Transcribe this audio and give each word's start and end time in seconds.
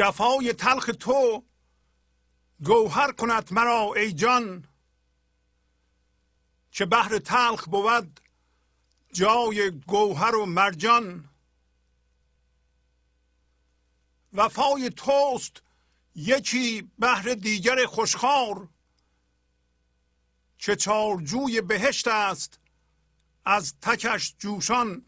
جفای 0.00 0.52
تلخ 0.52 0.90
تو 1.00 1.44
گوهر 2.64 3.12
کند 3.12 3.52
مرا 3.52 3.92
ای 3.96 4.12
جان. 4.12 4.68
که 6.70 6.86
بحر 6.86 7.18
تلخ 7.18 7.68
بود 7.68 8.20
جای 9.12 9.70
گوهر 9.70 10.34
و 10.34 10.46
مرجان. 10.46 11.28
وفای 14.32 14.90
توست 14.90 15.62
یکی 16.14 16.90
بحر 16.98 17.34
دیگر 17.34 17.86
خوشخار. 17.86 18.68
که 20.58 20.76
چارجوی 20.76 21.60
بهشت 21.60 22.08
است 22.08 22.60
از 23.44 23.74
تکش 23.80 24.34
جوشان. 24.38 25.04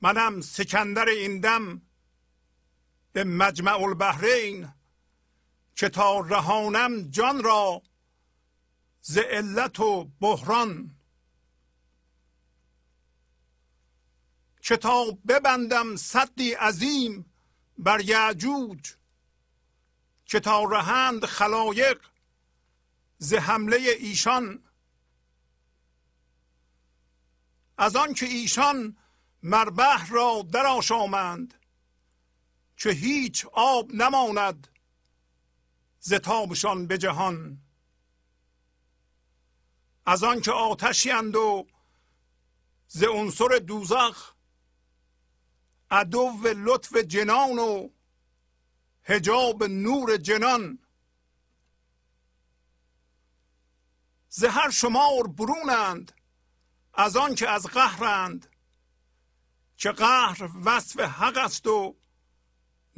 منم 0.00 0.40
سکندر 0.40 1.08
این 1.08 1.40
دم 1.40 1.87
به 3.18 3.24
مجمع 3.24 3.80
البحرین 3.80 4.72
که 5.76 5.88
تا 5.88 6.20
رهانم 6.20 7.10
جان 7.10 7.42
را 7.42 7.82
ز 9.00 9.18
علت 9.18 9.80
و 9.80 10.04
بحران. 10.20 10.96
که 14.60 14.76
تا 14.76 15.18
ببندم 15.28 15.96
صدی 15.96 16.52
عظیم 16.52 17.32
بر 17.78 18.00
یعجوج 18.00 18.94
که 20.24 20.40
تا 20.40 20.64
رهند 20.64 21.24
خلایق 21.24 22.00
ز 23.18 23.34
حمله 23.34 23.76
ایشان. 23.76 24.64
از 27.78 27.96
آن 27.96 28.14
که 28.14 28.26
ایشان 28.26 28.96
مربح 29.42 30.08
را 30.08 30.46
در 30.52 30.66
آشامند 30.66 31.54
که 32.78 32.90
هیچ 32.90 33.46
آب 33.52 33.94
نماند 33.94 34.68
زتابشان 36.00 36.86
به 36.86 36.98
جهان. 36.98 37.62
از 40.06 40.24
آنکه 40.24 40.52
آتشی 40.52 41.10
و 41.10 41.64
ز 42.88 43.02
عنصر 43.02 43.58
دوزخ 43.66 44.34
عدو 45.90 46.32
لطف 46.56 46.96
جنان 46.96 47.58
و 47.58 47.88
هجاب 49.04 49.64
نور 49.64 50.16
جنان. 50.16 50.78
ز 54.28 54.44
هر 54.44 54.70
شمار 54.70 55.26
برونند 55.26 56.12
از 56.94 57.16
آنکه 57.16 57.48
از 57.48 57.66
قهرند 57.66 58.56
که 59.76 59.90
قهر 59.90 60.50
وصف 60.64 61.00
حق 61.00 61.36
است 61.36 61.66
و 61.66 61.97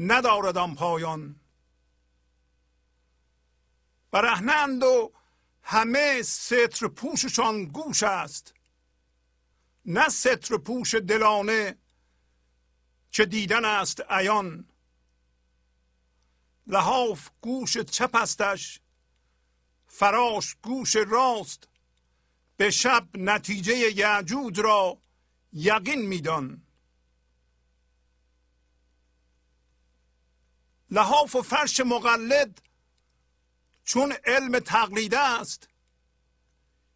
ندارد 0.00 0.56
آن 0.58 0.74
پایان. 0.74 1.40
برهنند 4.10 4.82
و 4.82 5.12
همه 5.62 6.22
ستر 6.22 6.88
پوششان 6.88 7.64
گوش 7.64 8.02
است. 8.02 8.54
نه 9.86 10.08
ستر 10.08 10.56
پوش 10.56 10.94
دلانه 10.94 11.78
که 13.10 13.26
دیدن 13.26 13.64
است 13.64 14.00
عیان. 14.10 14.68
لحاف 16.66 17.30
گوش 17.40 17.78
چپ 17.78 18.14
استش 18.14 18.80
فراش 19.86 20.56
گوش 20.62 20.96
راست. 20.96 21.68
به 22.56 22.70
شب 22.70 23.08
نتیجه 23.14 23.76
یعجوج 23.96 24.60
را 24.60 24.98
یقین 25.52 26.06
میدان. 26.06 26.62
لحاف 30.90 31.36
و 31.36 31.42
فرش 31.42 31.80
مقلد 31.80 32.62
چون 33.84 34.12
علم 34.12 34.58
تقلیده 34.58 35.18
است. 35.18 35.68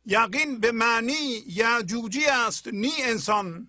یقین 0.06 0.60
به 0.60 0.72
معنی 0.72 1.42
یعجوجی 1.46 2.26
است 2.26 2.68
نی 2.68 2.92
انسان. 2.98 3.68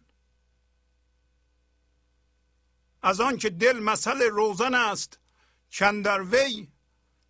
از 3.01 3.21
آنکه 3.21 3.49
دل 3.49 3.79
مثل 3.79 4.21
روزن 4.21 4.73
است 4.73 5.19
کندر 5.71 6.21
وی 6.21 6.67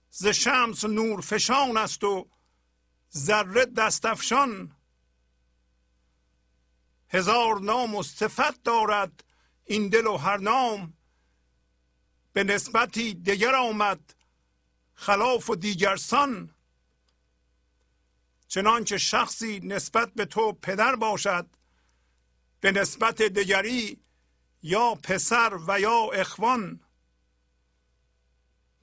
ز 0.09 0.27
شمس 0.27 0.85
نور 0.85 1.21
فشان 1.21 1.77
است 1.77 2.03
و 2.03 2.29
ذره 3.17 3.65
دستفشان. 3.65 4.75
هزار 7.09 7.59
نام 7.59 7.95
و 7.95 8.03
صفت 8.03 8.63
دارد 8.63 9.23
این 9.65 9.89
دل 9.89 10.07
و 10.07 10.17
هر 10.17 10.37
نام. 10.37 10.94
به 12.35 12.43
نسبتی 12.43 13.13
دیگر 13.13 13.55
آمد 13.55 14.13
خلاف 14.93 15.49
و 15.49 15.55
دیگرسان 15.55 16.55
چنانچه 18.47 18.97
شخصی 18.97 19.59
نسبت 19.59 20.13
به 20.13 20.25
تو 20.25 20.53
پدر 20.53 20.95
باشد 20.95 21.47
به 22.59 22.71
نسبت 22.71 23.21
دیگری 23.21 24.01
یا 24.61 24.95
پسر 24.95 25.59
و 25.67 25.79
یا 25.79 26.09
اخوان. 26.13 26.79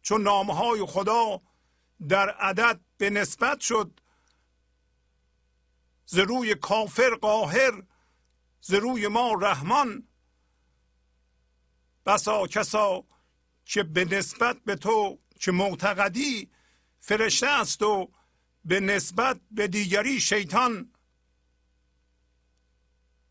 چون 0.03 0.23
نامهای 0.23 0.87
خدا 0.87 1.41
در 2.09 2.31
عدد 2.31 2.81
به 2.97 3.11
نسبت 3.11 3.61
شد 3.61 4.01
ز 6.07 6.19
روی 6.19 6.55
کافر 6.55 7.15
قاهر 7.15 7.83
ز 8.61 8.75
روی 8.75 9.09
ما 9.09 9.33
رحمان. 9.33 10.09
بسا 12.07 12.47
کسا 12.47 13.12
که 13.65 13.83
به 13.83 14.05
نسبت 14.05 14.57
به 14.65 14.77
تو 14.77 15.19
که 15.41 15.53
معتقدی 15.53 16.51
فرشته 17.01 17.47
است 17.47 17.83
و 17.83 18.13
به 18.65 18.81
نسبت 18.81 19.41
به 19.51 19.69
دیگری 19.69 20.21
شیطان. 20.21 20.93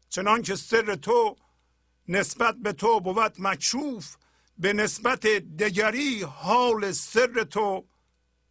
چنان 0.09 0.41
که 0.41 0.55
سر 0.55 0.95
تو 0.95 1.35
نسبت 2.07 2.55
به 2.55 2.73
تو 2.73 2.99
بود 2.99 3.35
مکشوف 3.39 4.15
به 4.57 4.73
نسبت 4.73 5.27
دیگری 5.27 6.23
حال 6.23 6.91
سر 6.91 7.43
تو 7.43 7.87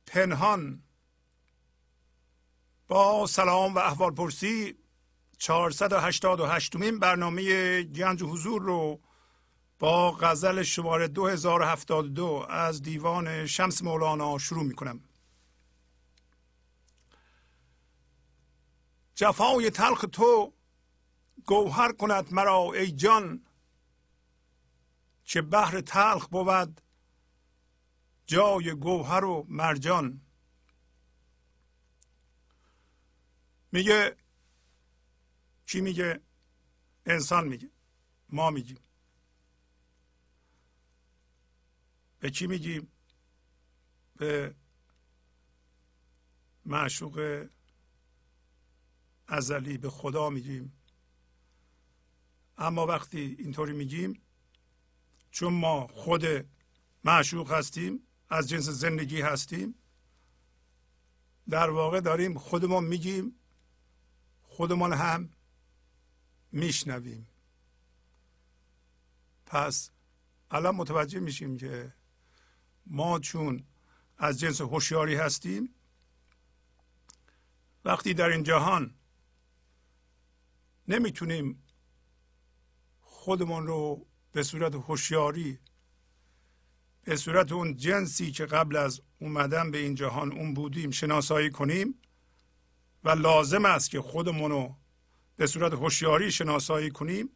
پنهان. 0.06 0.83
با 2.88 3.26
سلام 3.26 3.75
و 3.75 3.79
احوال 3.79 4.15
پرسی 4.15 4.75
488 5.38 6.76
برنامه 6.76 7.83
گنج 7.83 8.23
حضور 8.23 8.62
رو 8.62 9.00
با 9.81 10.12
غزل 10.12 10.62
شماره 10.62 11.09
2072 11.09 12.47
از 12.49 12.82
دیوان 12.82 13.47
شمس 13.47 13.82
مولانا 13.82 14.38
شروع 14.38 14.65
می 14.65 14.75
کنم 14.75 15.00
جفای 19.15 19.71
تلخ 19.71 20.05
تو 20.12 20.53
گوهر 21.47 21.93
کند 21.93 22.32
مرا 22.32 22.73
ای 22.73 22.93
جان. 22.93 23.47
چه 25.25 25.43
بحر 25.43 25.81
تلخ 25.81 26.29
بود 26.29 26.81
جای 28.26 28.75
گوهر 28.75 29.25
و 29.25 29.47
مرجان. 29.49 30.21
میگه 33.73 34.17
چی 35.67 35.81
میگه؟ 35.81 36.21
انسان 37.06 37.49
میگه 37.49 37.71
ما 38.29 38.50
میگیم. 38.50 38.79
به 42.21 42.31
کی 42.31 42.47
میگیم؟ 42.47 42.93
به 44.17 44.55
معشوق 46.65 47.47
ازلی 49.27 49.79
به 49.79 49.91
خدا 49.91 50.31
میگیم. 50.31 50.73
اما 52.59 52.87
وقتی 52.87 53.37
اینطوری 53.39 53.73
میگیم 53.73 54.23
چون 55.31 55.55
ما 55.55 55.87
خود 55.87 56.25
معشوق 57.05 57.53
هستیم 57.53 58.07
از 58.29 58.49
جنس 58.49 58.69
زندگی 58.69 59.21
هستیم 59.21 59.75
در 61.49 61.71
واقع 61.71 62.01
داریم 62.01 62.39
خودمان 62.39 62.85
میگیم 62.85 63.35
خودمان 64.43 64.93
هم 64.93 65.31
میشنویم. 66.53 67.29
پس 69.47 69.91
الان 70.51 70.75
متوجه 70.75 71.21
میشیم 71.21 71.57
که 71.57 71.95
ما 72.91 73.19
چون 73.19 73.65
از 74.19 74.41
جنس 74.41 74.61
هوشیاری 74.61 75.15
هستیم 75.15 75.75
وقتی 77.85 78.15
در 78.15 78.29
این 78.29 78.43
جهان 78.43 78.95
نمی‌تونیم 80.89 81.63
خودمان 83.01 83.67
رو 83.67 84.07
به 84.33 84.43
صورت 84.43 84.75
هوشیاری 84.75 85.59
به 87.03 87.17
صورت 87.17 87.53
اون 87.53 87.77
جنسی 87.77 88.33
که 88.33 88.47
قبل 88.47 88.77
از 88.77 89.01
اومدن 89.21 89.71
به 89.71 89.79
این 89.79 89.95
جهان 89.95 90.33
اون 90.33 90.55
بودیم 90.55 90.91
شناسایی 90.91 91.51
کنیم 91.51 91.95
و 93.05 93.11
لازم 93.11 93.65
است 93.65 93.91
که 93.91 94.01
خودمون 94.01 94.51
رو 94.51 94.77
به 95.37 95.47
صورت 95.47 95.73
هوشیاری 95.73 96.33
شناسایی 96.33 96.91
کنیم 96.91 97.29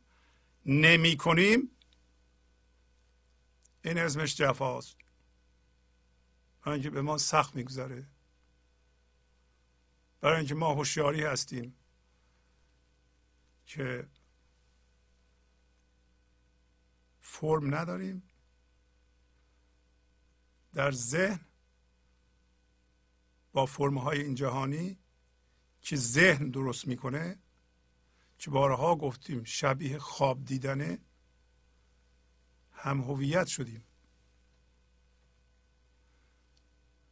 نمی 0.66 1.16
کنیم 1.16 1.70
این 3.84 3.98
اسمش 3.98 4.36
جفاست. 4.36 5.03
برای 6.64 6.74
اینکه 6.74 6.90
به 6.90 7.02
ما 7.02 7.18
سخت 7.18 7.56
میگذره. 7.56 8.06
برای 10.20 10.36
اینکه 10.36 10.54
ما 10.54 10.74
هوشیاری 10.74 11.22
هستیم 11.22 11.76
که 13.66 14.08
فرم 17.20 17.74
نداریم. 17.74 18.22
در 20.72 20.92
ذهن 20.92 21.40
با 23.52 23.66
فرم 23.66 23.98
های 23.98 24.22
این 24.22 24.34
جهانی 24.34 24.98
که 25.80 25.96
ذهن 25.96 26.50
درست 26.50 26.86
می‌کنه 26.86 27.38
که 28.38 28.50
بارها 28.50 28.96
گفتیم 28.96 29.44
شبیه 29.44 29.98
خواب 29.98 30.44
دیدنه 30.44 30.98
هم 32.72 33.00
هویت 33.00 33.46
شدیم. 33.46 33.84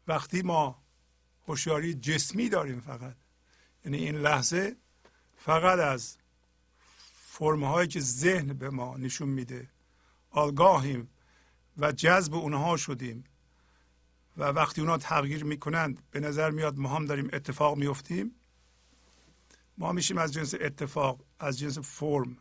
وقتی 0.08 0.42
ما 0.42 0.82
هوشیاری 1.46 1.94
جسمی 1.94 2.48
داریم 2.48 2.80
فقط 2.80 3.16
یعنی 3.84 3.98
این 3.98 4.16
لحظه 4.16 4.76
فقط 5.36 5.78
از 5.78 6.16
فرم 7.22 7.64
هایی 7.64 7.88
که 7.88 8.00
ذهن 8.00 8.52
به 8.52 8.70
ما 8.70 8.96
نشون 8.96 9.28
میده 9.28 9.68
آگاهیم 10.30 11.10
و 11.78 11.92
جذب 11.92 12.34
اونها 12.34 12.76
شدیم 12.76 13.24
و 14.36 14.44
وقتی 14.44 14.80
اونها 14.80 14.98
تغییر 14.98 15.44
می‌کنند 15.44 16.02
به 16.10 16.20
نظر 16.20 16.50
میاد 16.50 16.78
ما 16.78 16.88
هم 16.88 17.04
داریم 17.04 17.30
اتفاق 17.32 17.76
میفتیم 17.76 18.34
ما 19.78 19.92
میشیم 19.92 20.18
از 20.18 20.32
جنس 20.32 20.54
اتفاق 20.60 21.20
از 21.38 21.58
جنس 21.58 21.78
فرم 21.78 22.36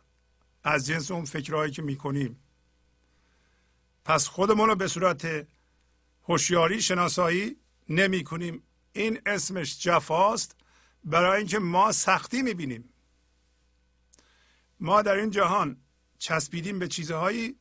از 0.64 0.86
جنس 0.86 1.10
اون 1.10 1.24
فکرهایی 1.24 1.72
که 1.72 1.82
می‌کنیم. 1.82 2.40
پس 4.04 4.28
خودمون 4.28 4.68
رو 4.68 4.74
به 4.74 4.88
صورت 4.88 5.46
هوشیاری 6.24 6.82
شناسایی 6.82 7.56
نمی 7.88 8.24
کنیم. 8.24 8.62
این 8.92 9.20
اسمش 9.26 9.80
جفاست. 9.80 10.56
برای 11.04 11.38
اینکه 11.38 11.58
ما 11.58 11.92
سختی 11.92 12.42
می‌بینیم 12.42 12.88
ما 14.80 15.02
در 15.02 15.14
این 15.14 15.30
جهان 15.30 15.76
چسبیدیم 16.18 16.78
به 16.78 16.88
چیزهایی 16.88 17.56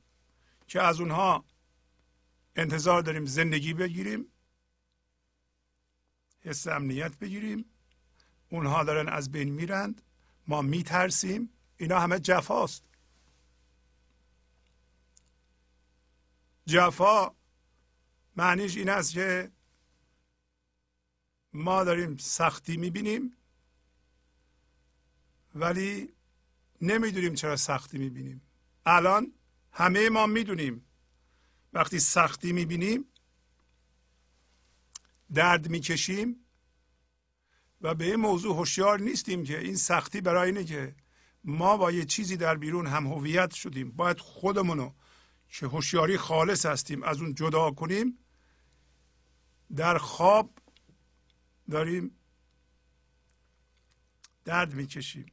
که 0.67 0.81
از 0.81 0.99
اونها 0.99 1.45
انتظار 2.55 3.01
داریم 3.01 3.25
زندگی 3.25 3.73
بگیریم 3.73 4.25
حس 6.39 6.67
امنیت 6.67 7.17
بگیریم. 7.17 7.65
اونها 8.49 8.83
دارن 8.83 9.09
از 9.09 9.31
بین 9.31 9.49
میرند. 9.49 10.01
ما 10.47 10.61
میترسیم. 10.61 11.49
اینا 11.77 11.99
همه 11.99 12.19
جفاست. 12.19 12.83
جفا 16.65 17.35
معنیش 18.35 18.77
این 18.77 18.89
است 18.89 19.13
که 19.13 19.51
ما 21.53 21.83
داریم 21.83 22.17
سختی 22.17 22.77
می‌بینیم 22.77 23.37
ولی 25.55 26.09
نمی‌دونیم 26.81 27.33
چرا 27.33 27.55
سختی 27.55 27.97
می‌بینیم. 27.97 28.41
الان 28.85 29.33
همه 29.71 30.09
ما 30.09 30.27
می‌دونیم. 30.27 30.85
وقتی 31.73 31.99
سختی 31.99 32.51
می‌بینیم 32.51 33.05
درد 35.33 35.69
می‌کشیم 35.69 36.45
و 37.81 37.95
به 37.95 38.05
این 38.05 38.15
موضوع 38.15 38.55
هوشیار 38.55 38.99
نیستیم 38.99 39.43
که 39.43 39.59
این 39.59 39.75
سختی 39.75 40.21
برای 40.21 40.49
اینه 40.49 40.63
که 40.63 40.95
ما 41.43 41.77
با 41.77 41.91
یه 41.91 42.05
چیزی 42.05 42.37
در 42.37 42.55
بیرون 42.57 42.87
هم 42.87 43.07
هویت 43.07 43.53
شدیم. 43.53 43.91
باید 43.91 44.19
خودمونو 44.19 44.93
که 45.51 45.67
هوشیاری 45.67 46.17
خالص 46.17 46.65
هستیم 46.65 47.03
از 47.03 47.21
اون 47.21 47.35
جدا 47.35 47.71
کنیم 47.71 48.17
در 49.75 49.97
خواب 49.97 50.59
داریم 51.71 52.15
درد 54.45 54.73
می‌کشیم. 54.73 55.25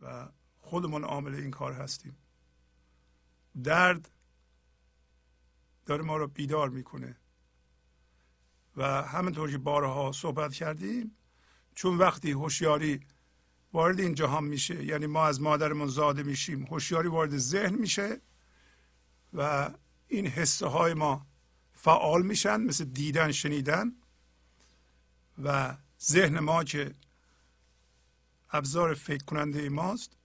و 0.00 0.28
خودمون 0.58 1.04
عامل 1.04 1.34
این 1.34 1.50
کار 1.50 1.72
هستیم. 1.72 2.16
درد 3.64 4.10
داره 5.86 6.02
ما 6.02 6.16
رو 6.16 6.28
بیدار 6.28 6.68
می‌کنه. 6.68 7.16
و 8.76 9.02
همینطور 9.02 9.50
که 9.50 9.58
بارها 9.58 10.12
صحبت 10.12 10.52
کردیم 10.52 11.16
چون 11.74 11.98
وقتی 11.98 12.30
هوشیاری 12.30 13.00
وارد 13.72 14.00
این 14.00 14.14
جهان 14.14 14.44
میشه. 14.44 14.84
یعنی 14.84 15.06
ما 15.06 15.26
از 15.26 15.40
مادرمون 15.40 15.88
زاده 15.88 16.22
میشیم. 16.22 16.64
هوشیاری 16.64 17.08
وارد 17.08 17.36
ذهن 17.38 17.74
میشه 17.74 18.20
و 19.32 19.70
این 20.08 20.26
حسه 20.26 20.66
های 20.66 20.94
ما 20.94 21.26
فعال 21.72 22.22
میشن 22.22 22.56
مثل 22.56 22.84
دیدن 22.84 23.32
شنیدن. 23.32 23.92
و 25.44 25.76
ذهن 26.02 26.38
ما 26.38 26.64
که 26.64 26.94
ابزار 28.50 28.94
فکر 28.94 29.24
کننده 29.24 29.68
ماست 29.68 30.16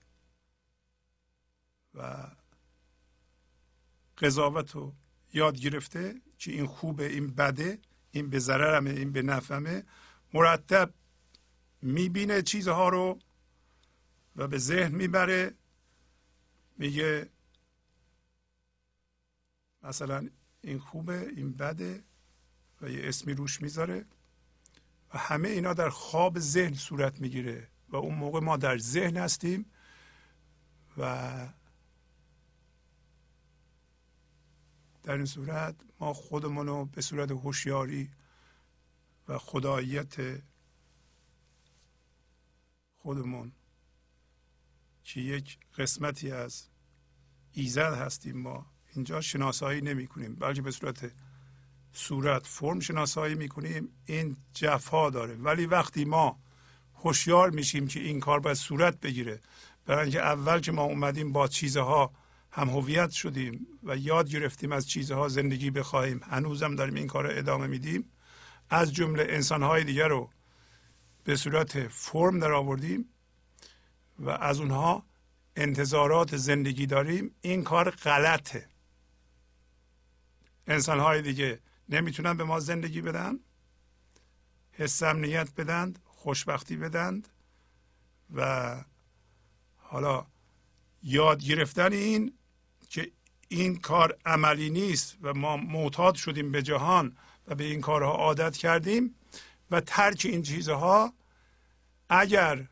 و 1.94 2.30
قضاوت 4.18 4.70
رو 4.70 4.94
یاد 5.32 5.58
گرفته 5.58 6.22
که 6.38 6.52
این 6.52 6.66
خوبه 6.66 7.06
این 7.06 7.26
بده 7.26 7.78
این 8.10 8.30
به 8.30 8.38
ضررمه 8.38 8.90
این 8.90 9.12
به 9.12 9.22
نفعمه. 9.22 9.84
مرتب 10.34 10.94
می‌بینه 11.82 12.42
چیزها 12.42 12.88
رو 12.88 13.18
و 14.36 14.48
به 14.48 14.58
ذهن 14.58 14.94
می‌بره. 14.94 15.54
میگه 16.78 17.30
مثلا 19.82 20.28
این 20.60 20.78
خوبه 20.78 21.28
این 21.28 21.52
بده 21.52 22.04
و 22.80 22.90
یه 22.90 23.08
اسمی 23.08 23.34
روش 23.34 23.62
می‌ذاره 23.62 24.04
و 25.14 25.18
همه 25.18 25.48
اینا 25.48 25.74
در 25.74 25.88
خواب 25.88 26.38
ذهن 26.38 26.74
صورت 26.74 27.20
می‌گیره 27.20 27.68
و 27.88 27.96
اون 27.96 28.14
موقع 28.14 28.40
ما 28.40 28.56
در 28.56 28.78
ذهن 28.78 29.16
هستیم 29.16 29.72
و 30.98 31.48
در 35.02 35.16
این 35.16 35.26
صورت 35.26 35.74
ما 36.00 36.12
خودمون 36.12 36.66
رو 36.66 36.84
به 36.84 37.00
صورت 37.00 37.30
هوشیاری 37.30 38.10
و 39.28 39.38
خداییت 39.38 40.42
خودمون 42.96 43.52
که 45.06 45.20
یک 45.20 45.58
قسمتی 45.78 46.30
از 46.30 46.68
ایزد 47.52 47.94
هستیم 47.94 48.36
ما. 48.38 48.66
اینجا 48.94 49.20
شناسایی 49.20 49.80
نمی 49.80 50.06
کنیم 50.06 50.34
بلکه 50.34 50.62
به 50.62 50.70
صورت 50.70 51.12
صورت 51.92 52.46
فرم 52.46 52.80
شناسایی 52.80 53.34
می 53.34 53.48
کنیم 53.48 53.88
این 54.06 54.36
جفا 54.54 55.10
داره. 55.10 55.34
ولی 55.34 55.66
وقتی 55.66 56.04
ما 56.04 56.38
هوشیار 56.94 57.50
میشیم 57.50 57.86
که 57.86 58.00
این 58.00 58.20
کار 58.20 58.40
باید 58.40 58.56
صورت 58.56 59.00
بگیره 59.00 59.40
برای 59.86 60.02
اینکه 60.02 60.20
اول 60.20 60.60
که 60.60 60.72
ما 60.72 60.82
اومدیم 60.82 61.32
با 61.32 61.48
چیزها 61.48 62.12
هم 62.50 62.68
هویت 62.68 63.10
شدیم 63.10 63.66
و 63.82 63.96
یاد 63.96 64.30
گرفتیم 64.30 64.72
از 64.72 64.88
چیزها 64.88 65.28
زندگی 65.28 65.70
بخواهیم. 65.70 66.20
هنوزم 66.30 66.74
داریم 66.74 66.94
این 66.94 67.06
کار 67.06 67.24
رو 67.32 67.38
ادامه 67.38 67.66
میدیم. 67.66 68.12
از 68.70 68.92
جمله 68.92 69.26
انسانهای 69.28 69.84
دیگر 69.84 70.08
رو 70.08 70.30
به 71.24 71.36
صورت 71.36 71.88
فرم 71.88 72.38
در 72.38 72.52
آوردیم 72.52 73.08
و 74.18 74.30
از 74.30 74.60
اونها 74.60 75.04
انتظارات 75.56 76.36
زندگی 76.36 76.86
داریم 76.86 77.34
این 77.40 77.64
کار 77.64 77.90
غلطه. 77.90 78.68
انسانهای 80.66 81.22
دیگه 81.22 81.58
نمی‌تونن 81.88 82.36
به 82.36 82.44
ما 82.44 82.60
زندگی 82.60 83.00
بدن 83.00 83.38
حس 84.72 85.02
امنیت 85.02 85.54
بدند 85.54 85.98
خوشبختی 86.04 86.76
بدند 86.76 87.28
و 88.34 88.76
حالا 89.78 90.26
یاد 91.02 91.44
گرفتن 91.44 91.92
این 91.92 92.32
که 92.88 93.10
این 93.48 93.76
کار 93.76 94.18
عملی 94.26 94.70
نیست 94.70 95.16
و 95.22 95.34
ما 95.34 95.56
معتاد 95.56 96.14
شدیم 96.14 96.52
به 96.52 96.62
جهان 96.62 97.16
و 97.48 97.54
به 97.54 97.64
این 97.64 97.80
کارها 97.80 98.10
عادت 98.10 98.56
کردیم 98.56 99.14
و 99.70 99.80
ترک 99.80 100.26
این 100.30 100.42
چیزها 100.42 101.12
اگر 102.08 102.68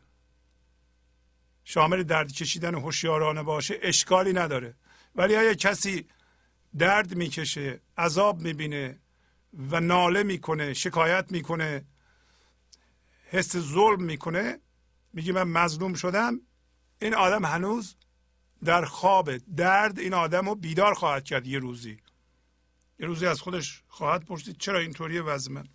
شامل 1.65 2.03
درد 2.03 2.31
کشیدن 2.31 2.75
هوشیارانه 2.75 3.43
باشه 3.43 3.79
اشکالی 3.81 4.33
نداره. 4.33 4.75
ولی 5.15 5.35
اگر 5.35 5.53
کسی 5.53 6.07
درد 6.77 7.15
می‌کشه 7.15 7.81
عذاب 7.97 8.41
می‌بینه 8.41 8.99
و 9.53 9.79
ناله 9.79 10.23
می‌کنه 10.23 10.73
شکایت 10.73 11.31
می‌کنه 11.31 11.85
حس 13.29 13.57
ظلم 13.57 14.03
می‌کنه 14.03 14.59
میگه 15.13 15.33
من 15.33 15.43
مظلوم 15.43 15.93
شدم 15.93 16.41
این 17.01 17.15
آدم 17.15 17.45
هنوز 17.45 17.95
در 18.63 18.85
خواب 18.85 19.37
درد 19.37 19.99
این 19.99 20.13
آدم 20.13 20.49
رو 20.49 20.55
بیدار 20.55 20.93
خواهد 20.93 21.23
کرد 21.23 21.47
یه 21.47 21.59
روزی. 21.59 21.99
یه 22.99 23.07
روزی 23.07 23.25
از 23.25 23.41
خودش 23.41 23.83
خواهد 23.87 24.25
پرسید 24.25 24.57
چرا 24.57 24.79
اینطوری 24.79 25.19
وضع 25.19 25.51
من؟ 25.51 25.67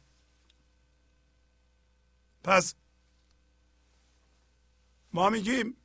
پس 2.44 2.75
ما 5.12 5.30
میگیم 5.30 5.76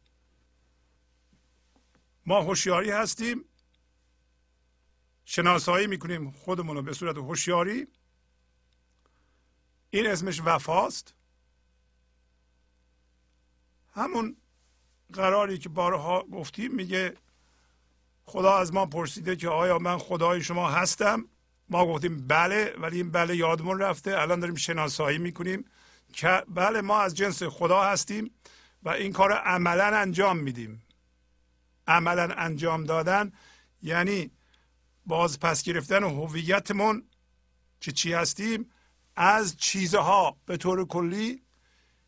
ما 2.26 2.42
هوشیاری 2.42 2.92
هستیم. 2.92 3.46
شناسایی 5.26 5.88
می‌کنیم 5.88 6.32
خودمون 6.32 6.76
رو 6.76 6.82
به 6.82 6.94
صورت 6.94 7.18
هوشیاری. 7.18 7.88
این 9.90 10.08
اسمش 10.08 10.42
وفاست. 10.46 11.14
همون 13.94 14.38
قراری 15.14 15.58
که 15.58 15.70
بارها 15.70 16.24
گفتیم 16.24 16.76
میگه 16.76 17.14
خدا 18.26 18.58
از 18.58 18.74
ما 18.74 18.86
پرسیده 18.86 19.36
که 19.36 19.50
آیا 19.50 19.80
من 19.80 19.98
خدای 19.98 20.42
شما 20.42 20.70
هستم؟ 20.70 21.26
ما 21.70 21.86
گفتیم 21.86 22.28
بله 22.28 22.76
ولی 22.78 22.98
این 22.98 23.12
بله 23.12 23.36
یادمون 23.36 23.80
رفته. 23.80 24.22
الان 24.22 24.40
داریم 24.40 24.56
شناسایی 24.56 25.18
می‌کنیم 25.18 25.66
که 26.14 26.44
بله 26.48 26.82
ما 26.82 27.00
از 27.00 27.16
جنس 27.16 27.44
خدا 27.44 27.84
هستیم 27.84 28.32
و 28.84 28.90
این 28.90 29.14
کار 29.14 29.32
عملا 29.32 29.98
انجام 29.98 30.38
میدیم. 30.38 30.85
عملا 31.88 32.34
انجام 32.38 32.84
دادن. 32.84 33.32
یعنی 33.82 34.32
باز 35.06 35.40
پس 35.40 35.64
گرفتن 35.64 36.04
هویتمون 36.04 37.04
که 37.82 37.92
چی 37.92 38.14
هستیم 38.14 38.72
از 39.16 39.58
چیزها 39.58 40.38
به 40.46 40.58
طور 40.58 40.88
کلی 40.88 41.42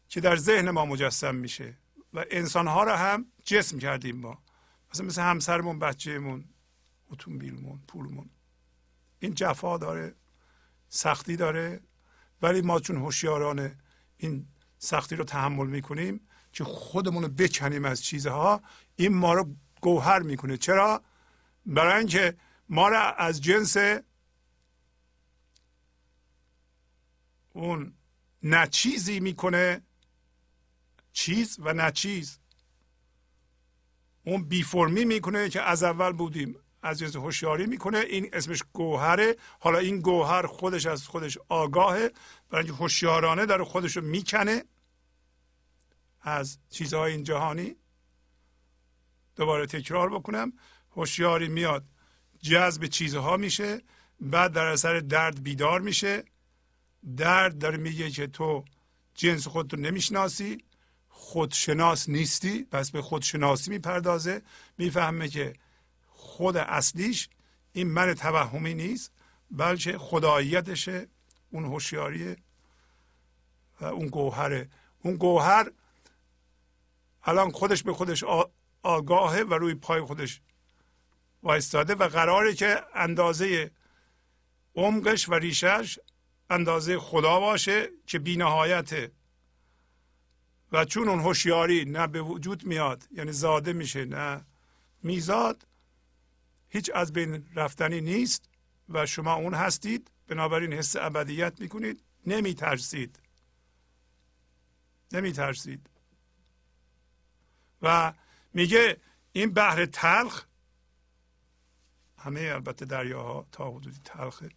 که 0.09 0.21
در 0.21 0.35
ذهن 0.35 0.69
ما 0.69 0.85
مجسم 0.85 1.35
میشه. 1.35 1.77
و 2.13 2.25
انسانها 2.31 2.83
را 2.83 2.97
هم 2.97 3.25
جسم 3.43 3.79
کردیم 3.79 4.17
ما. 4.17 4.43
مثلا 4.91 5.05
مثل 5.05 5.21
همسرمون 5.21 5.79
بچهمون 5.79 6.45
اتومبیلمون 7.09 7.81
پولمون. 7.87 8.29
این 9.19 9.33
جفا 9.33 9.77
داره 9.77 10.15
سختی 10.89 11.35
داره. 11.35 11.81
ولی 12.41 12.61
ما 12.61 12.79
چون 12.79 12.97
هوشیارانه 12.97 13.75
این 14.17 14.47
سختی 14.79 15.15
رو 15.15 15.23
تحمل 15.23 15.67
می‌کنیم 15.67 16.27
که 16.51 16.63
خودمون 16.63 17.23
رو 17.23 17.29
بکنیم 17.29 17.85
از 17.85 18.03
چیزها 18.03 18.61
این 18.95 19.13
ما 19.13 19.33
رو 19.33 19.55
گوهر 19.81 20.19
می‌کنه. 20.19 20.57
چرا؟ 20.57 21.01
برای 21.65 21.97
اینکه 21.97 22.37
ما 22.69 22.89
را 22.89 23.13
از 23.13 23.41
جنس 23.41 23.77
اون 27.53 27.93
نچیزی 28.43 29.19
می‌کنه. 29.19 29.81
چیز 31.13 31.57
و 31.59 31.73
نچیز 31.73 32.39
اون 34.23 34.43
بی 34.43 34.63
فرمی 34.63 35.05
می‌کنه 35.05 35.49
که 35.49 35.61
از 35.61 35.83
اول 35.83 36.11
بودیم. 36.11 36.55
از 36.81 36.99
جنس 36.99 37.15
هوشیاری 37.15 37.65
می‌کنه. 37.65 37.97
این 37.97 38.29
اسمش 38.33 38.63
گوهره. 38.73 39.35
حالا 39.59 39.77
این 39.77 40.01
گوهر 40.01 40.45
خودش 40.45 40.85
از 40.85 41.07
خودش 41.07 41.37
آگاهه. 41.49 42.11
برای 42.49 42.65
اینکه 42.65 42.83
هوشیارانه 42.83 43.45
داره 43.45 43.63
خودش 43.63 43.97
رو 43.97 44.03
می‌کنه. 44.03 44.63
از 46.21 46.57
چیزهای 46.69 47.11
این 47.11 47.23
جهانی. 47.23 47.75
دوباره 49.37 49.65
تکرار 49.65 50.09
بکنم 50.09 50.53
هوشیاری 50.95 51.47
میاد 51.47 51.85
جذب 52.41 52.85
چیزها 52.85 53.37
میشه 53.37 53.81
بعد 54.19 54.53
در 54.53 54.65
اثر 54.65 54.99
درد 54.99 55.43
بیدار 55.43 55.81
میشه. 55.81 56.23
درد 57.17 57.57
داره 57.57 57.77
میگه 57.77 58.09
که 58.09 58.27
تو 58.27 58.65
جنس 59.15 59.47
خودت 59.47 59.73
رو 59.73 59.79
نمی‌شناسی 59.79 60.63
خودشناس 61.09 62.09
نیستی 62.09 62.63
پس 62.63 62.91
به 62.91 63.01
خودشناسی 63.01 63.71
می‌پردازه. 63.71 64.41
می‌فهمه 64.77 65.27
که 65.27 65.53
خود 66.07 66.57
اصلیش 66.57 67.29
این 67.71 67.87
من 67.87 68.13
توهمی 68.13 68.73
نیست 68.73 69.11
بلکه 69.51 69.97
خداییتشه 69.97 71.07
اون 71.49 71.65
هوشیاریه 71.65 72.35
و 73.81 73.85
اون 73.85 74.07
گوهره. 74.07 74.69
اون 75.03 75.15
گوهر 75.15 75.71
الان 77.23 77.51
خودش 77.51 77.83
به 77.83 77.93
خودش 77.93 78.23
آگاهه 78.87 79.41
و 79.41 79.53
روی 79.53 79.75
پای 79.75 80.01
خودش 80.01 80.41
وایستاده 81.43 81.95
و 81.95 82.07
قراره 82.07 82.53
که 82.53 82.83
اندازه 82.95 83.71
عمقش 84.75 85.29
و 85.29 85.33
ریشش 85.33 85.99
اندازه 86.49 86.99
خدا 86.99 87.39
باشه 87.39 87.89
که 88.07 88.19
بینهایته 88.19 89.11
و 90.71 90.85
چون 90.85 91.09
اون 91.09 91.19
هوشیاری 91.19 91.85
نه 91.85 92.07
به 92.07 92.21
وجود 92.21 92.65
میاد 92.65 93.07
یعنی 93.11 93.31
زاده 93.31 93.73
میشه 93.73 94.05
نه 94.05 94.45
میزاد 95.03 95.67
هیچ 96.69 96.91
از 96.95 97.13
بین 97.13 97.47
رفتنی 97.55 98.01
نیست 98.01 98.49
و 98.89 99.05
شما 99.05 99.33
اون 99.33 99.53
هستید. 99.53 100.11
بنابراین 100.27 100.73
حس 100.73 100.95
ابدیت 100.95 101.61
می‌کنید. 101.61 102.03
نمی 102.25 102.53
ترسید 102.53 103.19
نمی 105.11 105.31
ترسید 105.31 105.89
و 107.81 108.13
میگه 108.57 108.97
این 109.31 109.53
بحر 109.53 109.85
تلخ 109.85 110.45
همه 112.17 112.39
البته 112.53 112.85
دریاها 112.85 113.47
تا 113.51 113.71
حدودی 113.71 113.99
تلخه. 114.03 114.49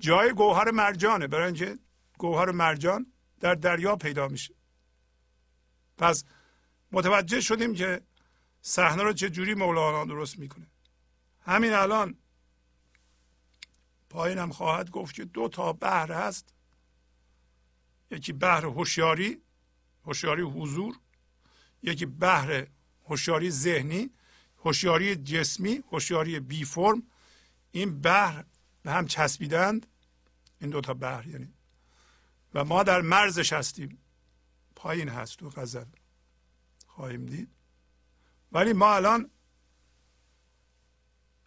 جای 0.00 0.32
گوهر 0.32 0.70
مرجانه. 0.70 1.26
برای 1.26 1.46
اینکه 1.46 1.78
گوهر 2.18 2.50
مرجان 2.50 3.12
در 3.40 3.54
دریا 3.54 3.96
پیدا 3.96 4.28
میشه. 4.28 4.54
پس 5.98 6.24
متوجه 6.92 7.40
شدیم 7.40 7.74
که 7.74 8.00
صحنه 8.62 9.02
رو 9.02 9.12
چه 9.12 9.30
جوری 9.30 9.54
مولانا 9.54 10.04
درست 10.04 10.38
می‌کنه. 10.38 10.66
همین 11.40 11.72
الان 11.72 12.18
پایینم 14.10 14.50
خواهد 14.50 14.90
گفت 14.90 15.14
که 15.14 15.24
دو 15.24 15.48
تا 15.48 15.72
بحر 15.72 16.12
هست. 16.12 16.54
یکی 18.10 18.32
بحر 18.32 18.64
هوشیاری 18.64 19.42
هوشیاری 20.04 20.42
حضور 20.42 20.96
یکی 21.82 22.06
بحر 22.06 22.66
هوشیاری 23.06 23.50
ذهنی 23.50 24.10
هوشیاری 24.64 25.16
جسمی 25.16 25.84
هوشیاری 25.92 26.40
بی 26.40 26.64
فرم. 26.64 27.02
این 27.72 28.00
بحر 28.00 28.44
به 28.82 28.92
هم 28.92 29.06
چسبیدند. 29.06 29.86
این 30.60 30.70
دو 30.70 30.80
تا 30.80 30.94
بحر 30.94 31.26
یعنی. 31.26 31.54
و 32.54 32.64
ما 32.64 32.82
در 32.82 33.00
مرزش 33.00 33.52
هستیم. 33.52 33.98
پایین 34.76 35.08
هست 35.08 35.38
تو 35.38 35.50
غزل. 35.50 35.84
خواهیم 36.86 37.26
دید. 37.26 37.48
ولی 38.52 38.72
ما 38.72 38.94
الان 38.94 39.30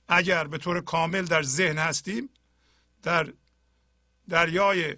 اگر 0.07 0.47
به 0.47 0.57
طور 0.57 0.81
کامل 0.81 1.25
در 1.25 1.43
ذهن 1.43 1.77
هستیم 1.77 2.29
در 3.03 3.33
دریای 4.29 4.97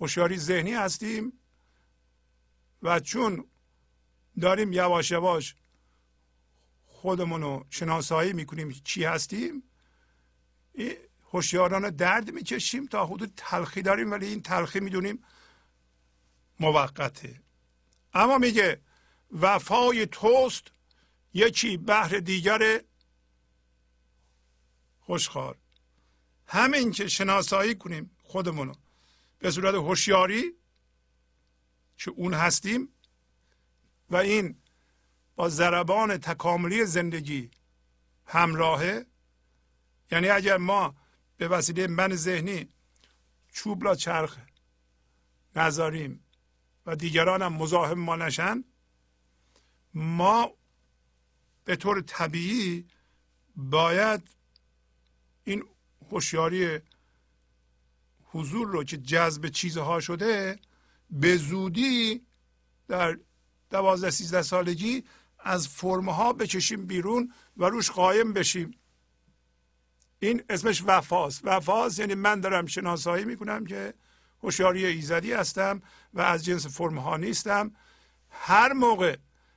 هوشیاری 0.00 0.38
ذهنی 0.38 0.72
هستیم 0.72 1.32
و 2.82 3.00
چون 3.00 3.49
داریم 4.40 4.72
یواش 4.72 5.10
یواش 5.10 5.54
خودمون 6.86 7.42
رو 7.42 7.66
شناسایی 7.70 8.32
می‌کنیم 8.32 8.70
چی 8.84 9.04
هستیم. 9.04 9.62
هوشیارانه 11.32 11.90
درد 11.90 12.30
می‌کشیم 12.30 12.86
تا 12.86 13.06
حدود 13.06 13.32
تلخی 13.36 13.82
داریم 13.82 14.10
ولی 14.10 14.26
این 14.26 14.42
تلخی 14.42 14.80
می‌دونیم 14.80 15.24
موقته. 16.60 17.40
اما 18.14 18.38
میگه 18.38 18.80
وفای 19.32 20.06
توست 20.06 20.62
یکی 21.34 21.76
بحر 21.76 22.18
دیگر 22.18 22.80
خوشخوار 25.00 25.58
همین 26.46 26.90
که 26.92 27.08
شناسایی 27.08 27.74
کنیم 27.74 28.16
خودمونو. 28.22 28.74
به 29.38 29.50
صورت 29.50 29.74
هوشیاری 29.74 30.54
که 31.96 32.10
اون 32.10 32.34
هستیم 32.34 32.88
و 34.10 34.16
این 34.16 34.56
با 35.36 35.48
ضربان 35.48 36.16
تکاملی 36.16 36.84
زندگی 36.84 37.50
همراهه. 38.26 39.06
یعنی 40.10 40.28
اگر 40.28 40.56
ما 40.56 40.94
به 41.36 41.48
وسیله 41.48 41.86
من 41.86 42.14
ذهنی 42.14 42.68
چوب 43.52 43.84
لا 43.84 43.94
چرخ 43.94 44.36
نذاریم 45.56 46.24
و 46.86 46.96
دیگران 46.96 47.42
هم 47.42 47.52
مزاحم 47.52 47.98
ما 47.98 48.16
نشن 48.16 48.64
ما 49.94 50.52
به 51.64 51.76
طور 51.76 52.00
طبیعی 52.00 52.86
باید 53.56 54.28
این 55.44 55.64
هوشیاری 56.10 56.78
حضور 58.24 58.68
رو 58.68 58.84
که 58.84 58.96
جذب 58.96 59.48
چیزها 59.48 60.00
شده 60.00 60.58
به 61.10 61.36
زودی 61.36 62.26
در 62.88 63.18
دوازده 63.70 64.10
سیزده 64.10 64.42
سالگی 64.42 65.04
از 65.38 65.68
فرمها 65.68 66.32
بکشیم 66.32 66.86
بیرون 66.86 67.32
و 67.56 67.64
روش 67.64 67.90
قایم 67.90 68.32
بشیم. 68.32 68.78
این 70.18 70.42
اسمش 70.48 70.82
وفاست. 70.86 71.40
وفاست 71.44 71.98
یعنی 71.98 72.14
من 72.14 72.40
دارم 72.40 72.66
شناسایی 72.66 73.24
می‌کنم 73.24 73.66
که 73.66 73.94
هوشیاری 74.42 74.86
ایزدی 74.86 75.32
هستم 75.32 75.82
و 76.14 76.20
از 76.20 76.44
جنس 76.44 76.66
فرمها 76.66 77.16
نیستم. 77.16 77.72
هر 78.30 78.72
موقع 78.72 79.16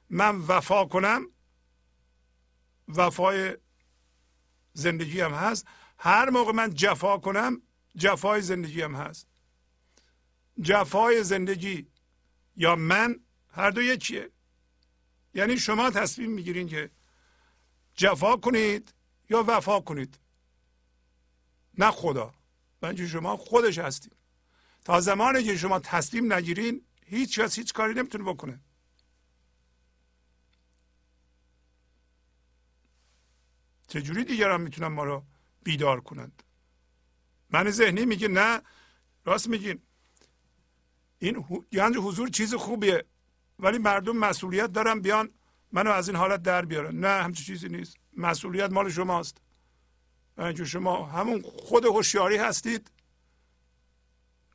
من 0.09 0.37
وفا 0.37 0.85
کنم 0.85 1.25
وفای 2.87 3.57
زندگی 4.73 5.21
هم 5.21 5.33
هست. 5.33 5.67
هر 5.97 6.29
موقع 6.29 6.51
من 6.51 6.73
جفا 6.73 7.17
کنم 7.17 7.61
جفای 7.95 8.41
زندگی 8.41 8.81
هم 8.81 8.95
هست. 8.95 9.27
جفای 10.61 11.23
زندگی 11.23 11.87
یا 12.55 12.75
من 12.75 13.19
هر 13.53 13.69
دو 13.69 13.81
یکیه. 13.81 14.29
یعنی 15.33 15.57
شما 15.57 15.89
تصمیم 15.89 16.31
می‌گیرین 16.31 16.67
که 16.67 16.91
جفا 17.95 18.37
کنید 18.37 18.93
یا 19.29 19.43
وفا 19.47 19.79
کنید. 19.79 20.19
نه 21.77 21.91
خدا. 21.91 22.33
بنج 22.81 23.05
شما 23.05 23.37
خودش 23.37 23.77
هستیم 23.77 24.13
تا 24.85 25.01
زمانی 25.01 25.43
که 25.43 25.57
شما 25.57 25.79
تصمیم 25.79 26.33
نگیرین 26.33 26.85
هیچ 27.05 27.39
کس 27.39 27.57
هیچ 27.57 27.73
کاری 27.73 27.93
نمی‌تونه 27.93 28.23
بکنه. 28.23 28.59
چجوری 33.87 34.23
دیگران 34.23 34.61
می‌تونن 34.61 34.87
ما 34.87 35.03
رو 35.03 35.23
بیدار 35.63 36.01
کنند؟ 36.01 36.43
من 37.49 37.69
ذهنی 37.71 38.05
میگه 38.05 38.27
نه. 38.27 38.61
راست 39.25 39.47
میگین. 39.47 39.81
این 41.19 41.65
یعنی 41.71 41.97
حضور 41.97 42.29
چیز 42.29 42.53
خوبیه. 42.53 43.05
ولی 43.63 43.77
مردم 43.77 44.17
مسئولیت 44.17 44.71
دارن 44.71 44.99
بیان 44.99 45.29
منو 45.71 45.91
از 45.91 46.09
این 46.09 46.17
حالت 46.17 46.41
در 46.43 46.65
بیارن. 46.65 46.99
نه 46.99 47.23
همچین 47.23 47.45
چیزی 47.45 47.69
نیست. 47.69 47.97
مسئولیت 48.17 48.71
مال 48.71 48.89
شماست. 48.89 49.37
اینکه 50.37 50.65
شما 50.65 51.05
همون 51.05 51.41
خود 51.41 51.85
هوشیاری 51.85 52.37
هستید 52.37 52.91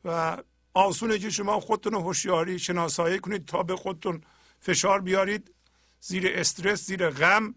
و 0.05 0.37
آسونه 0.75 1.19
که 1.19 1.31
شما 1.31 1.61
خودتون 1.61 1.95
هوشیاری 1.95 2.59
شناسایی 2.59 3.19
کنید 3.19 3.47
تا 3.47 3.62
به 3.62 3.77
خودتون 3.77 4.23
فشار 4.61 5.00
بیارید 5.00 5.55
زیر 6.00 6.25
استرس 6.35 6.87
زیر 6.87 7.11
غم 7.11 7.55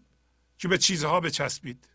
که 0.58 0.68
به 0.68 0.78
چیزها 0.78 1.20
بچسبید. 1.20 1.88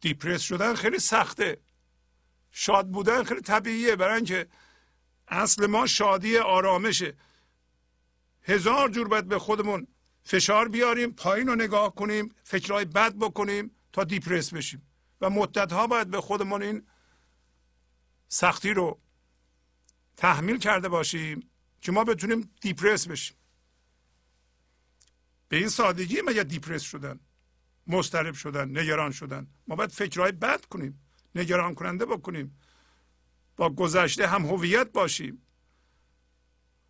دیپرس 0.00 0.40
شدن 0.40 0.74
خیلی 0.74 0.98
سخته. 0.98 1.60
شاد 2.50 2.88
بودن 2.88 3.24
خیلی 3.24 3.40
طبیعیه. 3.40 3.96
برای 3.96 4.16
اینکه 4.16 4.46
اصل 5.30 5.66
ما 5.66 5.86
شادی 5.86 6.36
آرامشه. 6.38 7.14
هزار 8.42 8.88
جور 8.88 9.08
باید 9.08 9.28
به 9.28 9.38
خودمون 9.38 9.86
فشار 10.22 10.68
بیاریم 10.68 11.12
پایین 11.12 11.46
رو 11.48 11.54
نگاه 11.54 11.94
کنیم 11.94 12.34
فکرهای 12.44 12.84
بد 12.84 13.14
بکنیم 13.14 13.76
تا 13.92 14.04
دیپرس 14.04 14.54
بشیم. 14.54 14.86
و 15.20 15.30
مدت 15.30 15.72
ها 15.72 15.86
باید 15.86 16.10
به 16.10 16.20
خودمون 16.20 16.62
این 16.62 16.86
سختی 18.28 18.70
رو 18.70 19.00
تحمیل 20.16 20.58
کرده 20.58 20.88
باشیم 20.88 21.50
که 21.80 21.92
ما 21.92 22.04
بتونیم 22.04 22.50
دیپرس 22.60 23.08
بشیم. 23.08 23.36
به 25.48 25.56
این 25.56 25.68
سادگی 25.68 26.20
مگه 26.26 26.44
دیپرس 26.44 26.82
شدن 26.82 27.20
مسترب 27.86 28.34
شدن 28.34 28.78
نگران 28.78 29.10
شدن. 29.10 29.46
ما 29.66 29.76
باید 29.76 29.90
فکرهای 29.90 30.32
بد 30.32 30.64
کنیم 30.64 31.00
نگران 31.34 31.74
کننده 31.74 32.06
بکنیم. 32.06 32.58
با 33.60 33.70
گذشته 33.70 34.26
هم 34.26 34.46
هویت 34.46 34.92
باشیم. 34.92 35.42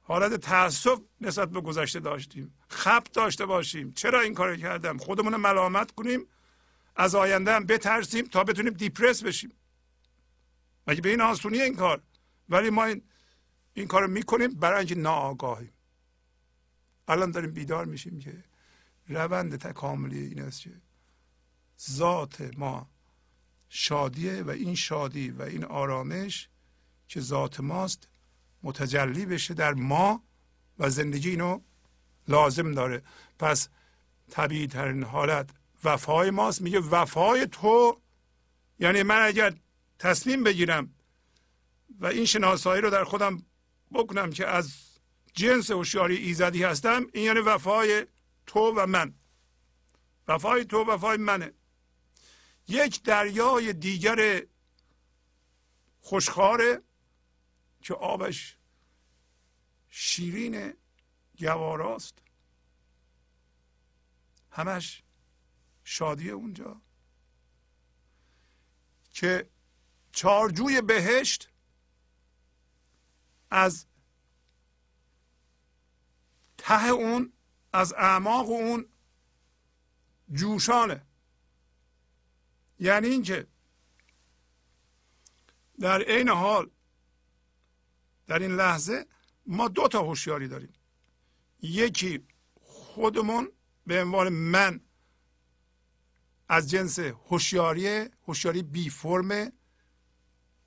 حالت 0.00 0.34
تاسف 0.34 1.00
نسبت 1.20 1.50
به 1.50 1.60
گذشته 1.60 2.00
داشتیم. 2.00 2.54
خب 2.68 3.02
داشته 3.02 3.46
باشیم. 3.46 3.92
چرا 3.92 4.20
این 4.20 4.34
کار 4.34 4.56
کردم؟ 4.56 4.98
خودمون 4.98 5.36
ملامت 5.36 5.90
کنیم. 5.90 6.26
از 6.96 7.14
آینده 7.14 7.52
هم 7.52 7.66
بترسیم 7.66 8.24
تا 8.24 8.44
بتونیم 8.44 8.72
دیپرس 8.72 9.24
بشیم. 9.24 9.52
مگه 10.86 11.00
به 11.00 11.08
این 11.08 11.20
آسونی 11.20 11.60
این 11.60 11.76
کار؟ 11.76 12.02
ولی 12.48 12.70
ما 12.70 12.84
این, 12.84 13.02
این 13.74 13.86
کار 13.86 14.02
رو 14.02 14.08
می‌کنیم 14.08 14.50
برای 14.50 14.78
اینکه 14.78 14.94
ناآگاهیم. 14.94 15.72
الان 17.08 17.30
داریم 17.30 17.50
بیدار 17.52 17.84
میشیم 17.84 18.18
که 18.18 18.44
روند 19.08 19.56
تکاملی 19.56 20.18
این 20.18 20.42
است 20.42 20.62
که 20.62 20.70
ذات 21.90 22.50
ما 22.56 22.90
شادیه 23.68 24.42
و 24.42 24.50
این 24.50 24.74
شادی 24.74 25.30
و 25.30 25.42
این 25.42 25.64
آرامش 25.64 26.49
که 27.10 27.20
ذات 27.20 27.60
ماست 27.60 28.08
متجلی 28.62 29.26
بشه 29.26 29.54
در 29.54 29.74
ما 29.74 30.24
و 30.78 30.90
زندگی 30.90 31.30
اینو 31.30 31.60
لازم 32.28 32.72
داره. 32.72 33.02
پس 33.38 33.68
طبیعی 34.30 34.66
ترین 34.66 35.02
حالت 35.02 35.50
وفای 35.84 36.30
ماست. 36.30 36.62
میگه 36.62 36.80
وفای 36.80 37.46
تو 37.46 38.00
یعنی 38.78 39.02
من 39.02 39.26
اگر 39.26 39.54
تصمیم 39.98 40.44
بگیرم 40.44 40.94
و 42.00 42.06
این 42.06 42.24
شناسایی 42.24 42.82
رو 42.82 42.90
در 42.90 43.04
خودم 43.04 43.42
بکنم 43.92 44.30
که 44.30 44.46
از 44.46 44.72
جنس 45.32 45.70
هوشیاری 45.70 46.16
ایزدی 46.16 46.64
هستم 46.64 47.06
این 47.12 47.24
یعنی 47.24 47.40
وفای 47.40 48.06
تو 48.46 48.60
و 48.76 48.86
من. 48.86 49.14
وفای 50.28 50.64
تو 50.64 50.84
وفای 50.84 51.16
منه. 51.16 51.52
یک 52.68 53.02
دریای 53.02 53.72
دیگر 53.72 54.42
خوشخاره 56.00 56.82
که 57.82 57.94
آبش 57.94 58.56
شیرین 59.90 60.74
گواراست 61.38 62.18
همش 64.50 65.02
شادی 65.84 66.30
اونجا. 66.30 66.80
که 69.12 69.50
چارجوی 70.12 70.80
بهشت 70.80 71.48
از 73.50 73.86
ته 76.58 76.86
اون 76.88 77.32
از 77.72 77.92
اعماق 77.92 78.48
اون 78.48 78.88
جوشانه. 80.32 81.06
یعنی 82.78 83.08
اینکه 83.08 83.46
در 85.80 86.02
عین 86.02 86.28
حال 86.28 86.70
در 88.30 88.38
این 88.38 88.52
لحظه 88.52 89.06
ما 89.46 89.68
دو 89.68 89.88
تا 89.88 90.02
هوشیاری 90.02 90.48
داریم. 90.48 90.72
یکی 91.62 92.24
خودمون 92.60 93.52
به 93.86 94.02
عنوان 94.02 94.28
من 94.28 94.80
از 96.48 96.70
جنس 96.70 96.98
هوشیاری 96.98 98.08
هوشیاری 98.26 98.62
بی 98.62 98.90
فرم 98.90 99.52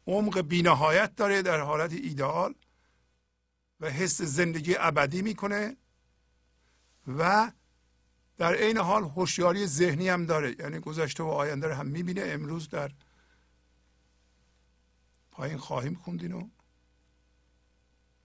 عمق 0.08 0.42
بینهایت 0.42 1.16
داره 1.16 1.42
در 1.42 1.60
حالت 1.60 1.94
ایدئال 1.94 2.56
و 3.80 3.90
حس 3.90 4.22
زندگی 4.22 4.76
ابدی 4.80 5.22
می‌کنه 5.22 5.78
و 7.08 7.52
در 8.38 8.54
عین 8.54 8.78
حال 8.78 9.04
هوشیاری 9.04 9.68
ذهنی 9.68 10.10
هم 10.10 10.26
داره. 10.26 10.56
یعنی 10.60 10.80
گذشته 10.80 11.24
و 11.24 11.28
آینده 11.28 11.68
رو 11.68 11.74
هم 11.74 11.88
می‌بینه. 11.88 12.22
امروز 12.26 12.70
در 12.70 12.92
پایین 15.32 15.58
خواهیم 15.58 15.96
خوندین 15.96 16.52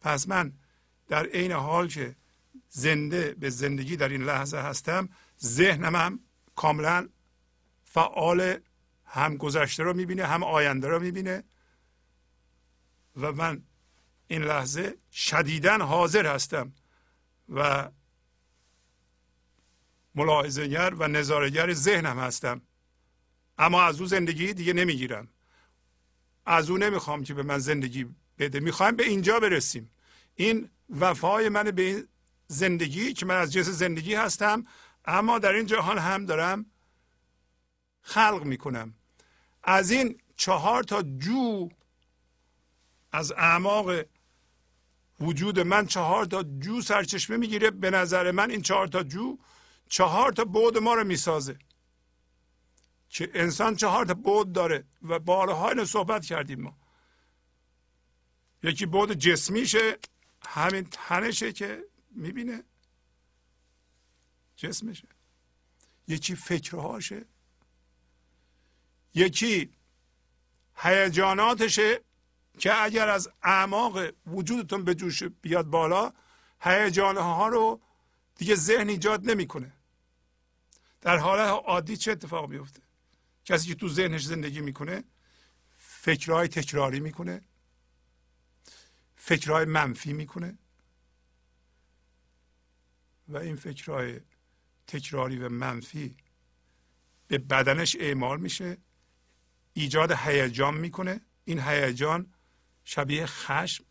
پس 0.00 0.28
من 0.28 0.52
در 1.08 1.26
عین 1.26 1.52
حال 1.52 1.88
که 1.88 2.16
زنده 2.68 3.34
به 3.34 3.50
زندگی 3.50 3.96
در 3.96 4.08
این 4.08 4.22
لحظه 4.22 4.58
هستم 4.58 5.08
ذهنم 5.42 5.96
هم 5.96 6.20
کاملا 6.56 7.08
فعال 7.84 8.58
هم 9.04 9.36
گذشته 9.36 9.82
رو 9.82 9.94
می‌بینه 9.94 10.26
هم 10.26 10.42
آینده 10.42 10.88
رو 10.88 10.98
می‌بینه. 10.98 11.44
و 13.16 13.32
من 13.32 13.62
این 14.28 14.42
لحظه 14.42 14.94
شدیدا 15.12 15.78
حاضر 15.78 16.34
هستم 16.34 16.72
و 17.48 17.90
ملاحظهگر 20.14 20.94
و 20.94 21.08
نظارگر 21.08 21.72
ذهنم 21.72 22.18
هستم. 22.18 22.62
اما 23.58 23.82
از 23.82 24.00
او 24.00 24.06
زندگی 24.06 24.54
دیگه 24.54 24.72
نمی‌گیرم. 24.72 25.28
از 26.46 26.70
او 26.70 26.78
نمی‌خوام 26.78 27.24
که 27.24 27.34
به 27.34 27.42
من 27.42 27.58
زندگی 27.58 28.06
بده. 28.38 28.60
می‌خوایم 28.60 28.96
به 28.96 29.04
اینجا 29.04 29.40
برسیم. 29.40 29.90
این 30.34 30.70
وفای 30.90 31.48
من 31.48 31.70
به 31.70 31.82
این 31.82 32.08
زندگی 32.46 33.12
که 33.12 33.26
من 33.26 33.36
از 33.36 33.52
جنس 33.52 33.66
زندگی 33.68 34.14
هستم 34.14 34.66
اما 35.04 35.38
در 35.38 35.52
این 35.52 35.66
جهان 35.66 35.98
هم 35.98 36.26
دارم 36.26 36.66
خلق 38.02 38.44
می‌کنم. 38.44 38.94
از 39.62 39.90
این 39.90 40.20
چهار 40.36 40.82
تا 40.82 41.02
جو 41.02 41.68
از 43.12 43.32
اعماق 43.32 44.04
وجود 45.20 45.60
من 45.60 45.86
چهار 45.86 46.24
تا 46.24 46.42
جو 46.42 46.80
سرچشمه 46.80 47.36
می‌گیره. 47.36 47.70
به 47.70 47.90
نظر 47.90 48.30
من 48.30 48.50
این 48.50 48.62
چهار 48.62 48.86
تا 48.86 49.02
جو 49.02 49.38
چهار 49.88 50.32
تا 50.32 50.44
بود 50.44 50.78
ما 50.78 50.94
رو 50.94 51.04
می‌سازه. 51.04 51.58
که 53.08 53.30
انسان 53.34 53.76
چهار 53.76 54.06
تا 54.06 54.14
بود 54.14 54.52
داره 54.52 54.84
و 55.02 55.18
بارها 55.18 55.68
اینو 55.68 55.84
صحبت 55.84 56.24
کردیم 56.24 56.60
ما. 56.60 56.77
یکی 58.62 58.86
بود 58.86 59.12
جسمیشه 59.12 59.98
همین 60.46 60.84
تنشه 60.90 61.52
که 61.52 61.84
می‌بینه. 62.10 62.64
جسمشه. 64.56 65.08
یکی 66.08 66.34
فکرهاشه. 66.34 67.24
یکی 69.14 69.72
هیجاناتشه 70.76 72.00
که 72.58 72.82
اگر 72.82 73.08
از 73.08 73.30
اعماق 73.42 73.98
وجودتون 74.26 74.84
به 74.84 74.94
جوش 74.94 75.22
بیاد 75.22 75.66
بالا 75.66 76.12
هیجانها 76.60 77.48
رو 77.48 77.80
دیگه 78.34 78.54
ذهن 78.54 78.88
ایجاد 78.88 79.30
نمی‌کنه. 79.30 79.72
در 81.00 81.16
حالت 81.16 81.48
عادی 81.48 81.96
چه 81.96 82.12
اتفاق 82.12 82.50
میفته 82.50 82.82
کسی 83.44 83.68
که 83.68 83.74
تو 83.74 83.88
ذهنش 83.88 84.24
زندگی 84.24 84.60
می‌کنه 84.60 85.04
فکرهای 85.78 86.48
تکراری 86.48 87.00
می‌کنه. 87.00 87.42
فکرهای 89.28 89.64
منفی 89.64 90.12
می‌کنه. 90.12 90.58
و 93.28 93.36
این 93.36 93.56
فکرهای 93.56 94.20
تکراری 94.86 95.38
و 95.38 95.48
منفی 95.48 96.16
به 97.26 97.38
بدنش 97.38 97.96
اعمال 98.00 98.40
میشه. 98.40 98.78
ایجاد 99.72 100.12
هیجان 100.12 100.74
می‌کنه. 100.74 101.20
این 101.44 101.60
هیجان 101.60 102.34
شبیه 102.84 103.26
خشم 103.26 103.84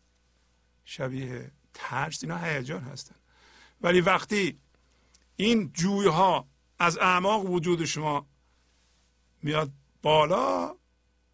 شبیه 0.84 1.50
ترس 1.74 2.24
اینا 2.24 2.38
هیجان 2.38 2.82
هستن. 2.82 3.16
ولی 3.80 4.00
وقتی 4.00 4.60
این 5.36 5.72
جویها 5.72 6.48
از 6.78 6.98
اعماق 6.98 7.50
وجود 7.50 7.84
شما 7.84 8.26
میاد 9.42 9.72
بالا 10.02 10.76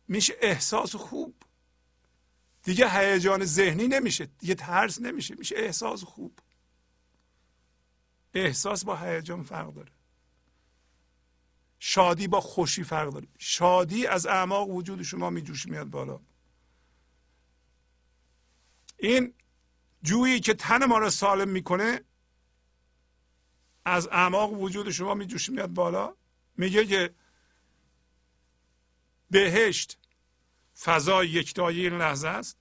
میشه 0.08 0.34
احساس 0.40 0.96
خوب. 0.96 1.43
دیگه 2.64 2.90
هیجان 2.90 3.44
ذهنی 3.44 3.88
نمیشه 3.88 4.26
دیگه 4.26 4.54
ترس 4.54 5.00
نمیشه 5.00 5.34
میشه 5.34 5.54
احساس 5.58 6.04
خوب. 6.04 6.38
احساس 8.34 8.84
با 8.84 8.96
هیجان 8.96 9.42
فرق 9.42 9.74
داره. 9.74 9.92
شادی 11.78 12.28
با 12.28 12.40
خوشی 12.40 12.84
فرق 12.84 13.12
داره. 13.12 13.26
شادی 13.38 14.06
از 14.06 14.26
اعماق 14.26 14.70
وجود 14.70 15.02
شما 15.02 15.30
میجوش 15.30 15.66
میاد 15.66 15.86
بالا. 15.86 16.20
این 18.98 19.34
جویی 20.02 20.40
که 20.40 20.54
تن 20.54 20.84
ما 20.84 20.98
را 20.98 21.10
سالم 21.10 21.48
می‌کنه 21.48 22.00
از 23.84 24.06
اعماق 24.06 24.52
وجود 24.52 24.90
شما 24.90 25.14
میجوش 25.14 25.48
میاد 25.48 25.70
بالا. 25.70 26.16
میگه 26.56 26.86
که 26.86 27.14
بهشت 29.30 29.98
فضای 30.80 31.28
یکتایی 31.28 31.84
این 31.84 31.98
لحظه 31.98 32.28
است. 32.28 32.56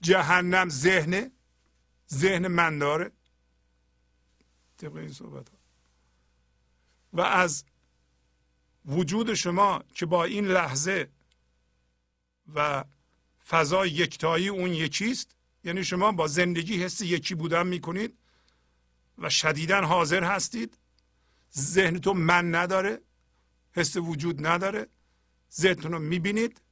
جهنم 0.00 0.68
ذهن 0.68 1.30
ذهن 2.10 2.48
من 2.48 2.78
داره. 2.78 3.12
طبق 4.76 4.96
این 4.96 5.12
صحبت 5.12 5.48
ها. 5.48 5.56
و 7.12 7.20
از 7.20 7.64
وجود 8.84 9.34
شما 9.34 9.84
که 9.94 10.06
با 10.06 10.24
این 10.24 10.46
لحظه 10.46 11.10
و 12.54 12.84
فضای 13.48 13.90
یکتایی 13.90 14.48
اون 14.48 14.70
یکیست 14.70 15.36
یعنی 15.64 15.84
شما 15.84 16.12
با 16.12 16.26
زندگی 16.26 16.82
حس 16.82 17.00
یکی 17.00 17.34
بودن 17.34 17.66
می‌کنید 17.66 18.18
و 19.18 19.30
شدیدا 19.30 19.80
حاضر 19.80 20.24
هستید. 20.24 20.78
ذهنتون 21.56 22.16
من 22.16 22.54
نداره 22.54 23.00
حس 23.72 23.96
وجود 23.96 24.46
نداره. 24.46 24.88
ذهنتون 25.58 25.92
رو 25.92 25.98
می‌بینید. 25.98 26.62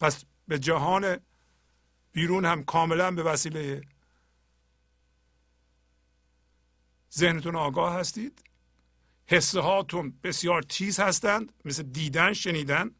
پس 0.00 0.24
به 0.48 0.58
جهان 0.58 1.20
بیرون 2.12 2.44
هم 2.44 2.64
کاملا 2.64 3.10
به 3.10 3.22
وسیله 3.22 3.82
ذهنتون 7.14 7.56
آگاه 7.56 7.94
هستید. 7.94 8.44
حسه 9.26 9.60
هاتون 9.60 10.18
بسیار 10.22 10.62
تیز 10.62 11.00
هستند 11.00 11.52
مثل 11.64 11.82
دیدن 11.82 12.32
شنیدن. 12.32 12.94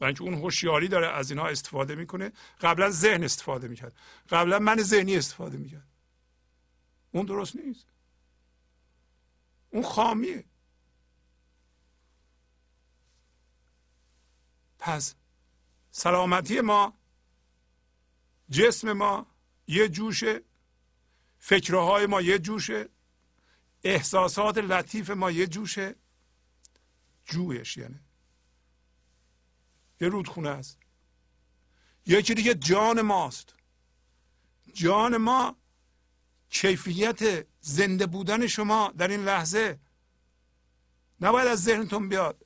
و 0.00 0.04
اینکه 0.04 0.22
اون 0.22 0.34
هوشیاری 0.34 0.88
داره 0.88 1.08
از 1.08 1.30
اینها 1.30 1.48
استفاده 1.48 1.94
می‌کنه. 1.94 2.32
قبلا 2.60 2.90
ذهن 2.90 3.24
استفاده 3.24 3.68
می‌کرد. 3.68 3.96
قبلا 4.28 4.58
من 4.58 4.82
ذهنی 4.82 5.16
استفاده 5.16 5.58
می‌کرد. 5.58 5.88
اون 7.12 7.26
درست 7.26 7.56
نیست. 7.56 7.86
اون 9.70 9.82
خامیه. 9.82 10.44
پس 14.82 15.14
سلامتی 15.90 16.60
ما 16.60 16.98
جسم 18.50 18.92
ما 18.92 19.26
یه 19.66 19.88
جوشه 19.88 20.40
فکرهای 21.38 22.06
ما 22.06 22.20
یه 22.20 22.38
جوشه 22.38 22.88
احساسات 23.84 24.58
لطیف 24.58 25.10
ما 25.10 25.30
یه 25.30 25.46
جوشه 25.46 25.94
جویش 27.24 27.76
یعنی. 27.76 28.00
یه 30.00 30.08
رودخونه 30.08 30.48
است. 30.48 30.78
یکی 32.06 32.34
دیگه 32.34 32.54
جان 32.54 33.00
ماست. 33.00 33.54
جان 34.74 35.16
ما 35.16 35.56
کیفیت 36.50 37.46
زنده 37.60 38.06
بودن 38.06 38.46
شما 38.46 38.92
در 38.98 39.08
این 39.08 39.24
لحظه 39.24 39.78
نباید 41.20 41.48
از 41.48 41.62
ذهنتون 41.62 42.08
بیاد. 42.08 42.41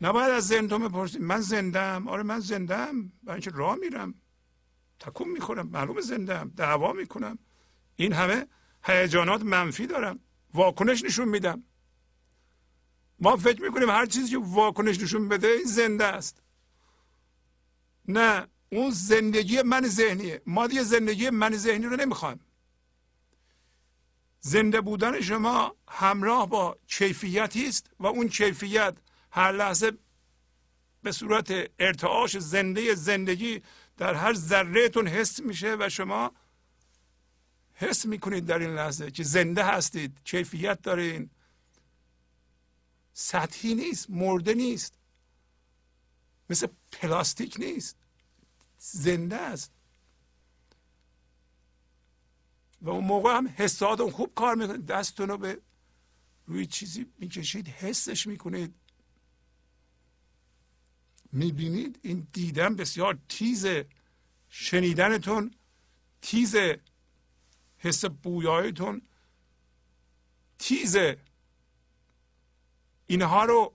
نباید 0.00 0.30
از 0.30 0.46
ذهنتون 0.46 0.88
بپرسید 0.88 1.22
من 1.22 1.40
زندم 1.40 2.08
آره 2.08 2.22
من 2.22 2.40
زندم 2.40 3.12
برای 3.22 3.34
اینکه 3.34 3.50
راه 3.50 3.76
میرم. 3.76 4.14
تکون 5.00 5.28
می‌خورم. 5.28 5.68
معلوم 5.68 6.00
زندم 6.00 6.52
دعوا 6.56 6.92
می‌کنم. 6.92 7.38
این 7.96 8.12
همه 8.12 8.46
هیجانات 8.84 9.42
منفی 9.42 9.86
دارم 9.86 10.20
واکنش 10.54 11.04
نشون 11.04 11.28
میدم. 11.28 11.64
ما 13.18 13.36
فکر 13.36 13.62
می‌کنیم 13.62 13.90
هر 13.90 14.06
چیزی 14.06 14.30
که 14.30 14.38
واکنش 14.38 15.00
نشون 15.00 15.28
بده 15.28 15.48
این 15.48 15.64
زنده 15.64 16.04
است. 16.04 16.42
نه 18.08 18.46
اون 18.72 18.90
زندگی 18.90 19.62
من 19.62 19.88
ذهنیه. 19.88 20.42
ما 20.46 20.66
دیگه 20.66 20.82
زندگی 20.82 21.30
من 21.30 21.56
ذهنی 21.56 21.86
رو 21.86 21.96
نمی‌خوایم. 21.96 22.40
زنده 24.40 24.80
بودن 24.80 25.20
شما 25.20 25.76
همراه 25.88 26.48
با 26.48 26.78
کیفیتی 26.86 27.68
است 27.68 27.90
و 28.00 28.06
اون 28.06 28.28
کیفیت 28.28 28.96
هر 29.36 29.52
لحظه 29.52 29.92
به 31.02 31.12
صورت 31.12 31.70
ارتعاش 31.78 32.38
زنده 32.38 32.94
زندگی 32.94 33.62
در 33.96 34.14
هر 34.14 34.34
ذرهتون 34.34 35.08
حس 35.08 35.40
میشه 35.40 35.76
و 35.80 35.88
شما 35.88 36.32
حس 37.74 38.06
می‌کنید 38.06 38.46
در 38.46 38.58
این 38.58 38.74
لحظه 38.74 39.10
که 39.10 39.22
زنده 39.22 39.64
هستید 39.64 40.20
کیفیت 40.24 40.82
دارین. 40.82 41.30
سطحی 43.12 43.74
نیست 43.74 44.10
مرده 44.10 44.54
نیست. 44.54 44.94
مثل 46.50 46.66
پلاستیک 46.92 47.56
نیست. 47.58 47.96
زنده 48.78 49.36
است. 49.36 49.72
و 52.82 52.90
اون 52.90 53.04
موقع 53.04 53.36
هم 53.36 53.48
حساتون 53.48 54.10
خوب 54.10 54.34
کار 54.34 54.54
می‌کنید 54.54 54.86
دستتون 54.86 55.28
رو 55.28 55.38
به 55.38 55.60
روی 56.46 56.66
چیزی 56.66 57.06
می‌کشید 57.18 57.68
حسش 57.68 58.26
می‌کنید. 58.26 58.74
می‌بینید 61.36 61.98
این 62.02 62.26
دیدن 62.32 62.76
بسیار 62.76 63.18
تیزه 63.28 63.86
شنیدنتون 64.50 65.50
تیزه 66.22 66.80
حس 67.78 68.04
بویایتون 68.04 69.02
تیزه 70.58 71.18
اینها 73.06 73.44
رو 73.44 73.72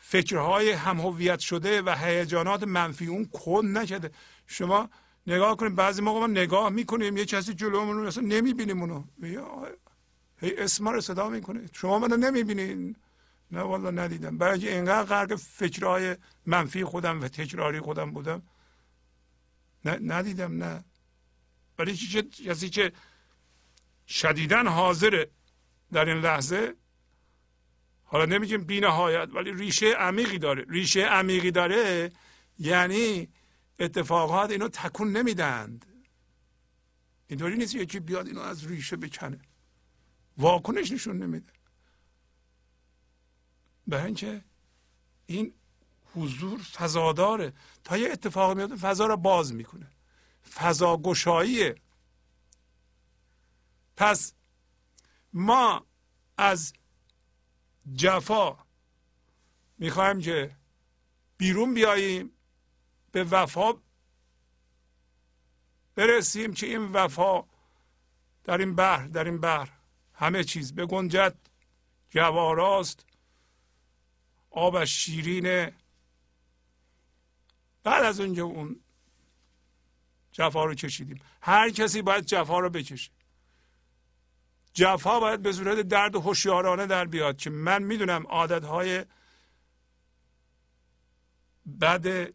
فکرهای 0.00 0.70
هم 0.70 1.00
هویت 1.00 1.38
شده 1.38 1.82
و 1.82 1.94
هیجانات 1.98 2.62
منفی 2.62 3.06
اون 3.06 3.24
کن 3.24 3.66
نکرده. 3.66 4.10
شما 4.46 4.90
نگاه 5.26 5.56
کنیم 5.56 5.74
بعضی 5.74 6.02
موقع 6.02 6.20
ما 6.20 6.26
نگاه 6.26 6.68
می‌کنیم 6.68 7.16
یه 7.16 7.24
کسی 7.24 7.54
جلومون 7.54 8.06
اصلا 8.06 8.22
نمی‌بینیم 8.26 8.80
اونو. 8.80 9.04
هی 10.40 10.56
اسم 10.56 10.88
رو 10.88 11.00
صدا 11.00 11.28
می‌کنه. 11.28 11.68
شما 11.72 11.98
منو 11.98 12.16
نمی‌بینین. 12.16 12.96
نه 13.50 13.60
والا 13.60 13.90
ندیدم. 13.90 14.38
برای 14.38 14.52
اینکه 14.52 14.74
اینقدر 14.74 15.08
غرق 15.08 15.34
فکرهای 15.34 16.16
منفی 16.46 16.84
خودم 16.84 17.20
و 17.20 17.28
تکراری 17.28 17.80
خودم 17.80 18.10
بودم. 18.10 18.42
ندیدم 19.84 20.64
نه. 20.64 20.84
ولی 21.78 21.96
کسی 22.46 22.70
که 22.70 22.92
شدیدن 24.06 24.66
حاضره 24.66 25.30
در 25.92 26.04
این 26.04 26.18
لحظه 26.18 26.74
حالا 28.02 28.24
نمیگیم 28.24 28.64
بی 28.64 28.80
نهایت 28.80 29.28
ولی 29.34 29.52
ریشه 29.52 29.92
عمیقی 29.92 30.38
داره. 30.38 30.64
ریشه 30.68 31.00
عمیقی 31.00 31.50
داره 31.50 32.12
یعنی 32.58 33.28
اتفاقات 33.78 34.50
اینو 34.50 34.68
تکون 34.68 35.12
نمیدند 35.12 35.86
اینطوری 37.26 37.56
نیست 37.56 37.74
یکی 37.74 38.00
بیاد 38.00 38.26
اینو 38.26 38.40
از 38.40 38.66
ریشه 38.66 38.96
بکنه 38.96 39.38
واکنش 40.38 40.92
نشون 40.92 41.18
نمیده. 41.18 41.52
به 43.88 44.04
اینکه 44.04 44.44
این 45.26 45.54
حضور 46.14 46.62
فضاداره. 46.62 47.52
تا 47.84 47.96
یه 47.96 48.10
اتفاق 48.12 48.56
میاد 48.56 48.76
فضا 48.76 49.06
رو 49.06 49.16
باز 49.16 49.54
می‌کنه. 49.54 49.86
فضا 50.54 50.96
گشاییه 50.96 51.74
پس 53.96 54.32
ما 55.32 55.86
از 56.38 56.72
جفا 57.94 58.58
می‌خوایم 59.78 60.20
که 60.20 60.56
بیرون 61.36 61.74
بیاییم 61.74 62.32
به 63.12 63.24
وفا 63.24 63.72
برسیم 65.94 66.54
که 66.54 66.66
این 66.66 66.92
وفا 66.92 67.44
در 68.44 68.58
این 68.58 68.74
بحر 68.74 69.06
در 69.06 69.24
این 69.24 69.40
بحر 69.40 69.72
همه 70.14 70.44
چیز 70.44 70.74
به 70.74 70.86
گنجت 70.86 71.34
جواراست 72.10 73.07
آبش 74.58 75.04
شیرینه 75.04 75.72
بعد 77.82 78.04
از 78.04 78.20
اونجا 78.20 78.44
اون 78.44 78.80
جفا 80.32 80.64
رو 80.64 80.74
کشیدیم. 80.74 81.20
هر 81.42 81.70
کسی 81.70 82.02
باید 82.02 82.24
جفا 82.24 82.58
رو 82.58 82.70
بکشه. 82.70 83.10
جفا 84.72 85.20
باید 85.20 85.42
به 85.42 85.52
صورت 85.52 85.80
درد 85.80 86.16
هوشیارانه 86.16 86.86
در 86.86 87.04
بیاد 87.04 87.36
که 87.36 87.50
من 87.50 87.82
می‌دونم 87.82 88.26
عادت 88.26 88.64
های 88.64 89.04
بد 91.80 92.32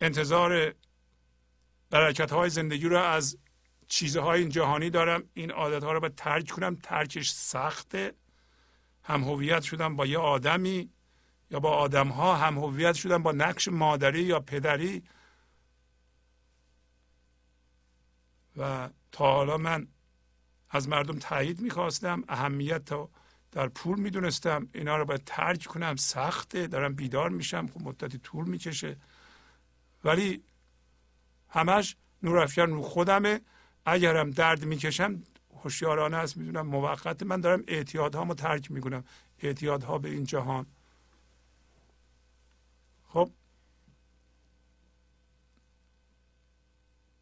انتظار 0.00 0.74
برکت 1.90 2.32
های 2.32 2.50
زندگی 2.50 2.88
رو 2.88 2.98
از 2.98 3.38
چیزهای 3.88 4.40
این 4.40 4.48
جهانی 4.48 4.90
دارم. 4.90 5.30
این 5.34 5.50
عادت 5.50 5.84
ها 5.84 5.92
رو 5.92 6.00
باید 6.00 6.14
ترک 6.14 6.50
کنم. 6.50 6.76
ترکش 6.76 7.30
سخته. 7.30 8.14
هم 9.04 9.24
هویت 9.24 9.62
شدم 9.62 9.96
با 9.96 10.06
یه 10.06 10.18
آدمی 10.18 10.90
یا 11.50 11.60
با 11.60 11.70
آدم 11.70 12.08
ها 12.08 12.36
هم 12.36 12.58
هویت 12.58 12.94
شدم 12.94 13.22
با 13.22 13.32
نقش 13.32 13.68
مادری 13.68 14.22
یا 14.22 14.40
پدری. 14.40 15.02
و 18.56 18.88
تا 19.12 19.24
حالا 19.34 19.56
من 19.56 19.88
از 20.70 20.88
مردم 20.88 21.18
تایید 21.18 21.60
می‌خواستم 21.60 22.24
اهمیت 22.28 22.84
تا 22.84 23.10
در 23.52 23.68
پول 23.68 24.00
می‌دونستم. 24.00 24.68
اینا 24.74 24.96
رو 24.96 25.04
باید 25.04 25.22
ترک 25.26 25.64
کنم 25.64 25.96
سخته 25.96 26.66
دارم 26.66 26.94
بیدار 26.94 27.30
میشم 27.30 27.66
خب 27.66 27.82
مدتی 27.82 28.18
طول 28.18 28.48
می‌کشه. 28.48 28.96
ولی 30.04 30.42
همش 31.48 31.96
نورافکن 32.22 32.70
رو 32.70 32.82
خودمه. 32.82 33.40
اگرم 33.86 34.30
درد 34.30 34.64
می‌کشم 34.64 35.22
هوشیارانه 35.64 36.16
است 36.16 36.36
می‌دونم 36.36 36.66
موقت. 36.66 37.22
من 37.22 37.40
دارم 37.40 37.64
اعتیادهامو 37.68 38.34
ترک 38.34 38.70
می‌کنم. 38.70 39.04
اعتیادها 39.38 39.98
به 39.98 40.08
این 40.08 40.24
جهان. 40.24 40.66
خب. 43.08 43.30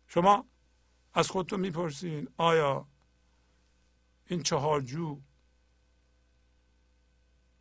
شما 0.08 0.46
از 1.14 1.30
خودتون 1.30 1.60
می‌پرسین 1.60 2.28
آیا 2.36 2.86
این 4.26 4.42
چهار 4.42 4.80
جو 4.80 5.20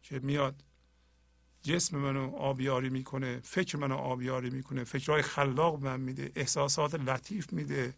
که 0.03 0.19
میاد 0.19 0.63
جسم 1.61 1.97
منو 1.97 2.35
آبیاری 2.35 2.89
می‌کنه 2.89 3.39
فکر 3.39 3.77
منو 3.77 3.95
آبیاری 3.95 4.49
می‌کنه 4.49 4.83
فکرهای 4.83 5.21
خلاق 5.21 5.83
من 5.83 5.99
میده 5.99 6.31
احساسات 6.35 6.95
لطیف 6.95 7.53
میده 7.53 7.93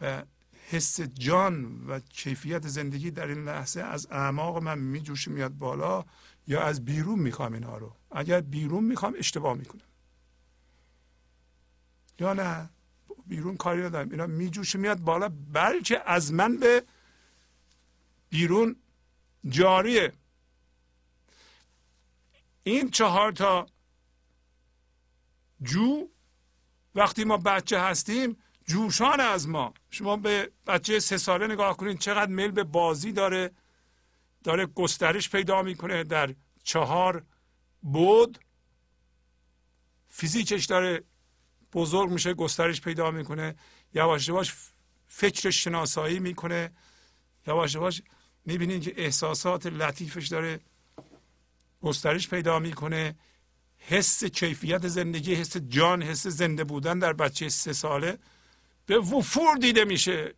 و 0.00 0.22
حس 0.70 1.00
جان 1.00 1.86
و 1.86 2.00
کیفیت 2.00 2.68
زندگی 2.68 3.10
در 3.10 3.26
این 3.26 3.44
لحظه 3.44 3.80
از 3.80 4.06
اعماق 4.10 4.62
من 4.62 4.78
میجوشه 4.78 5.30
میاد 5.30 5.52
بالا 5.52 6.04
یا 6.46 6.62
از 6.62 6.84
بیرون 6.84 7.18
می‌خوام 7.18 7.52
اینها 7.52 7.78
رو؟ 7.78 7.96
اگر 8.10 8.40
بیرون 8.40 8.84
می‌خوام 8.84 9.14
اشتباه 9.18 9.54
می‌کنم. 9.56 9.80
یا 12.20 12.32
نه؟ 12.32 12.70
بیرون 13.26 13.56
کاری 13.56 13.82
ندارم. 13.82 14.10
اینا 14.10 14.26
میجوشه 14.26 14.78
میاد 14.78 14.98
بالا. 14.98 15.28
بلکه 15.52 16.02
از 16.06 16.32
من 16.32 16.56
به 16.56 16.84
بیرون 18.30 18.76
جاریه. 19.48 20.12
این 22.62 22.90
چهار 22.90 23.32
تا 23.32 23.66
جو 25.62 26.08
وقتی 26.94 27.24
ما 27.24 27.36
بچه 27.36 27.80
هستیم 27.80 28.36
جوشان 28.66 29.20
از 29.20 29.48
ما. 29.48 29.74
شما 29.90 30.16
به 30.16 30.50
بچه 30.66 30.98
سه 30.98 31.18
ساله 31.18 31.46
نگاه 31.46 31.76
کنید 31.76 31.98
چقدر 31.98 32.30
میل 32.30 32.50
به 32.50 32.64
بازی 32.64 33.12
داره. 33.12 33.50
داره 34.44 34.66
گسترش 34.66 35.30
پیدا 35.30 35.62
می‌کنه 35.62 36.04
در 36.04 36.34
چهار 36.64 37.24
بود. 37.82 38.38
فیزیکش 40.08 40.64
داره 40.64 41.04
بزرگ 41.72 42.10
میشه 42.10 42.34
گسترش 42.34 42.80
پیدا 42.80 43.10
می‌کنه. 43.10 43.54
یواش 43.94 44.28
یواش 44.28 44.54
فکرش 45.06 45.64
شناسایی 45.64 46.18
می‌کنه. 46.18 46.72
یواش 47.46 47.74
یواش 47.74 48.02
می‌بینید 48.44 48.82
که 48.82 48.94
احساسات 48.96 49.66
لطیفش 49.66 50.28
داره 50.28 50.60
گسترش 51.80 52.28
پیدا 52.28 52.58
می‌کنه. 52.58 53.16
حس 53.78 54.24
کیفیت 54.24 54.88
زندگی 54.88 55.34
حس 55.34 55.56
جان 55.56 56.02
حس 56.02 56.26
زنده 56.26 56.64
بودن 56.64 56.98
در 56.98 57.12
بچه 57.12 57.48
سه 57.48 57.72
ساله 57.72 58.18
به 58.86 58.98
وفور 58.98 59.56
دیده 59.56 59.84
میشه 59.84 60.34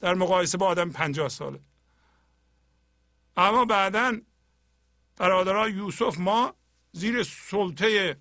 در 0.00 0.14
مقایسه 0.14 0.58
با 0.58 0.66
آدم 0.66 0.90
پنجاه 0.90 1.28
ساله. 1.28 1.60
اما 3.36 3.64
بعدا 3.64 4.20
برادرای 5.16 5.72
یوسف 5.72 6.18
ما 6.18 6.54
زیر 6.92 7.22
سلطه 7.22 8.20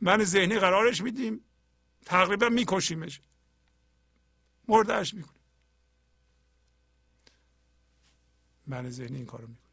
من 0.00 0.24
ذهنی 0.24 0.58
قرارش 0.58 1.02
میدیم 1.02 1.44
تقریبا 2.04 2.48
میکشیمش. 2.48 3.20
مردهش 4.68 5.14
می‌کنیم. 5.14 5.42
من 8.66 8.90
ذهنی 8.90 9.16
این 9.16 9.26
کارو 9.26 9.46
می‌کنه 9.48 9.72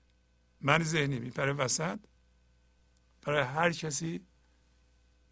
من 0.61 0.83
ذهنی 0.83 1.19
میپره 1.19 1.53
وسط 1.53 1.99
برای 3.21 3.43
هر 3.43 3.71
کسی 3.71 4.25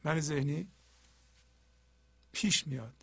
من 0.04 0.20
ذهنی 0.20 0.68
پیش 2.32 2.68
میاد. 2.68 3.03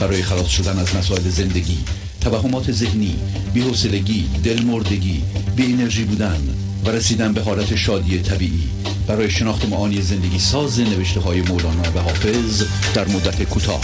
برای 0.00 0.22
خلاص 0.22 0.48
شدن 0.48 0.78
از 0.78 0.96
مسائل 0.96 1.22
زندگی 1.22 1.84
توهمات 2.20 2.72
ذهنی 2.72 3.18
بی‌حوصلگی 3.54 4.28
دلمردگی 4.44 5.24
بی 5.56 5.72
انرژی 5.72 6.04
بودن 6.04 6.40
و 6.84 6.90
رسیدن 6.90 7.32
به 7.32 7.42
حالت 7.42 7.74
شادی 7.76 8.22
طبیعی. 8.22 8.68
برای 9.08 9.30
شناخت 9.30 9.68
معانی 9.68 10.02
زندگی 10.02 10.38
ساز 10.38 10.80
نوشته 10.80 11.20
های 11.20 11.42
مولانا 11.42 11.92
و 11.94 11.98
حافظ 11.98 12.64
در 12.94 13.08
مدت 13.08 13.42
کوتاه. 13.42 13.80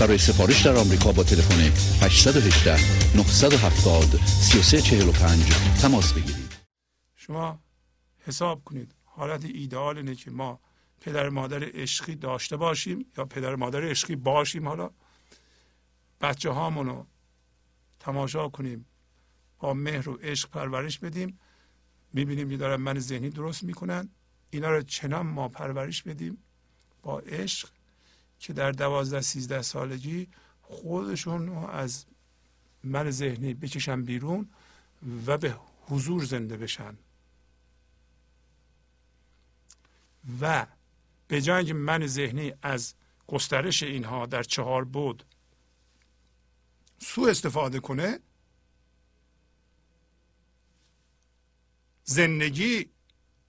برای 0.00 0.18
سفارش 0.18 0.62
در 0.62 0.76
آمریکا 0.76 1.12
با 1.12 1.22
تلفن 1.22 1.60
818 2.02 2.76
970 3.16 4.20
3345 4.26 5.42
تماس 5.82 6.12
بگیرید. 6.12 6.52
شما 7.16 7.58
حساب 8.26 8.64
کنید 8.64 8.94
حالت 9.04 9.44
ایدئال 9.44 9.96
اینه 9.96 10.14
که 10.14 10.30
ما 10.30 10.60
پدر 11.00 11.28
مادر 11.28 11.64
عشقی 11.74 12.14
داشته 12.14 12.56
باشیم 12.56 13.06
یا 13.18 13.24
پدر 13.24 13.54
مادر 13.54 13.90
عشقی 13.90 14.16
باشیم 14.16 14.68
حالا. 14.68 14.90
بچه 16.22 16.50
هامونو 16.50 17.04
تماشا 18.00 18.48
کنیم 18.48 18.86
با 19.58 19.74
مهر 19.74 20.08
و 20.08 20.16
عشق 20.16 20.50
پرورش 20.50 20.98
بدیم. 20.98 21.38
می‌بینیم 22.12 22.50
که 22.50 22.56
دارن 22.56 22.76
من 22.76 22.98
ذهنی 22.98 23.30
درست 23.30 23.62
می‌کنن. 23.62 24.08
اینا 24.50 24.70
رو 24.70 24.82
چنان 24.82 25.26
ما 25.26 25.48
پرورش 25.48 26.02
بدیم 26.02 26.38
با 27.02 27.18
عشق 27.18 27.68
که 28.38 28.52
در 28.52 28.72
دوازده 28.72 29.20
سیزده 29.20 29.62
سالگی 29.62 30.28
خودشون 30.62 31.48
از 31.48 32.04
من 32.84 33.10
ذهنی 33.10 33.54
بکشن 33.54 34.02
بیرون 34.02 34.48
و 35.26 35.38
به 35.38 35.56
حضور 35.86 36.24
زنده 36.24 36.56
بشن. 36.56 36.96
و 40.40 40.66
به 41.28 41.42
جای 41.42 41.72
من 41.72 42.06
ذهنی 42.06 42.52
از 42.62 42.94
گسترش 43.26 43.82
اینها 43.82 44.26
در 44.26 44.42
چهار 44.42 44.84
بود 44.84 45.24
سو 47.02 47.22
استفاده 47.22 47.80
کنه. 47.80 48.20
زندگی 52.04 52.90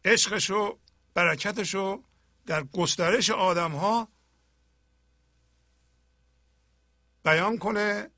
عشقش 0.06 0.50
و 0.50 0.80
برکتش 1.14 1.74
رو 1.74 2.04
در 2.46 2.64
گسترش 2.64 3.30
آدم 3.30 3.72
ها 3.72 4.08
بیان 7.24 7.58
کنه 7.58 8.10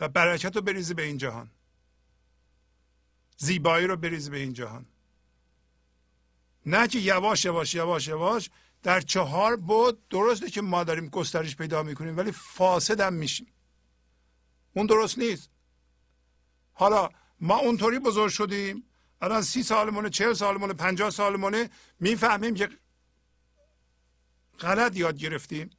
و 0.00 0.08
برکت 0.08 0.56
رو 0.56 0.62
بریزه 0.62 0.94
به 0.94 1.02
این 1.02 1.18
جهان. 1.18 1.50
زیبایی 3.36 3.86
رو 3.86 3.96
بریزه 3.96 4.30
به 4.30 4.38
این 4.38 4.52
جهان. 4.52 4.86
نه 6.66 6.88
که 6.88 6.98
یواش 6.98 7.44
یواش 7.44 7.74
یواش 7.74 8.08
یواش 8.08 8.50
در 8.82 9.00
چهار 9.00 9.56
بود 9.56 10.08
درسته 10.08 10.50
که 10.50 10.62
ما 10.62 10.84
داریم 10.84 11.08
گسترش 11.08 11.56
پیدا 11.56 11.82
می‌کنیم 11.82 12.16
ولی 12.16 12.32
فاسد 12.32 13.00
هم 13.00 13.12
میشیم. 13.12 13.53
اون 14.74 14.86
درست 14.86 15.18
نیست. 15.18 15.50
حالا 16.72 17.10
ما 17.40 17.56
اونطوری 17.56 17.98
بزرگ 17.98 18.30
شدیم 18.30 18.84
الان 19.20 19.42
سی 19.42 19.62
سالمونه 19.62 20.10
چهل 20.10 20.32
سالمونه 20.32 20.72
پنجاه 20.72 21.10
سالمونه 21.10 21.70
می‌فهمیم 22.00 22.54
که 22.54 22.68
غلط 24.60 24.96
یاد 24.96 25.18
گرفتیم. 25.18 25.70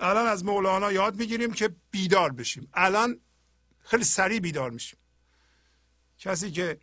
الان 0.00 0.26
از 0.26 0.44
مولانا 0.44 0.92
یاد 0.92 1.16
می‌گیریم 1.16 1.52
که 1.52 1.76
بیدار 1.90 2.32
بشیم. 2.32 2.68
الان 2.74 3.20
خیلی 3.78 4.04
سریع 4.04 4.40
بیدار 4.40 4.70
میشیم. 4.70 4.98
کسی 6.18 6.50
که 6.50 6.80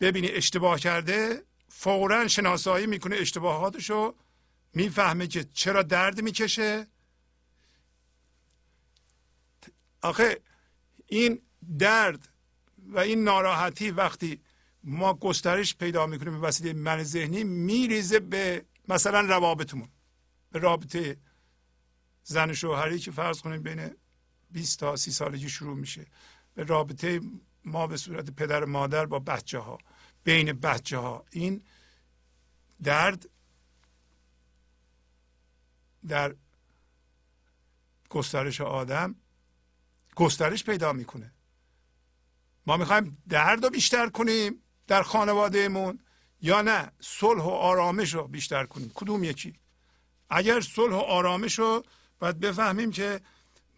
ببینی 0.00 0.28
اشتباه 0.28 0.78
کرده 0.80 1.42
فورا 1.68 2.28
شناسایی 2.28 2.86
می‌کنه 2.86 3.16
اشتباهاتشو 3.16 4.14
می‌فهمه 4.74 5.26
که 5.26 5.44
چرا 5.44 5.82
درد 5.82 6.20
می‌کشه. 6.20 6.86
آخه 10.06 10.40
این 11.06 11.42
درد 11.78 12.28
و 12.78 12.98
این 12.98 13.24
ناراحتی 13.24 13.90
وقتی 13.90 14.40
ما 14.84 15.14
گسترش 15.14 15.76
پیدا 15.76 16.06
می‌کنیم 16.06 16.40
به 16.40 16.48
وسیله 16.48 16.72
من 16.72 17.02
ذهنی 17.02 17.44
میریزه 17.44 18.20
به 18.20 18.64
مثلا 18.88 19.20
روابطمون 19.20 19.88
به 20.52 20.58
رابطه 20.58 21.16
زن 22.22 22.52
شوهری 22.52 22.98
که 22.98 23.10
فرض 23.10 23.40
کنیم 23.40 23.62
بین 23.62 23.90
20 24.50 24.78
تا 24.78 24.96
30 24.96 25.10
سالگی 25.10 25.48
شروع 25.48 25.76
میشه 25.76 26.06
به 26.54 26.64
رابطه 26.64 27.20
ما 27.64 27.86
به 27.86 27.96
صورت 27.96 28.30
پدر 28.30 28.64
مادر 28.64 29.06
با 29.06 29.18
بچه 29.18 29.58
ها 29.58 29.78
بین 30.24 30.52
بچه 30.52 30.98
ها 30.98 31.24
این 31.30 31.62
درد 32.82 33.28
در 36.08 36.34
گسترش 38.08 38.60
آدم 38.60 39.14
گسترش 40.16 40.64
پیدا 40.64 40.92
می‌کنه. 40.92 41.32
ما 42.66 42.76
می‌خوایم 42.76 43.22
درد 43.28 43.64
رو 43.64 43.70
بیشتر 43.70 44.08
کنیم 44.08 44.62
در 44.86 45.02
خانوادهمون 45.02 45.98
یا 46.40 46.62
نه 46.62 46.92
صلح 47.00 47.42
و 47.42 47.48
آرامش 47.48 48.14
رو 48.14 48.28
بیشتر 48.28 48.66
کنیم. 48.66 48.90
کدوم 48.94 49.24
یکی؟ 49.24 49.60
اگر 50.30 50.60
صلح 50.60 50.94
و 50.94 50.98
آرامش 50.98 51.58
رو 51.58 51.82
باید 52.18 52.40
بفهمیم 52.40 52.90
که 52.90 53.20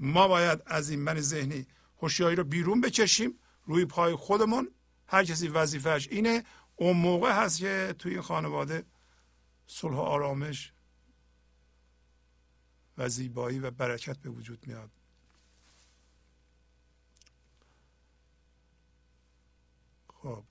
ما 0.00 0.28
باید 0.28 0.62
از 0.66 0.90
این 0.90 1.00
من 1.00 1.20
ذهنی 1.20 1.66
هوشیاری 2.02 2.36
رو 2.36 2.44
بیرون 2.44 2.80
بکشیم 2.80 3.38
روی 3.64 3.84
پای 3.84 4.14
خودمون. 4.14 4.74
هر 5.06 5.24
کسی 5.24 5.48
وظیفهش 5.48 6.08
اینه. 6.08 6.44
اون 6.76 6.96
موقع 6.96 7.32
هست 7.32 7.58
که 7.58 7.94
توی 7.98 8.12
این 8.12 8.20
خانواده 8.20 8.84
صلح 9.66 9.96
و 9.96 10.00
آرامش 10.00 10.72
و 12.98 13.08
زیبایی 13.08 13.58
و 13.58 13.70
برکت 13.70 14.18
به 14.18 14.30
وجود 14.30 14.66
میاد. 14.66 14.97
خب. 20.28 20.44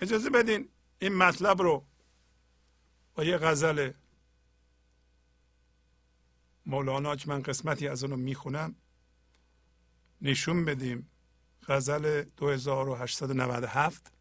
اجازه 0.00 0.30
بدین 0.30 0.68
این 0.98 1.14
مطلب 1.14 1.62
رو 1.62 1.84
با 3.14 3.24
یه 3.24 3.38
غزل 3.38 3.92
مولانا 6.66 7.16
که 7.16 7.28
من 7.28 7.42
قسمتی 7.42 7.88
از 7.88 8.04
اونو 8.04 8.16
می‌خونم 8.16 8.74
نشون 10.20 10.64
بدیم. 10.64 11.10
غزل 11.68 12.24
2897 12.36 14.12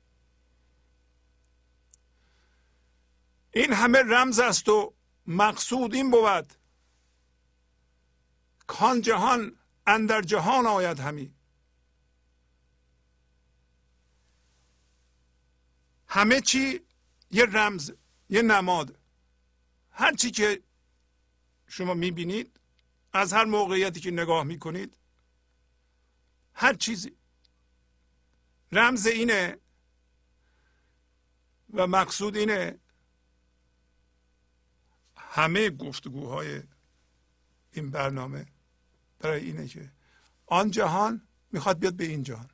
این 3.54 3.74
همه 3.74 4.00
رمز 4.00 4.40
است 4.40 4.70
و 4.70 4.94
مقصود 5.28 5.94
این 5.94 6.12
بود. 6.12 6.54
کان 8.68 9.02
جهان 9.02 9.58
اندر 9.88 10.22
جهان 10.22 10.66
آید 10.66 11.00
همی. 11.00 11.34
همه 16.14 16.42
چی 16.42 16.82
یه 17.32 17.46
رمز 17.46 17.92
یه 18.30 18.42
نماد. 18.42 19.00
هر 19.92 20.16
چی 20.16 20.32
که 20.32 20.64
شما 21.68 21.94
می‌بینید 21.94 22.60
از 23.14 23.34
هر 23.34 23.46
موقعیتی 23.46 24.00
که 24.00 24.12
نگاه 24.12 24.44
می‌کنید 24.44 24.98
هر 26.54 26.74
چیزی. 26.74 27.16
رمز 28.72 29.08
اینه 29.08 29.58
و 31.74 31.88
مقصود 31.88 32.38
اینه 32.38 32.80
همه 35.18 35.70
گفتگوهای 35.70 36.64
این 37.72 37.92
برنامه 37.92 38.46
برای 39.20 39.46
اینه 39.46 39.68
که 39.68 39.92
آن 40.46 40.72
جهان 40.72 41.28
می‌خواد 41.52 41.80
بیاد 41.80 41.94
به 41.94 42.04
این 42.04 42.24
جهان. 42.24 42.50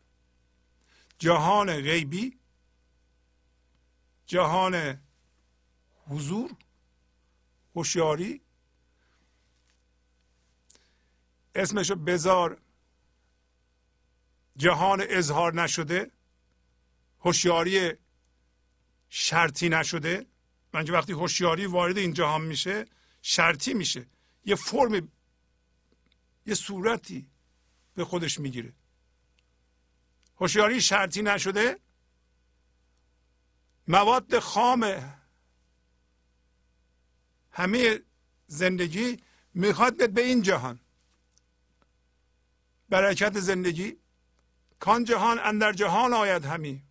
جهان 1.20 1.82
غیبی 1.82 2.40
جهان 4.28 5.02
حضور 6.08 6.52
هوشیاری. 7.76 8.42
اسمشو 11.56 11.96
بذار. 11.96 12.62
جهان 14.58 15.06
اظهار 15.10 15.54
نشده 15.62 16.12
هوشیاری 17.20 17.94
شرطی 19.10 19.70
نشده. 19.70 20.26
من 20.74 20.90
وقتی 20.90 21.14
هوشیاری 21.14 21.66
وارد 21.66 21.98
این 21.98 22.14
جهان 22.14 22.42
میشه 22.42 22.86
شرطی 23.22 23.74
میشه. 23.74 24.06
یه 24.46 24.56
فرم 24.56 25.12
یه 26.46 26.54
صورتی 26.54 27.30
به 27.96 28.06
خودش 28.06 28.40
می‌گیره. 28.40 28.74
هوشیاری 30.38 30.82
شرطی 30.82 31.22
نشده 31.22 31.80
مواد 33.88 34.40
خام. 34.40 35.14
همه 37.52 38.00
زندگی 38.48 39.24
می‌خواد 39.54 40.10
به 40.10 40.22
این 40.22 40.42
جهان. 40.42 40.80
برکت 42.90 43.40
زندگی. 43.40 43.98
کان 44.80 45.04
جهان 45.04 45.40
اندر 45.40 45.74
جهان 45.74 46.14
آید 46.14 46.46
همی. 46.46 46.84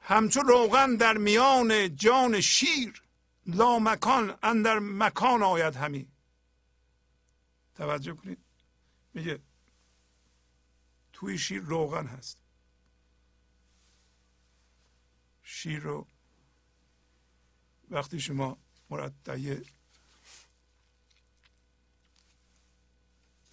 همچو 0.00 0.40
روغن 0.40 0.96
در 0.96 1.16
میان 1.16 1.96
جان 1.96 2.40
شیر 2.40 3.02
لا 3.46 3.78
مکان 3.78 4.38
اندر 4.42 4.78
مکان 4.78 5.42
آید 5.42 5.76
همی. 5.76 6.08
توجه 7.74 8.14
کنید. 8.14 8.38
میگه 9.14 9.38
توی 11.12 11.38
شیر 11.38 11.62
روغن 11.62 12.06
هست. 12.06 12.41
شیر 15.62 15.80
رو 15.80 16.06
وقتی 17.90 18.20
شما 18.20 18.58
مرتعی 18.90 19.54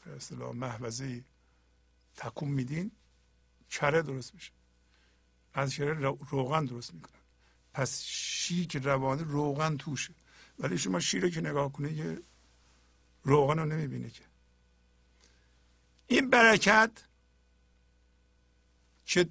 به 0.05 0.15
اصطلاح 0.15 0.51
محوزه 0.51 1.23
تکون 2.15 2.49
میدین 2.49 2.91
کره 3.71 4.01
درست 4.01 4.33
میشه. 4.33 4.51
از 5.53 5.73
کره 5.73 5.93
روغن 6.29 6.65
درست 6.65 6.93
می‌کنن. 6.93 7.19
پس 7.73 8.03
شیر 8.03 8.67
که 8.67 8.79
روانه 8.79 9.23
روغن 9.23 9.77
توشه. 9.77 10.13
ولی 10.59 10.77
شما 10.77 10.99
شیر 10.99 11.29
که 11.29 11.41
نگاه 11.41 11.71
کنه 11.71 11.93
یه 11.93 12.21
روغن 13.23 13.59
رو 13.59 13.65
نمی‌بینه 13.65 14.09
که. 14.09 14.23
این 16.07 16.29
برکت 16.29 16.91
که 19.05 19.29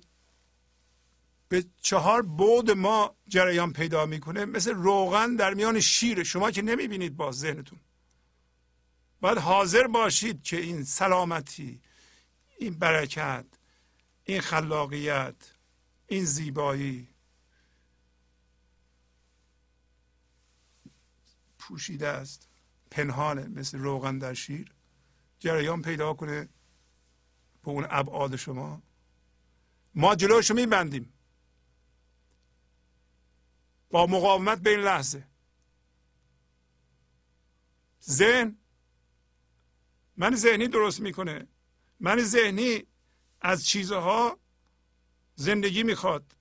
به 1.49 1.65
چهار 1.81 2.23
بود 2.23 2.71
ما 2.71 3.17
جریان 3.29 3.73
پیدا 3.73 4.07
می‌کنه 4.07 4.45
مثل 4.45 4.75
روغن 4.75 5.37
در 5.37 5.55
میان 5.55 5.81
شیر. 5.81 6.23
شما 6.23 6.51
که 6.51 6.63
نمی‌بینید 6.63 7.17
با 7.17 7.33
ذهنتون. 7.33 7.81
باید 9.21 9.39
حاضر 9.39 9.87
باشید 9.87 10.43
که 10.43 10.57
این 10.57 10.85
سلامتی 10.85 11.81
این 12.59 12.75
برکت 12.75 13.47
این 14.25 14.41
خلاقیت 14.41 15.35
این 16.07 16.25
زیبایی 16.25 17.09
پوشیده 21.59 22.09
است 22.09 22.49
پنهانه 22.91 23.47
مثل 23.49 23.79
روغن 23.79 24.19
در 24.19 24.35
شیر. 24.35 24.75
جریان 25.39 25.83
پیدا 25.83 26.15
کنه 26.15 26.49
به 27.63 27.69
اون 27.71 27.87
ابعاد 27.91 28.37
شما. 28.37 28.83
ما 29.95 30.15
جلوشو 30.15 30.55
میبندیم. 30.55 31.13
با 33.91 34.07
مقاومت 34.07 34.59
به 34.59 34.71
این 34.71 34.81
لحظه. 34.81 35.25
ذهن. 38.11 38.59
من 40.17 40.35
ذهنی 40.35 40.69
درست 40.69 41.01
می‌کنه. 41.01 41.47
من 42.01 42.23
ذهنی 42.23 42.87
از 43.41 43.67
چیزها 43.67 44.39
زندگی 45.35 45.83
می‌خواد. 45.83 46.37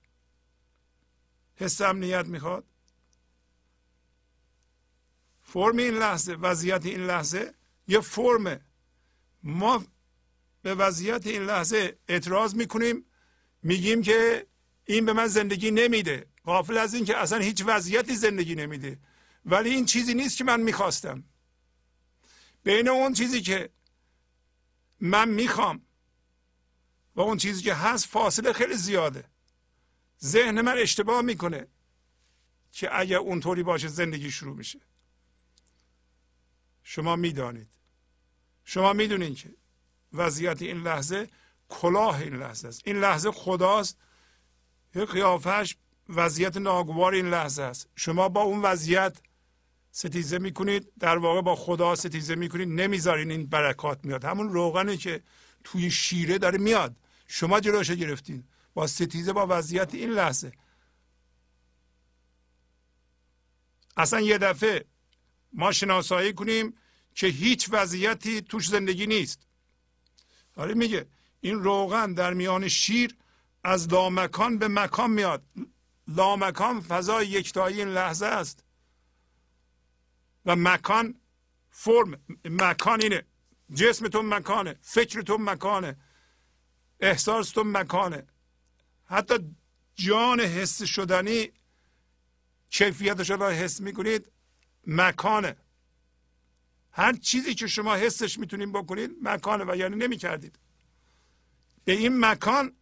حس 1.56 1.80
امنیت 1.80 2.26
می‌خواد. 2.26 2.64
فرم 5.42 5.76
این 5.76 5.94
لحظه 5.94 6.32
وضعیت 6.32 6.86
این 6.86 7.00
لحظه 7.00 7.54
یه 7.88 8.00
فرمه 8.00 8.60
ما 9.42 9.84
به 10.62 10.74
وضعیت 10.74 11.26
این 11.26 11.42
لحظه 11.42 11.98
اعتراض 12.08 12.54
می‌کنیم. 12.54 13.04
میگیم 13.62 14.02
که 14.02 14.46
این 14.84 15.04
به 15.04 15.12
من 15.12 15.26
زندگی 15.26 15.70
نمیده. 15.70 16.26
غافل 16.48 16.78
از 16.78 16.94
این 16.94 17.04
که 17.04 17.16
اصلا 17.16 17.38
هیچ 17.38 17.62
وضعیتی 17.66 18.16
زندگی 18.16 18.54
نمیده. 18.54 18.98
ولی 19.44 19.70
این 19.70 19.86
چیزی 19.86 20.14
نیست 20.14 20.38
که 20.38 20.44
من 20.44 20.60
می‌خواستم. 20.60 21.24
بین 22.64 22.88
اون 22.88 23.12
چیزی 23.12 23.42
که 23.42 23.70
من 25.00 25.28
می‌خوام 25.28 25.82
و 27.14 27.20
اون 27.20 27.36
چیزی 27.36 27.62
که 27.62 27.74
هست 27.74 28.06
فاصله 28.06 28.52
خیلی 28.52 28.74
زیاده. 28.74 29.24
ذهن 30.24 30.60
من 30.60 30.78
اشتباه 30.78 31.22
می‌کنه 31.22 31.66
که 32.72 32.98
اگر 32.98 33.16
اونطوری 33.16 33.62
باشه 33.62 33.88
زندگی 33.88 34.30
شروع 34.30 34.56
میشه. 34.56 34.80
شما 36.82 37.16
می‌دانید. 37.16 37.68
شما 38.64 38.92
می‌دونید 38.92 39.36
که 39.36 39.50
وضعیت 40.12 40.62
این 40.62 40.82
لحظه 40.82 41.28
کلاه 41.68 42.20
این 42.20 42.36
لحظه 42.36 42.68
است. 42.68 42.82
این 42.84 43.00
لحظه 43.00 43.30
خداست. 43.30 43.96
یه 44.94 45.04
قیافش 45.04 45.76
وضعیت 46.08 46.56
ناگوار 46.56 47.14
این 47.14 47.30
لحظه 47.30 47.62
است. 47.62 47.88
شما 47.96 48.28
با 48.28 48.42
اون 48.42 48.62
وضعیت 48.62 49.18
ستیزه 49.90 50.38
می‌کنید 50.38 50.92
در 50.98 51.18
واقع 51.18 51.40
با 51.40 51.56
خدا 51.56 51.94
ستیزه 51.94 52.34
می‌کنید 52.34 52.68
نمی‌ذارین 52.68 53.30
این 53.30 53.46
برکات 53.46 54.04
میاد. 54.04 54.24
همون 54.24 54.48
روغنی 54.48 54.96
که 54.96 55.22
توی 55.64 55.90
شیره 55.90 56.38
داره 56.38 56.58
میاد. 56.58 56.96
شما 57.26 57.60
جلوش 57.60 57.90
گرفتین. 57.90 58.44
با 58.74 58.86
ستیزه 58.86 59.32
با 59.32 59.46
وضعیت 59.50 59.94
این 59.94 60.10
لحظه. 60.10 60.52
اصلا 63.96 64.20
یه 64.20 64.38
دفعه 64.38 64.84
ما 65.52 65.72
شناسایی 65.72 66.32
کنیم 66.32 66.74
که 67.14 67.26
هیچ 67.26 67.68
وضعیتی 67.72 68.40
توش 68.40 68.68
زندگی 68.68 69.06
نیست. 69.06 69.46
آره 70.56 70.74
میگه 70.74 71.06
این 71.40 71.54
روغن 71.54 72.12
در 72.12 72.34
میان 72.34 72.68
شیر 72.68 73.16
از 73.64 73.88
لامکان 73.92 74.58
به 74.58 74.68
مکان 74.68 75.10
میاد. 75.10 75.42
لامکان 76.08 76.80
فضای 76.80 77.26
یکتایی 77.26 77.78
این 77.78 77.88
لحظه 77.88 78.26
است. 78.26 78.64
و 80.46 80.56
مکان 80.56 81.20
فرم 81.70 82.20
مکان 82.44 83.02
اینه. 83.02 83.22
جسمتون 83.74 84.26
مکانه 84.34 84.76
فکرتون 84.80 85.42
مکانه 85.42 85.96
احساستون 87.00 87.66
مکانه. 87.70 88.26
حتی 89.04 89.34
جان 89.94 90.40
حس 90.40 90.82
شدنی 90.82 91.52
کیفیتش 92.70 93.30
رو 93.30 93.44
حس 93.44 93.80
می‌کنید 93.80 94.32
مکانه. 94.86 95.56
هر 96.92 97.12
چیزی 97.12 97.54
که 97.54 97.66
شما 97.66 97.94
حسش 97.94 98.38
می‌تونید 98.38 98.72
بکنید 98.72 99.10
مکانه 99.22 99.64
و 99.64 99.76
یعنی 99.76 99.96
نمی‌کردید. 99.96 100.58
به 101.84 101.92
این 101.92 102.20
مکان 102.24 102.76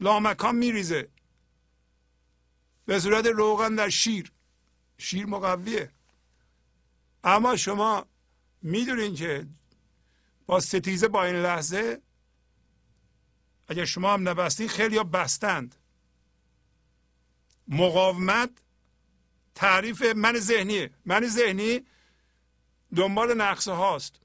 لامکان 0.00 0.54
میریزه. 0.54 1.08
به 2.86 3.00
صورت 3.00 3.26
روغن 3.26 3.74
در 3.74 3.88
شیر. 3.88 4.32
شیر 4.98 5.26
مقویه. 5.26 5.90
اما 7.24 7.56
شما 7.56 8.06
می‌دونین 8.62 9.14
که 9.14 9.46
با 10.46 10.60
ستیزه 10.60 11.08
با 11.08 11.24
این 11.24 11.36
لحظه 11.36 12.02
اگر 13.68 13.84
شما 13.84 14.12
هم 14.12 14.28
نبستین 14.28 14.68
خیلی 14.68 14.96
ها 14.96 15.04
بستند. 15.04 15.74
مقاومت 17.68 18.50
تعریف 19.54 20.02
من 20.02 20.38
ذهنیه. 20.38 20.90
من 21.04 21.28
ذهنی 21.28 21.86
دنبال 22.96 23.34
نقصه 23.34 23.72
هاست. 23.72 24.20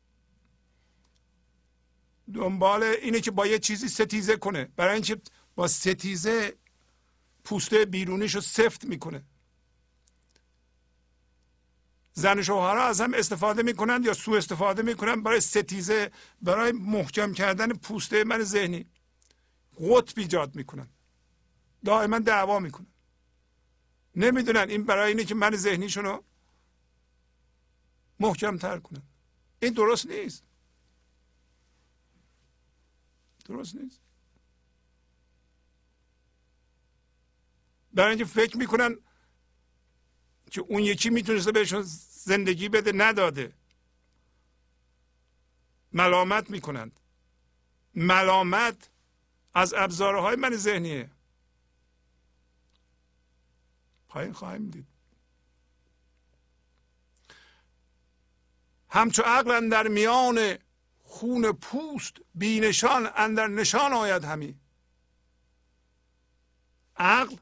دنبال 2.34 2.84
اینه 2.84 3.22
که 3.22 3.32
با 3.32 3.48
یه 3.48 3.60
چیزی 3.60 3.88
ستیزه 3.88 4.38
کنه. 4.38 4.66
برای 4.76 4.94
اینکه 4.94 5.22
با 5.56 5.68
ستیزه 5.68 6.58
پوسته 7.48 7.86
بیرونیش 7.86 8.36
رو 8.36 8.42
سفت 8.42 8.86
می‌کنه. 8.86 9.24
زن 12.14 12.42
شوهرها 12.42 12.84
از 12.84 13.02
هم 13.02 13.14
استفاده 13.14 13.64
می‌کنند 13.64 14.06
یا 14.06 14.14
سوء 14.14 14.38
استفاده 14.38 14.82
می‌کنند 14.82 15.24
برای 15.24 15.42
ستیزه 15.42 16.12
برای 16.42 16.72
محکم 16.72 17.34
کردن 17.34 17.74
پوسته 17.74 18.24
من 18.24 18.44
ذهنی. 18.44 18.86
قطب 19.80 20.20
ایجاد 20.20 20.56
می‌کنن 20.56 20.90
دائما 21.86 22.20
دعوا 22.20 22.60
می‌کنن 22.60 22.88
نمی‌دونن 24.16 24.70
این 24.70 24.84
برای 24.84 25.08
اینه 25.08 25.24
که 25.26 25.36
من 25.36 25.56
ذهنیشون 25.56 26.06
رو 26.06 26.24
محکم 28.20 28.58
تر 28.58 28.80
کنن 28.80 29.02
این 29.62 29.74
درست 29.74 30.08
نیست. 30.08 30.44
درست 33.46 33.76
نیست. 33.76 34.07
برای 37.98 38.10
اینکه 38.10 38.26
فکر 38.26 38.58
می‌کنن 38.58 38.98
که 40.52 40.62
اون 40.62 40.84
یکی 40.84 41.10
می‌تونسته 41.10 41.52
بهشون 41.52 41.82
زندگی 42.12 42.70
بده 42.70 42.92
نداده. 42.96 43.54
ملامت 45.94 46.50
می‌کنند. 46.50 47.00
ملامت 47.96 48.90
از 49.54 49.74
ابزارهای 49.74 50.36
من 50.36 50.56
ذهنیه. 50.56 51.12
پایین 54.08 54.34
خواهیم 54.34 54.70
دید. 54.70 54.88
همچو 58.90 59.22
عقل 59.22 59.70
در 59.70 59.88
میان 59.88 60.58
خون 61.04 61.52
پوست 61.52 62.14
بینشان 62.36 63.10
اندر 63.16 63.48
نشان 63.48 63.94
آید 63.94 64.24
همی. 64.24 64.60
عقل 66.98 67.36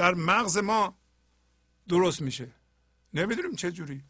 در 0.00 0.14
مغز 0.14 0.58
ما 0.58 0.98
درست 1.88 2.22
میشه. 2.22 2.50
نمی‌دونیم 3.14 3.56
چه 3.56 3.72
جوری. 3.72 4.04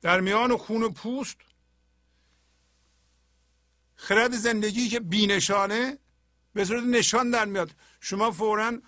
در 0.00 0.20
میان 0.20 0.56
خون 0.56 0.92
پوست 0.92 1.36
خرد 3.94 4.32
زندگی 4.32 4.88
که 4.88 5.00
بینشانه 5.00 5.98
به 6.52 6.64
صورت 6.64 6.82
نشان 6.84 7.30
در 7.30 7.44
میاد. 7.44 7.74
شما 8.00 8.30
فورا 8.30 8.78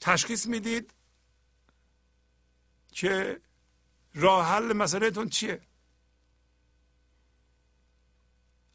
تشخیص 0.00 0.46
می‌دید 0.46 0.94
که 2.92 3.40
راه 4.14 4.46
حل 4.46 4.72
مسئلهتون 4.72 5.28
چیه. 5.28 5.60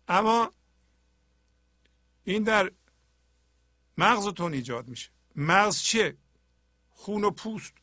اما 0.07 0.51
این 2.23 2.43
در 2.43 2.71
مغزتون 4.01 4.53
ایجاد 4.53 4.87
میشه. 4.87 5.09
مغز 5.35 5.81
چیه؟ 5.81 6.17
خون 6.89 7.23
و 7.23 7.31
پوست. 7.31 7.73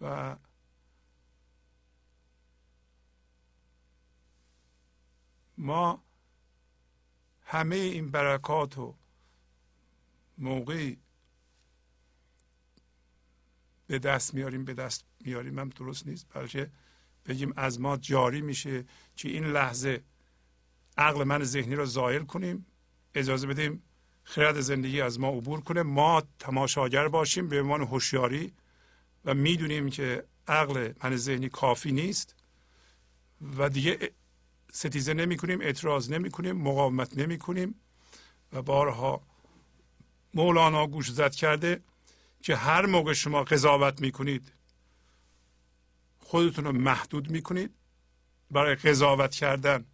و 0.00 0.36
ما 5.58 6.04
همه 7.42 7.76
این 7.76 8.10
برکات 8.10 8.78
و 8.78 8.96
موقعی 10.38 11.00
به 13.86 13.98
دست 13.98 14.34
میاریم 14.34 14.64
به 14.64 14.74
دست 14.74 15.04
میاریم. 15.20 15.58
هم 15.58 15.68
درست 15.68 16.06
نیست 16.06 16.26
بلکه 16.30 16.70
بگیم 17.26 17.52
از 17.56 17.80
ما 17.80 17.96
جاری 17.96 18.40
میشه 18.40 18.84
که 19.16 19.28
این 19.28 19.44
لحظه 19.44 20.04
عقل 21.00 21.24
من 21.24 21.44
ذهنی 21.44 21.74
رو 21.74 21.86
زایل 21.86 22.24
کنیم 22.24 22.66
اجازه 23.14 23.46
بدیم 23.46 23.82
خرد 24.24 24.60
زندگی 24.60 25.00
از 25.00 25.20
ما 25.20 25.28
عبور 25.28 25.60
کنه. 25.60 25.82
ما 25.82 26.22
تماشاگر 26.38 27.08
باشیم 27.08 27.48
به 27.48 27.60
عنوان 27.60 27.82
هوشیاری 27.82 28.52
و 29.24 29.34
می‌دونیم 29.34 29.90
که 29.90 30.24
عقل 30.48 30.92
من 31.04 31.16
ذهنی 31.16 31.48
کافی 31.48 31.92
نیست 31.92 32.34
و 33.58 33.68
دیگه 33.68 34.12
ستیزه 34.72 35.14
نمی 35.14 35.36
کنیم 35.36 35.60
اعتراض 35.60 36.10
نمی 36.10 36.30
کنیم 36.30 36.56
مقاومت 36.56 37.18
نمی 37.18 37.38
کنیم 37.38 37.74
و 38.52 38.62
بارها 38.62 39.22
مولانا 40.34 40.86
گوش 40.86 41.10
زد 41.10 41.34
کرده 41.34 41.82
که 42.42 42.56
هر 42.56 42.86
موقع 42.86 43.12
شما 43.12 43.44
قضاوت 43.44 44.00
می 44.00 44.12
کنید 44.12 44.52
خودتون 46.18 46.64
رو 46.64 46.72
محدود 46.72 47.30
می 47.30 47.42
کنید 47.42 47.74
برای 48.50 48.74
قضاوت 48.74 49.34
کردن 49.34 49.84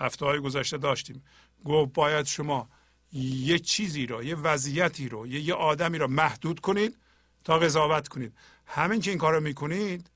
هفته 0.00 0.26
های 0.26 0.40
گذشته 0.40 0.78
داشتیم. 0.78 1.24
گفت 1.64 1.92
باید 1.92 2.26
شما 2.26 2.68
یه 3.12 3.58
چیزی 3.58 4.06
رو 4.06 4.22
یه 4.22 4.34
وضعیتی 4.34 5.08
رو 5.08 5.26
یه, 5.26 5.40
یه 5.40 5.54
آدمی 5.54 5.98
رو 5.98 6.06
محدود 6.06 6.60
کنید 6.60 6.96
تا 7.44 7.58
قضاوت 7.58 8.08
کنید. 8.08 8.34
همین 8.66 9.00
که 9.00 9.10
این 9.10 9.18
کار 9.18 9.34
رو 9.34 9.40
می‌کنید 9.40 10.10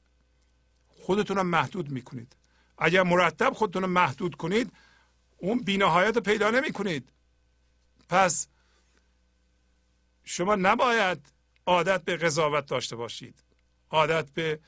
خودتون 0.88 1.36
رو 1.36 1.42
محدود 1.42 1.90
می‌کنید. 1.90 2.36
اگر 2.78 3.02
مرتب 3.02 3.52
خودتون 3.52 3.82
رو 3.82 3.88
محدود 3.88 4.34
کنید 4.34 4.72
اون 5.36 5.58
بینهایت 5.58 6.14
رو 6.16 6.20
پیدا 6.20 6.50
نمی 6.50 6.72
کنید 6.72 7.12
پس 8.08 8.48
شما 10.24 10.54
نباید 10.54 11.32
عادت 11.66 12.04
به 12.04 12.16
قضاوت 12.16 12.66
داشته 12.66 12.96
باشید. 12.96 13.44
عادت 13.90 14.30
به 14.30 14.60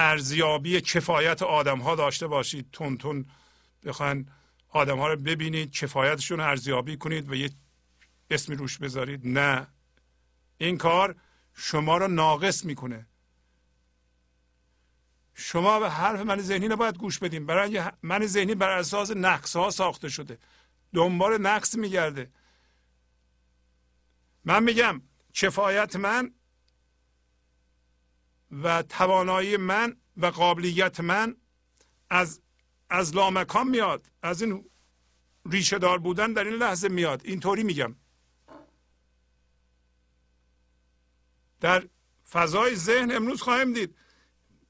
ارزیابی 0.00 0.80
کفایت 0.80 1.42
آدم 1.42 1.78
ها 1.78 1.94
داشته 1.94 2.26
باشید. 2.26 2.68
تون 2.72 2.98
تون 2.98 3.26
بخواین 3.84 4.28
آدم 4.68 4.98
ها 4.98 5.08
رو 5.08 5.16
ببینید 5.16 5.72
کفایتشون 5.72 6.40
ارزیابی 6.40 6.96
کنید 6.96 7.30
و 7.30 7.34
یه 7.34 7.50
اسمی 8.30 8.56
روش 8.56 8.78
بذارید. 8.78 9.20
نه. 9.24 9.66
این 10.58 10.78
کار 10.78 11.14
شما 11.54 11.98
رو 11.98 12.08
ناقص 12.08 12.64
می‌کنه. 12.64 13.06
شما 15.34 15.80
به 15.80 15.90
حرف 15.90 16.20
من 16.20 16.40
ذهنی 16.40 16.68
نباید 16.68 16.98
گوش 16.98 17.18
بدیم 17.18 17.46
برای 17.46 17.82
من 18.02 18.26
ذهنی 18.26 18.54
بر 18.54 18.70
اساس 18.70 19.10
نقص 19.10 19.56
ها 19.56 19.70
ساخته 19.70 20.08
شده. 20.08 20.38
دنبال 20.94 21.40
نقص 21.40 21.74
میگرده. 21.74 22.30
من 24.44 24.62
میگم 24.62 25.02
کفایت 25.34 25.96
من 25.96 26.34
و 28.50 28.82
توانایی 28.82 29.56
من 29.56 29.96
و 30.16 30.26
قابلیت 30.26 31.00
من 31.00 31.36
از 32.10 32.40
از 32.90 33.14
لامکان 33.14 33.68
میاد. 33.68 34.10
از 34.22 34.42
این 34.42 34.70
ریشه 35.46 35.78
دار 35.78 35.98
بودن 35.98 36.32
در 36.32 36.44
این 36.44 36.54
لحظه 36.54 36.88
میاد. 36.88 37.20
اینطوری 37.24 37.62
میگم. 37.62 37.96
در 41.60 41.88
فضای 42.30 42.76
ذهن 42.76 43.10
امروز 43.10 43.42
خواهیم 43.42 43.72
دید. 43.72 43.96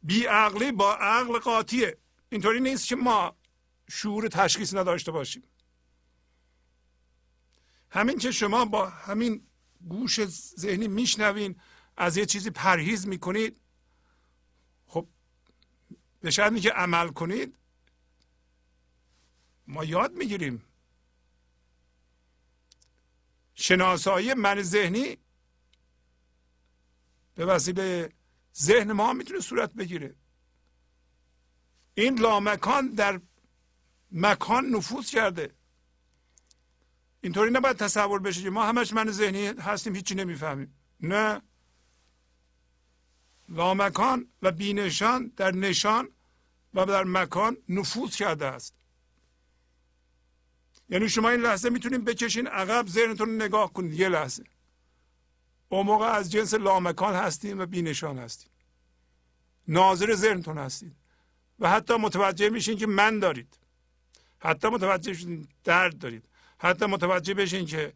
بی 0.03 0.25
عقلی 0.25 0.73
با 0.73 0.95
عقل 0.95 1.39
قاطیه. 1.39 1.99
اینطوری 2.29 2.61
نیست 2.61 2.89
که 2.89 2.97
ما 2.97 3.37
شعور 3.89 4.29
تشخیص 4.29 4.75
نداشته 4.75 5.13
باشیم. 5.13 5.43
همین 7.91 8.19
که 8.19 8.31
شما 8.31 8.65
با 8.65 8.87
همین 8.89 9.47
گوش 9.89 10.25
ذهنی 10.59 10.89
میشنوین 10.89 11.61
از 11.97 12.17
یه 12.17 12.27
چیزی 12.27 12.51
پرهیز 12.51 13.07
می‌کنید 13.07 13.61
به 16.21 16.31
شرطی 16.31 16.61
که 16.61 16.71
عمل 16.71 17.09
کنید 17.09 17.57
ما 19.67 19.85
یاد 19.85 20.13
می‌گیریم. 20.13 20.65
شناسایی 23.55 24.35
من 24.35 24.63
ذهنی 24.63 25.19
به 27.35 27.47
وسیله 27.47 28.13
ذهن 28.57 28.93
ما 28.93 29.13
می‌تونه 29.13 29.41
صورت 29.41 29.73
بگیره. 29.75 30.15
این 31.95 32.19
لامکان 32.19 32.89
در 32.89 33.21
مکان 34.13 34.67
نفوذ 34.67 35.11
کرده. 35.11 35.55
اینطوری 37.21 37.51
نباید 37.51 37.77
تصور 37.77 38.21
بشه 38.21 38.43
که 38.43 38.51
ما 38.51 38.67
همش 38.67 38.93
من 38.93 39.11
ذهنی 39.11 39.47
هستیم 39.47 39.95
هیچی 39.95 40.15
نمی‌فهمیم. 40.15 40.75
نه. 41.01 41.43
لامکان 43.51 44.27
و 44.43 44.53
بینشان 44.53 45.33
در 45.37 45.51
نشان 45.51 46.09
و 46.75 46.87
در 46.87 47.05
مکان 47.05 47.57
نفوذ 47.69 48.17
کرده 48.17 48.47
است. 48.47 48.75
یعنی 50.89 51.09
شما 51.09 51.31
این 51.31 51.41
لحظه 51.41 51.71
می‌تونید 51.71 52.05
بکشین 52.05 52.47
عقب 52.47 52.87
ذهنتون 52.89 53.43
نگاه 53.43 53.73
کنید. 53.73 53.93
یه 53.93 54.09
لحظه. 54.09 54.45
اون 55.69 55.87
موقع 55.87 56.07
از 56.07 56.33
جنس 56.33 56.55
لامکان 56.55 57.15
هستیم 57.15 57.59
و 57.59 57.67
بینشان 57.67 58.19
هستیم. 58.19 58.51
ناظر 59.69 60.15
ذهنتون 60.15 60.59
هستید. 60.59 60.93
و 61.59 61.71
حتی 61.71 61.95
متوجه 61.95 62.49
میشین 62.49 62.79
که 62.79 62.87
من 62.87 63.19
دارید. 63.19 63.59
حتی 64.39 64.69
متوجه 64.69 65.11
میشین 65.11 65.49
درد 65.65 65.99
دارید. 65.99 66.25
حتی 66.59 66.87
متوجه 66.87 67.35
بشین 67.35 67.67
که 67.67 67.93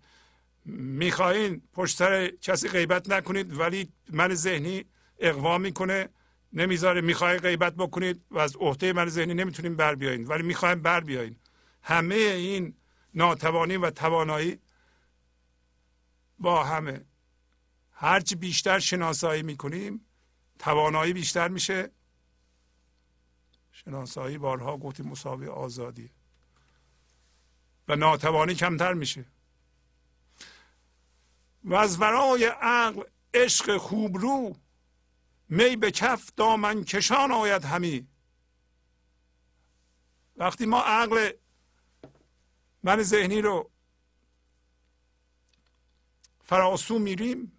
می‌خواهین 0.65 1.63
پشت 1.73 1.97
سر 1.97 2.29
کسی 2.29 2.69
غیبت 2.69 3.11
نکنید 3.11 3.59
ولی 3.59 3.93
من 4.11 4.35
ذهنی 4.35 4.85
اقوا 5.19 5.59
می‌کنه. 5.59 6.09
نمی‌ذاره 6.53 7.01
می‌خوای 7.01 7.39
غیبت 7.39 7.75
بکنید 7.75 8.25
و 8.31 8.39
از 8.39 8.57
عهده 8.57 8.93
من 8.93 9.09
ذهنی 9.09 9.35
نمی‌تونیم 9.35 9.77
بر 9.77 9.95
بیایید 9.95 10.31
ولی 10.31 10.43
می‌خوایم 10.43 10.83
بر 10.83 11.01
بیایید 11.01 11.41
همه 11.83 12.15
این 12.15 12.75
ناتوانی 13.15 13.77
و 13.77 13.91
توانایی 13.91 14.59
با 16.39 16.65
همه. 16.65 17.05
هرچی 17.93 18.35
بیشتر 18.35 18.79
شناسایی 18.79 19.43
می‌کنیم 19.43 20.07
توانایی 20.59 21.13
بیشتر 21.13 21.49
میشه. 21.49 21.91
شناسایی 23.73 24.39
بارها 24.39 24.77
گفتیم 24.77 25.07
مساوی 25.07 25.47
آزادی. 25.47 26.11
و 27.89 27.97
ناتوانی 27.97 28.55
کمتر 28.55 28.93
میشه. 28.93 29.25
و 31.65 31.75
از 31.75 32.01
ورای 32.01 32.45
عقل 32.45 33.03
عشق 33.35 33.77
خوبرو 33.77 34.57
می 35.49 35.77
به 35.77 35.91
کف 35.91 36.33
دامن 36.37 36.85
کشان 36.85 37.33
آید 37.33 37.65
همی. 37.65 38.09
وقتی 40.37 40.67
ما 40.67 40.81
عقل 40.81 41.31
من 42.83 43.03
ذهنی 43.03 43.43
رو 43.43 43.71
فراسو 46.45 46.99
میریم 46.99 47.53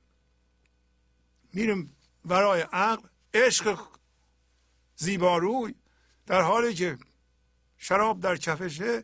میریم 1.53 1.95
برای 2.25 2.61
عقل 2.61 3.07
عشق 3.33 3.87
زیباروی 4.95 5.75
در 6.25 6.41
حالی 6.41 6.73
که 6.73 6.97
شراب 7.77 8.19
در 8.19 8.37
کفشه 8.37 9.03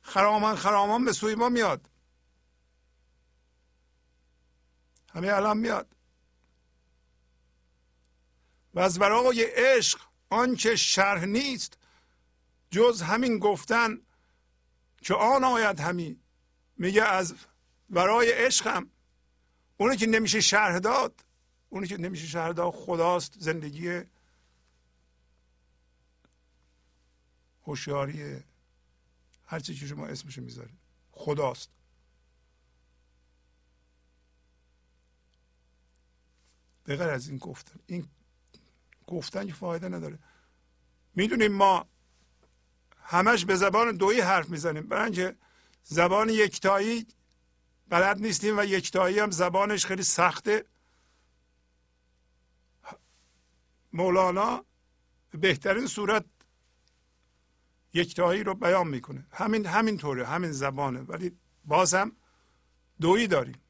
خرامان 0.00 0.56
خرامان 0.56 1.04
به 1.04 1.12
سوی 1.12 1.34
ما 1.34 1.48
میاد. 1.48 1.90
همه 5.14 5.28
الان 5.28 5.56
میاد. 5.56 5.97
و 8.74 8.80
از 8.80 8.98
برای 8.98 9.44
عشق 9.44 10.00
آنچه 10.30 10.76
شرح 10.76 11.24
نیست 11.24 11.78
جز 12.70 13.02
همین 13.02 13.38
گفتن 13.38 14.00
که 15.02 15.14
آن 15.14 15.44
آید 15.44 15.80
همی 15.80 16.20
میگه 16.76 17.02
از 17.02 17.34
برای 17.90 18.32
عشقم. 18.32 18.90
اونی 19.76 19.96
که 19.96 20.06
نمیشه 20.06 20.40
شرح 20.40 20.78
داد 20.78 21.24
اونی 21.68 21.86
که 21.86 21.96
نمیشه 21.96 22.26
شرح 22.26 22.52
داد 22.52 22.74
خداست 22.74 23.34
زندگی 23.38 24.02
هوشیاری 27.62 28.44
هر 29.46 29.60
چی 29.60 29.74
که 29.74 29.86
شما 29.86 30.06
اسمشو 30.06 30.42
می‌ذارید. 30.42 30.78
خداست. 31.12 31.70
بغیر 36.86 37.08
از 37.08 37.28
این 37.28 37.38
گفتن. 37.38 37.80
این 37.86 38.08
گفتن 39.08 39.46
که 39.46 39.52
فایده 39.52 39.88
نداره. 39.88 40.18
می‌دونیم 41.14 41.52
ما 41.52 41.86
همش 43.02 43.44
به 43.44 43.56
زبان 43.56 43.96
دویی 43.96 44.20
حرف 44.20 44.48
می‌زنیم. 44.48 44.86
برای 44.86 45.04
اینکه 45.04 45.36
زبان 45.82 46.28
یکتایی 46.28 47.06
بلد 47.88 48.20
نیستیم 48.20 48.58
و 48.58 48.64
یکتایی 48.64 49.18
هم 49.18 49.30
زبانش 49.30 49.86
خیلی 49.86 50.02
سخته. 50.02 50.64
مولانا 53.92 54.64
بهترین 55.30 55.86
صورت 55.86 56.24
یکتایی 57.94 58.44
رو 58.44 58.54
بیان 58.54 58.88
می‌کنه. 58.88 59.26
همین 59.32 59.66
همین 59.66 59.96
طوره 59.96 60.26
همین 60.26 60.52
زبانه. 60.52 61.00
ولی 61.00 61.38
باز 61.64 61.94
هم 61.94 62.16
دویی 63.00 63.26
داریم. 63.26 63.60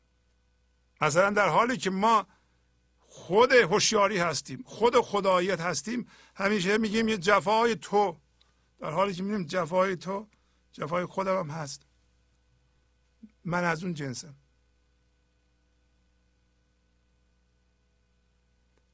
مثلا 1.00 1.30
در 1.30 1.48
حالی 1.48 1.76
که 1.76 1.90
ما 1.90 2.26
خود 3.18 3.52
هوشیاری 3.52 4.18
هستیم 4.18 4.62
خود 4.66 5.00
خداییت 5.00 5.60
هستیم. 5.60 6.08
همیشه 6.34 6.78
میگیم 6.78 7.08
یه 7.08 7.18
جفای 7.18 7.76
تو. 7.76 8.16
در 8.78 8.90
حالی 8.90 9.14
که 9.14 9.22
میگیم 9.22 9.46
جفای 9.46 9.96
تو 9.96 10.28
جفای 10.72 11.06
خودم 11.06 11.38
هم 11.38 11.50
هست. 11.50 11.82
من 13.44 13.64
از 13.64 13.84
اون 13.84 13.94
جنسم. 13.94 14.34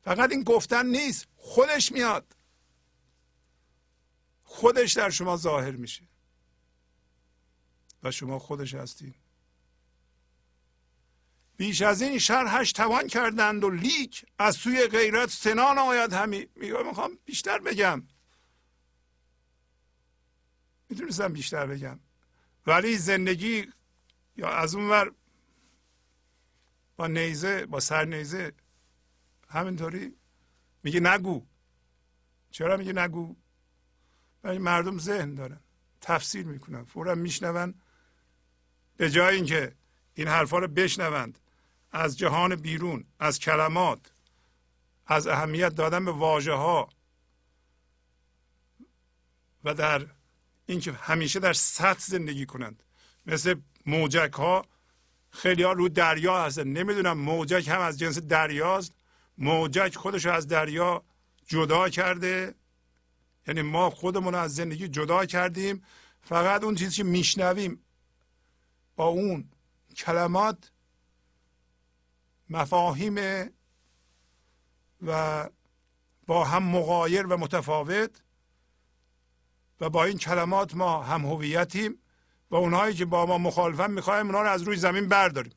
فقط 0.02 0.30
این 0.30 0.42
گفتن 0.42 0.86
نیست. 0.86 1.26
خودش 1.36 1.92
میاد. 1.92 2.36
خودش 4.42 4.92
در 4.92 5.10
شما 5.10 5.36
ظاهر 5.36 5.70
میشه. 5.70 6.08
و 8.02 8.10
شما 8.10 8.38
خودش 8.38 8.74
هستید 8.74 9.23
بیش 11.56 11.82
از 11.82 12.02
این 12.02 12.18
شرحش 12.18 12.72
توان 12.72 13.06
کردند 13.06 13.64
و 13.64 13.70
لیک 13.70 14.26
از 14.38 14.56
سوی 14.56 14.86
غیرت 14.86 15.30
سنان 15.30 15.78
آید 15.78 16.12
همی. 16.12 16.46
میگه 16.56 16.82
می‌خوام 16.82 17.18
بیشتر 17.24 17.58
بگم. 17.58 18.02
می‌تونستم 20.88 21.32
بیشتر 21.32 21.66
بگم. 21.66 22.00
ولی 22.66 22.98
زندگی 22.98 23.72
یا 24.36 24.48
از 24.48 24.74
اون 24.74 24.90
ور 24.90 25.12
با 26.96 27.06
نیزه 27.06 27.66
با 27.66 27.80
سر 27.80 28.04
نیزه 28.04 28.52
همینطوری 29.48 30.16
میگه 30.82 31.00
نگو. 31.00 31.46
چرا 32.50 32.76
میگه 32.76 32.92
نگو؟ 32.92 33.36
ولی 34.44 34.58
مردم 34.58 34.98
ذهن 34.98 35.34
دارن. 35.34 35.60
تفسیر 36.00 36.46
می‌کنن. 36.46 36.84
فورا 36.84 37.14
میشنون. 37.14 37.74
به 38.96 39.10
جای 39.10 39.36
اینکه 39.36 39.76
این 40.14 40.28
حرفا 40.28 40.58
رو 40.58 40.68
بشنوند. 40.68 41.38
از 41.94 42.18
جهان 42.18 42.56
بیرون 42.56 43.04
از 43.18 43.38
کلمات 43.38 44.12
از 45.06 45.26
اهمیت 45.26 45.74
دادن 45.74 46.04
به 46.04 46.12
واژه 46.12 46.52
ها 46.52 46.88
و 49.64 49.74
در 49.74 50.06
اینکه 50.66 50.92
همیشه 50.92 51.40
در 51.40 51.52
سطح 51.52 52.00
زندگی 52.00 52.46
کنند. 52.46 52.82
مثل 53.26 53.54
موجک 53.86 54.32
ها 54.32 54.64
خیلی 55.30 55.62
ها 55.62 55.72
رو 55.72 55.88
دریا 55.88 56.44
هستن. 56.44 56.68
نمی‌دونم 56.68 57.18
موجک 57.18 57.68
هم 57.68 57.80
از 57.80 57.98
جنس 57.98 58.18
دریاست. 58.18 58.92
موجک 59.38 59.96
خودش 59.96 60.26
از 60.26 60.46
دریا 60.46 61.04
جدا 61.46 61.88
کرده. 61.88 62.54
یعنی 63.46 63.62
ما 63.62 63.90
خودمون 63.90 64.34
از 64.34 64.54
زندگی 64.54 64.88
جدا 64.88 65.26
کردیم. 65.26 65.84
فقط 66.22 66.62
اون 66.64 66.74
چیزی 66.74 66.96
که 66.96 67.04
میشنویم 67.04 67.84
با 68.96 69.06
اون 69.06 69.50
کلمات 69.96 70.70
مفاهیم 72.50 73.48
و 75.02 75.50
با 76.26 76.44
هم 76.44 76.62
مغایر 76.62 77.26
و 77.26 77.36
متفاوت 77.36 78.22
و 79.80 79.90
با 79.90 80.04
این 80.04 80.18
کلمات 80.18 80.74
ما 80.74 81.02
هم 81.02 81.26
هویتیم 81.26 81.98
و 82.50 82.56
اونهایی 82.56 82.94
که 82.94 83.04
با 83.04 83.26
ما 83.26 83.38
مخالفن 83.38 83.90
می‌خوایم 83.90 84.26
اونها 84.26 84.42
رو 84.42 84.50
از 84.50 84.62
روی 84.62 84.76
زمین 84.76 85.08
برداریم. 85.08 85.54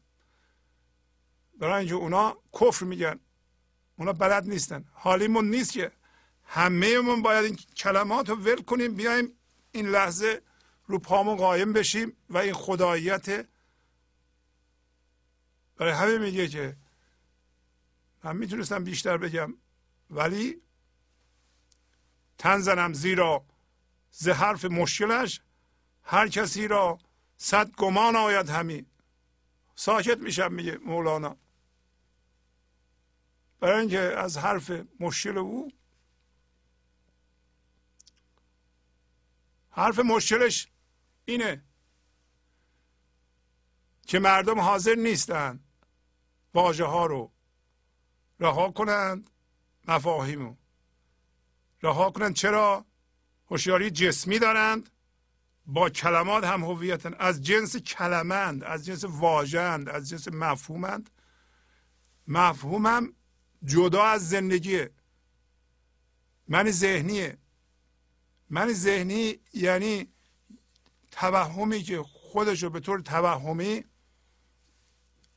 برای 1.60 1.80
اینکه 1.80 1.96
اونا 1.96 2.38
کفر 2.54 2.86
میگن 2.86 3.20
اونا 3.98 4.14
بلد 4.14 4.50
نیستن. 4.50 4.86
حالیمون 4.94 5.50
نیست 5.50 5.74
که 5.74 5.92
همه 6.44 7.00
من 7.00 7.22
باید 7.22 7.46
این 7.46 7.56
کلمات 7.56 8.30
رو 8.30 8.36
ول 8.36 8.62
کنیم 8.62 8.96
بیایم 8.96 9.34
این 9.72 9.88
لحظه 9.88 10.42
رو 10.88 11.00
پامون 11.00 11.36
قایم 11.36 11.74
بشیم 11.74 12.18
و 12.30 12.38
این 12.38 12.54
خداییت 12.54 13.48
برای 15.78 15.94
همه 15.94 16.18
میگه 16.18 16.48
که 16.48 16.78
من 18.24 18.38
می‌تونستم 18.38 18.84
بیشتر 18.84 19.18
بگم 19.18 19.54
ولی 20.10 20.62
تن 22.38 22.60
زنم 22.60 22.94
زیرا 22.94 23.46
ز 24.12 24.30
حرف 24.30 24.66
مشکلش 24.66 25.42
هر 26.04 26.28
کسی 26.28 26.68
را 26.68 27.00
صد 27.38 27.72
گمان 27.72 28.16
آید 28.16 28.50
همی. 28.50 28.86
ساکت 29.76 30.18
میشم 30.18 30.54
میگه 30.54 30.78
مولانا. 30.78 31.38
برای 33.60 33.80
اینکه 33.80 34.00
از 34.00 34.38
حرف 34.38 34.72
مشکل 35.00 35.38
او 35.38 35.72
حرف 39.72 40.00
مشکلش 40.00 40.68
اینه 41.26 41.64
که 44.08 44.20
مردم 44.20 44.60
حاضر 44.60 44.96
نیستند 44.96 45.67
واژه 46.58 46.86
ها 46.86 47.06
رو 47.06 47.32
رها 48.40 48.72
کنند 48.72 49.30
مفاهیم 49.88 50.40
رو 50.40 50.58
رها 51.84 52.12
کنند. 52.12 52.34
چرا؟ 52.36 52.86
هوشیاری 53.48 53.92
جسمی 53.92 54.40
دارند 54.40 54.90
با 55.66 55.90
کلمات 55.90 56.44
هم 56.44 56.64
هویتن. 56.64 57.14
از 57.20 57.44
جنس 57.44 57.78
کلمند 57.78 58.64
از 58.64 58.86
جنس 58.86 59.04
واژند 59.04 59.90
از 59.90 60.10
جنس 60.10 60.28
مفهومند. 60.28 61.10
مفهومم 62.28 63.14
جدا 63.64 64.04
از 64.04 64.30
زندگیه. 64.30 64.92
من 66.48 66.72
ذهنیه. 66.72 67.38
من 68.50 68.74
ذهنی 68.74 69.40
یعنی 69.54 70.08
توهمی 71.12 71.82
که 71.84 72.04
خودش 72.04 72.64
رو 72.64 72.70
به 72.70 72.80
طور 72.80 73.00
توهمی 73.00 73.86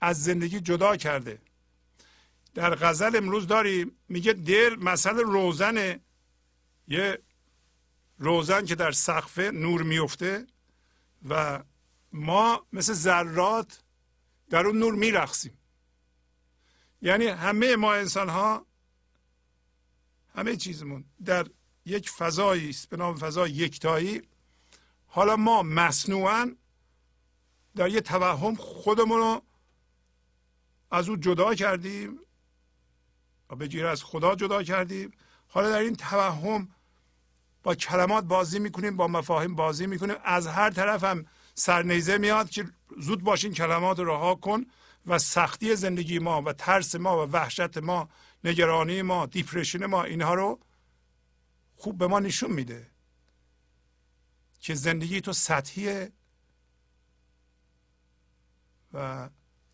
از 0.01 0.24
زندگی 0.24 0.61
جدا 0.61 0.96
کرده. 0.96 1.38
در 2.55 2.74
غزل 2.74 3.16
امروز 3.16 3.46
داریم 3.46 3.96
میگه 4.09 4.32
دل 4.32 4.76
مثل 4.76 5.18
روزن 5.18 6.01
یه 6.88 7.18
روزن 8.18 8.64
که 8.64 8.74
در 8.74 8.92
سقف 8.92 9.38
نور 9.38 9.82
میفته 9.82 10.46
و 11.28 11.62
ما 12.12 12.66
مثل 12.72 12.92
ذرات 12.92 13.82
در 14.51 14.66
اون 14.66 14.78
نور 14.78 14.94
میرخسیم 14.94 15.59
یعنی 17.03 17.26
همه 17.26 17.76
ما 17.76 17.94
انسان 17.94 18.28
ها 18.28 18.66
همه 20.34 20.57
چیزمون 20.57 21.05
در 21.24 21.46
یک 21.84 22.11
فضایی 22.11 22.70
است 22.70 22.88
به 22.88 22.96
نام 22.96 23.16
فضای 23.16 23.51
یکتایی. 23.51 24.22
حالا 25.07 25.36
ما 25.36 25.62
مصنوعا 25.62 26.57
در 27.76 27.88
یه 27.88 28.01
توهم 28.01 28.55
خودمون 28.55 29.18
رو 29.18 29.42
از 30.91 31.09
او 31.09 31.16
جدا 31.16 31.55
کردیم 31.55 32.18
و 33.51 33.57
به 33.57 33.88
از 33.88 34.05
خدا 34.05 34.34
جدا 34.34 34.62
کردیم. 34.62 35.11
حالا 35.49 35.70
در 35.70 35.78
این 35.78 35.97
توهم 35.97 36.68
با 37.62 37.74
کلمات 37.74 38.24
بازی 38.24 38.59
می‌کنیم 38.59 38.97
با 38.97 39.09
مفاهیم 39.09 39.55
بازی 39.55 39.86
می‌کنیم. 39.86 40.16
از 40.24 40.47
هر 40.47 40.70
طرف 40.70 41.05
هم 41.05 41.26
سرنیزه 41.55 42.18
میاد 42.18 42.51
که 42.51 42.68
زود 42.99 43.22
باشین 43.22 43.53
کلمات 43.53 43.99
رو 43.99 44.05
رها 44.05 44.34
کن 44.34 44.66
و 45.07 45.18
سختی 45.18 45.76
زندگی 45.76 46.18
ما 46.18 46.43
و 46.43 46.53
ترس 46.53 46.95
ما 46.95 47.26
و 47.26 47.30
وحشت 47.30 47.78
ما 47.78 48.09
نگرانی 48.45 49.03
ما 49.03 49.26
دیپرشن 49.26 49.86
ما 49.86 50.05
اینها 50.05 50.34
رو 50.34 50.61
خوب 51.76 51.99
به 51.99 52.07
ما 52.07 52.20
نشون 52.20 52.53
میده 52.53 52.91
که 54.61 54.74
زندگی 54.74 55.20
تو 55.20 55.32
سطحیه 55.32 56.12
و 58.93 59.30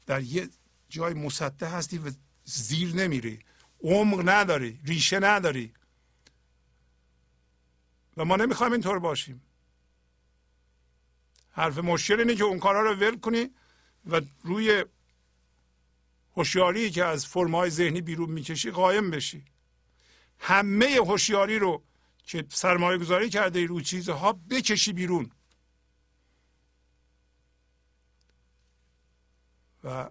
در 0.07 0.23
یه 0.23 0.49
جای 0.89 1.15
مسطح 1.15 1.67
هستی 1.67 1.99
و 1.99 2.11
زیر 2.45 2.95
نمیری. 2.95 3.39
عمق 3.83 4.29
نداری 4.29 4.81
ریشه 4.85 5.19
نداری. 5.19 5.73
و 8.17 8.25
ما 8.25 8.37
نمی‌خوایم 8.37 8.73
اینطور 8.73 8.99
باشیم. 8.99 9.43
حرف 11.51 11.79
مشکل 11.79 12.21
اینه 12.21 12.35
که 12.35 12.45
اون 12.45 12.59
کارها 12.59 12.81
رو 12.81 12.95
ول 12.95 13.19
کنی 13.21 13.51
و 14.07 14.21
روی 14.43 14.85
هوشیاری 16.37 16.91
که 16.91 17.05
از 17.05 17.27
فرمای 17.27 17.71
ذهنی 17.71 18.01
بیرون 18.01 18.31
می‌کشی 18.31 18.71
قایم 18.71 19.11
بشی. 19.11 19.45
همه 20.39 20.87
هوشیاری 20.87 21.59
رو 21.59 21.85
که 22.25 22.47
سرمایه 22.49 22.99
گذاری 22.99 23.31
کرده 23.31 23.67
رو 23.67 23.81
چیزها 23.81 24.33
بکشی 24.33 24.93
بیرون. 24.93 25.31
و 29.85 30.11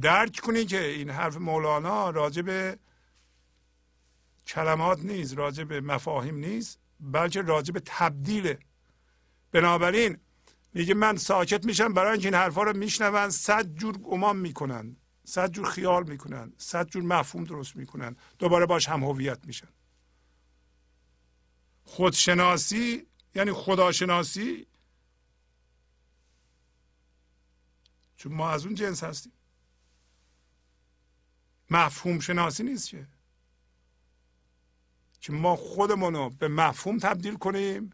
درک 0.00 0.40
کنی 0.40 0.64
که 0.64 0.84
این 0.84 1.10
حرف 1.10 1.36
مولانا 1.36 2.10
راجع 2.10 2.42
به 2.42 2.78
کلمات 4.46 4.98
نیست 5.04 5.38
راجع 5.38 5.64
به 5.64 5.80
مفاهیم 5.80 6.36
نیست 6.36 6.78
بلکه 7.00 7.42
راجع 7.42 7.72
به 7.72 7.82
تبدیله 7.84 8.58
بنابراین 9.52 10.18
میگه 10.74 10.94
من 10.94 11.16
ساکت 11.16 11.64
میشم 11.64 11.94
برای 11.94 12.12
اینکه 12.12 12.28
این 12.28 12.34
حرفا 12.34 12.62
رو 12.62 12.76
میشنون 12.76 13.30
صد 13.30 13.74
جور 13.74 13.98
گمان 13.98 14.36
می‌کنن 14.36 14.96
صد 15.24 15.50
جور 15.50 15.66
خیال 15.70 16.08
می‌کنن 16.08 16.52
صد 16.58 16.88
جور 16.88 17.02
مفهوم 17.02 17.44
درست 17.44 17.76
می‌کنن 17.76 18.16
دوباره 18.38 18.66
باش 18.66 18.88
هم 18.88 19.04
هویت 19.04 19.46
میشن. 19.46 19.68
خودشناسی 21.84 23.06
یعنی 23.34 23.52
خداشناسی 23.52 24.66
چون 28.16 28.34
ما 28.34 28.50
از 28.50 28.66
اون 28.66 28.74
جنس 28.74 29.04
هستیم. 29.04 29.32
مفهوم 31.70 32.18
شناسی 32.20 32.62
نیست 32.62 32.88
که. 32.88 33.06
که 35.20 35.32
ما 35.32 35.56
خودمون 35.56 36.14
رو 36.14 36.30
به 36.30 36.48
مفهوم 36.48 36.98
تبدیل 36.98 37.34
کنیم. 37.34 37.90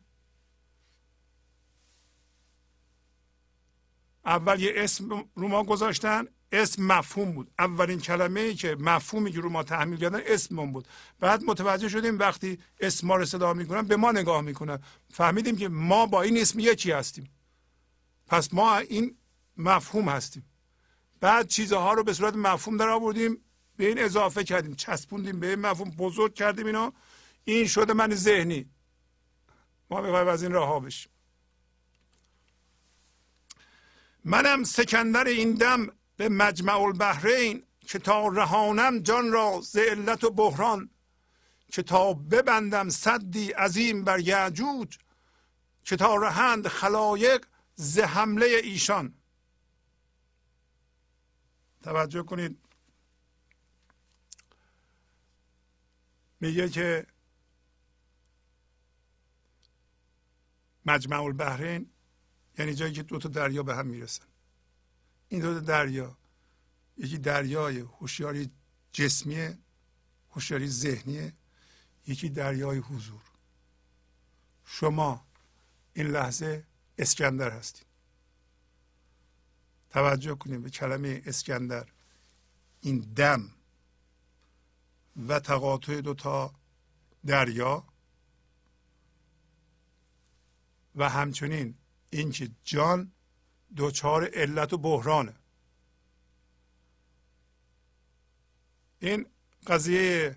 اول 4.24 4.60
یه 4.60 4.72
اسم 4.76 5.08
رو 5.34 5.48
ما 5.48 5.64
گذاشتن 5.64 6.26
اسم 6.52 6.82
مفهوم 6.82 7.32
بود. 7.32 7.50
اولین 7.58 8.00
کلمه 8.00 8.40
ای 8.40 8.54
که 8.54 8.76
مفهومی 8.80 9.32
که 9.32 9.40
رو 9.40 9.48
ما 9.48 9.62
تحمیل 9.62 9.98
کردن 9.98 10.20
اسممون 10.26 10.72
بود. 10.72 10.88
بعد 11.20 11.44
متوجه 11.44 11.88
شدیم 11.88 12.18
وقتی 12.18 12.58
اسم 12.80 13.06
ما 13.06 13.16
رو 13.16 13.24
صدا 13.24 13.54
می‌کنن 13.54 13.82
به 13.82 13.96
ما 13.96 14.12
نگاه 14.12 14.40
می‌کنن. 14.40 14.78
فهمیدیم 15.10 15.56
که 15.56 15.68
ما 15.68 16.06
با 16.06 16.22
این 16.22 16.38
اسم 16.38 16.58
یکی 16.58 16.92
هستیم. 16.92 17.30
پس 18.26 18.54
ما 18.54 18.76
این 18.76 19.16
مفهوم 19.56 20.08
هستیم. 20.08 20.50
بعد 21.20 21.48
چیزها 21.48 21.92
رو 21.92 22.04
به 22.04 22.12
صورت 22.12 22.34
مفهوم 22.34 22.76
در 22.76 22.88
آوردیم 22.88 23.44
به 23.76 23.88
این 23.88 23.98
اضافه 23.98 24.44
کردیم. 24.44 24.74
چسبوندیم 24.74 25.40
به 25.40 25.50
این 25.50 25.58
مفهوم. 25.58 25.90
بزرگ 25.90 26.34
کردیم 26.34 26.66
اینا 26.66 26.92
این 27.44 27.66
شده 27.66 27.92
من 27.92 28.14
ذهنی. 28.14 28.70
ما 29.90 30.00
می‌خوایم 30.00 30.28
از 30.28 30.42
این 30.42 30.52
راه 30.52 30.80
بشیم. 30.80 31.12
منم 34.24 34.64
سکندر 34.64 35.24
این 35.24 35.54
دم 35.54 35.86
به 36.16 36.28
مجمع 36.28 36.80
البحرین 36.80 37.62
که 37.80 37.98
تا 37.98 38.28
رهانم 38.28 38.98
جان 38.98 39.32
را 39.32 39.60
ز 39.62 39.76
علت 39.76 40.24
و 40.24 40.30
بحران 40.30 40.90
که 41.72 41.82
تا 41.82 42.12
ببندم 42.12 42.88
صدی 42.88 43.50
عظیم 43.50 44.04
بر 44.04 44.20
یعجوج 44.20 44.98
که 45.84 45.96
تا 45.96 46.16
رهند 46.16 46.68
خلایق 46.68 47.46
ز 47.74 47.98
حمله 47.98 48.46
ایشان. 48.46 49.14
توجه 51.82 52.22
کنید. 52.22 52.63
میگه 56.44 56.68
که 56.68 57.06
مجمع 60.86 61.22
البحرین 61.22 61.90
یعنی 62.58 62.74
جایی 62.74 62.92
که 62.92 63.02
دو 63.02 63.18
تا 63.18 63.28
دریا 63.28 63.62
به 63.62 63.76
هم 63.76 63.86
می‌رسن. 63.86 64.24
این 65.28 65.40
دو 65.40 65.54
تا 65.54 65.60
دریا 65.60 66.18
یکی 66.96 67.18
دریای 67.18 67.78
هوشیاری 67.78 68.50
جسمی 68.92 69.58
هوشیاری 70.30 70.68
ذهنیه 70.68 71.32
یکی 72.06 72.28
دریای 72.28 72.78
حضور. 72.78 73.22
شما 74.64 75.26
این 75.94 76.06
لحظه 76.06 76.66
اسکندر 76.98 77.50
هستید. 77.50 77.86
توجه 79.90 80.34
کنید 80.34 80.62
به 80.62 80.70
کلمه 80.70 81.22
اسکندر. 81.26 81.88
این 82.80 82.98
دم 82.98 83.50
و 85.16 85.40
تقاطع 85.40 86.00
دو 86.00 86.14
تا 86.14 86.54
دریا. 87.26 87.84
و 90.96 91.08
همچنین 91.08 91.74
اینکه 92.10 92.50
جان 92.64 93.12
دوچار 93.76 94.30
علت 94.34 94.72
و 94.72 94.78
بحرانه. 94.78 95.34
این 98.98 99.26
قضیه 99.66 100.36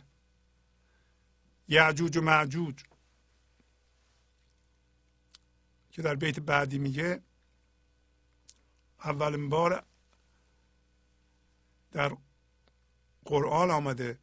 یعجوج 1.67 2.17
و 2.17 2.21
معجوج 2.21 2.83
که 5.91 6.01
در 6.01 6.15
بیت 6.15 6.39
بعدی 6.39 6.77
میگه 6.77 7.21
اولین 9.03 9.49
بار 9.49 9.85
در 11.91 12.17
قرآن 13.25 13.71
آمده 13.71 14.19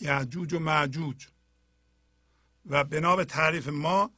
یعجوج 0.00 0.52
و 0.52 0.58
معجوج. 0.58 1.28
و 2.66 2.84
بنا 2.84 3.16
به 3.16 3.24
تعریف 3.24 3.68
ما 3.68 4.10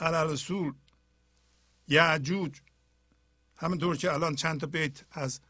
علالسول 0.00 0.74
یعجوج. 1.88 2.60
همونطور 3.56 3.96
که 3.96 4.12
الان 4.12 4.34
چند 4.34 4.60
تا 4.60 4.66
بیت 4.66 5.04
از 5.10 5.40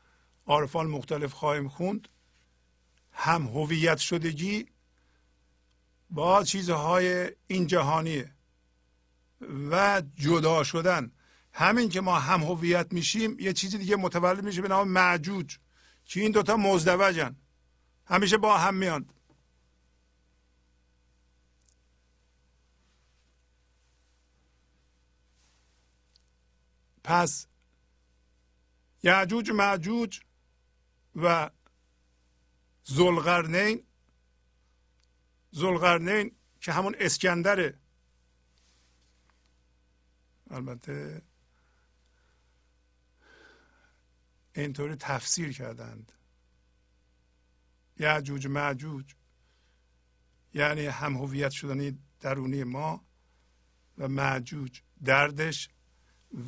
عارفان 0.47 0.87
مختلف 0.87 1.33
خواهیم 1.33 1.69
خوند. 1.69 2.09
هم 3.13 3.47
هویت 3.47 3.99
شدگی 3.99 4.67
با 6.11 6.45
چیزهای 6.45 7.31
این 7.47 7.67
جهانیه. 7.67 8.33
و 9.71 10.03
جدا 10.15 10.65
شدن. 10.65 11.13
همین 11.53 11.89
که 11.89 12.01
ما 12.01 12.19
هم 12.19 12.43
هویت 12.43 12.93
میشیم 12.93 13.39
یه 13.41 13.53
چیزی 13.53 13.79
دیگه 13.79 13.97
متولد 13.97 14.45
میشه 14.45 14.63
به 14.63 14.69
نام 14.69 14.89
معجوج. 14.89 15.59
که 16.05 16.21
این 16.21 16.33
دوتا 16.33 16.57
مزدوجن. 16.57 17.37
همیشه 18.07 18.37
با 18.37 18.59
هم 18.59 18.75
میاند 18.75 19.13
پس 27.09 27.47
یعجوج 29.03 29.51
معجوج 29.51 30.21
و 31.17 31.51
زلغرنین 32.85 33.87
زلغرنین 35.51 36.37
که 36.61 36.73
همون 36.73 36.97
اسکندره 36.99 37.79
البته 40.51 41.23
اینطوری 44.55 44.97
تفسیر 44.97 45.53
کردند. 45.53 46.13
یعجوج 47.99 48.47
معجوج 48.47 49.15
یعنی 50.55 50.87
هم 50.87 51.17
هویت 51.17 51.51
شدنی 51.51 51.99
درونی 52.21 52.65
ما 52.65 53.05
و 53.99 54.09
معجوج 54.09 54.83
دردش 55.05 55.69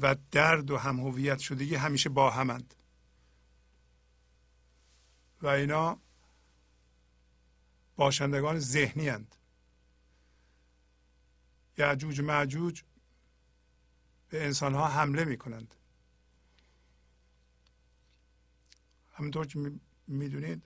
و 0.02 0.16
درد 0.30 0.70
و 0.70 0.76
هم 0.76 1.00
هویت 1.00 1.38
شدگی 1.38 1.74
همیشه 1.74 2.08
با 2.08 2.30
همند. 2.30 2.74
و 5.42 5.46
اینا 5.46 6.00
باشندگان 7.96 8.58
ذهنی 8.58 9.08
هند. 9.08 9.36
یعجوج 11.78 12.20
معجوج 12.20 12.82
به 14.28 14.44
انسان 14.44 14.74
ها 14.74 14.88
حمله 14.88 15.24
می 15.24 15.36
کنند 15.36 15.74
همینطور 19.12 19.46
که 19.46 19.72
می‌دونید 20.06 20.62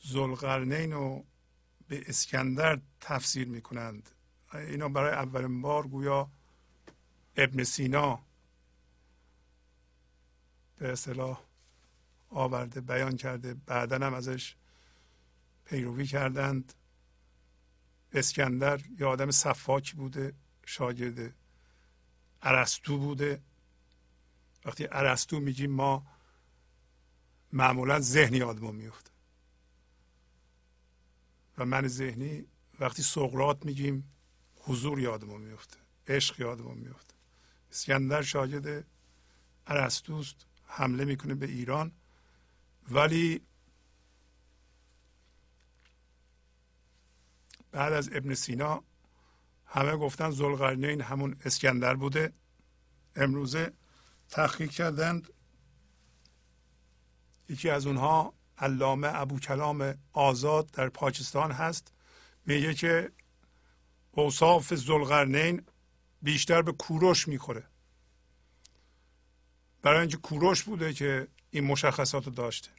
زلقرنین 0.00 0.92
رو 0.92 1.26
به 1.88 2.04
اسکندر 2.06 2.80
تفسیر 3.00 3.48
می 3.48 3.62
کنند 3.62 4.10
اینا 4.56 4.88
برای 4.88 5.12
اولین 5.12 5.62
بار 5.62 5.86
گویا 5.86 6.30
ابن 7.36 7.64
سینا 7.64 8.24
به 10.76 10.92
اصطلاح 10.92 11.40
آورده 12.30 12.80
بیان 12.80 13.16
کرده. 13.16 13.54
بعدا 13.54 14.06
هم 14.06 14.14
ازش 14.14 14.56
پیروی 15.64 16.06
کردند. 16.06 16.74
اسکندر 18.12 18.80
یه 18.98 19.06
آدم 19.06 19.30
صفاکی 19.30 19.96
بوده 19.96 20.34
شاگرد 20.66 21.34
ارسطو 22.42 22.98
بوده. 22.98 23.42
وقتی 24.64 24.88
ارسطو 24.90 25.40
میگیم 25.40 25.70
ما 25.70 26.06
معمولا 27.52 28.00
ذهنی 28.00 28.42
آدمون 28.42 28.74
میفته 28.76 29.10
و 31.58 31.64
من 31.66 31.88
ذهنی 31.88 32.46
وقتی 32.80 33.02
سقرات 33.02 33.66
میگیم 33.66 34.15
حضور 34.66 35.00
یادمون 35.00 35.40
میفته. 35.40 35.76
عشق 36.08 36.40
یادمون 36.40 36.78
میفته. 36.78 37.14
اسکندر 37.70 38.22
شاگرد 38.22 38.84
ارسطوست 39.66 40.46
حمله 40.66 41.04
می‌کنه 41.04 41.34
به 41.34 41.46
ایران. 41.46 41.92
ولی 42.90 43.40
بعد 47.72 47.92
از 47.92 48.08
ابن 48.12 48.34
سینا 48.34 48.84
همه 49.66 49.96
گفتن 49.96 50.30
زلقرنین 50.30 51.00
همون 51.00 51.36
اسکندر 51.44 51.94
بوده. 51.94 52.32
امروزه 53.16 53.72
تحقیق 54.28 54.70
کردند. 54.70 55.28
یکی 57.48 57.70
از 57.70 57.86
اونها 57.86 58.34
علامه 58.58 59.08
ابو 59.14 59.38
کلام 59.40 59.94
آزاد 60.12 60.70
در 60.70 60.88
پاکستان 60.88 61.52
هست. 61.52 61.92
میگه 62.46 62.74
که 62.74 63.12
اوصاف 64.16 64.74
زلقرنین 64.74 65.62
بیشتر 66.22 66.62
به 66.62 66.72
کوروش 66.72 67.28
می‌خوره. 67.28 67.68
برای 69.82 70.00
اینکه 70.00 70.16
کوروش 70.16 70.62
بوده 70.62 70.92
که 70.92 71.28
این 71.50 71.64
مشخصات 71.64 72.26
رو 72.26 72.32
داشته. 72.32 72.70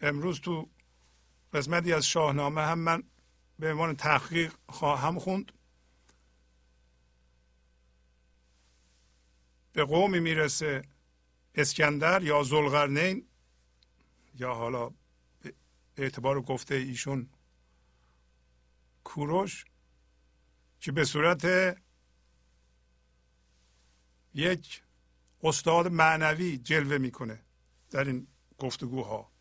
امروز 0.00 0.40
تو 0.40 0.68
قسمتی 1.52 1.92
از 1.92 2.06
شاهنامه 2.06 2.62
هم 2.62 2.78
من 2.78 3.02
به 3.58 3.70
عنوان 3.72 3.96
تحقیق 3.96 4.54
خواهم 4.68 5.18
خوند. 5.18 5.52
به 9.72 9.84
قومی 9.84 10.20
می‌رسه 10.20 10.82
اسکندر 11.54 12.22
یا 12.22 12.42
زلغرنین 12.42 13.26
یا 14.34 14.54
حالا 14.54 14.90
به 15.40 15.54
اعتبار 15.96 16.40
گفته 16.42 16.74
ایشون 16.74 17.30
کوروش 19.08 19.64
که 20.80 20.92
به 20.92 21.04
صورت 21.04 21.76
یک 24.34 24.82
استاد 25.42 25.86
معنوی 25.86 26.58
جلوه 26.58 26.98
می‌کنه 26.98 27.42
در 27.90 28.04
این 28.04 28.26
گفتگوها. 28.58 29.32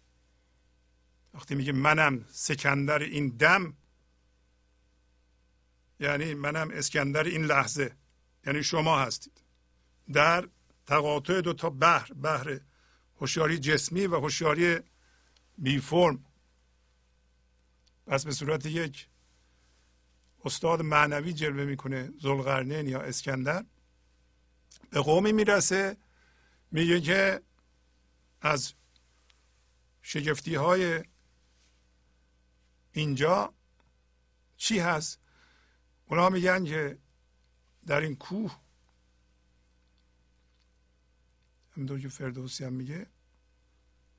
وقتی 1.33 1.55
میگه 1.55 1.71
منم 1.71 2.25
سکندر 2.29 2.99
این 2.99 3.27
دم 3.27 3.77
یعنی 5.99 6.33
منم 6.33 6.69
اسکندر 6.71 7.23
این 7.23 7.43
لحظه 7.45 7.95
یعنی 8.45 8.63
شما 8.63 8.99
هستید. 8.99 9.41
در 10.13 10.49
تقاطع 10.85 11.41
دو 11.41 11.53
تا 11.53 11.69
بحر 11.69 12.13
بحر 12.13 12.59
هوشیاری 13.19 13.57
جسمی 13.57 14.07
و 14.07 14.15
هوشیاری 14.15 14.79
بی 15.57 15.79
فرم 15.79 16.25
پس 18.05 18.25
به 18.25 18.31
صورت 18.31 18.65
یک 18.65 19.07
استاد 20.47 20.81
معنوی 20.81 21.33
جلوه 21.33 21.65
می‌کنه 21.65 22.13
زلقرنین 22.21 22.87
یا 22.87 23.01
اسکندر. 23.01 23.65
به 24.89 24.99
قومی 25.01 25.31
می‌رسه 25.31 25.97
میگه 26.71 27.01
که 27.01 27.41
از 28.41 28.73
شگفتی 30.01 30.55
های 30.55 31.03
اینجا 32.91 33.53
چی 34.57 34.79
هست؟ 34.79 35.19
اونا 36.05 36.29
میگن 36.29 36.65
که 36.65 36.97
در 37.85 38.01
این 38.01 38.15
کوه 38.15 38.57
همینطور 41.75 41.99
که 41.99 42.09
فردوسی 42.09 42.65
هم 42.65 42.73
میگه 42.73 43.07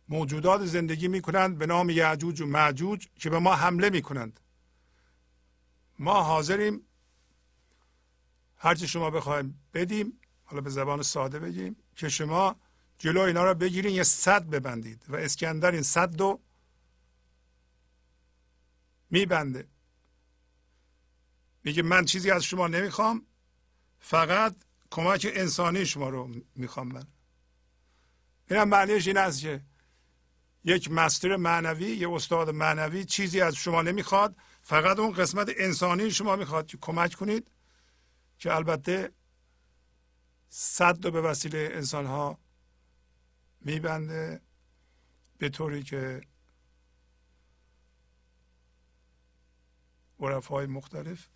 موجودات 0.08 0.66
زندگی 0.66 1.08
می‌کنند 1.08 1.58
به 1.58 1.66
نام 1.66 1.90
یعجوج 1.90 2.40
و 2.40 2.46
معجوج 2.46 3.06
که 3.14 3.30
به 3.30 3.38
ما 3.38 3.54
حمله 3.54 3.90
می‌کنند. 3.90 4.40
ما 5.98 6.22
حاضریم. 6.22 6.80
هرچی 8.56 8.88
شما 8.88 9.10
بخوایم 9.10 9.60
بدیم. 9.74 10.20
حالا 10.44 10.60
به 10.60 10.70
زبان 10.70 11.02
ساده 11.02 11.38
بگیم 11.38 11.76
که 11.96 12.08
شما 12.08 12.56
جلو 12.98 13.20
اینا 13.20 13.44
رو 13.44 13.54
بگیرین 13.54 13.94
یه 13.94 14.02
صد 14.02 14.44
ببندید 14.44 15.04
و 15.08 15.16
اسکندر 15.16 15.70
این 15.70 15.82
صد 15.82 16.20
رو 16.20 16.40
میبنده. 19.10 19.68
میگه 21.64 21.82
من 21.82 22.04
چیزی 22.04 22.30
از 22.30 22.44
شما 22.44 22.68
نمی‌خوام 22.68 23.26
فقط 24.00 24.56
کمک 24.90 25.26
انسانی 25.34 25.86
شما 25.86 26.08
رو 26.08 26.34
می‌خوام 26.54 26.88
من. 26.88 27.06
این 28.50 28.60
هم 28.60 28.68
معنیش 28.68 29.06
این 29.06 29.16
است 29.16 29.40
که 29.40 29.62
یک 30.64 30.90
مستر 30.90 31.36
معنوی 31.36 31.96
یه 31.96 32.10
استاد 32.10 32.50
معنوی 32.50 33.04
چیزی 33.04 33.40
از 33.40 33.54
شما 33.54 33.82
نمی‌خواد 33.82 34.36
فقط 34.68 34.98
اون 34.98 35.12
قسمت 35.12 35.48
انسانی 35.56 36.10
شما 36.10 36.36
می‌خواد 36.36 36.66
که 36.66 36.78
کمک 36.80 37.14
کنید 37.14 37.50
که 38.38 38.54
البته 38.54 39.12
صد 40.48 41.04
رو 41.04 41.10
به 41.10 41.20
وسیله 41.20 41.68
انسان 41.72 42.06
ها 42.06 42.38
میبنده 43.60 44.40
به 45.38 45.48
طوری 45.48 45.82
که 45.82 46.20
های 50.48 50.66
مختلف 50.66 51.28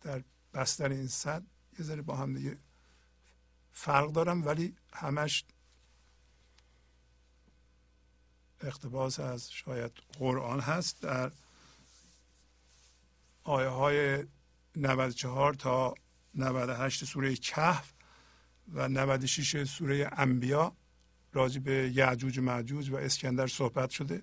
در 0.00 0.24
بستن 0.54 0.92
این 0.92 1.08
صد 1.08 1.42
یه 1.78 1.84
ذره 1.84 2.02
با 2.02 2.16
هم 2.16 2.34
دیگه 2.34 2.58
فرق 3.72 4.12
دارم 4.12 4.46
ولی 4.46 4.76
همش 4.92 5.44
اقتباس 8.60 9.20
از 9.20 9.50
شاید 9.52 9.92
قرآن 10.18 10.60
هست 10.60 11.02
در 11.02 11.32
آیه 13.44 13.68
های 13.68 14.24
94 14.76 15.54
تا 15.54 15.94
98 16.34 17.04
سوره 17.04 17.36
کهف 17.36 17.92
و 18.72 18.88
96 18.88 19.64
سوره 19.64 20.10
انبیا 20.12 20.72
راجع 21.32 21.60
به 21.60 21.92
یعجوج 21.94 22.38
و 22.38 22.42
معجوج 22.42 22.90
و 22.90 22.96
اسکندر 22.96 23.46
صحبت 23.46 23.90
شده. 23.90 24.22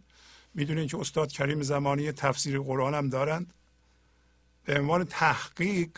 می‌دونین 0.54 0.88
که 0.88 1.00
استاد 1.00 1.32
کریم 1.32 1.62
زمانی 1.62 2.12
تفسیر 2.12 2.60
قرآن 2.60 2.94
هم 2.94 3.10
دارند. 3.10 3.54
به 4.64 4.80
عنوان 4.80 5.04
تحقیق 5.04 5.90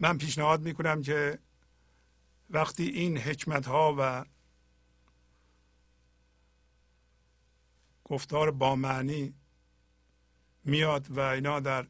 من 0.00 0.18
پیشنهاد 0.18 0.60
می‌کنم 0.60 1.02
که 1.02 1.38
وقتی 2.50 2.84
این 2.84 3.18
حکمت 3.18 3.66
ها 3.66 3.94
و 3.98 4.24
گفتار 8.04 8.50
با 8.50 8.76
معنی 8.76 9.34
میاد 10.64 11.10
و 11.10 11.20
اینا 11.20 11.60
در 11.60 11.86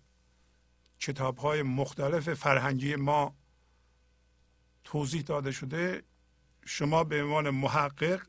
کتاب 0.99 1.39
های 1.39 1.63
مختلف 1.63 2.35
فرهنگی 2.35 2.97
ما 2.97 3.35
توضیح 4.85 5.23
داده 5.23 5.53
شده 5.53 6.03
شما 6.65 7.05
به 7.05 7.23
عنوان 7.23 7.51
محقق 7.51 8.27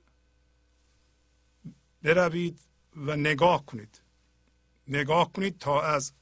بروید 2.02 2.60
و 2.96 3.16
نگاه 3.16 3.66
کنید. 3.66 4.02
نگاه 4.88 5.32
کنید 5.32 5.58
تا 5.58 5.82
از 5.82 6.14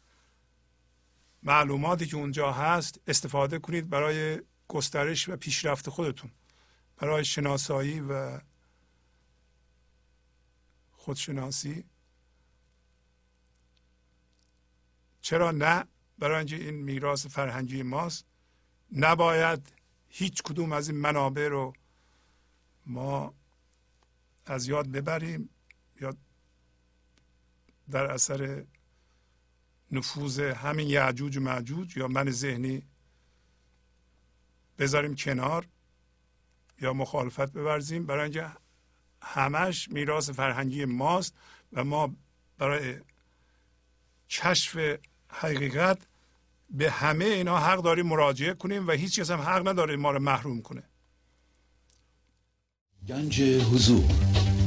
معلوماتی 1.43 2.05
که 2.05 2.18
اونجا 2.18 2.51
هست 2.51 2.99
استفاده 3.07 3.59
کنید 3.59 3.89
برای 3.89 4.41
گسترش 4.68 5.30
و 5.30 5.36
پیشرفت 5.36 5.89
خودتون 5.89 6.32
برای 6.97 7.26
شناسایی 7.26 7.99
و 7.99 8.39
خودشناسی. 11.04 11.84
چرا 15.22 15.51
نه؟ 15.51 15.86
برای 16.20 16.38
اینکه 16.38 16.56
این 16.56 16.76
میراث 16.76 17.26
فرهنگی 17.26 17.84
ماست. 17.84 18.26
نباید 18.91 19.74
هیچ 20.10 20.43
کدوم 20.43 20.72
از 20.72 20.89
این 20.89 20.97
منابع 20.97 21.47
رو 21.47 21.74
ما 22.86 23.34
از 24.45 24.68
یاد 24.68 24.88
ببریم 24.88 25.49
یا 26.01 26.16
در 27.91 28.12
اثر 28.12 28.66
نفوذ 29.91 30.39
همین 30.39 30.89
یعجوج 30.89 31.38
و 31.38 31.41
معجوج 31.41 31.97
یا 31.97 32.08
من 32.08 32.32
ذهنی 32.32 32.84
بذاریم 34.80 35.16
کنار 35.16 35.68
یا 36.82 36.93
مخالفت 36.93 37.51
بورزیم. 37.51 38.06
برای 38.06 38.24
اینکه 38.24 38.62
همش 39.24 39.89
میراث 39.89 40.30
فرهنگی 40.30 40.86
ماست 40.86 41.34
و 41.74 41.84
ما 41.84 42.13
برای 42.57 42.95
کشف 44.30 44.97
حقیقت 45.30 45.97
به 46.69 46.91
همه 46.91 47.26
اینا 47.26 47.57
حق 47.57 47.82
داریم 47.82 48.05
مراجعه 48.05 48.53
کنیم 48.53 48.88
و 48.88 48.91
هیچ 48.91 49.19
کس 49.19 49.32
هم 49.32 49.41
حق 49.41 49.67
نداره 49.67 49.95
ما 49.95 50.11
رو 50.11 50.19
محروم 50.19 50.61
کنه. 50.61 50.84
گنج 53.07 53.41
حضور. 53.41 54.43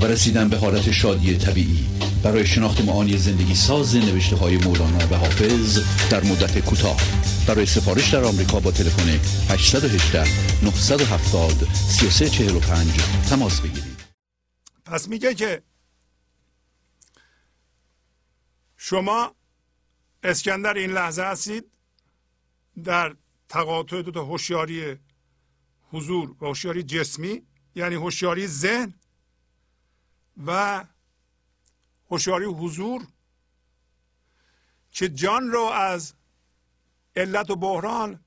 و 0.00 0.04
رسیدن 0.04 0.48
به 0.48 0.56
حالت 0.56 0.90
شادی 0.90 1.36
طبیعی. 1.38 1.86
برای 2.22 2.46
شناخت 2.46 2.80
معانی 2.80 3.16
زندگی 3.16 3.54
ساز 3.54 3.96
نوشته 3.96 4.36
های 4.36 4.56
مولانا 4.56 5.06
و 5.10 5.14
حافظ 5.14 5.80
در 6.10 6.24
مدت 6.24 6.58
کوتاه. 6.58 7.00
برای 7.46 7.66
سفارش 7.66 8.14
در 8.14 8.24
آمریکا 8.24 8.60
با 8.60 8.70
تلفن 8.70 9.08
818 9.50 10.24
970 10.62 11.68
3345 11.74 12.88
تماس 13.30 13.60
بگیرید. 13.60 13.98
پس 14.84 15.08
میگه 15.08 15.34
که 15.34 15.62
شما 18.76 19.34
اسکندر 20.22 20.74
این 20.74 20.90
لحظه 20.90 21.22
هستید 21.22 21.64
در 22.84 23.16
تقاطع 23.48 24.02
دو 24.02 24.10
تا 24.10 24.24
هوشیاری 24.24 24.96
حضور 25.90 26.30
و 26.30 26.46
هوشیاری 26.46 26.82
جسمی 26.82 27.42
یعنی 27.74 27.94
هوشیاری 27.94 28.46
ذهن 28.46 28.94
و 30.46 30.84
هوشیاری 32.10 32.44
حضور 32.44 33.06
که 34.90 35.08
جان 35.08 35.50
رو 35.50 35.62
از 35.62 36.14
علت 37.16 37.50
و 37.50 37.56
بحران 37.56 38.24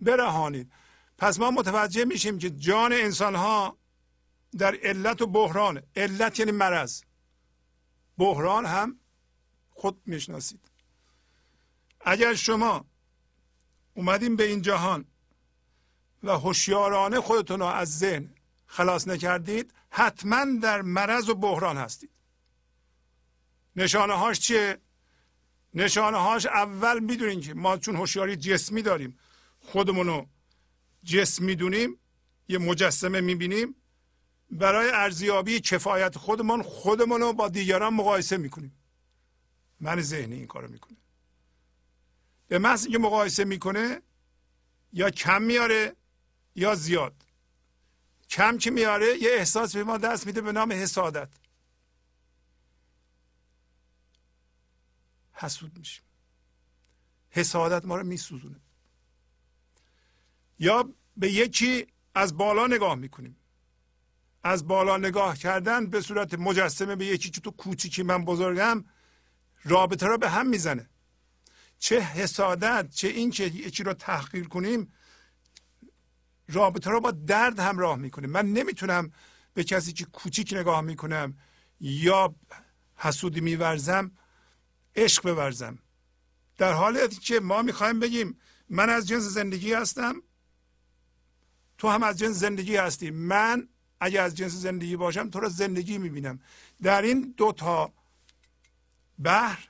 برهانید. 0.00 0.72
پس 1.18 1.38
ما 1.38 1.50
متوجه 1.50 2.04
میشیم 2.04 2.38
که 2.38 2.50
جان 2.50 2.92
انسان 2.92 3.34
ها 3.34 3.78
در 4.58 4.74
علت 4.82 5.22
و 5.22 5.26
بحران 5.26 5.82
علت 5.96 6.38
یعنی 6.38 6.52
مرض. 6.52 7.02
بحران 8.18 8.66
هم 8.66 9.00
خود 9.70 10.02
می‌شناسید. 10.06 10.70
اگر 12.00 12.34
شما 12.34 12.84
اومدیم 13.94 14.36
به 14.36 14.44
این 14.44 14.62
جهان 14.62 15.04
و 16.22 16.30
هوشیارانه 16.30 17.20
خودتون 17.20 17.60
رو 17.60 17.66
از 17.66 17.98
ذهن 17.98 18.34
خلاص 18.66 19.08
نکردید 19.08 19.74
حتما 19.96 20.44
در 20.62 20.82
مرض 20.82 21.28
و 21.28 21.34
بحران 21.34 21.76
هستید. 21.76 22.10
نشانه 23.76 24.14
هاش 24.14 24.40
چیه؟ 24.40 24.78
نشانه 25.74 26.18
هاش 26.18 26.46
اول 26.46 27.00
می‌دونین 27.00 27.40
که 27.40 27.54
ما 27.54 27.76
چون 27.76 27.96
هوشیاری 27.96 28.36
جسمی 28.36 28.82
داریم 28.82 29.18
خودمون 29.60 30.06
رو 30.06 30.26
جسم 31.04 31.44
می‌دونیم 31.44 31.98
یه 32.48 32.58
مجسمه 32.58 33.20
می‌بینیم 33.20 33.74
برای 34.50 34.90
ارزیابی 34.90 35.60
کفایت 35.60 36.18
خودمون 36.18 36.62
خودمون 36.62 37.20
رو 37.20 37.32
با 37.32 37.48
دیگران 37.48 37.94
مقایسه 37.94 38.36
می‌کنیم. 38.36 38.78
من 39.80 40.00
ذهنی 40.00 40.34
این 40.34 40.46
کارو 40.46 40.68
می‌کنه. 40.68 40.96
به 42.48 42.58
محض 42.58 42.82
اینکه 42.84 42.98
مقایسه 42.98 43.44
می‌کنه 43.44 44.02
یا 44.92 45.10
کم 45.10 45.42
میاره 45.42 45.96
یا 46.54 46.74
زیاد. 46.74 47.23
کم 48.34 48.58
که 48.58 48.70
میاره 48.70 49.06
یه 49.22 49.30
احساس 49.30 49.76
به 49.76 49.84
ما 49.84 49.98
دست 49.98 50.26
میده 50.26 50.40
به 50.40 50.52
نام 50.52 50.72
حسادت. 50.72 51.28
حسود 55.32 55.78
میشیم. 55.78 56.04
حسادت 57.30 57.84
ما 57.84 57.96
رو 57.96 58.06
میسوزونه. 58.06 58.60
یا 60.58 60.94
به 61.16 61.30
یکی 61.30 61.86
از 62.14 62.36
بالا 62.36 62.66
نگاه 62.66 62.94
می‌کنیم. 62.94 63.36
از 64.42 64.66
بالا 64.66 64.96
نگاه 64.96 65.38
کردن 65.38 65.86
به 65.86 66.00
صورت 66.00 66.34
مجسمه 66.34 66.96
به 66.96 67.06
یکی 67.06 67.30
که 67.30 67.40
تو 67.40 67.50
کوچیکی 67.50 68.02
من 68.02 68.24
بزرگم 68.24 68.84
رابطه 69.64 70.06
را 70.06 70.16
به 70.16 70.30
هم 70.30 70.46
می‌زنه. 70.46 70.88
چه 71.78 72.00
حسادت 72.00 72.90
چه 72.90 73.08
این 73.08 73.30
که 73.30 73.44
یکی 73.44 73.82
رو 73.82 73.94
تحقیر 73.94 74.48
کنیم 74.48 74.92
رابطه 76.48 76.90
رو 76.90 77.00
با 77.00 77.10
درد 77.10 77.58
همراه 77.58 77.96
می‌کنه. 77.96 78.26
من 78.26 78.46
نمی‌تونم 78.46 79.12
به 79.54 79.64
کسی 79.64 79.92
که 79.92 80.04
کوچیک 80.04 80.52
نگاه 80.52 80.80
می‌کنم 80.80 81.38
یا 81.80 82.34
حسودی 82.96 83.40
میورزم 83.40 84.10
عشق 84.96 85.34
بورزم. 85.34 85.78
در 86.56 86.72
حالی 86.72 87.08
که 87.08 87.40
ما 87.40 87.62
می‌خوایم 87.62 88.00
بگیم 88.00 88.40
من 88.68 88.90
از 88.90 89.08
جنس 89.08 89.22
زندگی 89.22 89.72
هستم 89.72 90.22
تو 91.78 91.88
هم 91.88 92.02
از 92.02 92.18
جنس 92.18 92.36
زندگی 92.36 92.76
هستی. 92.76 93.10
من 93.10 93.68
اگه 94.00 94.20
از 94.20 94.34
جنس 94.34 94.52
زندگی 94.52 94.96
باشم 94.96 95.30
تو 95.30 95.40
را 95.40 95.48
زندگی 95.48 95.98
می‌بینم. 95.98 96.40
در 96.82 97.02
این 97.02 97.34
دو 97.36 97.52
تا 97.52 97.92
بحر 99.18 99.68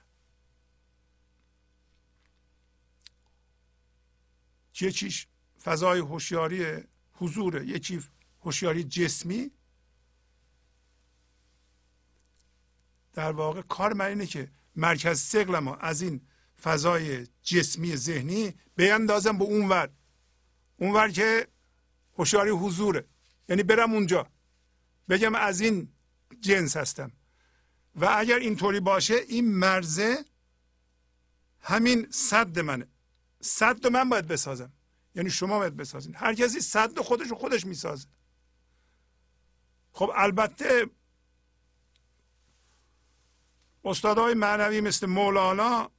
چیش؟ 4.73 5.27
فضای 5.65 5.99
هوشیاری 5.99 6.85
حضور 7.13 7.63
یکی 7.63 8.05
هوشیاری 8.41 8.85
جسمی 8.85 9.51
در 13.13 13.33
واقع 13.33 13.63
کار 13.63 13.93
من 13.93 14.07
اینه 14.07 14.27
که 14.27 14.51
مرکز 14.77 15.21
سقل 15.21 15.75
از 15.81 16.03
این 16.03 16.21
فضای 16.63 17.27
جسمی 17.43 17.97
ذهنی 17.97 18.55
بیندازم 18.77 19.39
به 19.39 19.45
اونور. 19.45 19.91
اونور 20.77 21.11
که 21.11 21.49
هوشیاری 22.19 22.51
حضوره. 22.51 23.05
یعنی 23.49 23.63
برم 23.63 23.93
اونجا. 23.93 24.27
بگم 25.09 25.35
از 25.35 25.61
این 25.61 25.89
جنس 26.41 26.77
هستم. 26.77 27.13
و 27.97 28.05
اگر 28.19 28.39
اینطوری 28.39 28.81
باشه 28.81 29.15
این 29.15 29.55
مرزه 29.55 30.25
همین 31.61 32.07
صد 32.11 32.59
منه. 32.59 32.87
صد 33.41 33.87
من 33.87 34.09
باید 34.09 34.27
بسازم. 34.27 34.73
یعنی 35.15 35.31
شما 35.31 35.59
باید 35.59 35.77
بسازین. 35.77 36.15
هر 36.15 36.35
کسی 36.35 36.61
صد 36.61 36.99
خودش 36.99 37.29
رو 37.29 37.37
خودش 37.37 37.67
می‌سازه. 37.67 38.09
خب 39.93 40.13
البته 40.15 40.91
استادای 43.85 44.35
معنوی 44.35 44.81
مثل 44.81 45.07
مولانا 45.07 45.91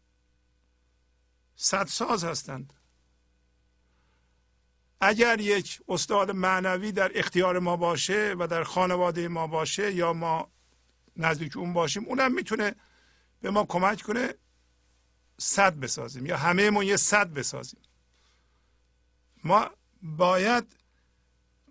صدساز 1.55 2.23
هستند. 2.23 2.73
اگر 5.01 5.41
یک 5.41 5.81
استاد 5.87 6.31
معنوی 6.31 6.91
در 6.91 7.11
اختیار 7.19 7.59
ما 7.59 7.77
باشه 7.77 8.35
و 8.39 8.47
در 8.47 8.63
خانواده 8.63 9.27
ما 9.27 9.47
باشه 9.47 9.93
یا 9.93 10.13
ما 10.13 10.51
نزدیک 11.17 11.57
اون 11.57 11.73
باشیم 11.73 12.05
اونم 12.05 12.33
می‌تونه 12.33 12.75
به 13.41 13.51
ما 13.51 13.65
کمک 13.65 14.01
کنه 14.01 14.33
صد 15.37 15.73
بسازیم 15.73 16.25
یا 16.25 16.37
همه 16.37 16.69
ما 16.69 16.83
یه 16.83 16.97
صد 16.97 17.33
بسازیم. 17.33 17.79
ما 19.45 19.69
باید 20.01 20.75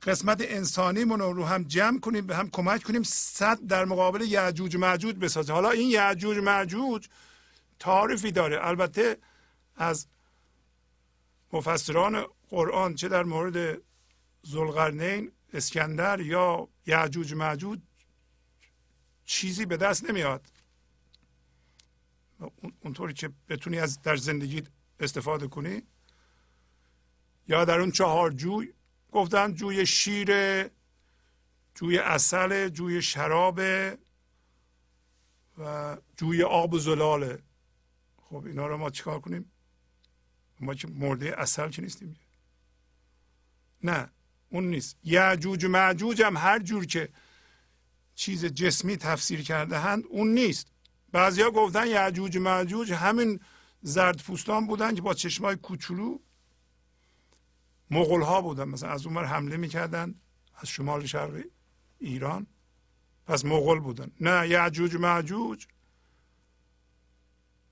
قسمت 0.02 0.40
انسانی 0.40 1.04
رو 1.04 1.44
هم 1.44 1.62
جمع 1.62 2.00
کنیم 2.00 2.26
به 2.26 2.36
هم 2.36 2.50
کمک 2.50 2.82
کنیم 2.82 3.02
صد 3.02 3.66
در 3.66 3.84
مقابل 3.84 4.20
یعجوج 4.20 4.76
معجوج 4.76 5.16
بسازیم 5.16 5.54
حالا 5.54 5.70
این 5.70 5.90
یعجوج 5.90 6.38
معجوج 6.38 7.08
تعریفی 7.78 8.32
داره. 8.32 8.66
البته 8.66 9.18
از 9.76 10.06
مفسران 11.52 12.24
قرآن 12.50 12.94
چه 12.94 13.08
در 13.08 13.22
مورد 13.22 13.78
زلقرنین 14.42 15.32
اسکندر 15.52 16.20
یا 16.20 16.68
یعجوج 16.86 17.34
معجوج 17.34 17.78
چیزی 19.24 19.66
به 19.66 19.76
دست 19.76 20.10
نمیاد. 20.10 20.46
اونطوری 22.80 23.14
که 23.14 23.30
بتونی 23.48 23.78
از 23.78 24.02
در 24.02 24.16
زندگی 24.16 24.62
استفاده 25.00 25.48
کنی 25.48 25.82
یا 27.48 27.64
در 27.64 27.80
اون 27.80 27.90
چهار 27.90 28.30
جوی 28.30 28.72
گفتن 29.12 29.54
جوی 29.54 29.86
شیر 29.86 30.30
جوی 31.74 31.98
اصل 31.98 32.68
جوی 32.68 33.02
شراب 33.02 33.60
و 35.58 35.96
جوی 36.16 36.42
آب 36.42 36.74
و 36.74 36.78
زلاله 36.78 37.42
خب 38.16 38.44
اینا 38.46 38.66
رو 38.66 38.76
ما 38.76 38.90
چیکار 38.90 39.20
کنیم؟ 39.20 39.52
ما 40.60 40.74
که 40.74 40.88
مرده 40.88 41.40
اصل 41.40 41.70
نیستیم؟ 41.78 42.16
نه 43.82 44.10
اون 44.50 44.64
نیست. 44.64 44.96
یعجوج 45.04 45.64
و 45.64 45.68
معجوج 45.68 46.22
هم 46.22 46.36
هر 46.36 46.58
جور 46.58 46.86
که 46.86 47.08
چیز 48.14 48.44
جسمی 48.44 48.96
تفسیر 48.96 49.42
کرده 49.42 49.78
هند 49.78 50.04
اون 50.08 50.34
نیست. 50.34 50.66
بعضیا 51.12 51.50
گفتن 51.50 51.86
یعجوج 51.86 52.36
و 52.36 52.40
معجوج 52.40 52.92
همین 52.92 53.40
زرد 53.82 54.22
پوستان 54.22 54.66
بودن 54.66 54.94
که 54.94 55.02
با 55.02 55.14
چشمای 55.14 55.56
کوچولو 55.56 56.18
مغول 57.90 58.22
ها 58.22 58.40
بودن. 58.40 58.64
مثلا 58.64 58.90
از 58.90 59.06
اونور 59.06 59.24
حمله 59.24 59.56
می‌کردن 59.56 60.14
از 60.56 60.68
شمال 60.68 61.06
شرق 61.06 61.42
ایران. 61.98 62.46
پس 63.26 63.44
مغول 63.44 63.80
بودن. 63.80 64.10
نه 64.20 64.48
یعجوج 64.48 64.96
معجوج. 64.96 65.66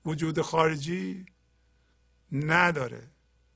وجود 0.05 0.41
خارجی 0.41 1.25
نداره. 2.31 3.07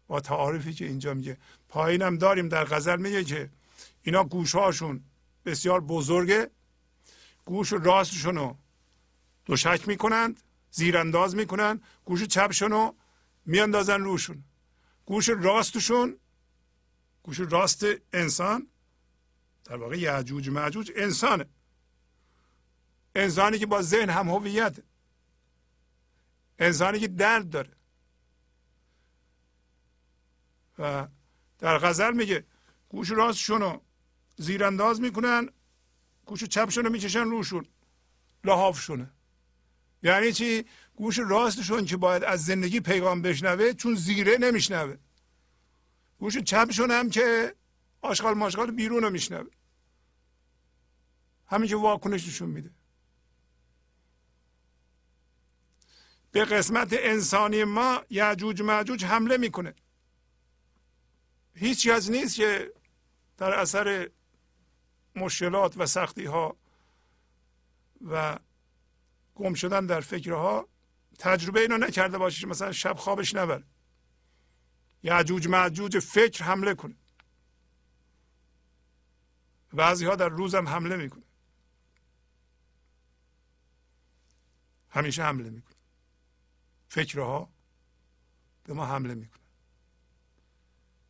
با 0.08 0.20
تعارفی 0.20 0.74
که 0.74 0.86
اینجا 0.86 1.14
میگه. 1.14 1.38
پایینم 1.70 2.18
داریم 2.18 2.50
در 2.50 2.64
غزل 2.66 3.00
میگه 3.00 3.24
که 3.24 3.50
اینا 4.04 4.24
گوشهاشون 4.24 5.04
بسیار 5.46 5.82
بزرگه. 5.82 6.50
گوش 7.46 7.74
راستشون 7.74 8.36
رو 8.36 8.58
دوشک 9.46 9.88
می‌کنند 9.88 10.40
زیرانداز 10.72 11.36
می‌کنند 11.36 11.84
گوش 12.06 12.24
چپشون 12.24 12.72
رو 12.72 12.96
میاندازن 13.46 14.02
روشون. 14.02 14.44
گوش 15.06 15.30
راستشون 15.30 16.18
گوش 17.28 17.40
راست 17.40 17.86
انسان 18.14 18.68
در 19.66 19.76
واقع 19.76 19.98
یعجوج 19.98 20.50
معجوج 20.50 20.92
انسانه. 20.96 21.46
انسانی 23.16 23.60
که 23.60 23.66
با 23.66 23.82
ذهن 23.82 24.10
هم 24.10 24.30
هویت 24.30 24.78
انسانی 26.60 27.00
که 27.00 27.08
درد 27.08 27.50
داره. 27.50 27.72
و 30.80 31.08
در 31.60 31.78
غزل 31.78 32.14
میگه 32.14 32.46
گوش 32.90 33.12
راستشون 33.12 33.62
رو 33.62 33.82
زیرانداز 34.38 35.02
می‌کنن 35.02 35.50
گوش 36.26 36.44
چپشون 36.44 36.86
رو 36.86 36.92
می‌کشن 36.92 37.24
روشون 37.24 37.66
لحافشونه 38.44 39.10
یعنی 40.04 40.34
چی؟ 40.34 40.66
گوش 40.96 41.20
راستشون 41.20 41.86
که 41.86 41.98
باید 41.98 42.24
از 42.24 42.46
زندگی 42.46 42.80
پیغام 42.80 43.22
بشنوه 43.22 43.74
چون 43.74 43.96
زیره 43.96 44.38
نمیشنوه. 44.38 44.98
گوش 46.20 46.38
چپشون 46.38 46.92
هم 46.92 47.10
که 47.10 47.56
آشغال 48.02 48.34
ماشغال 48.34 48.72
بیرون 48.72 49.04
رو 49.04 49.10
میشنوه. 49.10 49.50
همین 51.48 51.70
که 51.70 51.76
واکنش 51.76 52.28
نشون 52.28 52.50
میده. 52.50 52.72
به 56.32 56.46
قسمت 56.46 56.90
انسانی 56.92 57.64
ما 57.64 58.02
یعجوج 58.10 58.62
معجوج 58.62 59.06
حمله 59.06 59.38
می‌کنه. 59.38 59.74
هیچ 61.54 61.88
از 61.88 62.12
نیست 62.12 62.36
که 62.36 62.74
در 63.38 63.54
اثر 63.54 64.10
مشکلات 65.16 65.78
و 65.78 65.86
سختی 65.86 66.26
ها 66.26 66.58
و 68.08 68.40
گم 69.36 69.54
شدن 69.54 69.86
در 69.86 70.02
فکرها 70.02 70.68
تجربه 71.20 71.60
اینو 71.60 71.78
نکرده 71.78 72.18
باشه 72.18 72.48
مثلا 72.48 72.72
شب 72.72 72.98
خوابش 72.98 73.36
نبره. 73.36 73.64
یعجوج 75.04 75.48
معجوج 75.48 76.00
فکر 76.00 76.44
حمله 76.44 76.76
کنه. 76.76 76.96
بعضی 79.74 80.06
ها 80.06 80.16
در 80.16 80.30
روزم 80.30 80.68
حمله 80.68 80.96
می‌کنه. 80.96 81.24
همیشه 84.90 85.24
حمله 85.24 85.50
می‌کنه. 85.50 85.76
فکرها 86.90 87.50
به 88.64 88.74
ما 88.74 88.86
حمله 88.86 89.14
می‌کنه. 89.14 89.44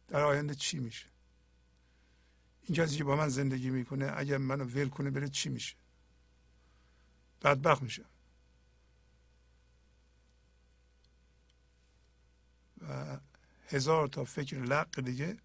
در 0.08 0.24
آینده 0.24 0.56
چی 0.56 0.80
میشه؟ 0.80 1.08
این 2.62 2.78
کسی 2.78 2.98
که 2.98 3.04
با 3.04 3.16
من 3.16 3.30
زندگی 3.30 3.70
می‌کنه 3.70 4.14
اگر 4.16 4.38
منو 4.38 4.64
ول 4.64 4.90
کنه 4.90 5.10
بره 5.10 5.30
چی 5.30 5.50
میشه؟ 5.50 5.76
بدبخت 7.42 7.82
میشه. 7.82 8.06
و 12.82 13.20
هزار 13.68 14.08
تا 14.08 14.24
فکر 14.24 14.58
لق 14.58 15.02
دیگه 15.02 15.38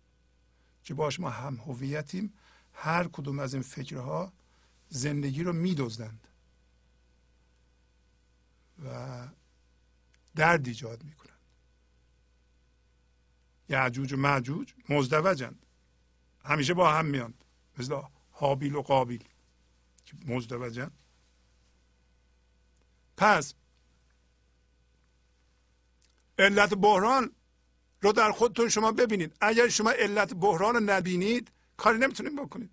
که 0.84 0.94
باش 0.94 1.20
ما 1.20 1.30
هم 1.30 1.56
هویتیم. 1.56 2.32
هر 2.74 3.08
کدوم 3.08 3.38
از 3.38 3.54
این 3.54 3.62
فکرها 3.62 4.32
زندگی 4.88 5.42
رو 5.42 5.52
میدزدند. 5.52 6.28
و 8.84 9.28
درد 10.36 10.66
ایجاد 10.66 11.04
می‌کنند. 11.04 11.38
یعجوج 13.68 14.12
و 14.12 14.16
معجوج 14.16 14.74
مزدوجند. 14.88 15.66
همیشه 16.44 16.74
با 16.74 16.92
هم 16.92 17.06
میاند 17.06 17.44
مثل 17.78 18.00
حابیل 18.30 18.74
و 18.74 18.82
قابیل 18.82 19.24
که 20.04 20.16
مزدوجند. 20.26 20.98
پس 23.16 23.54
علت 26.38 26.74
بحران 26.74 27.30
رو 28.02 28.12
در 28.12 28.32
خودتون 28.32 28.68
شما 28.68 28.92
ببینید. 28.92 29.36
اگر 29.40 29.68
شما 29.68 29.90
علت 29.90 30.34
بحران 30.34 30.74
رو 30.74 30.80
نبینید 30.80 31.52
کاری 31.76 31.98
نمی‌تونید 31.98 32.36
بکنید. 32.36 32.70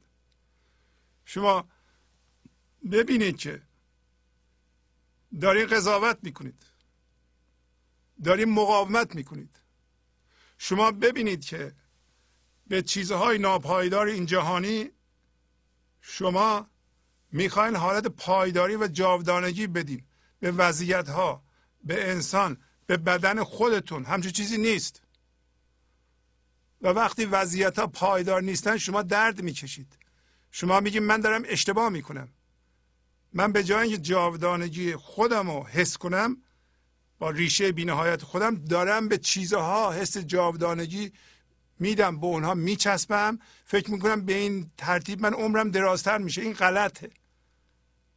شما 1.26 1.68
ببینید 2.92 3.38
که 3.38 3.62
دارین 5.42 5.68
قضاوت 5.68 6.18
می‌کنید. 6.24 6.66
دارین 8.24 8.50
مقاومت 8.50 9.16
می‌کنید. 9.16 9.60
شما 10.58 10.92
ببینید 10.92 11.46
که 11.46 11.76
به 12.68 12.82
چیزهای 12.82 13.38
ناپایدار 13.38 14.08
این 14.08 14.26
جهانی 14.26 14.92
شما 16.02 16.68
می‌خواین 17.32 17.76
حالت 17.76 18.08
پایداری 18.08 18.76
و 18.76 18.88
جاودانگی 18.88 19.68
بدین. 19.68 20.04
به 20.40 20.52
وضعیت 20.52 21.10
ها 21.10 21.44
به 21.84 22.12
انسان 22.12 22.58
به 22.88 22.98
بدن 22.98 23.44
خودتون. 23.44 24.06
همچون 24.06 24.32
چیزی 24.32 24.58
نیست. 24.58 25.02
و 26.82 26.88
وقتی 26.88 27.26
وضعیت 27.26 27.80
ها 27.80 27.88
پایدار 27.88 28.42
نیستن 28.42 28.78
شما 28.78 29.02
درد 29.02 29.42
می‌کشید. 29.42 29.98
شما 30.52 30.80
میگید 30.80 31.04
من 31.04 31.22
دارم 31.22 31.44
اشتباه 31.46 31.90
می‌کنم. 31.90 32.30
من 33.34 33.52
به 33.52 33.64
جای 33.64 33.82
اینکه 33.82 34.02
جاودانگی 34.02 34.96
خودم 34.96 35.52
رو 35.52 35.64
حس 35.64 35.98
کنم 35.98 36.38
با 37.20 37.30
ریشه 37.30 37.72
بینهایت 37.72 38.24
خودم 38.24 38.56
دارم 38.56 39.08
به 39.08 39.18
چیزها 39.18 39.92
حس 39.92 40.18
جاودانگی 40.18 41.14
میدم 41.80 42.20
به 42.20 42.26
اونها 42.26 42.54
میچسبم. 42.54 43.40
فکر 43.66 43.92
می‌کنم 43.92 44.26
به 44.26 44.34
این 44.34 44.72
ترتیب 44.78 45.22
من 45.22 45.34
عمرم 45.34 45.72
درازتر 45.72 46.18
میشه. 46.18 46.42
این 46.42 46.54
غلطه. 46.54 47.10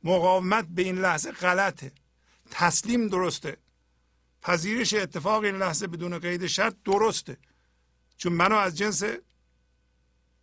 مقاومت 0.05 0.67
به 0.69 0.83
این 0.83 0.99
لحظه 0.99 1.33
غلطه. 1.33 1.93
تسلیم 2.51 3.09
درسته. 3.09 3.57
پذیرش 4.43 4.95
اتفاق 4.95 5.43
این 5.45 5.57
لحظه 5.57 5.87
بدون 5.87 6.19
قید 6.19 6.47
شرط 6.47 6.75
درسته. 6.85 7.37
چون 8.23 8.33
منو 8.33 8.55
از 8.55 8.79
جنس 8.79 9.03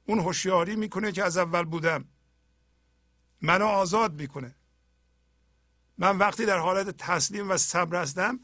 اون 0.05 0.19
هوشیاری 0.19 0.75
می‌کنه 0.75 1.11
که 1.11 1.23
از 1.23 1.37
اول 1.37 1.63
بودم. 1.63 2.05
منو 3.41 3.65
آزاد 3.65 4.13
می‌کنه. 4.13 4.55
من 5.97 6.17
وقتی 6.17 6.45
در 6.45 6.57
حالت 6.57 6.97
تسلیم 6.97 7.51
و 7.51 7.57
صبر 7.57 8.01
هستم 8.01 8.39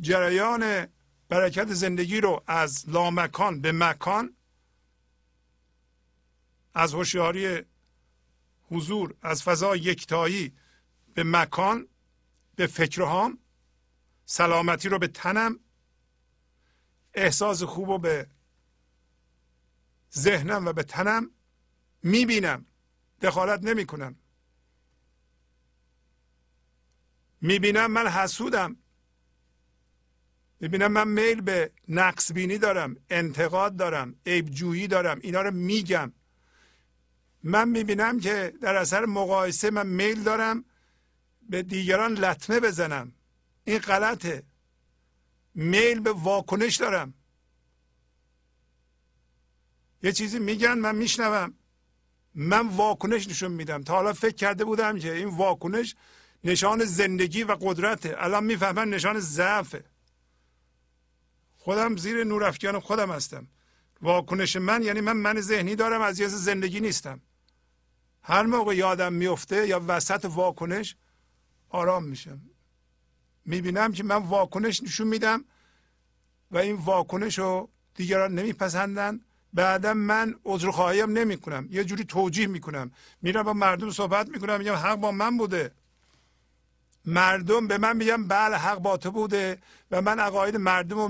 جریان 0.00 0.86
برکت 1.28 1.74
زندگی 1.74 2.20
رو 2.20 2.42
از 2.46 2.88
لامکان 2.88 3.60
به 3.60 3.72
مکان 3.72 4.36
از 6.74 6.94
هوشیاری 6.94 7.62
حضور 8.70 9.14
از 9.22 9.42
فضا 9.42 9.76
یکتایی 9.76 10.52
به 11.14 11.24
مکان 11.24 11.88
به 12.56 12.66
فکرهام 12.66 13.38
سلامتی 14.24 14.88
رو 14.88 14.98
به 14.98 15.08
تنم 15.08 15.60
احساس 17.14 17.62
خوب 17.62 17.90
رو 17.90 17.98
به 17.98 18.26
ذهنم 20.14 20.66
و 20.66 20.72
به 20.72 20.82
تنم 20.82 21.30
می‌بینم. 22.02 22.66
دخالت 23.22 23.62
نمی 23.62 23.86
کنم 23.86 24.16
می‌بینم 27.40 27.90
من 27.90 28.06
حسودم. 28.06 28.76
می‌بینم 30.60 30.92
من 30.92 31.08
میل 31.08 31.40
به 31.40 31.72
نقص 31.88 32.32
بینی 32.32 32.58
دارم 32.58 32.96
انتقاد 33.10 33.76
دارم 33.76 34.14
عیبجویی 34.26 34.86
دارم 34.86 35.18
اینا 35.22 35.42
رو 35.42 35.50
میگم. 35.50 36.12
من 37.42 37.68
می‌بینم 37.68 38.20
که 38.20 38.54
در 38.62 38.76
اثر 38.76 39.04
مقایسه 39.04 39.70
من 39.70 39.86
میل 39.86 40.22
دارم 40.22 40.64
به 41.42 41.62
دیگران 41.62 42.12
لطمه 42.14 42.60
بزنم. 42.60 43.12
این 43.64 43.78
غلطه. 43.78 44.42
میل 45.54 46.00
به 46.00 46.12
واکنش 46.12 46.76
دارم. 46.76 47.14
یه 50.02 50.12
چیزی 50.12 50.38
میگن 50.38 50.78
من 50.78 50.96
میشنوم. 50.96 51.54
من 52.34 52.68
واکنش 52.68 53.28
نشون 53.28 53.52
میدم. 53.52 53.82
تا 53.82 53.94
حالا 53.94 54.12
فکر 54.12 54.34
کرده 54.34 54.64
بودم 54.64 54.98
که 54.98 55.12
این 55.12 55.28
واکنش 55.28 55.94
نشان 56.44 56.84
زندگی 56.84 57.42
و 57.42 57.56
قدرته. 57.60 58.14
الان 58.18 58.44
می‌فهمم 58.44 58.94
نشان 58.94 59.20
ضعفه. 59.20 59.84
خودم 61.56 61.96
زیر 61.96 62.24
نورافکن 62.24 62.80
خودم 62.80 63.10
هستم. 63.10 63.48
واکنش 64.02 64.56
من 64.56 64.82
یعنی 64.82 65.00
من 65.00 65.16
من 65.16 65.40
ذهنی 65.40 65.76
دارم 65.76 66.00
از 66.02 66.20
یه 66.20 66.28
زندگی 66.28 66.80
نیستم. 66.80 67.20
هر 68.22 68.42
موقع 68.42 68.76
یادم 68.76 69.12
میفته 69.12 69.68
یا 69.68 69.84
وسط 69.88 70.24
واکنش 70.24 70.96
آرام 71.68 72.04
میشم. 72.04 72.40
می‌بینم 73.44 73.92
که 73.92 74.04
من 74.04 74.16
واکنش 74.16 74.82
نشون 74.82 75.06
میدم 75.06 75.44
و 76.50 76.58
این 76.58 76.76
واکنش 76.76 77.38
رو 77.38 77.68
دیگران 77.94 78.34
نمیپسندن. 78.34 79.20
بعدا 79.52 79.94
من 79.94 80.34
عذرخواهیم 80.44 81.10
نمی 81.10 81.36
کنم 81.36 81.68
یه 81.70 81.84
جوری 81.84 82.04
توجیه 82.04 82.46
می‌کنم. 82.46 82.90
میرم 83.22 83.42
با 83.42 83.52
مردم 83.52 83.90
صحبت 83.90 84.28
می‌کنم 84.28 84.58
میگم 84.58 84.74
حق 84.74 84.94
با 84.94 85.12
من 85.12 85.36
بوده. 85.36 85.72
مردم 87.04 87.66
به 87.66 87.78
من 87.78 87.96
میگم 87.96 88.28
بله 88.28 88.56
حق 88.56 88.78
با 88.78 88.96
تو 88.96 89.10
بوده 89.10 89.58
و 89.90 90.02
من 90.02 90.18
عقاید 90.18 90.56
مردم 90.56 90.96
رو 90.96 91.08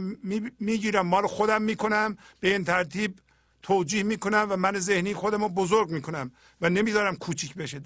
می‌گیرم 0.60 1.06
مال 1.06 1.26
خودم 1.26 1.62
می‌کنم. 1.62 2.16
به 2.40 2.52
این 2.52 2.64
ترتیب 2.64 3.18
توجیه 3.62 4.02
می‌کنم 4.02 4.46
و 4.50 4.56
من 4.56 4.78
ذهنی 4.78 5.14
خودم 5.14 5.42
رو 5.42 5.48
بزرگ 5.48 5.90
می‌کنم 5.90 6.32
و 6.60 6.70
نمی‌ذارم 6.70 7.16
کوچیک 7.16 7.54
بشه. 7.54 7.78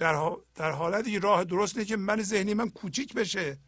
در 0.55 0.71
حالتی 0.71 1.19
راه 1.19 1.45
درست 1.45 1.77
نیست 1.77 1.89
که 1.89 1.97
من 1.97 2.23
ذهنی 2.23 2.55
من 2.55 2.71
کوچیک 2.71 3.15
بشه. 3.15 3.59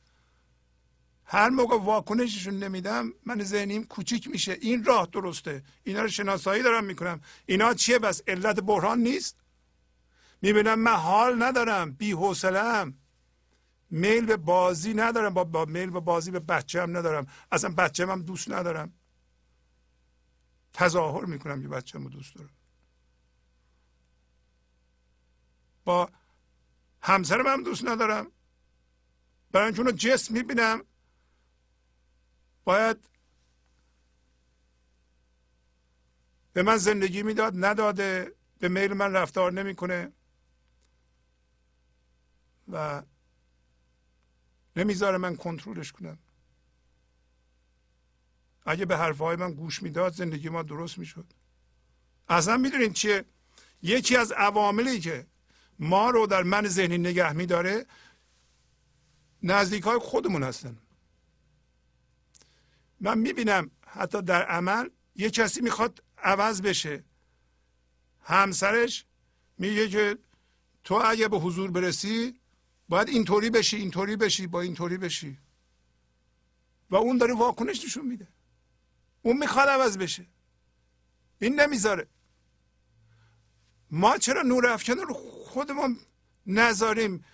هر 1.32 1.48
موقع 1.48 1.78
واکنششون 1.78 2.54
نمیدم 2.54 3.12
من 3.26 3.42
ذهنیم 3.42 3.84
کوچیک 3.84 4.28
میشه. 4.28 4.52
این 4.60 4.84
راه 4.84 5.08
درسته. 5.12 5.62
اینا 5.84 6.02
رو 6.02 6.08
شناسایی 6.08 6.62
دارم 6.62 6.84
می‌کنم. 6.84 7.20
اینا 7.46 7.74
چیه 7.74 7.98
بس؟ 7.98 8.22
علت 8.28 8.60
بحران 8.60 8.98
نیست؟ 8.98 9.36
می‌بینم 10.42 10.78
من 10.78 10.94
حال 10.94 11.42
ندارم. 11.42 11.92
بی 11.92 12.12
حوصلم 12.12 12.94
میل 13.90 14.26
به 14.26 14.36
بازی 14.36 14.94
ندارم. 14.94 15.34
با, 15.34 15.44
با 15.44 15.64
میل 15.64 15.90
به 15.90 16.00
بازی 16.00 16.30
به 16.30 16.40
بچه 16.40 16.82
هم 16.82 16.96
ندارم. 16.96 17.26
اصلا 17.52 17.70
بچه 17.70 18.06
هم 18.06 18.22
دوست 18.22 18.50
ندارم. 18.50 18.92
تظاهر 20.72 21.24
می‌کنم 21.24 21.62
که 21.62 21.68
بچه 21.68 21.98
هم 21.98 22.08
دوست 22.08 22.34
دارم. 22.34 22.50
با 25.84 26.10
همسرم 27.02 27.46
هم 27.46 27.62
دوست 27.62 27.84
ندارم. 27.84 28.32
برای 29.52 29.66
اینکه 29.66 29.80
اونو 29.80 29.92
جسم 29.92 30.34
می‌بینم. 30.34 30.84
باید 32.70 33.08
به 36.52 36.62
من 36.62 36.76
زندگی 36.76 37.22
می‌داد 37.22 37.64
نداده 37.64 38.34
به 38.58 38.68
میل 38.68 38.92
من 38.92 39.12
رفتار 39.12 39.52
نمی‌کنه 39.52 40.12
و 42.68 43.02
نمی‌ذاره 44.76 45.18
من 45.18 45.36
کنترلش 45.36 45.92
کنم. 45.92 46.18
اگه 48.66 48.84
به 48.84 48.96
حرفهای 48.96 49.36
من 49.36 49.52
گوش 49.52 49.82
می‌داد 49.82 50.12
زندگی 50.12 50.48
ما 50.48 50.62
درست 50.62 50.98
می‌شد. 50.98 51.26
اصلا 52.28 52.56
می‌دونید 52.56 52.92
چیه؟ 52.92 53.24
یکی 53.82 54.16
از 54.16 54.32
عواملی 54.32 55.00
که 55.00 55.26
ما 55.78 56.10
رو 56.10 56.26
در 56.26 56.42
من 56.42 56.68
ذهنی 56.68 56.98
نگه 56.98 57.32
میداره 57.32 57.86
نزدیک 59.42 59.82
های 59.82 59.98
خودمون 59.98 60.42
هستن. 60.42 60.78
من 63.00 63.18
می‌بینم 63.18 63.70
حتی 63.86 64.22
در 64.22 64.42
عمل 64.42 64.88
یه 65.14 65.30
کسی 65.30 65.60
می‌خواد 65.60 66.02
عوض 66.18 66.62
بشه. 66.62 67.04
همسرش 68.22 69.04
میگه 69.58 69.88
که 69.88 70.18
تو 70.84 70.94
اگه 70.94 71.28
به 71.28 71.38
حضور 71.38 71.70
برسی 71.70 72.40
باید 72.88 73.08
اینطوری 73.08 73.50
بشی 73.50 73.76
اینطوری 73.76 74.16
بشی 74.16 74.46
با 74.46 74.60
اینطوری 74.60 74.98
بشی. 74.98 75.38
و 76.90 76.96
اون 76.96 77.18
داره 77.18 77.34
واکنش 77.34 77.84
نشون 77.84 78.06
میده. 78.06 78.28
اون 79.22 79.36
می‌خواد 79.36 79.68
عوض 79.68 79.98
بشه. 79.98 80.26
این 81.38 81.60
نمی‌ذاره. 81.60 82.08
ما 83.90 84.18
چرا 84.18 84.42
نور 84.42 84.66
افکن 84.66 84.92
رو 84.92 85.14
خودمون 85.14 85.98
نذاریم؟ 86.46 87.24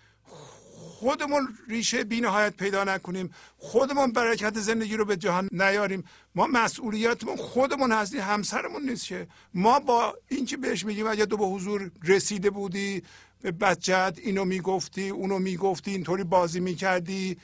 خودمون 0.99 1.49
ریشه 1.69 2.05
بینهایت 2.05 2.57
پیدا 2.57 2.85
نکنیم. 2.85 3.31
خودمون 3.57 4.13
برکت 4.13 4.59
زندگی 4.59 4.97
رو 4.97 5.05
به 5.05 5.17
جهان 5.17 5.49
نیاریم. 5.53 6.05
ما 6.35 6.47
مسئولیتمون 6.47 7.37
خودمون 7.37 7.93
هستیم 7.93 8.21
همسرمون 8.21 8.83
نیست 8.89 9.07
که. 9.07 9.29
ما 9.55 9.81
با 9.81 10.19
اینکه 10.29 10.57
بهش 10.57 10.85
میگیم 10.85 11.07
اگه 11.07 11.27
تو 11.27 11.37
به 11.37 11.45
حضور 11.45 11.91
رسیده 12.05 12.51
بودی 12.51 13.03
به 13.43 13.53
بچت 13.53 14.19
اینو 14.23 14.45
می‌گفتی 14.45 15.09
اونو 15.09 15.39
می‌گفتی 15.39 15.91
اینطوری 15.91 16.25
بازی 16.25 16.61
می‌کردی 16.61 17.37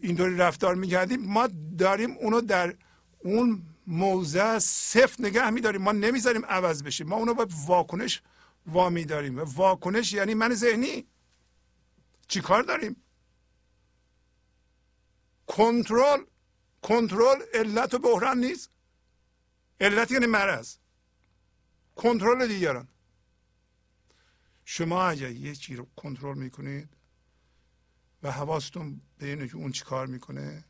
اینطوری 0.00 0.36
رفتار 0.36 0.74
می‌کردیم 0.74 1.20
ما 1.20 1.48
داریم 1.78 2.16
اونو 2.20 2.40
در 2.40 2.74
اون 3.18 3.62
موضع 3.86 4.58
سفت 4.58 5.20
نگه 5.20 5.50
میداریم. 5.50 5.82
ما 5.82 5.92
نمی‌ذاریم 5.92 6.44
عوض 6.44 6.82
بشه 6.82 7.04
ما 7.04 7.16
اونو 7.16 7.34
به 7.34 7.46
واکنش 7.66 8.22
وامی 8.66 9.04
داریم 9.04 9.38
واکنش 9.38 10.12
یعنی 10.12 10.34
من 10.34 10.54
ذهنی. 10.54 11.06
چی 12.28 12.40
کار 12.40 12.62
داریم؟ 12.62 13.04
کنترل 15.46 16.24
کنترل 16.82 17.42
علت 17.54 17.94
و 17.94 17.98
بحران 17.98 18.38
نیست. 18.38 18.70
علت 19.80 20.10
یعنی 20.10 20.26
مرض. 20.26 20.76
کنترل 21.96 22.48
دیگران. 22.48 22.88
شما 24.64 25.08
اگر 25.08 25.30
یکی 25.30 25.76
رو 25.76 25.88
کنترل 25.96 26.38
می‌کنید 26.38 26.96
و 28.22 28.30
حواستون 28.32 29.00
به 29.18 29.26
اینه 29.26 29.48
که 29.48 29.56
اون 29.56 29.72
چی 29.72 29.84
کار 29.84 30.06
می‌کنه 30.06 30.64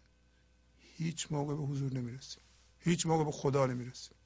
هیچ 0.79 1.33
موقع 1.33 1.55
به 1.55 1.63
حضور 1.63 1.93
نمی‌رسید. 1.93 2.43
هیچ 2.79 3.07
موقع 3.07 3.25
به 3.25 3.33
خدا 3.33 3.67
نمی‌رسید. 3.67 4.18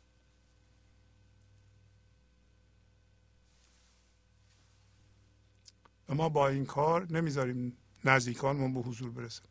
ما 6.15 6.29
با 6.29 6.49
این 6.49 6.67
کار 6.67 7.13
نمی‌ذاریم 7.13 7.77
نزدیکانمون 8.05 8.75
به 8.75 8.81
حضور 8.81 9.11
برسن. 9.11 9.43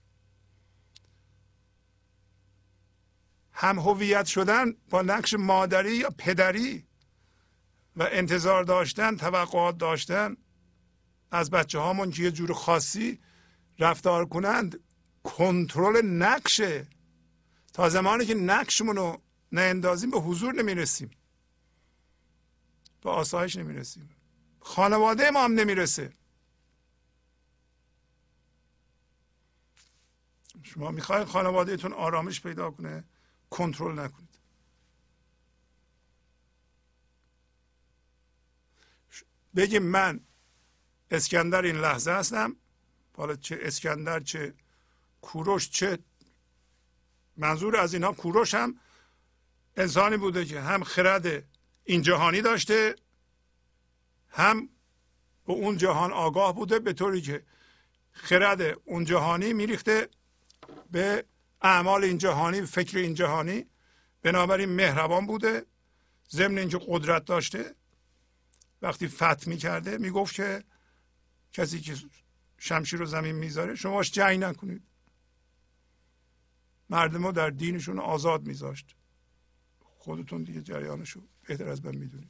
هم 3.54 3.80
هویت 3.80 4.26
شدن 4.26 4.74
با 4.90 5.02
نقش 5.02 5.34
مادری 5.34 5.96
یا 5.96 6.10
پدری 6.18 6.88
و 7.96 8.08
انتظار 8.12 8.64
داشتن 8.64 9.18
توقعات 9.18 9.78
داشتن 9.78 10.38
از 11.32 11.50
بچه 11.50 11.80
هامون 11.80 12.12
که 12.12 12.24
یه 12.24 12.32
جور 12.32 12.54
خاصی 12.54 13.20
رفتار 13.80 14.26
کنند 14.26 14.80
کنترل 15.24 16.06
نقشه. 16.06 16.88
تا 17.74 17.90
زمانی 17.90 18.26
که 18.26 18.34
نقشمون 18.34 18.96
رو 18.96 19.22
ناندازیم 19.52 20.12
به 20.12 20.20
حضور 20.20 20.54
نمی‌رسیم. 20.54 21.12
به 23.02 23.10
آسایش 23.10 23.56
نمی‌رسیم. 23.56 24.10
خانواده 24.60 25.32
ما 25.32 25.44
هم 25.44 25.54
نمی‌رسه. 25.54 26.14
شما 30.64 30.92
می‌خواید 30.92 31.28
خانوادهتون 31.28 31.94
آرامش 31.94 32.42
پیدا 32.42 32.72
کنه 32.72 33.04
کنترل 33.50 34.00
نکنید. 34.00 34.40
بگیم 39.56 39.84
من 39.84 40.20
اسکندر 41.12 41.62
این 41.62 41.76
لحظه 41.76 42.12
هستم. 42.12 42.56
حالا 43.18 43.36
چه 43.36 43.60
اسکندر 43.62 44.20
چه 44.20 44.54
کوروش 45.22 45.70
چه 45.70 46.00
منظور 47.38 47.78
از 47.78 47.94
اینها 47.94 48.12
کوروش 48.12 48.54
هم 48.54 48.80
انسانی 49.78 50.18
بوده 50.18 50.46
که 50.46 50.62
هم 50.62 50.84
خرد 50.84 51.44
این 51.84 52.02
جهانی 52.02 52.42
داشته 52.42 52.96
هم 54.30 54.70
به 55.46 55.54
اون 55.54 55.78
جهان 55.78 56.12
آگاه 56.12 56.56
بوده 56.56 56.80
به 56.80 56.94
طوری 56.94 57.22
که 57.22 57.46
خرد 58.12 58.62
اون 58.86 59.06
جهانی 59.06 59.54
میریخته. 59.54 60.10
به 60.91 61.26
اعمال 61.61 62.03
این 62.03 62.18
جهانی 62.18 62.61
فکر 62.61 62.98
این 62.98 63.14
جهانی. 63.14 63.65
بنابراین 64.22 64.69
مهربان 64.69 65.27
بوده 65.27 65.65
ضمن 66.30 66.57
اینکه 66.57 66.80
قدرت 66.88 67.26
داشته. 67.26 67.76
وقتی 68.81 69.07
فتح 69.07 69.49
می‌کرده 69.49 69.98
می‌گفت 69.98 70.35
که 70.35 70.64
کسی 71.53 71.81
که 71.81 71.95
شمشیر 72.57 72.99
رو 72.99 73.06
زمین 73.06 73.35
می‌ذاره 73.35 73.76
شماش 73.76 74.11
جنگ 74.11 74.43
نکنید. 74.43 74.84
مردم 76.89 77.26
رو 77.26 77.31
در 77.31 77.49
دینشون 77.49 77.99
آزاد 77.99 78.48
میذاشت. 78.48 78.95
خودتون 79.80 80.43
دیگه 80.43 80.61
جریانشو 80.61 81.22
بهتر 81.48 81.69
از 81.69 81.85
من 81.85 81.95
می‌دونید. 81.95 82.30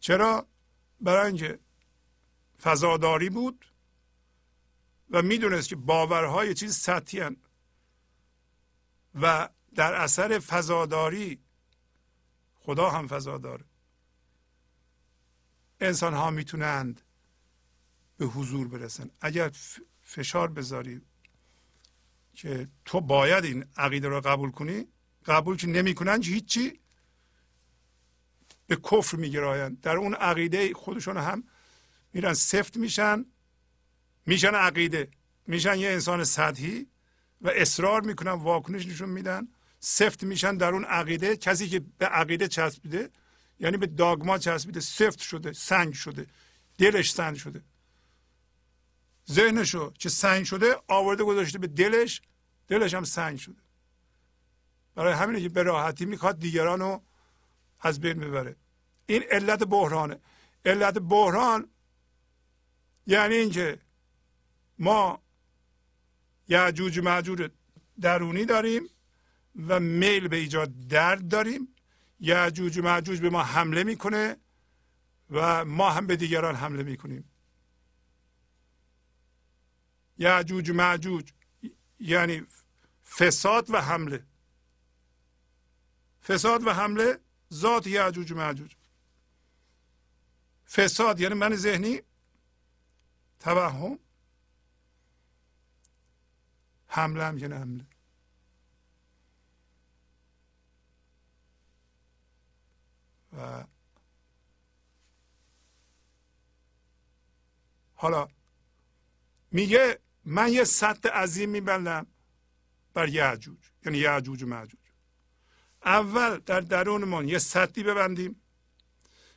چرا؟ 0.00 0.46
برای 1.00 1.26
اینکه 1.26 1.58
فضاداری 2.62 3.30
بود. 3.30 3.69
و 5.10 5.22
می‌دونست 5.22 5.68
که 5.68 5.76
باورهای 5.76 6.54
چیز 6.54 6.76
سطحی 6.76 7.20
هن. 7.20 7.36
و 9.14 9.48
در 9.74 9.94
اثر 9.94 10.38
فضاداری 10.38 11.40
خدا 12.54 12.90
هم 12.90 13.08
فضا 13.08 13.38
داره 13.38 13.64
انسان 15.80 16.14
ها 16.14 16.30
می‌تونند 16.30 17.00
به 18.16 18.26
حضور 18.26 18.68
برسن. 18.68 19.10
اگر 19.20 19.50
فشار 20.02 20.48
بذاری 20.48 21.02
که 22.34 22.68
تو 22.84 23.00
باید 23.00 23.44
این 23.44 23.64
عقیده 23.76 24.08
رو 24.08 24.20
قبول 24.20 24.50
کنی 24.50 24.86
قبول 25.26 25.56
که 25.56 25.66
نمی‌کنن 25.66 26.22
هیچی 26.22 26.80
به 28.66 28.76
کفر 28.76 29.16
میگرایند. 29.16 29.80
در 29.80 29.96
اون 29.96 30.14
عقیده 30.14 30.74
خودشون 30.74 31.16
هم 31.16 31.44
میرن 32.12 32.34
سفت 32.34 32.76
میشن. 32.76 33.24
میشن 34.30 34.54
عقیده 34.54 35.08
میشن 35.46 35.78
یه 35.78 35.90
انسان 35.90 36.24
سطحی 36.24 36.86
و 37.40 37.48
اصرار 37.48 38.00
می‌کنن 38.00 38.32
واکنش 38.32 38.86
نشون 38.86 39.08
میدن. 39.08 39.48
سفت 39.80 40.24
میشن 40.24 40.56
در 40.56 40.72
اون 40.72 40.84
عقیده 40.84 41.36
کسی 41.36 41.68
که 41.68 41.80
به 41.98 42.06
عقیده 42.06 42.48
چسبیده 42.48 43.10
یعنی 43.60 43.76
به 43.76 43.86
داگما 43.86 44.38
چسبیده. 44.38 44.80
سفت 44.80 45.20
شده 45.20 45.52
سنگ 45.52 45.92
شده 45.94 46.26
دلش 46.78 47.12
سنگ 47.12 47.36
شده. 47.36 47.62
ذهنشو 49.30 49.92
که 49.98 50.08
سنگ 50.08 50.44
شده 50.44 50.76
آورده 50.88 51.24
گذاشته 51.24 51.58
به 51.58 51.66
دلش 51.66 52.22
دلش 52.68 52.94
هم 52.94 53.04
سنگ 53.04 53.38
شده. 53.38 53.62
برای 54.94 55.12
همینه 55.12 55.40
که 55.40 55.48
به 55.48 55.62
راحتی 55.62 56.04
می‌خواد 56.04 56.38
دیگران 56.38 56.80
رو 56.80 57.02
از 57.80 58.00
بین 58.00 58.18
ببره. 58.20 58.56
این 59.06 59.22
علت 59.30 59.62
بحرانه. 59.62 60.20
علت 60.64 60.98
بحران 60.98 61.70
یعنی 63.06 63.34
اینکه 63.34 63.78
ما 64.80 65.22
یعجوج 66.48 66.98
معجوج 66.98 67.50
درونی 68.00 68.44
داریم 68.44 68.82
و 69.68 69.80
میل 69.80 70.28
به 70.28 70.36
ایجاد 70.36 70.88
درد 70.88 71.28
داریم. 71.28 71.74
یعجوج 72.20 72.78
معجوج 72.78 73.20
به 73.20 73.30
ما 73.30 73.42
حمله 73.42 73.84
می‌کنه 73.84 74.36
و 75.30 75.64
ما 75.64 75.90
هم 75.90 76.06
به 76.06 76.16
دیگران 76.16 76.54
حمله 76.54 76.82
می‌کنیم. 76.82 77.30
یعجوج 80.18 80.70
معجوج 80.70 81.32
یعنی 82.00 82.46
فساد 83.04 83.70
و 83.70 83.80
حمله. 83.80 84.26
فساد 86.22 86.66
و 86.66 86.72
حمله 86.72 87.18
ذات 87.52 87.86
یعجوج 87.86 88.32
معجوج 88.32 88.74
فساد 90.66 91.20
یعنی 91.20 91.34
من 91.34 91.54
ذهنی 91.54 92.02
توهم. 93.40 93.98
حمله 96.92 97.24
هم 97.24 97.38
یعنی 97.38 97.54
حمله. 97.54 97.86
و 103.38 103.64
حالا 107.94 108.28
میگه 109.50 109.98
من 110.24 110.52
یه 110.52 110.64
سطح 110.64 111.08
عظیم 111.08 111.50
میبندم 111.50 112.06
بر 112.94 113.08
یعجوج 113.08 113.58
یعنی 113.86 113.98
یعجوج 113.98 114.42
و 114.42 114.46
معجوج. 114.46 114.80
اول 115.84 116.38
در 116.38 116.60
درونمون 116.60 117.28
یه 117.28 117.38
سدی 117.38 117.82
ببندیم. 117.82 118.42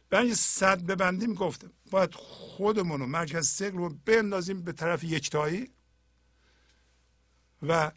برای 0.09 0.27
یه 0.27 0.33
صد 0.33 0.81
ببندیم 0.81 1.33
گفتم 1.33 1.71
باید 1.91 2.13
خودمون 2.13 2.99
رو 2.99 3.05
مرکز 3.05 3.47
سکل 3.47 3.77
رو 3.77 3.89
بندازیم 3.89 4.61
به 4.61 4.71
طرف 4.71 5.03
یکتایی. 5.03 5.73
و 7.67 7.91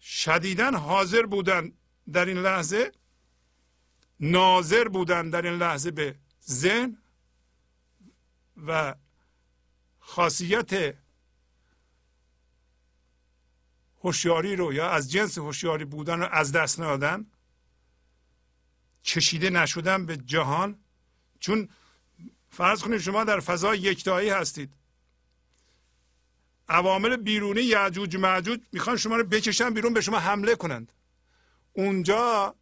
شدیدن 0.00 0.74
حاضر 0.74 1.26
بودن 1.26 1.72
در 2.12 2.24
این 2.24 2.38
لحظه 2.38 2.92
ناظر 4.20 4.88
بودن 4.88 5.30
در 5.30 5.42
این 5.42 5.58
لحظه 5.58 5.90
به 5.90 6.16
ذهن 6.48 6.98
و 8.66 8.94
خاصیت 9.98 10.94
هوشیاری 14.00 14.56
رو 14.56 14.72
یا 14.72 14.90
از 14.90 15.10
جنس 15.10 15.38
هوشیاری 15.38 15.84
بودن 15.84 16.20
رو 16.20 16.28
از 16.32 16.52
دست 16.52 16.80
ندادن 16.80 17.26
چشیده 19.02 19.50
نشدن 19.50 20.06
به 20.06 20.16
جهان. 20.16 20.78
چون 21.40 21.68
فرض 22.50 22.82
کنید 22.82 23.00
شما 23.00 23.24
در 23.24 23.40
فضای 23.40 23.78
یکتایی 23.78 24.30
هستید. 24.30 24.77
عوامل 26.68 27.16
بیرونی 27.16 27.60
یعجوج 27.60 28.16
معجوج 28.16 28.60
می‌خوان 28.72 28.96
شما 28.96 29.16
رو 29.16 29.24
بکشن 29.24 29.70
بیرون 29.70 29.94
به 29.94 30.00
شما 30.00 30.18
حمله 30.18 30.54
کنند. 30.54 30.92
اونجا 31.72 32.54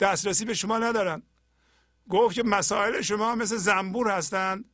دسترسی 0.00 0.44
به 0.44 0.54
شما 0.54 0.78
ندارن. 0.78 1.22
گفت 2.10 2.34
که 2.34 2.42
مسائل 2.42 3.00
شما 3.00 3.34
مثل 3.34 3.56
زنبور 3.56 4.10
هستند 4.10 4.64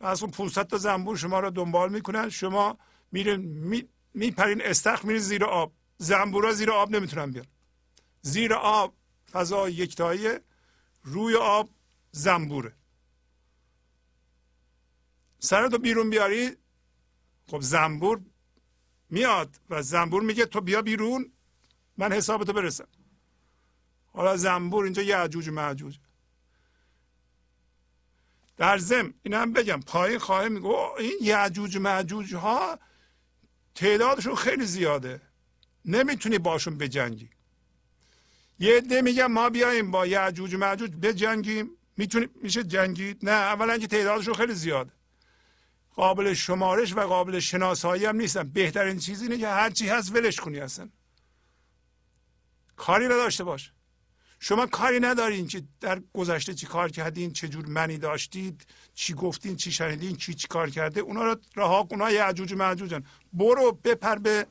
از 0.00 0.22
اون 0.22 0.30
500 0.30 0.66
تا 0.66 0.78
زنبور 0.78 1.16
شما 1.16 1.40
رو 1.40 1.50
دنبال 1.50 1.92
می‌کنن. 1.92 2.28
شما 2.28 2.78
میرین 3.12 3.40
می 3.40 3.88
میپرین 4.14 4.62
استخر 4.62 5.06
میرین 5.06 5.22
زیر 5.22 5.44
آب. 5.44 5.72
زنبورا 5.98 6.52
زیر 6.52 6.70
آب 6.70 6.90
نمی‌تونن 6.90 7.30
بیان. 7.30 7.46
زیر 8.20 8.54
آب 8.54 8.94
فضا 9.32 9.68
یکتایی 9.68 10.28
روی 11.04 11.36
آب 11.36 11.70
زنبوره. 12.10 12.72
سرتو 15.38 15.78
بیرون 15.78 16.10
بیاری 16.10 16.56
خب 17.50 17.60
زنبور 17.60 18.20
میاد 19.10 19.56
و 19.70 19.82
زنبور 19.82 20.22
میگه 20.22 20.46
تو 20.46 20.60
بیا 20.60 20.82
بیرون 20.82 21.32
من 21.96 22.12
حسابتو 22.12 22.52
برسم. 22.52 22.88
حالا 24.12 24.36
زنبور 24.36 24.84
اینجا 24.84 25.02
یعجوج 25.02 25.48
معجوج. 25.48 25.98
در 28.56 28.78
زم 28.78 29.14
این 29.22 29.34
هم 29.34 29.52
بگم 29.52 29.80
پایین 29.80 30.18
خواهی 30.18 30.48
میگه 30.48 30.68
این 30.98 31.18
یعجوج 31.22 31.76
معجوج 31.76 32.34
ها 32.34 32.78
تعدادشون 33.74 34.34
خیلی 34.34 34.64
زیاده. 34.64 35.20
نمی‌تونی 35.84 36.38
باشون 36.38 36.78
بجنگی. 36.78 37.30
یه 38.58 38.76
عده 38.76 39.02
میگن 39.02 39.26
ما 39.26 39.50
بیایم 39.50 39.90
با 39.90 40.06
یعجوج 40.06 40.54
معجوج 40.54 40.90
بجنگیم. 40.90 41.70
می‌تونی 41.96 42.28
میشه 42.42 42.64
جنگید؟ 42.64 43.18
نه 43.22 43.30
اولا 43.30 43.78
که 43.78 43.86
تعدادشون 43.86 44.34
خیلی 44.34 44.54
زیاده. 44.54 44.92
قابل 45.96 46.34
شمارش 46.34 46.96
و 46.96 47.00
قابل 47.00 47.38
شناسایی 47.38 48.04
هم 48.04 48.16
نیستن. 48.16 48.48
بهترین 48.48 48.98
چیز 48.98 49.22
اینه 49.22 49.38
که 49.38 49.48
هر 49.48 49.70
چی 49.70 49.88
هست 49.88 50.16
ولش 50.16 50.40
کنی 50.40 50.60
اصلا. 50.60 50.88
کاری 52.76 53.04
نداشته 53.04 53.44
باش. 53.44 53.72
شما 54.40 54.66
کاری 54.66 55.00
ندارین 55.00 55.46
که 55.46 55.62
در 55.80 56.02
گذشته 56.12 56.54
چی 56.54 56.66
کار 56.66 56.90
کردین 56.90 57.32
چه 57.32 57.48
جور 57.48 57.66
منی 57.66 57.98
داشتید 57.98 58.66
چی 58.94 59.14
گفتین 59.14 59.56
چی 59.56 59.72
شنیدین 59.72 60.16
چی 60.16 60.34
چی 60.34 60.48
کار 60.48 60.70
کرده. 60.70 61.00
اونا 61.00 61.24
رو 61.24 61.36
رها 61.56 61.86
اونا 61.90 62.04
و 62.04 62.56
معجوجن 62.56 63.04
برو 63.32 63.72
بپر 63.72 64.16
به 64.16 64.46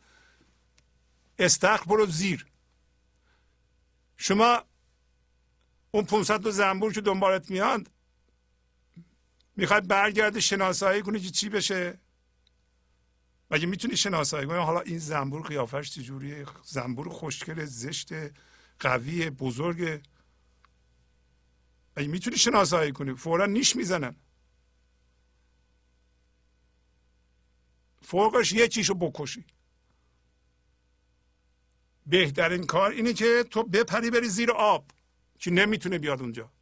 استخر 1.39 1.85
برو 1.85 2.05
زیر. 2.05 2.45
شما 4.17 4.63
اون 5.91 6.05
500 6.05 6.41
تا 6.41 6.51
زنبور 6.51 6.93
که 6.93 7.01
دنبالت 7.01 7.51
میاد 7.51 7.91
می‌خواد 9.55 9.87
برگرده 9.87 10.39
شناسایی 10.39 11.01
کنی 11.01 11.19
که 11.19 11.29
چی 11.29 11.49
بشه؟ 11.49 11.99
مگه 13.51 13.65
می‌تونی 13.65 13.97
شناسایی 13.97 14.47
کنی؟ 14.47 14.57
حالا 14.57 14.79
این 14.79 14.97
زنبور 14.97 15.41
قیافش 15.41 15.91
چجوریه؟ 15.91 16.45
زنبور 16.63 17.09
خوشگل 17.09 17.65
زشت 17.65 18.09
قوی 18.79 19.29
بزرگ. 19.29 20.03
مگه 21.97 22.07
می‌تونی 22.07 22.37
شناسایی 22.37 22.91
کنی؟ 22.91 23.13
فورا 23.13 23.45
نیش 23.45 23.75
می‌زنن. 23.75 24.15
فوقش 28.01 28.51
یه 28.51 28.67
چیشو 28.67 28.93
بکشی. 28.93 29.45
بهترین 32.07 32.65
کار 32.65 32.91
اینه 32.91 33.13
که 33.13 33.45
تو 33.51 33.63
بپری 33.63 34.11
بری 34.11 34.29
زیر 34.29 34.51
آب 34.51 34.91
که 35.39 35.51
نمی‌تونه 35.51 35.97
بیاد 35.97 36.21
اونجا. 36.21 36.54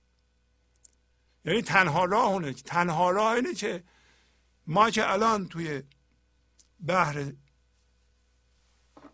یعنی 1.46 1.62
تنها 1.62 2.06
راه 2.06 2.26
اونه 2.28 2.54
تنها 2.54 3.12
راه 3.12 3.32
اینه 3.32 3.54
که 3.54 3.84
ما 4.68 4.90
که 4.90 5.12
الان 5.12 5.48
توی 5.48 5.84
بحر 6.88 7.34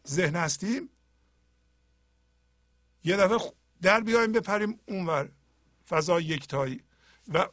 ذهن 0.08 0.36
هستیم 0.36 0.90
یه 3.04 3.18
دفعه 3.18 3.54
در 3.82 4.02
بیایم 4.02 4.32
بپریم 4.32 4.80
اونور 4.88 5.32
فضا 5.90 6.20
یکتایی. 6.20 6.84
و 7.28 7.48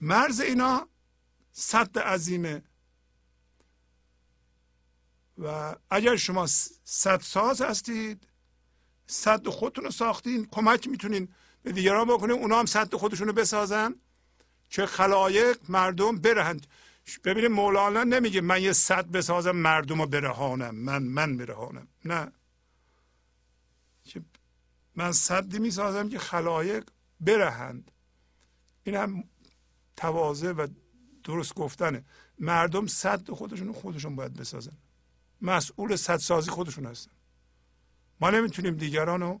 مرز 0.00 0.40
اینا 0.40 0.88
صد 1.52 1.98
عظیمه. 1.98 2.62
و 5.38 5.76
اگر 5.90 6.16
شما 6.16 6.46
صد 6.84 7.20
ساز 7.20 7.62
هستید 7.62 8.26
صد 9.06 9.48
خودتون 9.48 9.84
رو 9.84 9.90
ساختین 9.90 10.48
کمک 10.50 10.88
می‌تونین 10.88 11.34
به 11.64 11.72
دیگران 11.72 12.08
بکنین 12.08 12.36
اونا 12.36 12.58
هم 12.58 12.66
صد 12.66 12.94
خودشون 12.94 13.26
رو 13.26 13.32
بسازن. 13.32 13.94
که 14.70 14.86
خلایق 14.86 15.58
مردم 15.68 16.18
برهند 16.18 16.66
ببینید 17.24 17.50
مولانا 17.50 18.04
نمیگه 18.04 18.40
من 18.40 18.62
یه 18.62 18.72
صد 18.72 19.10
بسازم 19.10 19.50
مردم 19.50 20.00
رو 20.00 20.06
برهانم. 20.06 20.74
من 20.74 21.02
من 21.02 21.36
برهانم. 21.36 21.88
نه. 22.04 22.32
من 24.96 25.12
صدی 25.12 25.58
می‌سازم 25.58 26.08
که 26.08 26.18
خلایق 26.18 26.84
برهند. 27.20 27.90
این 28.84 28.96
هم 28.96 29.24
تواضع 29.96 30.52
و 30.52 30.66
درست 31.24 31.54
گفتنه. 31.54 32.04
مردم 32.38 32.86
صد 32.86 33.30
خودشون 33.30 33.72
خودشون 33.72 34.16
باید 34.16 34.34
بسازن. 34.34 34.76
مسئول 35.40 35.96
صد 35.96 36.16
سازی 36.16 36.50
خودشون 36.50 36.86
هستن. 36.86 37.10
ما 38.20 38.30
نمی‌تونیم 38.30 38.74
دیگران 38.74 39.20
رو 39.20 39.40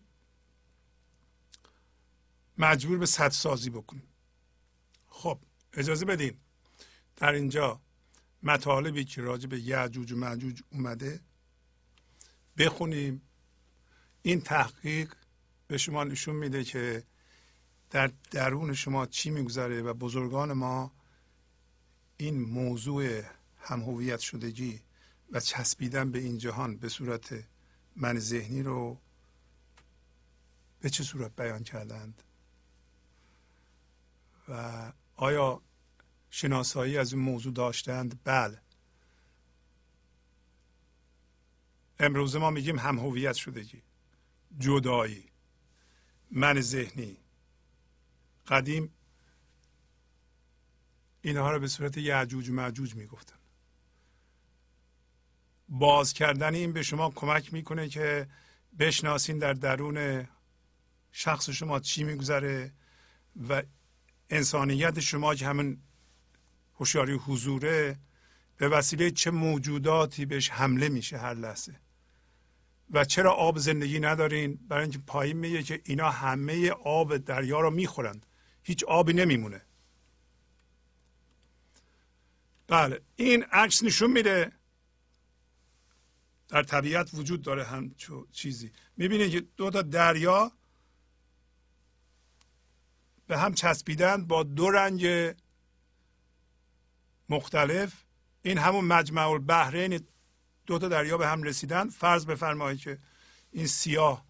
مجبور 2.58 2.98
به 2.98 3.06
صد 3.06 3.30
سازی 3.30 3.70
بکنیم 3.70 4.08
خب 5.08 5.38
اجازه 5.72 6.04
بدین. 6.04 6.36
در 7.16 7.32
اینجا 7.32 7.80
مطالبی 8.42 9.04
که 9.04 9.22
راجع 9.22 9.48
به 9.48 9.60
یعجوج 9.60 10.12
و 10.12 10.16
معجوج 10.16 10.62
اومده 10.72 11.20
بخونیم. 12.58 13.22
این 14.22 14.40
تحقیق 14.40 15.14
به 15.66 15.78
شما 15.78 16.04
نشون 16.04 16.36
میده 16.36 16.64
که 16.64 17.04
در 17.90 18.10
درون 18.30 18.74
شما 18.74 19.06
چی 19.06 19.30
میگذره 19.30 19.82
و 19.82 19.94
بزرگان 19.94 20.52
ما 20.52 20.92
این 22.16 22.40
موضوع 22.40 23.22
همهویت 23.58 24.20
شدگی 24.20 24.80
و 25.32 25.40
چسبیدن 25.40 26.10
به 26.10 26.18
این 26.18 26.38
جهان 26.38 26.76
به 26.76 26.88
صورت 26.88 27.44
من 27.96 28.18
ذهنی 28.18 28.62
رو 28.62 29.00
به 30.80 30.90
چه 30.90 31.04
صورت 31.04 31.36
بیان 31.36 31.64
کردند؟ 31.64 32.22
و 34.48 34.92
آیا 35.16 35.62
شناسایی 36.30 36.98
از 36.98 37.12
این 37.12 37.22
موضوع 37.22 37.52
داشتند؟ 37.52 38.20
بله. 38.24 38.60
امروز 41.98 42.36
ما 42.36 42.50
میگیم 42.50 42.78
هم 42.78 42.98
هویت 42.98 43.34
شدگی 43.34 43.82
جدایی 44.58 45.30
من 46.30 46.60
ذهنی. 46.60 47.16
قدیم 48.46 48.92
اینها 51.22 51.50
رو 51.50 51.60
به 51.60 51.68
صورت 51.68 51.96
یعجوج 51.96 52.50
معجوج 52.50 52.94
می‌گفتن. 52.94 53.36
باز 55.68 56.12
کردن 56.12 56.54
این 56.54 56.72
به 56.72 56.82
شما 56.82 57.10
کمک 57.10 57.52
می‌کنه 57.52 57.88
که 57.88 58.28
بشناسین 58.78 59.38
در 59.38 59.52
درون 59.52 60.28
شخص 61.12 61.50
شما 61.50 61.80
چی 61.80 62.04
میگذره 62.04 62.72
و 63.48 63.62
انسانیت 64.30 65.00
شما 65.00 65.34
که 65.34 65.46
همین 65.46 65.82
هوشیاری 66.74 67.12
حضوره 67.12 67.98
به 68.56 68.68
وسیله 68.68 69.10
چه 69.10 69.30
موجوداتی 69.30 70.26
بهش 70.26 70.50
حمله 70.50 70.88
میشه 70.88 71.18
هر 71.18 71.34
لحظه. 71.34 71.80
و 72.90 73.04
چرا 73.04 73.32
آب 73.32 73.58
زندگی 73.58 74.00
ندارین؟ 74.00 74.58
برای 74.68 74.82
اینکه 74.82 74.98
پایین 74.98 75.36
میگه 75.36 75.62
که 75.62 75.80
اینا 75.84 76.10
همه 76.10 76.70
آب 76.70 77.16
دریا 77.16 77.60
رو 77.60 77.70
می‌خورند. 77.70 78.26
هیچ 78.62 78.84
آبی 78.84 79.12
نمیمونه. 79.12 79.62
بله 82.66 83.00
این 83.16 83.42
عکس 83.42 83.84
نشون 83.84 84.10
میده. 84.10 84.52
در 86.48 86.62
طبیعت 86.62 87.10
وجود 87.14 87.42
داره 87.42 87.64
هم 87.64 87.94
چیزی. 88.32 88.72
می‌بینید 88.96 89.30
که 89.30 89.40
دو 89.56 89.70
تا 89.70 89.82
دریا 89.82 90.52
به 93.26 93.38
هم 93.38 93.54
چسبیدن 93.54 94.24
با 94.24 94.42
دو 94.42 94.70
رنگ 94.70 95.34
مختلف. 97.28 97.92
این 98.42 98.58
همون 98.58 98.84
مجمع 98.84 99.28
البحرین 99.28 100.00
دو 100.66 100.78
تا 100.78 100.88
دریا 100.88 101.18
به 101.18 101.28
هم 101.28 101.42
رسیدن. 101.42 101.88
فرض 101.88 102.26
بفرمایید 102.26 102.80
که 102.80 102.98
این 103.52 103.66
سیاه 103.66 104.24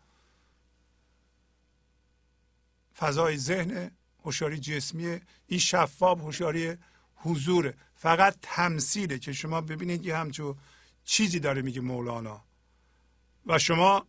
فضای 2.99 3.39
ذهن 3.39 3.91
هوشیاری 4.25 4.59
جسمی 4.59 5.21
این 5.47 5.61
شفاف 5.61 6.21
هوشیاری 6.21 6.77
حضوره. 7.15 7.75
فقط 7.95 8.37
تمثیله 8.43 9.19
که 9.19 9.33
شما 9.33 9.61
ببینید 9.61 10.07
یه 10.07 10.17
همچون 10.17 10.57
چیزی 11.05 11.41
داره 11.41 11.63
میگه 11.63 11.81
مولانا. 11.81 12.45
و 13.47 13.59
شما 13.59 14.07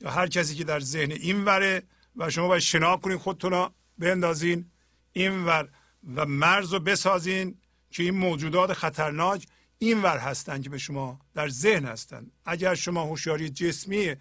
یا 0.00 0.10
هر 0.10 0.26
کسی 0.26 0.54
که 0.54 0.64
در 0.64 0.80
ذهن 0.80 1.12
این 1.12 1.44
وره 1.44 1.82
و 2.16 2.30
شما 2.30 2.48
باید 2.48 2.62
شنا 2.62 2.96
کنید 2.96 3.18
خودتون 3.18 3.70
بندازین 3.98 4.70
این 5.12 5.44
ور 5.44 5.68
و 6.14 6.26
مرز 6.26 6.72
رو 6.72 6.80
بسازین 6.80 7.58
که 7.90 8.02
این 8.02 8.14
موجودات 8.14 8.72
خطرناک 8.72 9.46
این 9.78 10.02
ور 10.02 10.18
هستن 10.18 10.62
که 10.62 10.70
به 10.70 10.78
شما 10.78 11.20
در 11.34 11.48
ذهن 11.48 11.84
هستن. 11.84 12.30
اگر 12.44 12.74
شما 12.74 13.02
هوشیاری 13.02 13.50
جسمی 13.50 14.14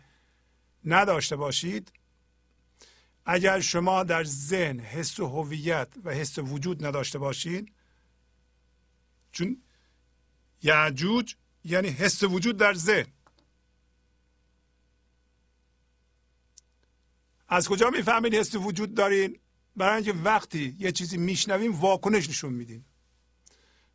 نداشته 0.86 1.36
باشید 1.36 1.92
اگر 3.26 3.60
شما 3.60 4.04
در 4.04 4.24
ذهن 4.24 4.80
حس 4.80 5.20
هویت 5.20 5.88
و 6.04 6.12
حس 6.12 6.40
وجود 6.40 6.86
نداشته 6.86 7.20
باشید 7.20 7.74
چون 9.32 9.62
یعجوج 10.64 11.36
یعنی 11.64 11.88
حس 11.88 12.24
وجود 12.24 12.58
در 12.58 12.74
ذهن. 12.74 13.08
از 17.48 17.68
کجا 17.68 17.90
می‌فهمید 17.90 18.34
حس 18.36 18.56
وجود 18.56 18.94
دارین؟ 18.94 19.40
برای 19.78 19.96
اینکه 19.96 20.14
وقتی 20.14 20.76
یه 20.80 20.92
چیزی 20.92 21.18
میشنویم 21.18 21.76
واکنش 21.76 22.30
نشون 22.30 22.54
میدین 22.54 22.86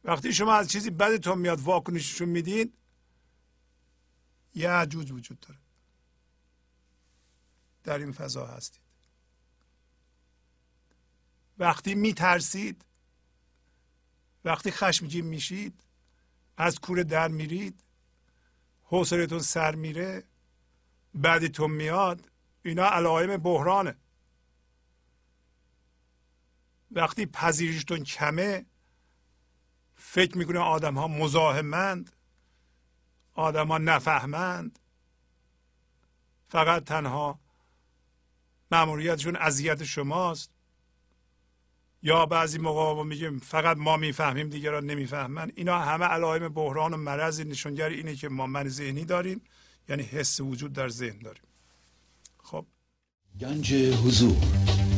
وقتی 0.04 0.32
شما 0.32 0.54
از 0.54 0.70
چیزی 0.70 0.90
بدتون 0.90 1.38
میاد 1.38 1.60
واکنش 1.60 2.14
نشون 2.14 2.28
میدین 2.28 2.72
یه 4.54 4.70
عجوج 4.70 5.12
وجود 5.12 5.40
داره. 5.40 5.58
در 7.84 7.98
این 7.98 8.12
فضا 8.12 8.46
هستید. 8.46 8.80
وقتی 11.58 11.94
میترسید 11.94 12.84
وقتی 14.44 14.70
خشمگین 14.70 15.26
میشید 15.26 15.84
از 16.56 16.78
کوره 16.78 17.04
در 17.04 17.28
میرید 17.28 17.84
حوصلتون 18.82 19.38
سر 19.38 19.74
میره 19.74 20.24
بعدیتون 21.14 21.70
میاد 21.70 22.30
اینا 22.62 22.84
علائم 22.84 23.36
بحرانه. 23.36 23.96
وقتی 26.90 27.26
پذیرشتون 27.26 28.04
کمه 28.04 28.66
فکر 29.94 30.38
می‌کنه 30.38 30.58
آدم 30.58 30.94
ها 30.94 31.08
مزاحمند 31.08 32.12
آدم 33.34 33.68
ها 33.68 33.78
نفهمند. 33.78 34.78
فقط 36.48 36.84
تنها 36.84 37.40
مأموریتشون 38.70 39.36
اذیت 39.36 39.84
شماست. 39.84 40.50
یا 42.02 42.26
بعضی 42.26 42.58
موقع 42.58 43.04
میگیم 43.04 43.38
فقط 43.38 43.76
ما 43.76 43.96
می‌فهمیم 43.96 44.48
دیگران 44.48 44.86
نمی‌فهمن. 44.86 45.52
اینا 45.54 45.78
همه 45.78 46.04
علائم 46.04 46.48
بحران 46.48 46.94
و 46.94 46.96
مرض 46.96 47.40
نشونگر 47.40 47.88
اینه 47.88 48.16
که 48.16 48.28
ما 48.28 48.46
من 48.46 48.68
ذهنی 48.68 49.04
داریم 49.04 49.42
یعنی 49.88 50.02
حس 50.02 50.40
وجود 50.40 50.72
در 50.72 50.88
ذهن 50.88 51.18
داریم. 51.18 51.42
خب. 52.38 52.66
گنج 53.40 53.74
حضور. 53.74 54.79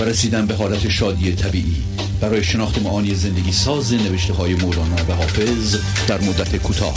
و 0.00 0.02
رسیدن 0.02 0.46
به 0.46 0.54
حالت 0.54 0.88
شادی 0.88 1.34
طبیعی. 1.34 1.84
برای 2.20 2.44
شناخت 2.44 2.82
معانی 2.82 3.14
زندگی 3.14 3.52
ساز 3.52 3.92
نوشته 3.92 4.32
های 4.32 4.54
مولانا 4.54 5.04
و 5.08 5.12
حافظ 5.12 5.76
در 6.08 6.20
مدت 6.20 6.56
کوتاه. 6.56 6.94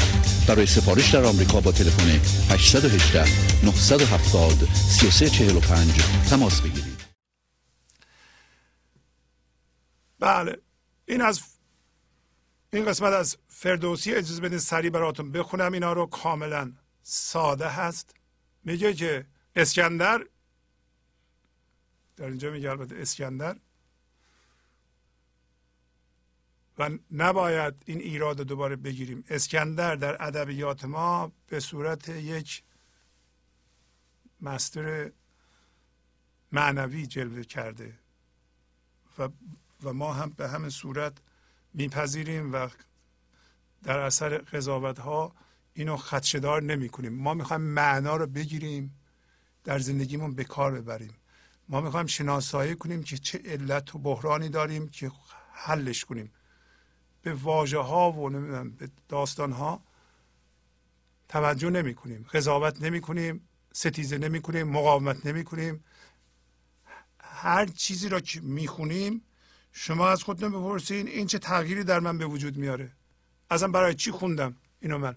برای 0.48 0.66
سفارش 0.66 1.14
در 1.14 1.24
آمریکا 1.24 1.62
با 1.62 1.72
تلفن 1.72 2.10
818 2.54 3.26
970 3.66 4.68
3345 4.76 5.92
تماس 6.30 6.62
بگیرید. 6.62 7.04
بله. 10.20 10.58
این 11.06 11.22
از 11.22 11.42
این 12.74 12.86
قسمت 12.86 13.14
از 13.14 13.38
فردوسی 13.48 14.14
اجازه 14.14 14.42
بدین 14.42 14.60
سری 14.60 14.90
براتون 14.90 15.32
بخونم. 15.32 15.74
اینا 15.74 15.94
رو 15.94 16.06
کاملا 16.06 16.72
ساده 17.04 17.68
هست. 17.68 18.16
میگه 18.64 18.94
که 18.94 19.26
اسکندر 19.56 20.22
در 22.24 22.30
اینجا 22.30 22.52
میگه 22.52 22.70
البته 22.70 22.96
اسکندر. 22.96 23.58
و 26.78 26.90
نباید 27.12 27.74
این 27.86 28.00
ایراد 28.00 28.42
دوباره 28.42 28.76
بگیریم. 28.76 29.24
اسکندر 29.30 29.96
در 29.96 30.24
ادبیات 30.24 30.86
ما 30.86 31.32
به 31.48 31.60
صورت 31.60 32.10
یک 32.10 32.64
مستر 34.42 35.12
معنوی 36.52 37.08
جلوه 37.08 37.44
کرده. 37.44 38.00
و, 39.20 39.30
و 39.84 39.94
ما 39.94 40.14
هم 40.14 40.30
به 40.30 40.50
همین 40.50 40.70
صورت 40.70 41.18
میپذیریم 41.74 42.54
و 42.54 42.68
در 43.84 44.00
اثر 44.00 44.38
قضاوت 44.38 45.00
ها 45.00 45.36
اینو 45.74 45.98
خدشدار 45.98 46.64
نمی 46.64 46.90
کنیم 46.90 47.14
ما 47.14 47.34
می‌خوایم 47.34 47.62
معنا 47.62 48.16
رو 48.16 48.28
بگیریم 48.28 49.00
در 49.64 49.80
زندگیمون 49.80 50.36
به 50.36 50.44
کار 50.44 50.72
ببریم. 50.72 51.14
ما 51.70 51.82
می‌خوایم 51.82 52.06
شناسایی 52.06 52.76
کنیم 52.76 53.04
که 53.04 53.18
چه 53.18 53.42
علت 53.46 53.96
و 53.96 54.00
بحرانی 54.00 54.50
داریم 54.50 54.90
که 54.90 55.12
حلش 55.54 56.06
کنیم. 56.06 56.32
به 57.22 57.34
واژه 57.34 57.80
ها 57.80 58.12
و 58.12 58.30
به 58.64 58.90
داستان 59.10 59.52
ها 59.52 59.84
توجه 61.30 61.70
نمی 61.70 61.96
کنیم 61.96 62.26
قضاوت 62.34 62.82
نمی 62.82 63.02
کنیم 63.02 63.50
ستیزه 63.74 64.18
نمی 64.18 64.42
کنیم 64.42 64.68
مقاومت 64.68 65.26
نمی 65.26 65.44
کنیم 65.44 65.84
هر 67.20 67.66
چیزی 67.66 68.10
را 68.10 68.20
که 68.20 68.42
می‌خونیم 68.42 69.22
شما 69.72 70.10
از 70.10 70.24
خودتون 70.24 70.50
بپرسین 70.50 71.08
این 71.08 71.28
چه 71.28 71.40
تغییری 71.40 71.84
در 71.84 72.00
من 72.00 72.18
به 72.18 72.26
وجود 72.26 72.58
میاره 72.58 72.92
ازم 73.50 73.72
برای 73.72 73.96
چی 73.96 74.12
خوندم 74.12 74.56
اینو 74.82 74.98
من؟ 74.98 75.16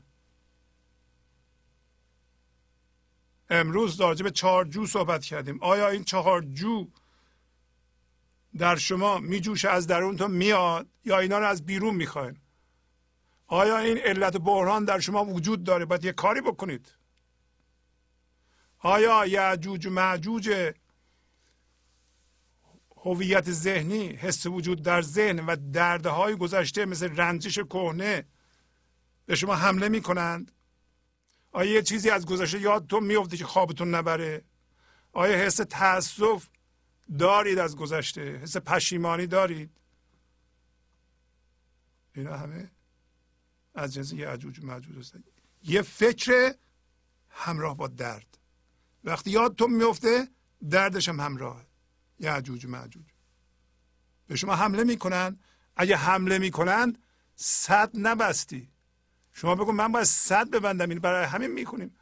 امروز 3.51 4.01
راجع 4.01 4.25
به 4.25 4.31
چهار 4.31 4.65
جو 4.65 4.87
صحبت 4.87 5.25
کردیم. 5.25 5.59
آیا 5.63 5.89
این 5.89 6.05
چهار 6.05 6.43
جو 6.43 6.89
در 8.59 8.77
شما 8.77 9.19
میجوشه 9.19 9.69
از 9.69 9.87
درونتون 9.87 10.31
میاد 10.31 10.89
یا 11.05 11.19
اینا 11.19 11.39
رو 11.39 11.47
از 11.47 11.67
بیرون 11.67 11.95
می‌خواین؟ 11.95 12.37
آیا 13.47 13.79
این 13.79 13.99
علت 13.99 14.37
بحران 14.37 14.85
در 14.85 15.01
شما 15.01 15.25
وجود 15.25 15.65
داره؟ 15.65 15.85
باید 15.85 16.05
یه 16.05 16.13
کاری 16.13 16.41
بکنید. 16.41 16.95
آیا 18.79 19.27
یعجوج 19.27 19.87
و 19.87 19.91
معجوج 19.91 20.75
هویت 22.97 23.51
ذهنی 23.51 24.09
حس 24.09 24.47
وجود 24.47 24.83
در 24.83 25.03
ذهن 25.03 25.47
و 25.47 25.57
دردهای 25.57 26.37
گذشته 26.37 26.85
مثل 26.85 27.17
رنجش 27.17 27.59
کهنه 27.59 28.25
به 29.27 29.37
شما 29.37 29.55
حمله 29.55 29.89
می‌کنند؟ 29.89 30.53
آیا 31.57 31.73
یه 31.73 31.83
چیزی 31.83 32.11
از 32.11 32.27
گذشته 32.27 32.61
یادتون 32.61 33.05
میفته 33.05 33.37
که 33.37 33.45
خوابتون 33.45 33.95
نبره؟ 33.95 34.45
آیا 35.13 35.37
حس 35.37 35.57
تاسف 35.57 36.47
دارید 37.19 37.59
از 37.59 37.77
گذشته؟ 37.77 38.37
حس 38.37 38.57
پشیمانی 38.57 39.27
دارید؟ 39.27 39.71
اینا 42.15 42.37
همه 42.37 42.71
از 43.75 43.95
جنس 43.95 44.13
یه 44.13 44.29
عجوج 44.29 44.65
مجوج 44.65 44.99
هستن 44.99 45.25
یه 45.63 45.83
فکر 45.83 46.55
همراه 47.31 47.77
با 47.77 47.89
درد. 47.89 48.39
وقتی 49.05 49.31
یادتون 49.31 49.71
میفته 49.71 50.29
دردش 50.71 51.09
هم 51.09 51.21
همراهه. 51.21 51.67
یه 52.19 52.31
عجوج 52.31 52.67
معجوج. 52.67 53.07
به 54.27 54.37
شما 54.37 54.55
حمله 54.55 54.85
می‌کنن. 54.85 55.39
اگه 55.77 55.97
حمله 55.97 56.39
می‌کنن 56.39 56.97
صد 57.37 57.91
نبستی. 57.95 58.69
شما 59.39 59.55
بگو 59.55 59.73
من 59.73 59.93
باید 59.93 60.05
صد 60.05 60.51
ببندم 60.51 60.89
این 60.89 60.99
برای 60.99 61.27
همین 61.27 61.51
می‌کنیم 61.51 61.97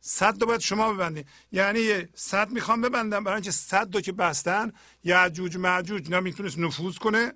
صد 0.00 0.40
رو 0.40 0.46
باید 0.46 0.60
شما 0.60 0.92
ببندید 0.92 1.28
یعنی 1.52 2.08
صد 2.14 2.50
می‌خوام 2.50 2.80
ببندم 2.80 3.24
برای 3.24 3.36
اینکه 3.36 3.50
صد 3.50 3.94
رو 3.94 4.00
که 4.00 4.12
بستن 4.12 4.72
یعجوج 5.04 5.56
معجوج 5.56 6.10
نمی‌تونست 6.10 6.58
نفوذ 6.58 6.96
کنه. 6.96 7.32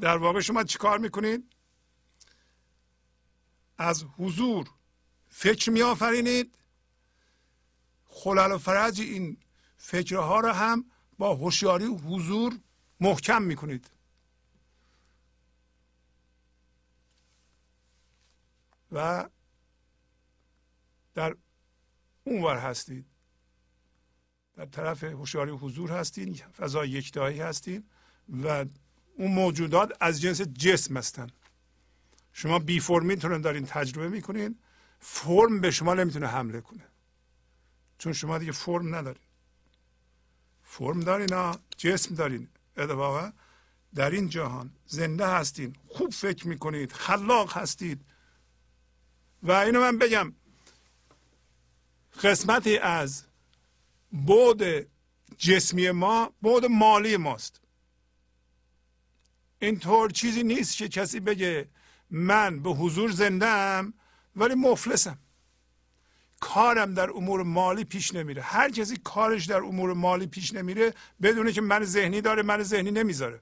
در 0.00 0.16
واقع 0.16 0.40
شما 0.40 0.64
چیکار 0.64 0.98
می‌کنید؟ 0.98 1.54
از 3.78 4.04
حضور 4.16 4.70
فکر 5.28 5.70
میآفرینید. 5.70 6.58
خلل 8.04 8.52
و 8.52 8.58
فرج 8.58 9.00
این 9.00 9.36
فکرها 9.76 10.40
رو 10.40 10.48
هم 10.48 10.90
با 11.18 11.34
هوشیاری 11.34 11.84
حضور 11.84 12.58
محکم 13.00 13.42
می‌کنید. 13.42 13.93
و 18.94 19.28
در 21.14 21.36
اونور 22.24 22.56
هستید. 22.56 23.06
در 24.56 24.66
طرف 24.66 25.04
هوشیاری 25.04 25.50
حضور 25.50 25.92
هستید 25.92 26.36
فضای 26.36 26.90
یکتایی 26.90 27.40
هستید 27.40 27.90
و 28.42 28.64
اون 29.16 29.34
موجودات 29.34 29.92
از 30.00 30.20
جنس 30.20 30.40
جسم 30.40 30.96
هستن. 30.96 31.26
شما 32.32 32.58
بی 32.58 32.80
فرمیتون 32.80 33.40
دارین 33.40 33.66
تجربه 33.66 34.08
می‌کنین 34.08 34.58
فرم 35.00 35.60
به 35.60 35.70
شما 35.70 35.94
نمی‌تونه 35.94 36.26
حمله 36.26 36.60
کنه. 36.60 36.84
چون 37.98 38.12
شما 38.12 38.38
دیگه 38.38 38.52
فرم 38.52 38.94
ندارین. 38.94 39.22
فرم 40.62 41.00
دارین 41.00 41.32
ها 41.32 41.58
جسم 41.76 42.14
دارین. 42.14 42.48
اتفاقا 42.76 43.32
در 43.94 44.10
این 44.10 44.28
جهان 44.28 44.70
زنده 44.86 45.26
هستین 45.28 45.76
خوب 45.88 46.12
فکر 46.12 46.48
می‌کنید 46.48 46.92
خلاق 46.92 47.56
هستید. 47.56 48.04
و 49.44 49.52
اینو 49.52 49.80
من 49.80 49.98
بگم. 49.98 50.32
قسمتی 52.22 52.78
از 52.78 53.24
بود 54.26 54.62
جسمی 55.38 55.90
ما 55.90 56.32
بود 56.42 56.64
مالی 56.66 57.16
ماست. 57.16 57.60
اینطور 59.58 60.10
چیزی 60.10 60.42
نیست 60.42 60.76
که 60.76 60.88
کسی 60.88 61.20
بگه 61.20 61.68
من 62.10 62.62
به 62.62 62.70
حضور 62.70 63.10
زنده 63.10 63.92
ولی 64.36 64.54
مفلسم. 64.54 65.18
کارم 66.40 66.94
در 66.94 67.10
امور 67.10 67.42
مالی 67.42 67.84
پیش 67.84 68.14
نمیره. 68.14 68.42
هر 68.42 68.70
کسی 68.70 68.96
کارش 68.96 69.46
در 69.46 69.56
امور 69.62 69.92
مالی 69.92 70.26
پیش 70.26 70.52
نمیره 70.52 70.94
بدونه 71.22 71.52
که 71.52 71.60
من 71.60 71.84
ذهنی 71.84 72.20
داره 72.20 72.42
من 72.42 72.62
ذهنی 72.62 72.90
نمی‌ذاره. 72.90 73.40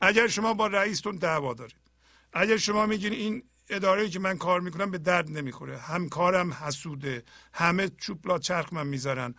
اگر 0.00 0.28
شما 0.28 0.54
با 0.54 0.66
رئیستون 0.66 1.16
دعوا 1.16 1.54
دارید. 1.54 1.83
اگر 2.36 2.56
شما 2.56 2.86
میگین 2.86 3.12
این 3.12 3.48
اداره 3.68 4.08
که 4.08 4.18
من 4.18 4.38
کار 4.38 4.60
می‌کنم 4.60 4.90
به 4.90 4.98
درد 4.98 5.30
نمی‌خوره. 5.30 5.78
همکارم 5.78 6.52
حسوده. 6.52 7.24
همه 7.52 7.88
چوبلا 7.88 8.38
چرخ 8.38 8.72
من 8.72 8.86
می‌ذارن. 8.86 9.34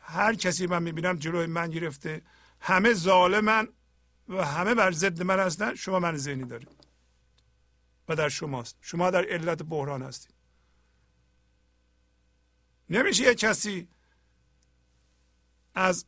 هر 0.00 0.34
کسی 0.34 0.66
من 0.66 0.82
می‌بینم 0.82 1.16
جلوی 1.16 1.46
من 1.46 1.70
گرفته. 1.70 2.22
همه 2.60 2.92
ظالمن 2.92 3.68
و 4.28 4.44
همه 4.44 4.74
بر 4.74 4.92
ضد 4.92 5.22
من 5.22 5.38
هستن. 5.40 5.74
شما 5.74 5.98
من 5.98 6.16
ذهنی 6.16 6.44
دارید. 6.44 6.88
و 8.08 8.16
در 8.16 8.28
شماست. 8.28 8.76
شما 8.80 9.10
در 9.10 9.24
علت 9.24 9.62
بحران 9.62 10.02
هستید. 10.02 10.34
نمیشه 12.90 13.24
یه 13.24 13.34
کسی 13.34 13.88
از 15.74 16.06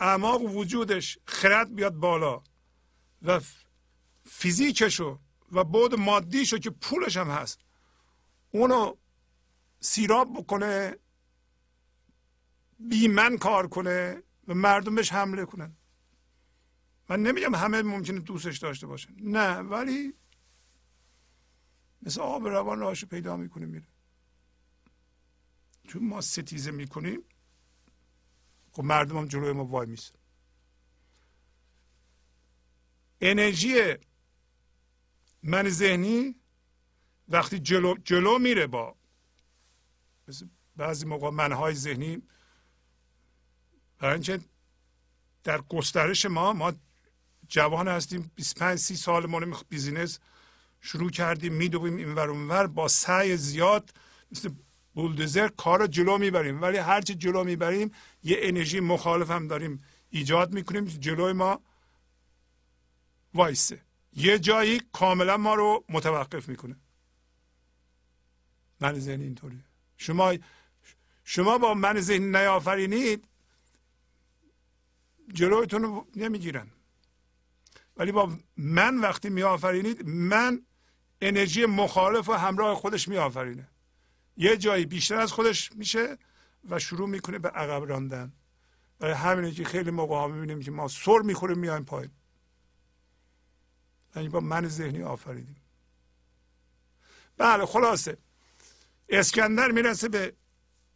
اعماق 0.00 0.42
وجودش 0.42 1.18
خرد 1.24 1.74
بیاد 1.74 1.94
بالا 1.94 2.42
و 3.22 3.40
فیزیکشو 4.24 5.20
و 5.52 5.64
بود 5.64 5.94
مادیشو 5.94 6.58
که 6.58 6.70
پولش 6.70 7.16
هم 7.16 7.30
هست 7.30 7.60
اونو 8.50 8.96
سیراب 9.80 10.32
بکنه 10.38 10.96
بیمن 12.78 13.38
کار 13.38 13.68
کنه 13.68 14.22
و 14.48 14.54
مردم 14.54 14.94
بهش 14.94 15.12
حمله 15.12 15.44
کنن. 15.44 15.76
من 17.08 17.22
نمیگم 17.22 17.54
همه 17.54 17.82
ممکنه 17.82 18.20
دوستش 18.20 18.58
داشته 18.58 18.86
باشن. 18.86 19.14
نه 19.20 19.56
ولی 19.56 20.14
مثل 22.02 22.20
آب 22.20 22.46
روان 22.46 22.78
راهشو 22.78 23.06
پیدا 23.06 23.36
می‌کنه 23.36 23.66
میره. 23.66 23.86
چون 25.88 26.04
ما 26.08 26.20
ستیزه 26.20 26.70
می‌کنیم 26.70 27.22
خب 28.72 28.84
مردم 28.84 29.16
هم 29.16 29.26
جلوی 29.26 29.52
ما 29.52 29.64
وای 29.64 29.86
میسن. 29.86 30.14
انرژی 33.20 33.94
من 35.44 35.68
ذهنی 35.68 36.34
وقتی 37.28 37.58
جلو, 37.58 37.96
جلو 38.04 38.38
میره 38.38 38.66
با 38.66 38.96
بعضی 40.76 41.06
موقع 41.06 41.30
منهای 41.30 41.74
ذهنی 41.74 42.22
برای 43.98 44.14
اینکه 44.14 44.40
در 45.44 45.60
گسترش 45.60 46.26
ما 46.26 46.52
ما 46.52 46.72
جوان 47.48 47.88
هستیم 47.88 48.30
25 48.34 48.78
30 48.78 48.96
سال 48.96 49.26
ما 49.26 49.40
بیزینس 49.68 50.18
شروع 50.80 51.10
کردیم 51.10 51.52
میدویم 51.52 51.96
اینور 51.96 52.30
اونور 52.30 52.66
با 52.66 52.88
سعی 52.88 53.36
زیاد 53.36 53.90
مثل 54.32 54.50
بولدزر 54.94 55.48
کار 55.48 55.78
رو 55.78 55.86
جلو 55.86 56.18
می‌بریم. 56.18 56.62
ولی 56.62 56.78
هرچی 56.78 57.14
جلو 57.14 57.44
می‌بریم 57.44 57.90
یه 58.22 58.36
انرژی 58.40 58.80
مخالف 58.80 59.30
هم 59.30 59.48
داریم 59.48 59.84
ایجاد 60.10 60.54
می‌کنیم 60.54 60.84
جلوی 60.84 61.32
ما 61.32 61.60
وایسه. 63.34 63.82
یه 64.16 64.38
جایی 64.38 64.82
کاملا 64.92 65.36
ما 65.36 65.54
رو 65.54 65.84
متوقف 65.88 66.48
می‌کنه. 66.48 66.76
من 68.80 68.98
ذهنی 68.98 69.24
اینطوری 69.24 69.60
شما 69.96 70.34
شما 71.24 71.58
با 71.58 71.74
من 71.74 72.00
ذهنی 72.00 72.26
نیافرینید 72.26 73.28
جلویتون 75.32 75.82
رو 75.82 76.06
نمی‌گیرن. 76.16 76.70
ولی 77.96 78.12
با 78.12 78.38
من 78.56 78.98
وقتی 78.98 79.28
میآفرینید 79.30 80.06
من 80.06 80.62
انرژی 81.20 81.66
مخالف 81.66 82.28
و 82.28 82.32
همراه 82.32 82.74
خودش 82.74 83.08
میآفرینه. 83.08 83.68
یه 84.36 84.56
جایی 84.56 84.86
بیشتر 84.86 85.16
از 85.16 85.32
خودش 85.32 85.72
میشه 85.72 86.18
و 86.68 86.78
شروع 86.78 87.08
می‌کنه 87.08 87.38
به 87.38 87.48
عقب 87.48 87.88
راندن. 87.88 88.32
برای 88.98 89.14
همینه 89.14 89.52
که 89.52 89.64
خیلی 89.64 89.90
موقع 89.90 90.14
ها 90.14 90.28
می‌بینیم 90.28 90.60
که 90.60 90.70
ما 90.70 90.88
سر 90.88 91.18
می‌خوریم 91.18 91.58
میایم 91.58 91.84
پایین. 91.84 92.10
یعنی 94.16 94.28
با 94.28 94.40
من 94.40 94.68
ذهنی 94.68 95.02
آفریدیم. 95.02 95.56
بله 97.36 97.66
خلاصه. 97.66 98.18
اسکندر 99.08 99.70
می‌رسه 99.70 100.08
به 100.08 100.32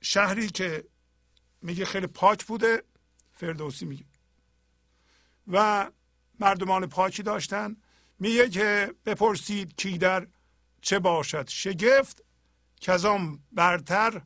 شهری 0.00 0.48
که 0.48 0.84
میگه 1.62 1.84
خیلی 1.84 2.06
پاک 2.06 2.44
بوده 2.44 2.82
فردوسی 3.32 3.84
میگه. 3.86 4.04
و 5.46 5.90
مردمان 6.40 6.86
پاکی 6.86 7.22
داشتن. 7.22 7.76
میگه 8.18 8.48
که 8.48 8.94
بپرسید 9.06 9.76
کی 9.76 9.98
در 9.98 10.26
چه 10.80 10.98
باشد. 10.98 11.48
شگفت 11.48 12.22
آن 13.04 13.40
برتر 13.52 14.22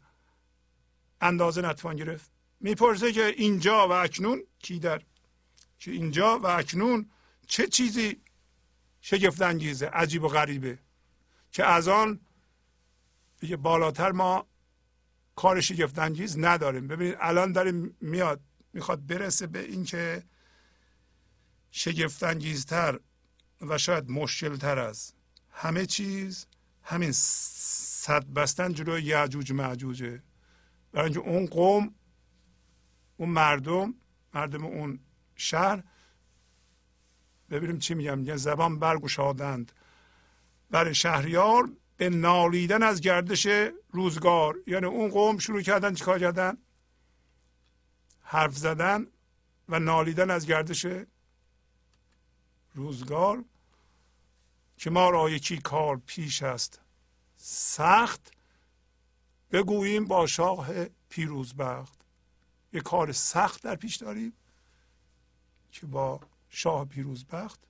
اندازه 1.21 1.63
نتوان 1.63 1.97
گرفت. 1.97 2.31
می‌پرسه 2.61 3.13
که 3.13 3.27
اینجا 3.27 3.89
و 3.89 3.93
اکنون 3.93 4.45
کی 4.59 4.79
در 4.79 5.03
که 5.79 5.91
اینجا 5.91 6.39
و 6.39 6.47
اکنون 6.47 7.11
چه 7.47 7.67
چیزی 7.67 8.22
شگفت 9.05 9.43
انگیزه 9.43 9.87
عجیب 9.87 10.23
و 10.23 10.29
غریبه. 10.29 10.79
که 11.51 11.65
از 11.65 11.89
آن 11.89 12.21
دیگه 13.41 13.57
بالاتر 13.57 14.13
ما 14.13 14.47
کار 15.37 15.61
شگفت 15.61 15.99
انگیز 15.99 16.39
نداریم. 16.39 16.89
ببینید 16.89 17.17
الان 17.21 17.53
داریم 17.53 17.97
میاد 18.01 18.41
می‌خواد 18.73 19.07
برسه 19.07 19.47
به 19.47 19.59
اینکه 19.59 20.23
شگفت 21.71 22.23
انگیزتر 22.23 22.99
و 23.61 23.79
شاید 23.79 24.11
مشکلتر 24.11 24.79
از 24.79 25.13
همه 25.51 25.87
چیز. 25.87 26.47
همین 26.83 27.13
صد 27.13 28.27
بستن 28.27 28.73
جلوی 28.73 29.03
یعجوج 29.03 29.53
معجوجه 29.53 30.23
برای 30.93 31.05
اینکه 31.05 31.21
اون 31.21 31.47
قوم 31.47 31.95
اون 33.17 33.29
مردم 33.29 33.95
مردم 34.35 34.65
اون 34.65 35.01
شهر 35.37 35.85
ببینیم 37.53 37.79
چی 37.79 37.95
میگم 37.95 38.19
میگن 38.19 38.37
زبان 38.37 38.79
برگشادند. 38.79 39.73
برای 40.71 40.95
شهریار 40.95 41.71
به 41.97 42.11
نالیدن 42.11 42.83
از 42.83 43.01
گردش 43.01 43.49
روزگار. 43.91 44.57
یعنی 44.67 44.87
اون 44.87 45.11
قوم 45.11 45.39
شروع 45.39 45.63
کردن 45.63 45.95
چیکار 45.95 46.19
کردن؟ 46.19 46.59
حرف 48.23 48.57
زدن 48.57 49.07
و 49.69 49.79
نالیدن 49.79 50.31
از 50.31 50.47
گردش 50.47 50.87
روزگار 52.75 53.45
که 54.77 54.91
ما 54.91 55.11
را 55.11 55.31
یکی 55.31 55.59
کار 55.59 55.97
پیش 56.07 56.43
است. 56.43 56.81
سخت 57.37 58.33
بگوییم 59.51 60.05
با 60.05 60.27
شاه 60.27 60.69
پیروزبخت. 61.09 62.01
یه 62.73 62.81
کار 62.81 63.13
سخت 63.13 63.63
در 63.63 63.77
پیش 63.77 63.97
داریم 63.97 64.33
که 65.73 65.87
با 65.87 66.21
شاه 66.55 66.85
پیروزبخت 66.85 67.61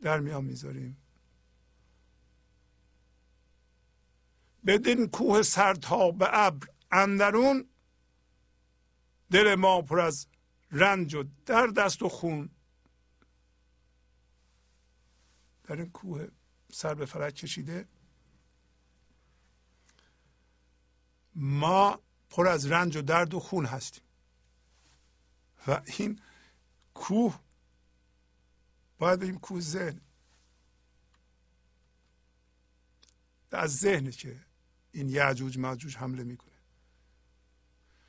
در 0.00 0.20
میان 0.20 0.44
می‌ذاریم. 0.44 0.96
بدین 4.66 5.08
کوه 5.08 5.42
سرتاب 5.42 6.22
ابر 6.26 6.68
اندرون 6.90 7.68
دل 9.30 9.54
ما 9.54 9.82
پر 9.82 10.00
از 10.00 10.26
رنج 10.70 11.14
و 11.14 11.24
در 11.46 11.66
دست 11.66 12.02
و 12.02 12.08
خون. 12.08 12.50
در 15.64 15.76
این 15.76 15.90
کوه 15.90 16.28
سر 16.72 16.94
به 16.94 17.06
فلک 17.06 17.34
کشیده. 17.34 17.88
ما 21.34 22.00
پر 22.30 22.48
از 22.48 22.66
رنج 22.66 22.96
و 22.96 23.02
درد 23.02 23.34
و 23.34 23.40
خون 23.40 23.66
هستیم. 23.66 24.04
و 25.66 25.82
این 25.98 26.20
کوه 26.94 27.45
باید 28.98 29.20
بگیم 29.20 29.38
کوه 29.38 29.60
ذهن. 29.60 30.00
از 33.52 33.78
ذهن 33.78 34.10
که 34.10 34.36
این 34.92 35.08
یعجوج 35.08 35.58
معجوج 35.58 35.96
حمله 35.96 36.24
می‌کنه. 36.24 36.54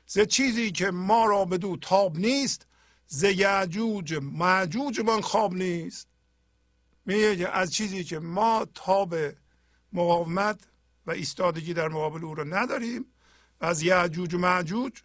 ز 0.06 0.18
چیزی 0.18 0.72
که 0.72 0.90
ما 0.90 1.26
را 1.26 1.44
به 1.44 1.58
دو 1.58 1.76
تاب 1.76 2.18
نیست 2.18 2.66
ز 3.06 3.22
یعجوج 3.22 4.14
معجوج 4.14 5.00
من 5.00 5.20
خواب 5.20 5.54
نیست. 5.54 6.08
میگه 7.04 7.48
از 7.48 7.72
چیزی 7.72 8.04
که 8.04 8.18
ما 8.18 8.66
تاب 8.74 9.14
مقاومت 9.92 10.68
و 11.06 11.10
ایستادگی 11.10 11.74
در 11.74 11.88
مقابل 11.88 12.24
او 12.24 12.34
را 12.34 12.44
نداریم 12.44 13.04
و 13.60 13.64
از 13.64 13.82
یعجوج 13.82 14.34
و 14.34 14.38
معجوج 14.38 15.02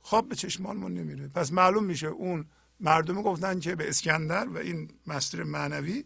خواب 0.00 0.28
به 0.28 0.34
چشمانمون 0.34 0.94
نمیره. 0.94 1.28
پس 1.28 1.52
معلوم 1.52 1.84
میشه 1.84 2.06
اون 2.06 2.50
مردم 2.80 3.22
گفتن 3.22 3.60
که 3.60 3.74
به 3.74 3.88
اسکندر 3.88 4.48
و 4.48 4.56
این 4.56 4.90
مستر 5.06 5.42
معنوی 5.42 6.04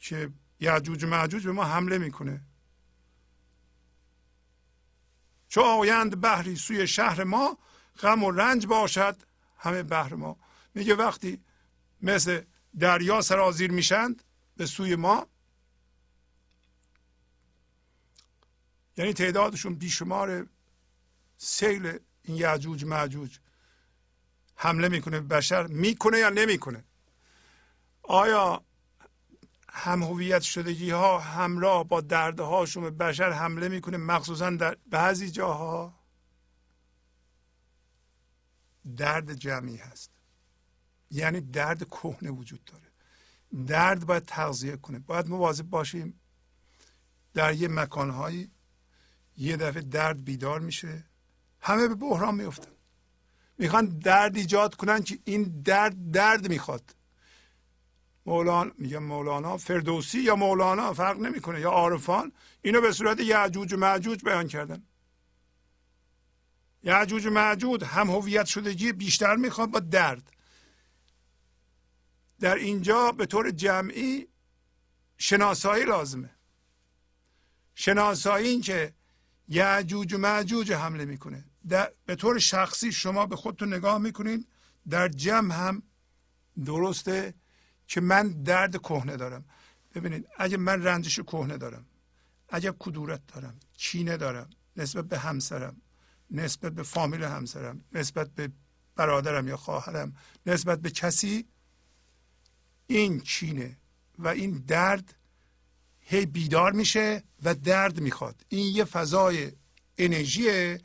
که 0.00 0.30
یعجوج 0.60 1.04
و 1.04 1.06
معجوج 1.06 1.46
به 1.46 1.52
ما 1.52 1.64
حمله 1.64 1.98
می‌کنه. 1.98 2.40
چو 5.48 5.60
آیند 5.60 6.20
بحری 6.20 6.56
سوی 6.56 6.86
شهر 6.86 7.24
ما 7.24 7.58
غم 8.02 8.24
و 8.24 8.30
رنج 8.30 8.66
باشد 8.66 9.16
همه 9.58 9.82
بحر 9.82 10.14
ما. 10.14 10.36
میگه 10.74 10.94
وقتی 10.94 11.40
مثل 12.02 12.42
دریا 12.78 13.20
سرازیر 13.20 13.70
میشند 13.70 14.22
به 14.56 14.66
سوی 14.66 14.96
ما 14.96 15.26
یعنی 18.96 19.12
تعدادشون 19.12 19.74
بیشمار 19.74 20.46
سیل 21.36 21.98
این 22.22 22.36
یعجوج 22.36 22.84
معجوج. 22.84 23.38
حمله 24.62 24.88
می‌کنه 24.88 25.20
به 25.20 25.36
بشر 25.36 25.66
می‌کنه 25.66 26.18
یا 26.18 26.28
نمی‌کنه؟ 26.28 26.84
آیا 28.02 28.64
هم 29.68 30.02
هویت 30.02 30.42
شدگی 30.42 30.90
ها 30.90 31.18
همراه 31.18 31.88
با 31.88 32.00
دردهاشون 32.00 32.82
به 32.82 32.90
بشر 32.90 33.30
حمله 33.30 33.68
می‌کنه 33.68 33.96
مخصوصا 33.96 34.50
در 34.50 34.76
بعضی 34.90 35.30
جاها؟ 35.30 35.94
درد 38.96 39.34
جمعی 39.34 39.76
هست. 39.76 40.10
یعنی 41.10 41.40
درد 41.40 41.84
کهنه 41.84 42.30
وجود 42.30 42.64
داره. 42.64 42.92
درد 43.66 44.06
باید 44.06 44.24
تغذیه 44.24 44.76
کنه. 44.76 44.98
باید 44.98 45.28
مواظب 45.28 45.64
باشیم 45.64 46.20
در 47.34 47.54
یه 47.54 47.68
مکانهایی 47.68 48.50
یه 49.36 49.56
دفعه 49.56 49.82
درد 49.82 50.24
بیدار 50.24 50.60
میشه. 50.60 51.04
همه 51.60 51.88
به 51.88 51.94
بحران 51.94 52.34
میفتن 52.34 52.69
می‌خوان 53.60 53.86
درد 53.86 54.36
ایجاد 54.36 54.74
کنن 54.74 55.02
که 55.02 55.18
این 55.24 55.62
درد 55.64 56.10
درد 56.10 56.48
می‌خواد. 56.48 56.96
مولانا 58.26 58.72
میگه 58.78 58.98
مولانا 58.98 59.56
فردوسی 59.56 60.20
یا 60.20 60.36
مولانا؟ 60.36 60.92
فرق 60.92 61.18
نمی‌کنه. 61.18 61.60
یا 61.60 61.70
عارفان؟ 61.70 62.32
اینو 62.62 62.80
به 62.80 62.92
صورت 62.92 63.20
یعجوج 63.20 63.72
و 63.72 63.76
معجوج 63.76 64.24
بیان 64.24 64.48
کردن. 64.48 64.82
یعجوج 66.82 67.26
و 67.26 67.30
معجوج 67.30 67.84
هم 67.84 68.10
هویت 68.10 68.46
شدگی 68.46 68.92
بیشتر 68.92 69.36
می‌خواد 69.36 69.70
با 69.70 69.80
درد. 69.80 70.32
در 72.40 72.54
اینجا 72.54 73.12
به 73.12 73.26
طور 73.26 73.50
جمعی 73.50 74.28
شناسایی 75.18 75.84
لازمه. 75.84 76.30
شناسایی 77.74 78.48
این 78.48 78.60
که 78.60 78.94
یعجوج 79.48 80.14
و 80.14 80.18
معجوج 80.18 80.72
حمله 80.72 81.04
می‌کنه. 81.04 81.49
به 82.06 82.16
طور 82.16 82.38
شخصی 82.38 82.92
شما 82.92 83.26
به 83.26 83.36
خودتون 83.36 83.74
نگاه 83.74 83.98
می‌کنید 83.98 84.48
در 84.88 85.08
جمع 85.08 85.54
هم 85.54 85.82
درسته 86.64 87.34
که 87.86 88.00
من 88.00 88.42
درد 88.42 88.76
کهنه 88.76 89.16
دارم. 89.16 89.44
ببینید 89.94 90.28
اگه 90.38 90.56
من 90.56 90.82
رنجش 90.82 91.20
کهنه 91.20 91.58
دارم 91.58 91.86
اگه 92.48 92.74
کدورت 92.78 93.20
دارم 93.26 93.60
چینه 93.76 94.16
دارم 94.16 94.50
نسبت 94.76 95.04
به 95.04 95.18
همسرم 95.18 95.76
نسبت 96.30 96.72
به 96.72 96.82
فامیل 96.82 97.24
همسرم 97.24 97.84
نسبت 97.92 98.30
به 98.30 98.52
برادرم 98.96 99.48
یا 99.48 99.56
خواهرم 99.56 100.16
نسبت 100.46 100.80
به 100.80 100.90
کسی 100.90 101.48
این 102.86 103.20
چینه 103.20 103.76
و 104.18 104.28
این 104.28 104.64
درد 104.66 105.14
هی 106.00 106.26
بیدار 106.26 106.72
میشه 106.72 107.22
و 107.42 107.54
درد 107.54 108.00
می‌خواد. 108.00 108.44
این 108.48 108.76
یه 108.76 108.84
فضای 108.84 109.52
انرژی 109.98 110.78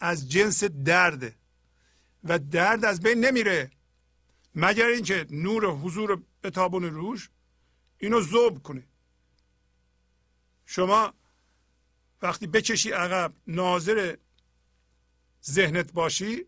از 0.00 0.30
جنس 0.30 0.64
درده 0.64 1.34
و 2.24 2.38
درد 2.38 2.84
از 2.84 3.00
بین 3.00 3.24
نمیره. 3.24 3.70
مگر 4.54 4.86
اینکه 4.86 5.26
نور 5.30 5.66
حضور 5.66 6.22
به 6.40 6.50
تابون 6.50 6.84
روش 6.84 7.30
اینو 7.98 8.20
زوب 8.20 8.62
کنه. 8.62 8.82
شما 10.66 11.14
وقتی 12.22 12.46
بکشی 12.46 12.90
عقب 12.90 13.32
ناظر 13.46 14.16
ذهنت 15.44 15.92
باشی 15.92 16.46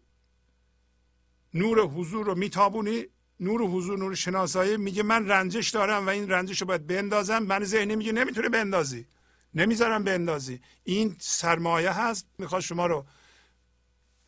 نور 1.55 1.81
حضور 1.81 2.27
رو 2.27 2.35
میتابونی. 2.35 3.07
نور 3.41 3.63
حضور 3.63 3.99
نور 3.99 4.15
شناسایی. 4.15 4.77
میگه 4.77 5.03
من 5.03 5.29
رنجش 5.29 5.71
دارم 5.71 6.07
و 6.07 6.09
این 6.11 6.31
رنجش 6.31 6.61
رو 6.61 6.67
باید 6.67 6.87
بندازم. 6.87 7.39
من 7.39 7.65
ذهنی 7.65 7.97
میگه 7.97 8.13
نمی‌تونه 8.13 8.49
بندازی. 8.49 9.07
نمی‌ذارم 9.55 10.05
بندازی. 10.05 10.61
این 10.85 11.17
سرمایه 11.21 11.91
هست 11.91 12.27
می‌خواد 12.39 12.61
شما 12.61 12.87
رو 12.87 13.07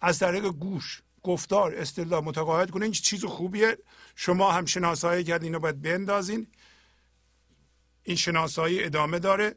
از 0.01 0.19
طریق 0.19 0.45
گوش 0.45 1.03
گفتار 1.23 1.75
استدلال 1.75 2.25
متقاعد 2.25 2.71
کنه. 2.71 2.85
این 2.85 2.93
چیز 2.93 3.25
خوبیه. 3.25 3.79
شما 4.15 4.53
هم 4.53 4.65
شناسایی 4.65 5.25
کرد 5.25 5.43
اینو 5.43 5.59
باید 5.59 5.83
بندازین. 5.83 6.47
این 8.03 8.17
شناسایی 8.17 8.85
ادامه 8.85 9.19
داره. 9.19 9.55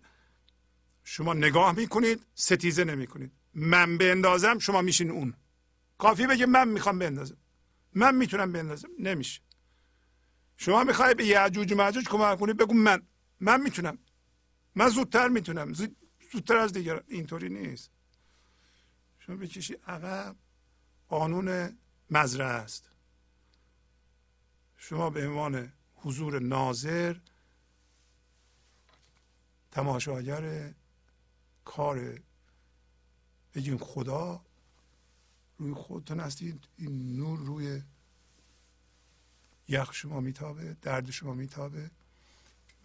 شما 1.03 1.33
نگاه 1.33 1.71
می‌کنید 1.71 2.23
ستیزه 2.35 2.83
نمی‌کنید. 2.83 3.31
من 3.53 3.97
بندازم 3.97 4.59
شما 4.59 4.81
میشین 4.81 5.11
اون. 5.11 5.33
کافی 5.97 6.27
بگه 6.27 6.45
من 6.45 6.67
می‌خوام 6.67 6.99
بندازم. 6.99 7.37
من 7.93 8.15
می‌تونم 8.15 8.51
بندازم. 8.51 8.89
نمیشه. 8.99 9.41
شما 10.57 10.83
می‌خوای 10.83 11.13
به 11.13 11.25
یعجوج 11.25 11.71
و 11.71 11.75
معجوج 11.75 12.07
کمک 12.07 12.39
کنید 12.39 12.57
بگو 12.57 12.73
من. 12.73 13.01
من 13.39 13.61
می‌تونم. 13.61 13.97
من 14.77 14.89
زودتر 14.89 15.27
می‌تونم. 15.27 15.73
زودتر 16.31 16.57
از 16.57 16.73
دیگر 16.73 17.03
اینطوری 17.07 17.49
نیست. 17.49 17.91
شما 19.19 19.35
بکشی 19.35 19.73
عقب 19.73 20.35
قانون 21.07 21.77
مزرعه 22.09 22.47
است. 22.47 22.89
شما 24.77 25.09
به 25.09 25.27
عنوان 25.27 25.73
حضور 25.95 26.39
ناظر 26.39 27.17
تماشاگر 29.71 30.73
کار 31.65 32.21
بگیم 33.53 33.77
خدا 33.77 34.45
روی 35.57 35.73
خودتون 35.73 36.19
هستید. 36.19 36.67
این 36.77 37.15
نور 37.15 37.39
روی 37.39 37.81
یخ 39.67 39.93
شما 39.93 40.19
میتابه 40.19 40.77
درد 40.81 41.11
شما 41.11 41.33
میتابه 41.33 41.91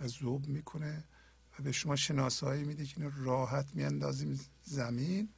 و 0.01 0.09
زوب 0.09 0.47
می‌کنه. 0.47 1.05
به 1.63 1.73
شما 1.73 1.97
شناسایی 1.97 2.65
میده 2.65 2.85
که 2.85 2.95
اینو 2.97 3.11
راحت 3.25 3.67
میاندازیم 3.75 4.41
زمین. 4.63 5.29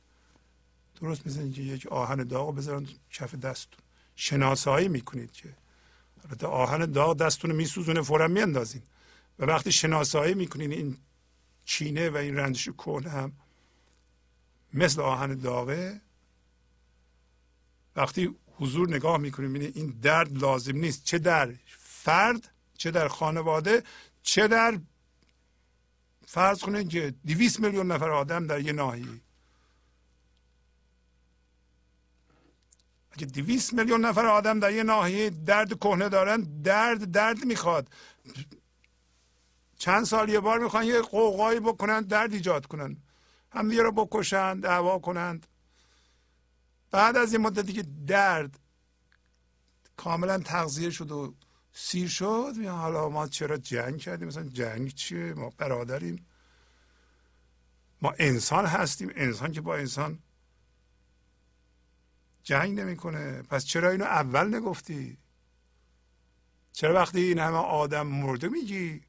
درست 1.00 1.26
مثل 1.26 1.40
اینکه 1.40 1.62
یک 1.62 1.86
آهن 1.86 2.24
داغ 2.24 2.56
بذارن 2.56 2.86
کف 3.10 3.34
دستتون 3.34 3.80
شناسایی 4.16 4.88
می‌کنید 4.88 5.32
که. 5.32 5.54
البته 6.24 6.46
آهن 6.46 6.86
داغ 6.86 7.16
دستتون 7.16 7.50
رو 7.50 7.56
میسوزونه 7.56 8.02
فورا 8.02 8.28
میاندازین. 8.28 8.82
و 9.38 9.44
وقتی 9.44 9.72
شناسایی 9.72 10.34
می‌کنین 10.34 10.72
این 10.72 10.96
چینه 11.64 12.10
و 12.10 12.16
این 12.16 12.36
رنجش 12.36 12.68
کن 12.68 13.04
هم 13.04 13.32
مثل 14.72 15.00
آهن 15.00 15.34
داغه. 15.34 16.00
وقتی 17.96 18.36
حضور 18.46 18.88
نگاه 18.88 19.18
می‌کنیم 19.18 19.54
این 19.54 19.98
درد 20.02 20.38
لازم 20.38 20.76
نیست. 20.76 21.04
چه 21.04 21.18
در 21.18 21.54
فرد 21.78 22.50
چه 22.76 22.90
در 22.90 23.08
خانواده 23.08 23.82
چه 24.22 24.48
در 24.48 24.78
فرض 26.26 26.58
کنید 26.60 26.88
که 26.88 27.14
200 27.26 27.60
میلیون 27.60 27.92
نفر 27.92 28.10
آدم 28.10 28.46
در 28.46 28.60
یه 28.60 28.72
ناحیه. 28.72 29.20
اگه 33.10 33.26
200 33.26 33.72
میلیون 33.72 34.04
نفر 34.04 34.26
آدم 34.26 34.60
در 34.60 34.72
یه 34.72 34.82
ناحیه 34.82 35.30
درد 35.30 35.78
کهنه 35.78 36.08
دارن 36.08 36.40
درد 36.40 37.10
درد 37.10 37.44
می‌خواد. 37.44 37.88
چند 39.78 40.04
سال 40.04 40.28
یه 40.28 40.40
بار 40.40 40.58
می‌خوان 40.58 40.84
یه 40.84 41.00
قوقایی 41.00 41.60
بکنن 41.60 42.00
درد 42.00 42.32
ایجاد 42.32 42.66
کنن. 42.66 42.96
هم 43.52 43.70
رو 43.70 43.92
بکشن 43.92 44.60
دعوا 44.60 44.98
کنند. 44.98 45.46
بعد 46.90 47.16
از 47.16 47.32
این 47.32 47.42
مدتی 47.42 47.72
که 47.72 47.84
درد 48.06 48.58
کاملا 49.96 50.38
تغذیه 50.38 50.90
شد 50.90 51.12
و 51.12 51.34
سیر 51.76 52.08
شد. 52.08 52.52
حالا 52.66 53.08
ما 53.08 53.28
چرا 53.28 53.56
جنگ 53.56 53.98
کردیم؟ 53.98 54.28
مثلا 54.28 54.42
جنگ 54.44 54.94
چیه؟ 54.94 55.34
ما 55.34 55.50
برادریم. 55.58 56.26
ما 58.02 58.14
انسان 58.18 58.66
هستیم. 58.66 59.12
انسان 59.14 59.52
که 59.52 59.60
با 59.60 59.76
انسان 59.76 60.18
جنگ 62.42 62.80
نمی‌کنه. 62.80 63.42
پس 63.42 63.64
چرا 63.64 63.90
اینو 63.90 64.04
اول 64.04 64.54
نگفتی؟ 64.54 65.18
چرا 66.72 66.94
وقتی 66.94 67.20
این 67.20 67.38
همه 67.38 67.56
آدم 67.56 68.06
مرده 68.06 68.48
میگی؟ 68.48 69.02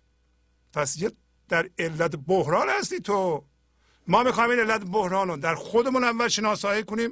پس 0.74 1.02
یه 1.02 1.12
در 1.50 1.70
علت 1.80 2.16
بحران 2.16 2.70
هستی 2.70 3.00
تو. 3.00 3.46
ما 4.08 4.24
می‌خوایم 4.24 4.50
این 4.50 4.60
علت 4.60 4.82
بحران 4.82 5.28
رو 5.28 5.38
در 5.38 5.56
خودمون 5.56 6.04
اول 6.04 6.28
شناسایی 6.28 6.84
کنیم 6.84 7.12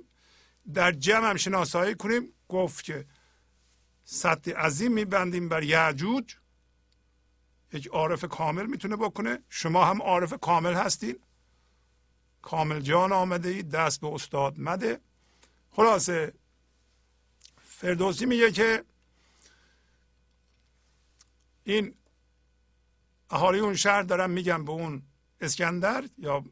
در 0.73 0.91
جمع 0.91 1.29
هم 1.29 1.35
شناسایی 1.35 1.95
کنیم. 1.95 2.33
گفت 2.47 2.83
که 2.83 3.05
سطح 4.05 4.51
عظیم 4.51 4.91
میبندیم 4.91 5.49
بر 5.49 5.63
یعجوج 5.63 6.35
یک 7.73 7.87
عارف 7.87 8.25
کامل 8.25 8.65
می‌تونه 8.65 8.95
بکنه. 8.95 9.39
شما 9.49 9.85
هم 9.85 10.01
عارف 10.01 10.33
کامل 10.41 10.73
هستین. 10.73 11.19
کامل 12.41 12.79
جان 12.79 13.11
آمده 13.11 13.49
ای 13.49 13.63
دست 13.63 14.01
به 14.01 14.07
استاد 14.07 14.59
مده. 14.59 14.99
خلاصه 15.71 16.33
فردوسی 17.67 18.25
میگه 18.25 18.51
که 18.51 18.83
این 21.63 21.95
اهالی 23.29 23.59
اون 23.59 23.75
شهر 23.75 24.01
دارن 24.01 24.29
میگن 24.31 24.65
به 24.65 24.71
اون 24.71 25.03
اسکندر 25.41 26.09
یا 26.17 26.43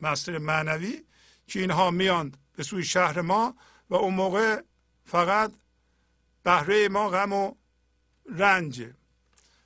مستر 0.00 0.38
معنوی 0.38 1.04
که 1.46 1.60
اینها 1.60 1.90
میاند 1.90 2.36
به 2.56 2.62
سوی 2.62 2.84
شهر 2.84 3.20
ما 3.20 3.56
و 3.90 3.94
اون 3.94 4.14
موقع 4.14 4.62
فقط 5.04 5.52
بهره 6.44 6.88
ما 6.88 7.08
غم 7.08 7.32
و 7.32 7.54
رنج. 8.26 8.92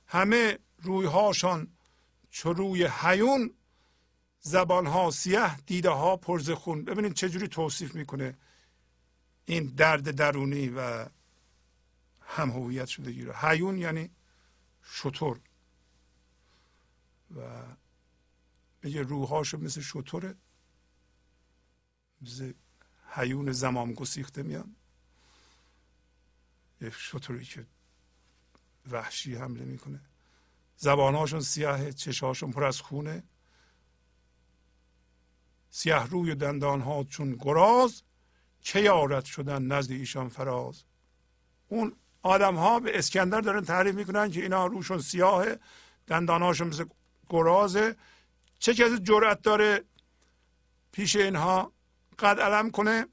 همه 0.07 0.59
رویهاشان 0.81 1.67
چو 2.29 2.53
روی 2.53 2.85
حیون 2.85 3.53
زبانها 4.39 5.11
سیه 5.11 5.57
دیده 5.57 5.89
ها 5.89 6.17
پرز 6.17 6.49
خون. 6.49 6.85
ببینید 6.85 7.13
چجوری 7.13 7.47
توصیف 7.47 7.95
می‌کنه 7.95 8.37
این 9.45 9.65
درد 9.65 10.11
درونی 10.11 10.69
و 10.69 11.05
هم 12.21 12.49
هویت 12.49 12.85
شدگی 12.85 13.23
رو. 13.23 13.33
حیون 13.33 13.77
یعنی 13.77 14.09
شطور. 14.83 15.39
و 17.35 17.41
میگه 18.83 19.01
روحاشو 19.01 19.57
مثل 19.57 19.81
شطوره 19.81 20.35
مثل 22.21 22.53
حیون 23.09 23.51
زمام 23.51 23.93
گسیخته 23.93 24.43
میان. 24.43 24.75
یک 26.81 26.93
شطوری 26.93 27.45
که 27.45 27.65
وحشی 28.91 29.35
حمله 29.35 29.65
می‌کنه. 29.65 30.01
زبانهاشون 30.77 31.41
سیاه 31.41 31.91
چشهاشون 31.91 32.51
پر 32.51 32.63
از 32.63 32.81
خونه. 32.81 33.23
سیاه 35.69 36.07
روی 36.07 36.35
دندان 36.35 36.81
ها 36.81 37.03
چون 37.03 37.35
گراز 37.35 38.03
چه 38.61 38.81
یارت 38.81 39.25
شدن 39.25 39.61
نزد 39.61 39.91
ایشان 39.91 40.29
فراز. 40.29 40.83
اون 41.67 41.95
آدم 42.21 42.55
ها 42.55 42.79
به 42.79 42.97
اسکندر 42.99 43.41
دارن 43.41 43.63
تعریف 43.63 43.95
می‌کنن 43.95 44.31
که 44.31 44.41
اینا 44.41 44.65
روشون 44.65 44.99
سیاه 44.99 45.45
دندانهاشون 46.07 46.67
مثل 46.67 46.85
گرازه. 47.29 47.95
چه 48.59 48.73
کسی 48.73 48.99
جرأت 48.99 49.41
داره 49.41 49.83
پیش 50.91 51.15
اینها 51.15 51.73
قد 52.19 52.39
علم 52.39 52.71
کنه. 52.71 53.07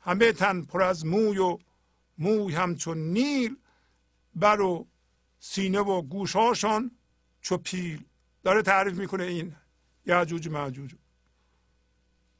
همه 0.00 0.32
تن 0.32 0.62
پر 0.62 0.82
از 0.82 1.06
موی 1.06 1.38
و 1.38 1.58
موی 2.18 2.54
همچون 2.54 2.98
نیل 2.98 3.56
بر 4.34 4.60
و 4.60 4.86
سینه 5.40 5.80
و 5.80 6.02
گوشهاشان 6.02 6.90
چو 7.40 7.56
پیل. 7.56 8.04
داره 8.44 8.62
تعریف 8.62 8.94
می‌کنه 8.94 9.24
این 9.24 9.56
یعجوج 10.06 10.48
معجوج 10.48 10.94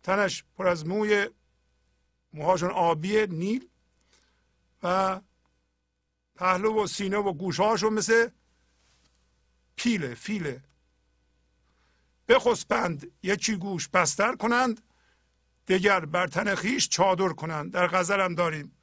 تنش 0.03 0.45
پر 0.57 0.69
از 0.69 0.87
موی 0.87 1.29
موهاشون 2.33 2.71
آبی 2.71 3.27
نیل 3.27 3.69
و 4.83 5.21
پهلو 6.37 6.83
و 6.83 6.87
سینه 6.87 7.17
و 7.17 7.33
گوشهاشون 7.33 7.93
مثل 7.93 8.29
پیله 9.77 10.15
فیله. 10.15 10.63
بخسبند 12.29 13.13
یکی 13.23 13.57
گوش 13.57 13.89
بستر 13.89 14.37
کنند 14.37 14.83
دگر 15.69 16.05
بر 16.05 16.27
تن 16.27 16.55
خیش 16.55 16.89
چادر 16.89 17.29
کنند. 17.29 17.73
در 17.73 17.87
غزل 17.87 18.21
هم 18.21 18.35
داریم. 18.35 18.76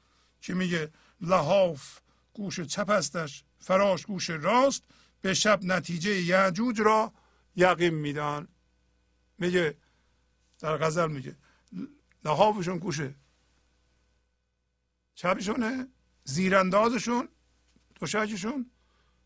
که 0.44 0.54
میگه 0.54 0.92
لحاف 1.20 1.98
گوش 2.32 2.60
چپ 2.60 2.90
هستش 2.90 3.44
فراش 3.58 4.06
گوش 4.06 4.30
راست 4.30 4.82
به 5.20 5.34
شب 5.34 5.64
نتیجه 5.64 6.22
یعجوج 6.22 6.80
را 6.80 7.12
یقین 7.56 7.94
میدان 7.94 8.48
میگه 9.38 9.76
در 10.58 10.76
غزل 10.76 11.10
میگه 11.10 11.36
لحافشون 12.24 12.78
گوشه 12.78 13.14
چپشونه 15.14 15.88
زیراندازشون 16.24 17.28
دوشکشون 17.94 18.70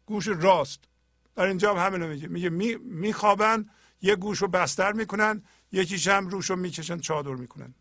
گوش 0.07 0.29
راست. 0.29 0.81
در 1.35 1.45
اینجا 1.45 1.75
هم 1.75 1.87
همینو 1.87 2.09
میگه. 2.09 2.29
میگه 2.29 2.79
میخوابن 2.79 3.71
یه 4.03 4.17
گوش 4.17 4.39
رو 4.39 4.49
بستر 4.49 4.93
می‌کنن 4.93 5.43
یکیش 5.73 6.09
هم 6.09 6.29
روش 6.29 6.51
رو 6.51 6.57
می‌کشن 6.57 6.99
چادر 6.99 7.35
می‌کنن. 7.35 7.75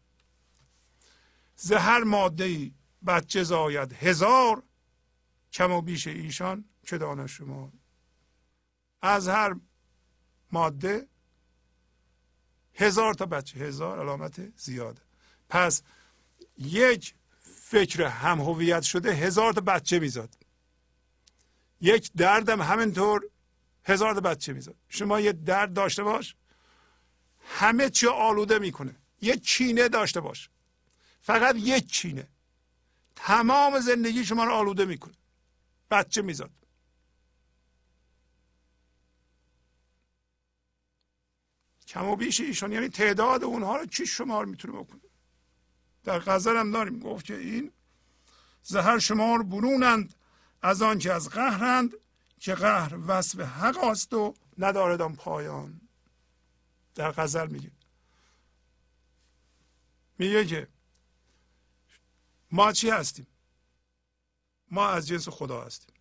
زهر 1.55 2.03
ماده 2.03 2.43
ای 2.43 2.73
بچه 3.05 3.43
زاید 3.43 3.93
هزار. 3.93 4.63
کم 5.53 5.71
و 5.71 5.81
بیش 5.81 6.07
ایشان 6.07 6.65
چه 6.83 6.97
دانه 6.97 7.27
شما؟ 7.27 7.73
از 9.01 9.27
هر 9.27 9.55
ماده 10.51 11.07
هزار 12.73 13.13
تا 13.13 13.25
بچه 13.25 13.59
هزار 13.59 13.99
علامت 13.99 14.57
زیاده. 14.59 15.01
پس 15.49 15.81
یک 16.57 17.15
فکر 17.41 18.03
هم 18.03 18.41
هویت 18.41 18.81
شده 18.81 19.13
هزار 19.13 19.53
تا 19.53 19.61
بچه 19.61 19.99
میزاد. 19.99 20.37
یک 21.81 22.11
دردم 22.13 22.61
همینطور 22.61 23.29
هزار 23.85 24.13
تا 24.13 24.19
بچه 24.19 24.53
میزاد. 24.53 24.75
شما 24.89 25.19
یه 25.19 25.31
درد 25.31 25.73
داشته 25.73 26.03
باش 26.03 26.35
همه 27.41 27.89
چی 27.89 28.07
آلوده 28.07 28.59
می‌کنه. 28.59 28.95
یه 29.21 29.37
چینه 29.37 29.89
داشته 29.89 30.21
باش. 30.21 30.49
فقط 31.21 31.55
یک 31.55 31.91
چینه. 31.91 32.27
تمام 33.17 33.79
زندگی 33.79 34.25
شما 34.25 34.43
رو 34.43 34.53
آلوده 34.53 34.85
می‌کنه. 34.85 35.13
بچه 35.91 36.21
میزاد. 36.21 36.51
کم 41.87 42.05
و 42.05 42.15
بیش 42.15 42.41
ایشان 42.41 42.71
یعنی 42.71 42.89
تعداد 42.89 43.43
اونها 43.43 43.75
رو 43.75 43.85
چی 43.85 44.05
شمار 44.05 44.45
می‌تونه 44.45 44.79
بکنه؟ 44.79 45.01
در 46.03 46.19
غزل 46.19 46.57
هم 46.57 46.71
داریم 46.71 46.99
گفت 46.99 47.25
که 47.25 47.37
این 47.37 47.71
زهر 48.63 48.99
شمار 48.99 49.43
برونند 49.43 50.15
از 50.61 50.81
آن 50.81 50.99
که 50.99 51.13
از 51.13 51.29
قهرند 51.29 51.93
که 52.39 52.55
قهر 52.55 52.97
وصف 53.07 53.39
حق 53.39 53.83
است 53.83 54.13
و 54.13 54.33
ندارد 54.57 55.15
پایان. 55.15 55.81
در 56.95 57.11
غزل 57.11 57.47
میگه. 57.47 57.71
میگه 60.17 60.45
که 60.45 60.67
ما 62.51 62.71
چی 62.71 62.89
هستیم؟ 62.89 63.27
ما 64.71 64.87
از 64.87 65.07
جنس 65.07 65.29
خدا 65.29 65.63
هستیم. 65.63 65.95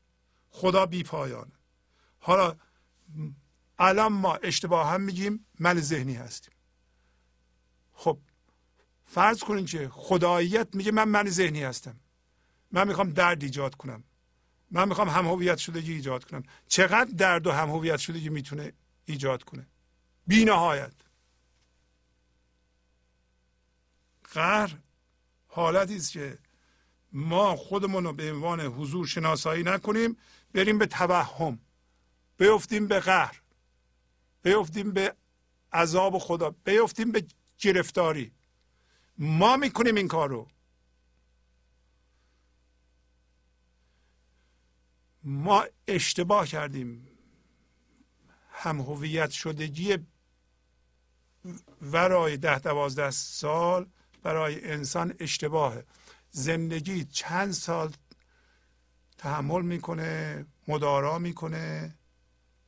خدا 0.51 0.87
بی 0.87 1.03
پایانه. 1.03 1.53
حالا 2.19 2.57
الان 3.79 4.13
ما 4.13 4.35
اشتباه 4.35 4.91
هم 4.91 5.01
میگیم 5.01 5.47
من 5.59 5.81
ذهنی 5.81 6.15
هستیم. 6.15 6.55
خب 7.93 8.19
فرض 9.05 9.41
کنین 9.41 9.67
که 9.67 9.89
خداییت 9.89 10.75
میگه 10.75 10.93
من 10.93 11.09
من 11.09 11.29
ذهنی 11.29 11.63
هستم. 11.63 12.01
من 12.71 12.89
می‌خوام 12.89 13.11
درد 13.11 13.43
ایجاد 13.43 13.75
کنم. 13.75 14.05
من 14.71 14.89
می‌خوام 14.89 15.09
هم 15.09 15.27
هویت 15.27 15.59
شدگی 15.59 15.93
ایجاد 15.93 16.25
کنم. 16.25 16.43
چقدر 16.69 17.11
درد 17.17 17.47
و 17.47 17.53
هم 17.53 17.71
هویت 17.71 17.97
شدگی 17.97 18.29
می‌تونه 18.29 18.73
ایجاد 19.05 19.45
کنه؟ 19.45 19.67
بی 20.27 20.45
نهایت. 20.45 20.93
قهر 24.33 24.79
حالتی 25.57 25.97
است 25.97 26.13
که 26.13 26.39
ما 27.13 27.57
خودمون 27.57 28.05
رو 28.05 28.13
به 28.13 28.33
عنوان 28.33 28.61
حضور 28.61 29.07
شناسایی 29.07 29.63
نکنیم 29.63 30.17
بریم 30.53 30.79
به 30.79 30.87
توهم 30.87 31.59
بیفتیم 32.37 32.87
به 32.87 33.01
قهر 33.01 33.43
بیفتیم 34.43 34.93
به 34.93 35.15
عذاب 35.73 36.19
خدا 36.19 36.51
بیفتیم 36.51 37.13
به 37.13 37.27
گرفتاری. 37.59 38.33
ما 39.19 39.57
می‌کنیم 39.57 39.95
این 39.95 40.09
کار 40.09 40.29
رو 40.29 40.49
ما 45.25 45.65
اشتباه 45.89 46.47
کردیم. 46.47 47.09
هم 48.51 48.81
هویت 48.81 49.31
شدگی 49.31 49.99
ورای 51.83 52.37
ده 52.37 52.59
دوازده 52.59 53.11
سال 53.11 53.87
برای 54.27 54.73
انسان 54.73 55.15
اشتباهه. 55.21 55.85
زندگی 56.31 57.05
چند 57.05 57.53
سال 57.53 57.93
تحمل 59.19 59.63
می‌کنه 59.63 60.47
مدارا 60.69 61.19
می‌کنه. 61.19 61.95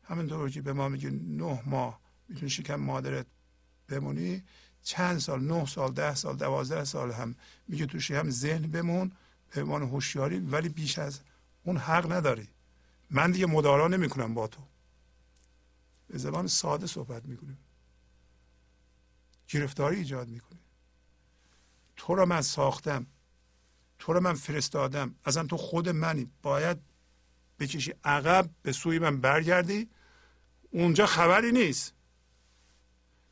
همینطور 0.03 0.51
که 0.51 0.63
به 0.63 0.73
ما 0.73 0.89
میگه 0.89 1.11
نه 1.11 1.63
ماه 1.67 2.01
می‌تونی 2.29 2.51
شکم 2.51 2.75
مادرت 2.75 3.27
بمونی. 3.89 4.43
چند 4.83 5.19
سال 5.19 5.41
نه 5.41 5.67
سال 5.67 5.93
ده 5.93 6.15
سال 6.15 6.37
دوازده 6.37 6.85
سال 6.85 7.13
هم 7.13 7.35
میگه 7.69 7.87
توش 7.87 8.11
هم 8.11 8.31
ذهن 8.31 8.63
بمون 8.63 9.13
به 9.51 9.63
عنوان 9.63 9.83
هوشیاری 9.83 10.39
ولی 10.39 10.69
بیش 10.69 10.99
از 10.99 11.21
اون 11.65 11.77
حق 11.77 12.13
نداری. 12.13 12.49
من 13.11 13.31
دیگه 13.31 13.47
مدارا 13.47 13.89
نمی‌کنم 13.89 14.35
با 14.35 14.47
تو. 14.47 14.63
به 16.07 16.19
زبان 16.19 16.47
ساده 16.47 16.87
صحبت 16.87 17.27
می‌کنیم. 17.27 17.59
گرفتاری 19.49 19.97
ایجاد 19.97 20.29
می‌کنه 20.29 20.59
تو 21.99 22.15
رو 22.15 22.27
من 22.27 22.43
ساختم. 22.43 23.07
تو 23.99 24.13
رو 24.13 24.21
من 24.21 24.35
فرستادم. 24.35 25.15
اصلا 25.25 25.45
تو 25.45 25.57
خود 25.57 25.89
منی. 25.89 26.31
باید 26.43 26.79
بکشی 27.59 27.95
عقب 28.05 28.51
به 28.63 28.73
سوی 28.73 28.99
من 28.99 29.21
برگردی. 29.21 29.91
اونجا 30.71 31.07
خبری 31.07 31.53
نیست. 31.53 31.95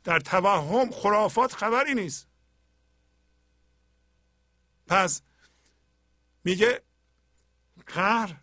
در 0.03 0.19
توهم 0.19 0.91
خرافات 0.91 1.53
خبری 1.53 1.93
نیست. 1.93 2.27
پس 4.87 5.21
میگه 6.43 6.81
قهر 7.87 8.41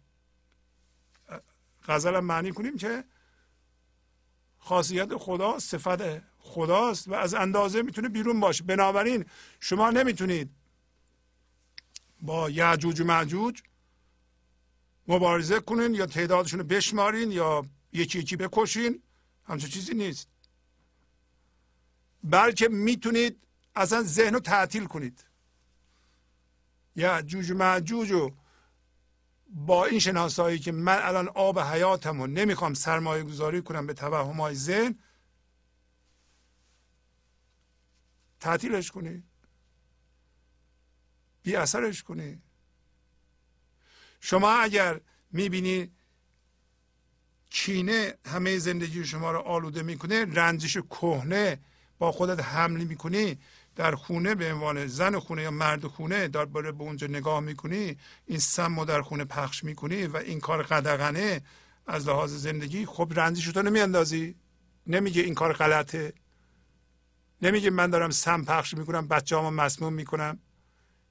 غزل 1.85 2.21
معنی 2.21 2.53
کنیم 2.53 2.77
که 2.77 3.05
خاصیت 4.59 5.17
خدا 5.17 5.59
صفت 5.59 6.34
خداست 6.45 7.09
و 7.09 7.15
از 7.15 7.35
اندازه 7.35 7.83
می‌تونه 7.83 8.09
بیرون 8.09 8.41
باشه 8.41 8.65
بنابراین 8.65 9.25
شما 9.61 9.91
نمی‌تونید 9.91 10.51
با 12.23 12.51
یعجوج 12.51 13.01
و 13.01 13.05
معجوج 13.05 13.63
مبارزه 15.09 15.61
کنین 15.61 15.95
یا 15.95 16.07
تعدادشون 16.07 16.61
رو 16.61 16.67
بشمارین 16.67 17.33
یا 17.33 17.67
یکی 17.93 18.19
یکی 18.19 18.37
بکشین. 18.37 19.03
همچون 19.45 19.71
چیزی 19.71 19.95
نیست. 19.95 20.29
بلکه 22.25 22.69
می‌تونید 22.69 23.39
اصلا 23.77 24.03
ذهن 24.03 24.35
رو 24.35 24.41
تعطیل 24.41 24.85
کنید. 24.85 25.25
یا 26.97 27.23
جوج 27.23 27.51
و 27.51 27.55
معجوج 27.55 28.11
و 28.11 28.31
با 29.49 29.85
این 29.85 29.99
شناسایی 29.99 30.59
که 30.59 30.73
من 30.73 30.99
الان 31.03 31.29
آب 31.29 31.59
حیاتم 31.59 32.21
رو 32.21 32.27
نمی‌خوام 32.27 32.75
سرمایه 32.75 33.23
گذاری 33.23 33.63
کنم 33.63 33.87
به 33.87 33.95
توهم 33.95 34.41
های 34.41 34.55
ذهن 34.55 34.99
تعطیلش 38.45 38.91
کنی. 38.91 39.23
بی 41.43 41.57
اثرش 41.57 42.03
کنی. 42.03 42.43
شما 44.21 44.51
اگر 44.51 45.01
می‌بینی 45.33 45.91
کینه 47.51 48.15
همه 48.27 48.59
زندگی 48.59 49.05
شما 49.05 49.33
رو 49.33 49.39
آلوده 49.39 49.83
می‌کنه 49.83 50.25
رنجش 50.25 50.77
کهنه 50.77 51.61
با 51.99 52.13
خودت 52.13 52.41
حمل 52.43 52.85
می‌کنی 52.85 53.39
در 53.77 53.95
خونه 53.95 54.35
به 54.35 54.53
عنوان 54.53 54.87
زن 54.87 55.19
خونه 55.19 55.43
یا 55.43 55.51
مرد 55.51 55.87
خونه 55.87 56.29
باره 56.29 56.73
به 56.73 56.83
اونجا 56.83 57.07
نگاه 57.07 57.41
می‌کنی 57.41 57.97
این 58.27 58.39
سم 58.39 58.85
در 58.85 59.03
خونه 59.03 59.25
پخش 59.25 59.65
می‌کنی 59.65 60.07
و 60.07 60.17
این 60.17 60.41
کار 60.41 60.63
قدغنه 60.63 61.43
از 61.87 62.09
لحاظ 62.09 62.33
زندگی 62.33 62.87
خب 62.87 63.13
رنجش 63.17 63.47
تو 63.47 63.63
نمیاندازی. 63.63 64.35
نمیگه 64.87 65.23
این 65.23 65.35
کار 65.35 65.53
غلطه. 65.53 66.13
نمیگه 67.45 67.71
من 67.71 67.91
دارم 67.91 68.11
سم 68.11 68.45
پخش 68.45 68.75
می‌کنم 68.75 69.09
بچه 69.09 69.39
همو 69.39 69.51
مسموم 69.51 69.93
می‌کنم. 69.93 70.39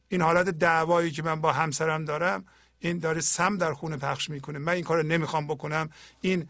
این 0.08 0.22
حالت 0.22 0.50
دعوایی 0.50 1.12
که 1.12 1.24
من 1.24 1.42
با 1.42 1.54
همسرم 1.54 2.06
دارم 2.06 2.46
این 2.80 3.00
داره 3.00 3.22
سم 3.22 3.58
در 3.58 3.74
خونه 3.74 3.98
پخش 3.98 4.30
می‌کنه. 4.30 4.60
من 4.60 4.74
این 4.74 4.84
کار 4.84 4.98
رو 4.98 5.08
نمی‌خوام 5.08 5.48
بکنم. 5.48 5.90
این 6.22 6.50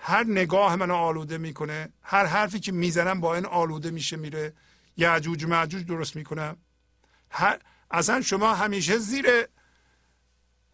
هر 0.00 0.24
نگاه 0.24 0.76
منو 0.76 0.94
آلوده 0.94 1.38
می‌کنه. 1.38 1.88
هر 2.02 2.26
حرفی 2.26 2.60
که 2.60 2.72
می‌زنم 2.72 3.20
با 3.20 3.34
این 3.34 3.46
آلوده 3.46 3.90
میشه 3.90 4.16
میره. 4.16 4.52
یعجوج 4.96 5.44
معجوج 5.44 5.84
درست 5.84 6.16
می‌کنم. 6.16 6.56
اصلا 7.90 8.20
شما 8.20 8.54
همیشه 8.54 8.98
زیر 8.98 9.26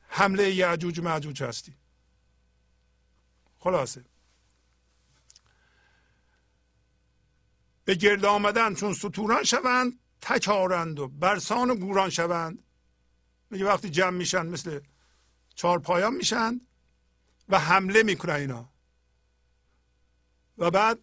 حمله 0.09 0.51
یعجوج 0.51 1.01
معجوج 1.01 1.43
هستی. 1.43 1.77
خلاصه. 3.59 4.05
به 7.91 7.97
گرد 7.97 8.25
آمدن 8.25 8.75
چون 8.75 8.95
ستوران 8.95 9.45
شوند 9.45 9.99
تکارند 10.21 10.99
و 10.99 11.09
برسان 11.09 11.71
و 11.71 11.75
گوران 11.75 12.11
شوند. 12.11 12.63
میگه 13.51 13.65
وقتی 13.65 13.91
جمع 13.91 14.17
میشن 14.17 14.47
مثل 14.47 14.81
چهار 15.55 15.79
پایان 15.79 16.15
میشن 16.15 16.61
و 17.49 17.59
حمله 17.59 18.03
می‌کنن 18.03 18.35
اینا. 18.35 18.73
و 20.59 20.71
بعد 20.71 20.99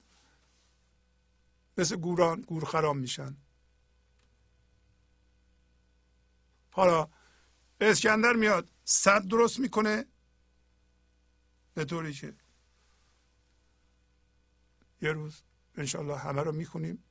مثل 1.78 1.96
گوران 1.96 2.42
گورخرام 2.42 2.98
میشن. 2.98 3.38
حالا 6.72 7.10
اسکندر 7.82 8.34
میاد 8.34 8.72
صد 8.84 9.28
درست 9.28 9.60
می‌کنه. 9.60 10.06
به 11.74 11.86
طوری 11.86 12.14
که 12.14 12.36
یه 15.02 15.12
روز 15.12 15.42
انشالله 15.78 16.18
همه 16.18 16.42
رو 16.42 16.52
می‌خونیم. 16.52 17.04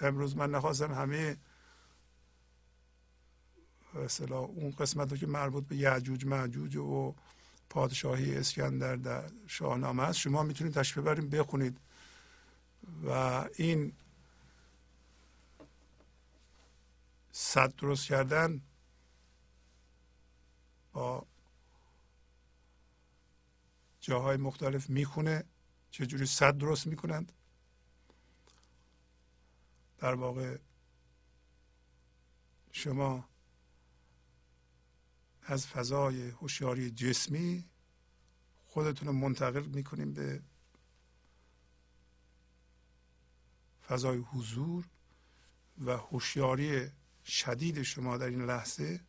امروز 0.00 0.36
من 0.36 0.50
نخواستم 0.50 0.92
همه 0.94 1.36
اصلا 3.94 4.38
اون 4.38 4.70
قسمت 4.70 5.10
رو 5.10 5.16
که 5.16 5.26
مربوط 5.26 5.66
به 5.66 5.76
یعجوج 5.76 6.24
معجوج 6.24 6.76
و 6.76 7.14
پادشاهی 7.70 8.36
اسکندر 8.36 8.96
در 8.96 9.30
شاهنامه 9.46 10.02
است 10.02 10.18
شما 10.18 10.42
می‌تونید 10.42 10.74
تشریف 10.74 10.98
ببریم 10.98 11.28
بخونید. 11.28 11.80
و 13.04 13.10
این 13.54 13.92
صد 17.32 17.74
درست 17.76 18.06
کردن 18.06 18.60
با 20.92 21.26
جاهای 24.00 24.36
مختلف 24.36 24.90
می‌خونه. 24.90 25.44
چجوری 25.90 26.26
صد 26.26 26.58
درست 26.58 26.86
می‌کنند؟ 26.86 27.32
در 29.98 30.14
واقع 30.14 30.58
شما 32.72 33.28
از 35.42 35.66
فضای 35.66 36.28
هوشیاری 36.28 36.90
جسمی 36.90 37.64
خودتون 38.66 39.08
رو 39.08 39.14
منتقل 39.14 39.62
می‌کنیم 39.62 40.12
به 40.12 40.42
فضای 43.88 44.18
حضور 44.18 44.88
و 45.78 45.96
هوشیاری 45.96 46.90
شدید 47.24 47.82
شما 47.82 48.16
در 48.16 48.26
این 48.26 48.44
لحظه 48.44 49.00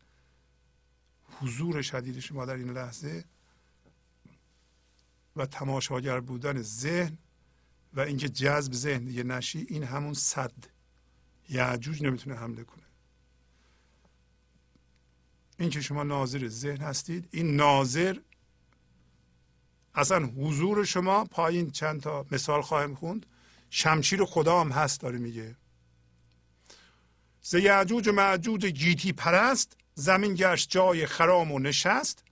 حضور 1.40 1.82
شدید 1.82 2.20
شما 2.20 2.46
در 2.46 2.54
این 2.54 2.72
لحظه 2.72 3.26
و 5.36 5.46
تماشاگر 5.46 6.20
بودن 6.20 6.62
ذهن 6.62 7.18
و 7.94 8.00
اینکه 8.00 8.30
جذب 8.30 8.74
ذهن 8.74 9.06
دیگه 9.06 9.24
نشی 9.24 9.66
این 9.70 9.84
همون 9.84 10.14
صد. 10.14 10.54
یعجوج 11.50 12.04
نمی‌تونه 12.04 12.36
حمله 12.36 12.64
کنه. 12.64 12.84
اینکه 15.60 15.82
شما 15.82 16.04
ناظر 16.04 16.48
ذهن 16.48 16.82
هستید 16.82 17.28
این 17.32 17.56
ناظر 17.56 18.18
اصلا 19.96 20.26
حضور 20.26 20.84
شما 20.84 21.26
پایین 21.26 21.72
چند 21.72 22.02
تا 22.02 22.26
مثال 22.32 22.62
خواهم 22.62 22.96
خوند. 22.96 23.26
شمشیر 23.70 24.26
خدا 24.26 24.62
هم 24.62 24.72
هست 24.72 25.02
داره 25.02 25.18
میگه. 25.18 25.56
ز 27.42 27.54
یعجوج 27.54 28.08
و 28.08 28.12
معجوج 28.12 28.66
گیتی 28.66 29.14
پرست 29.14 29.78
زمین 29.96 30.36
گشت 30.36 30.70
جای 30.70 31.06
خرام 31.06 31.52
و 31.52 31.60
نشست. 31.60 32.24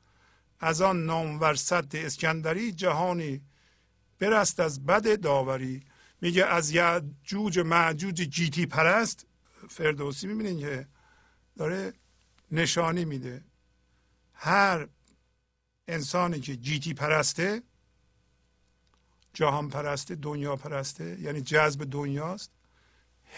از 0.60 0.82
آن 0.82 1.06
نامور 1.06 1.56
صد 1.56 1.96
اسکندری 1.96 2.72
جهانی 2.72 3.42
برست 4.20 4.60
از 4.60 4.86
بد 4.86 5.22
داوری. 5.22 5.84
میگه 6.22 6.46
از 6.46 6.72
یعجوج 6.72 7.60
معجوج 7.60 8.22
گیتی 8.22 8.66
پرست. 8.66 9.26
فردوسی 9.70 10.28
می‌بینین 10.28 10.60
که 10.60 10.88
داره 11.56 11.94
نشانی 12.52 13.06
میده. 13.06 13.44
هر 14.34 14.88
انسانی 15.88 16.40
که 16.40 16.56
جیتی 16.56 16.94
پرسته 16.94 17.64
جهان 19.34 19.70
پرسته 19.70 20.16
دنیا 20.16 20.56
پرسته 20.56 21.20
یعنی 21.20 21.42
جذب 21.42 21.84
دنیاست 21.84 22.52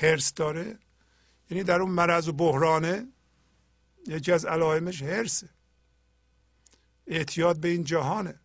هرس 0.01 0.33
داره. 0.33 0.79
یعنی 1.49 1.63
در 1.63 1.81
اون 1.81 1.91
مرض 1.91 2.27
و 2.27 2.33
بحرانه 2.33 3.07
یکی 4.07 4.31
از 4.31 4.45
علائمش 4.45 5.01
هرسه 5.01 5.49
اعتیاد 7.09 7.57
به 7.59 7.67
این 7.67 7.83
جهانه. 7.83 8.39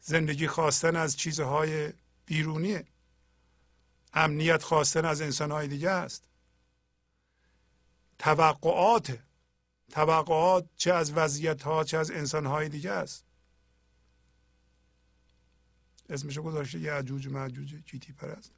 زندگی 0.00 0.46
خواستن 0.46 0.96
از 0.96 1.16
چیزهای 1.16 1.92
بیرونیه. 2.26 2.84
امنیت 4.12 4.62
خواستن 4.62 5.04
از 5.04 5.20
انسانهای 5.20 5.68
دیگه 5.68 5.90
است. 5.90 6.24
توقعات 8.18 9.18
توقعات 9.90 10.68
چه 10.76 10.92
از 10.92 11.12
وضعیت 11.12 11.62
ها 11.62 11.84
چه 11.84 11.98
از 11.98 12.10
انسان 12.10 12.46
های 12.46 12.68
دیگه 12.68 12.90
است. 12.90 13.24
اسمشو 16.08 16.42
گذاشته 16.42 16.78
یه 16.78 16.92
عجوج 16.92 17.28
معجوج 17.28 17.74
جیتی 17.86 18.12
پرست 18.12 18.52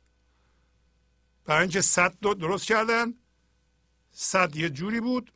برای 1.44 1.62
اینکه 1.62 1.80
صد 1.80 2.14
دو 2.20 2.34
درست 2.34 2.66
کردن. 2.66 3.14
صد 4.12 4.56
یه 4.56 4.70
جوری 4.70 5.00
بود 5.00 5.32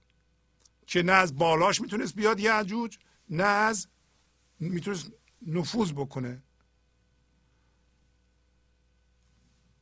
که 0.86 1.02
نه 1.02 1.12
از 1.12 1.36
بالاش 1.36 1.80
می‌تونست 1.80 2.14
بیاد 2.14 2.40
یه 2.40 2.52
عجوج 2.52 2.98
نه 3.30 3.44
از 3.44 3.88
می‌تونست 4.58 5.12
نفوذ 5.46 5.92
بکنه. 5.92 6.42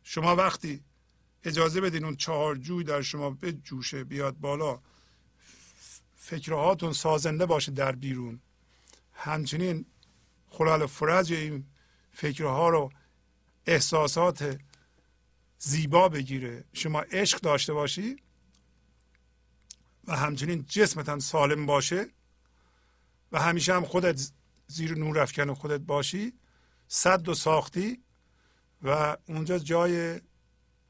شما 0.03 0.37
وقتی 0.37 0.85
اجازه 1.45 1.81
بدین 1.81 2.05
اون 2.05 2.17
چهار 2.17 2.57
جوی 2.57 2.85
در 2.85 3.03
شما 3.03 3.31
به 3.31 3.53
جوشه 3.53 4.05
بیاد 4.05 4.37
بالا 4.37 4.81
فکرهاتون 6.17 6.93
سازنده 6.93 7.47
باشه 7.47 7.73
در 7.73 7.93
بیرون. 7.93 8.41
همچنین 9.13 9.87
خلال 10.49 10.87
فرج 10.87 11.33
این 11.33 11.67
فکرها 12.13 12.69
رو 12.69 12.93
احساسات 13.67 14.61
زیبا 15.59 16.09
بگیره. 16.09 16.65
شما 16.73 17.01
عشق 17.01 17.41
داشته 17.41 17.73
باشی 17.73 18.17
و 20.05 20.17
همچنین 20.17 20.65
جسمت 20.69 21.19
سالم 21.19 21.67
باشه. 21.67 22.07
و 23.33 23.41
همیشه 23.41 23.75
هم 23.75 23.85
خودت 23.85 24.31
زیر 24.67 24.99
نور 24.99 25.19
افکن 25.19 25.55
خودت 25.55 25.81
باشی 25.81 26.33
صد 26.89 27.29
و 27.29 27.35
ساختی 27.35 28.03
و 28.83 29.17
اونجا 29.29 29.59
جای 29.59 30.21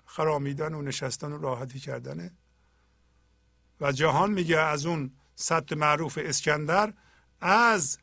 خرامیدن 0.05 0.75
و 0.75 0.83
نشستن 0.83 1.33
و 1.33 1.39
راحتی 1.39 1.81
کردنه. 1.81 2.33
و 3.81 3.93
جهان 3.93 4.31
میگه 4.31 4.59
از 4.59 4.87
اون 4.87 5.17
صد 5.35 5.75
معروف 5.75 6.19
اسکندر 6.23 6.95
از 7.41 7.99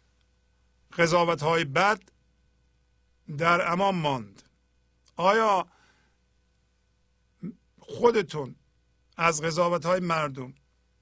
قضاوت 0.98 1.44
های 1.44 1.66
بد 1.66 2.02
در 3.38 3.72
امان 3.72 3.96
ماند. 3.96 4.42
آیا 5.16 5.68
خودتون 7.80 8.56
از 9.18 9.42
قضاوت 9.42 9.86
های 9.86 10.00
مردم 10.00 10.54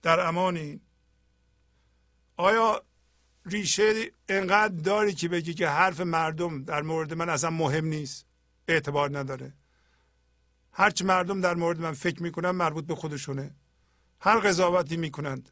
در 0.02 0.20
امانی؟ 0.20 0.82
آیا 2.38 2.84
ریشه 3.46 4.12
انقدر 4.30 4.76
داری 4.76 5.14
که 5.14 5.28
بگی 5.28 5.54
که 5.54 5.68
حرف 5.68 6.00
مردم 6.00 6.64
در 6.64 6.82
مورد 6.82 7.14
من 7.14 7.30
اصلا 7.30 7.50
مهم 7.50 7.86
نیست. 7.86 8.26
اعتبار 8.68 9.20
نداره. 9.20 9.54
هرچی 10.72 11.04
مردم 11.04 11.42
در 11.42 11.56
مورد 11.56 11.80
من 11.80 11.94
فکر 11.94 12.24
می‌کنن 12.24 12.52
مربوط 12.52 12.86
به 12.86 12.96
خودشونه. 12.96 13.56
هر 14.20 14.40
قضاوتی 14.40 14.98
می‌کنند 14.98 15.50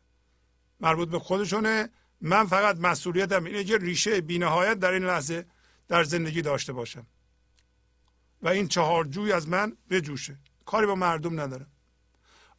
مربوط 0.79 1.09
به 1.09 1.19
خودشونه. 1.19 1.89
من 2.21 2.45
فقط 2.45 2.77
مسئولیتم 2.77 3.43
اینه 3.43 3.63
که 3.63 3.77
ریشه 3.77 4.21
بینهایت 4.21 4.79
در 4.79 4.91
این 4.91 5.03
لحظه 5.03 5.45
در 5.87 6.03
زندگی 6.03 6.41
داشته 6.41 6.73
باشم. 6.73 7.05
و 8.41 8.47
این 8.47 8.67
چهار 8.67 9.05
جوی 9.05 9.31
از 9.31 9.47
من 9.47 9.77
بجوشه. 9.89 10.39
کاری 10.65 10.87
با 10.87 10.95
مردم 10.95 11.39
ندارم. 11.39 11.71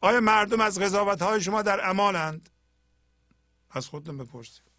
آیا 0.01 0.19
مردم 0.19 0.61
از 0.61 0.79
قضاوت 0.79 1.21
های 1.21 1.41
شما 1.41 1.61
در 1.61 1.89
امانند 1.89 2.49
از 3.71 3.87
خودتون 3.87 4.17
بپرسید. 4.17 4.72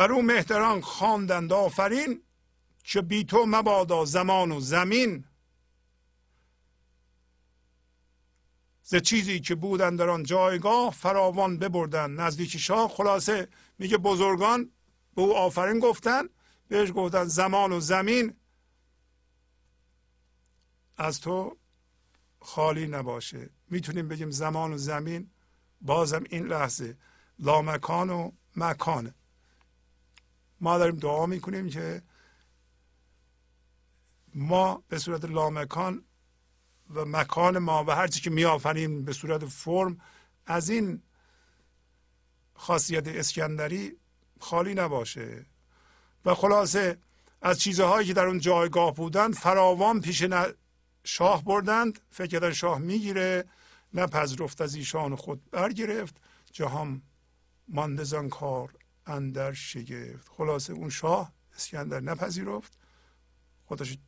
بر 0.00 0.12
او 0.12 0.22
مهتران 0.22 0.80
خواندند 0.80 1.52
آفرین 1.52 2.22
که 2.84 3.02
بی 3.02 3.24
تو 3.24 3.44
مبادا 3.46 4.04
زمان 4.04 4.52
و 4.52 4.60
زمین. 4.60 5.24
ز 8.82 8.96
چیزی 8.96 9.40
که 9.40 9.54
بودن 9.54 9.96
در 9.96 10.08
آن 10.08 10.22
جایگاه 10.22 10.92
فراوان 10.92 11.58
ببردن 11.58 12.10
نزدیک 12.10 12.56
شاه 12.56 12.88
خلاصه 12.88 13.48
میگه 13.78 13.98
بزرگان 13.98 14.70
به 15.14 15.22
او 15.22 15.36
آفرین 15.36 15.78
گفتن 15.78 16.28
بهش 16.68 16.92
گفتن 16.94 17.24
زمان 17.24 17.72
و 17.72 17.80
زمین. 17.80 18.36
از 20.96 21.20
تو 21.20 21.56
خالی 22.40 22.86
نباشه. 22.86 23.50
می‌تونیم 23.70 24.08
بگیم 24.08 24.30
زمان 24.30 24.72
و 24.72 24.78
زمین 24.78 25.30
بازم 25.80 26.24
این 26.30 26.46
لحظه 26.46 26.98
لامکان 27.38 28.10
و 28.10 28.32
مکانه. 28.56 29.14
ما 30.60 30.78
داریم 30.78 30.96
دعا 30.96 31.26
می‌کنیم 31.26 31.68
که 31.68 32.02
ما 34.34 34.82
به 34.88 34.98
صورت 34.98 35.24
لامکان 35.24 36.04
و 36.94 37.04
مکان 37.04 37.58
ما 37.58 37.84
و 37.84 37.90
هرچی 37.90 38.20
که 38.20 38.30
میآفریم 38.30 39.04
به 39.04 39.12
صورت 39.12 39.44
فرم 39.44 40.00
از 40.46 40.70
این 40.70 41.02
خاصیت 42.54 43.08
اسکندری 43.08 43.96
خالی 44.40 44.74
نباشه. 44.74 45.46
و 46.24 46.34
خلاصه 46.34 46.98
از 47.42 47.60
چیزهایی 47.60 48.08
که 48.08 48.14
در 48.14 48.26
اون 48.26 48.38
جایگاه 48.38 48.94
بودند 48.94 49.34
فراوان 49.34 50.00
پیش 50.00 50.24
شاه 51.04 51.44
بردند. 51.44 52.00
فکر 52.10 52.52
شاه 52.52 52.78
می‌گیره 52.78 53.44
نپذرفت 53.94 54.60
از 54.60 54.74
ایشان 54.74 55.16
خود 55.16 55.50
برگرفت. 55.50 56.16
جهان 56.52 57.02
مانده 57.68 58.04
زن 58.04 58.28
کار. 58.28 58.74
اندر 59.10 59.52
شگفت. 59.52 60.28
خلاصه 60.28 60.72
اون 60.72 60.90
شاه 60.90 61.32
اسکندر 61.54 62.00
نپذیرفت. 62.00 62.78
خودش 63.64 63.98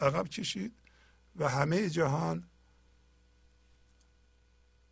عقب 0.00 0.28
کشید 0.28 0.74
و 1.36 1.48
همه 1.48 1.90
جهان 1.90 2.48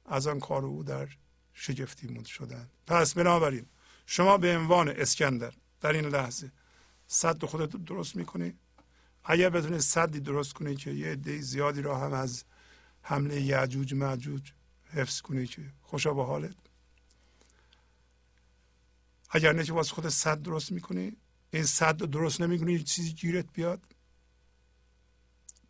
از 0.06 0.26
آن 0.26 0.40
کار 0.40 0.64
او 0.64 0.82
در 0.82 1.08
شگفتی 1.52 2.08
مند 2.08 2.26
شدند. 2.26 2.70
پس 2.86 3.14
بنابراین 3.14 3.66
شما 4.06 4.38
به 4.38 4.56
عنوان 4.56 4.88
اسکندر 4.88 5.54
در 5.80 5.92
این 5.92 6.04
لحظه 6.04 6.52
صد 7.06 7.44
خودت 7.44 7.76
درست 7.76 8.16
می‌کنی. 8.16 8.58
اگر 9.24 9.50
بتونی 9.50 9.78
صدی 9.78 10.20
درست 10.20 10.52
کنی 10.52 10.76
که 10.76 10.90
یه 10.90 11.12
عده 11.12 11.40
زیادی 11.40 11.82
را 11.82 11.98
هم 11.98 12.12
از 12.12 12.44
حمله 13.02 13.40
یعجوج 13.40 13.94
معجوج 13.94 14.52
حفظ 14.86 15.20
کنی 15.20 15.46
که 15.46 15.62
خوشا 15.82 16.14
به 16.14 16.24
حالت. 16.24 16.56
اگر 19.34 19.52
نه 19.52 19.64
که 19.64 19.72
واسه 19.72 19.94
خود 19.94 20.08
صد 20.08 20.42
درست 20.42 20.72
می‌کنی 20.72 21.16
این 21.50 21.64
صد 21.64 22.00
رو 22.00 22.06
درست 22.06 22.40
نمی‌کنی 22.40 22.82
چیزی 22.82 23.12
گیرت 23.12 23.52
بیاد. 23.52 23.82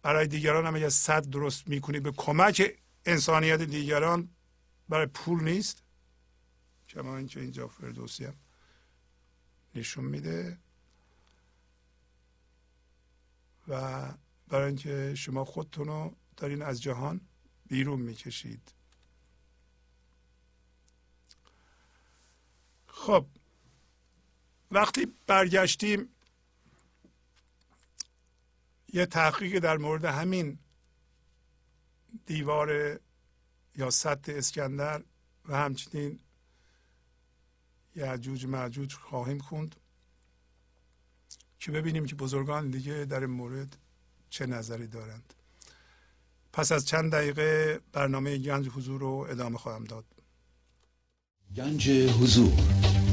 برای 0.03 0.27
دیگران 0.27 0.67
هم 0.67 0.77
اگر 0.77 0.89
صد 0.89 1.29
درست 1.29 1.69
می‌کنی 1.69 2.01
به 2.01 2.13
کمک 2.17 2.79
انسانیت 3.05 3.63
دیگران 3.63 4.29
برای 4.89 5.07
پول 5.07 5.45
نیست. 5.45 5.83
کما 6.89 7.17
اینکه 7.17 7.41
اینجا 7.41 7.69
فردوسی 7.69 8.25
هم 8.25 8.35
نشون 9.75 10.05
میده. 10.05 10.59
و 13.69 14.09
برای 14.49 14.67
اینکه 14.67 15.15
شما 15.15 15.45
خودتون 15.45 15.87
رو 15.87 16.17
دارین 16.37 16.63
از 16.63 16.83
جهان 16.83 17.21
بیرون 17.67 18.01
می‌کشید. 18.01 18.73
خب 22.87 23.27
وقتی 24.73 25.07
برگشتیم 25.27 26.09
یه 28.93 29.07
تحقیق 29.07 29.59
در 29.59 29.77
مورد 29.77 30.05
همین 30.05 30.59
دیوار 32.27 33.01
یا 33.77 33.91
سد 33.91 34.25
اسکندر 34.29 35.03
و 35.49 35.57
همچنین 35.57 36.19
یعجوج 37.97 38.47
معجوج 38.47 38.95
خواهیم 38.95 39.39
خوند 39.39 39.77
که 41.59 41.73
ببینیم 41.73 42.07
که 42.07 42.15
بزرگان 42.15 42.71
دیگه 42.71 43.05
در 43.05 43.21
این 43.21 43.31
مورد 43.31 43.77
چه 44.31 44.47
نظری 44.47 44.87
دارند. 44.87 45.35
پس 46.53 46.73
از 46.73 46.87
چند 46.87 47.13
دقیقه 47.13 47.81
برنامه 47.93 48.39
گنج 48.39 48.69
حضور 48.69 49.01
رو 49.01 49.27
ادامه 49.31 49.59
خواهم 49.59 49.85
داد. 49.85 50.05
گنج 51.57 51.91
حضور. 51.91 52.92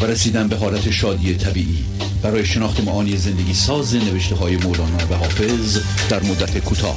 و 0.00 0.04
رسیدن 0.04 0.48
به 0.48 0.56
حالت 0.56 0.90
شادی 0.90 1.36
طبیعی. 1.36 1.86
برای 2.22 2.46
شناخت 2.46 2.80
معانی 2.80 3.16
زندگی 3.16 3.54
ساز 3.54 3.94
نوشته 3.94 4.36
های 4.36 4.56
مولانا 4.56 5.06
و 5.10 5.14
حافظ 5.14 5.78
در 6.10 6.22
مدت 6.22 6.58
کوتاه. 6.58 6.96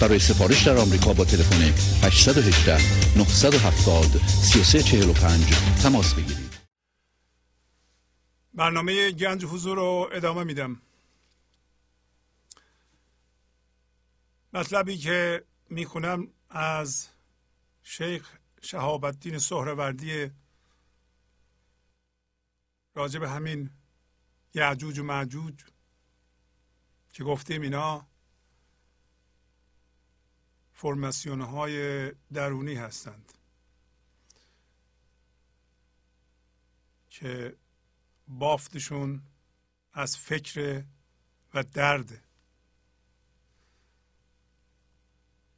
برای 0.00 0.18
سفارش 0.18 0.66
در 0.66 0.76
آمریکا 0.76 1.12
با 1.12 1.24
تلفن 1.24 1.62
818 2.06 2.78
970 3.16 4.04
3345 4.26 5.54
تماس 5.82 6.14
بگیرید. 6.14 6.52
برنامه 8.54 9.10
گنج 9.10 9.44
حضور 9.44 9.76
رو 9.76 10.08
ادامه 10.12 10.44
میدم. 10.44 10.80
مطلبی 14.52 14.96
که 14.96 15.44
می‌خونم 15.70 16.28
از 16.50 17.06
شیخ 17.82 18.28
شهاب 18.62 19.04
الدین 19.04 19.38
سهروردی 19.38 20.30
راجع 22.94 23.18
به 23.18 23.30
همین 23.30 23.70
یعجوج 24.54 24.98
و 24.98 25.02
معجوج 25.02 25.64
که 27.10 27.24
گفتیم 27.24 27.62
اینا 27.62 28.06
فرماسیون 30.72 31.40
های 31.40 32.08
درونی 32.32 32.74
هستند 32.74 33.32
که 37.10 37.56
بافتشون 38.28 39.22
از 39.92 40.16
فکر 40.16 40.84
و 41.54 41.62
درد. 41.62 42.24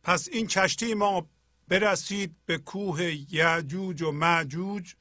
پس 0.03 0.29
این 0.29 0.47
کشتی 0.47 0.95
ما 0.95 1.29
برسید 1.69 2.37
به 2.47 2.59
کوه 2.59 3.03
یعجوج 3.35 4.03
و 4.03 4.13
معجوج 4.13 4.95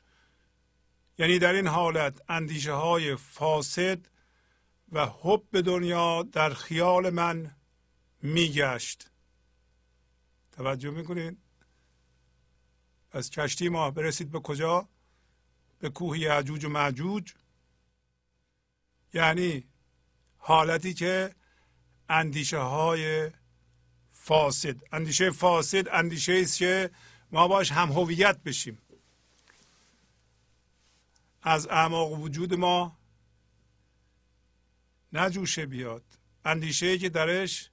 یعنی 1.17 1.39
در 1.39 1.53
این 1.53 1.67
حالت 1.67 2.21
اندیشه 2.29 2.73
های 2.73 3.15
فاسد 3.15 3.99
و 4.91 5.05
حب 5.05 5.61
دنیا 5.61 6.23
در 6.23 6.53
خیال 6.53 7.09
من 7.09 7.55
میگشت. 8.21 9.09
توجه 10.51 10.89
می‌کنید؟ 10.89 11.37
از 13.11 13.29
کشتی 13.29 13.69
ما 13.69 13.91
برسید 13.91 14.31
به 14.31 14.39
کجا؟ 14.39 14.87
به 15.79 15.89
کوه 15.89 16.19
یعجوج 16.19 16.65
و 16.65 16.69
معجوج. 16.69 17.33
یعنی 19.13 19.63
حالتی 20.37 20.93
که 20.93 21.35
اندیشه 22.09 22.57
های 22.57 23.31
فاسد 24.11 24.75
اندیشه 24.91 25.31
فاسد 25.31 25.87
اندیشه 25.87 26.33
است 26.33 26.57
که 26.57 26.91
ما 27.31 27.47
باش 27.47 27.71
هم 27.71 27.91
هویت 27.91 28.37
بشیم. 28.43 28.77
از 31.43 31.67
اعماق 31.67 32.11
وجود 32.11 32.53
ما 32.53 32.97
نجوشه 35.13 35.65
بیاد. 35.65 36.03
اندیشه 36.45 36.97
که 36.97 37.09
درش 37.09 37.69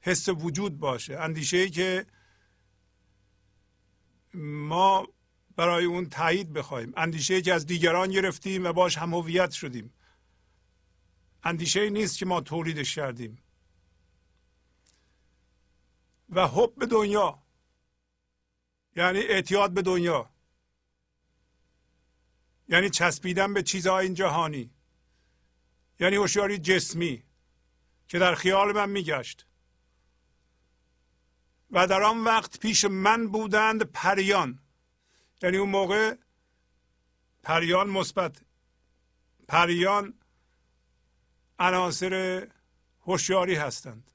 حس 0.00 0.28
وجود 0.28 0.78
باشه. 0.78 1.18
اندیشه 1.18 1.70
که 1.70 2.06
ما 4.34 5.08
برای 5.56 5.84
اون 5.84 6.08
تایید 6.08 6.52
بخوایم 6.52 6.92
اندیشه 6.96 7.42
که 7.42 7.54
از 7.54 7.66
دیگران 7.66 8.10
گرفتیم 8.10 8.64
و 8.64 8.72
باش 8.72 8.98
هم 8.98 9.14
هویت 9.14 9.50
شدیم. 9.50 9.92
اندیشه 11.44 11.90
نیست 11.90 12.18
که 12.18 12.26
ما 12.26 12.40
تولیدش 12.40 12.94
کردیم. 12.94 13.38
و 16.30 16.46
حب 16.46 16.74
به 16.74 16.86
دنیا 16.86 17.42
یعنی 18.96 19.18
اعتیاد 19.18 19.74
به 19.74 19.82
دنیا. 19.82 20.31
یعنی 22.68 22.90
چسبیدن 22.90 23.54
به 23.54 23.62
چیزهای 23.62 24.06
این 24.06 24.14
جهانی. 24.14 24.70
یعنی 26.00 26.16
هوشیاری 26.16 26.58
جسمی 26.58 27.22
که 28.08 28.18
در 28.18 28.34
خیال 28.34 28.72
من 28.72 28.90
میگشت. 28.90 29.46
و 31.70 31.86
در 31.86 32.02
آن 32.02 32.24
وقت 32.24 32.58
پیش 32.58 32.84
من 32.84 33.28
بودند 33.28 33.82
پریان. 33.82 34.58
یعنی 35.42 35.56
اون 35.56 35.70
موقع 35.70 36.16
پریان 37.42 37.90
مثبت 37.90 38.42
پریان 39.48 40.14
عناصر 41.58 42.46
هوشیاری 43.00 43.54
هستند. 43.54 44.10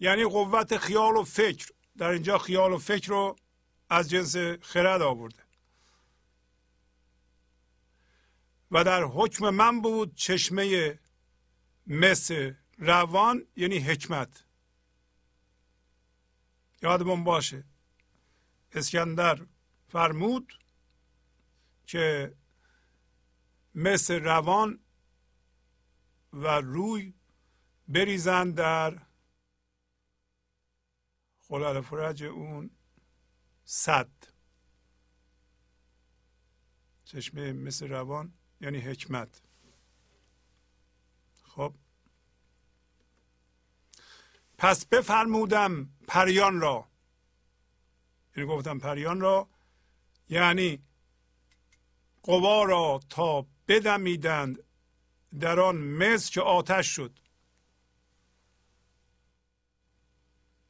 یعنی 0.00 0.24
قوت 0.24 0.76
خیال 0.76 1.16
و 1.16 1.24
فکر. 1.24 1.70
در 1.96 2.08
اینجا 2.08 2.38
خیال 2.38 2.72
و 2.72 2.78
فکر 2.78 3.08
رو 3.08 3.36
از 3.90 4.10
جنس 4.10 4.36
خرد 4.62 5.02
آورده. 5.02 5.39
و 8.70 8.84
در 8.84 9.02
حکم 9.04 9.50
من 9.50 9.82
بود 9.82 10.14
چشمه 10.14 10.98
مثل 11.86 12.54
روان 12.78 13.46
یعنی 13.56 13.78
حکمت. 13.78 14.44
یادمون 16.82 17.24
باشه 17.24 17.64
اسکندر 18.72 19.46
فرمود 19.88 20.58
که 21.86 22.34
مثل 23.74 24.14
روان 24.14 24.80
و 26.32 26.46
روی 26.46 27.14
بریزند 27.88 28.54
در 28.54 29.06
خلال 31.38 31.80
فرج 31.80 32.24
اون 32.24 32.70
صد. 33.64 34.10
چشمه 37.04 37.52
مثل 37.52 37.88
روان 37.88 38.39
یعنی 38.60 38.78
حکمت. 38.78 39.42
خب. 41.42 41.74
پس 44.58 44.86
بفرمودم 44.86 45.90
پریان 46.08 46.60
را. 46.60 46.88
یعنی 48.36 48.48
گفتم 48.48 48.78
پریان 48.78 49.20
را 49.20 49.48
یعنی 50.28 50.82
قوا 52.22 52.64
را 52.64 53.00
تا 53.08 53.46
بدمیدند 53.68 54.62
در 55.40 55.60
آن 55.60 55.76
مز 55.76 56.30
که 56.30 56.40
آتش 56.40 56.86
شد. 56.86 57.18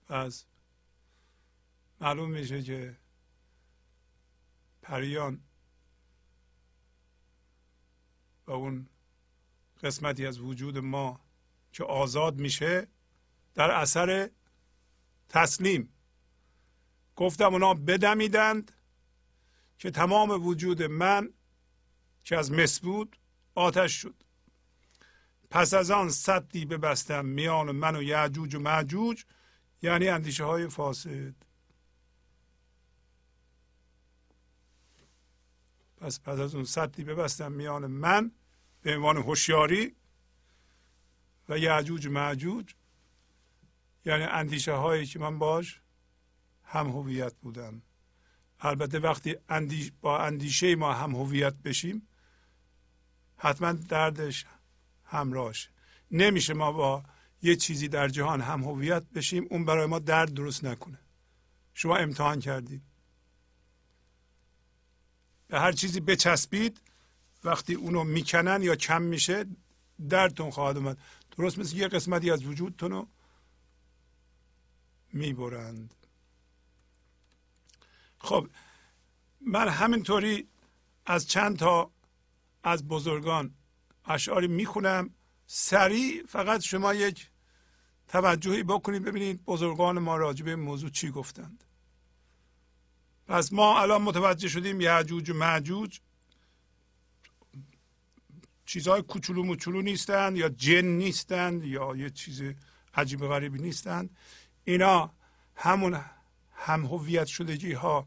پس 0.07 0.45
معلوم 2.01 2.31
میشه 2.31 2.63
که 2.63 2.97
پریان 4.83 5.43
و 8.51 8.53
اون 8.53 8.89
قسمتی 9.83 10.27
از 10.27 10.41
وجود 10.41 10.79
ما 10.79 11.21
که 11.73 11.85
آزاد 11.85 12.37
میشه 12.37 12.87
در 13.55 13.71
اثر 13.71 14.31
تسلیم. 15.29 15.93
گفتم 17.17 17.53
اونا 17.53 17.75
بدمیدند 17.75 18.73
که 19.79 19.91
تمام 19.91 20.47
وجود 20.47 20.83
من 20.83 21.33
که 22.25 22.37
از 22.37 22.53
مس 22.53 22.81
بود 22.81 23.17
آتش 23.55 23.93
شد. 23.93 24.15
پس 25.51 25.75
از 25.75 25.91
آن 25.91 26.11
صدی 26.11 26.65
ببستم 26.65 27.27
میان 27.27 27.71
من 27.71 27.97
و 27.97 28.03
یعجوج 28.03 28.55
و 28.55 28.59
معجوج 28.59 29.25
یعنی 29.83 30.09
اندیشه 30.09 30.45
های 30.45 30.69
فاسد. 30.69 31.35
پس 35.97 36.21
پس 36.21 36.39
از 36.39 36.55
اون 36.55 36.65
صدی 36.65 37.05
ببستم 37.05 37.53
میان 37.53 37.87
من 37.87 38.33
به 38.83 38.97
عنوان 38.97 39.17
هوشیاری 39.17 39.97
و 41.49 41.59
یعجوج 41.59 42.07
معجوج 42.07 42.75
یعنی 44.05 44.23
اندیشه 44.23 44.73
هایی 44.73 45.07
که 45.07 45.19
من 45.19 45.39
باش 45.39 45.81
هم 46.65 46.89
هویت 46.89 47.35
بودم. 47.35 47.83
البته 48.61 48.99
وقتی 48.99 49.37
اندیش 49.49 49.93
با 50.01 50.19
اندیشه 50.19 50.77
ما 50.77 50.93
هم 50.93 51.17
هویت 51.17 51.55
بشیم 51.55 52.09
حتما 53.37 53.73
دردش 53.73 54.47
همراهش 55.05 55.71
نمیشه 56.11 56.55
ما 56.55 56.73
با 56.73 57.05
یه 57.43 57.57
چیزی 57.57 57.89
در 57.89 58.09
جهان 58.09 58.41
هم 58.41 58.63
هویت 58.65 59.03
بشیم 59.15 59.47
اون 59.51 59.65
برای 59.65 59.87
ما 59.87 59.99
درد 59.99 60.35
درست 60.35 60.65
نکنه. 60.65 60.99
شما 61.75 61.97
امتحان 61.97 62.41
کردید. 62.41 62.83
به 65.49 65.61
هر 65.61 65.73
چیزی 65.73 66.01
بچسبید 66.01 66.81
وقتی 67.45 67.75
اونو 67.75 68.05
می‌کنن 68.05 68.63
یا 68.63 68.77
کم 68.77 69.03
میشه 69.03 69.47
دردتون 70.09 70.51
خواهد 70.51 70.77
اومد. 70.77 70.99
درست 71.37 71.59
مثل 71.59 71.77
یه 71.77 71.89
قسمتی 71.89 72.31
از 72.31 72.45
وجودتون 72.45 72.91
رو 72.91 73.09
می‌برند. 75.13 75.95
خب 78.19 78.49
من 79.41 79.69
همینطوری 79.69 80.49
از 81.07 81.29
چند 81.29 81.59
تا 81.59 81.91
از 82.63 82.89
بزرگان 82.89 83.55
اشعاری 84.05 84.49
می‌خونم. 84.49 85.11
سریع 85.47 86.27
فقط 86.27 86.61
شما 86.61 86.95
یک 86.95 87.31
توجهی 88.09 88.63
بکنید 88.63 89.03
ببینید 89.03 89.45
بزرگان 89.45 89.99
ما 89.99 90.17
راجع 90.17 90.45
به 90.45 90.57
موضوع 90.57 90.91
چی 90.91 91.11
گفتند. 91.11 91.65
پس 93.27 93.53
ما 93.53 93.81
الان 93.81 94.03
متوجه 94.03 94.49
شدیم 94.49 94.81
یعجوج 94.81 95.31
و 95.31 95.35
معجوج. 95.35 96.01
چیزهای 98.71 99.03
کوچولو 99.03 99.43
موچولو 99.43 99.83
نیستند 99.83 100.37
یا 100.37 100.49
جن 100.49 100.85
نیستند 100.85 101.65
یا 101.65 101.97
یه 101.97 102.11
چیز 102.11 102.43
عجیب 102.95 103.21
غریبی 103.21 103.59
نیستند. 103.59 104.11
اینا 104.65 105.11
همون 105.57 106.01
هم 106.55 106.87
هویت 106.87 107.27
شدگی 107.27 107.73
ها 107.73 108.07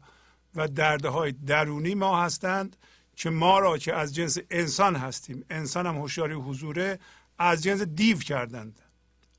و 0.54 0.68
دردهای 0.68 1.32
درونی 1.32 1.94
ما 1.94 2.22
هستند 2.22 2.76
که 3.16 3.30
ما 3.30 3.58
را 3.58 3.78
که 3.78 3.94
از 3.94 4.14
جنس 4.14 4.38
انسان 4.50 4.96
هستیم. 4.96 5.44
انسان 5.50 5.86
هم 5.86 5.96
هوشیاری 5.96 6.34
حضوره 6.34 6.98
از 7.38 7.62
جنس 7.62 7.82
دیو 7.82 8.18
کردند. 8.18 8.80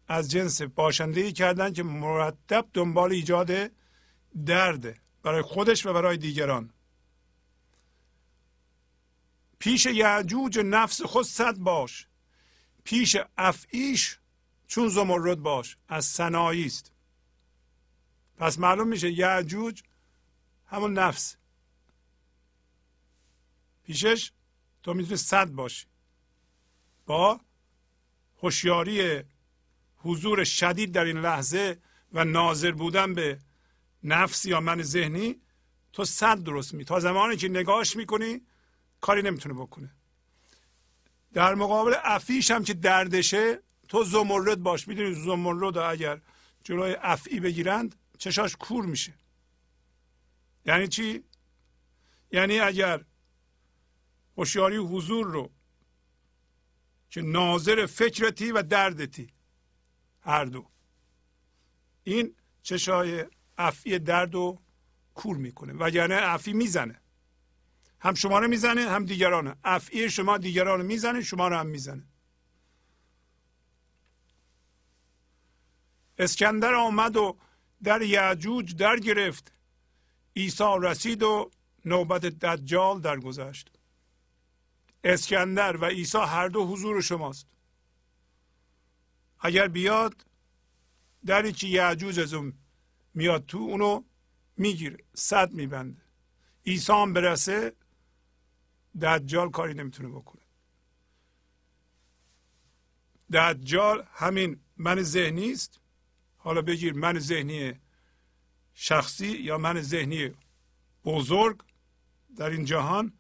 از 0.08 0.32
جنس 0.32 0.62
باشنده 0.62 1.32
کردند 1.32 1.74
که 1.74 1.84
مرتب 1.84 2.66
دنبال 2.74 3.12
ایجاد 3.12 3.52
درده 4.46 4.96
برای 5.24 5.42
خودش 5.42 5.86
و 5.86 5.94
برای 5.94 6.18
دیگران. 6.18 6.70
پیش 9.66 9.86
یعجوج 9.86 10.60
نفس 10.60 11.02
خود 11.02 11.26
صد 11.26 11.58
باش. 11.58 12.08
پیش 12.84 13.18
افعیش 13.38 14.18
چون 14.68 14.88
زمرد 14.88 15.40
باش. 15.40 15.78
از 15.88 16.06
سنایی 16.06 16.66
است. 16.66 16.92
پس 18.38 18.60
معلوم 18.60 18.88
میشه 18.88 19.12
یعجوج 19.12 19.82
همون 20.68 20.94
نفس. 20.94 21.36
پیشش 23.84 24.32
تو 24.84 24.94
می‌تونی 24.94 25.18
صد 25.18 25.50
باشی. 25.50 25.86
با 27.06 27.40
هوشیاری 28.42 29.24
حضور 29.98 30.44
شدید 30.44 30.92
در 30.92 31.04
این 31.04 31.18
لحظه 31.18 31.78
و 32.14 32.24
ناظر 32.24 32.72
بودن 32.72 33.14
به 33.14 33.40
نفس 34.04 34.46
یا 34.46 34.62
من 34.62 34.82
ذهنی 34.82 35.42
تو 35.94 36.06
صد 36.06 36.44
درست 36.44 36.74
می 36.74 36.86
تا 36.86 37.00
زمانی 37.00 37.38
که 37.38 37.50
نگاش 37.50 37.96
می‌کنی 37.96 38.42
کاری 39.06 39.22
نمی‌تونه 39.22 39.56
بکنه. 39.56 39.90
در 41.34 41.56
مقابل 41.56 41.94
افیش 42.04 42.52
هم 42.52 42.64
که 42.64 42.74
دردشه 42.74 43.60
تو 43.88 44.04
زمرد 44.04 44.64
باش. 44.64 44.88
می‌دونی 44.88 45.14
زمرد 45.14 45.78
اگر 45.78 46.22
جلوی 46.64 46.96
افعی 47.02 47.40
بگیرند 47.40 47.96
چشاش 48.18 48.56
کور 48.56 48.86
میشه. 48.86 49.14
یعنی 50.66 50.88
چی؟ 50.88 51.24
یعنی 52.32 52.60
اگر 52.60 53.06
هوشیاری 54.38 54.78
حضور 54.78 55.28
رو 55.28 55.52
که 57.10 57.22
ناظر 57.22 57.86
فکرتی 57.86 58.52
و 58.52 58.62
دردتی 58.62 59.34
هر 60.22 60.46
دو 60.46 60.70
این 62.04 62.36
چشای 62.64 63.26
افعی 63.58 64.00
درد 64.00 64.34
رو 64.34 64.62
کور 65.14 65.38
می‌کنه. 65.38 65.74
وگرنه 65.74 66.16
افعی 66.16 66.54
می‌زنه. 66.54 67.02
هم 68.06 68.14
شما 68.14 68.40
رو 68.40 68.48
می‌زنه 68.48 68.90
هم 68.90 69.06
دیگران 69.06 69.56
افعی 69.64 70.10
شما 70.10 70.38
دیگران 70.38 70.80
رو 70.80 70.86
می‌زنه 70.86 71.22
شما 71.22 71.48
رو 71.48 71.56
هم 71.56 71.68
می‌زنه. 71.68 72.04
اسکندر 76.18 76.74
آمد 76.74 77.18
و 77.18 77.38
در 77.84 78.02
یعجوج 78.02 78.76
در 78.76 78.96
گرفت 79.00 79.52
عیسی 80.36 80.76
رسید 80.82 81.24
و 81.24 81.52
نوبت 81.86 82.26
دجال 82.26 83.02
درگذشت. 83.02 83.72
اسکندر 85.04 85.78
و 85.78 85.86
عیسی 85.86 86.18
هر 86.18 86.48
دو 86.48 86.66
حضور 86.66 87.02
شماست. 87.02 87.48
اگر 89.40 89.68
بیاد 89.68 90.26
دری 91.26 91.52
که 91.52 91.68
یعجوج 91.68 92.20
از 92.20 92.34
اون 92.34 92.54
میاد 93.14 93.46
تو 93.46 93.58
اونو 93.58 94.04
می‌گیره 94.58 94.98
صد 95.14 95.52
میبنده. 95.52 96.02
عیسی 96.66 96.94
هم 96.94 97.14
برسه 97.14 97.74
دجال 99.02 99.52
کاری 99.52 99.74
نمی‌تونه 99.74 100.10
بکنه. 100.10 100.42
دجال 103.34 104.08
همین 104.14 104.60
من 104.78 105.02
ذهنی 105.02 105.52
است. 105.52 105.80
حالا 106.38 106.62
بگیر 106.62 106.94
من 106.94 107.20
ذهنی 107.20 107.74
شخصی 108.74 109.28
یا 109.28 109.58
من 109.58 109.82
ذهنی 109.82 110.32
بزرگ 111.06 111.64
در 112.36 112.50
این 112.50 112.66
جهان 112.66 113.14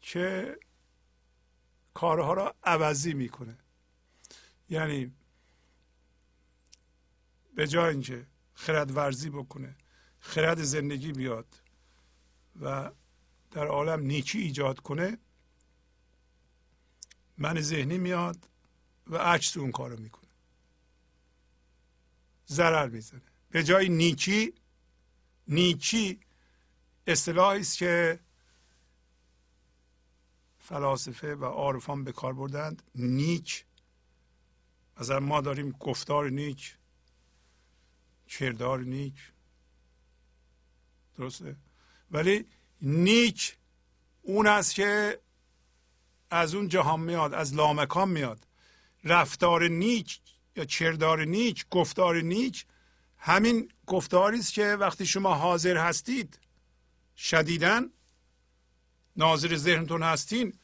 که 0.00 0.58
کارها 1.94 2.32
را 2.32 2.54
عوضی 2.62 3.14
می‌کنه. 3.14 3.58
یعنی 4.68 5.14
به 7.54 7.66
جای 7.66 7.90
اینکه 7.90 8.26
خرد 8.54 8.96
ورزی 8.96 9.30
بکنه 9.30 9.76
خرد 10.18 10.62
زندگی 10.62 11.12
بیاد 11.12 11.62
و 12.60 12.90
در 13.56 13.66
عالم 13.66 14.00
نیکی 14.00 14.38
ایجاد 14.38 14.80
کنه 14.80 15.18
من 17.38 17.60
ذهنی 17.60 17.98
میاد 17.98 18.48
و 19.06 19.16
عکس 19.16 19.56
اون 19.56 19.72
کارو 19.72 20.00
می‌کنه. 20.00 20.30
ضرر 22.48 22.88
می‌زنه. 22.88 23.22
به 23.50 23.64
جای 23.64 23.88
نیکی 23.88 24.54
نیکی 25.48 26.20
اصطلاحی 27.06 27.60
است 27.60 27.78
که 27.78 28.20
فلاسفه 30.58 31.34
و 31.34 31.44
عارفان 31.44 32.04
به 32.04 32.12
کار 32.12 32.32
بردند. 32.32 32.82
نیک 32.94 33.64
از 34.96 35.10
ما 35.10 35.40
داریم 35.40 35.70
گفتار 35.70 36.30
نیک 36.30 36.76
کردار 38.28 38.80
نیک. 38.80 39.32
درسته؟ 41.14 41.56
ولی 42.10 42.46
نیک 42.82 43.56
اون 44.22 44.46
است 44.46 44.74
که 44.74 45.20
از 46.30 46.54
اون 46.54 46.68
جهان 46.68 47.00
میاد 47.00 47.34
از 47.34 47.54
لامکان 47.54 48.08
میاد. 48.08 48.46
رفتار 49.04 49.68
نیک 49.68 50.20
یا 50.56 50.64
کردار 50.64 51.24
نیک 51.24 51.66
گفتار 51.70 52.20
نیک 52.20 52.66
همین 53.18 53.72
گفتاری 53.86 54.38
است 54.38 54.52
که 54.52 54.66
وقتی 54.66 55.06
شما 55.06 55.34
حاضر 55.34 55.76
هستید 55.76 56.38
شدیدن 57.16 57.90
ناظر 59.16 59.56
ذهنتون 59.56 60.02
هستین 60.02 60.58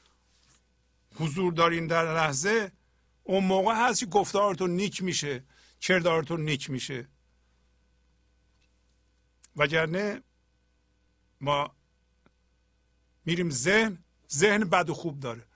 حضور 1.14 1.52
دارین 1.52 1.86
در 1.86 2.14
لحظه 2.14 2.72
اون 3.22 3.44
موقع 3.44 3.74
هست 3.74 4.00
که 4.00 4.06
گفتارتون 4.06 4.70
نیک 4.70 5.02
میشه 5.02 5.44
کردارتون 5.80 6.44
نیک 6.44 6.70
میشه. 6.70 7.08
وگرنه 9.56 10.22
ما 11.40 11.74
میریم 13.24 13.50
ذهن 13.50 13.98
ذهن 14.32 14.64
بد 14.64 14.90
و 14.90 14.94
خوب 14.94 15.20
داره. 15.20 15.46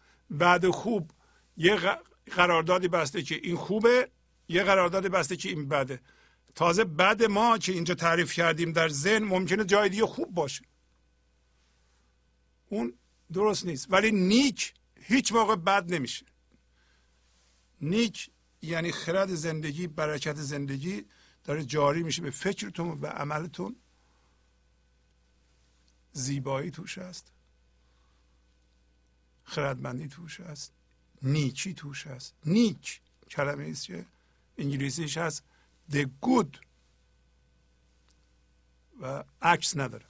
بد 0.41 0.65
و 0.65 0.73
خوب 0.73 1.11
یه 1.57 1.99
قراردادی 2.31 2.89
بسته 2.89 3.23
که 3.23 3.35
این 3.43 3.57
خوبه 3.57 4.11
یه 4.49 4.63
قراردادی 4.63 5.09
بسته 5.09 5.37
که 5.37 5.49
این 5.49 5.69
بده. 5.69 6.01
تازه 6.55 6.85
بد 6.85 7.23
ما 7.25 7.59
که 7.59 7.73
اینجا 7.73 7.95
تعریف 7.95 8.33
کردیم 8.33 8.73
در 8.73 8.89
ذهن 8.89 9.25
ممکنه 9.25 9.65
جای 9.65 9.89
دیگه 9.89 10.07
خوب 10.07 10.35
باشه. 10.35 10.65
اون 12.69 12.93
درست 13.33 13.67
نیست. 13.67 13.87
ولی 13.91 14.11
نیک 14.11 14.75
هیچ 15.01 15.33
موقع 15.33 15.57
بد 15.57 15.95
نمیشه. 15.95 16.27
نیک 17.81 18.31
یعنی 18.63 18.93
خرد 18.93 19.35
زندگی 19.35 19.87
برکت 19.87 20.37
زندگی 20.37 21.05
داره 21.45 21.65
جاری 21.65 22.03
میشه 22.03 22.23
به 22.23 22.31
فکرتون 22.31 22.89
و 22.89 22.97
به 22.97 23.09
عملتون. 23.09 23.77
زیبایی 26.13 26.71
توش 26.71 26.99
هست. 26.99 27.33
خردمندی 29.47 30.09
توش 30.09 30.41
هست. 30.41 30.73
نیکی 31.23 31.75
توش 31.75 32.07
هست. 32.07 32.35
نیک 32.47 33.01
کلمه 33.31 33.69
است 33.69 33.87
که 33.87 34.07
انگلیسیش 34.59 35.17
هست. 35.17 35.45
The 35.91 36.07
good. 36.25 36.59
و 39.01 39.25
عکس 39.43 39.77
نداره. 39.77 40.07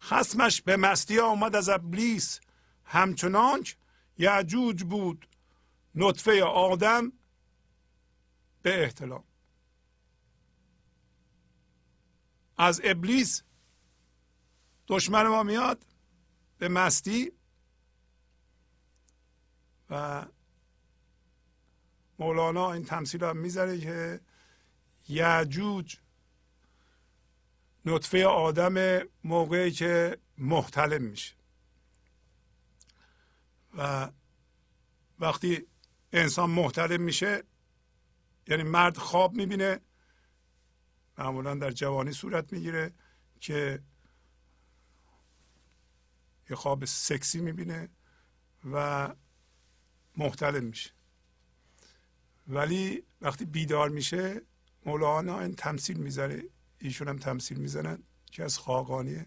خسمش 0.00 0.62
به 0.62 0.76
مستی 0.76 1.18
آمد 1.18 1.56
از 1.56 1.68
ابلیس. 1.68 2.40
همچنانک 2.84 3.76
یعجوج 4.18 4.84
بود. 4.84 5.28
نطفه 5.94 6.44
آدم 6.44 7.12
به 8.62 8.82
احتلام. 8.82 9.24
از 12.56 12.80
ابلیس. 12.84 13.42
دشمن 14.88 15.26
ما 15.26 15.42
میاد 15.42 15.86
به 16.58 16.68
مستی 16.68 17.32
و 19.90 20.26
مولانا 22.18 22.72
این 22.72 22.84
تمثیل 22.84 23.24
هم 23.24 23.36
می‌ذاره 23.36 23.80
که 23.80 24.20
یعجوج 25.08 25.96
نطفه 27.84 28.26
آدم 28.26 29.02
موقعی 29.24 29.70
که 29.70 30.18
محتلم 30.38 31.02
میشه. 31.02 31.34
و 33.78 34.10
وقتی 35.18 35.66
انسان 36.12 36.50
محتلم 36.50 37.02
میشه 37.02 37.44
یعنی 38.48 38.62
مرد 38.62 38.96
خواب 38.96 39.34
می‌بینه 39.34 39.80
معمولا 41.18 41.54
در 41.54 41.70
جوانی 41.70 42.12
صورت 42.12 42.52
می‌گیره 42.52 42.92
که 43.40 43.82
یه 46.50 46.56
خواب 46.56 46.84
سکسی 46.84 47.40
می‌بینه 47.40 47.88
و 48.72 49.08
محتلم 50.16 50.64
میشه. 50.64 50.90
ولی 52.48 53.02
وقتی 53.20 53.44
بیدار 53.44 53.88
میشه 53.88 54.40
مولانا 54.86 55.40
این 55.40 55.54
تمثیل 55.54 55.96
می‌زنه 55.96 56.42
ایشون 56.78 57.08
هم 57.08 57.16
تمثیل 57.16 57.58
می‌زنن 57.58 58.02
که 58.26 58.44
از 58.44 58.58
خاقانیه. 58.58 59.26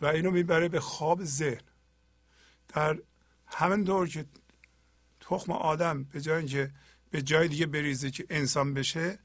و 0.00 0.06
اینو 0.06 0.30
می‌بره 0.30 0.68
به 0.68 0.80
خواب 0.80 1.24
ذهن. 1.24 1.62
در 2.68 2.98
همین 3.46 3.82
دور 3.82 4.08
که 4.08 4.26
تخم 5.20 5.52
آدم 5.52 6.04
به 6.04 6.20
جای 6.20 6.38
اینکه 6.38 6.70
به 7.10 7.22
جای 7.22 7.48
دیگه 7.48 7.66
بریزه 7.66 8.10
که 8.10 8.26
انسان 8.30 8.74
بشه 8.74 9.18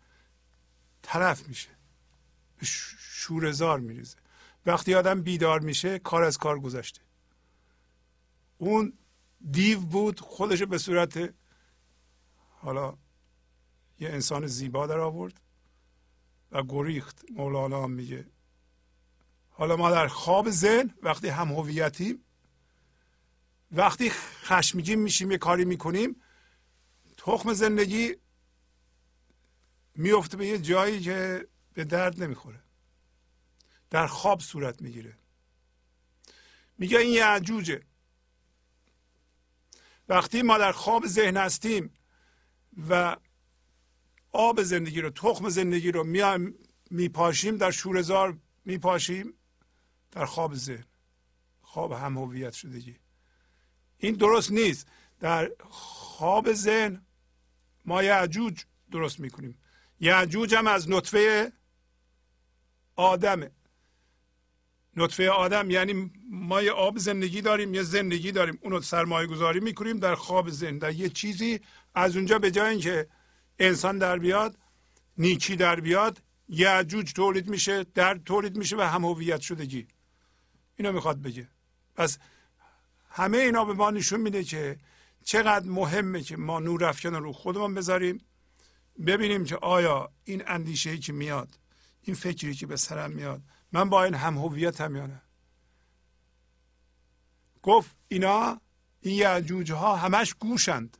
طرف 1.07 1.47
میشه. 1.47 1.69
شورزار 2.61 3.79
میریزه. 3.79 4.17
وقتی 4.65 4.95
آدم 4.95 5.21
بیدار 5.21 5.59
میشه 5.59 5.99
کار 5.99 6.23
از 6.23 6.37
کار 6.37 6.59
گذشته. 6.59 7.01
اون 8.57 8.93
دیو 9.51 9.79
بود 9.79 10.19
خودش 10.19 10.63
به 10.63 10.77
صورت 10.77 11.33
حالا 12.61 12.97
یه 13.99 14.09
انسان 14.09 14.47
زیبا 14.47 14.87
در 14.87 14.99
آورد 14.99 15.41
و 16.51 16.63
گریخت. 16.63 17.25
مولانا 17.31 17.87
میگه 17.87 18.25
حالا 19.49 19.75
ما 19.75 19.91
در 19.91 20.07
خواب 20.07 20.49
ذهن 20.49 20.93
وقتی 21.03 21.27
هم 21.27 21.47
هویتیم 21.47 22.23
وقتی 23.71 24.09
خشمگین 24.43 24.99
میشیم 24.99 25.31
یه 25.31 25.37
کاری 25.37 25.65
می‌کنیم 25.65 26.21
تخم 27.17 27.53
زندگی 27.53 28.15
میفته 29.97 30.37
به 30.37 30.47
یه 30.47 30.59
جایی 30.59 30.99
که 30.99 31.47
به 31.73 31.83
درد 31.83 32.23
نمی‌خوره. 32.23 32.63
در 33.89 34.07
خواب 34.07 34.41
صورت 34.41 34.81
می‌گیره. 34.81 35.17
میگه 36.77 36.97
این 36.97 37.13
یعجوجه 37.13 37.81
وقتی 40.09 40.41
ما 40.41 40.57
در 40.57 40.71
خواب 40.71 41.07
ذهن 41.07 41.37
هستیم 41.37 41.93
و 42.89 43.17
آب 44.31 44.63
زندگی 44.63 45.01
رو 45.01 45.09
تخم 45.09 45.49
زندگی 45.49 45.91
رو 45.91 46.03
میایم 46.03 46.55
میپاشیم 46.89 47.57
در 47.57 47.71
شورزار 47.71 48.37
میپاشیم 48.65 49.33
در 50.11 50.25
خواب 50.25 50.55
ذهن. 50.55 50.85
خواب 51.61 51.91
هم 51.91 52.17
هویت 52.17 52.53
شدگی. 52.53 52.99
این 53.97 54.15
درست 54.15 54.51
نیست. 54.51 54.87
در 55.19 55.51
خواب 55.69 56.53
ذهن 56.53 57.05
ما 57.85 58.03
یعجوج 58.03 58.63
درست 58.91 59.19
می‌کنیم. 59.19 59.57
یعجوج 59.99 60.55
هم 60.55 60.67
از 60.67 60.89
نطفه 60.89 61.51
آدمه 62.95 63.51
نطفه 64.97 65.29
آدم 65.29 65.69
یعنی 65.69 66.11
ما 66.29 66.61
یه 66.61 66.71
آب 66.71 66.97
زندگی 66.97 67.41
داریم 67.41 67.73
یه 67.73 67.83
زندگی 67.83 68.31
داریم. 68.31 68.59
اونو 68.61 68.81
سرمایه 68.81 69.27
گذاری 69.27 69.59
می‌کنیم 69.59 69.99
در 69.99 70.15
خواب 70.15 70.49
در 70.79 70.93
یه 70.93 71.09
چیزی 71.09 71.59
از 71.95 72.15
اونجا 72.15 72.39
به 72.39 72.51
جای 72.51 72.69
اینکه 72.69 73.07
انسان 73.59 73.97
در 73.97 74.19
بیاد 74.19 74.57
نیکی 75.17 75.55
در 75.55 75.79
بیاد 75.79 76.21
یعجوج 76.49 77.13
تولید 77.13 77.49
میشه 77.49 77.83
در 77.83 78.19
تولید 78.25 78.57
میشه 78.57 78.77
و 78.77 78.81
هم 78.81 79.05
هویت 79.05 79.41
شدگی. 79.41 79.87
اینو 80.75 80.91
می‌خواد 80.91 81.21
بگه. 81.21 81.47
پس 81.95 82.17
همه 83.09 83.37
اینا 83.37 83.65
به 83.65 83.73
ما 83.73 83.91
نشون 83.91 84.19
میده 84.19 84.43
که 84.43 84.77
چقدر 85.23 85.65
مهمه 85.65 86.21
که 86.21 86.37
ما 86.37 86.59
نور 86.59 86.91
رو 87.03 87.33
خودمون 87.33 87.73
بذاریم. 87.73 88.25
ببینیم 89.05 89.45
که 89.45 89.55
آیا 89.55 90.11
این 90.23 90.43
اندیشه 90.47 90.97
که 90.97 91.13
میاد 91.13 91.59
این 92.01 92.15
فکری 92.15 92.53
که 92.53 92.67
به 92.67 92.77
سرم 92.77 93.11
میاد 93.11 93.41
من 93.71 93.89
با 93.89 94.03
این 94.03 94.13
هم 94.13 94.37
هویت 94.37 94.81
هم 94.81 94.95
یا 94.95 95.09
گفت 97.63 97.95
اینا 98.07 98.61
این 99.01 99.15
یعجوج 99.15 99.71
ها 99.71 99.95
همش 99.95 100.33
گوشند. 100.33 100.97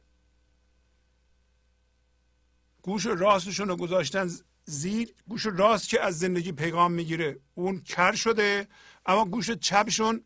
گوش 2.82 3.06
راستشون 3.06 3.68
رو 3.68 3.76
گذاشتن 3.76 4.30
زیر 4.65 5.14
گوش 5.28 5.45
راست 5.45 5.90
که 5.90 6.02
از 6.02 6.19
زندگی 6.19 6.52
پیغام 6.52 6.91
می‌گیره. 6.91 7.40
اون 7.53 7.82
کر 7.82 8.15
شده 8.15 8.68
اما 9.06 9.26
گوش 9.26 9.52
چپشون 9.52 10.24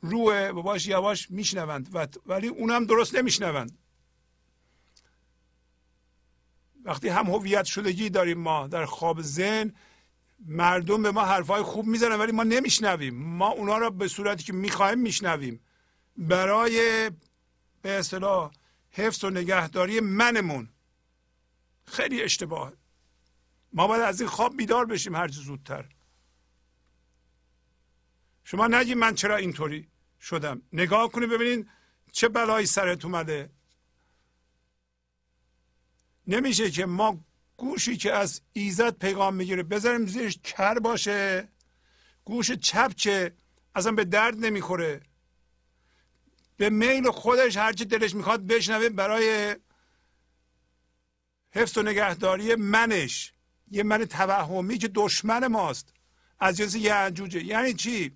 روه 0.00 0.34
و 0.34 0.62
باش 0.62 0.86
یواش 0.86 1.30
میشنوند 1.30 2.10
ولی 2.26 2.48
اونم 2.48 2.84
درست 2.86 3.14
نمیشنوند. 3.14 3.78
وقتی 6.86 7.08
هم 7.08 7.26
هویت 7.26 7.64
شدگی 7.64 8.10
داریم 8.10 8.38
ما 8.38 8.66
در 8.66 8.84
خواب 8.84 9.22
ذهن 9.22 9.74
مردم 10.46 11.02
به 11.02 11.10
ما 11.10 11.24
حرفهای 11.24 11.62
خوب 11.62 11.86
می‌زنن 11.86 12.18
ولی 12.18 12.32
ما 12.32 12.42
نمیشنویم. 12.42 13.14
ما 13.14 13.48
اونا 13.48 13.78
را 13.78 13.90
به 13.90 14.08
صورتی 14.08 14.44
که 14.44 14.52
می‌خواهیم 14.52 14.98
میشنویم. 14.98 15.60
برای 16.16 17.10
به 17.82 17.90
اصطلاح 17.90 18.50
حفظ 18.90 19.24
و 19.24 19.30
نگهداری 19.30 20.00
منمون 20.00 20.68
خیلی 21.84 22.22
اشتباه 22.22 22.72
ما 23.72 23.86
باید 23.86 24.02
از 24.02 24.20
این 24.20 24.30
خواب 24.30 24.56
بیدار 24.56 24.86
بشیم 24.86 25.16
هر 25.16 25.28
زودتر. 25.28 25.88
شما 28.44 28.66
نگید 28.66 28.96
من 28.96 29.14
چرا 29.14 29.36
اینطوری 29.36 29.88
شدم. 30.20 30.62
نگاه 30.72 31.12
کنید 31.12 31.30
ببینید 31.30 31.68
چه 32.12 32.28
بلایی 32.28 32.66
سرت 32.66 33.04
اومده. 33.04 33.50
نمیشه 36.26 36.70
که 36.70 36.86
ما 36.86 37.20
گوشی 37.56 37.96
که 37.96 38.12
از 38.12 38.40
ایزد 38.52 38.98
پیغام 38.98 39.34
می‌گیره 39.34 39.62
بذاریم 39.62 40.06
زیرش 40.06 40.38
کر 40.44 40.78
باشه. 40.78 41.48
گوش 42.24 42.52
چپ 42.52 42.94
که 42.94 43.32
اصلا 43.74 43.92
به 43.92 44.04
درد 44.04 44.44
نمی‌خوره. 44.44 45.00
به 46.56 46.70
میل 46.70 47.10
خودش 47.10 47.56
هرچی 47.56 47.84
دلش 47.84 48.14
می‌خواد 48.14 48.46
بشنوه 48.46 48.88
برای 48.88 49.56
حفظ 51.50 51.78
و 51.78 51.82
نگهداری 51.82 52.54
منش. 52.54 53.32
یه 53.70 53.82
من 53.82 54.04
توهمی 54.04 54.78
که 54.78 54.88
دشمن 54.88 55.46
ماست. 55.46 55.92
از 56.40 56.56
جنس 56.56 56.74
یعجوجه 56.74 57.44
یعنی 57.44 57.74
چی؟ 57.74 58.12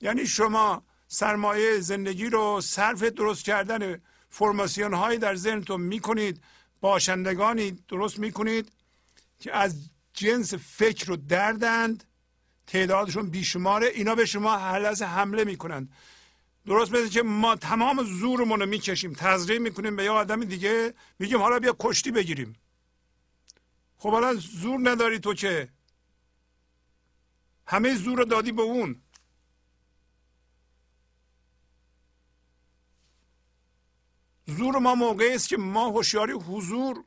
یعنی 0.00 0.26
شما 0.26 0.82
سرمایه 1.08 1.80
زندگی 1.80 2.26
رو 2.26 2.60
صرف 2.60 3.02
درست 3.02 3.44
کردن 3.44 4.02
فرماسیون 4.30 4.94
هایی 4.94 5.18
در 5.18 5.34
ذهنتون 5.34 5.80
می‌کنید. 5.80 6.42
باشندگانی 6.80 7.70
درست 7.88 8.18
می‌کنید 8.18 8.72
که 9.40 9.56
از 9.56 9.90
جنس 10.14 10.54
فکر 10.54 11.10
و 11.10 11.16
دردند 11.16 12.04
تعدادشون 12.66 13.30
بیشماره 13.30 13.86
اینا 13.86 14.14
به 14.14 14.26
شما 14.26 14.56
هر 14.56 14.94
حمله 14.94 15.44
می‌کنند. 15.44 15.92
درست 16.66 16.92
مثل 16.92 17.08
که 17.08 17.22
ما 17.22 17.56
تمام 17.56 18.04
زورمون 18.04 18.60
رو 18.60 18.66
می‌کشیم 18.66 19.12
تزریق 19.12 19.60
می‌کنیم 19.60 19.96
به 19.96 20.04
یه 20.04 20.10
آدم 20.10 20.44
دیگه 20.44 20.94
میگیم 21.18 21.38
حالا 21.38 21.58
بیا 21.58 21.76
کشتی 21.80 22.10
بگیریم. 22.10 22.56
خب 23.98 24.10
حالا 24.10 24.34
زور 24.34 24.90
نداری 24.90 25.18
تو 25.18 25.34
که. 25.34 25.68
همه 27.66 27.94
زور 27.94 28.18
رو 28.18 28.24
دادی 28.24 28.52
به 28.52 28.62
اون. 28.62 29.02
زور 34.46 34.78
ما 34.78 34.94
موقعی 34.94 35.34
است 35.34 35.48
که 35.48 35.56
ما 35.56 35.88
هوشیاری 35.88 36.32
حضور 36.32 37.04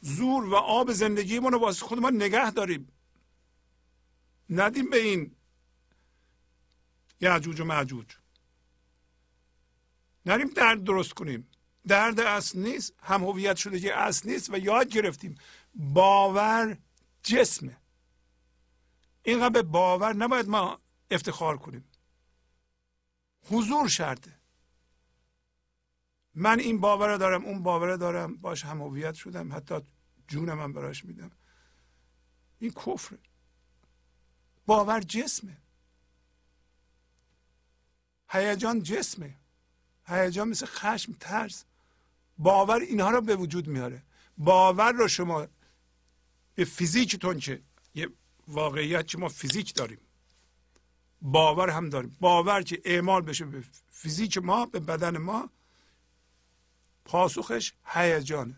زور 0.00 0.44
و 0.44 0.54
آب 0.54 0.92
زندگیمون 0.92 1.52
رو 1.52 1.58
واسه 1.58 1.86
خود 1.86 1.98
ما 1.98 2.10
نگه 2.10 2.50
داریم. 2.50 2.92
ندیم 4.50 4.90
به 4.90 4.96
این 4.96 5.36
یعجوج 7.20 7.60
و 7.60 7.64
معجوج. 7.64 8.06
نریم 10.26 10.48
درد 10.48 10.84
درست 10.84 11.12
کنیم. 11.12 11.48
درد 11.86 12.20
اصل 12.20 12.58
نیست 12.58 12.92
هم 13.02 13.24
هویت 13.24 13.56
شده 13.56 13.80
که 13.80 13.98
اصل 13.98 14.30
نیست 14.30 14.50
و 14.50 14.58
یاد 14.58 14.88
گرفتیم. 14.88 15.38
باور 15.74 16.78
جسمه. 17.22 17.76
اینقدر 19.22 19.48
به 19.48 19.62
باور 19.62 20.12
نباید 20.12 20.48
ما 20.48 20.80
افتخار 21.10 21.58
کنیم. 21.58 21.84
حضور 23.50 23.88
شرطه. 23.88 24.35
من 26.36 26.60
این 26.60 26.80
باور 26.80 27.16
دارم 27.16 27.44
اون 27.44 27.62
باور 27.62 27.96
دارم. 27.96 28.36
باش 28.36 28.64
هم 28.64 29.12
شدم 29.12 29.52
حتی 29.52 29.74
جونم 30.28 30.60
هم 30.60 30.72
براش 30.72 31.04
میدم. 31.04 31.30
این 32.58 32.70
کفره. 32.70 33.18
باور 34.66 35.00
جسمه. 35.00 35.56
هیجان 38.28 38.82
جسمه. 38.82 39.34
هیجان 40.06 40.48
مثل 40.48 40.66
خشم 40.66 41.12
ترس. 41.20 41.64
باور 42.38 42.80
اینها 42.80 43.10
رو 43.10 43.20
به 43.20 43.36
وجود 43.36 43.66
میاره. 43.66 44.02
باور 44.38 44.92
رو 44.92 45.08
شما 45.08 45.46
به 46.54 46.64
فیزیکتون 46.64 47.38
که 47.38 47.62
یه 47.94 48.08
واقعیت 48.48 49.06
که 49.06 49.18
ما 49.18 49.28
فیزیک 49.28 49.74
داریم. 49.74 49.98
باور 51.22 51.70
هم 51.70 51.88
داریم. 51.88 52.16
باور 52.20 52.62
که 52.62 52.82
اعمال 52.84 53.22
بشه 53.22 53.44
به 53.44 53.64
فیزیک 53.90 54.38
ما 54.38 54.66
به 54.66 54.80
بدن 54.80 55.18
ما. 55.18 55.50
پاسخش 57.06 57.72
هیجانه. 57.84 58.56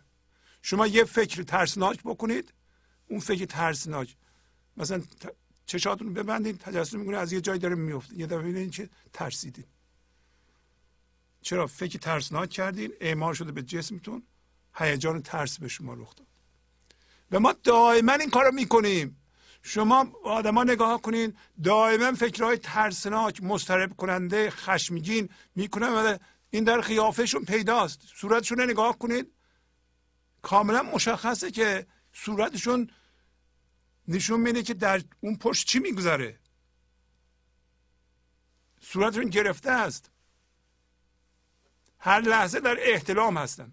شما 0.62 0.86
یه 0.86 1.04
فکر 1.04 1.42
ترسناک 1.42 2.02
بکنید 2.02 2.52
اون 3.08 3.20
فکر 3.20 3.44
ترسناک. 3.44 4.16
مثلا 4.76 5.02
چشاتون 5.66 6.14
ببندین 6.14 6.58
تجسم 6.58 6.98
می‌کنه 6.98 7.16
از 7.16 7.32
یه 7.32 7.40
جای 7.40 7.58
داره 7.58 7.74
میفته 7.74 8.14
یه 8.14 8.26
دفعه 8.26 8.38
ببینید 8.38 8.70
که 8.70 8.88
ترسیدین. 9.12 9.64
چرا؟ 11.42 11.66
فکر 11.66 11.98
ترسناک 11.98 12.50
کردین 12.50 12.92
اعمال 13.00 13.34
شده 13.34 13.52
به 13.52 13.62
جسمتون 13.62 14.22
هیجان 14.74 15.22
ترس 15.22 15.58
به 15.58 15.68
شما 15.68 15.94
رخ 15.94 16.16
داد. 16.16 16.26
و 17.32 17.40
ما 17.40 17.52
دائما 17.52 18.12
این 18.12 18.30
کارو 18.30 18.52
می‌کنیم. 18.52 19.16
شما 19.62 20.12
آدما 20.24 20.64
نگاه 20.64 21.02
کنین 21.02 21.34
دائما 21.64 22.12
فکرهای 22.12 22.58
ترسناک 22.58 23.42
مسترب 23.42 23.96
کننده 23.96 24.50
خشمگین 24.50 25.28
می‌کنن 25.54 25.88
و 25.88 26.18
این 26.50 26.64
در 26.64 26.80
خیافهشون 26.80 27.44
پیداست. 27.44 28.00
صورتشون 28.14 28.60
نگاه 28.60 28.98
کنید. 28.98 29.32
کاملا 30.42 30.82
مشخصه 30.82 31.50
که 31.50 31.86
صورتشون 32.12 32.90
نشون 34.08 34.40
میده 34.40 34.62
که 34.62 34.74
در 34.74 35.02
اون 35.20 35.36
پشت 35.36 35.66
چی 35.66 35.78
میگذره. 35.78 36.38
صورتشون 38.80 39.24
گرفته 39.24 39.70
است. 39.70 40.10
هر 41.98 42.20
لحظه 42.20 42.60
در 42.60 42.76
احتلام 42.80 43.36
هستن. 43.36 43.72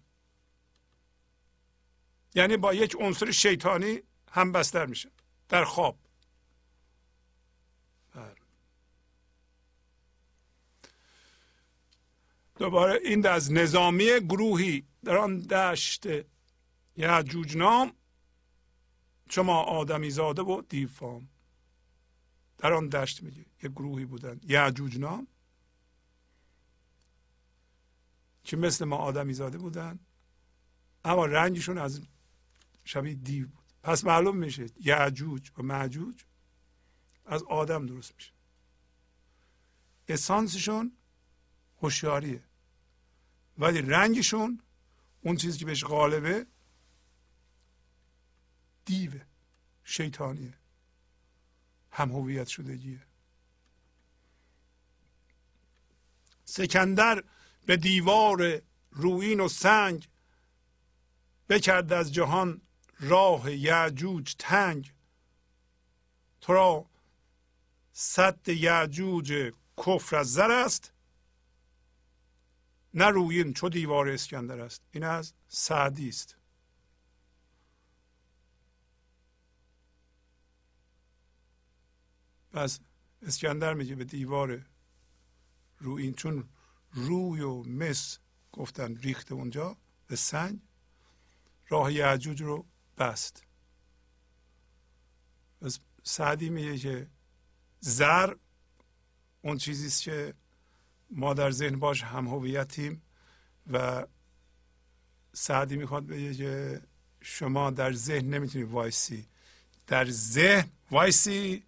یعنی 2.35 2.57
با 2.57 2.73
یک 2.73 2.95
عنصر 2.99 3.31
شیطانی 3.31 4.01
هم 4.31 4.51
بستر 4.51 4.85
میشن 4.85 5.11
در 5.49 5.63
خواب 5.63 5.99
بله. 8.15 8.35
دوباره 12.57 12.99
این 13.03 13.27
از 13.27 13.51
نظامی 13.51 14.19
گروهی 14.19 14.87
در 15.03 15.17
آن 15.17 15.39
دشت 15.39 16.07
یعجوج 16.97 17.57
نام 17.57 17.93
شما 19.29 19.63
آدمی 19.63 20.09
زاده 20.09 20.41
و 20.41 20.61
دیفام. 20.61 21.29
در 22.57 22.73
آن 22.73 22.89
دشت 22.89 23.23
میگه 23.23 23.45
یه 23.63 23.69
گروهی 23.69 24.05
بودن. 24.05 24.39
یعجوج 24.43 24.97
نام 24.97 25.27
که 28.43 28.57
مثل 28.57 28.85
ما 28.85 28.95
آدمی 28.95 29.33
زاده 29.33 29.57
بودن 29.57 29.99
اما 31.05 31.25
رنگشون 31.25 31.77
از 31.77 32.01
شبیه 32.83 33.13
دیو 33.13 33.47
بود. 33.47 33.65
پس 33.83 34.03
معلوم 34.03 34.37
میشه 34.37 34.65
یعجوج 34.79 35.51
و 35.57 35.63
معجوج 35.63 36.23
از 37.25 37.43
آدم 37.43 37.85
درست 37.85 38.15
میشه. 38.15 38.31
اسانسشون 40.07 40.97
هوشیاریه. 41.81 42.43
ولی 43.57 43.81
رنگشون 43.81 44.61
اون 45.21 45.35
چیزی 45.35 45.59
که 45.59 45.65
بهش 45.65 45.83
غالبه 45.83 46.45
دیوه 48.85 49.25
شیطانیه. 49.83 50.57
هم 51.91 52.11
هویت 52.11 52.47
شدگیه. 52.47 53.01
سکندر 56.45 57.23
به 57.65 57.77
دیوار 57.77 58.61
روین 58.91 59.39
و 59.39 59.47
سنگ 59.47 60.07
بکرد 61.49 61.93
از 61.93 62.13
جهان 62.13 62.61
راه 62.99 63.51
یعجوج 63.51 64.35
تنگ. 64.39 64.93
تو 66.41 66.53
را 66.53 66.85
صد 67.93 68.49
یعجوج 68.49 69.53
کفر 69.77 70.15
از 70.15 70.33
زر 70.33 70.51
است 70.51 70.91
نه 72.95 73.05
روین 73.05 73.53
چو 73.53 73.69
دیوار 73.69 74.09
اسکندر 74.09 74.59
است. 74.59 74.81
این 74.91 75.03
از 75.03 75.33
سعدی 75.47 76.09
است. 76.09 76.37
پس 82.51 82.79
اسکندر 83.21 83.73
میگه 83.73 83.95
به 83.95 84.03
دیوار 84.03 84.65
روین 85.79 86.13
چون 86.13 86.49
روی 86.91 87.41
و 87.41 87.63
مس 87.63 88.19
گفتن 88.51 88.95
ریخته 88.95 89.33
اونجا 89.33 89.77
به 90.07 90.15
سنگ 90.15 90.59
راه 91.67 91.93
یأجوج 91.93 92.41
رو 92.41 92.65
بست. 92.97 93.43
پس 95.61 95.79
سعدی 96.03 96.49
میگه 96.49 96.77
که 96.77 97.09
زر 97.79 98.35
اون 99.41 99.57
چیزی 99.57 99.87
است 99.87 100.01
که 100.03 100.33
ما 101.09 101.33
در 101.33 101.51
ذهن 101.51 101.79
باش 101.79 102.03
هم 102.03 102.27
هویتیم 102.27 103.01
و 103.71 104.07
سعدی 105.33 105.75
می‌خواد 105.75 106.07
بگه 106.07 106.33
که 106.33 106.81
شما 107.21 107.71
در 107.71 107.93
ذهن 107.93 108.33
نمی‌تونید 108.33 108.67
وایسی. 108.67 109.27
در 109.87 110.05
ذهن 110.09 110.69
وایسی 110.91 111.63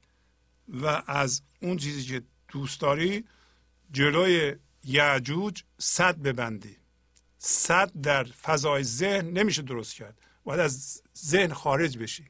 و 0.67 1.03
از 1.07 1.41
اون 1.61 1.77
چیزی 1.77 2.03
که 2.03 2.21
دوست 2.47 2.81
داری 2.81 3.25
جلوی 3.91 4.55
یأجوج 4.83 5.63
سد 5.77 6.17
ببندی. 6.17 6.77
صد 7.37 8.01
در 8.01 8.23
فضای 8.23 8.83
ذهن 8.83 9.29
نمیشه 9.29 9.61
درست 9.61 9.93
کرد. 9.93 10.21
باید 10.43 10.59
از 10.59 11.01
ذهن 11.17 11.53
خارج 11.53 11.97
بشی. 11.97 12.25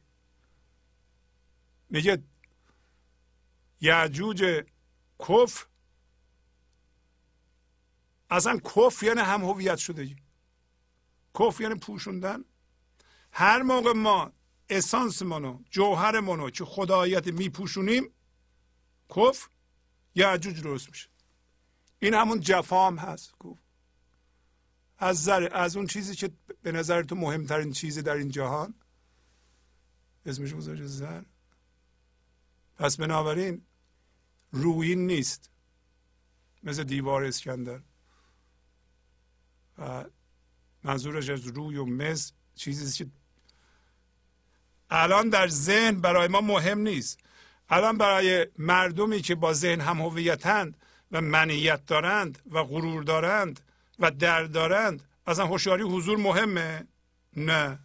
میگه 1.89 2.23
یعجوج 3.81 4.63
کفر 5.19 5.65
اصلا 8.30 8.58
کفر 8.58 9.06
یعنی 9.06 9.22
هم 9.22 9.44
هویت 9.44 9.78
شدگی 9.78 10.16
کفر 11.40 11.64
یعنی 11.64 11.76
پوشوندن. 11.76 12.45
هر 13.32 13.62
موقع 13.62 13.94
ما 13.94 14.32
اسانس 14.70 15.22
منو 15.22 15.60
جوهر 15.70 16.20
منو 16.20 16.49
که 16.49 16.66
خدایت 16.66 17.28
میپوشونیم 17.28 18.14
کفر 19.16 19.49
یعجوج 20.16 20.62
درست 20.62 20.90
میشه. 20.90 21.10
این 21.99 22.14
همون 22.14 22.40
جفام 22.40 22.98
هست. 22.98 23.38
گفت. 23.40 23.64
از 24.98 25.24
زر 25.24 25.49
از 25.52 25.78
اون 25.78 25.88
چیزی 25.88 26.16
که 26.16 26.32
به 26.62 26.72
نظر 26.72 27.04
تو 27.04 27.16
مهمترین 27.16 27.72
چیزی 27.72 28.02
در 28.02 28.14
این 28.14 28.30
جهان. 28.30 28.74
اسمش 30.26 30.54
گذاشته 30.54 30.86
زر 30.86 31.24
پس 32.76 32.98
بنابراین 32.98 33.66
روین 34.52 35.08
نیست. 35.08 35.49
مثل 36.64 36.84
دیوار 36.84 37.24
اسکندر. 37.24 37.82
و 39.78 40.06
منظورش 40.84 41.30
از 41.30 41.48
روی 41.48 41.78
و 41.78 41.86
مز 41.86 42.32
چیزی 42.56 43.04
که 43.06 43.12
الان 44.90 45.30
در 45.30 45.48
ذهن 45.48 46.02
برای 46.02 46.28
ما 46.28 46.41
مهم 46.41 46.80
نیست. 46.80 47.20
الان 47.70 47.98
برای 47.98 48.48
مردمی 48.58 49.22
که 49.22 49.36
با 49.36 49.54
ذهن 49.54 49.82
هم 49.82 50.02
هویتند 50.02 50.78
و 51.12 51.22
منیت 51.22 51.86
دارند 51.86 52.40
و 52.52 52.64
غرور 52.64 53.04
دارند 53.04 53.60
و 53.99 54.12
درد 54.12 54.52
دارند 54.52 55.04
اصلا 55.28 55.45
هوشیاری 55.45 55.84
حضور 55.84 56.18
مهمه؟ 56.18 56.88
نه. 57.38 57.80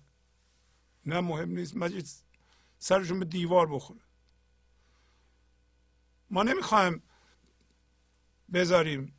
نه 1.06 1.20
مهم 1.20 1.48
نیست. 1.48 1.76
مجید 1.76 2.08
سرشون 2.78 3.18
به 3.18 3.24
دیوار 3.24 3.66
بخوره. 3.66 4.00
ما 6.30 6.42
نمی‌خوایم 6.42 7.02
بذاریم 8.52 9.14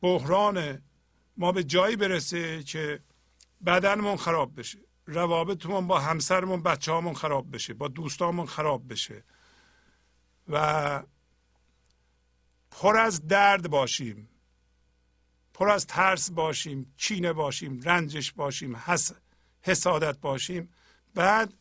بحران 0.00 0.82
ما 1.36 1.52
به 1.52 1.64
جایی 1.64 1.96
برسه 1.96 2.62
که 2.62 3.00
بدنمون 3.66 4.16
خراب 4.16 4.60
بشه. 4.60 4.78
روابطمون 5.06 5.86
با 5.86 6.00
همسرمون 6.00 6.62
بچه 6.62 6.92
هامون 6.92 7.14
خراب 7.14 7.54
بشه 7.54 7.74
با 7.74 7.88
دوستامون 7.88 8.46
خراب 8.46 8.92
بشه. 8.92 9.24
و 10.48 11.02
پر 12.70 12.96
از 12.96 13.26
درد 13.26 13.70
باشیم 13.70 14.28
پر 15.54 15.70
از 15.70 15.86
ترس 15.86 16.30
باشیم 16.30 16.94
چینه 16.96 17.32
باشیم 17.32 17.80
رنجش 17.80 18.32
باشیم 18.32 18.76
حس، 18.76 19.12
حسادت 19.62 20.18
باشیم. 20.18 20.72
بعد 21.14 21.54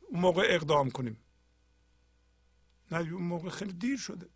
اون 0.00 0.20
موقع 0.20 0.46
اقدام 0.48 0.90
کنیم. 0.90 1.16
نه 2.90 2.98
اون 2.98 3.22
موقع 3.22 3.48
خیلی 3.48 3.72
دیر 3.72 3.96
شده. 3.96 4.28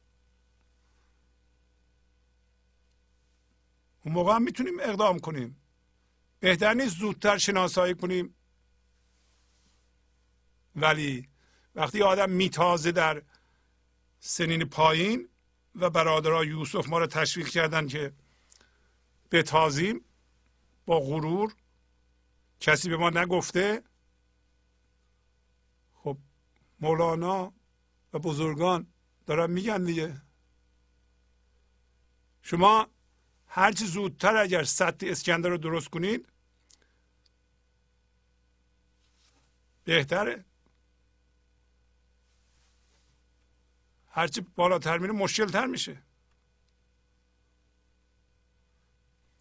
اون 4.07 4.15
موقع 4.15 4.35
هم 4.35 4.43
می‌تونیم 4.43 4.81
اقدام 4.81 5.19
کنیم. 5.19 5.62
بهتر 6.41 6.74
نیست 6.74 6.97
زودتر 6.97 7.39
شناسایی 7.39 7.95
کنیم. 7.95 8.35
ولی 10.77 11.28
وقتی 11.74 12.03
آدم 12.03 12.31
میتازه 12.31 12.93
در 12.93 13.23
سنین 14.20 14.65
پایین 14.65 15.28
و 15.74 15.91
برادرای 15.91 16.49
یوسف 16.49 16.89
ما 16.89 16.99
رو 16.99 17.07
تشویق 17.07 17.49
کردن 17.49 17.87
که 17.87 18.12
بتازیم 19.31 20.05
با 20.87 21.01
غرور 21.01 21.55
کسی 22.61 22.89
به 22.89 22.97
ما 22.97 23.11
نگفته 23.11 23.83
خب 25.95 26.19
مولانا 26.81 27.53
و 28.12 28.19
بزرگان 28.19 28.87
دارن 29.27 29.51
میگن 29.51 29.85
دیگه. 29.85 30.23
شما 32.43 32.95
هرچی 33.57 33.87
زودتر 33.87 34.37
اگر 34.37 34.65
سطح 34.65 35.07
اسکندر 35.11 35.49
رو 35.49 35.59
درست 35.59 35.89
کنید 35.89 36.28
بهتره. 39.85 40.45
هرچی 44.11 44.41
بالاتر 44.41 44.99
میره 44.99 45.12
مشکل 45.12 45.47
تر 45.47 45.66
میشه. 45.66 46.03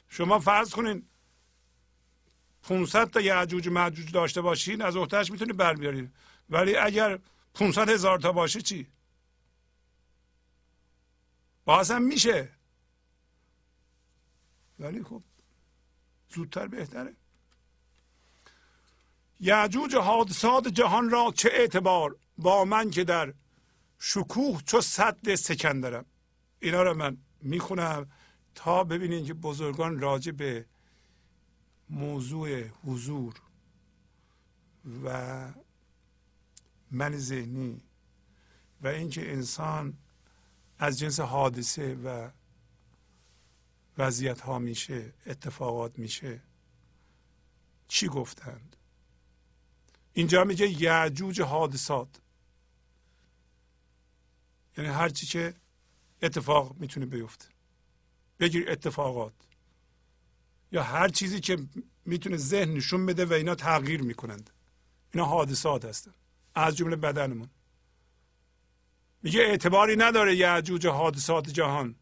شما 0.09 0.39
فرض 0.39 0.69
کنین 0.69 1.07
500 2.63 3.09
تا 3.09 3.21
یعجوج 3.21 3.67
معجوج 3.67 4.11
داشته 4.11 4.41
باشین 4.41 4.81
از 4.81 4.95
احتش 4.95 5.31
می‌تونید 5.31 5.57
بر 5.57 5.73
بیارید 5.73 6.13
ولی 6.49 6.75
اگر 6.75 7.19
500 7.53 7.89
هزار 7.89 8.19
تا 8.19 8.31
باشه 8.31 8.61
چی؟ 8.61 8.87
باز 11.65 11.91
هم 11.91 12.01
میشه. 12.01 12.54
ولی 14.79 15.03
خب 15.03 15.23
زودتر 16.29 16.67
بهتره. 16.67 17.15
یعجوج 19.39 19.95
حادثات 19.95 20.67
جهان 20.67 21.09
را 21.09 21.33
چه 21.35 21.49
اعتبار 21.53 22.15
با 22.37 22.65
من 22.65 22.89
که 22.89 23.03
در 23.03 23.33
شکوه 23.99 24.61
چو 24.61 24.81
صد 24.81 25.35
سکندرم 25.35 26.05
اینا 26.59 26.83
رو 26.83 26.93
من 26.93 27.17
می‌خونم 27.41 28.11
تا 28.55 28.83
ببینید 28.83 29.25
که 29.25 29.33
بزرگان 29.33 29.99
راجع 29.99 30.31
به 30.31 30.65
موضوع 31.89 32.61
حضور 32.61 33.33
و 35.03 35.47
من 36.91 37.17
ذهنی 37.17 37.81
و 38.81 38.87
اینکه 38.87 39.31
انسان 39.31 39.93
از 40.79 40.99
جنس 40.99 41.19
حادثه 41.19 41.95
و 41.95 42.29
وضعیت 43.97 44.41
ها 44.41 44.59
میشه 44.59 45.13
اتفاقات 45.25 45.99
میشه. 45.99 46.41
چی 47.87 48.07
گفتند؟ 48.07 48.75
اینجا 50.13 50.43
میگه 50.43 50.81
یعجوج 50.81 51.41
حادثات. 51.41 52.21
یعنی 54.77 54.89
هر 54.89 55.09
چی 55.09 55.25
که 55.25 55.53
اتفاق 56.21 56.75
می‌تونه 56.79 57.05
بیفته. 57.05 57.47
بگیر 58.39 58.71
اتفاقات. 58.71 59.33
یا 60.71 60.83
هر 60.83 61.07
چیزی 61.07 61.39
که 61.39 61.57
می‌تونه 62.05 62.37
ذهن 62.37 62.69
نشون 62.73 63.05
بده 63.05 63.25
و 63.25 63.33
اینا 63.33 63.55
تغییر 63.55 64.01
می‌کنند. 64.01 64.49
اینا 65.13 65.25
حادثات 65.25 65.85
هستن 65.85 66.13
از 66.55 66.77
جمله 66.77 66.95
بدنمون. 66.95 67.49
میگه 69.21 69.39
اعتباری 69.39 69.95
نداره 69.95 70.35
یعجوج 70.35 70.87
حادثات 70.87 71.49
جهان. 71.49 71.95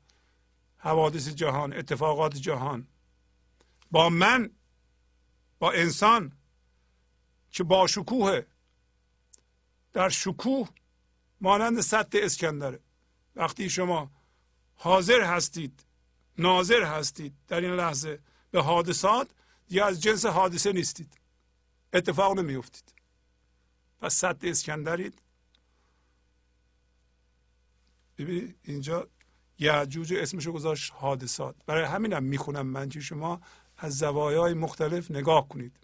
حوادث 0.83 1.27
جهان 1.27 1.73
اتفاقات 1.73 2.35
جهان. 2.35 2.87
با 3.91 4.09
من 4.09 4.49
با 5.59 5.71
انسان 5.71 6.31
که 7.51 7.63
با 7.63 7.87
شکوه 7.87 8.41
در 9.93 10.09
شکوه 10.09 10.69
مانند 11.41 11.81
سد 11.81 12.15
اسکندره. 12.15 12.79
وقتی 13.35 13.69
شما 13.69 14.11
حاضر 14.75 15.21
هستید 15.21 15.85
ناظر 16.37 16.83
هستید 16.83 17.33
در 17.47 17.61
این 17.61 17.73
لحظه 17.73 18.19
به 18.51 18.61
حادثات 18.61 19.29
یا 19.69 19.85
از 19.85 20.01
جنس 20.01 20.25
حادثه 20.25 20.71
نیستید 20.71 21.17
اتفاق 21.93 22.39
نمیفتید 22.39 22.93
پس 23.99 24.15
سد 24.15 24.45
اسکندرید. 24.45 25.21
ببینید 28.17 28.59
اینجا 28.63 29.09
یعجوج 29.63 30.13
اسمشو 30.13 30.51
گذاشت 30.51 30.93
حادثات. 30.95 31.55
برای 31.65 31.83
همینم 31.83 32.23
می‌خونم 32.23 32.67
من 32.67 32.89
که 32.89 32.99
شما 32.99 33.41
از 33.77 33.97
زوایای 33.97 34.53
مختلف 34.53 35.11
نگاه 35.11 35.47
کنید. 35.47 35.77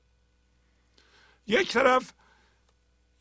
یک 1.48 1.72
طرف 1.72 2.14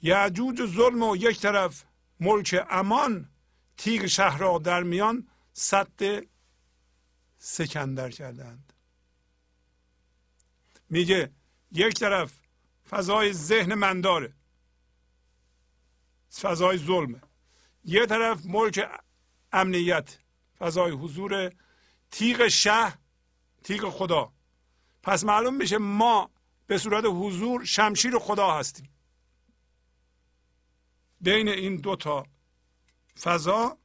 یعجوج 0.02 0.66
ظلم 0.66 1.02
و 1.02 1.16
یک 1.16 1.40
طرف 1.40 1.84
ملک 2.20 2.66
امان 2.70 3.28
تیغ 3.76 4.06
شهر 4.06 4.38
را 4.38 4.58
در 4.58 4.82
میان 4.82 5.28
صد 5.52 6.22
سکندر 7.38 8.10
کردند. 8.10 8.72
میگه 10.90 11.32
یک 11.72 11.94
طرف 11.94 12.38
فضای 12.90 13.32
ذهن 13.32 13.74
من 13.74 14.00
داره 14.00 14.32
فضای 16.40 16.78
ظلمه. 16.78 17.20
یه 17.84 18.06
طرف 18.06 18.46
ملک 18.46 18.88
امنیت 19.52 20.18
فضای 20.58 20.92
حضور 20.92 21.52
تیغ 22.10 22.48
شه 22.48 22.98
تیغ 23.64 23.90
خدا. 23.90 24.32
پس 25.02 25.24
معلوم 25.24 25.54
میشه 25.54 25.78
ما 25.78 26.30
به 26.66 26.78
صورت 26.78 27.04
حضور 27.04 27.64
شمشیر 27.64 28.18
خدا 28.18 28.54
هستیم. 28.54 28.90
بین 31.20 31.48
این 31.48 31.76
دوتا 31.76 32.26
فضا 33.20 33.78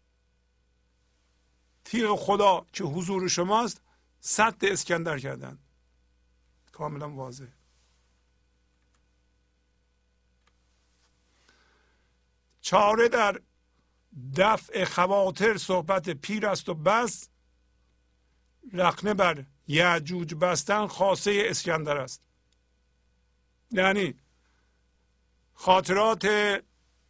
تیغ 1.85 2.15
خدا 2.15 2.65
که 2.73 2.83
حضور 2.83 3.27
شماست 3.27 3.81
صد 4.19 4.65
اسکندر 4.65 5.19
کردن. 5.19 5.59
کاملا 6.71 7.09
واضح. 7.09 7.47
چاره 12.61 13.07
در 13.07 13.41
دفع 14.37 14.85
خواطر 14.85 15.57
صحبت 15.57 16.09
پیر 16.09 16.47
است 16.47 16.69
و 16.69 16.73
بس. 16.73 17.29
رقنه 18.73 19.13
بر 19.13 19.45
یعجوج 19.67 20.35
بستن 20.35 20.87
خاصه 20.87 21.43
اسکندر 21.45 21.97
است. 21.97 22.21
یعنی 23.71 24.15
خاطرات 25.53 26.25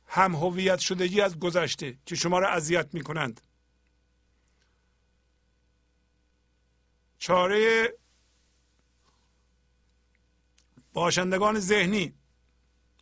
هم 0.06 0.36
هویت 0.36 0.80
شدگی 0.80 1.22
از 1.22 1.40
گذشته 1.40 1.98
که 2.06 2.16
شما 2.16 2.40
را 2.40 2.50
اذیت 2.50 2.94
می 2.94 3.02
کنند 3.04 3.42
چاره 7.18 7.94
باشندگان 10.94 11.60
ذهنی. 11.60 12.14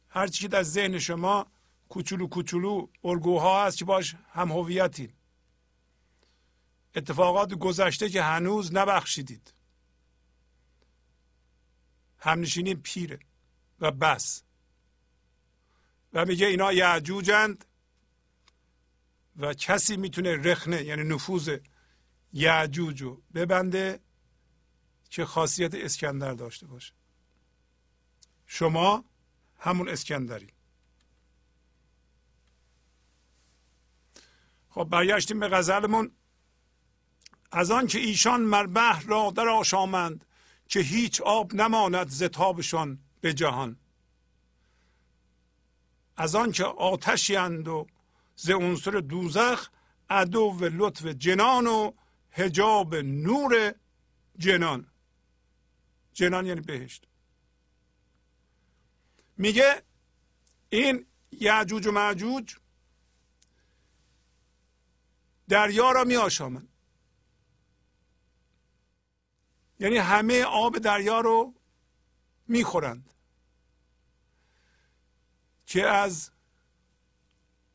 هر 0.09 0.27
چی 0.27 0.41
که 0.41 0.47
در 0.47 0.63
ذهن 0.63 0.99
شما 0.99 1.50
کوچولو 1.91 2.27
کوچولو 2.27 2.87
الگوها 3.03 3.65
هست 3.65 3.77
که 3.77 3.85
باش 3.85 4.15
هم 4.29 4.51
هویتین. 4.51 5.13
اتفاقات 6.95 7.53
گذشته 7.53 8.09
که 8.09 8.23
هنوز 8.23 8.73
نبخشیدید. 8.73 9.53
همنشینی 12.17 12.75
پیره 12.75 13.19
و 13.79 13.91
بس. 13.91 14.43
و 16.13 16.25
میگه 16.25 16.47
اینا 16.47 16.73
یعجوجند 16.73 17.65
و 19.37 19.53
کسی 19.53 19.97
می‌تونه 19.97 20.37
رخنه 20.37 20.83
یعنی 20.83 21.03
نفوذ 21.03 21.57
یعجوج 22.33 23.01
رو 23.01 23.21
ببنده 23.33 23.99
که 25.09 25.25
خاصیت 25.25 25.75
اسکندر 25.75 26.33
داشته 26.33 26.67
باشه. 26.67 26.93
شما 28.45 29.05
همون 29.59 29.89
اسکندری 29.89 30.47
خب 34.71 34.83
برگشتیم 34.83 35.39
به 35.39 35.47
غزلمون. 35.47 36.11
از 37.51 37.71
آن 37.71 37.87
که 37.87 37.99
ایشان 37.99 38.41
مربح 38.41 39.01
را 39.01 39.33
در 39.35 39.47
آشامند 39.47 40.25
که 40.67 40.79
هیچ 40.79 41.21
آب 41.21 41.53
نماند 41.53 42.09
زتابشان 42.09 42.99
به 43.21 43.33
جهان. 43.33 43.77
از 46.17 46.35
آن 46.35 46.51
که 46.51 46.63
آتشیند 46.63 47.67
و 47.67 47.87
ز 48.35 48.49
عنصر 48.49 48.91
دوزخ 48.91 49.69
عدو 50.09 50.57
لطف 50.61 51.05
جنان 51.05 51.67
و 51.67 51.91
هجاب 52.31 52.95
نور 52.95 53.73
جنان. 54.37 54.87
جنان 56.13 56.45
یعنی 56.45 56.61
بهشت. 56.61 57.07
میگه 59.37 59.83
این 60.69 61.05
یعجوج 61.31 61.87
و 61.87 61.91
معجوج 61.91 62.55
دریا 65.51 65.91
را 65.91 66.03
می 66.03 66.15
آشامن 66.15 66.67
یعنی 69.79 69.97
همه 69.97 70.43
آب 70.43 70.77
دریا 70.77 71.21
رو 71.21 71.53
می‌خورند 72.47 73.09
که 75.65 75.87
از 75.87 76.31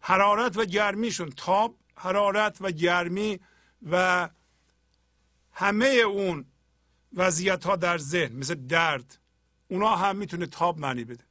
حرارت 0.00 0.56
و 0.56 0.64
گرمیشون 0.64 1.30
تاب 1.30 1.78
حرارت 1.96 2.56
و 2.60 2.70
گرمی 2.70 3.40
و 3.90 4.28
همه 5.52 5.86
اون 5.86 6.44
وضعیت 7.12 7.64
ها 7.64 7.76
در 7.76 7.98
ذهن 7.98 8.36
مثل 8.36 8.54
درد 8.54 9.18
اونا 9.68 9.96
هم 9.96 10.16
می‌تونه 10.16 10.46
تاب 10.46 10.78
معنی 10.78 11.04
بده. 11.04 11.24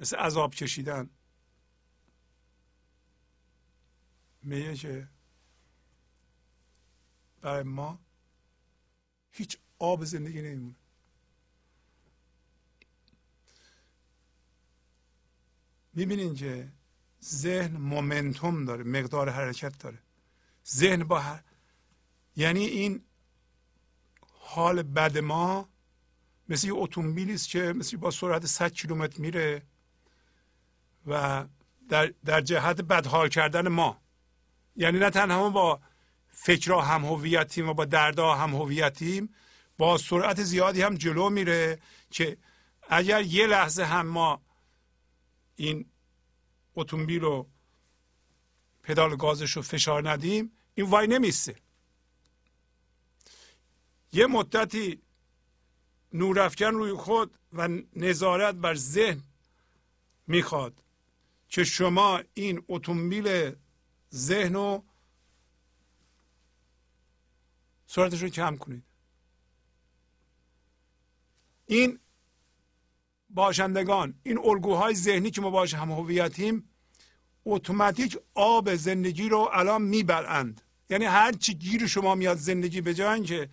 مثل 0.00 0.16
عذاب 0.16 0.54
کشیدن. 0.54 1.10
میگه 4.46 4.74
که 4.74 5.08
برای 7.40 7.62
ما 7.62 7.98
هیچ 9.30 9.58
آب 9.78 10.04
زندگی 10.04 10.42
نمیمونه. 10.42 10.76
می‌بینین 15.94 16.34
که 16.34 16.72
ذهن 17.24 17.76
مومنتوم 17.76 18.64
داره 18.64 18.84
مقدار 18.84 19.28
حرکت 19.28 19.78
داره. 19.78 19.98
ذهن 20.68 21.04
با 21.04 21.20
هر... 21.20 21.42
یعنی 22.36 22.64
این 22.64 23.04
حال 24.30 24.82
بد 24.82 25.18
ما 25.18 25.68
مثل 26.48 26.66
یه 26.66 26.74
اتومبیلی 26.74 27.34
است 27.34 27.48
که 27.48 27.72
مثل 27.72 27.96
با 27.96 28.10
سرعت 28.10 28.46
100 28.46 28.72
کیلومتر 28.72 29.20
میره 29.20 29.62
و 31.06 31.46
در, 31.88 32.14
در 32.24 32.40
جهت 32.40 32.80
بدحال 32.80 33.28
کردن 33.28 33.68
ما. 33.68 34.05
یعنی 34.76 34.98
نه 34.98 35.10
تنها 35.10 35.50
با 35.50 35.80
فکرها 36.28 36.82
هم 36.82 37.04
هویتیم 37.04 37.68
و 37.68 37.74
با 37.74 37.84
دردها 37.84 38.36
هم 38.36 38.54
هویتیم 38.54 39.34
با 39.78 39.98
سرعت 39.98 40.42
زیادی 40.42 40.82
هم 40.82 40.94
جلو 40.94 41.30
میره 41.30 41.78
که 42.10 42.36
اگر 42.88 43.22
یه 43.22 43.46
لحظه 43.46 43.84
هم 43.84 44.06
ما 44.06 44.42
این 45.56 45.86
اتومبیل 46.74 47.20
رو 47.20 47.48
پدال 48.82 49.16
گازش 49.16 49.50
رو 49.50 49.62
فشار 49.62 50.10
ندیم 50.10 50.52
این 50.74 50.86
وای 50.86 51.06
نمیسته. 51.06 51.56
یه 54.12 54.26
مدتی 54.26 55.02
نورافکن 56.12 56.74
روی 56.74 56.92
خود 56.92 57.38
و 57.52 57.68
نظارت 57.96 58.54
بر 58.54 58.74
ذهن 58.74 59.22
می‌خواد 60.26 60.82
که 61.48 61.64
شما 61.64 62.22
این 62.34 62.64
اتومبیل 62.68 63.52
ذهن 64.16 64.54
رو 64.54 64.84
سرعتش 67.86 68.22
رو 68.22 68.28
کم 68.28 68.56
کنید. 68.56 68.84
این 71.66 71.98
باشندگان 73.30 74.14
این 74.22 74.38
الگوهای 74.38 74.94
ذهنی 74.94 75.30
که 75.30 75.40
ما 75.40 75.50
باش 75.50 75.74
هم 75.74 75.92
هویتیم 75.92 76.70
اتوماتیک 77.44 78.18
آب 78.34 78.74
زندگی 78.74 79.28
رو 79.28 79.48
الان 79.52 79.82
می‌برند 79.82 80.60
یعنی 80.90 81.04
هر 81.04 81.32
چی 81.32 81.54
گیر 81.54 81.86
شما 81.86 82.14
میاد 82.14 82.36
زندگی 82.36 82.80
به 82.80 82.94
جای 82.94 83.22
که 83.22 83.48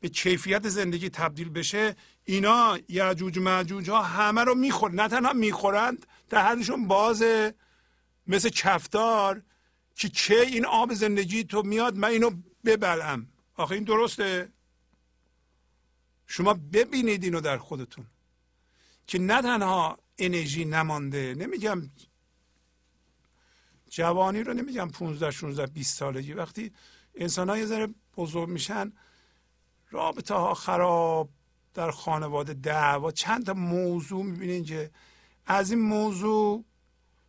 به 0.00 0.08
کیفیت 0.08 0.68
زندگی 0.68 1.08
تبدیل 1.10 1.50
بشه 1.50 1.96
اینا 2.24 2.78
یعجوج 2.88 3.38
معجوج 3.38 3.90
ها 3.90 4.02
همه 4.02 4.44
رو 4.44 4.54
می‌خورن. 4.54 4.94
نه 4.94 5.08
تنها 5.08 5.32
می‌خورند 5.32 6.06
دهنشون 6.30 6.88
بازه. 6.88 7.54
مثل 8.26 8.48
کفتار 8.48 9.42
که 9.94 10.08
چه 10.08 10.34
این 10.34 10.66
آب 10.66 10.94
زندگی 10.94 11.44
تو 11.44 11.62
میاد 11.62 11.96
من 11.96 12.08
اینو 12.08 12.30
ببلم 12.64 13.26
آخه 13.56 13.74
این 13.74 13.84
درسته؟ 13.84 14.52
شما 16.26 16.54
ببینید 16.54 17.24
اینو 17.24 17.40
در 17.40 17.58
خودتون 17.58 18.06
که 19.06 19.18
نه 19.18 19.42
تنها 19.42 19.98
انرژی 20.18 20.64
نمانده 20.64 21.34
نمیگم 21.38 21.90
جوانی 23.90 24.42
رو 24.42 24.54
نمیگم 24.54 24.88
15 24.88 25.30
16 25.30 25.66
20 25.66 25.98
سالگی. 25.98 26.32
وقتی 26.32 26.72
انسان 27.14 27.48
ها 27.48 27.58
یه 27.58 27.66
ذره 27.66 27.88
بزرگ 28.16 28.48
میشن 28.48 28.92
رابطه 29.90 30.34
ها 30.34 30.54
خراب 30.54 31.28
در 31.74 31.90
خانواده 31.90 32.54
دعوا 32.54 33.12
چند 33.12 33.46
تا 33.46 33.54
موضوع 33.54 34.24
می‌بینین 34.24 34.64
که 34.64 34.90
از 35.46 35.70
این 35.70 35.80
موضوع 35.80 36.64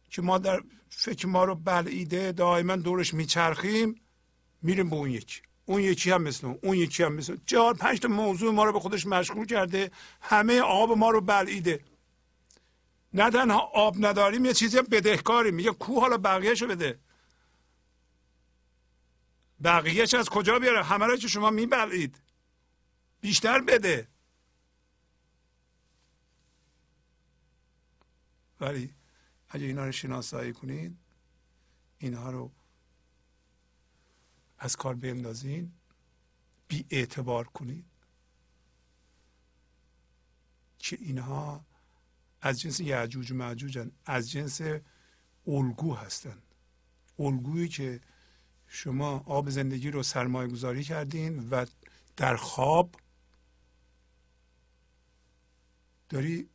که 0.09 0.21
ما 0.21 0.37
در 0.37 0.63
فکر 0.97 1.27
ما 1.27 1.45
رو 1.45 1.55
بلعیده 1.55 2.31
دائما 2.31 2.75
دورش 2.75 3.13
میچرخیم 3.13 4.01
میریم 4.61 4.89
به 4.89 4.95
اون 4.95 5.09
یکی. 5.09 5.41
اون 5.65 5.81
یکی 5.81 6.11
هم 6.11 6.21
مثل 6.23 6.47
اون 6.47 6.59
اون 6.63 6.77
یکی 6.77 7.03
هم 7.03 7.13
مثل 7.13 7.37
چهار 7.45 7.73
پنج 7.73 7.99
تا 7.99 8.07
موضوع 8.07 8.53
ما 8.53 8.63
رو 8.63 8.73
به 8.73 8.79
خودش 8.79 9.05
مشغول 9.05 9.45
کرده. 9.45 9.91
همه 10.21 10.61
آب 10.61 10.91
ما 10.91 11.09
رو 11.09 11.21
بلعیده. 11.21 11.79
نه 13.13 13.29
تنها 13.29 13.59
آب 13.59 13.95
نداریم 14.05 14.45
یه 14.45 14.53
چیزی 14.53 14.77
هم 14.77 14.83
بدهکاریم 14.83 15.53
میگه 15.55 15.71
کو 15.71 15.99
حالا 15.99 16.17
بقیهشو 16.17 16.67
بده. 16.67 16.99
بقیهش 19.63 20.13
از 20.13 20.29
کجا 20.29 20.59
بیاره؟ 20.59 20.83
همه 20.83 21.05
رو 21.05 21.17
که 21.17 21.27
شما 21.27 21.49
میبلید 21.49 22.21
بیشتر 23.21 23.61
بده. 23.61 24.07
ولی 28.61 28.94
اگه 29.55 29.65
اینا 29.65 29.85
رو 29.85 29.91
شناسایی 29.91 30.53
کنید 30.53 30.97
اینها 31.97 32.31
رو 32.31 32.51
از 34.57 34.75
کار 34.75 34.95
بندازین 34.95 35.71
بی 36.67 36.85
اعتبار 36.89 37.47
کنید 37.47 37.85
که 40.79 40.97
اینها 41.01 41.65
از 42.41 42.59
جنس 42.59 42.79
یعجوج 42.79 43.31
و 43.31 43.85
از 44.05 44.31
جنس 44.31 44.61
الگو 45.47 45.95
هستند 45.95 46.43
الگویی 47.19 47.67
که 47.67 48.01
شما 48.67 49.23
آب 49.25 49.49
زندگی 49.49 49.91
رو 49.91 50.03
سرمایه 50.03 50.49
گذاری 50.49 50.83
کردین 50.83 51.49
و 51.49 51.65
در 52.17 52.35
خواب 52.35 52.95
داری 56.09 56.49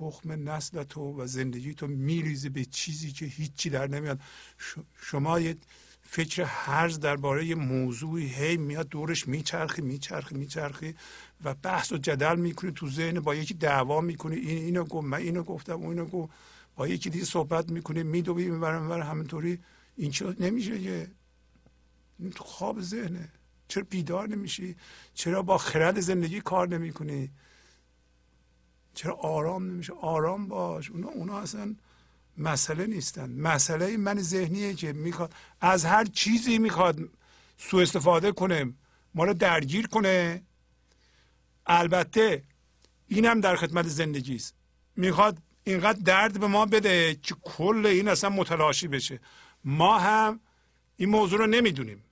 تخم 0.00 0.48
نسل 0.48 0.82
تو 0.82 1.20
و 1.20 1.26
زندگی 1.26 1.74
تو 1.74 1.86
میریزه 1.86 2.48
به 2.48 2.64
چیزی 2.64 3.12
که 3.12 3.26
هیچی 3.26 3.70
در 3.70 3.86
نمیاد. 3.86 4.20
شما 5.02 5.40
یه 5.40 5.56
فکر 6.02 6.42
هرز 6.42 7.00
درباره 7.00 7.46
یه 7.46 7.54
موضوعی 7.54 8.26
هی 8.26 8.56
میاد 8.56 8.88
دورش 8.88 9.28
میچرخی 9.28 9.82
میچرخی 9.82 10.34
میچرخی 10.34 10.94
و 11.44 11.54
بحث 11.54 11.92
و 11.92 11.96
جدل 11.96 12.36
می‌کنی 12.36 12.72
تو 12.72 12.90
ذهن 12.90 13.20
با 13.20 13.34
یکی 13.34 13.54
دعوا 13.54 14.00
می‌کنی 14.00 14.36
این 14.36 14.64
اینو 14.64 14.84
گفت 14.84 15.06
من 15.06 15.18
اینو 15.18 15.42
گفتم 15.42 15.72
اونو 15.72 16.04
گفت. 16.04 16.32
با 16.76 16.88
یکی 16.88 17.10
دیگه 17.10 17.24
صحبت 17.24 17.70
می‌کنی 17.70 18.02
میدوی 18.02 18.50
می‌برم 18.50 18.82
می‌برم 18.82 19.06
همینطوری. 19.06 19.58
این 19.96 20.10
چرا 20.10 20.34
نمیشه 20.40 20.72
این 22.18 22.30
تو 22.30 22.44
خواب 22.44 22.80
ذهنه. 22.80 23.28
چرا 23.68 23.86
بیدار 23.90 24.28
نمیشی؟ 24.28 24.76
چرا 25.14 25.42
با 25.42 25.58
خرد 25.58 26.00
زندگی 26.00 26.40
کار 26.40 26.68
نمی‌کنی؟ 26.68 27.30
چرا 29.00 29.14
آرام 29.14 29.70
نمیشه؟ 29.70 29.92
آرام 29.92 30.48
باش. 30.48 30.90
اونا, 30.90 31.08
اونا 31.08 31.38
اصلا 31.38 31.76
مسئله 32.38 32.86
نیستن. 32.86 33.30
مسئله 33.30 33.96
من 33.96 34.20
ذهنیه 34.20 34.74
که 34.74 34.92
می‌خواد 34.92 35.34
از 35.60 35.84
هر 35.84 36.04
چیزی 36.04 36.58
می‌خواد 36.58 36.98
سوء 37.58 37.82
استفاده 37.82 38.32
کنه 38.32 38.72
ما 39.14 39.24
رو 39.24 39.34
درگیر 39.34 39.86
کنه. 39.86 40.42
البته 41.66 42.44
اینم 43.08 43.40
در 43.40 43.56
خدمت 43.56 43.86
زندگی 43.86 44.36
است 44.36 44.54
می‌خواد 44.96 45.38
اینقدر 45.64 45.98
درد 46.04 46.40
به 46.40 46.46
ما 46.46 46.66
بده 46.66 47.14
که 47.14 47.34
کل 47.42 47.86
این 47.86 48.08
اصلا 48.08 48.30
متلاشی 48.30 48.88
بشه. 48.88 49.20
ما 49.64 49.98
هم 49.98 50.40
این 50.96 51.08
موضوع 51.08 51.38
رو 51.38 51.46
نمی‌دونیم. 51.46 52.04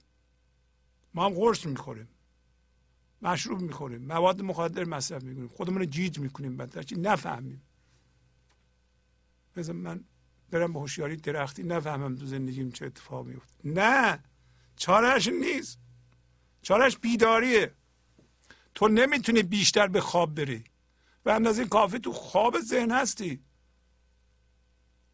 ما 1.14 1.26
هم 1.26 1.34
قرص 1.34 1.66
می‌خوریم. 1.66 2.08
مشروب 3.22 3.60
می‌خوریم 3.60 4.02
مواد 4.02 4.42
مخدر 4.42 4.84
مصرف 4.84 5.22
می‌کنیم 5.22 5.48
خودمون 5.48 5.78
رو 5.78 5.84
جیج 5.84 6.18
می‌کنیم 6.18 6.56
بعد 6.56 6.98
نفهمیم. 6.98 7.62
مثلا 9.56 9.74
من 9.74 10.04
برم 10.50 10.72
به 10.72 10.80
هوشیاری 10.80 11.16
درختی 11.16 11.62
نفهمم 11.62 12.16
تو 12.16 12.26
زندگیم 12.26 12.70
چه 12.70 12.86
اتفاق 12.86 13.26
میفته 13.26 13.54
نه 13.64 14.24
چارهش 14.76 15.28
نیست. 15.28 15.78
چارهش 16.62 16.96
بیداریه. 16.96 17.74
تو 18.74 18.88
نمی‌تونی 18.88 19.42
بیشتر 19.42 19.88
به 19.88 20.00
خواب 20.00 20.34
بری. 20.34 20.64
و 21.24 21.30
اندازه 21.30 21.64
کافی 21.64 21.98
تو 21.98 22.12
خواب 22.12 22.60
ذهن 22.60 22.90
هستی. 22.90 23.44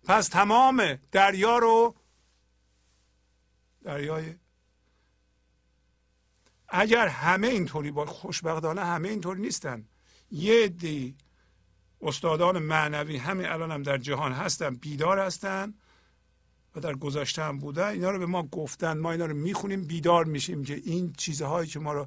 پس 0.02 0.28
تمام 0.28 0.98
دریا 1.12 1.58
رو 1.58 1.94
دریای 3.82 4.34
اگر 6.76 7.08
همه 7.08 7.46
اینطوری 7.46 7.90
با 7.90 8.06
خوشبختانه 8.06 8.84
همه 8.84 9.08
اینطوری 9.08 9.40
نیستن. 9.40 9.84
یه 10.30 10.68
دی 10.68 11.16
استادان 12.02 12.58
معنوی 12.58 13.16
همه 13.16 13.44
الان 13.48 13.70
هم 13.70 13.82
در 13.82 13.98
جهان 13.98 14.32
هستن 14.32 14.74
بیدار 14.74 15.18
هستن 15.18 15.74
و 16.76 16.80
در 16.80 16.94
گذشته 16.94 17.42
هم 17.42 17.58
بودن. 17.58 17.88
اینا 17.88 18.10
رو 18.10 18.18
به 18.18 18.26
ما 18.26 18.42
گفتن 18.42 18.98
ما 18.98 19.12
اینا 19.12 19.26
رو 19.26 19.34
می‌خونیم 19.34 19.84
بیدار 19.84 20.24
میشیم 20.24 20.64
که 20.64 20.80
این 20.84 21.12
چیزهایی 21.18 21.68
که 21.68 21.78
ما 21.78 21.92
رو 21.92 22.06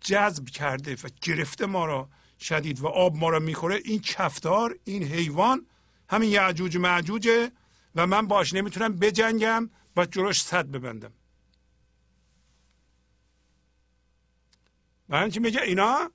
جذب 0.00 0.44
کرده 0.44 0.94
و 0.94 1.08
گرفته 1.22 1.66
ما 1.66 1.86
رو 1.86 2.08
شدید 2.40 2.80
و 2.80 2.86
آب 2.86 3.16
ما 3.16 3.28
رو 3.28 3.40
می‌خوره 3.40 3.80
این 3.84 4.00
کفتار 4.00 4.78
این 4.84 5.02
حیوان 5.04 5.66
همین 6.08 6.30
یعجوج 6.30 6.76
معجوجه 6.76 7.50
و 7.94 8.06
من 8.06 8.26
باش 8.26 8.54
نمی‌تونم 8.54 8.96
بجنگم 8.96 9.70
و 9.96 10.06
جلوش 10.06 10.42
صد 10.42 10.66
ببندم. 10.66 11.12
برای 15.10 15.22
اینکه 15.22 15.40
میگه 15.40 15.62
اینا 15.62 16.10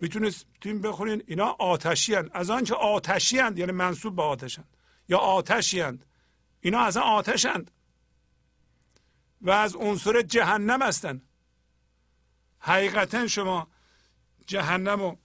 می‌تونستیم 0.00 0.80
بخونین 0.80 1.22
اینا 1.26 1.46
آتشی 1.46 2.14
هند. 2.14 2.30
از 2.32 2.50
آنچه 2.50 2.74
آتشی 2.74 3.38
هند. 3.38 3.58
یعنی 3.58 3.72
منصوب 3.72 4.16
به 4.16 4.22
آتشند 4.22 4.76
یا 5.08 5.18
آتشی 5.18 5.80
هند. 5.80 6.04
اینا 6.60 6.80
اصلا 6.80 7.02
آتشند 7.02 7.70
و 9.40 9.50
از 9.50 9.76
عنصر 9.76 10.22
جهنم 10.22 10.82
هستند 10.82 11.28
حقیقتا 12.58 13.26
شما 13.26 13.68
جهنم 14.46 15.00
رو 15.00 15.18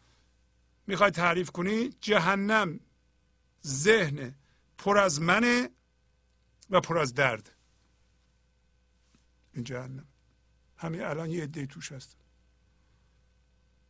می‌خوای 0.87 1.11
تعریف 1.11 1.51
کنی 1.51 1.89
جهنم 1.89 2.79
ذهن 3.67 4.35
پر 4.77 4.97
از 4.97 5.21
منه 5.21 5.69
و 6.69 6.81
پر 6.81 6.97
از 6.97 7.13
درد 7.13 7.55
این 9.53 9.63
جهنم 9.63 10.10
همین 10.81 11.01
الان 11.01 11.29
یه 11.29 11.43
عده 11.43 11.65
توش 11.65 11.91
هست 11.91 12.17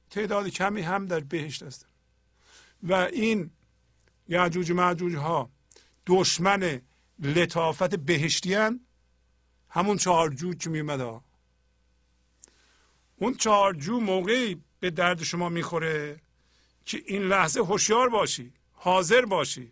تعداد 0.10 0.48
کمی 0.48 0.82
هم 0.82 1.06
در 1.06 1.20
بهشت 1.20 1.64
هستن. 1.64 1.88
و 2.84 2.94
این 2.94 3.52
یعجوج 4.28 4.72
معجوج 4.72 5.16
ها 5.16 5.50
دشمن 6.06 6.82
لطافت 7.20 7.96
بهشتی 7.96 8.56
همون 9.70 9.98
چهارجو 9.98 10.54
که 10.54 10.70
میمد 10.70 11.02
اون 13.16 13.34
چهارجو 13.34 14.00
موقعی 14.00 14.62
به 14.80 14.90
درد 14.90 15.24
شما 15.24 15.50
می‌خوره 15.50 16.22
که 16.86 17.04
این 17.06 17.22
لحظه 17.22 17.60
هوشیار 17.60 18.10
باشی 18.10 18.54
حاضر 18.74 19.26
باشی. 19.26 19.72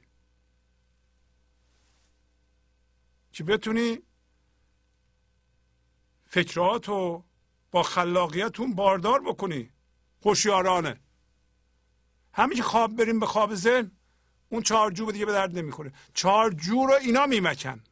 که 3.34 3.44
بتونی 3.44 4.00
فکرات 6.30 6.88
رو 6.88 7.26
با 7.72 7.84
خلاقیتون 7.84 8.76
باردار 8.76 9.20
بکنی 9.22 9.72
هوشیارانه. 10.26 11.00
همین 12.34 12.58
که 12.58 12.64
خواب 12.64 12.96
بریم 12.96 13.20
به 13.20 13.26
خواب 13.26 13.56
ذهن 13.56 13.92
اون 14.50 14.62
چهارجو 14.62 15.12
دیگه 15.12 15.26
به 15.26 15.32
درد 15.32 15.58
نمی‌خوره. 15.58 15.94
چهارجو 16.14 16.86
رو 16.86 16.94
اینا 16.94 17.26
میمکن. 17.26 17.84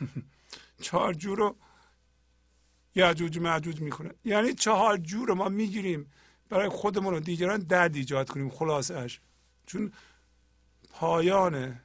چهارجو 0.82 1.34
رو 1.34 1.56
یعجوج 2.94 3.38
معجوج 3.38 3.80
می‌کنه. 3.80 4.14
یعنی 4.24 4.54
چهار 4.54 4.96
جو 4.96 5.24
رو 5.24 5.34
ما 5.34 5.48
می‌گیریم 5.48 6.12
برای 6.48 6.68
خودمون 6.68 7.14
و 7.14 7.20
دیگران 7.20 7.60
درد 7.60 7.96
ایجاد 7.96 8.30
کنیم 8.30 8.50
خلاصش 8.50 9.20
چون 9.66 9.92
پایان 10.90 11.80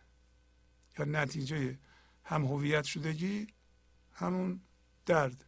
یا 0.99 1.05
نتیجه 1.05 1.79
هم 2.23 2.45
هویت 2.45 2.83
شدگی 2.83 3.52
همون 4.23 4.61
درد 5.05 5.45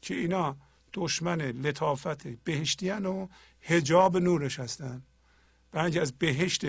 که 0.00 0.14
اینا 0.14 0.56
دشمن 0.92 1.40
لطافت 1.40 2.28
بهشتی 2.28 2.90
و 2.90 3.28
هجاب 3.62 4.16
نورش 4.16 4.60
هستن. 4.60 5.02
برای 5.72 5.98
از 5.98 6.18
بهشت 6.18 6.64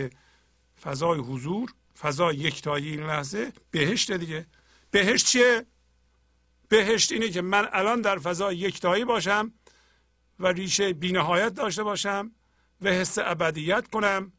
فضای 0.82 1.20
حضور 1.20 1.74
فضای 2.00 2.36
یکتایی 2.36 2.90
این 2.92 3.04
لحظه 3.04 3.54
بهشت 3.72 4.12
دیگه. 4.12 4.46
بهشت 4.92 5.26
چیه؟ 5.26 5.66
بهشت 6.70 7.12
اینه 7.12 7.30
که 7.30 7.42
من 7.42 7.68
الان 7.72 8.02
در 8.02 8.18
فضای 8.18 8.58
یکتایی 8.58 9.06
باشم 9.06 9.54
و 10.40 10.48
ریشه 10.48 10.94
بینهایت 10.94 11.54
داشته 11.54 11.84
باشم 11.84 12.32
و 12.82 12.90
حس 12.90 13.18
ابدیت 13.18 13.88
کنم 13.88 14.34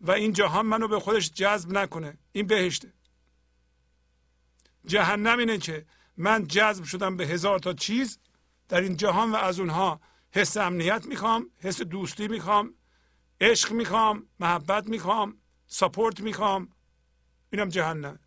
و 0.00 0.10
این 0.10 0.32
جهان 0.32 0.66
منو 0.66 0.88
به 0.88 1.00
خودش 1.00 1.32
جذب 1.32 1.72
نکنه. 1.72 2.18
این 2.32 2.46
بهشته. 2.46 2.92
جهنم 4.86 5.38
اینه 5.38 5.58
که 5.58 5.86
من 6.16 6.46
جذب 6.46 6.84
شدم 6.84 7.16
به 7.16 7.26
هزار 7.26 7.58
تا 7.58 7.72
چیز. 7.72 8.18
در 8.68 8.80
این 8.80 8.96
جهان 8.96 9.32
و 9.32 9.36
از 9.36 9.60
اونها 9.60 10.00
حس 10.30 10.56
امنیت 10.56 11.06
می‌خوام 11.06 11.50
حس 11.58 11.82
دوستی 11.82 12.28
می‌خوام 12.28 12.74
عشق 13.40 13.72
می‌خوام 13.72 14.26
محبت 14.40 14.88
می‌خوام 14.88 15.36
سپورت 15.66 16.20
می‌خوام. 16.20 16.68
اینم 17.52 17.68
جهنم. 17.68 18.18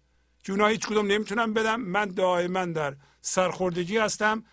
اونها 0.50 0.68
هیچ 0.68 0.88
کدوم 0.88 1.08
نمی‌تونم 1.08 1.54
بدم 1.54 1.82
من 1.82 2.06
دائما 2.06 2.66
در 2.66 2.96
سرخوردگی 3.22 3.98
هستم 3.98 4.44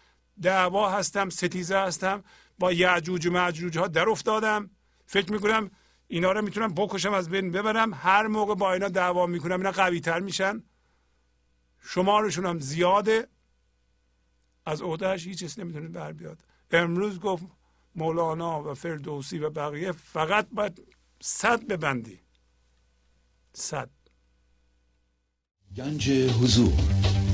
دعوا 0.42 0.90
هستم 0.90 1.30
ستیزه 1.30 1.78
هستم. 1.78 2.24
با 2.58 2.72
یعجوج 2.72 3.26
و 3.26 3.30
معجوج 3.30 3.78
ها 3.78 3.88
در 3.88 4.08
افتادم. 4.08 4.70
فکر 5.06 5.32
می‌کنم 5.32 5.70
اینا 6.08 6.32
رو 6.32 6.42
می‌تونم 6.42 6.74
بکشم 6.74 7.12
از 7.12 7.28
بین 7.28 7.50
ببرم. 7.50 7.94
هر 7.94 8.26
موقع 8.26 8.54
با 8.54 8.72
اینا 8.72 8.88
دعوا 8.88 9.26
می‌کنم 9.26 9.56
اینا 9.56 9.70
قوی 9.70 10.00
تر 10.00 10.20
میشن. 10.20 10.62
شمارشون 11.82 12.46
هم 12.46 12.58
زیاده. 12.58 13.28
از 14.66 14.82
عهدهش 14.82 15.26
هیچ 15.26 15.38
چیز 15.38 15.60
نمی‌تونه 15.60 15.88
بر 15.88 16.12
بیاد. 16.12 16.44
امروز 16.70 17.20
گفت 17.20 17.44
مولانا 17.94 18.62
و 18.62 18.74
فردوسی 18.74 19.38
و 19.38 19.50
بقیه 19.50 19.92
فقط 19.92 20.48
باید 20.52 20.96
صد 21.20 21.66
ببندی. 21.66 22.20
صد. 23.52 23.90
گنج 25.76 26.10
حضور. 26.10 27.11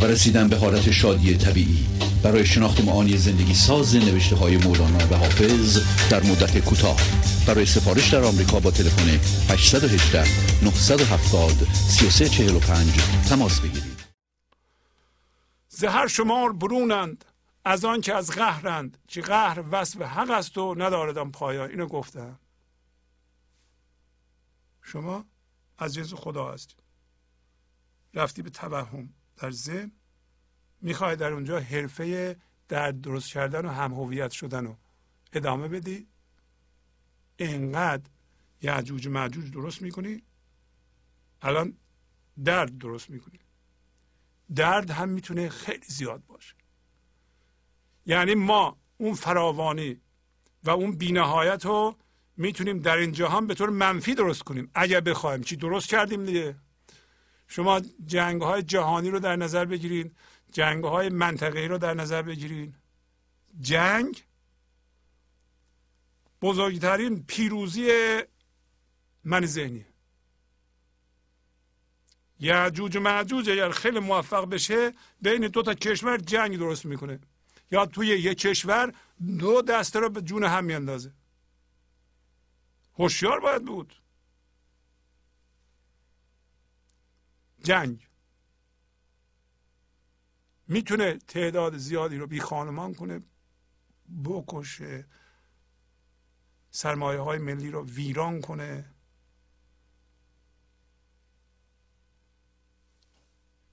و 0.00 0.04
رسیدن 0.04 0.48
به 0.48 0.56
حالت 0.56 0.90
شادی 0.90 1.36
طبیعی. 1.36 1.86
برای 2.22 2.46
شناخت 2.46 2.80
معانی 2.80 3.16
زندگی 3.16 3.54
ساز 3.54 3.96
نوشته 3.96 4.36
های 4.36 4.56
مولانا 4.56 4.98
و 5.10 5.16
حافظ 5.16 5.78
در 6.10 6.22
مدت 6.22 6.58
کوتاه. 6.58 7.00
برای 7.46 7.66
سفارش 7.66 8.12
در 8.12 8.24
آمریکا 8.24 8.60
با 8.60 8.70
تلفن 8.70 9.08
818 9.52 10.24
970 10.64 11.52
3345 11.74 13.00
تماس 13.28 13.60
بگیرید. 13.60 13.98
زهر 15.68 16.06
شمار 16.06 16.52
برونند 16.52 17.24
از 17.64 17.84
آن 17.84 18.00
که 18.00 18.14
از 18.14 18.30
قهرند. 18.30 18.98
که 19.08 19.20
قهر 19.20 19.64
وصف 19.70 20.02
حق 20.02 20.30
است 20.30 20.58
و 20.58 20.74
نداردم 20.78 21.30
پایان. 21.30 21.70
اینو 21.70 21.86
گفتم. 21.86 22.38
شما 24.82 25.24
جنس 25.92 26.14
خدا 26.14 26.52
هستید. 26.52 26.82
رفتی 28.14 28.42
به 28.42 28.50
توهم. 28.50 29.08
در 29.38 29.50
ذهن 29.50 29.92
می‌خوای 30.80 31.16
در 31.16 31.32
اونجا 31.32 31.60
حرفه 31.60 32.36
در 32.68 32.92
درست 32.92 33.32
کردن 33.32 33.66
و 33.66 33.68
هم 33.68 33.94
هویت 33.94 34.30
شدن 34.30 34.64
رو 34.64 34.76
ادامه 35.32 35.68
بدی. 35.68 36.06
انقدر 37.38 38.10
یعجوج 38.62 39.08
معجوج 39.08 39.50
درست 39.50 39.82
می‌کنی 39.82 40.22
الان 41.42 41.76
درد 42.44 42.78
درست 42.78 43.10
می‌کنی. 43.10 43.38
درد 44.54 44.90
هم 44.90 45.08
می‌تونه 45.08 45.48
خیلی 45.48 45.86
زیاد 45.86 46.26
باشه. 46.26 46.54
یعنی 48.06 48.34
ما 48.34 48.78
اون 48.96 49.14
فراوانی 49.14 50.00
و 50.64 50.70
اون 50.70 50.92
بینهایت 50.92 51.66
رو 51.66 51.96
می‌تونیم 52.36 52.78
در 52.78 52.96
این 52.96 53.12
جهان 53.12 53.46
به 53.46 53.54
طور 53.54 53.70
منفی 53.70 54.14
درست 54.14 54.42
کنیم. 54.42 54.70
اگر 54.74 55.00
بخوایم 55.00 55.42
چی 55.42 55.56
درست 55.56 55.88
کردیم 55.88 56.24
دیگه؟ 56.24 56.56
شما 57.48 57.80
جنگ 58.06 58.42
های 58.42 58.62
جهانی 58.62 59.10
رو 59.10 59.18
در 59.18 59.36
نظر 59.36 59.64
بگیرید 59.64 60.16
جنگ 60.52 60.84
های 60.84 61.08
منطقه 61.08 61.66
رو 61.66 61.78
در 61.78 61.94
نظر 61.94 62.22
بگیرید 62.22 62.74
جنگ 63.60 64.24
بزرگترین 66.42 67.24
پیروزی 67.24 67.88
من 69.24 69.46
ذهنی 69.46 69.84
یعجوج 72.40 72.96
و 72.96 73.00
معجوج 73.00 73.50
اگر 73.50 73.70
خیلی 73.70 73.98
موفق 73.98 74.48
بشه 74.48 74.92
بین 75.22 75.48
دو 75.48 75.62
تا 75.62 75.74
کشور 75.74 76.18
جنگ 76.18 76.58
درست 76.58 76.86
می‌کنه. 76.86 77.20
یا 77.70 77.86
توی 77.86 78.06
یک 78.06 78.38
کشور 78.38 78.94
دو 79.38 79.62
دسته 79.62 79.98
رو 79.98 80.08
به 80.08 80.22
جون 80.22 80.44
هم 80.44 80.64
میاندازه. 80.64 81.12
هوشیار 82.98 83.40
باید 83.40 83.64
بود. 83.64 83.94
جنگ. 87.68 88.08
می‌تونه 90.68 91.18
تعداد 91.18 91.76
زیادی 91.76 92.16
رو 92.16 92.26
بی 92.26 92.40
خانمان 92.40 92.94
کنه 92.94 93.22
بکشه 94.24 95.06
سرمایه 96.70 97.20
های 97.20 97.38
ملی 97.38 97.70
رو 97.70 97.86
ویران 97.86 98.40
کنه. 98.40 98.94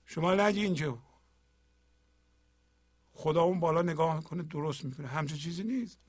شما 0.05 0.35
نگی 0.35 0.63
اینجا 0.63 1.03
خدا 3.13 3.43
اون 3.43 3.59
بالا 3.59 3.81
نگاه 3.81 4.23
کنه 4.23 4.43
درست 4.43 4.85
می‌کنه. 4.85 5.07
همچه 5.07 5.37
چیزی 5.37 5.63
نیست. 5.63 5.99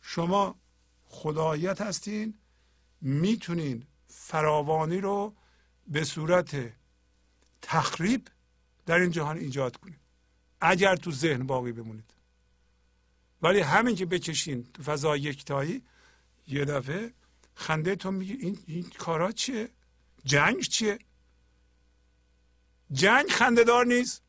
شما 0.00 0.60
خدایت 1.04 1.80
هستین 1.80 2.38
می‌تونین 3.00 3.86
فراوانی 4.06 5.00
رو 5.00 5.36
به 5.88 6.04
صورت 6.04 6.72
تخریب 7.62 8.28
در 8.86 8.94
این 8.94 9.10
جهان 9.10 9.38
ایجاد 9.38 9.76
کنید. 9.76 10.00
اگر 10.60 10.96
تو 10.96 11.12
ذهن 11.12 11.46
باقی 11.46 11.72
بمونید. 11.72 12.14
ولی 13.42 13.60
همین 13.60 13.96
که 13.96 14.06
بکشین 14.06 14.64
تو 14.74 14.82
فضای 14.82 15.20
یکتایی 15.20 15.82
یه 16.48 16.64
دفعه 16.64 17.12
خنده 17.54 17.96
تو 17.96 18.10
میگه 18.10 18.34
این, 18.34 18.58
این 18.66 18.90
کارا 18.98 19.32
چیه؟ 19.32 19.68
جنگ 20.24 20.60
چیه؟ 20.60 20.98
جنگ 22.92 23.28
خنده 23.28 23.64
دار 23.64 23.86
نیست. 23.86 24.22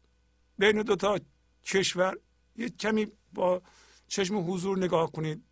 بین 0.57 0.81
دو 0.81 0.95
تا 0.95 1.19
کشور 1.63 2.17
یه 2.55 2.69
کمی 2.69 3.07
با 3.33 3.61
چشم 4.07 4.51
حضور 4.51 4.77
نگاه 4.77 5.11
کنید. 5.11 5.43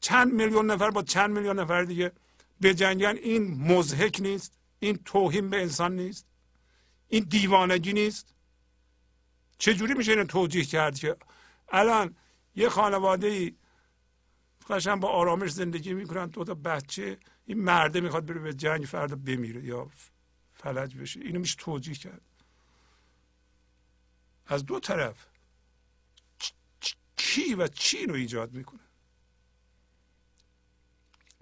چند 0.00 0.32
میلیون 0.32 0.70
نفر 0.70 0.90
با 0.90 1.02
چند 1.02 1.30
میلیون 1.30 1.58
نفر 1.58 1.82
دیگه 1.84 2.12
به 2.60 2.74
جنگن 2.74 3.16
این 3.16 3.72
مزهک 3.72 4.20
نیست. 4.20 4.52
این 4.82 4.96
توهین 5.04 5.50
به 5.50 5.62
انسان 5.62 5.96
نیست. 5.96 6.26
این 7.08 7.24
دیوانگی 7.24 7.92
نیست. 7.92 8.34
چجوری 9.58 9.94
میشه 9.94 10.12
اینو 10.12 10.24
توجیه 10.24 10.64
کرد 10.64 10.98
که 10.98 11.16
الان 11.68 12.16
یه 12.54 12.68
خانواده 12.68 13.26
ای 13.26 13.56
قشن 14.68 15.00
با 15.00 15.08
آرامش 15.08 15.50
زندگی 15.50 15.94
می‌کنن 15.94 16.26
دو 16.26 16.44
تا 16.44 16.54
بچه 16.54 17.18
این 17.44 17.58
مرده 17.58 18.00
می‌خواد 18.00 18.26
بره 18.26 18.40
به 18.40 18.54
جنگ 18.54 18.84
فردا 18.84 19.16
بمیره 19.16 19.64
یا 19.64 19.90
فلج 20.54 20.96
بشه. 20.96 21.20
اینو 21.20 21.38
میشه 21.38 21.56
توجیه 21.58 21.94
کرد. 21.94 22.22
از 24.46 24.66
دو 24.66 24.80
طرف 24.80 25.26
کی 27.16 27.54
و 27.54 27.68
چی 27.68 28.06
رو 28.06 28.14
ایجاد 28.14 28.52
می‌کنه؟ 28.52 28.80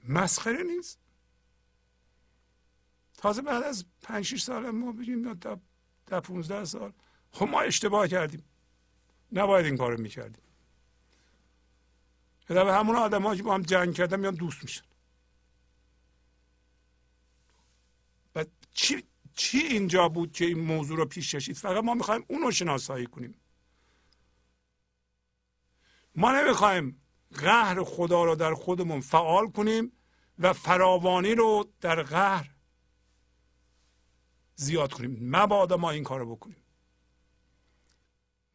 مسخره 0.09 0.62
نیست. 0.62 1.00
تازه 3.20 3.42
بعد 3.42 3.62
از 3.62 3.84
پنج 4.02 4.24
شیش 4.24 4.42
سال 4.42 4.70
ما 4.70 4.92
بگیم 4.92 5.34
در 6.07 6.20
پونزده 6.20 6.65
سال 6.65 6.92
خب 7.32 7.49
ما 7.49 7.60
اشتباه 7.60 8.08
کردیم. 8.08 8.44
نباید 9.32 9.66
این 9.66 9.76
کارو 9.76 10.00
می‌کردیم. 10.00 10.42
به 12.47 12.74
همون 12.74 12.97
آدم 12.97 13.36
که 13.36 13.42
با 13.42 13.55
هم 13.55 13.62
جنگ 13.62 13.94
کردن 13.94 14.20
میان 14.20 14.34
دوست 14.34 14.62
میشن. 14.62 14.84
و 18.34 18.44
چی, 18.74 19.05
چی 19.34 19.58
اینجا 19.58 20.08
بود 20.08 20.32
که 20.32 20.44
این 20.44 20.60
موضوع 20.60 20.97
رو 20.97 21.07
پیش 21.07 21.34
کشید؟ 21.34 21.57
فقط 21.57 21.84
ما 21.84 21.94
می‌خوایم 21.94 22.24
اون 22.28 22.42
رو 22.42 22.50
شناسایی 22.50 23.07
کنیم. 23.07 23.34
ما 26.15 26.32
نمی‌خوایم 26.32 27.02
قهر 27.34 27.84
خدا 27.84 28.24
رو 28.24 28.34
در 28.34 28.55
خودمون 28.55 29.00
فعال 29.00 29.50
کنیم 29.50 29.92
و 30.39 30.52
فراوانی 30.52 31.34
رو 31.34 31.73
در 31.81 32.02
قهر 32.02 32.50
زیاد 34.60 34.92
کنیم. 34.92 35.18
مبادا 35.20 35.76
ما 35.76 35.90
این 35.90 36.05
کار 36.05 36.20
رو 36.20 36.36
بکنیم. 36.36 36.56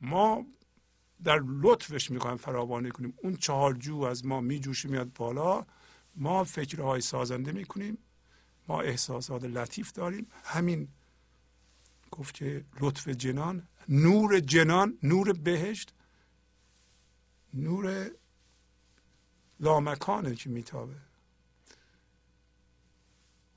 ما 0.02 0.46
در 1.24 1.40
لطفش 1.46 2.12
می‌خوایم 2.12 2.38
فراوانی 2.38 2.90
کنیم. 2.92 3.14
اون 3.24 3.36
چهار 3.36 3.74
جو 3.74 4.02
از 4.02 4.26
ما 4.26 4.42
میجوشه 4.42 4.90
میاد 4.90 5.14
بالا. 5.14 5.66
ما 6.16 6.44
فکرهای 6.44 7.02
سازنده 7.02 7.52
می‌کنیم. 7.52 7.98
ما 8.68 8.82
احساسات 8.82 9.44
لطیف 9.44 9.92
داریم. 9.92 10.28
همین 10.44 10.88
گفت 12.12 12.34
که 12.36 12.66
لطف 12.80 13.08
جنان 13.08 13.68
نور 13.90 14.40
جنان 14.40 14.98
نور 15.04 15.34
بهشت 15.34 15.94
نور 17.54 18.12
لامکانه 19.60 20.36
که 20.36 20.50
میتابه. 20.50 20.96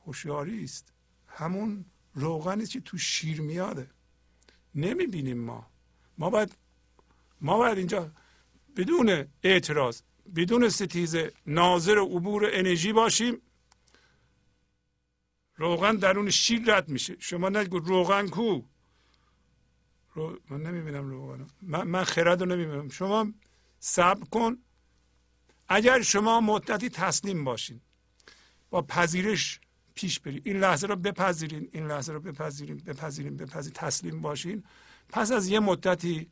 هوشیاری 0.07 0.65
است. 0.65 0.93
همون 1.27 1.85
روغنی 2.19 2.67
که 2.67 2.81
تو 2.81 2.99
شیر 2.99 3.41
میاده 3.41 3.91
نمی‌بینیم 4.75 5.39
ما. 5.39 5.67
ما 6.19 6.31
باید 6.31 6.57
ما 7.41 7.59
باید 7.59 7.79
اینجا 7.79 8.11
بدون 8.77 9.25
اعتراض 9.43 10.03
بدون 10.37 10.69
ستیزه 10.69 11.33
ناظر 11.47 11.99
عبور 11.99 12.51
انرژی 12.53 12.93
باشیم. 12.93 13.43
روغن 15.57 15.97
درون 15.97 16.31
شیر 16.31 16.63
رد 16.67 16.89
میشه. 16.89 17.17
شما 17.19 17.49
نگو 17.49 17.79
روغن 17.79 18.29
کو؟ 18.29 18.63
رو... 20.15 20.39
من 20.51 20.63
نمی‌بینم 20.63 21.11
روغن 21.11 21.47
من, 21.63 21.83
من 21.83 22.05
خرد 22.05 22.41
رو 22.41 22.47
نمی‌بینم. 22.47 22.89
شما 22.89 23.33
صبر 23.81 24.25
کن. 24.25 24.59
اگر 25.69 26.03
شما 26.03 26.41
مدتی 26.41 26.89
تسلیم 26.89 27.45
باشین 27.45 27.81
با 28.71 28.83
پذیرش 28.83 29.61
پیش 29.99 30.21
برید. 30.21 30.43
این 30.47 30.57
لحظه 30.57 30.87
رو 30.87 30.97
بپذیرین 30.97 31.69
این 31.73 31.87
لحظه 31.87 32.13
رو 32.13 32.21
بپذیرین 32.21 32.77
بپذیرین 32.87 33.37
بپذیرین 33.37 33.73
تسلیم 33.75 34.21
باشین. 34.23 34.65
پس 35.09 35.33
از 35.33 35.49
یه 35.49 35.61
مدتی 35.61 36.31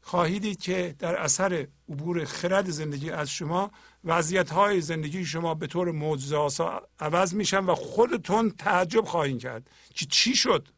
خواهید 0.00 0.60
که 0.60 0.94
در 0.98 1.16
اثر 1.16 1.66
عبور 1.88 2.24
خرد 2.24 2.70
زندگی 2.70 3.10
از 3.10 3.30
شما 3.30 3.70
وضعیت 4.04 4.50
های 4.50 4.80
زندگی 4.80 5.24
شما 5.24 5.54
به 5.54 5.66
طور 5.66 5.90
معجزه 5.92 6.80
عوض 7.00 7.34
میشن 7.34 7.64
و 7.64 7.74
خودتون 7.74 8.50
تعجب 8.50 9.04
خواهید 9.04 9.40
کرد 9.40 9.70
که 9.94 10.06
چی 10.06 10.36
شد. 10.36 10.68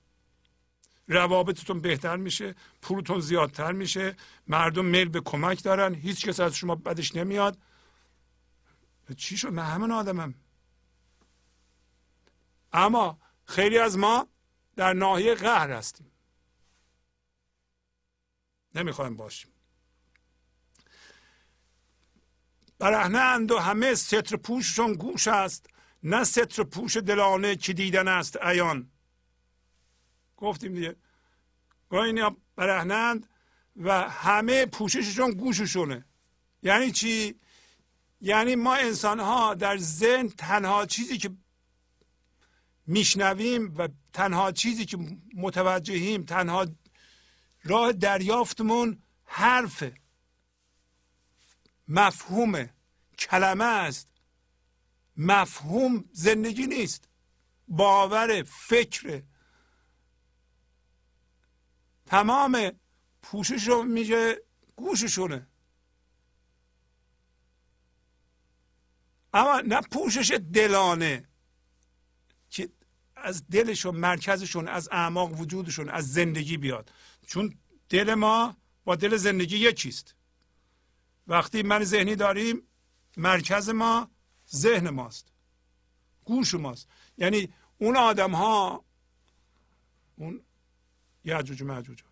روابطتون 1.09 1.81
بهتر 1.81 2.17
میشه 2.17 2.55
پولتون 2.83 3.21
زیادتر 3.21 3.73
میشه 3.73 4.17
مردم 4.49 4.85
میل 4.85 5.09
به 5.09 5.21
کمک 5.21 5.63
دارن 5.63 5.95
هیچ 5.95 6.27
کس 6.27 6.41
از 6.41 6.55
شما 6.57 6.75
بدش 6.75 7.17
نمیاد. 7.17 7.59
چی 9.17 9.37
شد؟ 9.37 9.49
من 9.49 9.65
همین 9.65 9.91
آدمم. 9.91 10.35
اما 12.73 13.19
خیلی 13.45 13.79
از 13.79 13.99
ما 13.99 14.29
در 14.77 14.93
ناحیه 14.93 15.35
قهر 15.35 15.71
هستیم. 15.71 16.13
نمی‌خوایم 18.75 19.17
باشیم. 19.17 19.51
برهنند 22.79 23.51
و 23.51 23.59
همه 23.59 23.95
ستر 23.95 24.37
پوششون 24.37 24.95
گوش 24.95 25.29
است. 25.29 25.67
نه 26.03 26.25
ستر 26.25 26.63
پوش 26.63 26.97
دلانه 26.97 27.57
که 27.57 27.73
دیدن 27.73 28.09
است 28.09 28.37
ایان 28.43 28.91
گفتیم 30.37 30.75
دیگه. 30.75 30.97
اینا 31.93 32.37
برهنند 32.57 33.29
و 33.77 34.09
همه 34.11 34.67
پوشششون 34.67 35.31
گوششونه. 35.31 36.05
یعنی 36.63 36.91
چی؟ 36.91 37.41
یعنی 38.21 38.55
ما 38.55 38.75
انسان 38.75 39.21
ها 39.21 39.55
در 39.55 39.77
ذهن 39.77 40.29
تنها 40.29 40.87
چیزی 40.87 41.19
که 41.19 41.31
میشنویم 42.91 43.75
و 43.77 43.89
تنها 44.13 44.53
چیزی 44.53 44.85
که 44.85 44.99
متوجهیم 45.35 46.25
تنها 46.25 46.67
راه 47.65 47.93
دریافتمون 47.93 49.03
حرف 49.25 49.85
مفهوم 51.89 52.69
کلمه 53.19 53.65
است. 53.65 54.09
مفهوم 55.17 56.05
زندگی 56.13 56.67
نیست. 56.67 57.09
باور 57.69 58.43
فکر. 58.43 59.23
تمام 62.07 62.73
پوشش 63.23 63.69
رو 63.69 63.83
میگه 63.83 64.43
گوششونه. 64.77 65.47
اما 69.35 69.61
نه 69.61 69.81
پوشش 69.81 70.31
دلانه. 70.31 71.30
از 73.23 73.49
دلشون 73.49 73.97
مرکزشون 73.97 74.69
از 74.69 74.89
اعماق 74.93 75.41
وجودشون 75.41 75.89
از 75.89 76.13
زندگی 76.13 76.57
بیاد. 76.57 76.93
چون 77.27 77.55
دل 77.89 78.15
ما 78.15 78.57
با 78.85 78.97
دل 78.97 79.17
زندگی 79.17 79.57
یکیست. 79.57 80.15
وقتی 81.27 81.63
من 81.63 81.85
ذهنی 81.85 82.17
داریم 82.17 82.63
مرکز 83.17 83.69
ما 83.69 84.11
ذهن 84.55 84.91
ماست. 84.91 85.33
گوش 86.25 86.55
ماست. 86.55 86.89
یعنی 87.19 87.53
اون 87.79 87.97
آدم 87.97 88.35
ها 88.35 88.85
اون 90.17 90.43
یعجوج 91.25 91.63
معجوج 91.63 92.03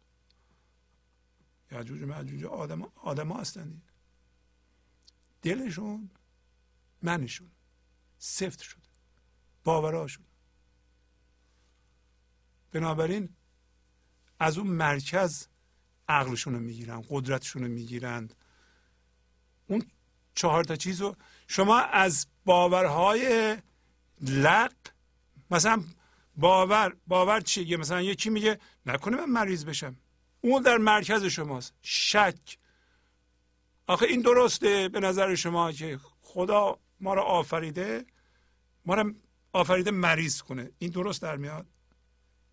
یعجوج 1.70 2.03
معجوج 2.03 2.45
آدم 2.45 2.83
آدم 2.83 3.33
ها 3.33 3.41
هستند 3.41 3.83
دلشون 5.43 6.11
منشون. 7.03 7.51
سفت 8.19 8.62
شده. 8.62 8.83
باوراشون 9.65 10.27
بنابراین 12.81 13.28
از 14.40 14.58
اون 14.58 14.66
مرکز 14.66 15.47
عقلشون 16.08 16.55
رو 16.55 16.60
می‌گیرن 16.60 17.05
قدرتشون 17.08 17.62
رو 17.62 17.68
می‌گیرند 17.68 18.34
اون 19.66 19.82
چهار 20.34 20.65
تا 20.65 20.76
چیز 20.76 21.00
رو 21.00 21.16
شما 21.47 21.78
از 21.78 22.26
باورهای 22.44 23.57
لق 24.20 24.73
مثلا 25.50 25.84
باور 26.36 26.97
باور 27.07 27.40
چیه؟ 27.40 27.76
مثلا 27.76 28.02
یکی 28.02 28.31
میگه 28.31 28.58
نکنه 28.86 29.16
من 29.16 29.31
مریض 29.31 29.65
بشم. 29.65 29.97
اون 30.40 30.62
در 30.62 30.76
مرکز 30.76 31.24
شماست. 31.24 31.74
شک. 31.82 32.58
آخه 33.86 34.07
این 34.07 34.20
درسته 34.20 34.89
به 34.89 35.00
نظر 35.00 35.34
شما 35.34 35.73
که 35.73 36.00
خدا 36.20 36.78
ما 37.00 37.15
رو 37.15 37.23
آفریده 37.23 38.05
ما 38.84 38.94
رو 38.94 39.15
آفریده 39.52 39.90
مریض 39.90 40.42
کنه. 40.42 40.70
این 40.78 40.90
درست 40.90 41.23
در 41.23 41.36
میاد؟ 41.36 41.66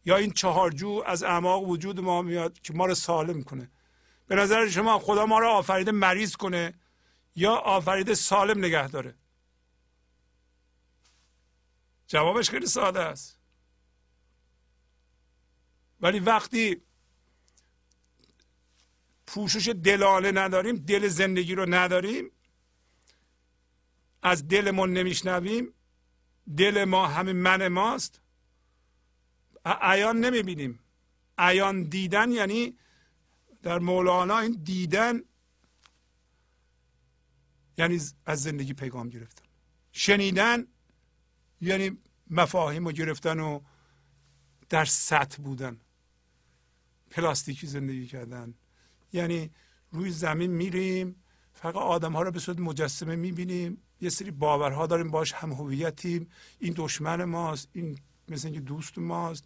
یا 0.06 0.16
این 0.16 0.32
چهارجو 0.32 1.04
از 1.06 1.24
اعماق 1.24 1.64
وجود 1.64 2.00
ما 2.00 2.22
میاد 2.22 2.60
که 2.60 2.74
ما 2.74 2.86
رو 2.86 2.96
سالم 2.96 3.44
کنه 3.44 3.72
به 4.28 4.36
نظر 4.36 4.70
شما 4.70 5.00
خدا 5.00 5.26
ما 5.26 5.40
رو 5.40 5.48
آفریده 5.48 5.92
مریض 5.92 6.36
کنه 6.36 6.74
یا 7.36 7.56
آفریده 7.56 8.16
سالم 8.16 8.66
نگه 8.66 8.88
داره؟ 8.88 9.16
جوابش 12.08 12.50
خیلی 12.50 12.66
ساده 12.66 13.00
است. 13.00 13.40
ولی 16.02 16.20
وقتی 16.20 16.82
پوشش 19.28 19.68
دلانه 19.68 20.32
نداریم 20.32 20.76
دل 20.76 21.08
زندگی 21.08 21.56
رو 21.56 21.66
نداریم 21.74 22.32
از 24.22 24.48
دلمون 24.48 24.94
نمیشنویم 24.94 25.74
دل 26.58 26.84
ما 26.84 27.08
همین 27.08 27.36
من 27.36 27.68
ماست. 27.68 28.22
عیان 29.66 30.20
نمی‌بینیم. 30.20 30.80
عیان 31.38 31.84
دیدن 31.84 32.32
یعنی 32.32 32.78
در 33.64 33.80
مولانا 33.80 34.40
این 34.40 34.62
دیدن 34.64 35.22
یعنی 37.78 38.02
از 38.26 38.44
زندگی 38.44 38.74
پیغام 38.74 39.10
گرفتن. 39.10 39.44
شنیدن 39.92 40.68
یعنی 41.62 41.98
مفاهیم 42.30 42.86
رو 42.86 42.92
گرفتن 42.92 43.40
و 43.40 43.60
در 44.70 44.86
سطح 44.86 45.42
بودن. 45.42 45.80
پلاستیکی 47.10 47.68
زندگی 47.68 48.08
کردن. 48.08 48.54
یعنی 49.14 49.50
روی 49.92 50.12
زمین 50.12 50.52
میریم 50.52 51.16
فقط 51.54 51.76
آدم 51.76 52.14
ها 52.14 52.22
رو 52.22 52.32
به 52.32 52.40
صورت 52.40 52.60
مجسمه 52.60 53.16
می‌بینیم. 53.16 53.82
یه 54.02 54.10
سری 54.10 54.32
باورها 54.32 54.88
داریم 54.88 55.12
باش 55.12 55.34
هم 55.34 55.52
هویتیم. 55.52 56.30
این 56.60 56.74
دشمن 56.78 57.24
ماست 57.24 57.70
این 57.74 58.00
مثل 58.30 58.48
اینکه 58.48 58.62
دوست 58.62 58.98
ماست. 58.98 59.46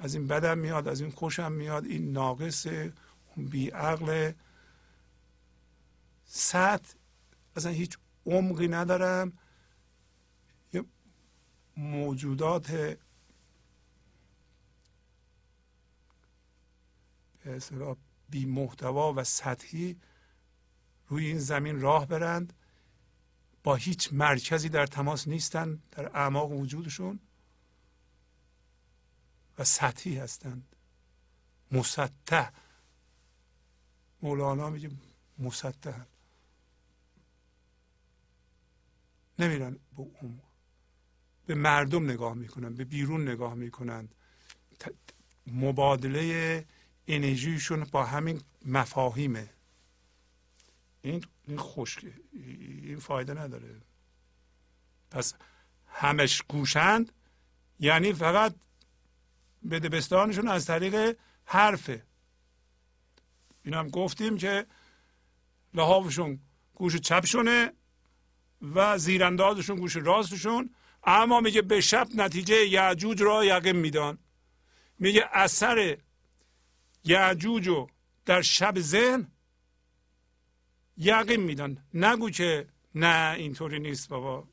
از 0.00 0.14
این 0.14 0.26
بدم 0.26 0.58
میاد 0.58 0.88
از 0.88 1.00
این 1.00 1.10
خوشم 1.10 1.52
میاد. 1.52 1.84
این 1.84 2.12
ناقصه 2.12 2.92
اون 3.36 3.46
بیعقل. 3.46 4.32
سطح 6.24 6.94
اصلا 7.56 7.72
هیچ 7.72 7.98
عمقی 8.26 8.68
ندارم. 8.68 9.32
یه 10.72 10.84
موجودات 11.76 12.70
به 17.44 17.96
بی 18.28 18.46
محتوا 18.46 19.14
و 19.16 19.24
سطحی 19.24 19.96
روی 21.08 21.26
این 21.26 21.38
زمین 21.38 21.80
راه 21.80 22.06
برند. 22.06 22.52
با 23.64 23.74
هیچ 23.74 24.12
مرکزی 24.12 24.68
در 24.68 24.86
تماس 24.86 25.28
نیستند 25.28 25.82
در 25.90 26.16
اعماق 26.16 26.52
وجودشون. 26.52 27.20
سطحی 29.64 30.18
هستند. 30.18 30.76
مسطح. 31.72 32.50
مولانا 34.22 34.70
میگه 34.70 34.90
مسطح. 35.38 36.00
نمیرن 39.38 39.72
به 39.72 40.02
اون 40.20 40.40
به 41.46 41.54
مردم 41.54 42.10
نگاه 42.10 42.34
می‌کنن 42.34 42.74
به 42.74 42.84
بیرون 42.84 43.28
نگاه 43.28 43.54
می‌کنند 43.54 44.14
مبادله 45.46 46.64
انرژیشون 47.06 47.84
با 47.84 48.04
همین 48.04 48.42
مفاهیمه. 48.64 49.50
این 51.02 51.24
این 51.46 51.58
خشکه 51.58 52.12
این 52.32 52.98
فایده 52.98 53.34
نداره. 53.34 53.80
پس 55.10 55.34
همش 55.86 56.42
گوشند 56.42 57.12
یعنی 57.80 58.12
فقط 58.12 58.54
به 59.62 59.80
دبستانشون 59.80 60.48
از 60.48 60.66
طریق 60.66 61.16
حرفه 61.44 62.04
این 63.64 63.74
هم 63.74 63.88
گفتیم 63.88 64.36
که 64.36 64.66
لحافشون 65.74 66.40
گوش 66.74 66.96
چپشونه 66.96 67.72
و 68.62 68.98
زیراندازشون 68.98 69.76
گوش 69.76 69.96
راستشون. 69.96 70.74
اما 71.04 71.40
میگه 71.40 71.62
به 71.62 71.80
شب 71.80 72.08
نتیجه 72.14 72.66
یعجوج 72.66 73.22
را 73.22 73.44
یقین 73.44 73.76
میدان. 73.76 74.18
میگه 74.98 75.28
اثر 75.32 75.98
یعجوج 77.04 77.68
رو 77.68 77.90
در 78.24 78.42
شب 78.42 78.78
ذهن 78.78 79.32
یقین 80.96 81.40
میدن 81.40 81.84
نگو 81.94 82.30
که 82.30 82.68
نه 82.94 83.34
اینطوری 83.36 83.78
نیست 83.78 84.08
بابا. 84.08 84.48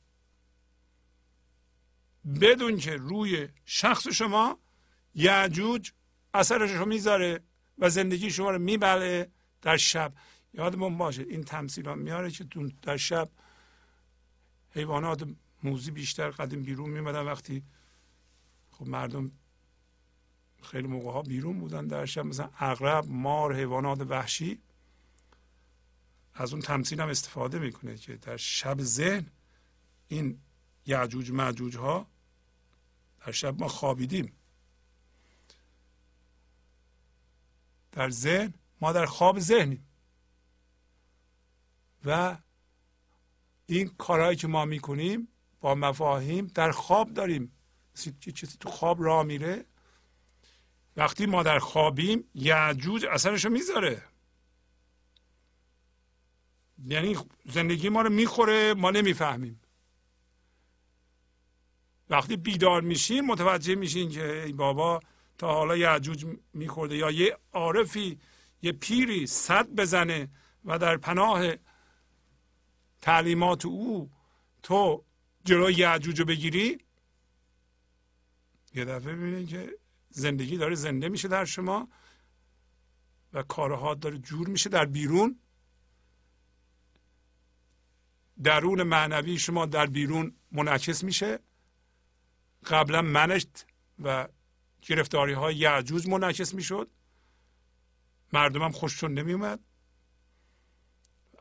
بدون 2.41 2.77
که 2.77 2.95
روی 2.95 3.47
شخص 3.65 4.07
شما 4.07 4.59
یعجوج 5.17 5.91
اثرش 6.33 6.71
رو 6.71 6.85
می‌ذاره 6.85 7.39
و 7.77 7.89
زندگی 7.89 8.31
شما 8.31 8.51
رو 8.51 8.59
میبله 8.59 9.31
در 9.61 9.77
شب. 9.77 10.13
یادمون 10.53 10.97
باشه 10.97 11.21
این 11.21 11.43
تمثیل 11.43 11.93
میاره 11.93 12.31
که 12.31 12.45
در 12.81 12.97
شب 12.97 13.29
حیوانات 14.69 15.27
موزی 15.63 15.91
بیشتر 15.91 16.29
قدیم 16.29 16.63
بیرون 16.63 16.89
میمدن 16.89 17.21
وقتی 17.21 17.63
خب 18.71 18.87
مردم 18.87 19.31
خیلی 20.61 20.87
موقع 20.87 21.11
ها 21.11 21.21
بیرون 21.21 21.59
بودن 21.59 21.87
در 21.87 22.05
شب 22.05 22.25
مثلا 22.25 22.49
اغرب 22.59 23.05
مار 23.07 23.55
حیوانات 23.55 24.01
وحشی 24.01 24.61
از 26.33 26.53
اون 26.53 26.61
تمثیل 26.61 27.01
هم 27.01 27.09
استفاده 27.09 27.59
می‌کنه 27.59 27.97
که 27.97 28.15
در 28.15 28.37
شب 28.37 28.81
ذهن 28.81 29.25
این 30.07 30.39
یعجوج 30.85 31.31
معجوج 31.31 31.77
ها 31.77 32.07
در 33.25 33.31
شب 33.31 33.59
ما 33.59 33.67
خوابیدیم. 33.67 34.36
در 37.97 38.09
ذهن 38.09 38.53
ما 38.81 38.91
در 38.91 39.05
خواب 39.05 39.39
ذهنیم. 39.39 39.87
و 42.05 42.37
این 43.65 43.87
کارهایی 43.87 44.37
که 44.37 44.47
ما 44.47 44.65
می‌کنیم 44.65 45.27
با 45.59 45.75
مفاهیم 45.75 46.47
در 46.47 46.71
خواب 46.71 47.13
داریم. 47.13 47.51
چیزی 48.35 48.57
تو 48.59 48.69
خواب 48.69 49.03
راه 49.03 49.23
میره. 49.23 49.65
وقتی 50.97 51.25
ما 51.25 51.43
در 51.43 51.59
خوابیم 51.59 52.29
یعجوج 52.33 53.05
اثرشو 53.05 53.49
می‌ذاره. 53.49 54.03
یعنی 56.85 57.17
زندگی 57.45 57.89
ما 57.89 58.01
رو 58.01 58.09
می‌خوره 58.09 58.73
ما 58.73 58.91
نمی‌فهمیم. 58.91 59.61
وقتی 62.09 62.37
بیدار 62.37 62.81
میشین 62.81 63.25
متوجه 63.25 63.75
میشین 63.75 64.09
که 64.09 64.43
ای 64.43 64.53
بابا 64.53 64.99
تا 65.37 65.53
حالا 65.53 65.77
یعجوج 65.77 66.25
میخورده 66.53 66.95
یا 66.95 67.11
یه 67.11 67.37
عارفی 67.53 68.19
یه 68.61 68.71
پیری 68.71 69.27
صد 69.27 69.69
بزنه 69.69 70.29
و 70.65 70.77
در 70.79 70.97
پناه 70.97 71.53
تعلیمات 73.01 73.65
او 73.65 74.11
تو 74.63 75.03
جلوی 75.45 75.73
یعجوج 75.73 76.19
رو 76.19 76.25
بگیری. 76.25 76.77
یه 78.73 78.85
دفعه 78.85 79.15
ببینید 79.15 79.49
که 79.49 79.77
زندگی 80.09 80.57
داره 80.57 80.75
زنده 80.75 81.09
میشه 81.09 81.27
در 81.27 81.45
شما 81.45 81.87
و 83.33 83.43
کارها 83.43 83.93
داره 83.93 84.17
جور 84.17 84.47
میشه 84.47 84.69
در 84.69 84.85
بیرون. 84.85 85.39
درون 88.43 88.83
معنوی 88.83 89.39
شما 89.39 89.65
در 89.65 89.85
بیرون 89.85 90.35
منعکس 90.51 91.03
میشه. 91.03 91.39
قبلا 92.65 93.01
منشت 93.01 93.65
و 94.03 94.27
گرفتاری 94.81 95.33
های 95.33 95.55
یعجوج 95.55 96.07
منعکس 96.07 96.53
می‌شد. 96.53 96.89
مردمم 98.33 98.71
خوششون 98.71 99.13
نمیومد 99.13 99.59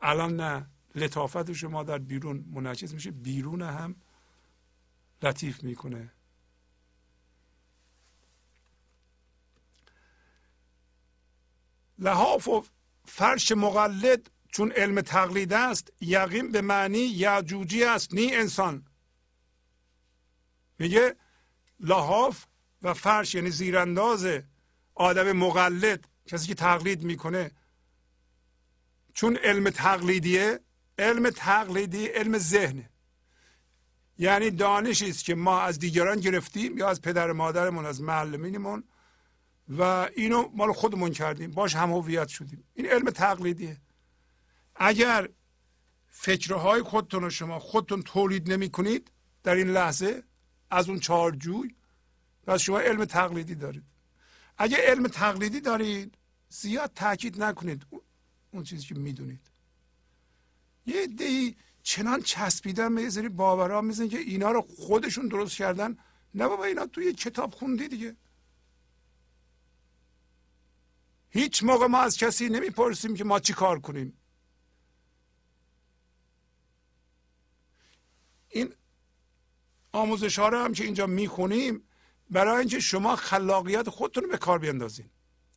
الان 0.01 0.35
نه 0.35 0.69
لطافت 0.95 1.53
شما 1.53 1.83
در 1.83 1.97
بیرون 1.97 2.45
منعکس 2.51 2.93
میشه. 2.93 3.11
بیرون 3.11 3.61
هم 3.61 3.95
لطیف 5.23 5.63
می‌کنه. 5.63 6.11
لحاف 11.99 12.47
و 12.47 12.65
فرش 13.05 13.51
مقلد 13.51 14.31
چون 14.51 14.71
علم 14.71 15.01
تقلید 15.01 15.53
است 15.53 15.93
یقین 16.01 16.51
به 16.51 16.61
معنی 16.61 16.97
یعجوجی 16.97 17.83
است 17.83 18.13
نی 18.13 18.35
انسان. 18.35 18.85
میگه 20.79 21.15
لحاف 21.79 22.45
و 22.81 22.93
فرش 22.93 23.35
یعنی 23.35 23.51
زیرانداز 23.51 24.27
آدم 24.95 25.31
مقلد 25.31 26.07
کسی 26.25 26.47
که 26.47 26.55
تقلید 26.55 27.03
می‌کنه. 27.03 27.51
چون 29.13 29.37
علم 29.37 29.69
تقلیدیه 29.69 30.59
علم 30.99 31.29
تقلیدی 31.29 32.07
علم 32.07 32.37
ذهنه. 32.37 32.89
یعنی 34.17 34.51
دانشی 34.51 35.09
است 35.09 35.25
که 35.25 35.35
ما 35.35 35.61
از 35.61 35.79
دیگران 35.79 36.19
گرفتیم 36.19 36.77
یا 36.77 36.89
از 36.89 37.01
پدر 37.01 37.31
مادرمون 37.31 37.85
از 37.85 38.01
معلمینمون 38.01 38.83
و 39.69 40.09
اینو 40.15 40.49
مال 40.55 40.73
خودمون 40.73 41.11
کردیم. 41.11 41.51
باش 41.51 41.75
هم 41.75 41.91
هویت 41.91 42.27
شدیم. 42.27 42.63
این 42.73 42.85
علم 42.85 43.09
تقلیدیه. 43.09 43.77
اگر 44.75 45.29
فکرهای 46.07 46.81
خودتون 46.81 47.23
رو 47.23 47.29
شما 47.29 47.59
خودتون 47.59 48.01
تولید 48.01 48.51
نمی 48.51 48.69
کنید 48.69 49.11
در 49.43 49.55
این 49.55 49.67
لحظه 49.67 50.23
از 50.71 50.89
اون 50.89 50.99
چارجوی 50.99 51.75
پس 52.47 52.61
شما 52.61 52.79
علم 52.79 53.05
تقلیدی 53.05 53.55
دارید. 53.55 53.83
اگر 54.57 54.77
علم 54.77 55.07
تقلیدی 55.07 55.61
دارید 55.61 56.17
زیاد 56.49 56.91
تاکید 56.95 57.43
نکنید 57.43 57.85
اون 58.51 58.63
چیزی 58.63 58.85
که 58.85 58.95
می‌دونید. 58.95 59.51
یه 60.85 61.07
دی 61.07 61.57
چنان 61.83 62.21
چسبیدن 62.21 62.95
به 62.95 63.01
یه 63.01 63.09
سری 63.09 63.29
باورها 63.29 63.81
میزن 63.81 64.07
که 64.07 64.17
اینا 64.17 64.51
رو 64.51 64.61
خودشون 64.61 65.27
درست 65.27 65.57
کردن. 65.57 65.97
نه 66.33 66.47
بابا 66.47 66.65
اینا 66.65 66.85
توی 66.85 67.13
کتاب 67.13 67.53
خوندی 67.53 67.87
دیگه. 67.87 68.15
هیچ 71.29 71.63
موقع 71.63 71.87
ما 71.87 71.99
از 71.99 72.17
کسی 72.17 72.49
نمی‌پرسیم 72.49 73.15
که 73.15 73.23
ما 73.23 73.39
چی 73.39 73.53
کار 73.53 73.79
کنیم. 73.79 74.17
این 78.49 78.73
آموزش 79.91 80.39
ها 80.39 80.49
رو 80.49 80.57
هم 80.57 80.73
که 80.73 80.83
اینجا 80.83 81.07
می‌خونیم 81.07 81.86
برای 82.29 82.59
اینکه 82.59 82.79
شما 82.79 83.15
خلاقیت 83.15 83.89
خودتون 83.89 84.23
رو 84.23 84.29
به 84.29 84.37
کار 84.37 84.59
بیندازین. 84.59 85.09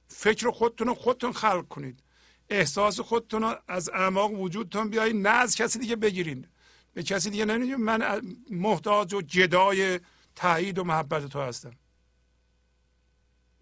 فکر 0.08 0.50
خودتون 0.50 0.86
رو 0.86 0.94
خودتون 0.94 1.32
خلق 1.32 1.68
کنید. 1.68 2.02
احساس 2.48 3.00
خودتون 3.00 3.42
رو 3.42 3.56
از 3.68 3.88
اعماق 3.88 4.32
وجودتون 4.32 4.90
بیایید 4.90 5.16
نه 5.16 5.28
از 5.28 5.56
کسی 5.56 5.78
دیگه 5.78 5.96
بگیرین. 5.96 6.46
به 6.92 7.02
کسی 7.02 7.30
دیگه 7.30 7.44
نمیگید 7.44 7.76
من 7.76 8.22
محتاج 8.50 9.14
و 9.14 9.22
جدای 9.22 10.00
تایید 10.36 10.78
و 10.78 10.84
محبت 10.84 11.26
تو 11.26 11.40
هستم. 11.40 11.72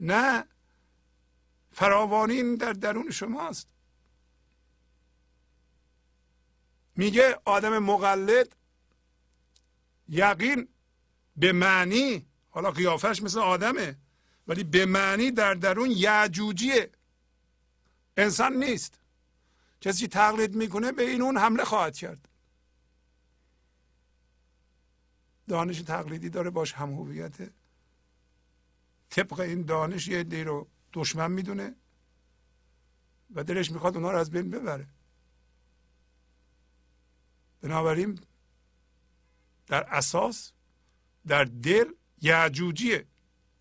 نه. 0.01 0.45
فراوانی 1.73 2.57
در 2.57 2.73
درون 2.73 3.11
شماست 3.11 3.69
میگه 6.97 7.39
آدم 7.45 7.79
مقلد 7.79 8.57
یقین 10.09 10.69
به 11.37 11.53
معنی 11.53 12.28
حالا 12.51 12.71
قیافش 12.71 13.23
مثل 13.23 13.39
آدمه. 13.39 13.97
ولی 14.47 14.65
به 14.65 14.87
معنی 14.87 15.31
در 15.31 15.55
درون 15.55 15.91
یعجوجیه 15.91 16.91
انسان 18.17 18.53
نیست. 18.53 19.01
کسی 19.81 20.09
تقلید 20.09 20.55
می‌کنه 20.55 20.93
به 20.93 21.11
این 21.11 21.23
اون 21.23 21.37
حمله 21.37 21.65
خواهد 21.65 21.97
کرد. 21.97 22.29
دانش 25.49 25.83
تقلیدی 25.83 26.31
داره 26.31 26.51
باش 26.51 26.73
هم 26.73 26.93
هویته. 26.93 27.51
طبق 29.11 29.41
این 29.41 29.63
دانش 29.63 30.09
یه 30.09 30.23
دی 30.23 30.45
رو 30.45 30.69
دشمن 30.93 31.31
می‌دونه 31.31 31.75
و 33.35 33.45
دلش 33.45 33.71
می‌خواد 33.71 33.97
اونها 33.97 34.11
رو 34.11 34.19
از 34.19 34.31
بین 34.31 34.51
ببره. 34.51 34.87
بنابراین 37.61 38.21
در 39.67 39.85
اساس 39.85 40.53
در 41.27 41.45
دل 41.45 41.93
یعجوجیه 42.23 43.07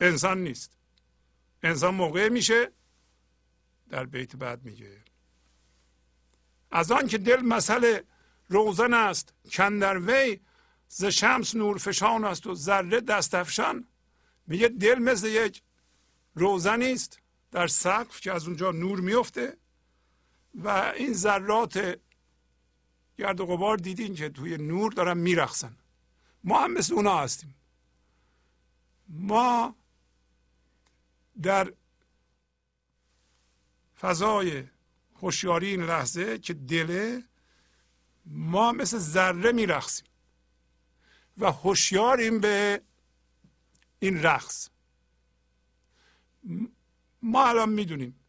انسان 0.02 0.44
نیست. 0.44 0.72
انسان 1.64 1.96
موقع 1.96 2.30
میشه 2.30 2.72
در 3.90 4.06
بیت 4.06 4.36
بعد 4.36 4.64
میگه. 4.64 5.04
از 6.72 6.92
آن 6.92 7.08
که 7.08 7.18
دل 7.18 7.42
مسئله 7.42 8.04
روزن 8.50 8.94
است 8.94 9.34
کندر 9.52 10.00
وی 10.00 10.40
ز 10.88 11.06
شمس 11.06 11.56
نور 11.56 11.78
فشان 11.78 12.24
است 12.26 12.48
و 12.48 12.56
ذره 12.56 13.02
دستفشان. 13.02 13.88
میگه 14.48 14.68
دل 14.68 15.00
مثل 15.00 15.28
یک 15.28 15.62
روزنی 16.36 16.92
است 16.92 17.20
در 17.52 17.68
سقف 17.68 18.22
که 18.22 18.32
از 18.32 18.48
اونجا 18.48 18.72
نور 18.72 19.00
میفته 19.00 19.58
و 20.56 20.94
این 20.98 21.14
ذرات 21.14 22.00
گرد 23.18 23.40
و 23.40 23.46
غبار 23.46 23.78
دیدین 23.78 24.16
که 24.16 24.30
توی 24.30 24.58
نور 24.58 24.92
دارن 24.92 25.18
میرخسن 25.18 25.78
ما 26.44 26.60
هم 26.60 26.74
مثل 26.74 26.94
اونا 26.94 27.18
هستیم. 27.18 27.56
ما 29.10 29.76
در 31.42 31.74
فضای 34.00 34.64
هوشیاری 35.22 35.68
این 35.68 35.84
لحظه 35.84 36.38
که 36.38 36.54
دله 36.54 37.24
ما 38.26 38.72
مثل 38.72 38.98
ذره 38.98 39.52
میرخسیم 39.52 40.08
و 41.38 41.52
هوشیاریم 41.52 42.40
به 42.40 42.82
این 44.00 44.24
رقص. 44.24 44.70
ما 47.22 47.48
الان 47.48 47.70
می‌دونیم 47.70 48.20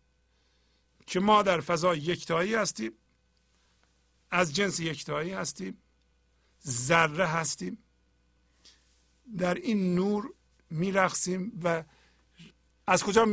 که 1.06 1.20
ما 1.20 1.42
در 1.42 1.60
فضای 1.60 1.98
یکتایی 1.98 2.54
هستیم 2.54 2.92
از 4.30 4.54
جنس 4.54 4.80
یکتایی 4.80 5.32
هستیم 5.32 5.78
ذره 6.66 7.26
هستیم. 7.26 7.78
در 9.38 9.54
این 9.54 9.94
نور 9.94 10.34
میرقصیم 10.70 11.60
و 11.64 11.84
از 12.86 13.04
کجا 13.04 13.26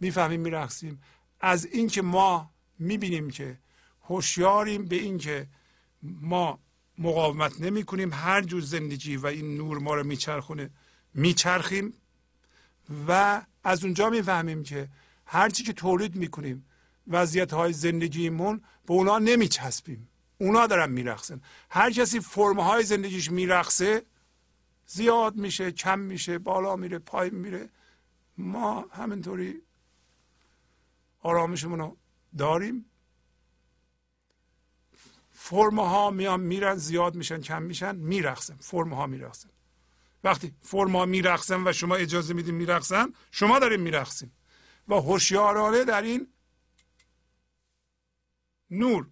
می‌فهمیم 0.00 0.40
میرقصیم؟ 0.40 1.02
از 1.40 1.66
اینکه 1.66 2.02
ما 2.02 2.50
می‌بینیم 2.78 3.30
که 3.30 3.58
هوشیاریم 4.02 4.84
به 4.84 4.96
اینکه 4.96 5.46
ما 6.02 6.60
مقاومت 6.98 7.60
نمی 7.60 7.84
کنیم 7.84 8.12
هر 8.12 8.42
جور 8.42 8.62
زندگی 8.62 9.16
و 9.16 9.26
این 9.26 9.56
نور 9.56 9.78
ما 9.78 9.94
رو 9.94 10.04
میچرخونه 10.04 10.70
میچرخیم 11.14 11.94
و 13.08 13.42
از 13.64 13.84
اونجا 13.84 14.10
می‌فهمیم 14.10 14.62
که 14.62 14.88
هرچی 15.26 15.62
که 15.62 15.72
تولید 15.72 16.16
می‌کنیم 16.16 16.66
وضعیت 17.06 17.52
های 17.52 17.72
زندگیمون 17.72 18.62
به 18.86 18.92
اونا 18.94 19.18
نمیچسبیم. 19.18 20.08
اونا 20.38 20.66
دارن 20.66 20.90
میرقصن. 20.90 21.40
هر 21.70 21.90
کسی 21.90 22.20
فرم 22.20 22.60
های 22.60 22.84
زندگیش 22.84 23.30
میرقصه 23.30 24.02
زیاد 24.92 25.36
میشه 25.36 25.72
کم 25.72 25.98
میشه 25.98 26.38
بالا 26.38 26.76
میره 26.76 26.98
پای 26.98 27.30
میره. 27.30 27.70
ما 28.38 28.80
همینطوری 28.80 29.62
آرامشمون 31.20 31.78
رو 31.78 31.96
داریم. 32.38 32.84
فرم 35.30 35.80
ها 35.80 36.10
میان 36.10 36.40
میرن 36.40 36.74
زیاد 36.74 37.14
میشن 37.14 37.40
کم 37.40 37.62
میشن 37.62 37.96
میرقصن. 37.96 38.56
فرم 38.56 38.94
ها 38.94 39.06
میرقصن. 39.06 39.50
وقتی 40.24 40.54
فرم 40.60 40.96
ها 40.96 41.06
میرقصن 41.06 41.68
و 41.68 41.72
شما 41.72 41.94
اجازه 41.94 42.34
میدین 42.34 42.54
میرقصن 42.54 43.12
شما 43.30 43.58
دارین 43.58 43.80
میرقصین. 43.80 44.32
و 44.88 44.94
هوشیارانه 44.94 45.84
در 45.84 46.02
این 46.02 46.32
نور. 48.70 49.06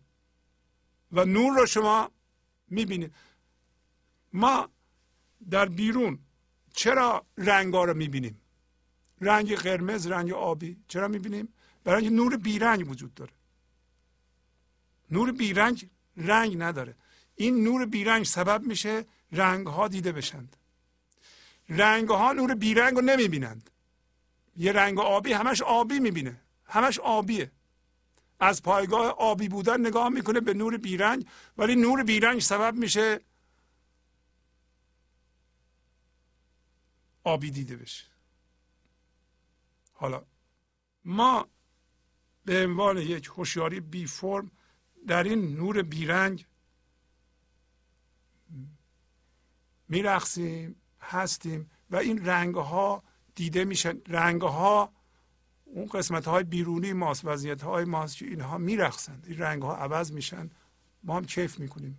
و 1.12 1.24
نور 1.24 1.60
رو 1.60 1.66
شما 1.66 2.10
می‌بینید. 2.68 3.14
ما 4.32 4.70
در 5.50 5.66
بیرون. 5.66 6.18
چرا 6.74 7.26
رنگ 7.38 7.74
ها 7.74 7.84
رو 7.84 7.94
می‌بینیم؟ 7.94 8.40
رنگ 9.20 9.54
قرمز 9.54 10.06
رنگ 10.06 10.32
آبی 10.32 10.76
چرا 10.88 11.08
می‌بینیم؟ 11.08 11.48
برای 11.84 12.02
اینکه 12.02 12.16
نور 12.16 12.36
بیرنگ 12.36 12.90
وجود 12.90 13.14
داره. 13.14 13.32
نور 15.10 15.32
بیرنگ 15.32 15.88
رنگ 16.16 16.62
نداره. 16.62 16.94
این 17.36 17.64
نور 17.64 17.86
بیرنگ 17.86 18.24
سبب 18.24 18.66
میشه 18.66 19.04
رنگ 19.32 19.66
ها 19.66 19.88
دیده 19.88 20.12
بشند. 20.12 20.56
رنگ 21.68 22.08
ها 22.08 22.32
نور 22.32 22.54
بیرنگ 22.54 22.94
رو 22.94 23.00
نمی‌بینند. 23.00 23.70
یه 24.56 24.72
رنگ 24.72 25.00
آبی 25.00 25.32
همش 25.32 25.62
آبی 25.62 25.98
می‌بینه. 25.98 26.40
همش 26.64 26.98
آبیه. 26.98 27.50
از 28.40 28.62
پایگاه 28.62 29.06
آبی 29.06 29.48
بودن 29.48 29.80
نگاه 29.80 30.08
می‌کنه 30.08 30.40
به 30.40 30.54
نور 30.54 30.76
بیرنگ 30.76 31.26
ولی 31.58 31.76
نور 31.76 32.02
بیرنگ 32.02 32.40
سبب 32.40 32.74
میشه 32.74 33.20
آبی 37.28 37.50
دیده 37.50 37.76
بشه. 37.76 38.04
حالا 39.92 40.24
ما 41.04 41.46
به 42.44 42.64
عنوان 42.64 42.96
یک 42.98 43.26
هوشیاری 43.26 43.80
بی 43.80 44.06
فرم 44.06 44.50
در 45.06 45.22
این 45.22 45.56
نور 45.56 45.82
بیرنگ 45.82 46.46
میرقصیم 49.88 50.76
هستیم 51.00 51.70
و 51.90 51.96
این 51.96 52.26
رنگ 52.26 52.54
ها 52.54 53.02
دیده 53.34 53.64
میشن. 53.64 54.00
رنگ 54.06 54.42
ها 54.42 54.92
اون 55.64 55.86
قسمت 55.86 56.28
های 56.28 56.44
بیرونی 56.44 56.92
ماست 56.92 57.24
وضعیت 57.24 57.62
های 57.62 57.84
ماست 57.84 58.16
که 58.16 58.24
اینها 58.24 58.58
میرقصند. 58.58 59.24
این 59.28 59.38
رنگ 59.38 59.62
ها 59.62 59.76
عوض 59.76 60.12
میشن. 60.12 60.50
ما 61.02 61.16
هم 61.16 61.24
کیف 61.24 61.58
می‌کنیم. 61.58 61.98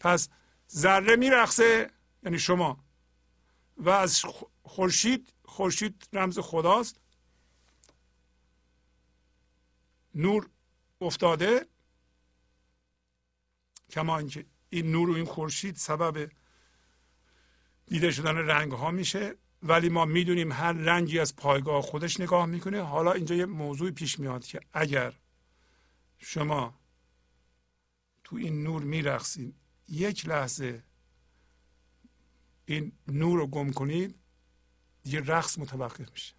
پس 0.00 0.28
ذره 0.70 1.16
میرقصه 1.16 1.90
یعنی 2.22 2.38
شما. 2.38 2.84
و 3.76 3.90
از 3.90 4.22
خورشید 4.62 5.32
خورشید 5.44 6.08
رمز 6.12 6.38
خداست. 6.38 7.00
نور 10.14 10.50
افتاده. 11.00 11.66
کما 13.90 14.18
اینکه 14.18 14.46
این 14.70 14.92
نور 14.92 15.10
و 15.10 15.14
این 15.14 15.24
خورشید 15.24 15.76
سبب 15.76 16.30
دیده 17.86 18.10
شدن 18.10 18.36
رنگ 18.36 18.72
ها 18.72 18.90
میشه. 18.90 19.36
ولی 19.62 19.88
ما 19.88 20.04
می‌دونیم 20.04 20.52
هر 20.52 20.72
رنگی 20.72 21.18
از 21.18 21.36
پایگاه 21.36 21.82
خودش 21.82 22.20
نگاه 22.20 22.46
می‌کنه. 22.46 22.82
حالا 22.82 23.12
اینجا 23.12 23.34
یه 23.34 23.46
موضوع 23.46 23.90
پیش 23.90 24.18
میاد 24.18 24.44
که 24.44 24.60
اگر 24.72 25.14
شما 26.18 26.80
تو 28.24 28.36
این 28.36 28.62
نور 28.62 28.82
میرقصید 28.82 29.54
یک 29.88 30.26
لحظه 30.26 30.82
این 32.70 32.92
نور 33.08 33.38
رو 33.38 33.46
گم 33.46 33.70
کنید 33.70 34.14
دیگه 35.02 35.20
رقص 35.20 35.58
متوقف 35.58 36.12
میشه. 36.12 36.34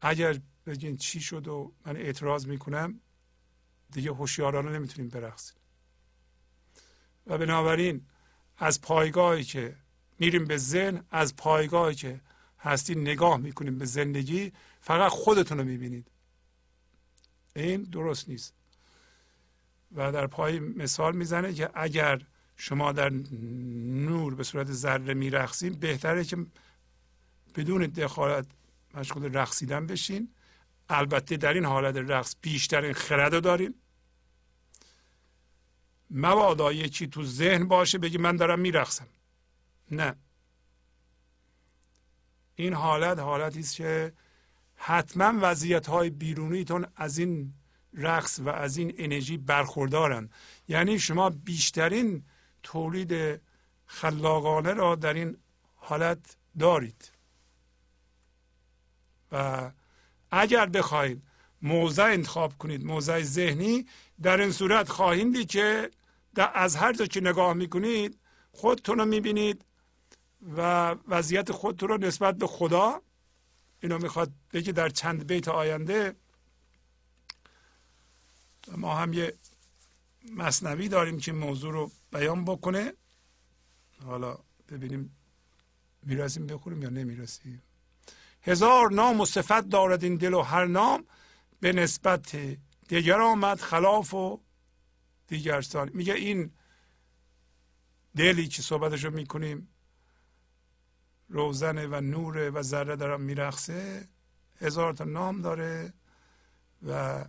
اگر 0.00 0.40
بگین 0.66 0.96
چی 0.96 1.20
شد 1.20 1.48
و 1.48 1.72
من 1.86 1.96
اعتراض 1.96 2.46
می‌کنم 2.46 3.00
دیگه 3.90 4.10
هوشیارانه 4.10 4.70
نمی‌تونیم 4.70 5.10
برقصیم. 5.10 5.56
و 7.26 7.38
بنابراین 7.38 8.06
از 8.56 8.80
پایگاهی 8.80 9.44
که 9.44 9.76
میریم 10.18 10.44
به 10.44 10.56
ذهن 10.56 11.04
از 11.10 11.36
پایگاهی 11.36 11.94
که 11.94 12.20
هستی 12.58 12.94
نگاه 12.94 13.36
می‌کنیم 13.36 13.78
به 13.78 13.84
زندگی 13.84 14.52
فقط 14.80 15.10
خودتون 15.12 15.58
رو 15.58 15.64
می‌بینید. 15.64 16.10
این 17.56 17.82
درست 17.82 18.28
نیست. 18.28 18.54
و 19.92 20.12
در 20.12 20.26
پای 20.26 20.58
مثال 20.58 21.16
می‌زنه 21.16 21.52
که 21.52 21.70
اگر 21.74 22.26
شما 22.56 22.92
در 22.92 23.10
نور 23.10 24.34
به 24.34 24.44
صورت 24.44 24.72
ذره 24.72 25.14
میرخسین 25.14 25.72
بهتره 25.72 26.24
که 26.24 26.36
بدون 27.54 27.86
دخالت 27.86 28.46
مشغول 28.94 29.38
رقصیدن 29.38 29.86
بشین. 29.86 30.28
البته 30.88 31.36
در 31.36 31.54
این 31.54 31.64
حالت 31.64 31.96
رقص 31.96 32.36
بیشترین 32.40 32.92
خرد 32.92 33.34
رو 33.34 33.40
دارین 33.40 33.74
مبادا 36.10 36.72
یکی 36.72 37.06
تو 37.06 37.24
ذهن 37.24 37.68
باشه 37.68 37.98
بگی 37.98 38.18
من 38.18 38.36
دارم 38.36 38.58
میرقصم. 38.58 39.06
نه. 39.90 40.14
این 42.54 42.74
حالت 42.74 43.18
حالتی 43.18 43.60
است 43.60 43.76
که 43.76 44.12
حتما 44.74 45.38
وضعیت 45.42 45.86
های 45.86 46.10
بیرونیتون 46.10 46.86
از 46.96 47.18
این 47.18 47.54
رقص 47.94 48.40
و 48.40 48.48
از 48.48 48.76
این 48.76 48.94
انرژی 48.98 49.36
برخوردارن. 49.36 50.30
یعنی 50.68 50.98
شما 50.98 51.30
بیشترین 51.30 52.24
تولید 52.64 53.40
خلاقانه 53.86 54.72
را 54.72 54.94
در 54.94 55.14
این 55.14 55.36
حالت 55.76 56.36
دارید. 56.58 57.10
و 59.32 59.70
اگر 60.30 60.66
بخواید 60.66 61.22
موضع 61.62 62.04
انتخاب 62.04 62.58
کنید 62.58 62.84
موضع 62.84 63.22
ذهنی 63.22 63.86
در 64.22 64.40
این 64.40 64.52
صورت 64.52 64.88
خواهید 64.88 65.32
دید 65.32 65.48
که 65.48 65.90
از 66.36 66.76
هر 66.76 66.92
جا 66.92 67.06
که 67.06 67.20
نگاه 67.20 67.52
می‌کنید 67.52 68.18
خودتون 68.52 68.98
رو 68.98 69.04
می‌بینید 69.04 69.64
و 70.56 70.90
وضعیت 71.08 71.52
خودتون 71.52 71.88
رو 71.88 71.98
نسبت 71.98 72.34
به 72.34 72.46
خدا 72.46 73.02
اینو 73.82 73.98
می‌خواد 73.98 74.32
بگه 74.52 74.72
در 74.72 74.88
چند 74.88 75.26
بیت 75.26 75.48
آینده. 75.48 76.16
ما 78.76 78.94
هم 78.94 79.12
یه 79.12 79.34
مصنوی 80.32 80.88
داریم 80.88 81.18
که 81.18 81.32
موضوع 81.32 81.72
رو 81.72 81.90
بیان 82.14 82.44
بکنه 82.44 82.92
حالا 84.04 84.38
ببینیم 84.68 85.16
می‌رسیم 86.02 86.46
بخوریم 86.46 86.82
یا 86.82 86.88
نمی‌رسیم 86.88 87.62
هزار 88.42 88.90
نام 88.90 89.20
و 89.20 89.26
صفت 89.26 89.68
دارد 89.68 90.04
این 90.04 90.16
دل 90.16 90.34
و 90.34 90.40
هر 90.42 90.64
نام 90.64 91.04
به 91.60 91.72
نسبت 91.72 92.36
دیگر 92.88 93.20
آمد 93.20 93.60
خلاف 93.60 94.14
و 94.14 94.40
دیگر 95.26 95.60
سال 95.60 95.90
میگه 95.94 96.14
این 96.14 96.50
دلی 98.16 98.48
که 98.48 98.62
صحبتشو 98.62 99.10
می‌کنیم 99.10 99.68
روزنه 101.28 101.86
و 101.86 102.00
نوره 102.00 102.50
و 102.50 102.62
ذره 102.62 102.96
دارم 102.96 103.20
میرخصه 103.20 104.08
هزار 104.60 104.92
تا 104.92 105.04
نام 105.04 105.42
داره 105.42 105.92
و 106.82 107.24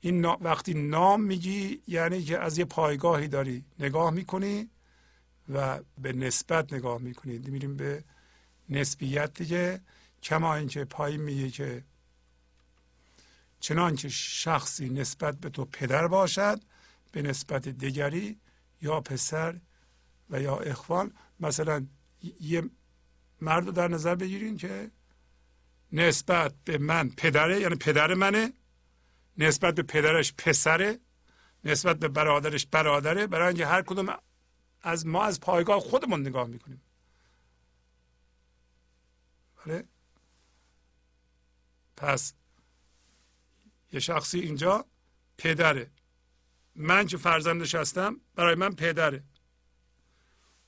این 0.00 0.24
وقتی 0.24 0.74
نام 0.74 1.20
میگی 1.22 1.82
یعنی 1.86 2.22
که 2.22 2.38
از 2.38 2.58
یه 2.58 2.64
پایگاهی 2.64 3.28
داری 3.28 3.64
نگاه 3.78 4.10
می‌کنی 4.10 4.70
و 5.48 5.80
به 5.98 6.12
نسبت 6.12 6.72
نگاه 6.72 6.98
می‌کنی. 6.98 7.38
میریم 7.38 7.76
به 7.76 8.04
نسبیت 8.68 9.38
دیگه. 9.38 9.80
کما 10.22 10.54
اینکه 10.54 10.84
پایین 10.84 11.20
میگه 11.20 11.50
که 11.50 11.84
چنانچه 13.60 14.08
شخصی 14.08 14.88
نسبت 14.88 15.36
به 15.36 15.50
تو 15.50 15.64
پدر 15.64 16.06
باشد 16.06 16.60
به 17.12 17.22
نسبت 17.22 17.68
دیگری 17.68 18.38
یا 18.82 19.00
پسر 19.00 19.60
و 20.30 20.40
یا 20.40 20.56
اخوان. 20.56 21.12
مثلا 21.40 21.86
یه 22.40 22.62
مرد 23.40 23.66
رو 23.66 23.72
در 23.72 23.88
نظر 23.88 24.14
بگیرین 24.14 24.56
که 24.56 24.90
نسبت 25.92 26.54
به 26.64 26.78
من 26.78 27.08
پدره 27.08 27.60
یعنی 27.60 27.74
پدر 27.74 28.14
منه 28.14 28.52
نسبت 29.38 29.74
به 29.74 29.82
پدرش 29.82 30.34
پسره 30.34 31.00
نسبت 31.64 31.98
به 31.98 32.08
برادرش 32.08 32.66
برادره 32.66 33.26
برای 33.26 33.48
اینکه 33.48 33.66
هر 33.66 33.82
کدوم 33.82 34.16
از 34.82 35.06
ما 35.06 35.24
از 35.24 35.40
پایگاه 35.40 35.80
خودمون 35.80 36.20
نگاه 36.20 36.46
می‌کنیم. 36.46 36.82
بله. 39.66 39.84
پس 41.96 42.34
یه 43.92 44.00
شخصی 44.00 44.40
اینجا 44.40 44.86
پدره. 45.38 45.90
من 46.74 47.06
که 47.06 47.16
فرزندش 47.16 47.74
هستم 47.74 48.20
برای 48.34 48.54
من 48.54 48.74
پدره. 48.74 49.24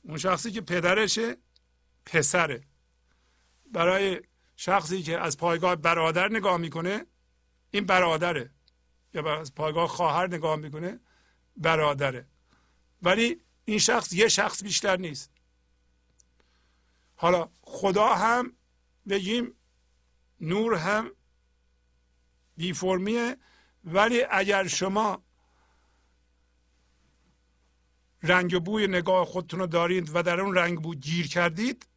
اون 0.03 0.19
شخصی 0.19 0.51
که 0.51 0.61
پدرشه 0.61 1.37
پسره. 2.07 2.63
برای 3.73 4.23
شخصی 4.57 5.03
که 5.03 5.19
از 5.19 5.37
پایگاه 5.37 5.77
برادر 5.77 6.29
نگاه 6.29 6.57
می‌کنه 6.57 7.07
این 7.73 7.85
برادره. 7.85 8.51
یا 9.15 9.41
از 9.41 9.55
پایگاه 9.55 9.89
خواهر 9.89 10.27
نگاه 10.27 10.57
می‌کنه 10.57 11.01
برادره. 11.57 12.27
ولی 13.03 13.41
این 13.65 13.79
شخص 13.79 14.13
یه 14.13 14.29
شخص 14.29 14.63
بیشتر 14.63 14.97
نیست. 14.97 15.31
حالا 17.15 17.49
خدا 17.63 18.15
هم 18.15 18.57
بگیم 19.09 19.55
نور 20.41 20.75
هم 20.75 21.11
بی 22.57 22.73
فرمیه 22.73 23.37
ولی 23.85 24.23
اگر 24.31 24.67
شما 24.67 25.23
رنگ 28.23 28.65
بوی 28.65 28.87
نگاه 28.87 29.27
خودتون 29.27 29.61
رو 29.61 29.67
دارید 29.67 30.11
و 30.15 30.23
در 30.23 30.41
اون 30.41 30.55
رنگ 30.55 30.83
بو 30.83 30.95
گیر 30.95 31.29
کردید 31.29 31.89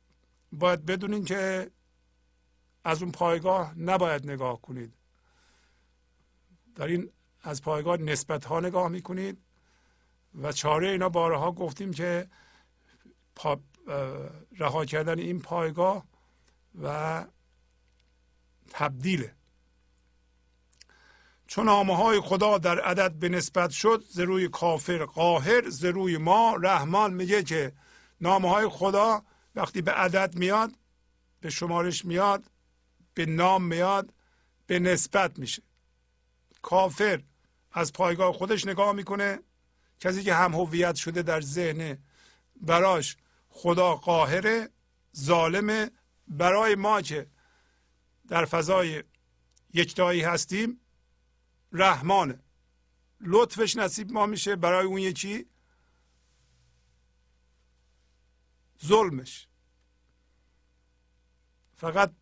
باید 0.51 0.85
بدونین 0.85 1.25
که 1.25 1.71
از 2.83 3.01
اون 3.01 3.11
پایگاه 3.11 3.79
نباید 3.79 4.31
نگاه 4.31 4.61
کنید. 4.61 4.94
در 6.75 6.87
این 6.87 7.09
از 7.41 7.61
پایگاه 7.61 7.97
نسبت 7.97 8.45
ها 8.45 8.59
نگاه 8.59 8.87
می‌کنید 8.87 9.37
و 10.41 10.51
چاره 10.51 10.89
اینا 10.89 11.09
بارها 11.09 11.51
گفتیم 11.51 11.93
که 11.93 12.27
رها 14.57 14.85
کردن 14.85 15.19
این 15.19 15.39
پایگاه 15.39 16.05
و 16.81 17.25
تبدیله. 18.69 19.35
چون 21.47 21.65
نامه 21.65 21.97
های 21.97 22.19
خدا 22.19 22.57
در 22.57 22.79
عدد 22.79 23.11
به 23.11 23.29
نسبت 23.29 23.69
شد 23.69 24.03
ز 24.09 24.19
روی 24.19 24.47
کافر 24.47 25.05
قاهر 25.05 25.69
ز 25.69 25.85
روی 25.85 26.17
ما 26.17 26.55
رحمان 26.55 27.13
میگه 27.13 27.43
که 27.43 27.73
نامه 28.21 28.49
های 28.49 28.69
خدا 28.69 29.23
وقتی 29.55 29.81
به 29.81 29.91
عدد 29.91 30.35
میاد 30.35 30.71
به 31.41 31.49
شمارش 31.49 32.05
میاد 32.05 32.43
به 33.13 33.25
نام 33.25 33.63
میاد 33.63 34.13
به 34.67 34.79
نسبت 34.79 35.39
میشه. 35.39 35.63
کافر 36.65 37.23
از 37.71 37.93
پایگاه 37.93 38.33
خودش 38.33 38.65
نگاه 38.65 38.93
می‌کنه. 38.93 39.39
کسی 39.99 40.23
که 40.23 40.33
هم 40.33 40.53
هویت 40.53 40.95
شده 40.95 41.21
در 41.21 41.41
ذهن 41.41 41.97
براش 42.61 43.17
خدا 43.49 43.95
قاهره 43.95 44.69
ظالمه. 45.17 45.91
برای 46.27 46.75
ما 46.75 47.01
که 47.01 47.27
در 48.27 48.45
فضای 48.45 49.03
یکتایی 49.73 50.21
هستیم 50.21 50.79
رحمانه. 51.71 52.39
لطفش 53.21 53.75
نصیب 53.75 54.11
ما 54.11 54.25
میشه 54.25 54.55
برای 54.55 54.85
اون 54.85 54.97
یکی. 54.97 55.45
ظلمش. 58.85 59.47
فقط 61.75 62.13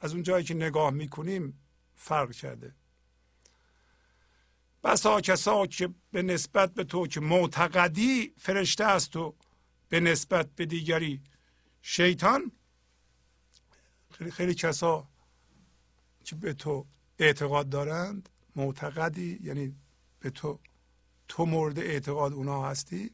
از 0.00 0.12
اون 0.12 0.22
جایی 0.22 0.44
که 0.44 0.54
نگاه 0.54 0.90
می‌کنیم 0.90 1.63
فرق 2.04 2.32
کرده. 2.32 2.74
بسا 4.84 5.20
کسا 5.20 5.66
که 5.66 5.94
به 6.12 6.22
نسبت 6.22 6.74
به 6.74 6.84
تو 6.84 7.06
که 7.06 7.20
معتقدی 7.20 8.34
فرشته 8.38 8.84
است 8.84 9.10
تو 9.10 9.34
به 9.88 10.00
نسبت 10.00 10.50
به 10.50 10.66
دیگری 10.66 11.22
شیطان 11.82 12.52
خیلی 14.10 14.30
خیلی 14.30 14.54
کسا 14.54 15.08
که 16.24 16.36
به 16.36 16.52
تو 16.52 16.86
اعتقاد 17.18 17.68
دارند 17.68 18.28
معتقدی 18.56 19.38
یعنی 19.42 19.76
به 20.20 20.30
تو 20.30 20.60
تو 21.28 21.46
مورد 21.46 21.78
اعتقاد 21.78 22.32
اونا 22.32 22.66
هستی 22.66 23.10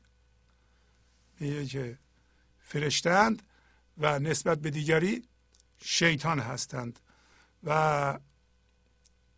میگه 1.41 1.67
که 1.67 1.99
فرشتند 2.59 3.43
و 3.99 4.19
نسبت 4.19 4.59
به 4.59 4.71
دیگری 4.71 5.29
شیطان 5.83 6.39
هستند. 6.39 7.01
و 7.65 8.19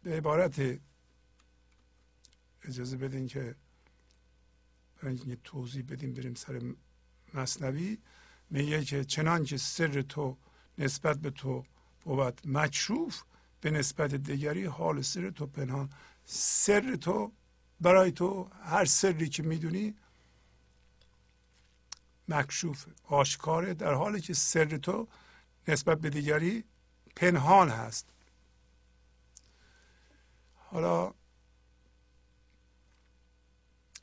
به 0.03 0.17
عبارت 0.17 0.81
اجازه 2.63 2.97
بدین 2.97 3.27
که 3.27 3.55
برای 5.03 5.37
توضیح 5.45 5.85
بدیم 5.89 6.15
بریم 6.15 6.35
سر 6.35 6.75
مصنوی 7.35 7.99
میگه 8.51 8.85
که 8.85 9.05
چنانچه 9.05 9.57
سر 9.57 10.03
تو 10.03 10.37
نسبت 10.79 11.19
به 11.19 11.31
تو 11.31 11.65
بود 12.05 12.41
مکشوف 12.45 13.23
به 13.61 13.71
نسبت 13.71 14.15
دیگری 14.15 14.65
حال 14.65 15.03
سر 15.03 15.31
تو 15.31 15.47
پنهان. 15.47 15.91
سر 16.25 16.97
تو 16.97 17.33
برای 17.81 18.13
تو 18.13 18.51
هر 18.63 18.85
سری 18.85 19.29
که 19.29 19.43
می‌دونی 19.43 19.95
مکشوف 22.29 22.87
آشکاره 23.05 23.75
در 23.75 23.95
حالی 23.95 24.21
که 24.21 24.35
سر 24.35 24.77
تو 24.79 25.09
نسبت 25.69 26.01
به 26.01 26.11
دیگری 26.11 26.65
پنهان 27.17 27.69
هست. 27.69 28.12
حالا 30.73 31.15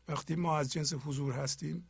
وقتی 0.07 0.35
ما 0.35 0.57
از 0.57 0.71
جنس 0.71 0.93
حضور 0.93 1.33
هستیم 1.33 1.89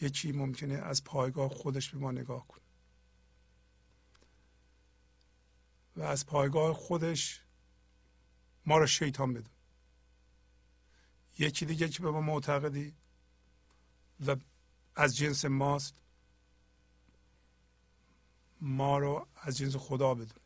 یکی 0.00 0.32
ممکنه 0.32 0.74
از 0.74 1.04
پایگاه 1.04 1.48
خودش 1.48 1.90
به 1.90 1.98
ما 1.98 2.10
نگاه 2.10 2.46
کنه. 2.46 2.62
و 5.96 6.02
از 6.02 6.26
پایگاه 6.26 6.74
خودش 6.74 7.42
ما 8.66 8.78
رو 8.78 8.86
شیطان 8.86 9.32
بدون. 9.32 9.54
یکی 11.38 11.66
دیگه 11.66 11.88
که 11.88 12.02
به 12.02 12.10
ما 12.10 12.20
معتقدی 12.20 12.94
و 14.26 14.36
از 14.96 15.16
جنس 15.16 15.44
ماست 15.44 15.94
ما 18.60 18.98
رو 18.98 19.26
از 19.36 19.56
جنس 19.56 19.76
خدا 19.76 20.14
بدون. 20.14 20.41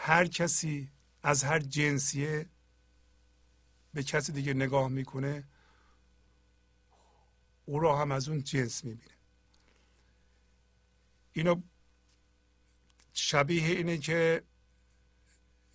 هر 0.00 0.26
کسی 0.26 0.90
از 1.22 1.44
هر 1.44 1.58
جنسیه 1.58 2.46
به 3.94 4.02
کسی 4.02 4.32
دیگه 4.32 4.54
نگاه 4.54 4.88
می‌کنه 4.88 5.48
او 7.64 7.78
را 7.78 7.98
هم 7.98 8.12
از 8.12 8.28
اون 8.28 8.42
جنس 8.42 8.84
می‌بینه. 8.84 9.14
اینو 11.32 11.62
شبیه 13.12 13.68
اینه 13.68 13.98
که 13.98 14.42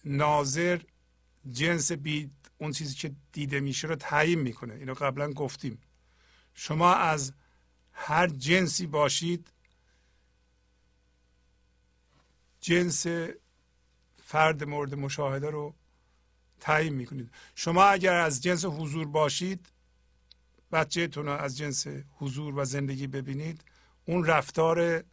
ناظر 0.06 0.82
جنس 1.52 1.92
بید 1.92 2.52
اون 2.58 2.72
چیزی 2.72 2.96
که 2.96 3.16
دیده 3.32 3.60
میشه 3.60 3.88
رو 3.88 3.96
تعیین 3.96 4.40
می‌کنه. 4.40 4.74
اینو 4.74 4.94
قبلا 4.94 5.32
گفتیم. 5.32 5.82
شما 6.54 6.94
از 6.94 7.34
هر 7.92 8.28
جنسی 8.28 8.88
باشید 8.88 9.52
جنس 12.62 13.06
فرد 14.34 14.64
مورد 14.64 14.96
مشاهده 14.96 15.50
رو 15.50 15.76
تعیین 16.60 16.94
می‌کنید. 16.94 17.32
شما 17.56 17.84
اگر 17.84 18.14
از 18.14 18.44
جنس 18.44 18.66
حضور 18.66 19.08
باشید 19.08 19.68
بچهتون 20.72 21.26
رو 21.26 21.32
از 21.32 21.58
جنس 21.58 21.88
حضور 22.12 22.60
و 22.60 22.66
زندگی 22.66 23.08
ببینید 23.08 23.66
اون 24.06 24.26
رفتار 24.26 25.04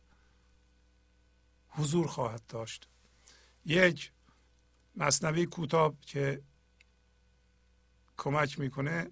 حضور 1.68 2.06
خواهد 2.06 2.46
داشت. 2.48 2.88
یک 3.64 4.12
مصنوی 4.96 5.46
کوتاه 5.46 5.94
که 6.00 6.42
کمک 8.16 8.58
می‌کنه 8.58 9.10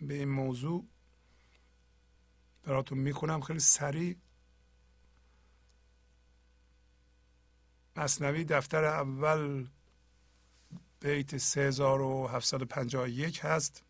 به 0.00 0.14
این 0.14 0.28
موضوع 0.28 0.86
براتون 2.62 2.98
می‌کنم 2.98 3.40
خیلی 3.40 3.60
سریع. 3.60 4.16
مصنوی 7.96 8.44
دفتر 8.44 8.84
اول 8.84 9.66
بیت 11.00 11.36
3751 11.36 13.40
هست. 13.40 13.82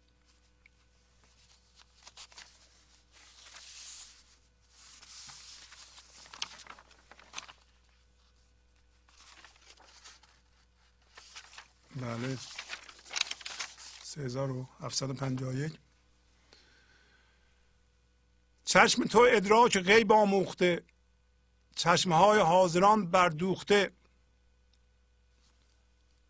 بله. 11.97 12.39
3751 14.03 15.79
چشم 18.65 19.05
تو 19.05 19.27
ادراک 19.31 19.79
غیب 19.79 20.13
آموخته. 20.13 20.83
چشمهای 21.77 22.41
حاضران 22.41 23.11
بردوخته. 23.11 23.93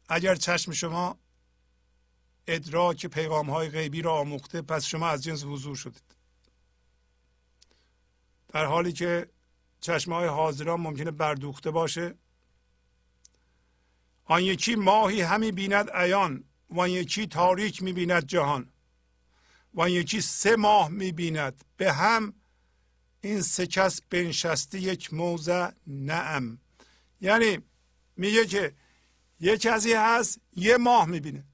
اگر 0.09 0.35
چشم 0.35 0.73
شما 0.73 1.19
ادراک 2.47 3.07
پیغام 3.07 3.51
های 3.51 3.69
غیبی 3.69 4.03
را 4.03 4.15
آموخته 4.15 4.63
پس 4.63 4.85
شما 4.85 5.09
از 5.09 5.25
جنس 5.25 5.45
حضور 5.45 5.77
شدید. 5.77 6.17
در 8.49 8.65
حالی 8.65 8.93
که 8.93 9.31
چشم 9.81 10.13
های 10.13 10.29
حاضران 10.29 10.81
ممکنه 10.81 11.11
بردوخته 11.11 11.71
باشه. 11.71 12.15
آن 14.25 14.43
یکی 14.43 14.75
ماهی 14.75 15.21
همی 15.21 15.53
بیند 15.53 15.91
ایان 15.91 16.45
و 16.71 16.81
آن 16.81 16.91
یکی 16.91 17.27
تاریک 17.27 17.83
می 17.83 17.93
بیند 17.93 18.27
جهان. 18.27 18.73
و 19.75 19.81
آن 19.81 19.91
یکی 19.91 20.21
سه 20.21 20.57
ماه 20.57 20.89
می 20.89 21.13
بیند. 21.13 21.65
به 21.77 21.93
هم 21.93 22.35
این 23.27 23.43
سه 23.43 23.67
کس 23.67 24.01
بنشسته 24.11 24.81
یک 24.81 25.15
موضع 25.15 25.71
نعم. 25.87 26.59
یعنی 27.21 27.59
میگه 28.17 28.47
که 28.47 28.75
یه 29.41 29.59
کسی 29.59 29.93
هست 29.93 30.41
یه 30.57 30.77
ماه 30.77 31.07
می‌بینه. 31.07 31.45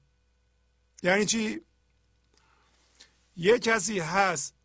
یعنی 1.03 1.25
چی؟ 1.25 1.61
یه 3.35 3.59
کسی 3.59 3.99
هست 3.99 4.55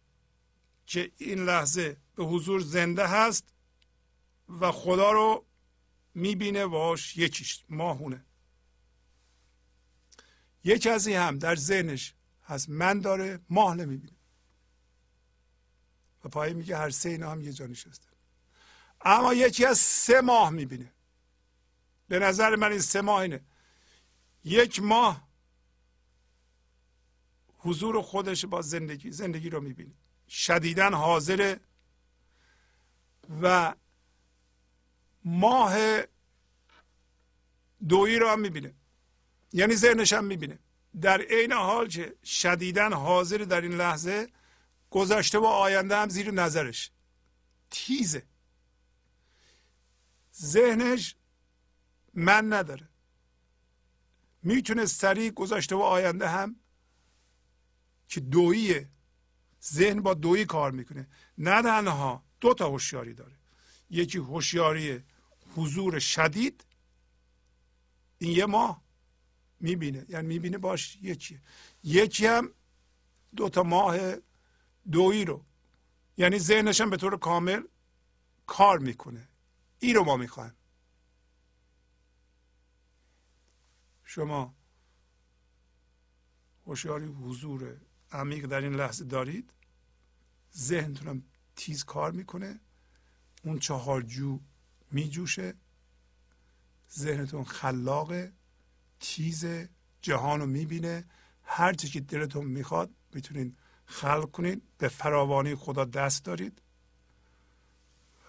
که 0.87 1.13
این 1.17 1.45
لحظه 1.45 1.97
به 2.15 2.25
حضور 2.25 2.61
زنده 2.61 3.07
هست 3.07 3.45
و 4.49 4.73
خدا 4.73 5.13
رو 5.13 5.47
می‌بینه 6.15 6.67
باش 6.67 7.17
یکیش 7.17 7.65
ماهونه. 7.69 8.25
یه 10.65 10.79
کسی 10.79 11.15
هم 11.15 11.39
در 11.39 11.57
ذهنش 11.57 12.15
هست 12.45 12.69
من 12.69 13.01
داره 13.01 13.41
ماه 13.51 13.75
نمی‌بینه. 13.75 14.18
و 16.29 16.31
پای 16.31 16.55
میگه 16.55 16.77
هر 16.77 16.91
سه 16.91 17.09
اینا 17.09 17.31
هم 17.31 17.41
یه 17.41 17.53
جا 17.53 17.67
نشسته. 17.67 18.09
اما 19.01 19.35
یکی 19.35 19.65
از 19.65 19.79
سه 19.79 20.21
ماه 20.21 20.51
می‌بینه. 20.51 20.93
به 22.09 22.19
نظر 22.19 22.57
من 22.57 22.71
این 22.71 22.81
سه 22.81 23.01
ماه 23.01 23.21
اینه. 23.21 23.41
یک 24.45 24.83
ماه 24.83 25.29
حضور 27.59 28.03
خودش 28.03 28.45
با 28.45 28.63
زندگی 28.63 29.11
زندگی 29.11 29.51
رو 29.51 29.61
می‌بینه. 29.61 29.95
شدیدن 30.29 30.95
حاضره 30.95 31.61
و 33.43 33.75
ماه 35.25 36.03
دویی 37.89 38.19
رو 38.19 38.29
هم 38.29 38.41
می‌بینه. 38.41 38.75
یعنی 39.53 39.75
ذهنش 39.75 40.13
هم 40.13 40.25
می‌بینه. 40.25 40.59
در 41.01 41.21
عین 41.21 41.53
حال 41.53 41.89
که 41.89 42.15
شدیدن 42.25 42.93
حاضر 42.93 43.39
در 43.39 43.61
این 43.61 43.73
لحظه 43.73 44.29
گذشته 44.91 45.39
و 45.39 45.45
آینده 45.45 45.97
هم 45.97 46.09
زیر 46.09 46.31
نظرش. 46.31 46.91
تیزه. 47.71 48.27
ذهنش 50.41 51.17
من 52.15 52.53
نداره. 52.53 52.89
می‌تونه 54.43 54.87
سریع 54.87 55.31
گذشته 55.31 55.75
و 55.77 55.81
آینده 55.81 56.29
هم 56.29 56.57
که 58.09 58.21
دوییه. 58.21 58.89
ذهن 59.65 60.01
با 60.01 60.15
دویی 60.15 60.45
کار 60.45 60.71
می‌کنه. 60.71 61.09
نه 61.39 61.63
تنها 61.63 62.25
دو 62.41 62.55
تا 62.55 62.69
هوشیاری 62.69 63.15
داره. 63.15 63.37
یکی 63.91 64.19
هوشیاری 64.19 65.05
حضور 65.57 65.99
شدید. 65.99 66.65
این 68.19 68.31
یه 68.31 68.47
ماه 68.47 68.83
می‌بینه. 69.61 70.07
یعنی 70.09 70.27
می‌بینه 70.27 70.59
باش 70.59 70.99
یکی 71.03 71.41
یکی 71.83 72.27
هم 72.27 72.55
دو 73.37 73.49
تا 73.49 73.63
ماه 73.63 73.99
دویی 74.93 75.25
رو. 75.25 75.45
یعنی 76.17 76.39
ذهنش 76.39 76.81
هم 76.81 76.91
به 76.91 76.97
طور 76.97 77.19
کامل 77.19 77.63
کار 78.47 78.79
می‌کنه. 78.79 79.29
این 79.79 79.95
رو 79.95 80.05
ما 80.05 80.17
می‌خوایم. 80.17 80.55
شما 84.05 84.55
هوشیاری 86.67 87.07
حضور 87.07 87.81
عمیق 88.13 88.47
در 88.47 88.61
این 88.61 88.75
لحظه 88.75 89.05
دارید. 89.05 89.53
ذهنتونم 90.57 91.23
تیز 91.57 91.85
کار 91.85 92.13
می‌کنه. 92.13 92.61
اون 93.45 93.59
چهار 93.59 94.03
جو 94.03 94.41
میجوشه. 94.91 95.55
ذهنتون 96.93 97.45
خلاقه 97.45 98.33
تیز 99.01 99.47
جهان 100.03 100.41
رو 100.41 100.47
می‌بینه. 100.47 101.05
هر 101.43 101.73
چی 101.73 101.89
که 101.89 102.01
دلتون 102.01 102.47
می‌خواد 102.47 102.91
می‌تونین 103.15 103.57
خلق 103.89 104.31
کنید 104.31 104.63
به 104.79 104.89
فراوانی 104.89 105.55
خدا 105.55 105.85
دست 105.85 106.25
دارید. 106.25 106.63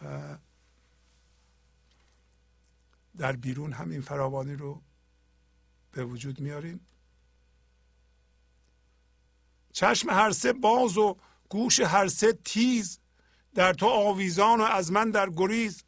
و 0.01 0.37
در 3.17 3.35
بیرون 3.35 3.73
هم 3.73 3.89
این 3.89 4.01
فراوانی 4.01 4.55
رو 4.55 4.81
به 5.91 6.05
وجود 6.05 6.39
میاریم. 6.39 6.87
چشم 9.73 10.09
هر 10.09 10.31
سه 10.31 10.53
باز 10.53 10.97
و 10.97 11.17
گوش 11.49 11.79
هر 11.79 12.07
سه 12.07 12.33
تیز. 12.33 12.99
در 13.55 13.73
تو 13.73 13.87
آویزان 13.87 14.61
و 14.61 14.63
از 14.63 14.91
من 14.91 15.11
در 15.11 15.29
گریز. 15.29 15.83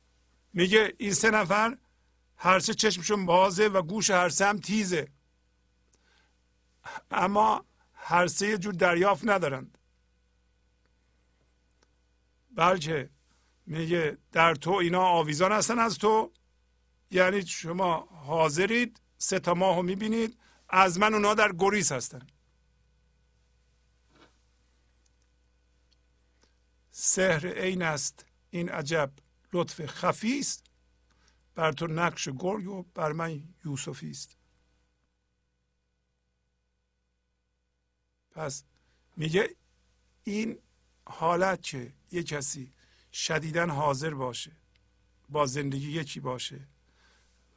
میگه 0.53 0.93
این 0.97 1.13
سه 1.13 1.29
نفر 1.29 1.77
هر 2.37 2.59
سه 2.59 2.73
چشمشون 2.73 3.25
بازه 3.25 3.67
و 3.67 3.81
گوش 3.81 4.09
هر 4.09 4.29
سه 4.29 4.45
هم 4.45 4.59
تیزه. 4.59 5.07
اما 7.11 7.65
هر 8.03 8.27
سه 8.27 8.47
یه 8.47 8.57
جور 8.57 8.73
دریافت 8.73 9.27
ندارند. 9.27 9.77
بلکه 12.51 13.09
میگه 13.65 14.17
در 14.31 14.55
تو 14.55 14.71
اینا 14.71 15.01
آویزان 15.01 15.51
هستن 15.51 15.79
از 15.79 15.97
تو. 15.97 16.31
یعنی 17.11 17.45
شما 17.45 17.97
حاضرید 17.99 19.01
سه 19.17 19.39
تا 19.39 19.53
ماه 19.53 19.75
رو 19.75 19.81
می‌بینید 19.81 20.37
از 20.69 20.99
من 20.99 21.13
اونا 21.13 21.33
در 21.33 21.51
گریز 21.59 21.91
هستن. 21.91 22.27
سحر 26.91 27.47
عین 27.47 27.81
است. 27.81 28.25
این 28.49 28.69
عجب 28.69 29.11
لطف 29.53 29.85
خفی 29.85 30.39
است. 30.39 30.65
بر 31.55 31.71
تو 31.71 31.87
نقش 31.87 32.29
گرگ 32.29 32.67
و 32.67 32.83
بر 32.83 33.11
من 33.11 33.43
یوسفی 33.65 34.09
است. 34.09 34.37
پس 38.35 38.63
میگه 39.17 39.49
این 40.23 40.57
حالت 41.05 41.61
که 41.61 41.93
یه 42.11 42.23
کسی 42.23 42.71
شدیدا 43.13 43.65
حاضر 43.67 44.13
باشه 44.13 44.51
با 45.29 45.45
زندگی 45.45 45.91
یکی 45.91 46.19
باشه 46.19 46.59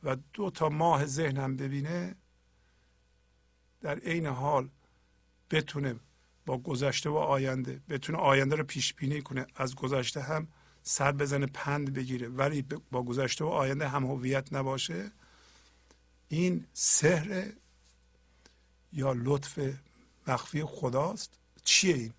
و 0.02 0.16
دو 0.32 0.50
تا 0.50 0.68
ماه 0.68 1.06
ذهن 1.06 1.36
هم 1.36 1.56
ببینه 1.56 2.14
در 3.80 3.98
عین 3.98 4.26
حال 4.26 4.68
بتونه 5.50 5.96
با 6.46 6.58
گذشته 6.58 7.10
و 7.10 7.16
آینده 7.16 7.80
بتونه 7.88 8.18
آینده 8.18 8.56
رو 8.56 8.64
پیش 8.64 8.94
بینی 8.94 9.22
کنه 9.22 9.46
از 9.54 9.74
گذشته 9.74 10.20
هم 10.20 10.48
سر 10.82 11.12
بزنه 11.12 11.46
پند 11.46 11.94
بگیره 11.94 12.28
ولی 12.28 12.62
با 12.90 13.02
گذشته 13.02 13.44
و 13.44 13.48
آینده 13.48 13.88
هم 13.88 14.06
هویت 14.06 14.52
نباشه. 14.52 15.10
این 16.28 16.66
سحر 16.72 17.52
یا 18.92 19.12
لطف 19.16 19.58
مخفی 20.26 20.64
خداست. 20.64 21.38
چیه 21.64 21.94
این؟ 21.94 22.14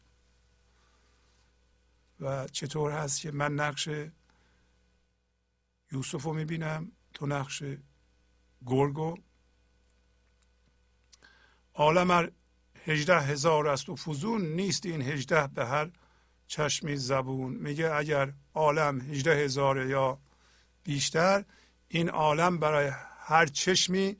و 2.19 2.47
چطور 2.47 2.91
هست 2.91 3.21
که 3.21 3.31
من 3.31 3.55
نقش 3.55 3.89
یوسف 5.91 6.23
رو 6.23 6.33
می‌بینم 6.33 6.91
تو 7.13 7.25
نقش 7.25 7.63
گرگو؟ 8.65 9.17
عالم 11.73 12.31
هجده 12.85 13.19
هزار 13.19 13.67
است 13.67 13.89
و 13.89 13.95
فزون 13.95 14.41
نیست 14.41 14.85
این 14.85 15.01
هجده 15.01 15.47
به 15.47 15.65
هر 15.65 15.91
چشمی 16.47 16.95
زبون. 16.95 17.53
میگه 17.53 17.91
اگر 17.91 18.33
عالم 18.53 19.01
هجده 19.01 19.35
هزاره 19.35 19.89
یا 19.89 20.19
بیشتر 20.83 21.45
این 21.87 22.09
عالم 22.09 22.59
برای 22.59 22.91
هر 23.19 23.45
چشمی 23.45 24.17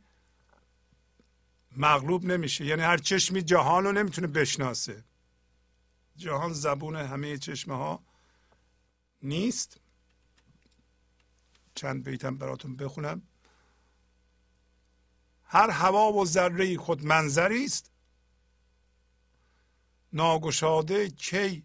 مغلوب 1.78 2.26
نمیشه. 2.26 2.66
یعنی 2.66 2.82
هر 2.82 2.98
چشمی 2.98 3.42
جهان 3.42 3.84
رو 3.84 3.92
نمی‌تونه 3.92 4.28
بشناسه. 4.28 5.04
جهان 6.18 6.54
زبون 6.54 6.96
همه 6.96 7.38
چشمه 7.38 7.76
ها 7.76 8.04
نیست. 9.22 9.80
چند 11.76 12.04
بیتم 12.04 12.38
براتون 12.38 12.76
بخونم. 12.76 13.22
هر 15.44 15.70
هوا 15.70 16.14
و 16.14 16.26
ذره 16.26 16.78
خود 16.78 17.06
منظری 17.06 17.66
است. 17.66 17.92
ناگشاده 20.14 21.10
کی 21.10 21.64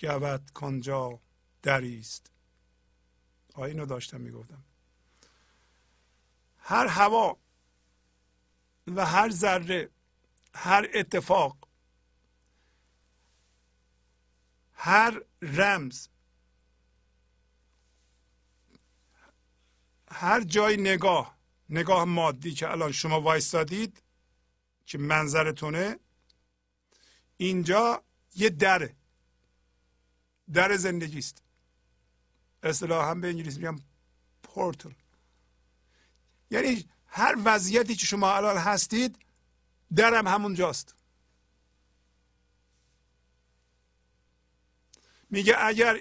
گود 0.00 0.50
کنجا 0.50 1.20
دری 1.62 2.00
است. 2.00 2.30
اینو 3.56 3.86
داشتم 3.86 4.20
می‌گفتم. 4.20 4.64
هر 6.58 6.86
هوا 6.86 7.36
و 8.86 9.06
هر 9.06 9.30
ذره 9.30 9.90
هر 10.54 10.88
اتفاق 10.94 11.68
هر 14.74 15.22
رمز 15.42 16.08
هر 20.10 20.40
جای 20.40 20.76
نگاه 20.76 21.38
نگاه 21.68 22.04
مادی 22.04 22.54
که 22.54 22.70
الان 22.70 22.92
شما 22.92 23.20
وایستادید 23.20 24.02
که 24.86 24.98
منظرتونه 24.98 25.98
اینجا 27.36 28.04
یه 28.34 28.48
دره. 28.48 28.96
در 30.52 30.76
زندگی 30.76 31.18
است 31.18 31.42
اصطلاح 32.62 33.10
هم 33.10 33.20
به 33.20 33.28
انگلیسی 33.28 33.58
میگم 33.58 33.80
پورتل 34.42 34.92
یعنی 36.50 36.84
هر 37.14 37.36
وضعیتی 37.44 37.94
که 37.94 38.06
شما 38.06 38.36
الان 38.36 38.56
هستید 38.56 39.18
درم 39.96 40.26
همونجاست 40.26 40.94
میگه 45.30 45.54
اگر 45.58 46.00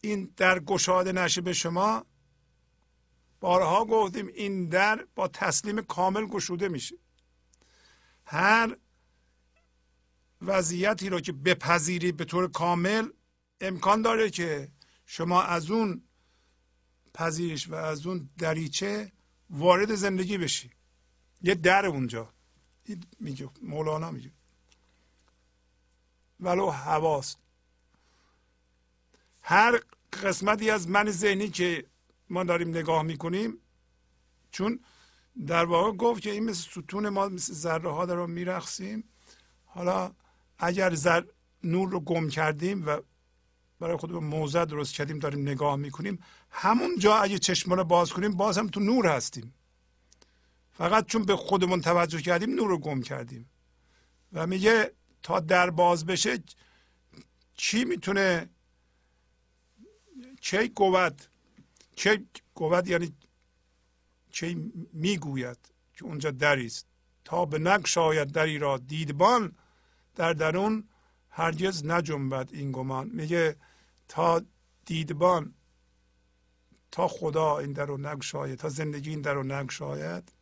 این 0.00 0.32
در 0.36 0.58
گشاده 0.58 1.12
نشه 1.12 1.40
به 1.40 1.52
شما 1.52 2.06
بارها 3.40 3.84
گفتیم 3.84 4.26
این 4.26 4.68
در 4.68 5.06
با 5.14 5.28
تسلیم 5.28 5.82
کامل 5.82 6.26
گشوده 6.26 6.68
میشه. 6.68 6.96
هر 8.24 8.76
وضعیتی 10.42 11.08
رو 11.08 11.20
که 11.20 11.32
بپذیرید 11.32 12.16
به 12.16 12.24
طور 12.24 12.50
کامل 12.50 13.08
امکان 13.60 14.02
داره 14.02 14.30
که 14.30 14.68
شما 15.06 15.42
از 15.42 15.70
اون 15.70 16.02
پذیرش 17.14 17.68
و 17.68 17.74
از 17.74 18.06
اون 18.06 18.30
دریچه 18.38 19.12
وارد 19.50 19.94
زندگی 19.94 20.38
بشی. 20.38 20.70
یه 21.42 21.54
در 21.54 21.86
اونجا. 21.86 22.32
میگه 23.20 23.50
مولانا 23.62 24.10
میگه. 24.10 24.30
ولو 26.40 26.70
هواست 26.70 27.38
هر 29.42 29.80
قسمتی 30.22 30.70
از 30.70 30.88
من 30.88 31.10
ذهنی 31.10 31.48
که 31.48 31.84
ما 32.30 32.44
داریم 32.44 32.68
نگاه 32.68 33.02
می‌کنیم 33.02 33.58
چون 34.50 34.80
در 35.46 35.64
واقع 35.64 35.92
گفت 35.96 36.22
که 36.22 36.30
این 36.30 36.44
مثل 36.44 36.70
ستون 36.70 37.08
ما 37.08 37.28
مثل 37.28 37.52
ذره 37.52 37.90
ها 37.90 38.04
رو 38.04 38.26
میرخسیم 38.26 39.04
حالا 39.64 40.12
اگر 40.58 40.94
زر 40.94 41.22
نور 41.64 41.90
رو 41.90 42.00
گم 42.00 42.28
کردیم 42.28 42.86
و 42.86 43.00
برای 43.80 43.96
خود 43.96 44.12
موضع 44.12 44.64
درست 44.64 44.94
کردیم 44.94 45.18
داریم 45.18 45.40
نگاه 45.40 45.76
می‌کنیم 45.76 46.18
همون 46.58 46.98
جا 46.98 47.16
اگه 47.16 47.38
چشم 47.38 47.72
رو 47.72 47.84
باز 47.84 48.12
کنیم 48.12 48.36
باز 48.36 48.58
هم 48.58 48.68
تو 48.68 48.80
نور 48.80 49.06
هستیم. 49.06 49.54
فقط 50.72 51.06
چون 51.06 51.24
به 51.24 51.36
خودمون 51.36 51.80
توجه 51.80 52.20
کردیم 52.20 52.54
نور 52.54 52.68
رو 52.68 52.78
گم 52.78 53.02
کردیم. 53.02 53.50
و 54.32 54.46
میگه 54.46 54.92
تا 55.22 55.40
در 55.40 55.70
باز 55.70 56.06
بشه 56.06 56.42
چی 57.54 57.84
می‌تونه؟ 57.84 58.48
چه 60.40 60.68
گوید 60.68 61.28
چه 61.96 62.24
گوید 62.54 62.88
یعنی 62.88 63.12
چه 64.30 64.56
می‌گوید 64.92 65.58
که 65.94 66.04
اونجا 66.04 66.30
دری 66.30 66.66
است؟ 66.66 66.86
تا 67.24 67.44
به 67.44 67.58
نگشاید 67.58 68.32
دری 68.32 68.58
را 68.58 68.78
دیدبان 68.78 69.56
در 70.14 70.32
درون 70.32 70.88
هرگز 71.30 71.84
نجنبد 71.84 72.48
این 72.52 72.72
گمان. 72.72 73.10
میگه 73.12 73.56
تا 74.08 74.42
دیدبان 74.84 75.54
تا 76.96 77.08
خدا 77.08 77.58
این 77.58 77.72
در 77.72 77.84
رو 77.84 77.96
نگشاید 77.96 78.58
تا 78.58 78.68
زندگی 78.68 79.10
این 79.10 79.20
در 79.20 79.34
رو 79.34 79.42
نگشاید 79.42 80.32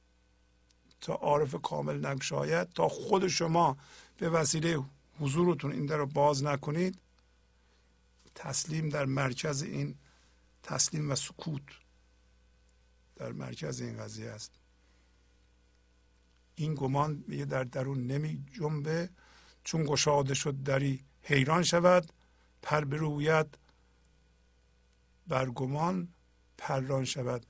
تا 1.01 1.15
عارف 1.15 1.55
کامل 1.63 2.07
نگشاید 2.07 2.73
تا 2.73 2.89
خود 2.89 3.29
شما 3.29 3.77
به 4.19 4.31
وسیله 4.31 4.85
حضورتون 5.21 5.73
این 5.73 5.87
در 5.87 5.97
رو 5.97 6.07
باز 6.07 6.45
نکنید. 6.45 6.99
تسلیم 8.35 8.89
در 8.89 9.05
مرکز 9.05 9.63
این 9.63 9.95
تسلیم 10.63 11.11
و 11.11 11.15
سکوت 11.15 11.63
در 13.17 13.33
مرکز 13.33 13.81
این 13.81 13.97
قضیه 13.97 14.31
است. 14.31 14.53
این 16.55 16.75
گمان 16.75 17.25
میگه 17.29 17.45
در 17.45 17.65
درون 17.65 18.07
نمی 18.07 18.45
جنبه 18.53 19.11
چون 19.65 19.85
گشاده 19.85 20.35
شد 20.35 20.63
دری 20.63 21.05
حیران 21.23 21.63
شود 21.63 22.13
پر 22.63 22.85
بروید 22.85 23.59
بر 25.27 25.51
گمان. 25.51 26.09
پران 26.59 27.05
شود. 27.05 27.47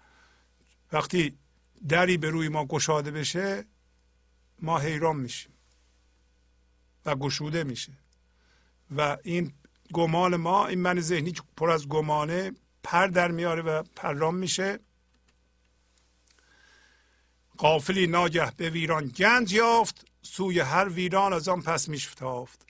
وقتی 0.93 1.39
دری 1.89 2.17
به 2.17 2.31
روی 2.31 2.49
ما 2.49 2.65
گشاده 2.65 3.11
بشه 3.11 3.65
ما 4.63 4.79
حیران 4.79 5.17
میشیم 5.17 5.53
و 7.07 7.15
گشوده 7.15 7.65
میشه. 7.65 7.93
و 8.97 9.17
این 9.23 9.53
گمان 9.93 10.37
ما 10.37 10.67
این 10.67 10.81
من 10.81 11.01
ذهنی 11.01 11.33
که 11.33 11.43
پر 11.57 11.71
از 11.71 11.89
گمانه 11.89 12.53
پر 12.83 13.07
در 13.07 13.31
میاره 13.31 13.63
و 13.63 13.83
پران 13.83 14.35
میشه. 14.35 14.79
قافلی 17.59 18.07
ناگه 18.07 18.51
به 18.57 18.71
ویران 18.71 19.07
گنج 19.07 19.53
یافت 19.53 20.07
سوی 20.23 20.61
هر 20.61 20.89
ویران 20.89 21.33
از 21.33 21.49
آن 21.49 21.63
پس 21.63 21.89
میشتافت. 21.89 22.67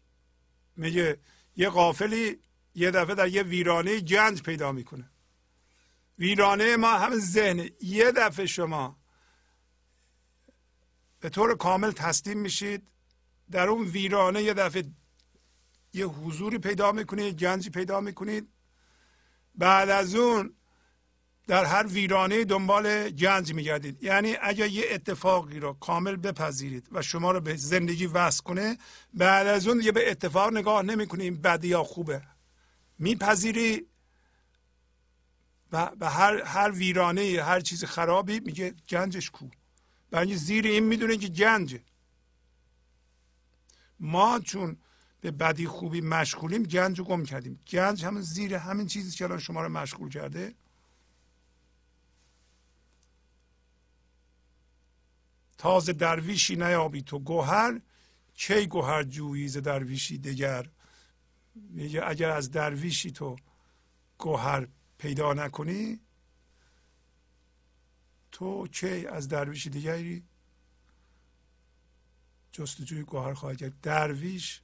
میگه 0.76 1.18
یه 1.56 1.68
قافلی 1.68 2.38
یه 2.74 2.90
دفعه 2.90 3.14
در 3.14 3.28
یه 3.28 3.42
ویرانه 3.42 4.00
گنج 4.00 4.42
پیدا 4.42 4.72
می‌کنه. 4.72 5.10
ویرانه 6.18 6.76
ما 6.76 6.98
هم 6.98 7.18
ذهن. 7.18 7.70
یه 7.80 8.12
دفعه 8.12 8.46
شما 8.46 8.98
به 11.20 11.28
طور 11.28 11.56
کامل 11.56 11.90
تسلیم 11.90 12.38
میشید. 12.38 12.88
در 13.50 13.68
اون 13.68 13.86
ویرانه 13.86 14.42
یه 14.42 14.54
دفعه 14.54 14.84
یه 15.92 16.06
حضوری 16.06 16.58
پیدا 16.58 16.92
می‌کنید 16.92 17.38
گنجی 17.38 17.70
پیدا 17.70 18.00
می‌کنید. 18.00 18.48
بعد 19.54 19.90
از 19.90 20.14
اون 20.14 20.54
در 21.46 21.64
هر 21.64 21.86
ویرانه 21.86 22.44
دنبال 22.44 23.10
گنج 23.10 23.54
میگردید. 23.54 24.02
یعنی 24.02 24.36
اگر 24.42 24.66
یه 24.66 24.84
اتفاقی 24.90 25.60
رو 25.60 25.72
کامل 25.72 26.16
بپذیرید 26.16 26.88
و 26.92 27.02
شما 27.02 27.32
رو 27.32 27.40
به 27.40 27.56
زندگی 27.56 28.06
وصل 28.06 28.42
کنه 28.42 28.78
بعد 29.14 29.46
از 29.46 29.68
اون 29.68 29.80
یه 29.80 29.92
به 29.92 30.10
اتفاق 30.10 30.52
نگاه 30.52 30.82
نمی‌کنی 30.82 31.22
این 31.22 31.40
بدی 31.40 31.68
یا 31.68 31.84
خوبه. 31.84 32.22
میپذیری 32.98 33.86
و 35.74 35.96
به 35.96 36.08
هر 36.08 36.42
هر 36.42 36.70
ویرانه 36.70 37.42
هر 37.42 37.60
چیز 37.60 37.84
خرابی 37.84 38.40
میگه 38.40 38.74
گنجش 38.88 39.30
کو. 39.30 39.48
برای 40.10 40.36
زیر 40.36 40.66
این 40.66 40.84
می‌دونه 40.84 41.16
که 41.16 41.28
گنجه 41.28 41.80
ما 44.00 44.40
چون 44.40 44.76
به 45.20 45.30
بدی 45.30 45.66
خوبی 45.66 46.00
مشغولیم 46.00 46.62
گنج 46.62 46.98
رو 46.98 47.04
گم 47.04 47.24
کردیم. 47.24 47.60
گنج 47.68 48.04
همون 48.04 48.22
زیر 48.22 48.54
همین 48.54 48.86
چیزی 48.86 49.16
که 49.16 49.24
الان 49.24 49.38
شما 49.38 49.62
رو 49.62 49.68
مشغول 49.68 50.10
کرده. 50.10 50.54
تازه 55.58 55.92
درویشی 55.92 56.56
نیابی 56.56 57.02
تو 57.02 57.18
گوهر 57.18 57.80
کی 58.34 58.66
گوهر 58.66 59.02
جویی 59.02 59.48
ز 59.48 59.56
درویشی 59.56 60.18
دگر؟ 60.18 60.70
میگه 61.54 62.02
اگر 62.06 62.30
از 62.30 62.50
درویشی 62.50 63.10
تو 63.10 63.36
گوهر 64.18 64.68
پیدا 64.98 65.32
نکنی 65.32 66.00
تو 68.32 68.68
کی 68.68 69.06
از 69.06 69.28
درویشی 69.28 69.70
دیگری 69.70 70.24
جستجوی 72.52 73.02
گوهر 73.02 73.34
خواهی 73.34 73.56
کرد؟ 73.56 73.80
درویش 73.80 74.60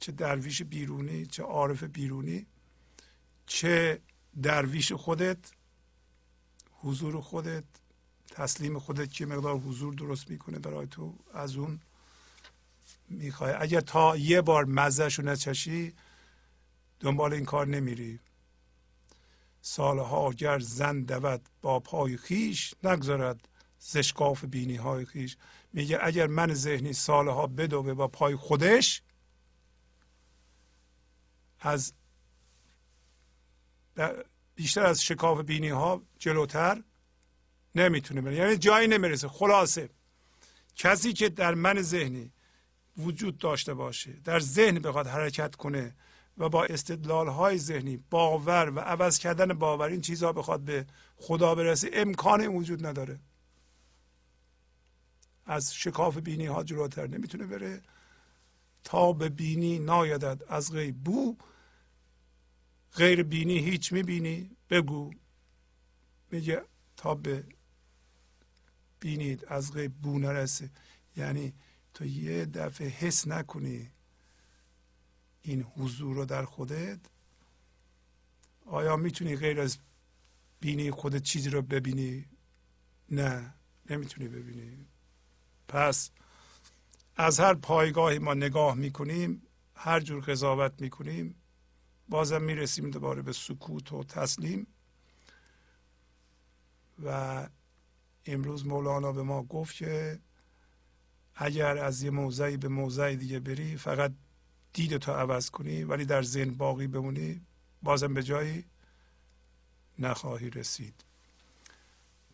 چه 0.00 0.12
درویش 0.12 0.62
بیرونی 0.62 1.26
چه 1.26 1.42
عارف 1.42 1.82
بیرونی 1.82 2.46
چه 3.46 4.00
درویش 4.42 4.92
خودت 4.92 5.38
حضور 6.72 7.20
خودت 7.20 7.64
تسلیم 8.30 8.78
خودت 8.78 9.12
که 9.12 9.26
مقدار 9.26 9.58
حضور 9.58 9.94
درست 9.94 10.30
می‌کنه 10.30 10.58
برای 10.58 10.86
تو؟ 10.86 11.14
از 11.34 11.56
اون 11.56 11.80
می‌خوای. 13.08 13.54
اگر 13.58 13.80
تا 13.80 14.16
یه 14.16 14.40
بار 14.40 14.64
مزهشو 14.64 15.22
نچشی 15.22 15.94
دنبال 17.00 17.32
این 17.32 17.44
کار 17.44 17.66
نمیری. 17.66 18.20
سالها 19.66 20.30
گر 20.30 20.58
زن 20.58 21.02
دود 21.02 21.48
با 21.62 21.80
پای 21.80 22.16
خیش 22.16 22.74
نگذارد 22.82 23.48
زشکاف 23.78 24.44
بینی 24.44 24.76
های 24.76 25.04
خیش. 25.04 25.36
میگه 25.72 25.98
اگر 26.02 26.26
من 26.26 26.54
ذهنی 26.54 26.92
سالها 26.92 27.46
بدوه 27.46 27.94
با 27.94 28.08
پای 28.08 28.36
خودش 28.36 29.02
از 31.60 31.92
بیشتر 34.54 34.86
از 34.86 35.04
شکاف 35.04 35.40
بینی 35.40 35.68
ها 35.68 36.02
جلوتر 36.18 36.82
نمی‌تونه 37.74 38.20
بره. 38.20 38.34
یعنی 38.34 38.56
جایی 38.56 38.88
نمی‌رسه. 38.88 39.28
خلاصه. 39.28 39.90
کسی 40.76 41.12
که 41.12 41.28
در 41.28 41.54
من 41.54 41.82
ذهنی 41.82 42.32
وجود 42.98 43.38
داشته 43.38 43.74
باشه 43.74 44.12
در 44.12 44.40
ذهن 44.40 44.78
بخواد 44.78 45.06
حرکت 45.06 45.54
کنه 45.54 45.94
و 46.38 46.48
با 46.48 46.64
استدلال 46.64 47.28
های 47.28 47.58
ذهنی 47.58 47.96
باور 47.96 48.70
و 48.70 48.80
عوض 48.80 49.18
کردن 49.18 49.52
باور 49.52 49.88
این 49.88 50.00
چیزها 50.00 50.32
بخواد 50.32 50.60
به 50.60 50.86
خدا 51.16 51.54
برسه 51.54 51.90
امکان 51.92 52.46
وجود 52.46 52.86
نداره. 52.86 53.20
از 55.46 55.74
شکاف 55.74 56.18
بینی 56.18 56.46
ها 56.46 56.64
جلوتر 56.64 57.06
نمی‌تونه 57.06 57.46
بره. 57.46 57.82
تا 58.84 59.12
به 59.12 59.28
بینی 59.28 59.78
نایدد. 59.78 60.42
از 60.48 60.72
غیب 60.72 60.96
بو. 61.04 61.36
غیر 62.96 63.22
بینی 63.22 63.58
هیچ 63.58 63.92
می‌بینی. 63.92 64.50
بگو. 64.70 65.10
میگه 66.30 66.62
تا 66.96 67.14
به 67.14 67.44
بینید 69.00 69.44
از 69.48 69.72
غیب 69.72 69.94
بو 69.94 70.18
نرسه. 70.18 70.70
یعنی 71.16 71.54
تو 71.94 72.04
یه 72.04 72.44
دفعه 72.44 72.88
حس 72.88 73.26
نکنی. 73.26 73.90
این 75.46 75.62
حضور 75.62 76.16
رو 76.16 76.24
در 76.24 76.44
خودت؟ 76.44 77.00
آیا 78.66 78.96
می‌تونی 78.96 79.36
غیر 79.36 79.60
از 79.60 79.78
بینی 80.60 80.90
خودت 80.90 81.22
چیزی 81.22 81.50
رو 81.50 81.62
ببینی؟ 81.62 82.26
نه 83.10 83.54
نمی‌تونی 83.90 84.28
ببینی. 84.28 84.86
پس 85.68 86.10
از 87.16 87.40
هر 87.40 87.54
پایگاهی 87.54 88.18
ما 88.18 88.34
نگاه 88.34 88.74
می‌کنیم 88.74 89.42
هر 89.74 90.00
جور 90.00 90.24
قضاوت 90.24 90.80
می‌کنیم 90.80 91.34
بازم 92.08 92.42
می‌رسیم 92.42 92.90
دوباره 92.90 93.22
به 93.22 93.32
سکوت 93.32 93.92
و 93.92 94.04
تسلیم. 94.04 94.66
و 97.04 97.48
امروز 98.26 98.66
مولانا 98.66 99.12
به 99.12 99.22
ما 99.22 99.42
گفت 99.42 99.76
که 99.76 100.20
اگر 101.34 101.78
از 101.78 102.02
یه 102.02 102.10
موضعی 102.10 102.56
به 102.56 102.68
موضع 102.68 103.14
دیگه 103.14 103.40
بری 103.40 103.76
فقط 103.76 104.12
دید 104.76 104.96
تو 104.96 105.12
عوض 105.12 105.50
کنی 105.50 105.84
ولی 105.84 106.04
در 106.04 106.22
ذهن 106.22 106.50
باقی 106.50 106.86
بمونی 106.86 107.40
بازم 107.82 108.14
به 108.14 108.22
جایی 108.22 108.64
نخواهی 109.98 110.50
رسید. 110.50 111.04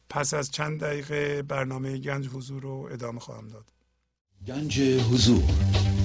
پس 0.08 0.34
از 0.34 0.50
چند 0.50 0.80
دقیقه 0.80 1.42
برنامه 1.42 1.98
گنج 1.98 2.28
حضور 2.28 2.62
رو 2.62 2.88
ادامه 2.92 3.20
خواهم 3.20 3.48
داد. 3.48 3.72
گنج 4.46 4.80
حضور. 4.80 5.42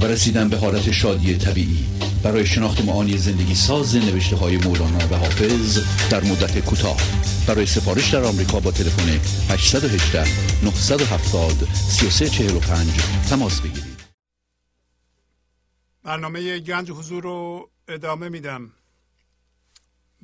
و 0.00 0.04
رسیدن 0.04 0.48
به 0.48 0.56
حالت 0.56 0.90
شادی 0.90 1.38
طبیعی. 1.38 1.86
برای 2.22 2.46
شناخت 2.46 2.84
معانی 2.84 3.18
زندگی 3.18 3.54
ساز 3.54 3.96
نوشته 3.96 4.36
های 4.36 4.56
مولانا 4.56 4.98
و 5.10 5.16
حافظ 5.16 5.78
در 6.10 6.24
مدت 6.24 6.58
کوتاه. 6.64 6.96
برای 7.48 7.66
سفارش 7.66 8.14
در 8.14 8.24
آمریکا 8.24 8.60
با 8.60 8.70
تلفن 8.70 9.08
818 9.52 10.24
970 10.64 11.68
3345 11.74 12.88
تماس 13.30 13.60
بگیرید. 13.60 13.98
برنامه 16.02 16.58
گنج 16.58 16.90
حضور 16.90 17.22
رو 17.22 17.70
ادامه 17.88 18.28
میدم. 18.28 18.70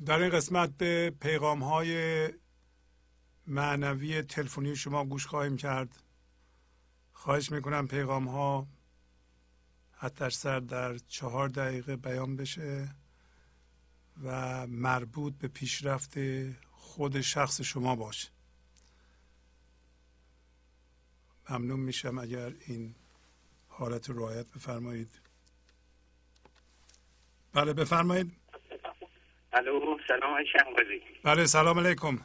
در 0.05 0.19
این 0.19 0.29
قسمت 0.29 0.69
به 0.77 1.13
پیغام 1.21 1.63
های 1.63 2.29
معنوی 3.47 4.21
تلفنی 4.21 4.75
شما 4.75 5.05
گوش 5.05 5.25
خواهیم 5.25 5.57
کرد. 5.57 5.89
خواهش 7.13 7.51
می‌کنم 7.51 7.87
پیغام 7.87 8.27
ها 8.27 8.67
حتی 10.05 10.29
سر 10.29 10.59
در 10.59 10.97
چهار 10.97 11.47
دقیقه 11.47 11.95
بیان 11.95 12.35
بشه 12.35 12.87
و 14.23 14.29
مربوط 14.67 15.33
به 15.41 15.47
پیشرفت 15.47 16.13
خود 16.71 17.21
شخص 17.21 17.61
شما 17.61 17.95
باشه. 17.95 18.29
ممنون 21.49 21.79
میشم 21.79 22.17
اگر 22.17 22.51
این 22.67 22.95
حالت 23.67 24.09
رعایت 24.09 24.45
بفرمایید. 24.55 25.21
بله 27.53 27.73
بفرمایید. 27.73 28.31
الو 29.53 29.97
سلام 30.07 30.43
شنبازی 30.45 31.01
بله 31.23 31.45
سلام 31.45 31.79
علیکم. 31.79 32.19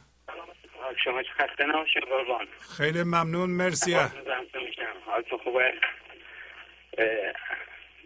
شما 1.03 1.23
خسته 1.37 1.65
نباشید 1.65 2.03
قربان. 2.03 2.47
خیلی 2.77 3.03
ممنون 3.03 3.49
مرسی. 3.49 3.93
حالتون 5.05 5.39
خوبه؟ 5.43 5.73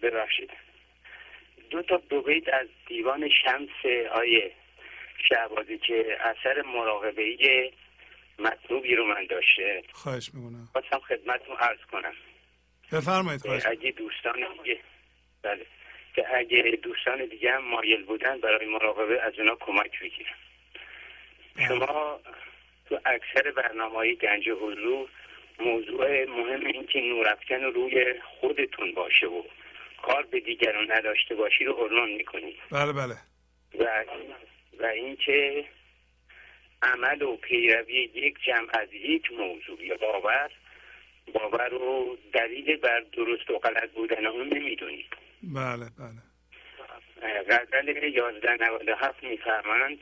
ببخشید. 0.09 0.51
دو 1.69 1.81
تا 1.81 1.97
دو 1.97 2.21
بیت 2.21 2.53
از 2.53 2.67
دیوان 2.87 3.29
شمس 3.29 3.85
آیه 4.11 4.51
شعبازی 5.29 5.77
که 5.77 6.17
اثر 6.19 6.61
مراقبه 6.61 7.21
ای 7.21 7.71
مطلوبی 8.39 8.95
رو 8.95 9.05
من 9.05 9.25
داشته. 9.29 9.83
خواهش 9.91 10.29
می‌کنم. 10.33 10.69
خواستم 10.73 10.99
خدمتتون 10.99 11.55
عرض 11.55 11.79
کنم. 11.91 12.13
بفرمایید 12.91 13.41
خواهش 13.41 13.65
اگه 13.65 13.91
دوستان 13.91 14.33
دیگه 14.63 14.79
بله. 15.41 15.65
که 16.15 16.37
اگه 16.37 16.79
دوستان 16.83 17.25
دیگه 17.25 17.51
هم 17.51 17.63
مایل 17.63 18.03
بودن 18.03 18.39
برای 18.39 18.65
مراقبه 18.65 19.21
از 19.21 19.39
اونا 19.39 19.55
کمک 19.55 19.99
بگیرم 19.99 20.35
بله. 21.55 21.67
شما 21.67 22.19
تو 22.89 22.99
اکثر 23.05 23.51
برنامه 23.51 23.95
های 23.95 24.15
گنج 24.15 24.49
حضور 24.49 25.09
موضوع 25.59 26.25
مهم 26.25 26.65
این 26.65 26.85
که 26.85 26.99
نورافکن 26.99 27.61
روی 27.61 28.13
خودتون 28.39 28.91
باشه 28.91 29.27
و 29.27 29.43
کار 30.05 30.23
به 30.23 30.39
دیگران 30.39 30.91
نداشته 30.91 31.35
باشی 31.35 31.65
رو 31.65 31.73
عنوان 31.73 32.09
می‌کنی. 32.09 32.55
بله 32.71 32.93
بله. 32.93 33.15
و 33.79 34.03
و 34.79 34.85
اینکه 34.85 35.65
عمل 36.81 37.21
و 37.21 37.35
پیروی 37.35 38.09
یک 38.13 38.37
جمع 38.45 38.69
از 38.73 38.93
یک 38.93 39.31
موضوع 39.31 39.85
یا 39.85 39.97
باور 39.97 40.51
باور 41.33 41.69
رو 41.69 42.17
دلیل 42.33 42.77
بر 42.77 42.99
درست 42.99 43.49
و 43.49 43.59
غلط 43.59 43.91
بودن 43.91 44.25
اون 44.25 44.47
نمی‌دونی. 44.47 45.05
بله 45.43 45.85
بله. 45.99 46.21
غزل 47.49 47.89
1197 47.89 49.23
میفرمایند 49.23 49.97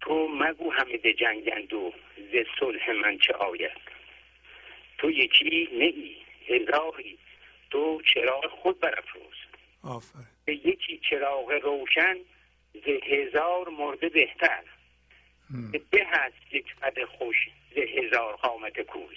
تو 0.00 0.28
مگو 0.28 0.72
همه 0.72 0.96
به 0.96 1.12
جنگند 1.12 1.72
و 1.72 1.92
ز 2.32 2.60
صلح 2.60 2.90
من 2.90 3.18
چه 3.18 3.32
آید؟ 3.32 3.80
تو 4.98 5.10
یکی 5.10 5.68
نیی 5.72 6.16
هزاری 6.48 7.18
تو 7.72 8.00
چراغ 8.14 8.46
خود 8.46 8.80
برافروز. 8.80 9.36
به 10.44 10.54
یکی 10.54 11.00
چراغ 11.10 11.50
روشن 11.62 12.16
ز 12.74 12.88
هزار 13.02 13.68
مرده 13.68 14.08
بهتر. 14.08 14.62
به 15.90 16.06
هست 16.06 16.54
یک 16.54 16.74
قد 16.82 17.04
خوش 17.04 17.36
ز 17.74 17.78
هزار 17.78 18.36
قامت 18.36 18.80
کوز. 18.80 19.16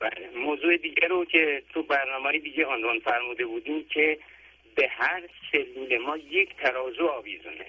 بله 0.00 0.30
موضوع 0.36 0.76
دیگر 0.76 1.08
رو 1.08 1.24
که 1.24 1.62
تو 1.72 1.82
برنامه 1.82 2.38
دیگه 2.38 2.66
عنوان 2.66 3.00
فرموده 3.00 3.46
بودیم 3.46 3.84
که 3.84 4.18
به 4.74 4.88
هر 4.88 5.22
سلول 5.52 5.98
ما 5.98 6.16
یک 6.16 6.56
ترازو 6.56 7.06
آویزونه. 7.06 7.66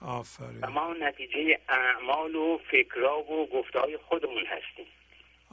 و 0.00 0.04
آفرین. 0.04 0.66
ما 0.66 0.94
نتیجه 1.00 1.58
اعمال 1.68 2.34
و 2.34 2.58
فکرها 2.70 3.22
و 3.22 3.46
گفتهای 3.46 3.96
خودمون 3.96 4.46
هستیم. 4.46 4.86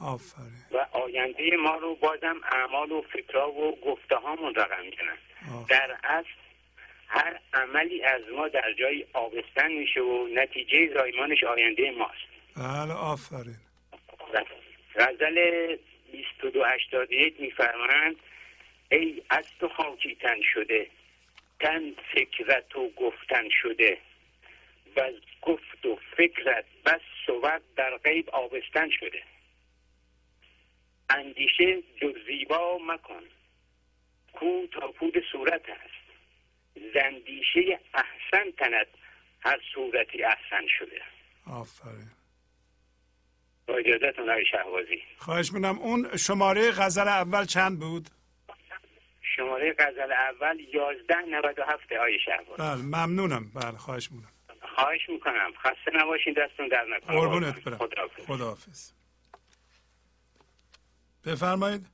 آفرین. 0.05 0.61
و 0.71 0.97
آینده 0.97 1.57
ما 1.57 1.75
رو 1.75 1.95
بازم 1.95 2.35
اعمال 2.51 2.91
و 2.91 3.01
فکرها 3.01 3.51
و 3.51 3.81
گفته 3.81 4.15
هامون 4.15 4.55
رقم 4.55 4.75
آفرین. 4.75 5.65
در 5.69 5.97
اصل 6.03 6.29
هر 7.07 7.39
عملی 7.53 8.03
از 8.03 8.21
ما 8.35 8.47
در 8.47 8.73
جای 8.79 9.05
آبستن 9.13 9.71
میشه 9.71 10.01
و 10.01 10.27
نتیجه 10.33 10.93
زایمانش 10.93 11.43
آینده 11.43 11.91
ماست. 11.91 12.31
بله 12.57 12.93
آفرین. 12.93 13.57
غزل 14.95 15.77
2281 16.11 17.39
میفرمایند 17.39 18.15
ای 18.91 19.21
از 19.29 19.45
تو 19.59 19.69
خاکی 19.69 20.15
تن 20.15 20.41
شده 20.53 20.87
تن 21.59 21.81
فکرت 22.15 22.75
و 22.75 22.89
گفتن 22.89 23.49
شده. 23.61 23.97
و 24.95 25.09
گفت 25.41 25.85
و 25.85 25.97
فکرت 26.17 26.65
بس 26.85 27.01
صورت 27.25 27.61
در 27.75 27.97
غیب 27.97 28.29
آبستن 28.29 28.89
شده. 28.89 29.23
اندیشه 31.17 31.81
جز 32.01 32.13
زیبا 32.27 32.77
مکن. 32.87 33.23
کو 34.33 34.67
تا 34.73 34.91
پود 34.91 35.13
صورت 35.31 35.61
است. 35.69 36.01
زندیشه 36.93 37.79
احسن 37.93 38.51
تند 38.51 38.87
هر 39.39 39.59
صورتی 39.73 40.23
احسن 40.23 40.67
شده. 40.79 41.01
آفرین. 41.47 42.11
با 43.67 43.73
اجازتون 43.75 44.29
های 44.29 44.45
شهبازی. 44.51 45.01
خواهش 45.17 45.53
می‌کنم. 45.53 45.79
اون 45.79 46.17
شماره 46.17 46.71
غزل 46.71 47.07
اول 47.07 47.45
چند 47.45 47.79
بود؟ 47.79 48.09
شماره 49.35 49.75
غزل 49.79 50.11
اول 50.11 50.59
1197 50.73 51.91
های 51.91 52.19
شهباز 52.19 52.59
بله 52.59 52.81
ممنونم. 52.81 53.51
بله 53.55 53.77
خواهش 53.77 54.11
می‌کنم. 54.11 54.31
خواهش 54.75 55.09
می‌کنم. 55.09 55.51
خسته 55.57 55.91
نباشین 55.93 56.33
دستون 56.33 56.67
در 56.67 56.85
نکنه. 56.85 57.19
قربونت 57.19 57.63
برم. 57.63 57.77
خداحافظ. 57.77 58.25
خداحافظ. 58.25 58.91
بفرمایید. 61.25 61.87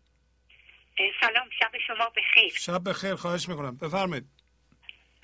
سلام 1.22 1.50
شب 1.60 1.72
شما 1.88 2.10
بخیر. 2.10 2.54
شب 2.54 2.90
بخیر 2.90 3.16
خواهش 3.16 3.50
می‌کنم. 3.50 3.78
بفرمایید. 3.78 4.26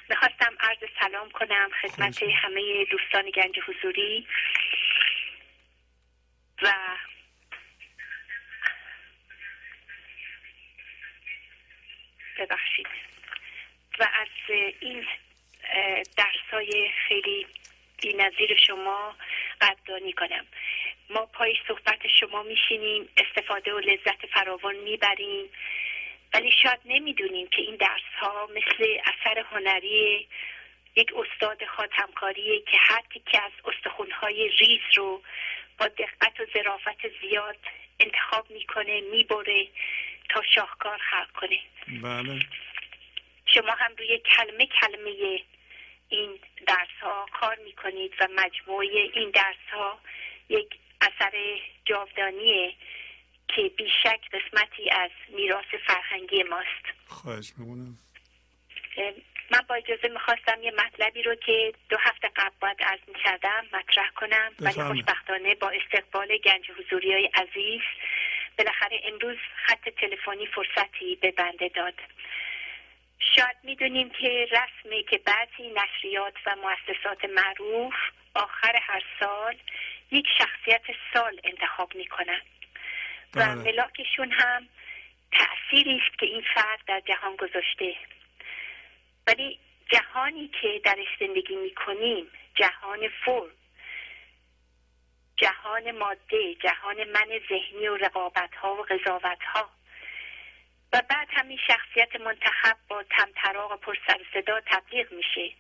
می‌خواستم 0.10 0.56
عرض 0.60 0.78
سلام 1.00 1.30
کنم 1.30 1.70
خدمت 1.82 2.18
خواهش. 2.18 2.34
همه 2.36 2.86
دوستان 2.92 3.30
گنج 3.30 3.60
حضوری 3.68 4.28
و 6.62 6.74
ببخشید. 12.40 12.88
و 14.00 14.04
از 14.14 14.28
این 14.80 15.06
درس 16.18 16.50
های 16.52 16.92
خیلی 18.04 18.18
بی‌نظیر 18.18 18.58
شما 18.68 19.16
قدردانی 19.62 20.14
کنم. 20.14 20.46
ما 21.10 21.26
پای 21.26 21.56
صحبت 21.68 22.08
شما 22.20 22.44
میشینیم 22.44 23.10
استفاده 23.18 23.74
و 23.74 23.80
لذت 23.80 24.26
فراوان 24.26 24.76
می‌بریم. 24.76 25.50
ولی 26.34 26.52
شاید 26.64 26.80
نمی‌دونیم 26.86 27.48
که 27.48 27.62
این 27.62 27.76
درس 27.76 28.14
ها 28.20 28.50
مثل 28.56 28.98
اثر 29.06 29.40
هنری 29.40 30.28
یک 30.96 31.12
استاد 31.16 31.66
خاتمکاریه 31.66 32.60
که 32.60 32.78
هر 32.80 33.02
تیکه 33.14 33.42
از 33.44 33.52
استخونهای 33.66 34.48
ریز 34.48 34.82
رو 34.96 35.22
با 35.78 35.88
دقت 35.88 36.40
و 36.40 36.46
ظرافت 36.54 37.22
زیاد 37.22 37.58
انتخاب 38.00 38.52
می‌کنه 38.52 39.02
می‌بره 39.02 39.68
تا 40.30 40.42
شاهکار 40.56 40.98
خلق 40.98 41.32
کنه. 41.32 41.60
بله. 42.02 42.40
شما 43.46 43.72
هم 43.72 43.96
روی 43.98 44.20
کلمه 44.20 44.66
کلمه 44.66 45.42
این 46.14 46.40
درس 46.68 46.96
ها 47.02 47.26
کار 47.40 47.58
می‌کنید 47.66 48.14
و 48.20 48.28
مجموعه 48.36 48.88
این 49.14 49.30
درس 49.32 49.66
ها 49.74 50.00
یک 50.50 50.70
اثر 51.02 51.34
جاودانیه 51.86 52.74
که 53.48 53.62
بیشک 53.62 54.20
قسمتی 54.34 54.90
از 54.90 55.12
میراث 55.30 55.66
فرهنگی 55.88 56.44
ماست. 56.44 56.86
خواهش 57.08 57.54
می‌کنم. 57.58 57.98
اه، 58.98 59.14
من 59.52 59.60
با 59.70 59.76
اجازه 59.76 60.08
می‌خواستم 60.08 60.64
یه 60.64 60.72
مطلبی 60.72 61.24
رو 61.24 61.36
که 61.36 61.74
دو 61.90 61.98
هفته 62.00 62.30
قبل 62.36 62.56
باید 62.62 62.84
عرض 62.84 63.00
می‌کردم 63.08 63.66
مطرح 63.74 64.10
کنم 64.10 64.52
ولی. 64.60 64.82
خوشبختانه 64.82 65.56
با 65.56 65.70
استقبال 65.70 66.38
گنج 66.38 66.72
حضوری 66.72 67.14
های 67.14 67.26
عزیز 67.26 67.82
بالاخره 68.58 69.02
امروز 69.04 69.38
خط 69.66 69.90
تلفنی 69.90 70.48
فرصتی 70.48 71.16
به 71.22 71.32
بنده 71.32 71.68
داد. 71.68 71.94
شاید 73.36 73.58
می‌دونیم 73.64 74.10
که 74.10 74.48
رسمه 74.52 75.04
که 75.04 75.18
بعضی 75.18 75.74
نشریات 75.76 76.34
و 76.46 76.56
مؤسسات 76.56 77.26
معروف 77.26 77.94
آخر 78.36 78.76
هر 78.82 79.04
سال 79.20 79.58
یک 80.12 80.26
شخصیت 80.38 80.82
سال 81.14 81.40
انتخاب 81.44 81.96
می‌کنن 81.96 82.42
و 83.36 83.46
بله. 83.46 83.54
ملاکشون 83.54 84.32
هم 84.32 84.68
تأثیری 85.32 86.02
است 86.08 86.20
که 86.20 86.26
این 86.26 86.44
فرد 86.56 86.80
در 86.88 87.00
جهان 87.00 87.36
گذاشته. 87.36 87.96
ولی 89.28 89.60
جهانی 89.90 90.48
که 90.62 90.82
درش 90.84 91.08
زندگی 91.20 91.56
می‌کنیم 91.56 92.28
جهان 92.56 93.10
فرم 93.26 93.50
جهان 95.38 95.92
ماده 95.92 96.56
جهان 96.56 97.04
من 97.04 97.40
ذهنی 97.50 97.88
و 97.88 97.98
رقابت 97.98 98.56
ها 98.56 98.76
و 98.76 98.82
قضاوت 98.82 99.44
ها 99.44 99.70
و 100.94 101.02
بعد 101.10 101.28
همین 101.32 101.60
شخصیت 101.68 102.22
منتخب 102.22 102.78
با 102.88 103.04
تمطراق 103.04 103.72
و 103.72 103.76
پر 103.76 103.96
سر 104.08 104.20
صدا 104.34 104.62
تبلیغ 104.66 105.12
میشه. 105.12 105.52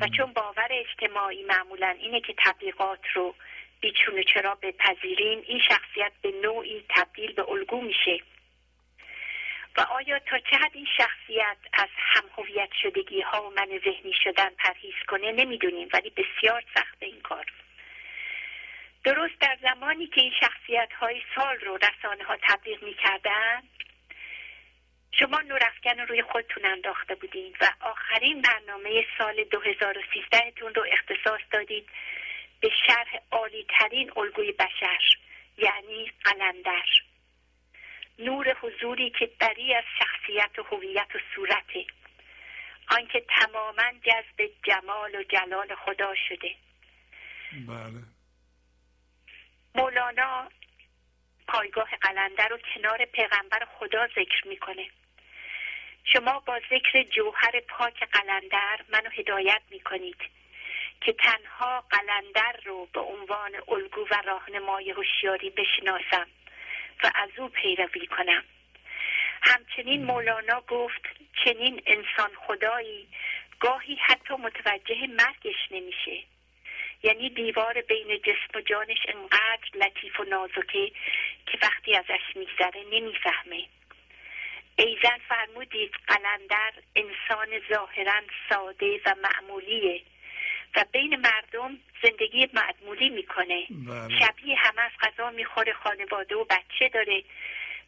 و 0.00 0.08
چون 0.08 0.32
باور 0.32 0.68
اجتماعی 0.70 1.42
معمولا 1.42 1.88
اینه 1.88 2.20
که 2.20 2.34
تبلیغات 2.38 3.00
رو 3.14 3.34
بیچون 3.80 4.18
و 4.18 4.22
چرا 4.22 4.54
بپذیریم 4.54 5.42
این 5.46 5.60
شخصیت 5.68 6.12
به 6.22 6.32
نوعی 6.42 6.84
تبدیل 6.88 7.32
به 7.32 7.50
الگو 7.50 7.80
میشه. 7.80 8.20
و 9.76 9.80
آیا 9.80 10.18
تا 10.18 10.38
چه 10.38 10.56
حد 10.56 10.70
این 10.74 10.86
شخصیت 10.96 11.56
از 11.72 11.88
هم 11.96 12.24
هویت 12.38 12.68
شدگی 12.82 13.20
ها 13.20 13.42
و 13.46 13.50
من 13.50 13.80
ذهنی 13.84 14.12
شدن 14.24 14.50
پرهیز 14.58 14.94
کنه 15.08 15.32
نمی‌دونیم 15.32 15.88
ولی 15.92 16.10
بسیار 16.10 16.64
سخت 16.74 17.02
این 17.02 17.20
کار. 17.20 17.46
درست 19.04 19.38
در 19.40 19.58
زمانی 19.62 20.06
که 20.06 20.20
این 20.20 20.32
شخصیت 20.40 20.92
های 20.92 21.22
سال 21.34 21.56
رو 21.56 21.76
رسانه 21.76 22.24
ها 22.24 22.36
تبلیغ 22.42 22.82
می‌کردن 22.82 23.62
شما 25.12 25.40
نورافکن 25.40 25.98
رو 25.98 26.06
روی 26.06 26.22
خودتون 26.22 26.66
انداخته 26.66 27.14
بودین 27.14 27.56
و 27.60 27.72
آخرین 27.80 28.42
برنامه 28.42 29.06
سال 29.18 29.44
2013 29.44 30.50
تون 30.56 30.74
رو 30.74 30.84
اختصاص 30.92 31.40
دادید 31.52 31.88
به 32.60 32.70
شرح 32.86 33.18
عالی 33.30 33.66
ترین 33.78 34.12
الگوی 34.16 34.52
بشر 34.52 35.00
یعنی 35.58 36.12
قلندر. 36.24 36.86
نور 38.18 38.56
حضوری 38.60 39.10
که 39.10 39.30
بری 39.40 39.74
از 39.74 39.84
شخصیت 39.98 40.58
و 40.58 40.62
هویت 40.62 41.16
و 41.16 41.18
صورته. 41.34 41.86
آنکه 42.88 43.24
تماما 43.28 43.92
جذب 44.02 44.50
جمال 44.62 45.14
و 45.14 45.22
جلال 45.22 45.74
خدا 45.74 46.14
شده. 46.28 46.54
بله. 47.68 48.02
مولانا 49.74 50.50
پایگاه 51.48 51.90
قلنده 52.02 52.44
رو 52.44 52.58
کنار 52.74 53.04
پیغمبر 53.04 53.66
خدا 53.78 54.06
ذکر 54.06 54.48
می‌کنه. 54.48 54.86
شما 56.04 56.42
با 56.46 56.60
ذکر 56.70 57.02
جوهر 57.02 57.60
پاک 57.68 58.04
قلندر 58.12 58.80
منو 58.88 59.10
هدایت 59.10 59.62
می‌کنید 59.70 60.20
که 61.00 61.12
تنها 61.12 61.84
قلندر 61.90 62.56
رو 62.64 62.88
به 62.92 63.00
عنوان 63.00 63.50
الگو 63.68 64.06
و 64.10 64.22
راهنمای 64.24 64.90
هوشیاری 64.90 65.50
بشناسم 65.50 66.26
و 67.04 67.10
از 67.14 67.30
او 67.38 67.48
پیروی 67.48 68.06
کنم. 68.06 68.44
همچنین 69.42 70.04
مولانا 70.04 70.60
گفت 70.60 71.02
چنین 71.44 71.82
انسان 71.86 72.30
خدایی 72.46 73.08
گاهی 73.60 73.94
حتی 73.94 74.34
متوجه 74.34 75.06
مرگش 75.06 75.70
نمیشه. 75.70 76.24
یعنی 77.02 77.30
دیوار 77.30 77.80
بین 77.80 78.18
جسم 78.18 78.58
و 78.58 78.60
جانش 78.60 78.98
انقدر 79.08 79.68
لطیف 79.74 80.20
و 80.20 80.24
نازکه 80.24 80.90
که 81.46 81.58
وقتی 81.62 81.96
ازش 81.96 82.36
میگذره 82.36 82.84
نمی‌فهمه. 82.90 83.64
ایزن 84.80 85.18
فرمودید 85.28 85.92
قلندر 86.06 86.72
انسان 86.96 87.60
ظاهرا 87.72 88.20
ساده 88.48 89.00
و 89.06 89.14
معمولیه 89.22 90.02
و 90.76 90.84
بین 90.92 91.16
مردم 91.16 91.78
زندگی 92.02 92.48
معمولی 92.52 93.08
می‌کنه. 93.08 93.66
بله. 93.70 94.18
شبیه 94.18 94.56
همه 94.56 94.82
از 94.82 94.92
غذا 95.00 95.30
می‌خوره 95.30 95.72
خانواده 95.72 96.36
و 96.36 96.44
بچه 96.44 96.88
داره. 96.88 97.24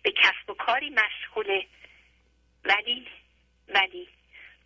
به 0.03 0.11
کسب 0.11 0.51
و 0.51 0.55
کاری 0.55 0.91
مشغوله. 0.91 1.67
ولی 2.65 3.07
ولی 3.69 4.09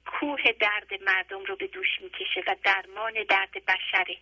کوه 0.07 0.53
درد 0.53 1.03
مردم 1.03 1.45
رو 1.45 1.57
به 1.57 1.67
دوش 1.67 2.01
می‌کشه 2.01 2.43
و 2.47 2.57
درمان 2.65 3.15
درد 3.29 3.65
بشره. 3.65 4.17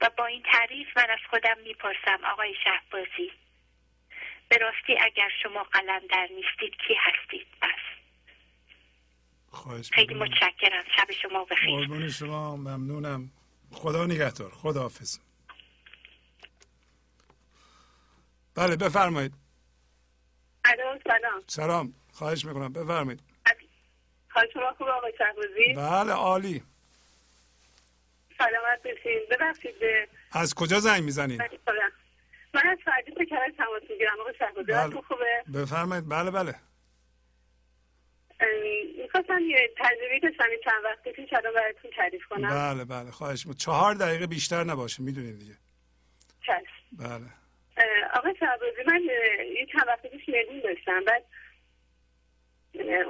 و 0.00 0.10
با 0.16 0.26
این 0.26 0.42
تعریف 0.42 0.96
من 0.96 1.10
از 1.10 1.20
خودم 1.30 1.58
می‌پرسم 1.58 2.24
آقای 2.32 2.54
شهبازی 2.64 3.32
به 4.52 4.58
راستی 4.58 4.98
اگر 5.00 5.28
شما 5.42 5.62
قلندر 5.62 6.28
نیستید 6.36 6.72
کی 6.86 6.94
هستید؟ 7.00 7.46
بس. 7.62 7.68
خواهش 9.50 9.90
خیلی. 9.92 10.14
متشکرم. 10.14 10.84
شب 10.96 11.12
شما 11.22 11.44
بخیر. 11.44 11.70
قربون 11.70 12.10
شما. 12.10 12.56
ممنونم. 12.56 13.30
خدا 13.72 14.06
نگهدار. 14.06 14.50
خدا 14.50 14.80
حافظ 14.82 15.18
بله 18.54 18.76
بفرمایید. 18.76 19.34
سلام. 21.04 21.42
سلام. 21.46 21.94
خواهش 22.12 22.44
می‌کنم. 22.44 22.72
بفرمایید. 22.72 23.20
حال 24.28 24.46
شما 24.54 24.74
خوب 24.78 24.88
آقای 24.88 25.12
شهبازی؟ 25.18 25.74
بله 25.76 26.12
عالی. 26.12 26.62
سلامت 28.38 28.82
بشین 28.84 29.20
ببخشید 29.30 29.78
به 29.78 30.08
از 30.32 30.54
کجا 30.54 30.80
زنگ 30.80 31.02
می‌زنید؟ 31.02 31.42
من 32.54 32.66
از 32.70 32.78
فردی 32.84 33.10
به 33.10 33.26
کرد 33.26 33.56
تماس 33.56 33.82
می‌گیرم. 33.90 34.20
آقای 34.20 34.34
شهبازی 34.38 34.72
بله. 34.72 35.00
خوبه؟ 35.00 35.42
بفرمایید. 35.54 36.08
بله 36.08 36.30
بله. 36.30 36.54
می‌خواستم 39.02 39.40
یه 39.40 39.70
تجربه 39.76 40.18
داشتم. 40.22 40.44
چند 40.64 40.84
وقت 40.84 41.08
پیش 41.08 41.32
الان 41.32 41.54
براتون 41.54 41.90
تعریف 41.96 42.22
کنم. 42.30 42.48
بله 42.50 42.84
بله. 42.84 43.10
خواهش 43.10 43.46
می‌کنم. 43.46 43.58
چهار 43.58 43.94
دقیقه 43.94 44.26
بیشتر 44.26 44.64
نباشه 44.64 45.02
می‌دونید 45.02 45.38
دیگه. 45.38 45.54
چشم. 46.40 46.96
بله. 46.98 47.26
اه، 47.76 48.18
آقای 48.18 48.34
شهبازی 48.40 48.82
من 48.86 49.00
یه 49.54 49.66
چند 49.72 49.86
وقت 49.88 50.06
پیش 50.06 50.28
مهمون 50.28 50.60
داشتم. 50.60 51.04
بعد 51.04 51.24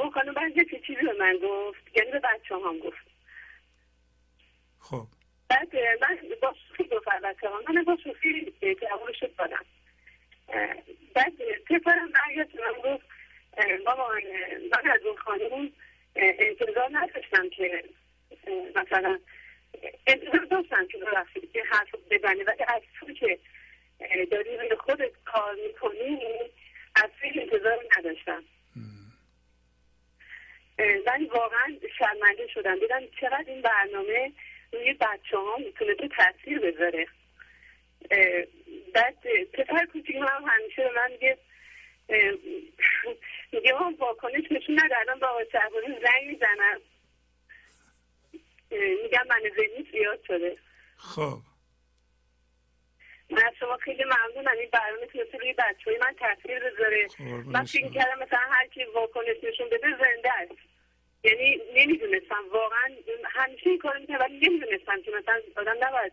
اون 0.01 0.11
خانم 0.11 0.35
بعد 0.35 0.57
یه 0.57 0.65
چیزی 0.65 1.03
به 1.03 1.13
من 1.21 1.39
گفت. 1.43 1.97
یعنی 1.97 2.11
به 2.11 2.19
بچه 2.19 2.55
هم 2.55 2.79
گفت. 2.79 3.07
خب. 4.79 5.07
بعد 5.53 5.77
من 6.01 6.19
با 6.43 6.55
شوخی 6.69 6.85
گفت 6.85 7.09
البته 7.09 7.49
ها. 7.49 7.63
من 7.69 7.85
با 7.85 7.97
شوخی 8.05 8.53
جوابش 8.81 9.23
رو 9.23 9.29
دادم. 9.39 9.65
اه، 10.49 10.75
بعد 11.15 11.33
پسرم 11.67 12.13
برگشت 12.13 12.55
من 12.55 12.93
گفت 12.93 13.05
بابا 13.87 14.09
من 14.73 14.91
از 14.91 15.01
اون 15.03 15.17
خانم 15.17 15.73
اه، 16.17 16.35
انتظار 16.39 16.89
نداشتم 16.93 17.49
که 17.49 17.85
مثلا 18.75 19.19
انتظار 20.07 20.45
داشتم 20.51 20.87
که 20.87 20.99
ببخشید 20.99 21.53
که 21.53 21.63
حرف 21.71 21.95
بزنه. 22.11 22.45
ولی 22.45 22.65
از 22.69 22.83
تو 23.01 23.13
که 23.13 23.39
داری 24.31 24.57
روی 24.57 24.77
خودت 24.77 25.13
کار 25.25 25.55
می‌کنی 25.67 26.19
از 26.95 27.11
تو 27.21 27.41
انتظار 27.41 27.79
نداشتم. 27.99 28.45
ولی 31.07 31.25
واقعا 31.25 31.77
شرمنده 31.99 32.47
شدم. 32.55 32.79
دیدم 32.79 33.01
چقدر 33.21 33.45
این 33.47 33.63
برنامه 33.63 34.33
روی 34.73 34.93
بچه 34.93 35.37
ها 35.37 35.57
می‌تونه 35.57 35.95
تو 35.95 36.09
تاثیر 36.09 36.59
بذاره. 36.59 37.07
بعد 38.95 39.17
پسر 39.53 39.87
کوچیک 39.93 40.17
هم 40.17 40.45
همیشه 40.47 40.83
به 40.83 40.91
من 40.97 41.11
میگه 41.13 41.39
میگه 43.53 43.73
ما 43.73 43.95
واکنش 43.99 44.45
نشون 44.51 44.81
نده 44.85 44.99
الان 44.99 45.19
با 45.19 45.27
آقای 45.27 45.47
شهبازی 45.53 45.87
زنگ 45.87 46.27
می‌زنم. 46.27 46.81
میگم 49.03 49.27
من 49.29 49.41
ذهنی 49.57 49.89
زیاد 49.93 50.25
شده. 50.27 50.59
خب. 50.97 51.39
من 53.31 53.43
از 53.47 53.53
شما 53.61 53.77
خیلی 53.77 54.05
ممنونم 54.05 54.59
این 54.59 54.71
برنامه 54.73 55.07
تونسته 55.07 55.39
روی 55.39 55.53
بچه 55.53 55.91
های 55.91 55.99
من 55.99 56.15
تاثیر 56.19 56.59
بذاره. 56.59 57.09
من 57.45 57.65
فکر. 57.65 57.89
کردم 57.89 58.23
مثلا 58.23 58.39
هر 58.39 58.67
کی 58.67 58.85
واکنش 58.85 59.37
نشون 59.43 59.67
بده 59.67 59.89
زنده 59.89 60.33
است. 60.35 60.72
یعنی 61.25 61.61
نمی‌دونستم 61.75 62.45
واقعا 62.53 62.89
همیشه 63.25 63.71
این 63.71 63.79
کار 63.79 63.99
می‌کنم 63.99 64.19
ولی 64.21 64.49
نمی‌دونستم 64.49 65.03
که 65.03 65.11
مثلا 65.11 65.41
آدم 65.57 65.77
نباید 65.81 66.13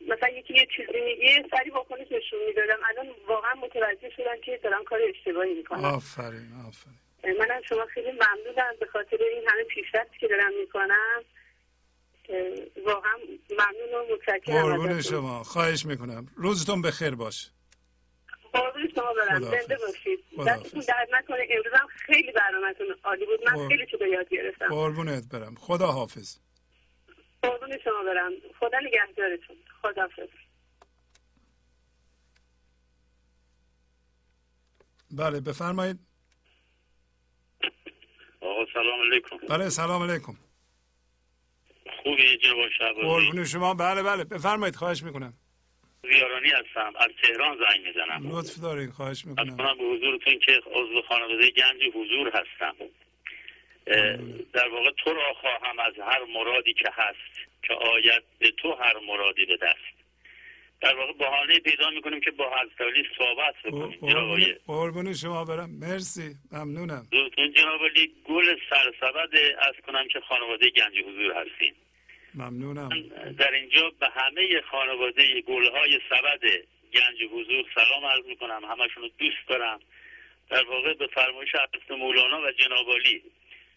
مثلا 0.00 0.28
یکی 0.28 0.54
یه 0.54 0.66
چیزی 0.76 1.00
میگه 1.00 1.48
سری 1.50 1.70
واکنش 1.70 2.06
نشون 2.10 2.38
می‌دادم. 2.46 2.78
الان 2.88 3.06
واقعا 3.28 3.54
متوجه 3.54 4.10
شدم 4.16 4.40
که 4.44 4.60
دارم 4.62 4.84
کار 4.84 5.00
اشتباهی 5.08 5.54
می‌کنم. 5.54 5.84
آفرین 5.84 6.52
آفرین. 6.68 7.38
من 7.38 7.50
از 7.50 7.62
شما 7.68 7.86
خیلی 7.86 8.10
ممنونم 8.10 8.74
به 8.80 8.86
خاطر 8.86 9.16
این 9.20 9.48
همه 9.48 9.64
پیشرفتی 9.64 10.18
که 10.18 10.28
دارم 10.28 10.52
می‌کنم. 10.60 11.24
واقعا 12.86 13.18
ممنون 13.50 13.94
و 13.94 14.14
متشکرم 14.14 14.62
قربون. 14.62 15.02
شما. 15.02 15.42
خواهش 15.42 15.86
می‌کنم. 15.86 16.26
روزتون 16.36 16.82
بخیر 16.82 17.14
باش 17.14 17.50
قربون 18.52 18.88
شما 18.94 19.12
برم. 19.12 19.40
زنده 19.40 19.78
باشید. 19.86 20.24
دستتون 20.46 20.80
درد 20.80 21.08
نکنه. 21.12 21.46
امروز 21.50 21.72
هم 21.80 21.86
خیلی 21.86 22.32
برنامهتون 22.32 22.86
عالی 23.04 23.26
بود. 23.26 23.40
من. 23.48 23.68
خیلی 23.68 23.86
چیزا 23.90 24.06
یاد 24.06 24.28
گرفتم. 24.28 24.68
قربونت 24.68 25.28
برم. 25.28 25.54
خدا 25.54 25.86
حافظ 25.86 26.38
قربون 27.42 27.78
شما 27.84 28.02
برم. 28.06 28.32
خدا 28.60 28.78
نگهدارتون. 28.80 29.56
خداحافظ. 29.82 30.28
بله 35.10 35.40
بفرمایید. 35.40 35.98
آقا 38.40 38.66
سلام 38.72 39.00
علیکم. 39.00 39.36
بله 39.48 39.68
سلام 39.68 40.02
علیکم. 40.02 40.36
خوبی؟ 42.02 42.38
جناب 42.38 42.68
شعبانی 42.78 43.08
قربون 43.08 43.44
شما. 43.44 43.74
بله 43.74 44.02
بله. 44.02 44.24
بفرمایید. 44.24 44.76
خواهش 44.76 45.02
می‌کنم. 45.02 45.34
زیارانی 46.02 46.48
هستم. 46.48 46.92
از 46.96 47.10
تهران 47.22 47.58
زنگ 47.58 47.86
می‌زنم. 47.86 48.38
لطف 48.38 48.60
دارین 48.62 48.90
خواهش 48.90 49.18
از 49.18 49.26
می‌کنم. 49.26 49.56
کنم 49.56 49.78
به 49.78 49.84
حضورتون 49.84 50.38
که 50.38 50.60
عضو 50.66 51.02
خانواده 51.08 51.50
گنج 51.50 51.82
حضور 51.94 52.28
هستم. 52.28 52.76
در 54.52 54.68
واقع 54.68 54.90
تو 54.90 55.14
را 55.14 55.34
خواهم 55.34 55.78
از 55.78 55.94
هر 55.98 56.24
مرادی 56.34 56.74
که 56.74 56.88
هست 56.92 57.48
که 57.62 57.74
آید 57.74 58.22
به 58.38 58.50
تو 58.50 58.72
هر 58.72 58.98
مرادی 59.06 59.44
به 59.46 59.56
دست. 59.56 60.00
در 60.80 60.96
واقع 60.96 61.12
بهانه 61.12 61.58
پیدا 61.58 61.90
می‌کنیم 61.90 62.20
که 62.20 62.30
با 62.30 62.50
حضرت 62.50 62.80
علی 62.80 63.06
صحبت 63.18 63.54
بکنیم. 63.64 64.58
قربون, 64.66 65.14
شما 65.14 65.44
برم. 65.44 65.70
مرسی. 65.80 66.34
ممنونم. 66.52 67.06
دوستون 67.10 67.52
جناب 67.52 67.80
گل 68.24 68.56
سرسبد 68.70 69.34
از 69.58 69.74
کنم 69.86 70.08
که 70.08 70.20
خانواده 70.20 70.70
گنج 70.70 70.98
حضور 70.98 71.32
هستیم 71.32 71.74
ممنونم. 72.34 72.88
در 73.38 73.54
اینجا 73.54 73.90
به 74.00 74.08
همه 74.08 74.60
خانواده 74.70 75.40
گلهای 75.40 76.00
سبد 76.10 76.40
گنج 76.92 77.30
حضور 77.32 77.64
سلام 77.74 78.04
عرض 78.04 78.24
می‌کنم. 78.26 78.62
همشون 78.64 79.02
رو 79.02 79.08
دوست 79.18 79.48
دارم. 79.48 79.80
در 80.50 80.64
واقع 80.64 80.94
به 80.94 81.06
فرمایش 81.06 81.48
حضرت 81.54 81.90
مولانا 81.90 82.40
و 82.40 82.50
جناب 82.50 82.88
عالی 82.88 83.22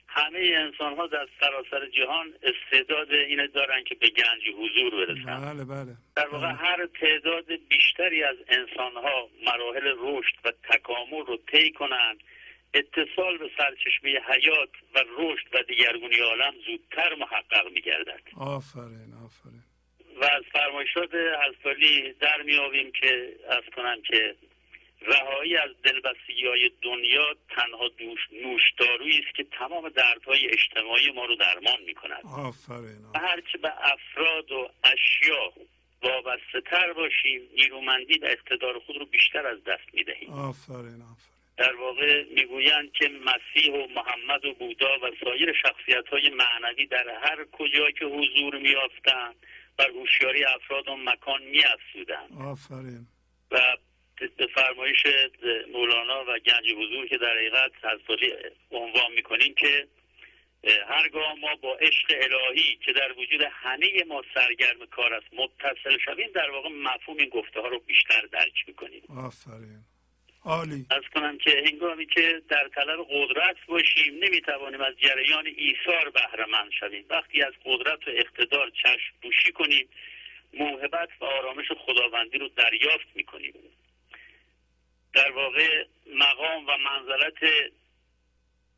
همه 0.07 0.40
انسان 0.40 0.95
ها 0.95 1.07
در 1.07 1.27
سراسر 1.40 1.85
جهان 1.90 2.33
استعداد 2.43 3.11
اینه 3.11 3.48
دارن 3.48 3.83
که 3.83 3.95
به 3.95 4.09
گنج 4.09 4.56
حضور 4.57 5.06
برسن. 5.06 5.53
بله 5.53 5.65
بله. 5.65 5.95
در 6.15 6.27
واقع 6.27 6.48
بله. 6.48 6.57
هر 6.57 6.85
تعداد 7.01 7.45
بیشتری 7.69 8.23
از 8.23 8.35
انسان 8.48 8.93
ها 8.93 9.30
مراحل 9.45 9.95
رشد 9.99 10.35
و 10.45 10.51
تکامل 10.69 11.25
رو 11.27 11.38
طی 11.51 11.72
کنند 11.72 12.19
اتصال 12.74 13.38
به 13.38 13.50
سرچشمه 13.58 14.10
حیات 14.10 14.69
و 14.95 15.03
رشد 15.18 15.48
و 15.53 15.64
دیگرگونی 15.64 16.19
عالم 16.19 16.53
زودتر 16.66 17.16
محقق 17.16 17.72
میگردد. 17.74 18.22
آفرین 18.38 19.14
آفرین. 19.26 19.64
و 20.22 20.24
از 20.26 20.43
فرمایشات 20.53 21.10
حضرت 21.14 22.19
در 22.19 22.42
میابیم 22.42 22.92
که 22.92 23.35
از 23.50 23.64
کنم 23.76 24.02
که 24.02 24.35
رهایی 25.02 25.58
از 25.58 25.69
دلبستگی 25.84 26.48
های 26.48 26.72
دنیا 26.82 27.35
تنها 27.50 27.88
دوش 27.88 28.19
نوشدارویی 28.32 29.19
است 29.19 29.35
که 29.35 29.43
تمام 29.43 29.90
دردهای 29.90 30.48
اجتماعی 30.50 31.11
ما 31.11 31.26
رو 31.26 31.35
درمان 31.35 31.84
می 31.85 31.93
کند 31.93 32.24
آفرین. 32.24 33.06
و 33.16 33.19
هرچه 33.19 33.58
به 33.58 33.74
افراد 33.77 34.52
و 34.52 34.69
اشیا 34.84 35.53
وابسته 36.03 36.61
تر 36.69 36.93
باشیم 36.93 37.42
نیرومندی 37.56 38.19
و 38.19 38.26
اقتدار 38.26 38.80
خود 38.80 38.95
رو 38.95 39.06
بیشتر 39.06 39.48
از 39.48 39.64
دست 39.64 39.93
می 39.93 40.03
دهیم 40.03 40.30
آفرین 40.30 41.02
آفرین. 41.02 41.33
در 41.57 41.75
واقع 41.75 42.23
می‌گویند 42.23 42.91
که 42.91 43.09
مسیح 43.09 43.73
و 43.73 43.88
محمد 43.88 44.45
و 44.45 44.53
بودا 44.53 44.99
و 44.99 45.11
سایر 45.23 45.53
شخصیت 45.53 46.07
های 46.07 46.30
معنوی 46.30 46.85
در 46.85 47.09
هر 47.09 47.45
کجا 47.51 47.91
که 47.91 48.06
حضور 48.06 48.57
میافتند 48.57 49.35
بر 49.77 49.90
هوشیاری 49.90 50.45
افراد 50.45 50.88
و 50.88 50.95
مکان 50.95 51.43
میافزودند. 51.43 52.30
آفرین. 52.41 53.07
و 53.51 53.77
به 54.38 54.48
فرمایش 54.48 55.03
مولانا 55.72 56.25
و 56.27 56.40
گنج 56.40 56.72
حضور 56.72 57.07
که 57.07 57.17
در 57.17 57.35
حقیقت 57.35 57.72
از 57.83 57.99
عنوان 58.72 59.11
می‌کنیم 59.15 59.53
که 59.53 59.88
هرگاه 60.88 61.33
ما 61.33 61.56
با 61.56 61.75
عشق 61.75 62.07
الهی 62.09 62.80
که 62.85 62.93
در 62.93 63.11
وجود 63.11 63.41
همه 63.51 64.03
ما 64.07 64.23
سرگرم 64.33 64.85
کار 64.85 65.14
است 65.14 65.27
متصل 65.33 65.98
شویم 66.06 66.32
در 66.35 66.51
واقع 66.51 66.69
مفهوم 66.69 67.17
این 67.17 67.30
گفته 67.30 67.59
ها 67.61 67.67
رو 67.67 67.80
بیشتر 67.80 68.22
درک 68.32 68.67
می‌کنیم. 68.67 69.03
آفرین. 69.09 69.85
عالی. 70.46 70.86
از 70.90 71.04
کنم 71.14 71.38
که 71.38 71.64
هنگامی 71.66 72.06
که 72.06 72.42
در 72.50 72.68
طلب 72.76 73.08
قدرت 73.10 73.56
باشیم 73.68 74.14
نمی‌توانیم 74.24 74.82
از 74.82 74.94
جریان 75.00 75.48
ایثار 75.48 76.10
بهره 76.10 76.46
مند 76.46 76.72
شویم. 76.80 77.06
وقتی 77.10 77.44
از 77.44 77.54
قدرت 77.66 78.08
و 78.08 78.12
اقتدار 78.12 78.70
چشم 78.70 79.14
بوشی 79.22 79.52
کنیم 79.52 79.90
موهبت 80.54 81.10
و 81.22 81.26
آرامش 81.26 81.66
خداوندی 81.72 82.38
رو 82.38 82.48
دریافت 82.48 83.08
می‌کنیم. 83.16 83.54
در 85.14 85.32
واقع 85.32 85.86
مقام 86.16 86.68
و 86.68 86.78
منزلت 86.78 87.72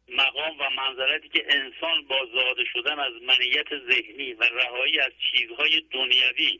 مقام 0.10 0.60
و 0.60 0.70
منظرتی 0.70 1.30
که 1.30 1.46
انسان 1.50 2.06
با 2.08 2.28
زاده 2.34 2.64
شدن 2.74 3.00
از 3.00 3.14
منیت 3.28 3.68
ذهنی 3.70 4.34
و 4.34 4.44
رهایی 4.44 5.00
از 5.00 5.12
چیزهای 5.32 5.82
دنیوی 5.92 6.60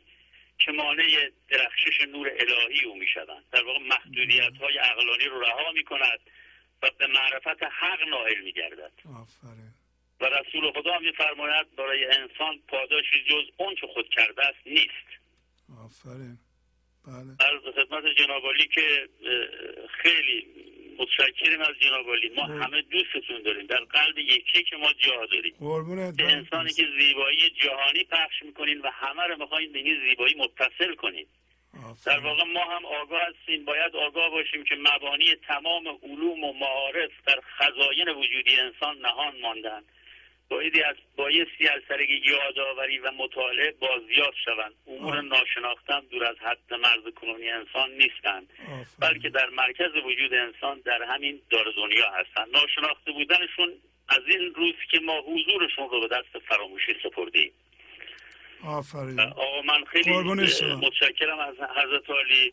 که 0.58 0.72
مانع 0.72 1.30
درخشش 1.48 2.00
نور 2.00 2.30
الهی 2.38 2.84
او 2.84 2.98
می 2.98 3.06
شوند 3.06 3.44
در 3.52 3.64
واقع 3.64 3.78
محدودیت 3.78 4.56
های 4.60 4.78
عقلانی 4.78 5.24
رو 5.24 5.40
رها 5.40 5.72
می 5.72 5.84
کند 5.84 6.20
و 6.82 6.90
به 6.98 7.06
معرفت 7.06 7.62
حق 7.62 8.08
نائل 8.08 8.40
می 8.40 8.52
گردد 8.52 8.92
و 10.20 10.24
رسول 10.24 10.72
خدا 10.72 10.98
می 10.98 11.12
فرماید 11.12 11.76
برای 11.76 12.04
انسان 12.04 12.58
پاداشی 12.68 13.24
جز 13.30 13.44
اون 13.56 13.74
که 13.74 13.86
خود 13.86 14.08
کرده 14.08 14.46
است 14.46 14.66
نیست. 14.66 15.08
آفرین. 15.84 16.38
بله. 17.06 17.48
از 17.48 17.74
خدمت 17.74 18.04
جنابالی 18.18 18.68
که 18.68 19.08
خیلی 20.02 20.46
متشکریم 20.98 21.60
از 21.60 21.74
جنابالی 21.80 22.28
ما 22.36 22.42
همه 22.42 22.82
دوستتون 22.82 23.42
داریم. 23.42 23.66
در 23.66 23.76
قلب 23.76 24.18
یکی 24.18 24.62
که 24.70 24.76
ما 24.76 24.92
جا 24.92 25.26
داریم. 25.26 25.54
انسانی 26.18 26.72
که 26.72 26.84
زیبایی 26.98 27.50
جهانی 27.50 28.04
پخش 28.04 28.42
می‌کنین 28.42 28.80
و 28.80 28.90
همه 28.90 29.22
رو 29.22 29.36
می‌خواین 29.38 29.72
به 29.72 29.78
این 29.78 29.96
زیبایی 30.08 30.34
متصل 30.34 30.94
کنین. 30.94 31.26
در 32.06 32.18
واقع 32.18 32.44
ما 32.44 32.64
هم 32.64 32.84
آگاه 32.84 33.20
هستیم. 33.22 33.64
باید 33.64 33.96
آگاه 33.96 34.30
باشیم 34.30 34.64
که 34.64 34.74
مبانی 34.74 35.34
تمام 35.48 35.88
علوم 36.02 36.44
و 36.44 36.52
معارف 36.52 37.10
در 37.26 37.40
خزاین 37.56 38.08
وجودی 38.08 38.60
انسان 38.60 38.98
نهان 38.98 39.40
ماندن. 39.40 39.82
بایدی 40.48 40.82
از 40.82 40.96
بایستی 41.16 41.68
از 41.68 41.82
طریق 41.88 42.10
یادآوری 42.10 42.98
و 42.98 43.10
مطالعه 43.10 43.70
بازیافت 43.80 44.36
شوند. 44.44 44.74
امور 44.86 45.20
ناشناختم 45.20 46.02
دور 46.10 46.24
از 46.24 46.36
حد 46.40 46.74
مرز 46.74 47.14
کنونی 47.20 47.48
انسان 47.50 47.90
نیستند. 47.90 48.48
بلکه 48.98 49.28
در 49.28 49.48
مرکز 49.48 49.90
وجود 50.04 50.34
انسان 50.34 50.80
در 50.80 51.02
همین 51.02 51.40
دار 51.50 51.64
دنیا 51.76 52.10
هستند. 52.10 52.48
ناشناخته 52.52 53.12
بودنشون 53.12 53.68
از 54.08 54.22
این 54.26 54.54
روز 54.54 54.74
که 54.90 55.00
ما 55.00 55.20
حضورشون 55.20 55.88
رو 55.90 56.00
به 56.00 56.08
دست 56.08 56.38
فراموشی 56.48 56.94
سپردیم. 57.02 57.52
آفرین. 58.64 59.20
آقا 59.20 59.62
من 59.62 59.84
خیلی 59.84 60.10
متشکرم 60.12 61.38
از 61.38 61.54
حضرت 61.54 62.10
علی 62.10 62.52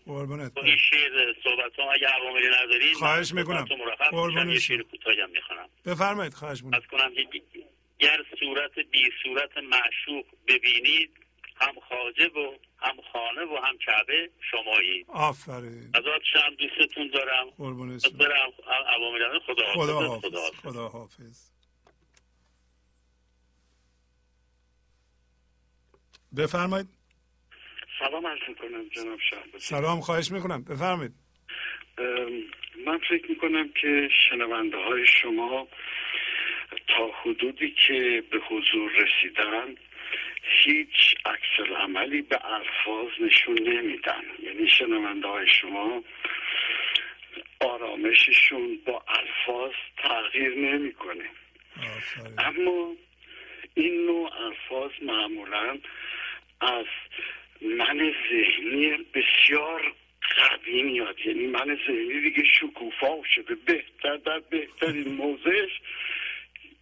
این 0.63 0.77
شیر 0.77 1.35
صحبت 1.43 1.79
هم 1.79 1.85
اگه 1.93 2.07
عواملی 2.07 2.47
ندارین 2.47 2.93
خواهش 2.93 3.33
می‌کنم. 3.33 3.65
قربون 4.11 4.59
شیر 4.59 4.83
کوتاهی 4.83 5.25
می‌خونم. 5.33 5.69
بفرمایید 5.85 6.33
خواهش 6.33 6.63
می‌کنم. 6.63 6.79
از 6.79 6.87
کنم 6.87 7.11
گر 8.03 8.23
صورت 8.39 8.79
بی 8.79 9.11
صورت 9.23 9.57
معشوق 9.57 10.25
ببینید 10.47 11.11
هم 11.55 11.73
خاجه 11.89 12.27
و 12.27 12.57
هم 12.77 12.95
خانه 13.11 13.41
و 13.41 13.57
هم 13.65 13.77
کعبه 13.77 14.29
شمایی 14.51 15.05
آفرین. 15.07 15.91
ازاد 15.93 16.21
شم 16.33 16.55
دوستتون 16.59 17.07
دارم. 17.07 17.49
قربونش 17.57 18.01
برم 18.19 18.51
عوامل 18.87 19.39
خدا 19.39 19.73
خدا 19.73 19.93
حافظ. 19.93 20.25
خدا 20.25 20.39
حافظ, 20.39 20.61
خدا 20.61 20.87
حافظ. 20.87 21.51
بفرمایید. 26.37 26.87
سلام 27.99 28.27
عرض 28.27 28.39
می‌کنم 28.47 28.89
جناب 28.89 29.19
شهبازی. 29.29 29.65
سلام 29.65 30.01
خواهش 30.01 30.31
می‌کنم. 30.31 30.63
بفرمایید. 30.63 31.11
من 32.85 32.99
فکر 33.09 33.29
می‌کنم 33.29 33.69
که 33.81 34.09
شنونده 34.29 34.77
های 34.77 35.05
شما 35.21 35.67
تا 36.87 37.11
حدودی 37.21 37.75
که 37.87 38.23
به 38.31 38.37
حضور 38.37 38.91
رسیدن 38.91 39.75
هیچ 40.43 41.15
عکس 41.25 41.69
عملی 41.77 42.21
به 42.21 42.39
الفاظ 42.45 43.07
نشون 43.19 43.59
نمیدن. 43.59 44.23
یعنی 44.43 44.69
شنونده 44.69 45.27
های 45.27 45.47
شما 45.47 46.03
آرامششون 47.59 48.79
با 48.85 49.03
الفاظ 49.07 49.73
تغییر 49.97 50.55
نمی‌کنه. 50.55 51.29
اما 52.37 52.95
این 53.73 54.05
نوع 54.05 54.31
الفاظ 54.45 54.91
معمولا 55.01 55.77
از 56.61 56.85
من 57.61 58.13
ذهنی 58.29 58.97
بسیار 59.13 59.93
قوی 60.35 60.83
میاد. 60.83 61.19
یعنی 61.25 61.47
من 61.47 61.79
ذهنی 61.87 62.21
دیگه 62.21 62.43
شکوفا 62.59 63.23
شده. 63.35 63.55
بهتر 63.55 64.17
در 64.17 64.39
بهترین 64.39 65.13
موضعش 65.13 65.71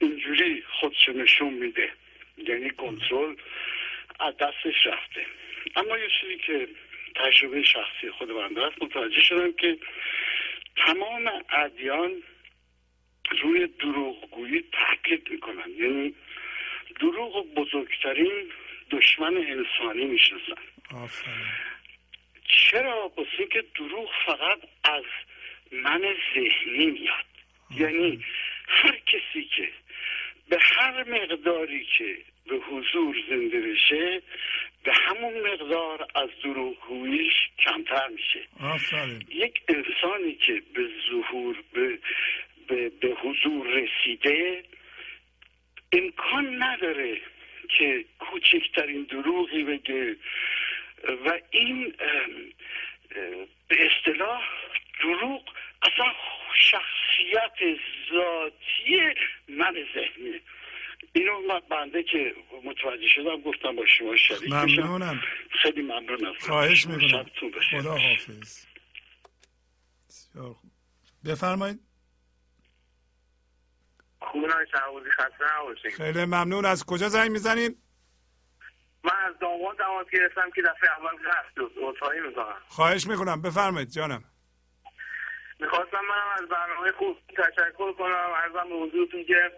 اینجوری 0.01 0.63
خودش 0.69 1.09
نشون 1.09 1.53
میده. 1.53 1.91
یعنی 2.37 2.69
کنترل 2.69 3.35
از 4.19 4.37
دستش 4.37 4.85
رفته. 4.85 5.25
اما 5.75 5.97
یه 5.97 6.07
چیزی 6.21 6.37
که 6.37 6.67
تجربه 7.15 7.63
شخصی 7.63 8.11
خود 8.11 8.29
بنده 8.29 8.65
است 8.65 8.83
متوجه 8.83 9.21
شدم 9.21 9.51
که 9.51 9.77
تمام 10.75 11.31
ادیان 11.49 12.23
روی 13.41 13.67
دروغگویی 13.67 14.63
تاکید 14.71 15.29
می‌کنن. 15.31 15.69
یعنی 15.77 16.15
دروغ 16.99 17.53
بزرگترین 17.53 18.51
دشمن 18.91 19.37
انسانی 19.37 20.05
می‌شناسن. 20.05 20.61
چرا؟ 22.47 23.07
بس 23.07 23.27
اینکه 23.39 23.63
دروغ 23.75 24.09
فقط 24.25 24.59
از 24.83 25.03
من 25.71 26.15
ذهنی 26.35 26.85
میاد. 26.85 27.25
یعنی 27.77 28.25
هر 28.67 28.91
که 28.91 29.00
هر 31.01 31.09
مقداری 31.09 31.87
که 31.97 32.17
به 32.47 32.55
حضور 32.55 33.15
زنده 33.29 33.61
بشه 33.61 34.21
به 34.83 34.93
همون 34.93 35.33
مقدار 35.33 36.07
از 36.15 36.29
دروغگوییش 36.43 37.33
کمتر 37.59 38.07
میشه. 38.07 38.39
یک 39.29 39.61
انسانی 39.67 40.35
که 40.35 40.61
به 40.73 40.87
ظهور 41.11 41.63
به, 41.73 41.99
به, 42.67 42.89
به 42.89 43.07
حضور 43.07 43.67
رسیده 43.67 44.63
امکان 45.93 46.63
نداره 46.63 47.17
که 47.77 48.05
کوچکترین 48.19 49.03
دروغی 49.03 49.63
بگه 49.63 50.15
و 51.25 51.39
این 51.51 51.93
به 53.67 53.91
اصطلاح 53.91 54.43
دروغ 55.03 55.43
اصلا 55.81 56.13
شخصیت 56.55 57.79
ذاتی 58.11 59.13
من 59.47 59.73
ذهنی 59.93 60.41
اینو 61.13 61.39
من 61.47 61.59
بنده 61.71 62.03
که 62.03 62.35
متوجه 62.63 63.07
شدم 63.07 63.41
گفتم 63.41 63.75
با 63.75 63.85
شما 63.85 64.15
شریک 64.15 64.51
ممنونم. 64.53 65.21
خیلی 65.61 65.81
ممنونم. 65.81 66.33
خواهش 66.39 66.87
می‌کنم. 66.87 67.25
خدا 67.71 67.97
حافظ. 67.97 68.65
بفرمایید. 71.25 71.79
خیلی 75.97 76.25
ممنون. 76.25 76.65
از 76.65 76.85
کجا 76.85 77.09
زنگ 77.09 77.31
می‌زنید؟ 77.31 77.77
من 79.03 79.11
از 79.27 79.39
داماد 79.41 79.77
دماغ 79.77 80.09
گرفتم 80.09 80.49
که 80.55 80.61
دفعه 80.61 80.89
اول 80.97 81.17
هست 81.25 81.77
عذرخواهی 81.77 82.19
می‌کنم. 82.19 82.57
خواهش 82.67 83.07
می‌کنم. 83.07 83.41
بفرمایید 83.41 83.89
جانم. 83.89 84.23
می‌خواستم 85.59 86.01
منم 86.09 86.43
از 86.43 86.49
برنامه 86.49 86.91
خوب 86.91 87.17
تشکر 87.27 87.93
کنم. 87.93 88.29
ارزم 88.35 88.69
به 88.69 88.75
حضورتون 88.75 89.23
که 89.23 89.51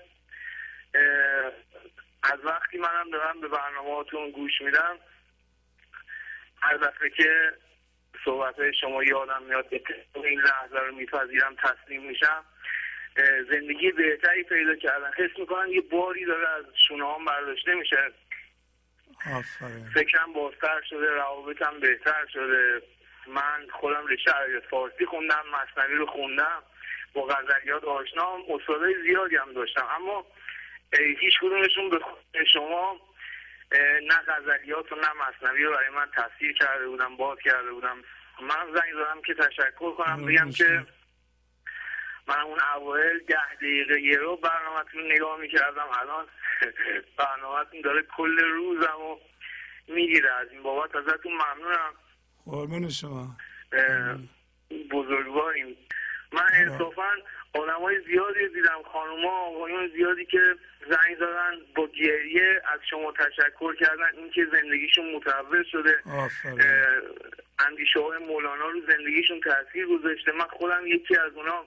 از 2.23 2.39
وقتی 2.43 2.77
منم 2.77 3.09
دارم 3.11 3.41
به 3.41 3.47
برنامه 3.47 4.31
گوش 4.31 4.61
میدم 4.61 4.99
هر 6.61 6.77
دفعه 6.77 7.09
که 7.09 7.53
صحبت 8.25 8.59
های 8.59 8.73
شما 8.81 9.03
یادم 9.03 9.43
میاد 9.43 9.65
این 10.15 10.39
لحظه 10.39 10.79
رو 10.79 10.95
میپذیرم 10.95 11.55
تسلیم 11.55 12.03
میشم. 12.03 12.43
زندگی 13.51 13.91
بهتری 13.91 14.43
پیدا 14.43 14.75
کردن. 14.75 15.11
حس 15.17 15.39
می‌کنم 15.39 15.71
یه 15.71 15.81
باری 15.81 16.25
داره 16.25 16.49
از 16.49 16.65
شونه 16.87 17.13
هم 17.13 17.25
برداشته 17.25 17.73
میشه. 17.75 18.11
فکرم 19.93 20.33
بازتر 20.33 20.81
شده 20.89 21.09
روابطم 21.09 21.79
بهتر 21.79 22.25
شده. 22.33 22.81
من 23.27 23.67
خودم 23.71 24.07
رشته 24.07 24.31
فارسی 24.69 25.05
خوندم 25.05 25.43
مصنوی 25.53 25.95
رو 25.95 26.05
خوندم. 26.05 26.63
با 27.13 27.25
غزلیات 27.25 27.83
آشنام 27.83 28.43
استادای 28.49 29.01
زیادی 29.01 29.35
هم 29.35 29.53
داشتم. 29.53 29.87
اما 29.95 30.25
هیچ 30.99 31.33
کدومشون 31.41 31.89
به 31.89 32.45
شما 32.53 32.99
نه 34.07 34.15
غزلیات 34.27 34.91
و 34.91 34.95
نه 34.95 35.09
مصنوی 35.13 35.63
رو 35.63 35.71
برای 35.71 35.89
من 35.89 36.11
تفسیر 36.15 36.53
کرده 36.53 36.87
بودم 36.87 37.17
باز 37.17 37.37
کرده 37.43 37.71
بودم. 37.71 37.97
من 38.41 38.65
زنگ 38.75 38.93
زدم 38.93 39.21
که 39.25 39.33
تشکر 39.33 39.91
کنم 39.91 40.25
بگم 40.25 40.51
که 40.51 40.85
من 42.27 42.39
اون 42.39 42.59
اوایل 42.75 43.19
ده 43.19 43.55
دقیقه 43.55 44.01
یه 44.01 44.17
رو 44.17 44.35
برنامهتون 44.37 45.01
رو 45.01 45.07
نگاه 45.07 45.39
می‌کردم. 45.39 45.87
الان 46.01 46.27
برنامهتون 47.17 47.81
داره 47.81 48.01
کل 48.17 48.39
روزم 48.39 49.01
و 49.01 49.17
می‌گیره. 49.87 50.33
از 50.33 50.47
این 50.51 50.63
بابت 50.63 50.95
ازتون 50.95 51.33
ممنونم. 51.33 51.93
قربون 52.45 52.89
شما. 52.89 53.37
بزرگواریم. 54.91 55.77
من 56.31 56.47
انصافا 56.53 57.11
آدم 57.53 57.81
های 57.81 58.01
زیادی 58.01 58.47
دیدم 58.47 58.83
خانوما 58.91 59.39
آقایون 59.39 59.91
زیادی 59.95 60.25
که 60.25 60.55
زنگ 60.89 61.15
زدن 61.17 61.57
با 61.75 61.87
گریه 61.87 62.61
از 62.73 62.79
شما 62.89 63.11
تشکر 63.11 63.75
کردن 63.75 64.15
اینکه 64.17 64.45
زندگیشون 64.51 65.15
متحول 65.15 65.63
شده. 65.71 66.03
اندیشه 67.59 67.99
های 67.99 68.17
مولانا 68.17 68.69
رو 68.69 68.81
زندگیشون 68.87 69.41
تاثیر 69.41 69.85
گذاشته. 69.87 70.31
من 70.31 70.45
خودم 70.45 70.87
یکی 70.87 71.15
از 71.15 71.33
اونا 71.33 71.65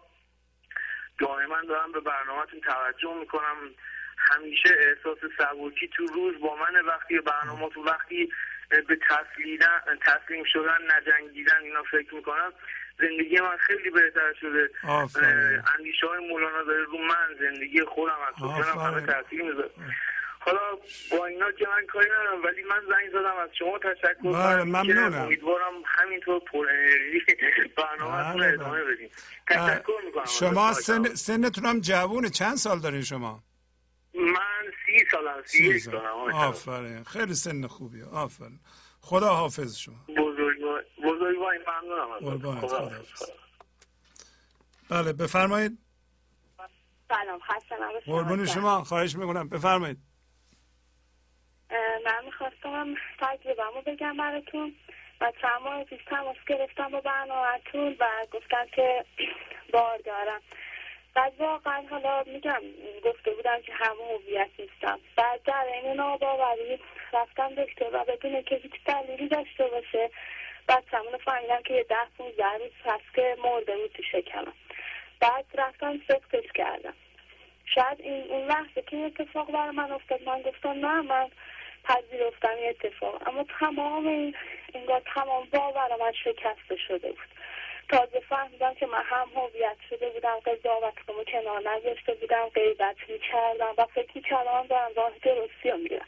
دائما 1.18 1.62
دارم 1.62 1.92
به 1.92 2.00
برنامهتون 2.00 2.60
توجه 2.60 3.14
می‌کنم. 3.20 3.56
همیشه 4.18 4.68
احساس 4.78 5.18
سبکی 5.38 5.88
تو 5.88 6.06
روز 6.06 6.40
با 6.40 6.56
من 6.56 6.84
وقتی 6.84 7.20
برنامه 7.20 7.68
تو 7.68 7.84
وقتی 7.84 8.32
به 8.68 8.98
تسلیم 10.06 10.44
شدن 10.44 10.78
نجنگیدن 10.96 11.62
اینا 11.62 11.82
فکر 11.82 12.14
می‌کنم 12.14 12.52
زندگی 12.98 13.40
من 13.40 13.56
خیلی 13.60 13.90
بهتر 13.90 14.32
شده. 14.40 14.70
اندیشه 15.78 16.06
های 16.06 16.28
مولانا 16.28 16.62
داره 16.62 16.84
رو 16.84 16.98
من 16.98 17.28
زندگی 17.40 17.84
خودم 17.84 18.18
از 18.28 18.34
خودم 18.34 18.78
همه 18.78 19.06
تاثیر 19.06 19.42
می‌ذاره. 19.42 19.70
حالا 20.40 20.60
با 21.10 21.26
اینا 21.26 21.52
که 21.52 21.66
من 21.68 21.86
کاری 21.86 22.10
ندارم 22.10 22.44
ولی 22.44 22.62
من 22.62 22.80
زنگ 22.88 23.10
زدم 23.10 23.36
از 23.42 23.50
شما 23.58 23.78
تشکر 23.78 24.32
بله 24.32 24.64
ممنونم. 24.64 25.22
امیدوارم 25.22 25.72
همینطور 25.86 26.40
پر 26.52 26.66
انرژی 26.68 27.20
برنامه 27.76 28.32
رو 28.32 28.54
ادامه 28.54 28.84
بدیم 28.84 29.10
تشکر 29.48 29.92
می‌کنم. 30.06 30.24
شما 30.26 30.72
سن 30.72 31.04
سنتون 31.04 31.64
هم 31.64 31.80
جوونه. 31.80 32.30
چند 32.30 32.56
سال 32.56 32.80
دارین 32.80 33.02
شما؟ 33.02 33.42
من 34.14 34.72
سی 34.86 35.04
سالم 35.10 35.42
سی, 35.44 35.72
سی 35.72 35.78
سال. 35.78 35.96
آفرین. 36.34 37.04
خیلی 37.04 37.34
سن 37.34 37.66
خوبیه. 37.66 38.04
آفرین. 38.04 38.60
خدا 39.00 39.28
حافظ 39.28 39.76
شما 39.76 40.06
بزرگوار 40.98 41.58
بزرگوار 41.58 41.58
ممنونم 41.66 42.60
خدا 42.60 42.90
بله 44.90 45.12
بفرمایید. 45.12 45.78
سلام 47.08 47.40
خسته 47.40 47.76
قربون 48.06 48.46
شما 48.46 48.84
خواهش 48.84 49.16
می‌کنم. 49.16 49.48
بفرمایید. 49.48 49.98
من 52.04 52.24
می‌خواستم 52.24 52.94
تجربهمو 53.20 53.82
بگم 53.86 54.16
براتون 54.16 54.74
و 55.20 55.32
چند 55.42 55.62
ماه 55.64 55.84
پیش 55.84 56.00
تماس 56.06 56.36
گرفتم 56.48 56.90
با 56.90 57.00
برنامهتون 57.00 57.96
و 58.00 58.06
گفتم 58.32 58.66
که 58.74 59.04
بار 59.72 59.98
دارم. 59.98 60.40
بعد 61.14 61.40
واقعا 61.40 61.82
حالا 61.90 62.24
میگم 62.26 62.60
گفته 63.04 63.30
بودم 63.30 63.62
که 63.62 63.72
همه 63.74 64.02
هویت 64.14 64.50
نیستم 64.58 65.00
بعد 65.16 65.42
در 65.42 65.66
این 65.82 65.92
ناباوری 65.92 66.80
رفتم 67.12 67.54
دکتر 67.54 67.90
و 67.92 68.04
بدون 68.04 68.42
که 68.42 68.54
هیچ 68.56 68.72
دلیلی 68.86 69.28
داشته 69.28 69.64
باشه. 69.68 70.10
بچه‌مون 70.68 71.16
فهمیدم 71.24 71.62
که 71.62 71.74
یه 71.74 71.82
ده 71.82 71.96
پونزده 72.18 72.58
روز 72.58 72.72
هست 72.84 73.14
که 73.14 73.36
مرده 73.44 73.76
بود 73.76 73.92
تو 73.92 74.02
شکمم. 74.02 74.52
بعد 75.20 75.44
رفتم 75.54 76.00
سکتش 76.08 76.52
کردم. 76.54 76.94
شاید 77.74 78.00
این 78.00 78.30
اون 78.30 78.46
لحظه 78.46 78.82
که 78.82 78.96
اتفاق 78.96 79.52
برای 79.52 79.70
من 79.70 79.92
افتاد 79.92 80.22
من 80.22 80.42
گفتم 80.42 80.86
نه 80.86 81.00
من 81.00 81.28
پذیرفتم 81.84 82.48
این 82.48 82.68
اتفاق. 82.68 83.28
اما 83.28 83.44
تمام 83.60 84.06
این 84.06 84.34
انگار 84.74 85.02
تمام 85.14 85.48
باور 85.52 85.96
من 86.00 86.12
شکسته 86.12 86.76
شده 86.88 87.08
بود. 87.08 87.28
تازه 87.88 88.20
فهمیدم 88.28 88.74
که 88.74 88.86
من 88.86 89.02
هم 89.04 89.28
هویت 89.34 89.76
شده 89.90 90.10
بودم 90.10 90.36
قضاوت 90.46 90.94
رو 91.08 91.24
کنار 91.24 91.60
نذاشته 91.60 92.14
بودم 92.14 92.48
غیبت 92.54 92.96
می‌کردم 93.08 93.74
و 93.78 93.86
فکر 93.94 94.10
می‌کردم 94.14 94.66
دارم 94.66 94.90
راه 94.96 95.12
درستی 95.22 95.70
رو 95.70 95.76
میرم 95.76 96.06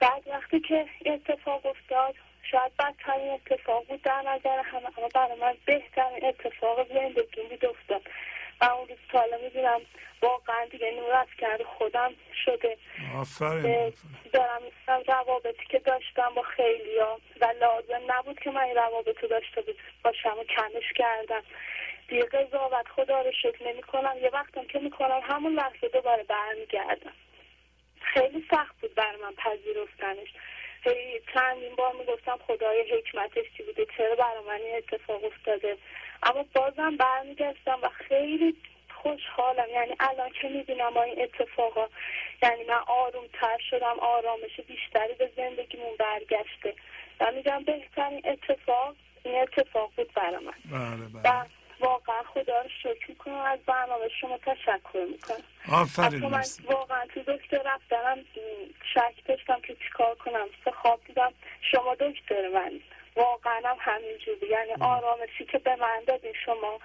بعد 0.00 0.22
وقتی 0.26 0.60
که 0.60 0.86
اتفاق 1.06 1.66
افتاد 1.66 2.14
شاید 2.50 2.72
بدترین 2.78 3.30
اتفاق 3.30 3.86
بود 3.86 4.02
در 4.02 4.22
نظر 4.22 4.60
همه 4.60 4.98
اما 4.98 5.08
برای 5.14 5.40
من 5.40 5.56
بهترین 5.66 6.24
اتفاق 6.24 6.88
زندگی 6.88 7.42
بود 7.42 7.64
افتاد 7.64 8.02
و 8.60 8.64
اون 8.64 8.88
روز 8.88 8.98
حالا 9.12 9.38
می‌دونم 9.38 9.80
واقعا 10.22 10.64
دیگه 10.70 10.90
نور 10.90 11.14
از 11.14 11.28
کرد 11.38 11.62
خودم 11.62 12.12
شده. 12.44 12.76
آفرین 13.16 13.92
دارم 14.32 14.62
میستم 14.62 15.12
روابطی 15.12 15.64
که 15.68 15.78
داشتم 15.78 16.34
با 16.34 16.42
خیلی 16.42 16.98
ها 16.98 17.20
و 17.40 17.54
لازم 17.60 18.02
نبود 18.06 18.40
که 18.40 18.50
من 18.50 18.62
این 18.62 18.76
روابط 18.76 19.18
رو 19.18 19.28
داشته 19.28 19.64
باشم 20.04 20.38
و 20.38 20.44
کمش 20.44 20.92
کردم. 20.96 21.42
دیگه 22.08 22.24
قضاوت 22.24 22.88
خدا 22.88 23.20
رو 23.22 23.32
شکل 23.42 23.68
نمی 23.68 23.82
کنم 23.82 24.16
یه 24.22 24.30
وقتم 24.30 24.64
که 24.64 24.78
می‌کنم 24.78 25.20
همون 25.22 25.54
لحظه 25.54 25.88
دوباره 25.88 26.22
برمیگردم. 26.22 27.12
خیلی 28.00 28.46
سخت 28.50 28.80
بود 28.80 28.94
بر 28.94 29.16
من 29.22 29.34
پذیرفتنش. 29.34 30.28
هی 30.84 31.20
چندین 31.34 31.74
بار 31.74 31.92
می‌گفتم 31.92 32.38
خدای 32.46 32.84
حکمتش 32.92 33.44
چی 33.56 33.62
بوده؟ 33.62 33.86
چرا 33.96 34.14
برای 34.14 34.44
من 34.46 34.64
این 34.64 34.76
اتفاق 34.76 35.24
افتاده؟ 35.24 35.76
اما 36.22 36.44
بازم 36.54 36.96
برمیگشتم 36.96 37.78
و 37.82 37.88
خیلی 37.88 38.56
خوشحالم. 39.02 39.68
یعنی 39.70 39.94
الان 40.00 40.30
که 40.40 40.48
می‌بینم 40.48 40.96
این 40.96 41.22
اتفاقا. 41.22 41.86
یعنی 42.42 42.64
من 42.64 42.80
آروم 42.86 43.26
تر 43.32 43.58
شدم 43.70 43.98
آرامش 44.00 44.60
بیشتری 44.68 45.14
به 45.14 45.30
زندگیمون 45.36 45.96
برگشته. 45.98 46.74
و 47.20 47.32
میگم 47.32 47.64
بهترین 47.64 48.22
اتفاق 48.24 48.94
این 49.24 49.42
اتفاق 49.42 49.90
بود 49.96 50.12
برای 50.12 50.44
من. 50.44 50.52
بله 50.70 51.22
بله. 51.22 51.46
واقعا 51.84 52.22
خدا 52.34 52.60
رو 52.62 52.68
شکر 52.82 53.08
می‌کنم. 53.08 53.34
از 53.34 53.58
برنامه 53.66 54.08
شما 54.20 54.38
تشکر 54.38 55.06
می‌کنم. 55.10 55.44
آفرین 55.72 56.26
من 56.26 56.44
واقعا 56.64 57.06
تو 57.14 57.20
دکتر 57.20 57.62
رفتنم 57.64 58.24
شک 58.94 59.14
داشتم 59.28 59.60
که 59.60 59.76
چیکار 59.84 60.14
کنم. 60.14 60.46
سه 60.64 60.70
خواب 60.70 61.00
دیدم. 61.06 61.32
شما 61.72 61.94
دکتر 61.94 62.48
من. 62.48 62.72
واقعا 63.16 63.60
هم 63.64 63.76
همینجوری. 63.80 64.46
یعنی 64.50 64.72
آرامشی 64.80 65.44
که 65.44 65.58
به 65.58 65.76
من 65.76 66.02
دادین 66.06 66.32
شما. 66.46 66.78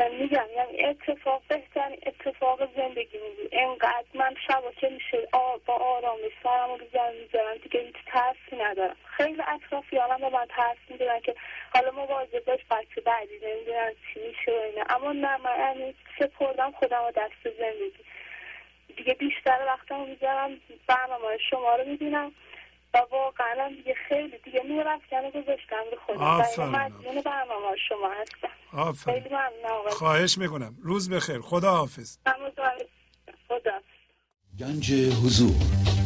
یعنی 0.00 0.16
میگم 0.16 0.46
یعنی 0.56 0.84
اتفاق 0.84 1.42
بهترین 1.48 1.98
اتفاق 2.06 2.76
زندگی 2.76 3.18
بود 3.18 3.48
انقدر 3.52 4.04
من 4.14 4.34
شبا 4.48 4.72
که 4.72 4.88
میشه؟ 4.88 5.28
با 5.66 5.74
آرامش 5.74 6.32
سرم 6.42 6.70
رو 6.70 6.86
زن 6.92 7.12
می‌ذارم 7.22 7.56
دیگه 7.56 7.80
هیچ 7.80 7.96
ترسی 8.06 8.56
ندارم. 8.62 8.96
خیلی 9.04 9.42
اطرافیانم 9.46 10.20
به 10.20 10.28
من 10.30 10.46
ترس 10.48 10.76
می‌دونن 10.88 11.20
که 11.20 11.34
حالا 11.74 11.90
مواظب 11.90 12.44
باش 12.44 12.60
بچه 12.70 13.00
بعدی 13.00 13.38
نمی‌دونن 13.42 13.92
چی 13.92 14.20
میشه 14.28 14.52
اینه 14.52 14.84
اما 14.88 15.12
نه 15.12 15.36
من 15.36 15.58
یعنی 15.58 15.94
سپردم 16.18 16.70
خودم 16.72 17.02
و 17.02 17.10
دست 17.10 17.58
زندگی. 17.58 18.04
دیگه 18.96 19.14
بیشتر 19.14 19.58
وقتم 19.66 20.00
می‌ذارم 20.00 20.60
برنامه 20.86 21.38
شما 21.50 21.76
رو 21.76 21.84
می‌بینم. 21.84 22.32
و 22.94 23.02
واقعا 23.10 23.68
دیگه 23.68 23.94
خیلی 24.08 24.38
دیگه 24.44 24.62
نور 24.68 24.88
افکنه 24.88 25.30
گذاشتم 25.30 25.84
به 25.90 25.96
خودم. 26.06 26.20
آفرین. 26.20 26.68
مدیون 26.68 27.22
برنامه 27.22 27.76
شما 27.88 28.10
هستم. 28.20 28.78
آفرین. 28.78 29.22
خیلی 29.22 29.34
ممنون 29.34 29.90
خواهش 29.90 30.38
می‌کنم. 30.38 30.76
روز 30.82 31.10
بخیر. 31.10 31.40
خدا 31.40 31.70
حافظ 31.72 32.18
خدا 33.48 33.80
گنج 34.60 34.92
حضور. 34.92 36.05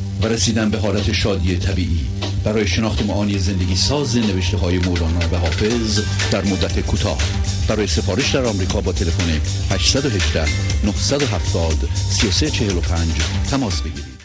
و 0.21 0.27
رسیدن 0.27 0.69
به 0.69 0.77
حالت 0.77 1.11
شادی 1.11 1.57
طبیعی. 1.57 2.07
برای 2.45 2.67
شناخت 2.67 3.01
معانی 3.01 3.39
زندگی 3.39 3.75
ساز 3.75 4.17
نوشته 4.17 4.57
های 4.57 4.79
مولانا 4.79 5.19
و 5.19 5.35
حافظ 5.37 5.99
در 6.31 6.45
مدت 6.45 6.79
کوتاه. 6.79 7.17
برای 7.69 7.87
سفارش 7.87 8.35
در 8.35 8.45
آمریکا 8.45 8.81
با 8.81 8.91
تلفن 8.93 9.29
818 9.73 10.45
970 10.85 11.73
3345 11.95 13.21
تماس 13.51 13.81
بگیرید. 13.81 14.21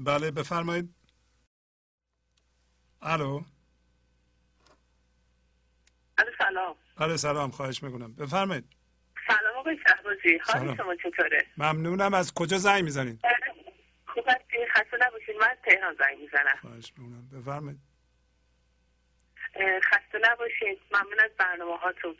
بله 0.00 0.30
بفرمایید. 0.30 0.94
الو. 3.02 3.42
سلام. 6.38 6.74
بله 6.96 7.16
سلام 7.16 7.50
خواهش 7.50 7.82
می‌کنم. 7.82 8.12
بفرمایید. 8.14 8.64
سلام 8.64 8.81
آقای 9.62 9.78
شهبازی 9.88 10.40
حال 10.44 10.76
شما 10.76 10.94
چطوره؟ 10.94 11.46
ممنونم. 11.58 12.14
از 12.14 12.34
کجا 12.34 12.58
زنگ 12.58 12.84
می‌زنید 12.84 13.20
خوب 14.06 14.24
هستی؟ 14.28 14.66
خسته 14.70 14.96
نباشید 15.06 15.36
من 15.40 15.56
تهران 15.64 15.96
زنگ 15.98 16.18
می‌زنم. 16.18 16.58
خواهش 16.60 16.92
می‌کنم. 16.98 17.40
بفرمایید. 17.40 17.80
خسته 19.82 20.18
نباشید 20.30 20.78
ممنون 20.92 21.20
از 21.24 21.30
برنامه 21.38 21.76
هاتون. 21.76 22.16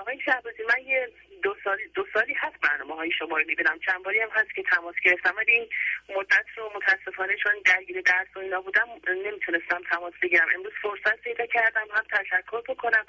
آقای 0.00 0.20
شهبازی 0.24 0.62
من 0.68 0.82
یه 0.84 1.08
دو 1.42 1.56
سالی 1.64 1.88
دو 1.94 2.06
سالی 2.14 2.34
هست 2.34 2.60
برنامه 2.60 2.94
های 2.94 3.12
شما 3.18 3.38
رو 3.38 3.44
می‌بینم. 3.46 3.78
چند 3.86 4.02
باری 4.02 4.20
هم 4.20 4.28
هست 4.32 4.54
که 4.54 4.62
تماس 4.62 4.94
گرفتم. 5.04 5.34
ولی 5.36 5.52
این 5.52 5.68
مدت 6.16 6.46
رو 6.56 6.72
متاسفانه 6.76 7.36
چون 7.42 7.52
درگیر 7.64 8.00
درس 8.00 8.26
و 8.36 8.38
اینا 8.38 8.60
بودم 8.60 8.88
نمی‌تونستم 9.08 9.80
تماس 9.90 10.14
بگیرم. 10.22 10.48
امروز 10.54 10.72
فرصت 10.82 11.20
پیدا 11.20 11.46
کردم 11.46 11.86
هم 11.94 12.04
تشکر 12.10 12.60
بکنم. 12.68 13.06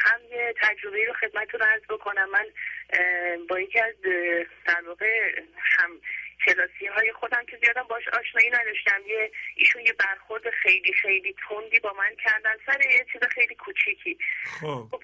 هم 0.00 0.20
یه 0.30 0.54
تجربه 0.62 1.04
رو 1.04 1.12
خدمتتون 1.12 1.62
عرض 1.62 1.82
بکنم. 1.88 2.30
من 2.30 2.46
با 3.48 3.60
یکی 3.60 3.80
از 3.80 3.94
در 4.66 4.82
واقع 4.86 5.40
هم 5.78 6.00
کلاسی 6.46 6.86
های 6.86 7.12
خودم 7.12 7.44
که 7.46 7.58
زیادم 7.62 7.82
باش 7.82 8.08
آشنایی 8.08 8.50
نداشتم 8.50 9.00
یه 9.06 9.30
ایشون 9.56 9.82
یه 9.82 9.92
برخورد 9.92 10.50
خیلی 10.50 10.92
خیلی 10.92 11.34
تندی 11.48 11.80
با 11.80 11.92
من 11.92 12.16
کردن 12.24 12.56
سر 12.66 12.80
یه 12.80 13.06
چیز 13.12 13.22
خیلی 13.34 13.54
کوچیکی. 13.54 14.18
خب, 14.60 14.88
خب، 14.90 15.00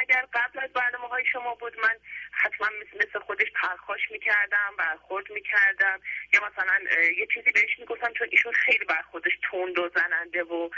اگر 0.00 0.26
قبل 0.32 0.58
از 0.64 0.72
برنامه 0.72 1.08
های 1.08 1.24
شما 1.32 1.54
بود 1.54 1.80
من 1.80 1.96
حتما 2.32 2.68
مثل 3.00 3.18
خودش 3.18 3.46
پرخاش 3.62 4.00
می‌کردم 4.10 4.74
برخورد 4.78 5.30
می‌کردم 5.30 6.00
یا 6.34 6.40
مثلا 6.46 6.80
یه 7.16 7.26
چیزی 7.34 7.52
بهش 7.52 7.78
می‌گفتم 7.78 8.12
چون 8.12 8.28
ایشون 8.30 8.52
خیلی 8.52 8.84
برخوردش 8.84 9.32
تند 9.50 9.78
و 9.78 9.90
زننده 9.94 10.42
و 10.42 10.70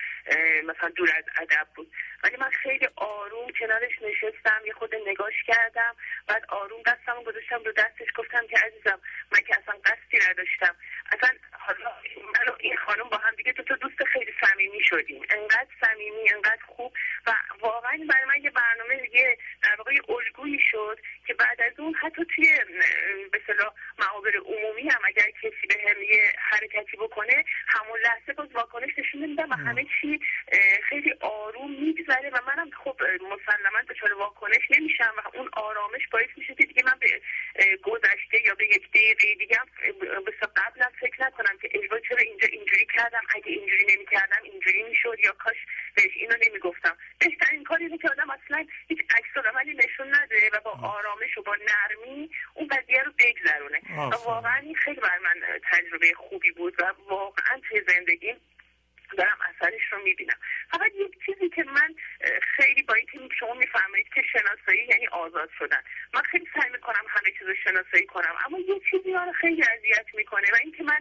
مثلا 0.64 0.88
دور 0.88 1.10
از 1.16 1.24
ادب 1.40 1.68
بود. 1.74 1.92
ولی 2.24 2.36
من 2.36 2.50
خیلی 2.50 2.88
آروم 2.96 3.50
کنارش 3.60 3.92
نشستم 4.02 4.60
یه 4.66 4.72
خود 4.72 4.94
نگاش 5.06 5.34
کردم. 5.46 5.94
بعد 6.26 6.44
آروم 6.48 6.82
دستم 6.82 7.22
گذاشتم 7.22 7.64
رو 7.64 7.72
دستش 7.72 8.08
گفتم 8.16 8.46
که 8.46 8.56
عزیزم 8.58 9.00
من 9.32 9.40
که 9.40 9.56
اصلا 9.58 9.74
قصدی 9.84 10.18
نداشتم. 10.30 10.74
اصلا 11.12 11.30
حالا 11.52 11.92
من 12.34 12.52
و 12.52 12.56
این 12.60 12.76
خانم 12.76 13.08
با 13.08 13.16
هم 13.16 13.34
دیگه 13.34 13.52
دو 13.52 13.62
تا 13.62 13.74
دوست 13.74 14.04
خیلی 14.04 14.32
صمیمی 14.40 14.80
شدیم. 14.82 15.22
انقدر 15.30 15.68
صمیمی 15.80 16.32
انقدر 16.32 16.62
خوب 16.66 16.92
و 17.26 17.32
واقعا 17.60 17.98
برای 18.08 18.24
من 18.24 18.44
یه 18.44 18.50
برنامه 18.50 18.96
دیگه 18.96 19.38
در 19.62 19.76
واقع 19.76 19.92
الگویی 20.08 20.60
شد 20.70 20.98
که 21.26 21.34
بعد 21.34 21.62
از 21.62 21.80
اون 21.80 21.94
حتی 21.94 22.24
توی 22.34 22.58
به 23.32 23.40
صلاح 23.46 23.72
معابر 23.98 24.36
عمومی 24.36 24.88
هم 24.88 25.00
اگر 25.04 25.30
کسی 25.30 25.66
به 25.68 25.74
هم 25.88 26.02
یه 26.02 26.32
حرکتی 26.38 26.96
بکنه 26.96 27.44
همون 27.68 28.00
لحظه 28.00 28.32
باز 28.32 28.52
واکنش 28.52 28.90
نشون 28.98 29.26
میدم 29.26 29.50
و 29.50 29.54
همه 29.54 29.86
چی 30.00 30.20
خیلی 30.88 31.12
آروم 31.20 31.70
میگذره 32.10 32.30
و 32.30 32.38
منم 32.46 32.70
خب 32.84 32.96
مسلما 33.02 33.80
دچار 33.88 34.12
واکنش 34.12 34.70
نمیشم 34.70 35.14
و 35.16 35.36
اون 35.36 35.48
آرامش 35.52 36.08
باعث 36.12 36.28
میشه 36.36 36.54
که 36.54 36.64
دیگه 36.64 36.82
من 36.86 36.98
به 37.00 37.20
گذشته 37.82 38.46
یا 38.46 38.54
به 38.54 38.64
یک 38.64 38.90
دقیقه 38.90 39.34
دیگه 39.34 39.58
به 40.26 40.32
قبلم 40.56 40.92
فکر 41.00 41.26
نکنم 41.26 41.58
که 41.58 41.68
ایوا 41.72 41.98
چرا 41.98 42.18
اینجا 42.18 42.48
اینجوری 42.52 42.86
کردم؟ 42.94 43.22
اگه 43.34 43.46
اینجوری 43.46 43.86
نمی‌کردم 43.96 44.42
اینجوری 44.42 44.82
می‌شد 44.82 45.16
یا 45.24 45.32
کاش 45.32 45.56
بهش 45.94 46.10
اینو 46.16 46.34
نمی‌گفتم. 46.48 46.96
بهترین 47.18 47.64
کاری 47.64 47.84
اینه 47.84 47.98
که 47.98 48.08
آدم 48.08 48.30
اصلا 48.30 48.66
هیچ 48.88 48.98
عکس 49.16 49.46
عملی 49.46 49.74
نشون 49.74 50.14
نده 50.14 50.50
و 50.52 50.60
با 50.60 50.70
آرامش 50.70 51.38
و 51.38 51.42
با 51.42 51.56
نرمی 51.56 52.30
اون 52.54 52.68
قضیه 52.68 53.02
رو 53.02 53.12
بگذرونه. 53.18 53.80
و 53.96 54.16
واقعا 54.24 54.56
این 54.56 54.74
خیلی 54.74 55.00
بر 55.00 55.18
من 55.18 55.60
تجربه 55.70 56.12
خوبی 56.16 56.50
بود 56.50 56.82
و 56.82 56.92
واقعا 57.08 57.60
توی 57.68 57.82
زندگی 57.88 58.34
دارم 59.16 59.38
اثرش 59.50 59.82
رو 59.92 59.98
می‌بینم. 60.04 60.36
فقط 60.70 60.92
یک 60.94 61.12
چیزی 61.26 61.48
که 61.48 61.64
من 61.64 61.94
خیلی 62.56 62.82
با 62.82 62.94
اینکه 62.94 63.18
شما 63.38 63.54
میفرمایید 63.54 64.08
که 64.14 64.22
شناسایی 64.32 64.84
یعنی 64.88 65.06
آزاد 65.06 65.50
شدن. 65.58 65.82
من 66.14 66.22
خیلی 66.22 66.48
سعی 66.54 66.70
می‌کنم 66.70 67.04
همه 67.08 67.30
چیز 67.38 67.48
رو 67.48 67.54
شناسایی 67.64 68.06
کنم 68.06 68.34
اما 68.46 68.58
یه 68.58 68.80
چیزی 68.90 69.12
رو 69.12 69.32
خیلی 69.32 69.62
اذیت 69.62 70.06
می‌کنه 70.14 70.46
و 70.52 70.56
اینکه 70.62 70.82
من 70.82 70.98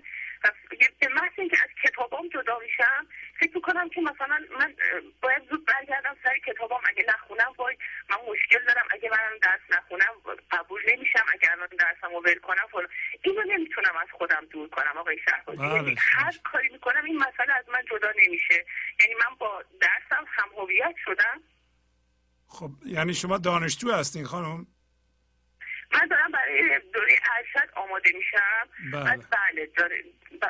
به 0.99 1.07
محض 1.07 1.31
اینکه 1.37 1.57
از 1.63 1.69
کتابام 1.83 2.29
جدا 2.29 2.59
میشم 2.59 3.07
فکر 3.39 3.55
می‌کنم 3.55 3.89
که 3.89 4.01
مثلا 4.01 4.39
من 4.59 4.75
باید 5.21 5.49
زود 5.49 5.65
برگردم 5.65 6.17
سر 6.23 6.37
کتابام. 6.37 6.81
اگه 6.85 7.05
نخونم 7.07 7.53
وای 7.57 7.77
من 8.09 8.17
مشکل 8.31 8.65
دارم. 8.65 8.87
اگه 8.91 9.09
من 9.09 9.37
درس 9.41 9.77
نخونم 9.77 10.13
قبول 10.51 10.81
نمیشم. 10.87 11.25
اگر 11.33 11.51
الان 11.51 11.67
درسم 11.67 12.15
رو 12.15 12.21
ول 12.25 12.39
کنم 12.39 12.67
فلان. 12.71 12.87
اینو 13.21 13.41
نمی‌تونم 13.47 13.97
از 14.01 14.07
خودم 14.11 14.45
دور 14.51 14.69
کنم 14.69 14.97
آقای 14.97 15.17
شهبازی. 15.25 15.57
بله، 15.57 15.73
یعنی 15.73 15.95
هر 15.99 16.33
کاری 16.43 16.69
می‌کنم 16.69 17.05
این 17.05 17.17
مسئله 17.17 17.53
از 17.53 17.69
من 17.69 17.83
جدا 17.91 18.13
نمیشه. 18.25 18.65
یعنی 18.99 19.13
من 19.13 19.35
با 19.39 19.63
درسم 19.81 20.25
هم 20.27 20.49
هویت 20.57 20.95
شدم. 21.05 21.41
خب 22.47 22.71
یعنی 22.85 23.13
شما 23.13 23.37
دانشجو 23.37 23.91
هستین 23.91 24.25
خانم؟ 24.25 24.67
من 25.93 26.05
دارم 26.05 26.31
برای 26.31 26.79
دوره 26.93 27.19
ارشد 27.37 27.69
آماده 27.75 28.11
میشم. 28.15 28.67
بله. 28.93 29.17
بله 29.17 29.65
داره. 29.65 30.03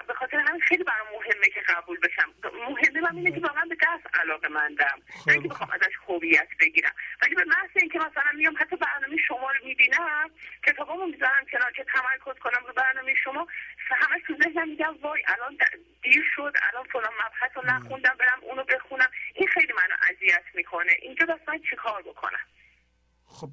به 0.07 0.13
خاطر 0.13 0.37
همین 0.37 0.61
خیلی 0.61 0.83
برام 0.83 1.07
مهمه 1.07 1.49
که 1.53 1.61
قبول 1.61 1.99
بشم. 1.99 2.33
مهمه 2.69 3.01
من 3.01 3.15
اینه 3.15 3.31
که 3.31 3.39
واقعا 3.39 3.65
به 3.65 3.75
درس 3.75 4.01
علاقه 4.13 4.47
مندم. 4.47 5.01
نه 5.27 5.33
اینکه 5.33 5.47
بخوام 5.47 5.69
ازش 5.71 5.97
خوبیت 6.05 6.47
بگیرم. 6.59 6.91
ولی 7.21 7.35
به 7.35 7.45
محض 7.45 7.69
اینکه 7.75 7.99
مثلا 7.99 8.31
میام 8.35 8.55
حتی 8.59 8.75
برنامه 8.75 9.17
شما 9.27 9.51
رو 9.51 9.65
می‌بینم 9.65 10.29
کتابامو 10.65 11.05
می‌ذارم 11.05 11.45
کنار 11.51 11.71
که 11.71 11.83
تمرکز 11.83 12.39
کنم 12.39 12.65
رو 12.67 12.73
برنامه 12.73 13.13
شما 13.23 13.47
همش 13.89 14.21
تو 14.27 14.35
ذهنم 14.43 14.69
میگم 14.69 14.95
وای 15.01 15.23
الان 15.27 15.57
دیر 16.01 16.23
شد 16.35 16.53
الان 16.71 16.83
فلان 16.83 17.13
مبحث 17.13 17.51
رو 17.55 17.65
نخوندم 17.65 18.15
برم 18.19 18.39
اونو 18.41 18.63
بخونم. 18.63 19.11
این 19.33 19.47
خیلی 19.47 19.73
منو 19.73 19.95
اذیت 20.09 20.43
می‌کنه. 20.53 20.91
اینجا 21.01 21.25
بس 21.25 21.39
من 21.47 21.59
چیکار 21.69 22.01
بکنم؟ 22.01 22.45
خب 23.25 23.49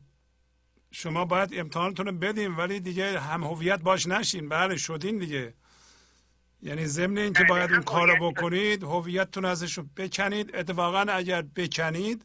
شما 0.98 1.24
باید 1.24 1.54
امتحانتون 1.54 2.06
رو 2.06 2.12
بدین 2.12 2.56
ولی 2.56 2.80
دیگه 2.80 3.20
هم 3.20 3.44
هویت 3.44 3.80
باش 3.82 4.06
نشین. 4.06 4.48
بله 4.48 4.76
شدین 4.76 5.18
دیگه. 5.18 5.54
یعنی 6.62 6.86
ضمن 6.86 7.18
اینکه 7.18 7.40
بله، 7.40 7.48
باید 7.48 7.72
اون 7.72 7.82
کارو 7.82 8.30
بکنید 8.30 8.82
هویتتون 8.82 9.44
ازش 9.44 9.78
رو 9.78 9.84
بکنید 9.96 10.56
اتفاقا 10.56 10.98
اگر 10.98 11.42
بکنید 11.42 12.24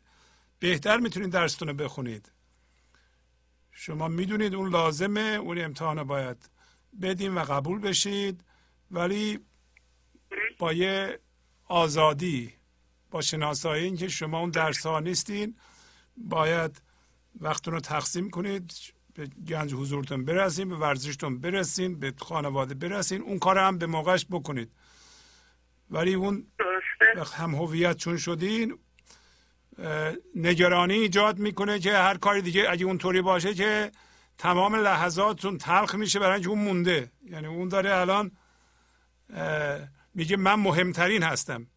بهتر 0.59 0.97
می‌تونید 0.97 1.29
درستون 1.29 1.67
رو 1.67 1.73
بخونید. 1.73 2.31
شما 3.71 4.07
می‌دونید 4.07 4.55
اون 4.55 4.69
لازمه 4.69 5.19
اون 5.19 5.61
امتحان 5.61 6.03
باید 6.03 6.49
بدین 7.01 7.35
و 7.35 7.39
قبول 7.39 7.79
بشید. 7.79 8.43
ولی 8.91 9.39
با 10.59 10.73
یه 10.73 11.19
آزادی 11.65 12.53
با 13.11 13.21
شناسایی 13.21 13.85
اینکه 13.85 14.07
شما 14.07 14.39
اون 14.39 14.49
درس 14.49 14.85
ها 14.85 14.99
نیستین 14.99 15.55
باید 16.17 16.81
وقتتون 17.39 17.73
رو 17.73 17.79
تقسیم 17.79 18.29
کنید 18.29 18.73
به 19.13 19.27
گنج 19.47 19.73
حضورتون 19.73 20.25
برسین 20.25 20.69
به 20.69 20.75
ورزشتون 20.75 21.39
برسین 21.39 21.99
به 21.99 22.13
خانواده 22.17 22.73
برسین 22.73 23.21
اون 23.21 23.39
کار 23.39 23.57
هم 23.57 23.77
به 23.77 23.85
موقعش 23.85 24.25
بکنید. 24.29 24.71
ولی 25.89 26.13
اون 26.13 26.47
هم 27.33 27.55
هویت 27.55 27.97
چون 27.97 28.17
شدین 28.17 28.77
نگرانی 30.35 30.93
ایجاد 30.93 31.39
می‌کنه 31.39 31.79
که 31.79 31.93
هر 31.93 32.17
کاری 32.17 32.41
دیگه 32.41 32.65
اگه 32.69 32.85
اونطوری 32.85 33.21
باشه 33.21 33.53
که 33.53 33.91
تمام 34.37 34.75
لحظاتتون 34.75 35.57
تلخ 35.57 35.95
میشه 35.95 36.19
برای 36.19 36.33
اینکه 36.33 36.49
اون 36.49 36.59
مونده. 36.59 37.11
یعنی 37.23 37.47
اون 37.47 37.67
داره 37.67 37.95
الان 37.95 38.31
میگه 40.13 40.37
من 40.37 40.53
مهمترین 40.53 41.23
هستم. 41.23 41.67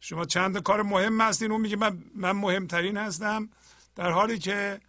شما 0.00 0.24
چند 0.24 0.62
کار 0.62 0.82
مهم 0.82 1.20
هستین؟ 1.20 1.52
اون 1.52 1.60
میگه 1.60 1.76
من, 1.76 2.04
من 2.14 2.32
مهمترین 2.32 2.96
هستم. 2.96 3.48
در 3.98 4.10
حالی 4.10 4.38
که 4.38 4.80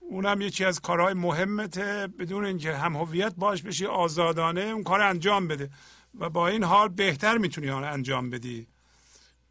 اونم 0.00 0.40
یکی 0.40 0.64
از 0.64 0.80
کارهای 0.80 1.14
مهمته 1.14 2.08
بدون 2.18 2.44
اینکه 2.44 2.76
هم 2.76 2.96
هویت 2.96 3.34
باش 3.36 3.62
بشی 3.62 3.86
آزادانه 3.86 4.60
اون 4.60 4.82
کار 4.82 5.00
انجام 5.00 5.48
بده. 5.48 5.70
و 6.18 6.30
با 6.30 6.48
این 6.48 6.64
حال 6.64 6.88
بهتر 6.88 7.38
می‌تونی 7.38 7.70
آن 7.70 7.84
انجام 7.84 8.30
بدی. 8.30 8.66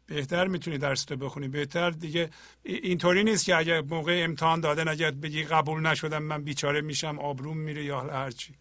بهتر 0.06 0.46
می‌تونی 0.46 0.78
درس 0.78 1.04
تو 1.04 1.16
بخونی. 1.16 1.48
بهتر 1.48 1.90
دیگه 1.90 2.30
اینطوری 2.62 3.24
نیست 3.24 3.44
که 3.44 3.56
اگر 3.56 3.80
موقع 3.80 4.20
امتحان 4.24 4.60
دادن 4.60 4.88
اگر 4.88 5.10
بگی 5.10 5.44
قبول 5.44 5.86
نشدم 5.86 6.22
من 6.22 6.42
بیچاره 6.42 6.80
میشم 6.80 7.18
آبروم 7.18 7.56
میره 7.56 7.84
یا 7.84 8.00
هرچی 8.00 8.54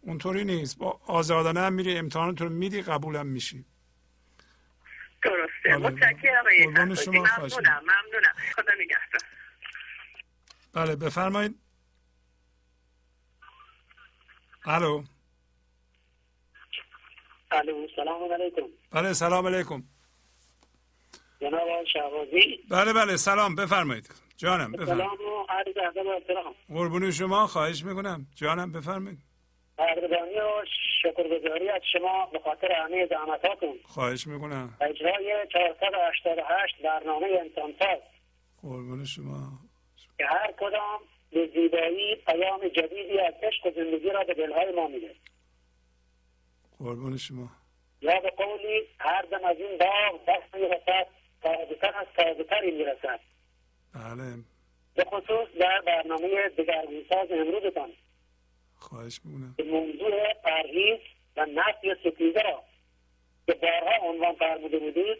اونطوری 0.00 0.44
نیست. 0.44 0.78
با 0.78 1.00
آزادانه 1.06 1.60
هم 1.60 1.72
میری 1.72 1.98
امتحانتون 1.98 2.52
میدی 2.52 2.82
قبولم 2.82 3.26
میشی. 3.26 3.64
درسته. 5.24 5.76
متشکرم 5.76 6.44
ممنونم 6.66 7.82
ممنونم. 7.82 8.34
خدا 8.56 8.72
نگهدار. 8.80 9.20
بله 10.74 10.96
بفرمایید. 10.96 11.60
الو. 14.66 15.04
الو 17.50 17.88
سلام 17.96 18.32
علیکم. 18.32 18.68
بله 18.90 19.12
سلام 19.12 19.46
علیکم. 19.46 19.82
جناب 21.40 21.84
شهبازی. 21.92 22.64
بله 22.68 22.92
بله 22.92 23.16
سلام 23.16 23.54
بفرمایید. 23.54 24.14
جانم 24.36 24.72
بفرمایید. 24.72 24.98
سلام 24.98 25.20
و 25.20 25.46
عرض 25.48 25.76
ادب 25.76 26.06
و 26.06 26.08
احترام. 26.08 26.54
قربون 26.68 27.10
شما 27.10 27.46
خواهش 27.46 27.84
می‌کنم. 27.84 28.26
جانم 28.34 28.72
بفرمایید. 28.72 29.33
قدردانی 29.78 30.34
و 30.34 30.64
شکرگزاری 31.02 31.68
از 31.68 31.82
شما 31.92 32.26
به 32.32 32.38
خاطر 32.38 32.72
همه 32.72 33.06
زحمتاتون. 33.06 33.78
خواهش 33.84 34.26
می‌کنم. 34.26 34.76
اجرای 34.80 35.46
488 35.52 36.82
برنامه 36.82 37.26
انسانساز. 37.40 37.98
قربون 38.62 39.04
شما. 39.04 39.48
که 40.18 40.26
هر 40.26 40.52
کدام 40.52 41.00
به 41.32 41.50
زیبایی 41.54 42.16
پیام 42.16 42.68
جدیدی 42.68 43.18
از 43.18 43.34
عشق 43.42 43.66
و 43.66 43.70
زندگی 43.70 44.10
را 44.10 44.24
به 44.24 44.34
دلهای 44.34 44.72
ما 44.72 44.86
میده. 44.88 45.14
قربون 46.78 47.16
شما. 47.16 47.48
یا 48.00 48.20
به 48.20 48.30
قولی 48.30 48.82
هر 48.98 49.22
دم 49.22 49.44
از 49.44 49.56
این 49.56 49.78
باغ 49.78 50.20
دست 50.28 50.54
می‌رسد 50.54 51.06
تازهتر 51.42 51.94
از 51.96 52.06
تازهتری 52.16 52.70
می‌رسد. 52.70 53.20
بله. 53.94 54.34
به 54.94 55.04
خصوص 55.04 55.48
در 55.60 55.80
برنامه 55.86 56.48
دگرگونساز 56.48 57.28
امروزتان. 57.30 57.92
خواهش 58.84 59.20
می‌کنم. 59.24 59.54
موضوع 59.70 60.32
پرهیز 60.44 61.00
و 61.36 61.46
نفی 61.46 61.94
ستیزه 62.00 62.42
را 62.42 62.64
که 63.46 63.54
بارها 63.54 64.08
عنوان 64.08 64.34
فرموده 64.34 64.78
بودید 64.78 65.18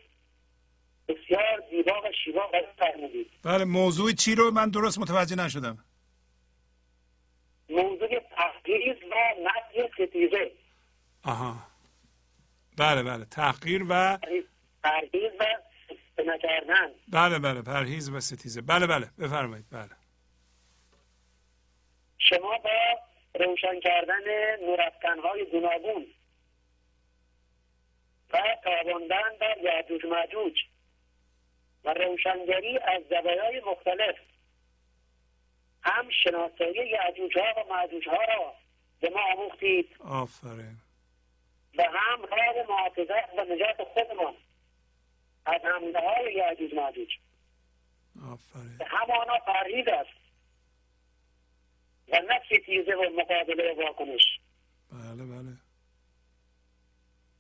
بسیار 1.09 1.63
زیبا 1.71 2.01
و 2.01 2.13
شیوا 2.25 2.47
بیان 2.47 2.65
فرمودید. 2.79 3.31
بله 3.43 3.65
موضوع 3.65 4.13
چی 4.13 4.35
رو 4.35 4.51
من 4.51 4.71
درست 4.71 4.99
متوجه 4.99 5.37
نشدم. 5.37 5.85
موضوع 7.69 8.09
تحقیز 8.37 8.97
و 9.11 9.15
نفی 9.43 9.89
ستیزه. 9.95 10.51
آها. 11.25 11.57
بله 12.79 13.03
بله. 13.03 13.25
تحقیر 13.25 13.87
و 13.89 14.19
پرهیز 14.85 15.31
و 15.41 15.45
نکردن. 16.27 16.91
بله 17.09 17.39
بله. 17.39 17.63
پرهیز 17.63 18.11
و 18.11 18.21
ستیزه. 18.21 18.63
بله 18.63 18.87
بله. 18.87 19.11
بفرمایید. 19.19 19.67
بله. 19.71 19.91
شما 22.19 22.59
با 22.59 22.71
روشن 23.35 23.81
کردن 23.81 24.57
نورافکنهای 24.61 25.45
گوناگون 25.45 26.07
و 28.33 28.39
تاباندن 28.65 29.37
در 29.41 29.59
یعجوج 29.63 30.05
مجوج 30.07 30.61
و 31.85 31.95
روشنگری 31.95 32.79
از 32.79 33.03
زوایای 33.11 33.61
مختلف. 33.61 34.17
هم 35.83 36.11
شناسایی 36.25 36.89
یعجوج 36.89 37.39
ها 37.39 37.63
و 37.63 37.73
معجوج 37.73 38.09
ها 38.09 38.25
را 38.25 38.55
به 39.01 39.11
ما 39.11 39.21
آموختید. 39.33 39.97
آفرین. 40.01 40.77
و 41.79 41.83
هم 41.83 42.23
راه 42.23 42.67
محافظت 42.69 43.39
و 43.39 43.45
نجات 43.45 43.83
خودمان 43.83 44.35
از 45.47 45.61
حمله 45.65 46.01
های 46.01 46.35
یعجوج 46.35 46.75
مجوج 46.75 47.19
آفرین. 48.33 48.79
همانا 48.87 49.39
پرهیز 49.47 49.89
است. 49.89 50.24
و 52.09 52.17
نه 52.29 52.41
ستیزه 52.47 52.95
و 52.95 53.11
مقابله 53.21 53.73
و 53.73 53.83
واکنش. 53.83 54.41
بله 54.93 55.25
بله. 55.25 55.53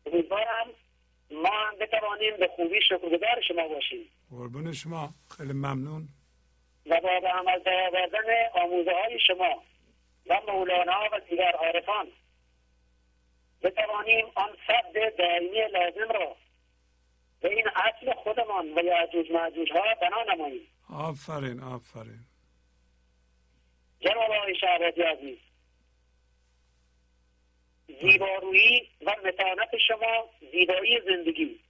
امیدوارم 0.06 0.66
ما 1.30 1.50
هم 1.50 1.76
بتوانیم 1.80 2.36
به 2.36 2.48
خوبی 2.56 2.80
شکرگزار 2.88 3.40
شما 3.48 3.68
باشیم. 3.68 4.10
قربون 4.30 4.72
شما. 4.72 5.10
خیلی 5.36 5.52
ممنون. 5.52 6.08
و 6.86 7.00
با 7.00 7.20
به 7.20 7.28
عمل 7.28 7.58
درآوردن 7.58 8.24
آموزه 8.54 8.90
های 8.90 9.20
شما 9.26 9.62
و 10.26 10.40
مولانا 10.48 11.00
و 11.12 11.20
دیگر 11.30 11.52
عارفان 11.52 12.06
بتوانیم 13.62 14.24
آن 14.34 14.50
صد 14.66 15.16
دائمی 15.18 15.68
لازم 15.72 16.12
را 16.12 16.36
به 17.40 17.50
این 17.50 17.64
اصل 17.68 18.12
خودمان 18.14 18.78
و 18.78 18.82
یعجوج 18.84 19.30
معجوج 19.30 19.72
ها 19.72 19.82
بنا 20.02 20.34
نماییم. 20.34 20.68
آفرین 20.90 21.60
آفرین. 21.60 22.26
جناب 24.05 24.31
آقای 24.31 24.55
شهبازی 24.60 25.02
عزیز 25.02 25.39
زیبارویی 28.02 28.89
و 29.07 29.16
متانت 29.26 29.68
شما 29.89 30.31
زیبایی 30.52 31.00
زندگی. 31.07 31.60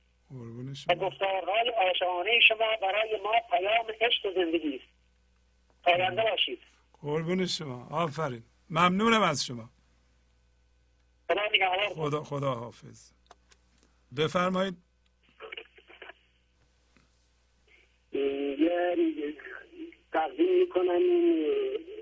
و 0.89 0.95
گفتارهای 0.95 1.69
عاشقانه 1.69 2.41
شما 2.49 2.77
برای 2.83 3.21
ما 3.23 3.33
پیام 3.51 3.87
عشق 4.01 4.27
و 4.27 4.33
زندگی 4.35 4.77
است. 4.77 4.95
پاینده 5.85 6.23
باشید. 6.23 6.59
قربون 7.03 7.47
شما. 7.47 7.89
آفرین. 7.91 8.43
ممنونم 8.71 9.23
از 9.23 9.47
شما. 9.47 9.71
خدا 11.29 11.89
خدا 11.95 12.25
خدا 12.25 12.55
حافظ. 12.55 13.13
بفرمایید. 14.17 14.75
یه 18.13 19.35
تقدیم 20.13 20.59
می‌کنم. 20.61 20.91
این 20.91 21.94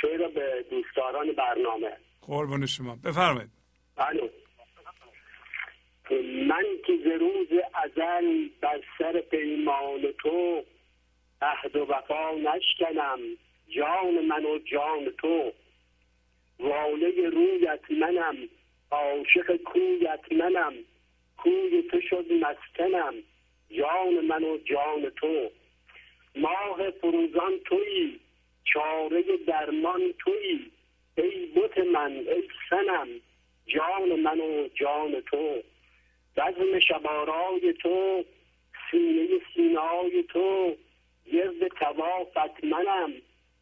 شعر 0.00 0.28
به 0.28 0.64
دوستداران 0.70 1.32
برنامه. 1.32 1.96
قربون 2.22 2.66
شما. 2.66 2.96
بفرمایید. 3.04 3.50
الو 3.98 4.28
من 6.48 6.64
که 6.86 6.92
ز 7.04 7.06
روز 7.20 7.48
ازل 7.74 8.48
بر 8.60 8.80
سر 8.98 9.20
پیمان 9.20 10.12
تو 10.22 10.64
عهد 11.42 11.76
و 11.76 11.84
وفا 11.84 12.30
نشکنم 12.30 13.18
جان 13.68 14.24
من 14.24 14.44
و 14.44 14.58
جان 14.58 15.10
تو. 15.18 15.52
واله 16.58 17.30
رویت 17.30 17.90
منم 17.90 18.36
عاشق 18.90 19.56
کویت 19.56 20.32
منم 20.32 20.72
کوی 21.36 21.82
تو 21.90 22.00
شد 22.00 22.24
مسکنم 22.32 23.14
جان 23.70 24.24
من 24.28 24.44
و 24.44 24.58
جان 24.58 25.10
تو. 25.10 25.50
ماه 26.36 26.90
فروزان 26.90 27.58
تویی 27.64 28.20
چاره 28.64 29.22
درمان 29.46 30.14
تویی. 30.18 30.70
ای 31.16 31.46
بت 31.46 31.78
من 31.78 32.12
ای 32.12 32.48
سنم 32.70 33.08
جان 33.66 34.20
من 34.20 34.40
و 34.40 34.68
جان 34.74 35.20
تو. 35.20 35.62
بزم 36.36 36.78
شبارای 36.78 37.72
تو 37.72 38.24
سینه 38.90 39.28
سینای 39.54 40.22
تو. 40.22 40.76
گرد 41.32 41.68
توافت 41.68 42.64
منم 42.64 43.12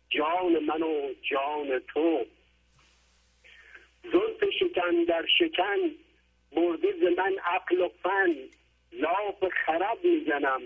جان 0.08 0.58
من 0.58 0.82
و 0.82 1.12
جان 1.22 1.78
تو. 1.78 2.24
زلف 4.02 4.50
شکن 4.60 5.04
در 5.08 5.26
شکن 5.38 5.78
برده 6.52 7.10
من 7.18 7.38
عقل 7.44 7.80
و 7.80 7.88
فن. 8.02 8.34
لاف 8.92 9.44
خرد 9.64 10.04
می‌زنم 10.04 10.62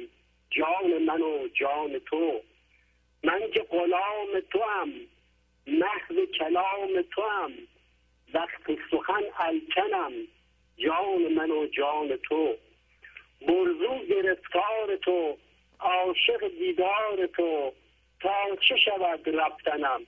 جان 0.51 1.03
من 1.03 1.23
و 1.23 1.49
جان 1.49 1.99
تو. 1.99 2.41
من 3.27 3.41
که 3.55 3.61
غلام 3.71 4.41
تو 4.53 4.63
هم 4.63 4.93
محو 5.67 6.27
کلام 6.39 7.03
تو 7.15 7.23
هم 7.23 7.53
وقت 8.35 8.79
سخن 8.91 9.23
الکنم 9.39 10.13
جان 10.77 11.33
من 11.37 11.51
و 11.51 11.67
جان 11.67 12.17
تو. 12.29 12.55
برزو 13.41 14.07
گرفتار 14.09 14.97
تو 15.05 15.37
عاشق 15.81 16.49
دیدار 16.59 17.27
تو 17.37 17.73
تا 18.21 18.57
چه 18.69 18.77
شود 18.85 19.29
رفتنم؟ 19.29 20.01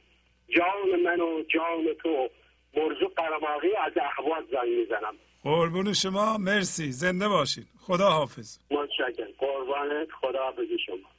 جان 0.49 1.01
من 1.05 1.21
و 1.21 1.43
جان 1.43 1.95
تو. 2.03 2.29
برزو 2.75 3.09
قرباقی 3.17 3.77
از 3.77 3.93
احواز 3.97 4.45
زنگ 4.53 4.69
می‌زنم. 4.69 5.15
قربون 5.43 5.93
شما 5.93 6.39
مرسی. 6.39 6.93
زنده 6.93 7.29
باشید 7.29 7.67
خدا 7.81 8.11
حافظ 8.11 8.59
متشکرم. 8.71 9.29
قربانت. 9.39 10.09
خدا 10.21 10.51
بگی 10.51 10.79
شما. 10.87 11.18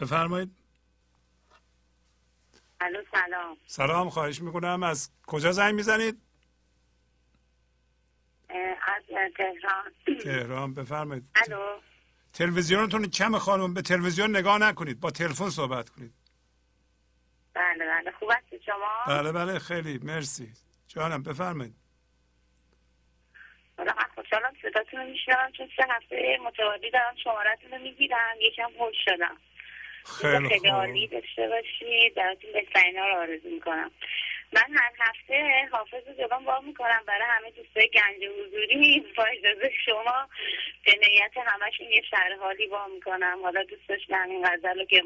بفرمایید. 0.00 0.50
الو 2.80 3.02
سلام. 3.12 3.56
سلام 3.66 4.10
خواهش 4.10 4.42
می‌کنم. 4.42 4.82
از 4.82 5.10
کجا 5.26 5.52
زنگ 5.52 5.74
می‌زنید؟ 5.74 6.22
از 8.48 9.02
تهران. 9.36 10.18
تهران 10.22 10.74
بفرمایید. 10.74 11.24
الو. 11.34 11.80
تلویزیونتون 12.32 13.06
کم 13.10 13.38
خانم 13.38 13.74
به 13.74 13.82
تلویزیون 13.82 14.36
نگاه 14.36 14.58
نکنید 14.58 15.00
با 15.00 15.10
تلفن 15.10 15.50
صحبت 15.50 15.88
کنید. 15.88 16.14
بله 17.54 17.86
بله. 17.86 18.10
خوب 18.10 18.30
هستی 18.30 18.60
شما؟ 18.66 19.04
بله 19.06 19.32
بله 19.32 19.58
خیلی. 19.58 19.98
مرسی. 19.98 20.52
جانم 20.88 21.22
بفرمایید. 21.22 21.74
حالا 23.78 23.92
من 23.92 24.04
خوشحالم 24.14 24.52
صداتون 24.62 25.00
رو 25.00 25.06
میشنم 25.06 25.52
چون 25.56 25.68
سه 25.76 25.86
هفته 25.90 26.38
متوالی 26.44 26.90
دارم 26.90 27.14
شمارتون 27.24 27.70
رو 27.70 27.78
می‌گیرم. 27.78 28.36
یکم 28.40 28.70
خوش 28.78 28.96
شدم. 29.04 29.36
خیلی 30.04 30.68
عالی 30.68 31.06
داشته 31.06 31.48
باشید 31.48 32.14
براتون 32.14 32.52
بهترین 32.52 32.98
ها 32.98 33.08
رو 33.08 33.16
آرزو 33.16 33.48
می‌کنم. 33.48 33.90
من 34.52 34.66
هر 34.74 34.92
هفته 34.98 35.68
حافظ 35.72 36.08
رو 36.08 36.26
جبان 36.26 36.44
با 36.44 36.60
می‌کنم. 36.60 37.02
برای 37.06 37.24
همه 37.28 37.50
دوستای 37.50 37.90
گنج 37.94 38.30
حضوری 38.38 39.04
با 39.16 39.24
اجازه 39.24 39.70
شما 39.84 40.28
به 40.84 40.92
نیت 40.92 41.32
همشون 41.46 41.86
یه 41.90 42.02
شهر 42.10 42.36
حالی 42.40 42.66
با 42.66 42.86
می‌کنم. 42.94 43.38
حالا 43.42 43.62
دوست 43.62 43.88
داشتم 43.88 44.30
این 44.30 44.48
غزل 44.48 44.78
رو 44.78 44.84
که 44.84 45.02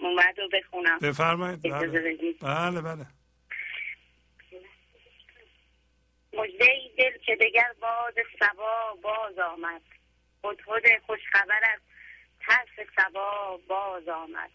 اومد 0.00 0.38
رو 0.38 0.48
بخونم. 0.48 0.98
بفرمایید. 0.98 1.62
بله. 1.62 2.00
بدید. 2.00 2.38
بله 2.40 2.80
بله. 2.80 3.06
مجده 6.32 6.70
ای 6.70 6.90
دل 6.98 7.18
که 7.26 7.36
دگر 7.36 7.72
باد 7.80 8.14
سبا 8.38 8.98
باز 9.02 9.38
آمد. 9.38 9.82
هدهد 10.44 11.02
خوشخبر 11.06 11.60
از 11.62 11.80
ترس 12.46 12.88
سبا 12.96 13.60
باز 13.68 14.08
آمد. 14.08 14.50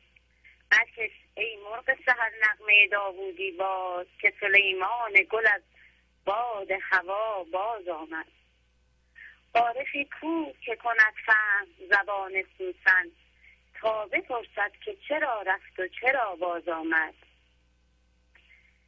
بکش 0.71 1.11
ای 1.35 1.57
مرغ 1.57 1.97
سهر 2.05 2.31
نغمه 2.41 2.87
داوودی 2.87 3.51
باز 3.51 4.07
که 4.21 4.33
سلیمان 4.39 5.13
گل 5.29 5.47
از 5.53 5.61
باد 6.25 6.71
هوا 6.81 7.43
باز 7.43 7.87
آمد. 7.87 8.27
عارفی 9.55 10.09
کو 10.21 10.53
که 10.65 10.75
کند 10.75 11.13
فهم 11.25 11.67
زبان 11.89 12.43
سوسن 12.57 13.11
تا 13.81 14.05
بپرسد 14.05 14.71
که 14.85 14.97
چرا 15.09 15.41
رفت 15.41 15.79
و 15.79 15.87
چرا 15.87 16.35
باز 16.35 16.67
آمد. 16.67 17.13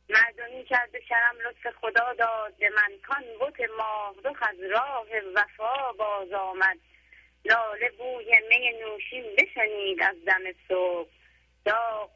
مردمی 0.10 0.64
کرد 0.64 1.00
شرم 1.10 1.36
لطف 1.45 1.76
خدا 1.76 2.14
داد 2.14 2.58
به 2.58 2.69
من 2.69 2.98
کان 3.08 3.24
بت 3.40 3.69
ماه 3.78 4.16
از 4.42 4.60
راه 4.72 5.08
وفا 5.36 5.94
باز 5.94 6.32
آمد. 6.34 6.78
لاله 7.45 7.90
بوی 7.98 8.26
می 8.50 8.72
نوشین 8.80 9.24
بشنید 9.38 10.01
از 10.01 10.16
دم 10.26 10.43
صبح. 10.68 11.09
داغ 11.66 12.09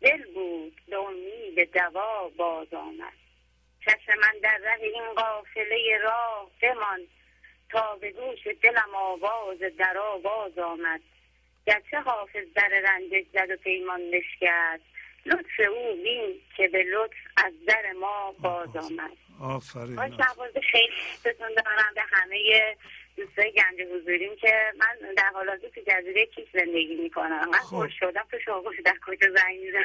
دل 0.00 0.32
بود 0.34 0.80
به 0.88 0.96
امید 0.98 1.72
دوا 1.72 2.28
باز 2.36 2.74
آمد. 2.74 3.12
چشم 3.84 4.18
من 4.20 4.40
در 4.42 4.58
ره 4.58 4.82
این 4.82 5.14
قافله 5.16 5.98
راه 6.02 6.50
بمان. 6.62 7.00
تا 7.70 7.96
به 7.96 8.10
گوش 8.10 8.46
دلم 8.62 8.94
آواز 8.94 9.58
درا 9.78 10.18
باز 10.18 10.58
آمد. 10.58 11.00
گرچه 11.66 12.00
حافظ 12.00 12.44
در 12.54 12.68
رنجش 12.68 13.26
زد 13.32 13.50
و 13.50 13.56
پیمان 13.56 14.10
بشکست 14.10 14.84
لطف 15.26 15.70
او 15.70 16.02
بین 16.02 16.40
که 16.56 16.68
به 16.68 16.82
لطف 16.82 17.16
از 17.36 17.52
در 17.66 17.92
ما 17.92 18.34
باز 18.42 18.76
آمد. 18.76 19.16
آفرین. 19.40 19.96
خیلی 20.70 20.94
دارم 21.38 21.94
به 21.94 22.02
همه 22.10 22.76
دوستای 23.18 23.52
گنج 23.52 23.78
حضوریم 23.92 24.36
که 24.36 24.52
من 24.78 25.14
در 25.16 25.30
حال 25.34 25.48
حاضر 25.48 25.68
تو 25.68 25.80
جزیره 25.86 26.26
کیش 26.26 26.48
زندگی 26.54 26.96
می‌کنم. 27.02 27.48
من 27.52 27.58
خوش 27.58 27.92
شدم. 28.00 28.26
تو 28.30 28.38
شما 28.44 28.62
در 28.84 28.98
کجا 29.06 29.26
زنگ 29.36 29.58
می‌زنم 29.60 29.84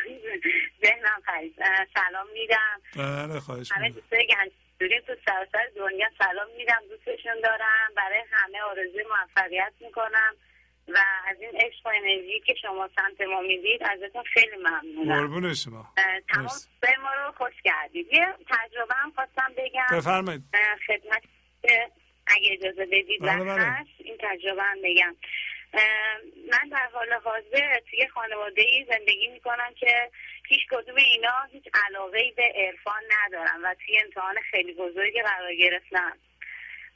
ذهنم 0.85 1.21
پریز 1.27 1.53
سلام 1.93 2.27
میدم. 2.33 2.81
بله 2.95 3.39
خواهش 3.39 3.71
همه 3.71 3.89
دوستای 3.89 4.27
گنج 4.27 4.51
حضوریم 4.75 5.01
تو 5.07 5.15
سراسر 5.25 5.65
دنیا 5.75 6.07
سلام 6.19 6.47
میدم. 6.57 6.81
دوستشون 6.89 7.41
دارم. 7.43 7.89
برای 7.97 8.23
همه 8.31 8.61
آرزوی 8.61 9.03
موفقیت 9.03 9.73
می‌کنم. 9.79 10.35
و 10.87 10.99
از 11.27 11.37
این 11.41 11.51
عشق 11.55 11.85
و 11.85 11.89
انرژی 11.89 12.39
که 12.45 12.53
شما 12.61 12.89
سمت 12.95 13.21
ما 13.21 13.41
می‌دید 13.41 13.83
ازتون 13.83 14.23
خیلی 14.23 14.57
ممنونم. 14.57 15.19
قربون 15.19 15.53
شما. 15.53 15.93
تمام 16.29 16.47
به 16.81 16.89
ما 17.03 17.13
رو 17.13 17.31
خوش 17.31 17.53
کردید. 17.63 18.07
یه 18.13 18.27
تجربه 18.49 18.95
هم 18.95 19.11
خواستم 19.11 19.53
بگم. 19.57 19.97
بفرمایید. 19.97 20.41
خدمت 20.87 21.23
اگه 22.27 22.51
اجازه 22.51 22.85
بدید 22.85 23.21
بله 23.21 23.43
بله. 23.43 23.85
این 23.97 24.17
تجربه 24.19 24.63
هم 24.63 24.77
بگم 24.83 25.15
من 26.51 26.69
در 26.71 26.89
حال 26.93 27.13
حاضر 27.13 27.79
توی 27.89 28.07
خانواده 28.07 28.61
ای 28.61 28.85
زندگی 28.89 29.27
می‌کنم 29.27 29.73
که 29.79 30.11
هیچ 30.47 30.61
کدوم 30.71 30.95
اینا 30.95 31.47
هیچ 31.51 31.63
علاقه 31.87 32.31
به 32.35 32.53
عرفان 32.55 33.03
ندارم 33.11 33.63
و 33.63 33.75
توی 33.85 33.99
امتحان 34.05 34.35
خیلی 34.51 34.73
بزرگی 34.73 35.21
قرار 35.21 35.55
گرفتم 35.55 36.17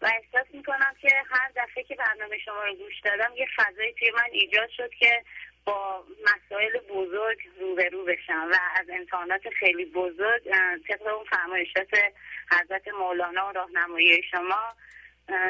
و 0.01 0.05
احساس 0.05 0.47
می‌کنم 0.53 0.95
که 1.01 1.09
هر 1.29 1.51
دفعه 1.55 1.83
که 1.83 1.95
برنامه 1.95 2.37
شما 2.45 2.63
رو 2.63 2.75
گوش 2.75 2.99
دادم 3.03 3.33
یه 3.35 3.47
فضایی 3.55 3.93
توی 3.93 4.11
من 4.11 4.29
ایجاد 4.31 4.69
شد 4.69 4.89
که 4.99 5.23
با 5.65 6.03
مسائل 6.21 6.79
بزرگ 6.89 7.37
روبرو 7.59 8.05
بشم 8.05 8.49
و 8.51 8.55
از 8.75 8.85
امتحانات 8.89 9.49
خیلی 9.59 9.85
بزرگ 9.85 10.43
طبق 10.87 11.07
اون 11.15 11.25
فرمایشات 11.25 11.89
حضرت 12.51 12.87
مولانا 12.87 13.49
و 13.49 13.51
راهنمایی 13.51 14.23
شما 14.31 14.75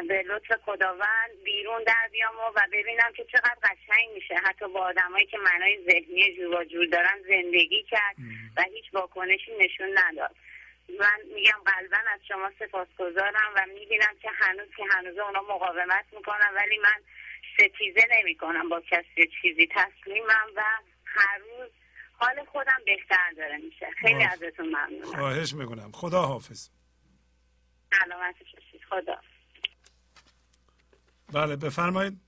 به 0.07 0.23
لطف 0.23 0.51
خداوند 0.65 1.43
بیرون 1.43 1.83
در 1.83 2.09
بیام 2.11 2.35
و 2.56 2.61
ببینم 2.73 3.14
که 3.15 3.25
چقدر 3.25 3.57
قشنگ 3.64 4.09
میشه. 4.14 4.35
حتی 4.35 4.67
با 4.67 4.80
آدمایی 4.80 5.25
که 5.25 5.38
معنای 5.38 5.85
ذهنی 5.85 6.35
جور 6.35 6.65
جور 6.65 6.85
دارن 6.85 7.22
زندگی 7.27 7.83
کرد 7.83 8.15
و 8.57 8.64
هیچ 8.73 8.93
واکنشی 8.93 9.51
نشون 9.59 9.97
نداد. 9.97 10.35
من 10.99 11.19
میگم 11.35 11.59
قلبا 11.65 11.97
از 12.14 12.19
شما 12.27 12.51
سپاسگزارم 12.59 13.53
و 13.56 13.65
می‌بینم 13.73 14.15
که 14.22 14.30
هنوز 14.39 14.67
که 14.77 14.83
هنوز 14.91 15.17
اونا 15.17 15.41
مقاومت 15.41 16.06
می‌کنم 16.11 16.51
ولی 16.56 16.77
من 16.77 17.03
ستیزه 17.53 18.07
نمی‌کنم 18.11 18.69
با 18.69 18.81
کسی 18.81 19.30
چیزی 19.41 19.69
تسلیمم 19.72 20.47
و 20.56 20.64
هر 21.06 21.38
روز 21.38 21.69
حال 22.19 22.45
خودم 22.45 22.81
بهتر 22.85 23.31
داره 23.38 23.57
میشه. 23.57 23.88
خیلی 24.01 24.23
ازتون 24.23 24.65
ممنونم. 24.65 25.06
خواهش 25.06 25.53
می‌کنم. 25.53 25.91
خدا 25.91 26.22
حافظ 26.22 26.69
علامت 28.01 28.35
خدا 28.89 29.22
بله 31.33 31.56
بفرمایید. 31.56 32.22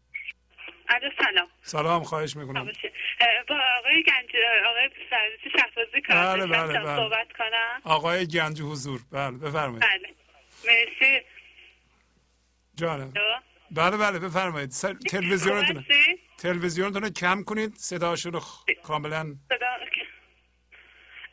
علیه 0.89 1.11
سلام. 1.23 1.47
سلام 1.61 2.03
خواهش 2.03 2.35
می‌کنم. 2.35 2.71
با 3.49 3.59
آقای 3.79 4.03
گنج 4.03 4.35
آقای 4.65 4.89
سرزیسی 5.09 5.49
شخصازی 5.59 6.01
کار 6.07 6.37
بله 6.37 6.47
بله 6.47 6.79
بله. 6.79 6.95
صحبت 6.95 7.27
کنم؟ 7.37 7.81
آقای 7.83 8.27
گنج 8.27 8.61
حضور. 8.61 9.01
بله 9.11 9.37
بفرمایید. 9.37 9.81
بله. 9.83 10.15
مرسی. 10.67 11.25
جانم. 12.75 13.13
بله 13.71 13.97
بله 13.97 14.19
بفرمایید. 14.19 14.69
تلویزیونتون 15.09 15.85
تلویزیونتون 16.37 17.01
رو 17.03 17.09
کم 17.09 17.43
کنید. 17.43 17.75
صداشون 17.75 18.33
رو 18.33 18.41
کاملا 18.83 19.35
صدا 19.49 19.67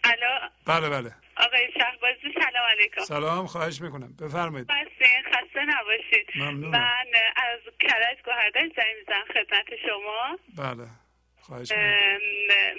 الو. 0.05 0.49
بله 0.67 0.89
بله. 0.89 1.15
آقای 1.37 1.73
شهبازی 1.79 2.35
سلام 2.35 2.67
علیکم. 2.71 3.01
سلام 3.05 3.47
خواهش 3.47 3.81
می‌کنم. 3.81 4.17
بفرمایید. 4.21 4.69
مرسی 4.73 5.05
خسته 5.33 5.65
نباشید. 5.65 6.27
ممنونم. 6.37 6.71
من 6.71 7.07
از 7.37 7.61
کرج 7.81 8.19
گوهردش 8.25 8.73
زنگ 8.77 8.97
می‌زنم 8.99 9.25
خدمت 9.35 9.67
شما. 9.87 10.39
بله. 10.59 10.89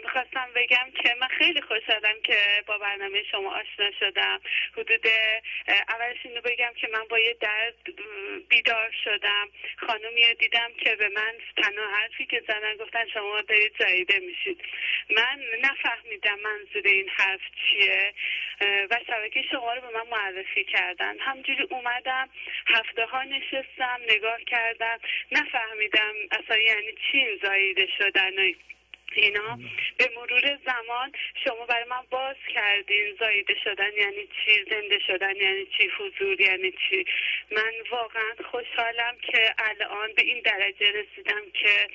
می‌خواستم 0.04 0.50
بگم 0.56 0.92
که 1.04 1.16
من 1.22 1.28
خیلی 1.28 1.62
خوشحالم 1.62 2.22
که 2.24 2.64
با 2.66 2.78
برنامه 2.78 3.24
شما 3.32 3.56
آشنا 3.56 3.92
شدم. 4.00 4.42
حدود 4.78 5.08
اولش 5.90 6.18
اینو 6.24 6.42
بگم 6.42 6.74
که 6.82 6.88
من 6.94 7.04
با 7.10 7.20
یه 7.20 7.34
درد 7.34 7.76
بیدار 8.50 8.92
شدم. 9.04 9.50
خانومی 9.78 10.34
دیدم 10.40 10.72
که 10.80 10.96
به 10.96 11.10
من 11.10 11.34
تنها 11.58 11.88
حرفی 11.96 12.26
که 12.26 12.44
زدن 12.48 12.78
گفتن 12.78 13.08
شما 13.14 13.42
دارید 13.42 13.76
جاییده 13.80 14.20
میشید 14.20 14.62
من 15.10 15.40
نفهمیدم 15.62 16.40
منظور 16.40 16.84
این 16.86 17.10
حرف 17.10 17.42
چیه. 17.70 18.14
و 18.92 19.00
شبکه 19.08 19.42
شما 19.52 19.74
رو 19.74 19.82
به 19.82 19.90
من 19.90 20.08
معرفی 20.12 20.64
کردن. 20.64 21.20
همجوری 21.20 21.64
اومدم 21.64 22.30
هفته 22.68 23.06
ها 23.06 23.24
نشستم 23.24 24.00
نگاه 24.10 24.42
کردم. 24.48 25.00
نفهمیدم 25.32 26.14
اصلا 26.32 26.58
یعنی 26.58 26.94
چی 27.12 27.18
این 27.18 27.40
زاییده 27.44 27.88
شدن 27.98 28.54
اینا 29.16 29.60
به 29.98 30.10
مرور 30.16 30.60
زمان 30.66 31.12
شما 31.44 31.66
برای 31.66 31.86
من 31.90 32.04
باز 32.10 32.36
کردین 32.54 33.16
زایده 33.20 33.56
شدن 33.64 33.92
یعنی 33.98 34.28
چی؟ 34.28 34.66
زنده 34.70 35.00
شدن 35.08 35.36
یعنی 35.36 35.66
چی؟ 35.66 35.90
حضور 36.00 36.42
یعنی 36.42 36.72
چی؟ 36.72 37.06
من 37.52 37.74
واقعا 37.92 38.34
خوشحالم 38.52 39.16
که 39.22 39.54
الان 39.58 40.14
به 40.16 40.22
این 40.22 40.42
درجه 40.42 40.92
رسیدم 40.92 41.42
که 41.54 41.88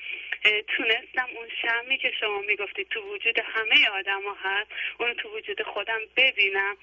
تونستم 0.43 1.27
اون 1.35 1.47
شمی 1.61 1.97
که 1.97 2.11
شما 2.19 2.41
می‌گفتید 2.41 2.87
تو 2.89 3.01
وجود 3.01 3.39
همه 3.39 3.89
آدم 3.89 4.23
ها 4.23 4.37
هست 4.43 4.71
اون 4.97 5.13
تو 5.13 5.37
وجود 5.37 5.61
خودم 5.61 5.99
ببینم 6.17 6.77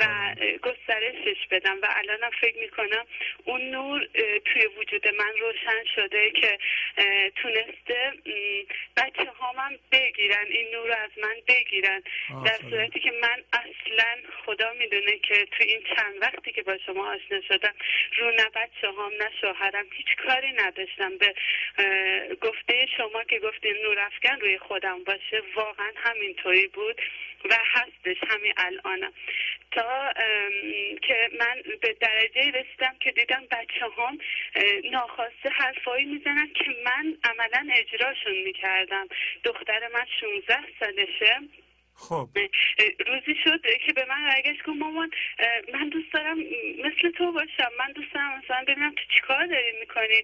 و 0.00 0.34
گسترشش 0.62 1.46
بدم 1.50 1.80
و 1.82 1.86
الانم 1.90 2.30
فکر 2.40 2.58
می‌کنم 2.58 3.06
اون 3.44 3.70
نور 3.70 4.08
توی 4.44 4.66
وجود 4.66 5.08
من 5.08 5.32
روشن 5.40 5.84
شده 5.94 6.30
که 6.30 6.58
تونسته 7.36 8.12
بچه 8.96 9.30
ها 9.30 9.52
من 9.52 9.73
بگیرن 9.92 10.46
این 10.50 10.70
نور 10.70 10.92
از 10.92 11.10
من 11.22 11.36
بگیرن. 11.48 12.02
در 12.44 12.58
صورتی 12.70 13.00
که 13.00 13.12
من 13.22 13.44
اصلا 13.52 14.16
خدا 14.46 14.72
می‌دونه 14.72 15.18
که 15.18 15.46
تو 15.46 15.64
این 15.64 15.82
چند 15.96 16.22
وقتی 16.22 16.52
که 16.52 16.62
با 16.62 16.78
شما 16.86 17.12
آشنا 17.12 17.40
شدم 17.48 17.74
رو 18.18 18.30
نه 18.30 18.48
بچه 18.54 18.88
هم 18.88 19.12
نه 19.20 19.30
شوهرم 19.40 19.86
هیچ 19.92 20.16
کاری 20.26 20.52
نداشتم. 20.52 21.18
به 21.18 21.34
گفته 22.40 22.86
شما 22.96 23.24
که 23.24 23.38
گفتین 23.38 23.76
نور 23.82 23.98
افکن 23.98 24.40
روی 24.40 24.58
خودم 24.58 25.04
باشه 25.04 25.42
واقعا 25.54 25.92
همینطوری 25.96 26.66
بود 26.66 27.00
و 27.50 27.58
هستش 27.64 28.16
همین 28.28 28.52
الانم. 28.56 29.12
تا 29.74 30.12
که 31.02 31.30
من 31.40 31.62
به 31.80 31.96
درجه 32.00 32.40
رسیدم 32.40 32.96
که 33.00 33.10
دیدم 33.12 33.46
بچه 33.50 33.84
هم 33.98 34.18
ناخواسته 34.92 35.48
حرفایی 35.50 36.04
می‌زنن 36.04 36.52
که 36.54 36.64
من 36.84 37.16
عملا 37.24 37.68
اجراشون 37.72 38.42
می‌کردم. 38.44 39.08
دختر 39.44 39.88
من 39.94 40.06
16 40.20 40.58
سالشه. 40.80 41.40
خب. 41.96 42.28
روزی 43.06 43.34
شد 43.44 43.60
که 43.86 43.92
به 43.92 44.04
من 44.08 44.24
برگشت 44.24 44.62
گفت 44.62 44.78
مامان 44.78 45.10
من 45.74 45.88
دوست 45.88 46.12
دارم 46.12 46.38
مثل 46.84 47.10
تو 47.10 47.32
باشم. 47.32 47.70
من 47.78 47.92
دوست 47.92 48.14
دارم 48.14 48.38
مثلا 48.44 48.64
ببینم 48.68 48.90
تو 48.90 49.02
چیکار 49.14 49.46
داری 49.46 49.72
می‌کنی. 49.80 50.22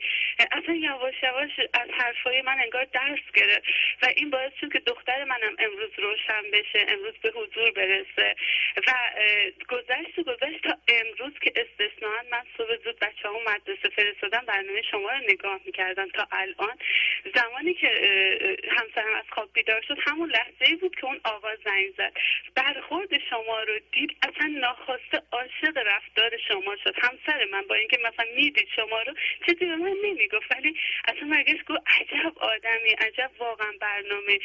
اصلا 0.53 0.75
یواش 0.75 1.15
یواش 1.23 1.51
از 1.75 1.89
حرفای 1.99 2.43
من 2.43 2.57
انگار 2.61 2.85
درس 2.85 3.33
گرفت 3.35 3.63
و 4.03 4.07
این 4.17 4.31
باعث 4.31 4.53
شد 4.61 4.73
که 4.73 4.79
دختر 4.79 5.25
منم 5.25 5.57
امروز 5.59 5.91
روشن 5.99 6.43
بشه 6.53 6.87
امروز 6.89 7.15
به 7.23 7.33
حضور 7.35 7.71
برسه. 7.71 8.35
و 8.87 8.93
گذشت 9.69 10.19
و 10.19 10.23
گذشت 10.23 10.63
تا 10.63 10.77
امروز 10.89 11.33
که 11.39 11.53
استثنان 11.57 12.27
من 12.31 12.43
صبح 12.57 12.77
زود 12.85 12.99
بچه 12.99 13.29
ها 13.29 13.39
مدرسه 13.47 13.89
فرستادم 13.89 14.45
برنامه 14.47 14.83
شما 14.83 15.11
رو 15.11 15.19
نگاه 15.19 15.61
می‌کردم 15.67 16.09
تا 16.09 16.29
الان. 16.33 16.79
زمانی 17.35 17.75
که 17.75 17.89
همسرم 18.71 19.15
از 19.15 19.25
خواب 19.31 19.51
بیدار 19.53 19.83
شد 19.89 19.99
همون 20.07 20.31
لحظه 20.31 20.77
بود 20.77 20.97
که 20.97 21.05
اون 21.05 21.21
آواز 21.25 21.59
زنگ 21.65 21.95
زد. 21.99 22.13
برخورد 22.55 23.09
شما 23.31 23.63
رو 23.63 23.79
دید 23.93 24.17
اصلا 24.23 24.47
ناخواسته 24.47 25.23
عاشق 25.33 25.77
رفتار 25.77 26.31
شما 26.49 26.77
شد. 26.85 26.95
همسر 27.03 27.45
من 27.53 27.63
با 27.63 27.75
اینکه 27.75 27.99
مثلا 27.99 28.27
می‌دید 28.37 28.69
شما 28.77 29.03
رو 29.03 29.15
چیزی 29.47 29.67
به 29.67 29.77
من 29.77 29.97
نمی‌گفت. 30.05 30.57
ولی 30.57 30.77
اصلا 31.09 31.29
مرگش 31.29 31.61
گفت 31.69 31.81
عجب 32.01 32.39
آدمی 32.39 32.91
عجب 32.91 33.31
واقعا 33.39 33.73
برنامه. 33.81 34.39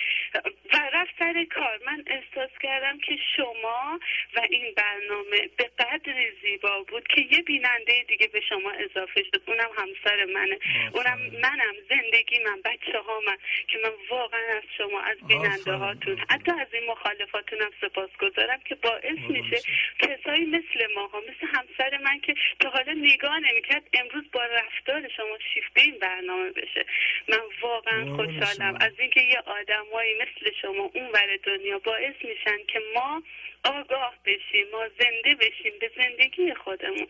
و 0.73 0.89
رفت 0.93 1.11
سر 1.19 1.45
کار. 1.55 1.79
من 1.85 2.03
احساس 2.07 2.49
کردم 2.63 2.97
که 2.97 3.17
شما 3.35 3.99
و 4.35 4.41
این 4.49 4.73
برنامه 4.77 5.49
به 5.57 5.69
قدری 5.79 6.31
زیبا 6.41 6.83
بود 6.83 7.07
که 7.07 7.21
یه 7.31 7.41
بیننده 7.41 8.03
دیگه 8.07 8.27
به 8.27 8.41
شما 8.41 8.71
اضافه 8.71 9.23
شد. 9.23 9.41
اونم 9.47 9.69
همسر 9.77 10.25
منه. 10.25 10.59
اونم 10.93 11.19
منم 11.41 11.75
زندگی 11.89 12.39
من 12.39 12.61
بچه 12.61 12.99
ها 12.99 13.19
من 13.27 13.37
که 13.67 13.77
من 13.83 13.91
واقعا 14.09 14.57
از 14.57 14.63
شما 14.77 15.01
از 15.01 15.17
بیننده 15.27 15.71
هاتون 15.73 16.17
حتی 16.29 16.51
از 16.51 16.67
این 16.73 16.85
مخالفاتونم 17.05 17.69
سپاس 17.81 18.09
گذارم 18.19 18.59
که 18.65 18.75
باعث 18.75 19.19
میشه 19.29 19.57
کسایی 19.99 20.45
مثل 20.45 20.93
ماها 20.95 21.19
مثل 21.19 21.47
همسر 21.47 21.97
من 21.97 22.19
که 22.19 22.35
تا 22.59 22.69
حالا 22.69 22.93
نگاه 22.93 23.39
نمی‌کرد 23.39 23.83
امروز 23.93 24.23
با 24.31 24.45
رفتار 24.45 25.09
شما 25.17 25.37
شیفته 25.53 25.81
این 25.81 25.99
برنامه 25.99 26.49
بشه. 26.51 26.85
من 27.27 27.39
واقعا 27.61 28.15
خوشحالم. 28.15 28.77
از 28.81 28.91
اینکه 28.99 29.21
یه 29.21 29.39
آدمایی 29.39 30.15
مثل 30.15 30.51
شما 30.61 30.91
اون 30.93 31.07
ور 31.13 31.37
دنیا 31.43 31.79
باعث 31.79 32.15
میشن 32.23 32.57
که 32.67 32.81
ما 32.95 33.23
آگاه 33.65 34.15
بشیم 34.25 34.67
ما 34.71 34.87
زنده 34.99 35.35
بشیم 35.35 35.73
به 35.79 35.91
زندگی 35.97 36.53
خودمون. 36.53 37.07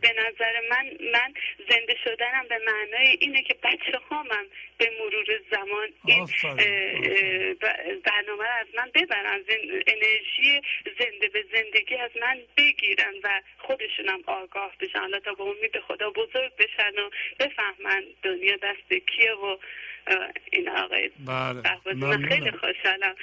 به 0.00 0.14
نظر 0.18 0.60
من 0.70 0.90
من 1.12 1.34
زنده 1.68 1.96
شدنم 2.04 2.46
به 2.48 2.58
معنای 2.66 3.16
اینه 3.20 3.42
که 3.42 3.54
بچه 3.62 3.98
ها 4.10 4.22
من 4.22 4.46
به 4.78 4.92
مرور 5.00 5.40
زمان 5.50 5.88
این 6.04 6.26
برنامه 8.04 8.44
رو 8.44 8.54
از 8.60 8.66
من 8.76 8.90
ببرن. 8.94 9.44
انرژی 9.86 10.60
زنده 10.98 11.28
به 11.28 11.44
زندگی 11.52 11.94
از 11.96 12.10
من 12.20 12.38
بگیرن 12.56 13.14
و 13.24 13.40
خودشونم 13.58 14.20
آگاه 14.26 14.72
بشن. 14.80 14.98
حالا 14.98 15.20
تا 15.20 15.34
به 15.34 15.42
امید 15.42 15.78
خدا 15.80 16.10
بزرگ 16.10 16.56
بشن 16.56 16.98
و 16.98 17.10
بفهمن 17.40 18.04
دنیا 18.22 18.56
دست 18.56 18.92
کیه 19.06 19.32
و 19.32 19.56
این 20.52 20.68
آقای. 20.68 21.10
بله. 21.26 21.62
خیلی 22.28 22.50
خوشحالم 22.50 23.14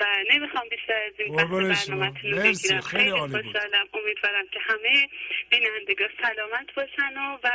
و 0.00 0.04
نمی‌خوام 0.30 0.68
بیشتر 0.70 1.00
از 1.06 1.12
این 1.18 1.36
بحث 1.36 1.90
برنامهتون 1.90 2.30
رو 2.30 2.42
بگیرم. 2.42 2.80
خیلی 2.80 3.10
خوشحالم 3.10 3.86
امیدوارم 3.94 4.46
که 4.52 4.60
همه 4.60 5.08
بینندگان 5.50 6.08
سلامت 6.22 6.74
باشن 6.74 7.18
و, 7.18 7.38
و 7.44 7.50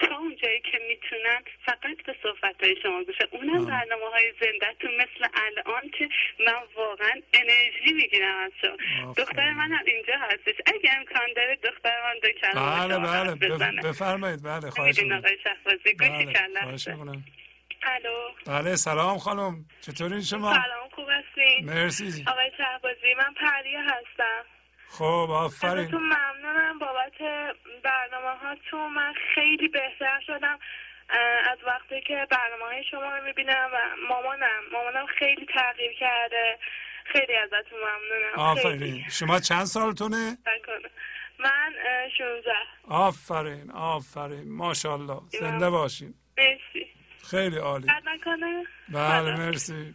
تا 0.00 0.16
اونجایی 0.16 0.60
که 0.60 0.78
می‌تونن 0.88 1.40
فقط 1.66 1.96
به 2.06 2.14
صحبت 2.22 2.62
های 2.62 2.76
شما 2.82 3.04
گوشه 3.04 3.28
اونم 3.30 3.66
برنامه 3.66 4.06
های 4.12 4.32
زندهتون 4.40 4.90
مثل 4.94 5.28
الان 5.34 5.90
که 5.98 6.08
من 6.46 6.52
واقعا 6.76 7.14
انرژی 7.34 7.92
می‌گیرم 7.92 8.36
از 8.36 8.52
شما. 8.60 9.14
دختر 9.16 9.52
من 9.52 9.72
هم 9.72 9.84
اینجا 9.86 10.14
هستش. 10.18 10.54
اگه 10.66 10.90
امکان 10.98 11.32
داره 11.36 11.56
دختر 11.56 11.96
من 12.04 12.18
دو 12.22 12.28
کلمه 12.28 12.98
بله. 12.98 13.34
بله 13.58 13.82
بفرمایید. 13.88 14.42
بله 14.42 14.70
خواهش 14.70 14.98
می‌کنم. 14.98 15.18
آقای 15.18 15.36
شهبازی. 15.44 15.94
گوشی 15.94 16.26
کلم 16.32 16.67
خواهش 16.68 16.88
می‌کنم. 16.88 17.24
الو. 17.82 18.16
بله 18.46 18.76
سلام 18.76 19.18
خانم. 19.18 19.64
چطوری 19.80 20.22
شما؟ 20.22 20.52
سلام 20.52 20.88
خوب 20.94 21.06
هستین؟ 21.10 21.64
مرسی. 21.64 22.24
آقای 22.28 22.50
شهبازی 22.56 23.14
من 23.18 23.34
پریه 23.34 23.80
هستم. 23.80 24.44
خب 24.88 25.28
آفرین. 25.30 25.84
ازتون 25.84 26.02
ممنونم 26.02 26.78
بابت 26.78 27.18
برنامه 27.84 28.38
هاتون 28.38 28.92
من 28.92 29.14
خیلی 29.34 29.68
بهتر 29.68 30.20
شدم 30.26 30.58
از 31.50 31.58
وقتی 31.66 32.00
که 32.06 32.26
برنامه 32.30 32.64
های 32.64 32.84
شما 32.90 33.16
رو 33.16 33.24
می‌بینم 33.24 33.70
و 33.74 33.78
مامانم 34.08 34.60
مامانم 34.72 35.06
خیلی 35.18 35.46
تغییر 35.54 35.92
کرده. 36.00 36.58
خیلی 37.12 37.36
ازتون 37.36 37.78
ممنونم. 37.78 38.38
آفرین. 38.38 39.04
شما 39.10 39.40
چند 39.40 39.64
سالتونه؟ 39.64 40.38
من 41.38 41.74
16 42.18 42.50
آفرین 42.88 43.70
آفرین. 43.70 44.56
ماشاءالله. 44.56 45.20
زنده 45.40 45.70
باشین. 45.70 46.14
مرسی. 46.38 46.86
خیلی 47.22 47.56
عالی. 47.56 47.86
بله 48.88 49.36
مرسی. 49.36 49.94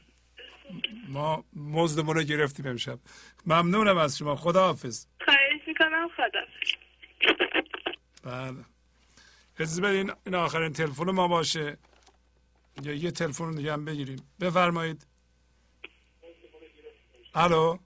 ما 1.08 1.44
مزدمون 1.56 2.16
رو 2.16 2.24
گرفتیم 2.24 2.68
امشب. 2.68 3.00
ممنونم 3.46 3.98
از 3.98 4.18
شما. 4.18 4.36
خدا 4.36 4.66
حافظ 4.66 5.06
خواهش 5.26 5.68
می‌کنم. 5.68 6.10
خدا 6.18 6.40
بله. 8.24 8.66
اجازه 9.60 9.82
بدین 9.82 10.12
این 10.26 10.36
آخرین 10.36 10.74
تلفن 10.74 11.12
ما 11.12 11.28
باشه. 11.28 11.78
یا 12.84 12.94
یه 12.94 13.12
تلفن 13.12 13.52
دیگه 13.52 13.74
هم 13.74 13.86
بگیریم. 13.86 14.22
بفرمایید. 14.40 15.08
الو. 17.36 17.78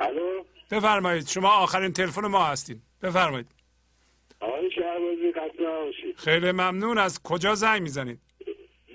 الو. 0.00 0.44
بفرمایید. 0.70 1.26
شما 1.28 1.48
آخرین 1.50 1.92
تلفن 1.92 2.26
ما 2.26 2.44
هستین. 2.44 2.82
بفرمایید. 3.02 3.46
آقای 4.40 4.70
خیلی 6.16 6.52
ممنون. 6.52 6.98
از 6.98 7.22
کجا 7.22 7.54
زنگ 7.54 7.82
می‌زنید؟ 7.82 8.20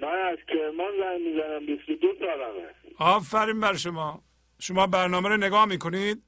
من 0.02 0.08
از 0.08 0.38
کرمان 0.48 0.92
زنگ 1.00 1.22
می‌زنم. 1.22 1.66
22 1.66 2.08
سالمه. 2.20 2.70
آفرین 3.00 3.60
بر 3.60 3.74
شما. 3.74 4.22
شما 4.60 4.88
برنامه 4.88 5.30
رو 5.30 5.38
نگاه 5.38 5.66
می‌کنید؟ 5.66 6.24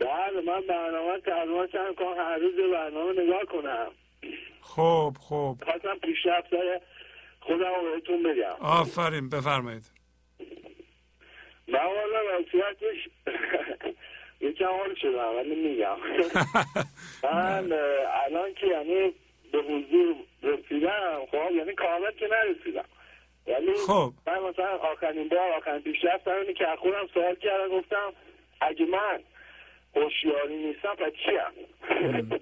بله 0.00 0.40
من 0.46 0.60
برنامه 0.68 1.20
تقریبا 1.20 1.66
چند 1.66 1.94
کار 1.94 2.18
هر 2.18 2.38
روز 2.38 2.54
برنامه 2.72 3.22
نگاه 3.22 3.44
کنم. 3.44 3.90
خب 4.60 5.12
خب 5.20 5.56
خواستم 5.64 5.98
پیشرفت 6.02 6.48
خودم 7.40 7.74
رو 7.84 7.92
بهتون 7.94 8.22
بگم. 8.22 8.56
آفرین 8.60 9.28
بفرمایید. 9.28 9.90
من 11.68 11.78
والا 11.84 12.18
وصیتش 12.38 13.08
یکم 14.40 14.64
حال 14.66 14.94
شدم 14.94 15.36
ولی 15.36 15.54
میگم. 15.68 15.96
من 17.32 17.72
الان 18.26 18.54
که 18.54 18.66
یعنی 18.66 19.12
به 19.52 19.58
حضور 19.58 20.16
رسیدم. 20.42 21.26
خب 21.30 21.52
یعنی 21.52 21.72
کامل 21.72 22.10
که 22.10 22.28
نرسیدم. 22.28 22.84
ولی 23.46 23.74
خب. 23.86 24.12
من 24.26 24.38
مثلا 24.38 24.76
آخرین 24.76 25.28
بار 25.28 25.52
آخرین 25.52 25.82
پیشرفت 25.82 26.28
اینه 26.28 26.52
که 26.52 26.68
از 26.68 26.78
خودم 26.78 27.06
سوال 27.14 27.34
کردم 27.34 27.68
گفتم 27.68 28.12
اگه 28.60 28.86
من 28.86 29.20
هوشیاری 29.96 30.56
نیستم 30.56 30.94
پس 30.94 31.12
چیم؟ 31.12 31.66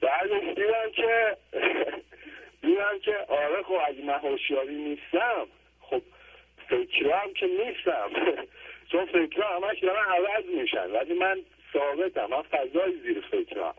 بعدش 0.00 0.42
دیدم 0.56 0.90
که 0.94 1.36
دیدم 2.62 2.98
که 3.02 3.16
آره 3.28 3.62
خب 3.62 3.78
اگه 3.86 4.04
من 4.04 4.18
هوشیاری 4.18 4.74
نیستم 4.74 5.46
خب 5.80 6.02
فکرام 6.68 7.32
که 7.34 7.46
نیستم. 7.46 8.10
چون 8.92 9.06
فکرها 9.06 9.56
همش 9.56 9.78
دارن 9.78 10.04
عوض 10.04 10.44
میشن. 10.44 10.90
ولی 10.90 11.14
من 11.14 11.40
ثابتم. 11.72 12.26
من 12.26 12.42
فضای 12.42 12.98
زیر 13.02 13.24
فکرم. 13.30 13.74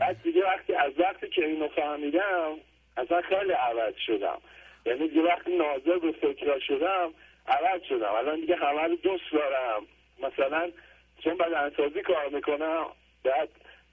بعد 0.00 0.22
دیگه 0.22 0.44
وقتی 0.44 0.74
از 0.74 0.92
وقتی 0.98 1.28
که 1.28 1.44
اینو 1.44 1.68
فهمیدم 1.68 2.56
اصلا 2.96 3.20
خیلی 3.20 3.52
عوض 3.52 3.94
شدم. 4.06 4.38
یعنی 4.86 5.08
دیگه 5.08 5.22
وقتی 5.22 5.56
ناظر 5.56 5.98
به 5.98 6.12
فکرها 6.12 6.58
شدم 6.58 7.10
عوض 7.46 7.82
شدم. 7.88 8.14
الان 8.14 8.40
دیگه 8.40 8.56
همه 8.56 8.82
رو 8.82 8.96
دوست 8.96 9.32
دارم. 9.32 9.82
مثلا 10.22 10.70
چون 11.24 11.36
بدنسازی 11.36 12.02
کار 12.02 12.28
می‌کنم 12.28 12.86
بعد 13.24 13.48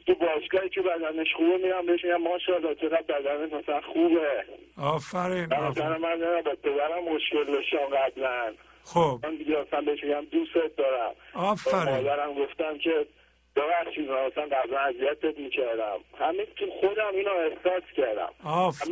تو 0.07 0.15
باشگاهی 0.15 0.69
که 0.69 0.81
بدنش 0.81 1.33
خوبه 1.35 1.57
میرم 1.57 1.85
بهش 1.85 2.05
میگم 2.05 2.21
ماشاءالله 2.21 2.75
چقدر 2.75 3.01
بدنت 3.01 3.53
مثلا 3.53 3.81
خوبه. 3.81 4.45
آفرین 4.77 5.45
مثلا 5.45 5.97
من 5.97 6.41
با 6.45 6.51
پدرم 6.63 7.03
مشکل 7.03 7.43
داشتم 7.43 7.77
قبلا. 7.77 8.53
خب. 8.83 9.19
من 9.23 9.35
دیگه 9.35 9.59
اصلا 9.59 9.81
بهش 9.81 10.03
میگم 10.03 10.25
دوستت 10.25 10.75
دارم. 10.75 11.11
آفرین. 11.33 11.95
مادرم 11.95 12.33
گفتم 12.33 12.77
که 12.77 13.05
ببخشید 13.55 14.09
من 14.09 14.17
اصلا 14.17 14.43
قبلا 14.43 14.79
اذیتت 14.79 15.39
می‌کردم. 15.39 15.99
همین 16.19 16.45
تو 16.55 16.65
خودم 16.71 17.11
اینو 17.13 17.31
احساس 17.31 17.83
کردم. 17.97 18.29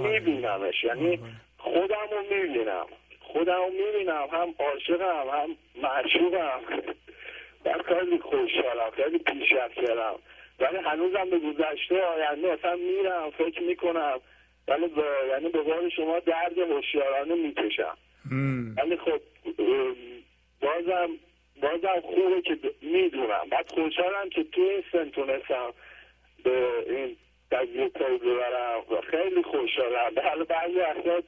میبینمش. 0.04 0.84
یعنی 0.84 1.20
خودم 1.58 2.08
رو 2.12 2.36
می‌بینم. 2.36 2.86
خودم 3.20 3.58
رو 3.58 3.70
می‌بینم. 3.70 4.28
هم 4.32 4.56
عاشقم 4.60 5.28
هم 5.30 5.58
معشوقم. 5.82 6.60
من 7.66 7.82
خیلی 7.82 8.20
خوشحالم 8.20 8.92
خیلی 8.96 9.18
پیشرفت 9.18 9.74
کردم. 9.74 10.16
ولی 10.60 10.78
هنوزم 10.78 11.30
به 11.30 11.40
گذشته 11.40 12.02
آینده 12.02 12.52
اصلا 12.52 12.76
میرم 12.76 13.30
فکر 13.30 13.62
می‌کنم. 13.62 14.20
ولی 14.68 14.92
یعنی 15.30 15.50
به 15.50 15.62
قول 15.62 15.90
شما 15.90 16.20
درد 16.20 16.58
هوشیارانه 16.58 17.36
می‌کشم. 17.36 17.98
ولی 18.78 18.98
خب 18.98 19.22
بازم 20.62 21.10
بازم 21.62 22.02
خوبه 22.02 22.42
که 22.42 22.58
می‌دونم. 22.82 23.46
بعد 23.52 23.72
خوشحالم 23.72 24.30
که 24.30 24.44
تو 24.44 24.62
این 24.62 24.84
سن 24.92 25.10
تونستم 25.10 25.74
به 26.44 26.68
این 26.88 27.18
قضیه 27.52 27.90
پی 27.90 28.18
ببرم 28.18 28.80
و 28.92 29.02
خیلی 29.12 29.44
خوشحالم. 29.44 30.14
به 30.16 30.22
حال 30.22 30.44
بعضی 30.44 30.74
وقتا 30.80 31.22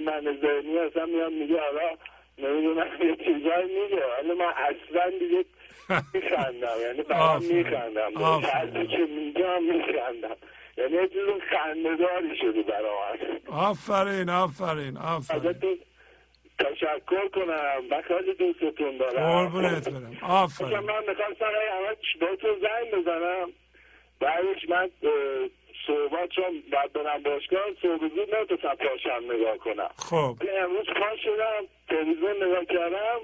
من 0.00 0.38
ذهنی 0.42 0.78
اصلا 0.78 1.06
میاد 1.06 1.32
میگه 1.32 1.60
حالا 1.60 1.96
نمی‌دونم 2.38 2.86
یه 3.00 3.16
چیزایی 3.16 3.80
میگه. 3.82 4.02
ولی 4.18 4.32
من 4.32 4.52
اصلا 4.56 5.10
دیگه 5.18 5.44
میخندم. 6.14 6.80
یعنی 6.82 7.02
برام 7.02 7.42
میخندم. 7.42 8.10
به 8.72 8.86
که 8.86 8.96
میگم 8.98 9.62
میخندم. 9.62 10.36
یعنی 10.76 10.92
یه 10.92 11.08
چیز 11.08 11.42
خندهداری 11.50 12.36
شدی 12.36 12.62
برای 12.62 12.88
آفرین 13.46 14.30
آفرین 14.30 14.96
آفرین. 14.96 15.78
تشکر 16.58 17.28
کنم. 17.28 18.02
خیلی 18.08 18.34
دوستتون 18.34 18.96
دارم. 18.96 19.32
قربونت 19.32 19.88
برم. 19.88 20.18
آفرین. 20.22 20.78
من 20.78 20.98
می‌خواستم 21.08 21.44
همه 21.44 21.96
با 22.20 22.36
تو 22.36 22.48
زنگ 22.60 23.02
بزنم. 23.02 23.48
بعدش 24.20 24.68
من 24.68 24.90
صحبت 25.86 26.28
چون 26.28 26.62
بعد 26.72 26.92
برم 26.92 27.22
باشگاه 27.22 27.60
زود 27.82 28.34
نتونستم 28.34 28.74
پاشم 28.74 29.32
نگاه 29.32 29.56
کنم. 29.58 29.90
خب. 29.96 30.36
امروز 30.62 30.86
پا 30.86 31.16
شدم 31.24 31.62
تلویزیون 31.88 32.36
نگاه 32.36 32.64
کردم. 32.64 33.20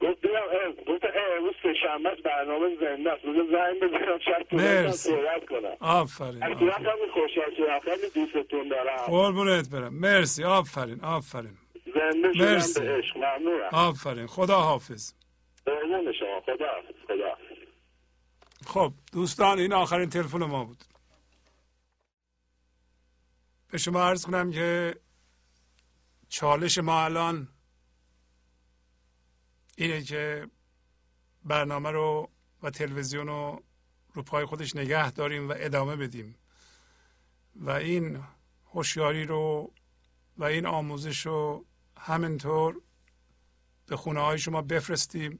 گفت 0.00 0.20
بیام 0.20 0.72
گفت 0.86 1.04
امروز 1.38 1.54
سهشنبه 1.62 2.22
برنامه 2.24 2.76
زنده 2.80 3.12
است. 3.12 3.24
روز 3.24 3.50
زنگ 3.50 3.80
بزنم 3.80 4.18
شاید 4.18 4.48
تو 4.48 4.90
صحبت 4.90 5.46
کنم. 5.48 5.76
آفرین 5.80 6.42
اصلا 6.42 6.70
خیلی 6.72 7.10
خوشحال 7.12 7.54
شدم. 7.56 7.80
خیلی 7.80 8.10
دوستتون 8.14 8.68
دارم. 8.68 9.06
قربونت 9.06 9.70
برم. 9.70 9.94
مرسی. 9.94 10.44
آفرین 10.44 11.00
آفرین. 11.04 11.56
زنده 11.98 12.32
شدم 12.34 12.44
مرسی. 12.44 12.80
به 12.80 12.96
عشق. 12.98 13.16
ممنونم. 13.16 13.68
آفرین. 13.72 14.26
خدا 14.26 14.60
حافظ. 14.60 15.12
قربون 15.66 16.12
شما. 16.12 16.40
خدا 16.40 16.66
حافظ. 16.66 16.94
خدا 17.06 17.36
خب 18.66 18.92
دوستان 19.12 19.58
این 19.58 19.72
آخرین 19.72 20.10
تلفن 20.10 20.44
ما 20.44 20.64
بود. 20.64 20.84
به 23.70 23.78
شما 23.78 24.02
عرض 24.02 24.26
کنم 24.26 24.50
که 24.50 24.94
چالش 26.28 26.78
ما 26.78 27.04
الان 27.04 27.48
اینه 29.76 30.02
که 30.02 30.48
برنامه 31.44 31.90
رو 31.90 32.30
و 32.62 32.70
تلویزیون 32.70 33.26
رو 33.26 33.62
رو 34.14 34.22
پای 34.22 34.44
خودش 34.44 34.76
نگه 34.76 35.10
داریم 35.12 35.48
و 35.48 35.54
ادامه 35.56 35.96
بدیم. 35.96 36.36
و 37.56 37.70
این 37.70 38.22
هوشیاری 38.74 39.24
رو 39.24 39.72
و 40.36 40.44
این 40.44 40.66
آموزش 40.66 41.26
رو 41.26 41.64
همینطور 41.98 42.80
به 43.86 43.96
خونه 43.96 44.20
های 44.20 44.38
شما 44.38 44.62
بفرستیم 44.62 45.38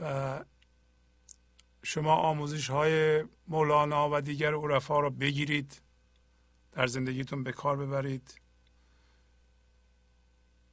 و 0.00 0.44
شما 1.82 2.14
آموزش 2.14 2.70
های 2.70 3.24
مولانا 3.48 4.10
و 4.12 4.20
دیگر 4.20 4.54
عرفا 4.54 5.00
رو 5.00 5.10
بگیرید 5.10 5.82
در 6.72 6.86
زندگیتون 6.86 7.42
به 7.42 7.52
کار 7.52 7.76
ببرید. 7.76 8.40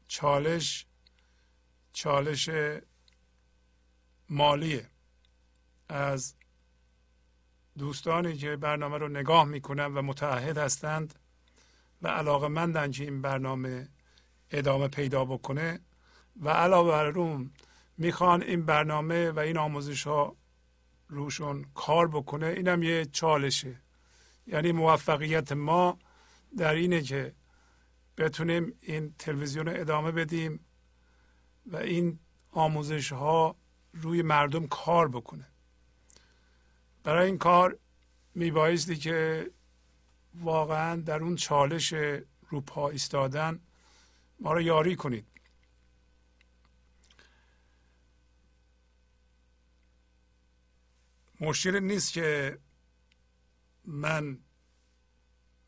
چالش 0.07 0.85
چالش 1.93 2.49
مالیه 4.29 4.89
از 5.89 6.35
دوستانی 7.77 8.37
که 8.37 8.55
برنامه 8.55 8.97
رو 8.97 9.07
نگاه 9.07 9.43
می‌کنن 9.43 9.85
و 9.85 10.01
متعهد 10.01 10.57
هستند 10.57 11.19
و 12.01 12.07
علاقه 12.07 12.47
مندن 12.47 12.91
که 12.91 13.03
این 13.03 13.21
برنامه 13.21 13.89
ادامه 14.51 14.87
پیدا 14.87 15.25
بکنه 15.25 15.79
و 16.41 16.49
علاوه 16.49 16.91
بر 16.91 17.19
اون 17.19 17.51
می‌خوان 17.97 18.43
این 18.43 18.65
برنامه 18.65 19.31
و 19.31 19.39
این 19.39 19.57
آموزش 19.57 20.07
ها 20.07 20.35
روشون 21.07 21.65
کار 21.73 22.07
بکنه 22.07 22.45
اینم 22.47 22.83
یه 22.83 23.05
چالشه. 23.05 23.81
یعنی 24.47 24.71
موفقیت 24.71 25.51
ما 25.51 25.99
در 26.57 26.73
اینه 26.73 27.01
که 27.01 27.33
بتونیم 28.17 28.73
این 28.81 29.15
تلویزیون 29.19 29.65
رو 29.65 29.81
ادامه 29.81 30.11
بدیم 30.11 30.59
و 31.65 31.77
این 31.77 32.19
آموزش 32.51 33.11
ها 33.11 33.55
روی 33.93 34.21
مردم 34.21 34.67
کار 34.67 35.07
بکنه. 35.07 35.47
برای 37.03 37.25
این 37.25 37.37
کار 37.37 37.77
میبایستی 38.35 38.95
که 38.95 39.49
واقعا 40.39 40.95
در 40.95 41.23
اون 41.23 41.35
چالش 41.35 41.93
روپا 42.49 42.89
ایستادن 42.89 43.59
ما 44.39 44.53
رو 44.53 44.61
یاری 44.61 44.95
کنید. 44.95 45.25
مشکل 51.41 51.79
نیست 51.79 52.13
که 52.13 52.59
من 53.85 54.39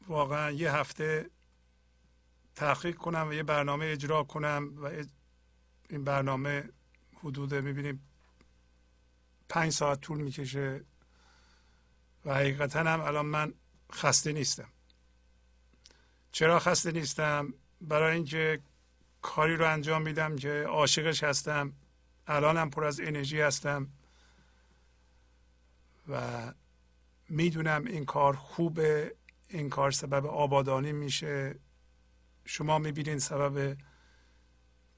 واقعا 0.08 0.52
یه 0.52 0.72
هفته 0.72 1.30
تحقیق 2.56 2.96
کنم 2.96 3.28
و 3.30 3.34
یه 3.34 3.44
برنامه 3.44 3.86
اجرا 3.86 4.24
کنم 4.24 4.74
و 4.78 5.06
این 5.90 6.04
برنامه 6.04 6.70
حدود 7.14 7.56
می‌بینیم 7.56 8.08
پنج 9.50 9.72
ساعت 9.72 10.02
طول 10.02 10.22
می‌کشه 10.22 10.86
و 12.26 12.34
حقیقتا 12.34 12.80
هم 12.80 13.02
الان 13.02 13.26
من 13.26 13.54
خسته 13.92 14.32
نیستم. 14.32 14.68
چرا 16.32 16.60
خسته 16.60 16.92
نیستم؟ 16.92 17.54
برای 17.82 18.16
اینکه 18.16 18.60
کاری 19.22 19.56
رو 19.56 19.72
انجام 19.72 20.02
میدم 20.02 20.36
که 20.36 20.66
عاشقش 20.70 21.24
هستم 21.24 21.74
الانم 22.28 22.70
پر 22.70 22.84
از 22.84 23.00
انرژی 23.00 23.42
هستم 23.42 23.88
و 26.08 26.54
می‌دونم 27.30 27.86
این 27.86 28.06
کار 28.06 28.36
خوبه 28.36 29.16
این 29.50 29.70
کار 29.70 29.92
سبب 29.92 30.26
آبادانی 30.26 30.92
میشه. 30.92 31.60
شما 32.46 32.80
می‌بینین 32.80 33.20
سبب 33.20 33.78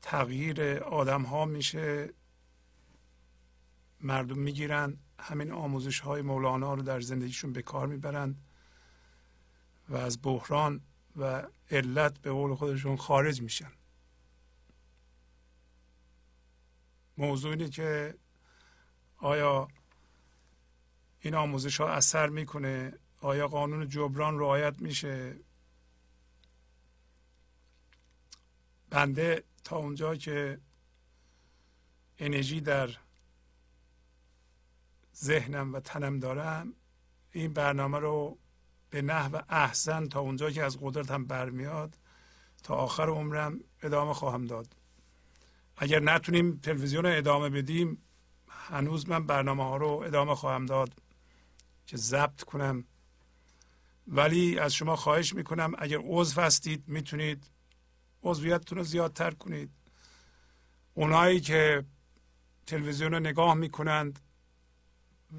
تغییر 0.02 0.62
آدم 0.78 1.22
ها 1.22 1.46
میشه. 1.46 2.14
مردم 4.02 4.40
می‌گیرن 4.40 4.98
همین 5.20 5.52
آموزش 5.52 6.00
های 6.00 6.22
مولانا 6.22 6.74
رو 6.74 6.82
در 6.82 7.02
زندگیشون 7.02 7.54
به 7.54 7.62
کار 7.62 7.88
می‌برند 7.88 8.42
و 9.90 9.96
از 9.96 10.22
بحران 10.22 10.82
و 11.16 11.48
علت 11.72 12.20
به 12.20 12.32
قول 12.32 12.56
خودشون 12.56 12.98
خارج 12.98 13.42
میشن. 13.42 13.72
موضوع 17.18 17.52
اینه 17.52 17.70
که 17.70 18.18
آیا 19.18 19.68
این 21.20 21.36
آموزش 21.36 21.82
ها 21.82 21.90
اثر 21.90 22.30
می‌کنه؟ 22.30 22.94
آیا 23.22 23.48
قانون 23.48 23.88
جبران 23.88 24.40
رعایت 24.40 24.82
میشه؟ 24.82 25.36
بنده 28.90 29.44
تا 29.64 29.78
اونجا 29.78 30.16
که 30.16 30.60
انرژی 32.18 32.62
در 32.62 32.90
ذهنم 35.16 35.74
و 35.74 35.80
تنم 35.80 36.20
دارم 36.20 36.74
این 37.32 37.54
برنامه 37.54 38.00
رو 38.00 38.38
به 38.94 39.02
نحو 39.02 39.42
احسن 39.50 40.08
تا 40.08 40.20
اونجا 40.20 40.52
که 40.52 40.64
از 40.64 40.78
قدرتم 40.82 41.26
برمیاد 41.26 41.98
تا 42.64 42.76
آخر 42.76 43.10
عمرم 43.10 43.60
ادامه 43.82 44.14
خواهم 44.14 44.46
داد. 44.46 44.76
اگر 45.78 46.00
نتونیم 46.00 46.58
تلویزیون 46.58 47.06
رو 47.06 47.18
ادامه 47.18 47.50
بدیم 47.50 47.98
هنوز 48.50 49.10
من 49.10 49.26
برنامه 49.26 49.64
ها 49.64 49.78
رو 49.78 49.88
ادامه 49.88 50.36
خواهم 50.36 50.66
داد 50.66 50.94
که 51.86 51.98
ضبط 51.98 52.44
کنم. 52.44 52.84
ولی 54.08 54.60
از 54.60 54.74
شما 54.74 54.96
خواهش 54.96 55.34
می‌کنم 55.34 55.74
اگر 55.78 56.00
عضو 56.04 56.42
هستید 56.42 56.84
می‌تونید 56.88 57.44
عضویتتون 58.24 58.78
رو 58.78 58.84
زیادتر 58.84 59.32
کنید. 59.32 59.72
اونایی 60.94 61.40
که 61.40 61.86
تلویزیون 62.68 63.12
رو 63.12 63.20
نگاه 63.20 63.54
می‌کنند 63.54 64.20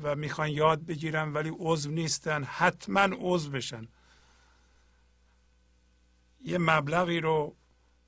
و 0.03 0.15
می‌خوان 0.15 0.49
یاد 0.49 0.87
بگیرن 0.87 1.33
ولی 1.33 1.53
عضو 1.59 1.91
نیستن. 1.91 2.45
حتما 2.45 3.09
عضو 3.19 3.51
بشن. 3.51 3.89
یه 6.45 6.59
مبلغی 6.59 7.21
رو 7.21 7.57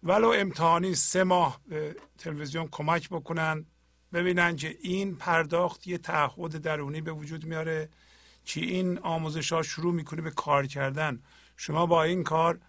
ولو 0.02 0.28
امتحانی 0.28 0.94
سه 0.94 1.24
ماه 1.24 1.60
به 1.68 1.97
تلویزیون 2.18 2.68
کمک 2.70 3.08
بکنن 3.08 3.66
ببینن 4.12 4.56
که 4.56 4.76
این 4.81 5.16
پرداخت 5.16 5.86
یه 5.86 5.98
تعهد 5.98 6.58
درونی 6.58 7.00
به 7.00 7.12
وجود 7.12 7.44
میاره 7.44 7.89
که 8.44 8.60
این 8.60 8.98
آموزش 8.98 9.52
ها 9.52 9.62
شروع 9.62 9.94
می‌کنه 9.94 10.23
به 10.23 10.31
کار 10.31 10.66
کردن. 10.66 11.23
شما 11.56 11.86
با 11.86 12.02
این 12.02 12.23
کار 12.24 12.60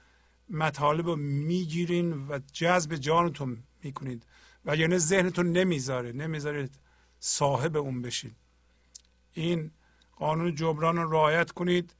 مطالب 0.50 1.08
رو 1.08 1.16
می‌گیرین 1.16 2.28
و 2.28 2.40
جذب 2.54 2.96
جانتون 2.96 3.64
می‌کنید. 3.84 4.26
و 4.66 4.76
یعنی 4.76 4.98
ذهنتون 4.98 5.52
نمی‌ذاره 5.52 6.12
نمی‌ذاره 6.12 6.70
صاحب 7.20 7.78
اون 7.78 8.02
بشید 8.02 8.36
این 9.42 9.72
قانون 10.16 10.56
جبران 10.56 10.98
رو 10.98 11.12
رعایت 11.12 11.52
کنید. 11.52 11.96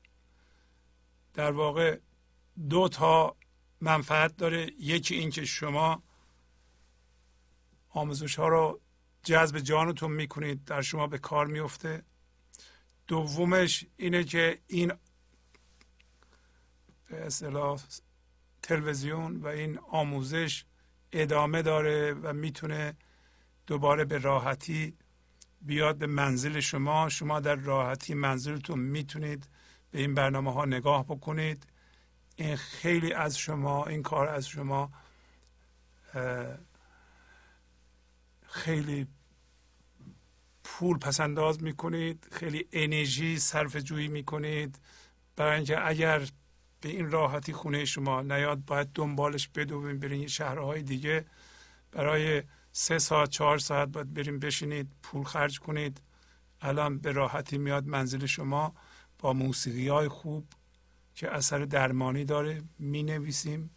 در 1.34 1.52
واقع 1.52 2.00
دو 2.70 2.90
تا 2.90 3.36
منفعت 3.82 4.38
داره. 4.38 4.72
یکی 4.80 5.16
این 5.16 5.30
که 5.30 5.46
شما 5.46 6.04
آموزش 7.90 8.36
ها 8.36 8.48
رو 8.48 8.82
جذب 9.24 9.60
جانتون 9.60 10.12
می‌کنید 10.12 10.66
در 10.66 10.82
شما 10.82 11.08
به 11.08 11.18
کار 11.18 11.48
میفته 11.48 12.04
دومش 13.08 13.86
اینه 13.98 14.24
که 14.24 14.60
این 14.68 14.94
به 17.08 17.26
اصطلاح 17.26 17.82
تلویزیون 18.62 19.38
و 19.38 19.48
این 19.48 19.80
آموزش 19.80 20.66
ادامه 21.12 21.62
داره 21.62 22.14
و 22.14 22.34
می‌تونه 22.34 22.98
دوباره 23.68 24.06
به 24.06 24.18
راحتی 24.18 24.98
بیاد 25.68 25.98
به 25.98 26.08
منزل 26.08 26.60
شما 26.60 27.10
شما 27.10 27.40
در 27.40 27.56
راحتی 27.56 28.14
منزلتون 28.14 28.80
می‌تونید 28.80 29.50
به 29.92 30.00
این 30.00 30.14
برنامه 30.14 30.54
ها 30.54 30.66
نگاه 30.66 31.06
بکنید. 31.06 31.68
این 32.36 32.56
خیلی 32.56 33.14
از 33.14 33.38
شما 33.38 33.86
این 33.86 34.04
کار 34.04 34.28
از 34.28 34.48
شما 34.48 34.92
خیلی 38.48 39.08
پول 40.64 40.98
پسنداز 40.98 41.64
می‌کنید 41.64 42.28
خیلی 42.32 42.68
انرژی 42.72 43.40
صرف 43.40 43.76
جویی 43.76 44.08
می‌کنید. 44.08 44.80
برای 45.36 45.56
اینکه 45.56 45.88
اگر 45.88 46.20
به 46.82 46.90
این 46.90 47.12
راحتی 47.12 47.54
خونه 47.54 47.86
شما 47.86 48.22
نیاد 48.22 48.66
باید 48.66 48.88
دنبالش 48.94 49.48
بدویم 49.48 50.00
برین 50.00 50.28
شهرهای 50.28 50.82
دیگه. 50.84 51.26
برای 51.92 52.44
سه 52.80 53.00
ساعت 53.00 53.30
چهار 53.30 53.58
ساعت 53.58 53.90
باید 53.90 54.14
بریم 54.14 54.40
بشینید 54.40 54.92
پول 55.04 55.24
خرج 55.24 55.60
کنید. 55.60 56.02
الان 56.62 57.00
به 57.00 57.12
راحتی 57.12 57.58
میاد 57.58 57.88
منزل 57.88 58.26
شما 58.26 58.76
با 59.20 59.34
موسیقی 59.34 59.88
های 59.88 60.08
خوب 60.08 60.48
که 61.16 61.32
اثر 61.32 61.60
درمانی 61.60 62.26
داره 62.26 62.64
می 62.80 63.04
نویسیم 63.04 63.70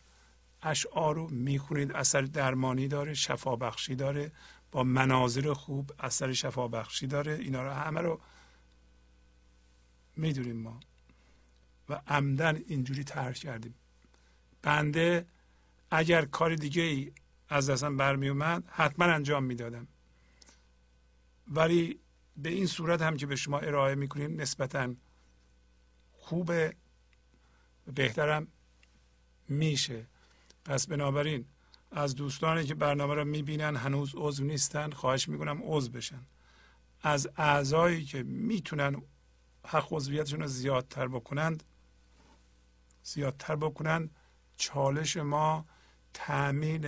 اشعار 0.62 1.14
رو 1.14 1.30
می 1.30 1.58
خونید 1.58 1.92
اثر 1.92 2.20
درمانی 2.20 2.88
داره 2.88 3.14
شفا 3.14 3.56
بخشی 3.56 3.94
داره. 3.94 4.32
با 4.72 4.84
مناظر 4.84 5.52
خوب 5.52 5.92
اثر 5.98 6.32
شفا 6.32 6.68
بخشی 6.68 7.06
داره. 7.06 7.32
اینا 7.32 7.62
رو 7.62 7.70
همه 7.70 8.00
رو 8.00 8.20
می‌دونیم 10.16 10.56
ما. 10.56 10.80
و 11.88 12.00
عمدن 12.06 12.56
اینجوری 12.66 13.04
طرح 13.04 13.32
کردیم. 13.32 13.74
بنده 14.62 15.26
اگر 15.90 16.24
کار 16.24 16.54
دیگه 16.54 16.82
ای 16.82 17.12
از 17.50 17.70
دستم 17.70 17.96
برمی 17.96 18.28
اومد 18.28 18.64
حتما 18.68 19.04
انجام 19.04 19.44
می‌دادم. 19.44 19.88
ولی 21.48 22.00
به 22.36 22.48
این 22.48 22.66
صورت 22.66 23.02
هم 23.02 23.16
که 23.16 23.26
به 23.26 23.36
شما 23.36 23.58
ارائه 23.58 23.94
می‌کنیم 23.94 24.40
نسبتا 24.40 24.94
خوبه 26.12 26.76
بهترم 27.94 28.48
میشه. 29.48 30.06
پس 30.64 30.86
بنابراین 30.86 31.44
از 31.90 32.14
دوستانی 32.14 32.64
که 32.64 32.74
برنامه 32.74 33.14
رو 33.14 33.24
می‌بینن 33.24 33.76
هنوز 33.76 34.12
عضو 34.14 34.44
نیستن 34.44 34.90
خواهش 34.90 35.28
می‌کنم 35.28 35.60
عضو 35.62 35.90
بشن. 35.90 36.26
از 37.02 37.28
اعضایی 37.36 38.04
که 38.04 38.22
می‌تونن 38.22 39.02
حق 39.66 39.88
عضویتشون 39.90 40.40
رو 40.40 40.46
زیادتر 40.46 41.08
بکنند 41.08 41.64
زیادتر 43.02 43.56
بکنند 43.56 44.16
چالش 44.56 45.16
ما 45.16 45.66
تأمین 46.14 46.84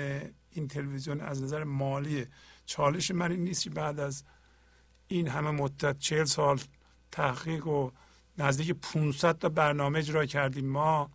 این 0.53 0.69
تلویزیون 0.69 1.21
از 1.21 1.43
نظر 1.43 1.65
مالی 1.65 2.27
چالش 2.67 3.11
من 3.11 3.31
این 3.31 3.45
نیست 3.45 3.69
بعد 3.69 4.01
از 4.01 4.25
این 5.09 5.29
همه 5.29 5.51
مدت 5.51 5.99
چهل 5.99 6.25
سال 6.25 6.61
تحقیق 7.13 7.67
و 7.67 7.91
نزدیک 8.39 8.71
500 8.71 9.39
تا 9.39 9.49
برنامه 9.49 9.99
اجرا 9.99 10.27
کردیم 10.27 10.67
ما 10.67 11.11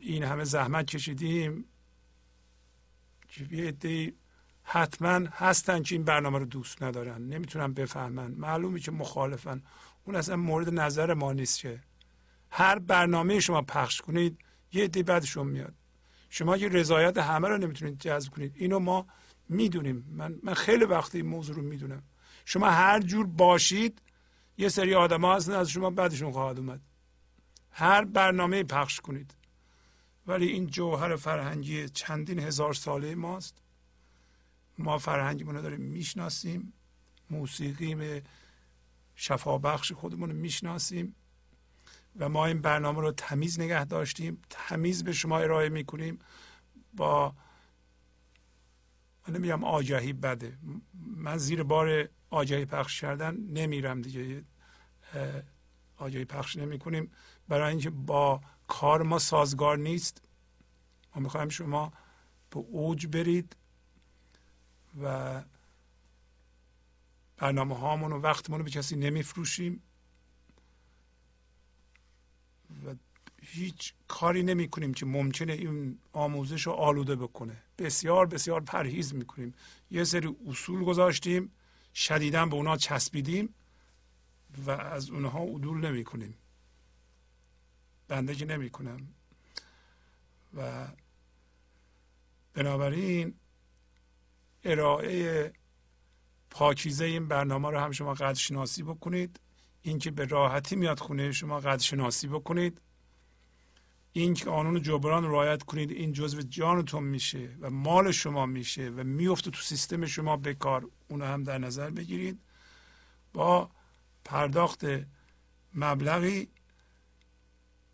این 0.00 0.22
همه 0.22 0.44
زحمت 0.44 0.86
کشیدیم 0.86 1.64
که 3.28 3.44
یه 3.50 4.14
حتما 4.62 5.28
هستن 5.32 5.82
که 5.82 5.94
این 5.94 6.04
برنامه 6.04 6.38
رو 6.38 6.44
دوست 6.44 6.82
ندارن 6.82 7.22
نمی‌تونن 7.22 7.72
بفهمن 7.72 8.30
معلومه 8.30 8.80
که 8.80 8.90
مخالفن. 8.90 9.62
اون 10.04 10.16
اصلا 10.16 10.36
مورد 10.36 10.74
نظر 10.74 11.14
ما 11.14 11.32
نیست 11.32 11.58
که 11.58 11.80
هر 12.50 12.78
برنامه 12.78 13.40
شما 13.40 13.62
پخش 13.62 14.00
کنید 14.00 14.38
یه 14.72 14.84
عده 14.84 15.02
بعدشون 15.02 15.46
میاد. 15.46 15.74
شما 16.36 16.56
یه 16.56 16.68
رضایت 16.68 17.18
همه 17.18 17.48
رو 17.48 17.58
نمی‌تونید 17.58 17.98
جذب 17.98 18.32
کنید. 18.32 18.52
اینو 18.56 18.78
ما 18.78 19.06
می‌دونیم. 19.48 20.06
من 20.10 20.38
من 20.42 20.54
خیلی 20.54 20.84
وقتی 20.84 21.18
این 21.18 21.26
موضوع 21.26 21.56
رو 21.56 21.62
می‌دونم. 21.62 22.02
شما 22.44 22.70
هر 22.70 23.00
جور 23.00 23.26
باشید 23.26 24.02
یه 24.58 24.68
سری 24.68 24.94
آدم 24.94 25.20
ها 25.20 25.36
هستن 25.36 25.52
از 25.52 25.70
شما 25.70 25.90
بعدشون 25.90 26.32
خواهد 26.32 26.58
اومد. 26.58 26.80
هر 27.70 28.04
برنامه 28.04 28.62
پخش 28.62 29.00
کنید. 29.00 29.34
ولی 30.26 30.46
این 30.46 30.66
جوهر 30.66 31.16
فرهنگی 31.16 31.88
چندین 31.88 32.38
هزار 32.38 32.74
ساله 32.74 33.14
ماست. 33.14 33.62
ما 34.78 34.98
فرهنگمون 34.98 35.54
رو 35.54 35.62
داریم 35.62 35.80
می‌شناسیم. 35.80 36.72
موسیقی 37.30 38.22
شفابخش 39.14 39.92
خودمون 39.92 40.30
رو 40.30 40.36
می‌شناسیم. 40.36 41.14
و 42.16 42.28
ما 42.28 42.46
این 42.46 42.60
برنامه 42.60 43.00
رو 43.00 43.12
تمیز 43.12 43.60
نگه 43.60 43.84
داشتیم 43.84 44.42
تمیز 44.50 45.04
به 45.04 45.12
شما 45.12 45.38
ارائه 45.38 45.68
می‌کنیم. 45.68 46.18
با 46.94 47.34
من 49.28 49.36
نمیگم 49.36 49.64
آگهی 49.64 50.12
بده. 50.12 50.58
من 51.16 51.38
زیر 51.38 51.62
بار 51.62 52.08
آگهی 52.30 52.64
پخش 52.64 53.00
کردن 53.00 53.36
نمیرم 53.36 54.02
دیگه. 54.02 54.44
آگهی 55.96 56.24
پخش 56.24 56.56
نمی 56.56 56.78
کنیم 56.78 57.10
برای 57.48 57.70
اینکه 57.70 57.90
با 57.90 58.40
کار 58.68 59.02
ما 59.02 59.18
سازگار 59.18 59.78
نیست. 59.78 60.22
ما 61.14 61.22
می‌خوایم 61.22 61.48
شما 61.48 61.92
به 62.50 62.58
اوج 62.58 63.06
برید 63.06 63.56
و 65.02 65.42
برنامه 67.36 67.78
هامون 67.78 68.12
و 68.12 68.18
وقتمون 68.18 68.58
رو 68.58 68.64
به 68.64 68.70
کسی 68.70 68.96
نمیفروشیم 68.96 69.82
و 72.86 72.94
هیچ 73.54 73.94
کاری 74.08 74.42
نمی 74.42 74.68
کنیم 74.68 74.94
که 74.94 75.06
ممکنه 75.06 75.52
این 75.52 75.98
آموزش 76.12 76.66
رو 76.66 76.72
آلوده 76.72 77.16
بکنه. 77.16 77.56
بسیار 77.78 78.26
بسیار 78.26 78.60
پرهیز 78.60 79.14
می‌کنیم. 79.14 79.54
یه 79.90 80.04
سری 80.04 80.36
اصول 80.46 80.84
گذاشتیم 80.84 81.52
شدیدا 81.94 82.46
به 82.46 82.54
اونا 82.54 82.76
چسبیدیم 82.76 83.54
و 84.66 84.70
از 84.70 85.10
اونها 85.10 85.42
عدول 85.42 85.86
نمی 85.86 86.04
کنیم 86.04 86.34
بنده 88.08 88.34
که 88.34 88.44
نمی 88.44 88.70
کنم 88.70 89.08
و 90.56 90.88
بنابراین 92.54 93.34
ارائه 94.64 95.52
پاکیزه 96.50 97.04
این 97.04 97.28
برنامه 97.28 97.70
رو 97.70 97.78
هم 97.78 97.92
شما 97.92 98.14
قدر 98.14 98.34
شناسی 98.34 98.82
بکنید. 98.82 99.40
اینکه 99.82 100.10
به 100.10 100.24
راحتی 100.24 100.76
میاد 100.76 100.98
خونه 100.98 101.32
شما 101.32 101.60
قدر 101.60 101.82
شناسی 101.82 102.28
بکنید. 102.28 102.80
این 104.16 104.34
قانون 104.34 104.82
جبران 104.82 105.24
رعایت 105.24 105.62
کنید 105.62 105.90
این 105.90 106.12
جزو 106.12 106.42
جانتون 106.42 107.04
میشه 107.04 107.50
و 107.60 107.70
مال 107.70 108.12
شما 108.12 108.46
میشه 108.46 108.88
و 108.88 109.04
میفته 109.04 109.50
تو 109.50 109.60
سیستم 109.62 110.06
شما 110.06 110.36
به 110.36 110.54
کار. 110.54 110.88
اونو 111.08 111.24
هم 111.24 111.42
در 111.42 111.58
نظر 111.58 111.90
بگیرید. 111.90 112.40
با 113.32 113.70
پرداخت 114.24 114.84
مبلغی 115.74 116.48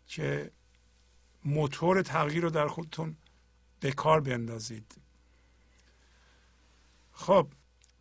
که 0.07 0.51
موتور 1.45 2.01
تغییر 2.01 2.43
رو 2.43 2.49
در 2.49 2.67
خودتون 2.67 3.15
به 3.79 3.91
کار 3.91 4.21
بندازید 4.21 4.95
خب 7.11 7.47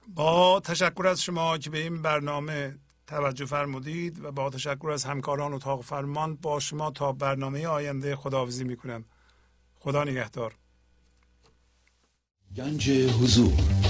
با 0.09 0.61
تشکر 0.61 1.07
از 1.07 1.23
شما 1.23 1.59
که 1.59 1.71
به 1.71 1.79
این 1.79 2.03
برنامه 2.03 2.79
توجه 3.11 3.45
فرمودید 3.47 4.25
و 4.25 4.33
با 4.33 4.51
تشکر 4.51 4.91
از 4.91 5.05
همکاران 5.05 5.53
اتاق 5.53 5.83
فرمان 5.85 6.35
با 6.35 6.61
شما 6.61 6.91
تا 6.91 7.13
برنامه 7.13 7.67
آینده 7.67 8.17
خداحافظی 8.17 8.65
می‌کنم. 8.65 9.05
خدا 9.79 10.05
نگهدار. 10.05 10.55
گنج 12.57 12.91
حضور 12.91 13.90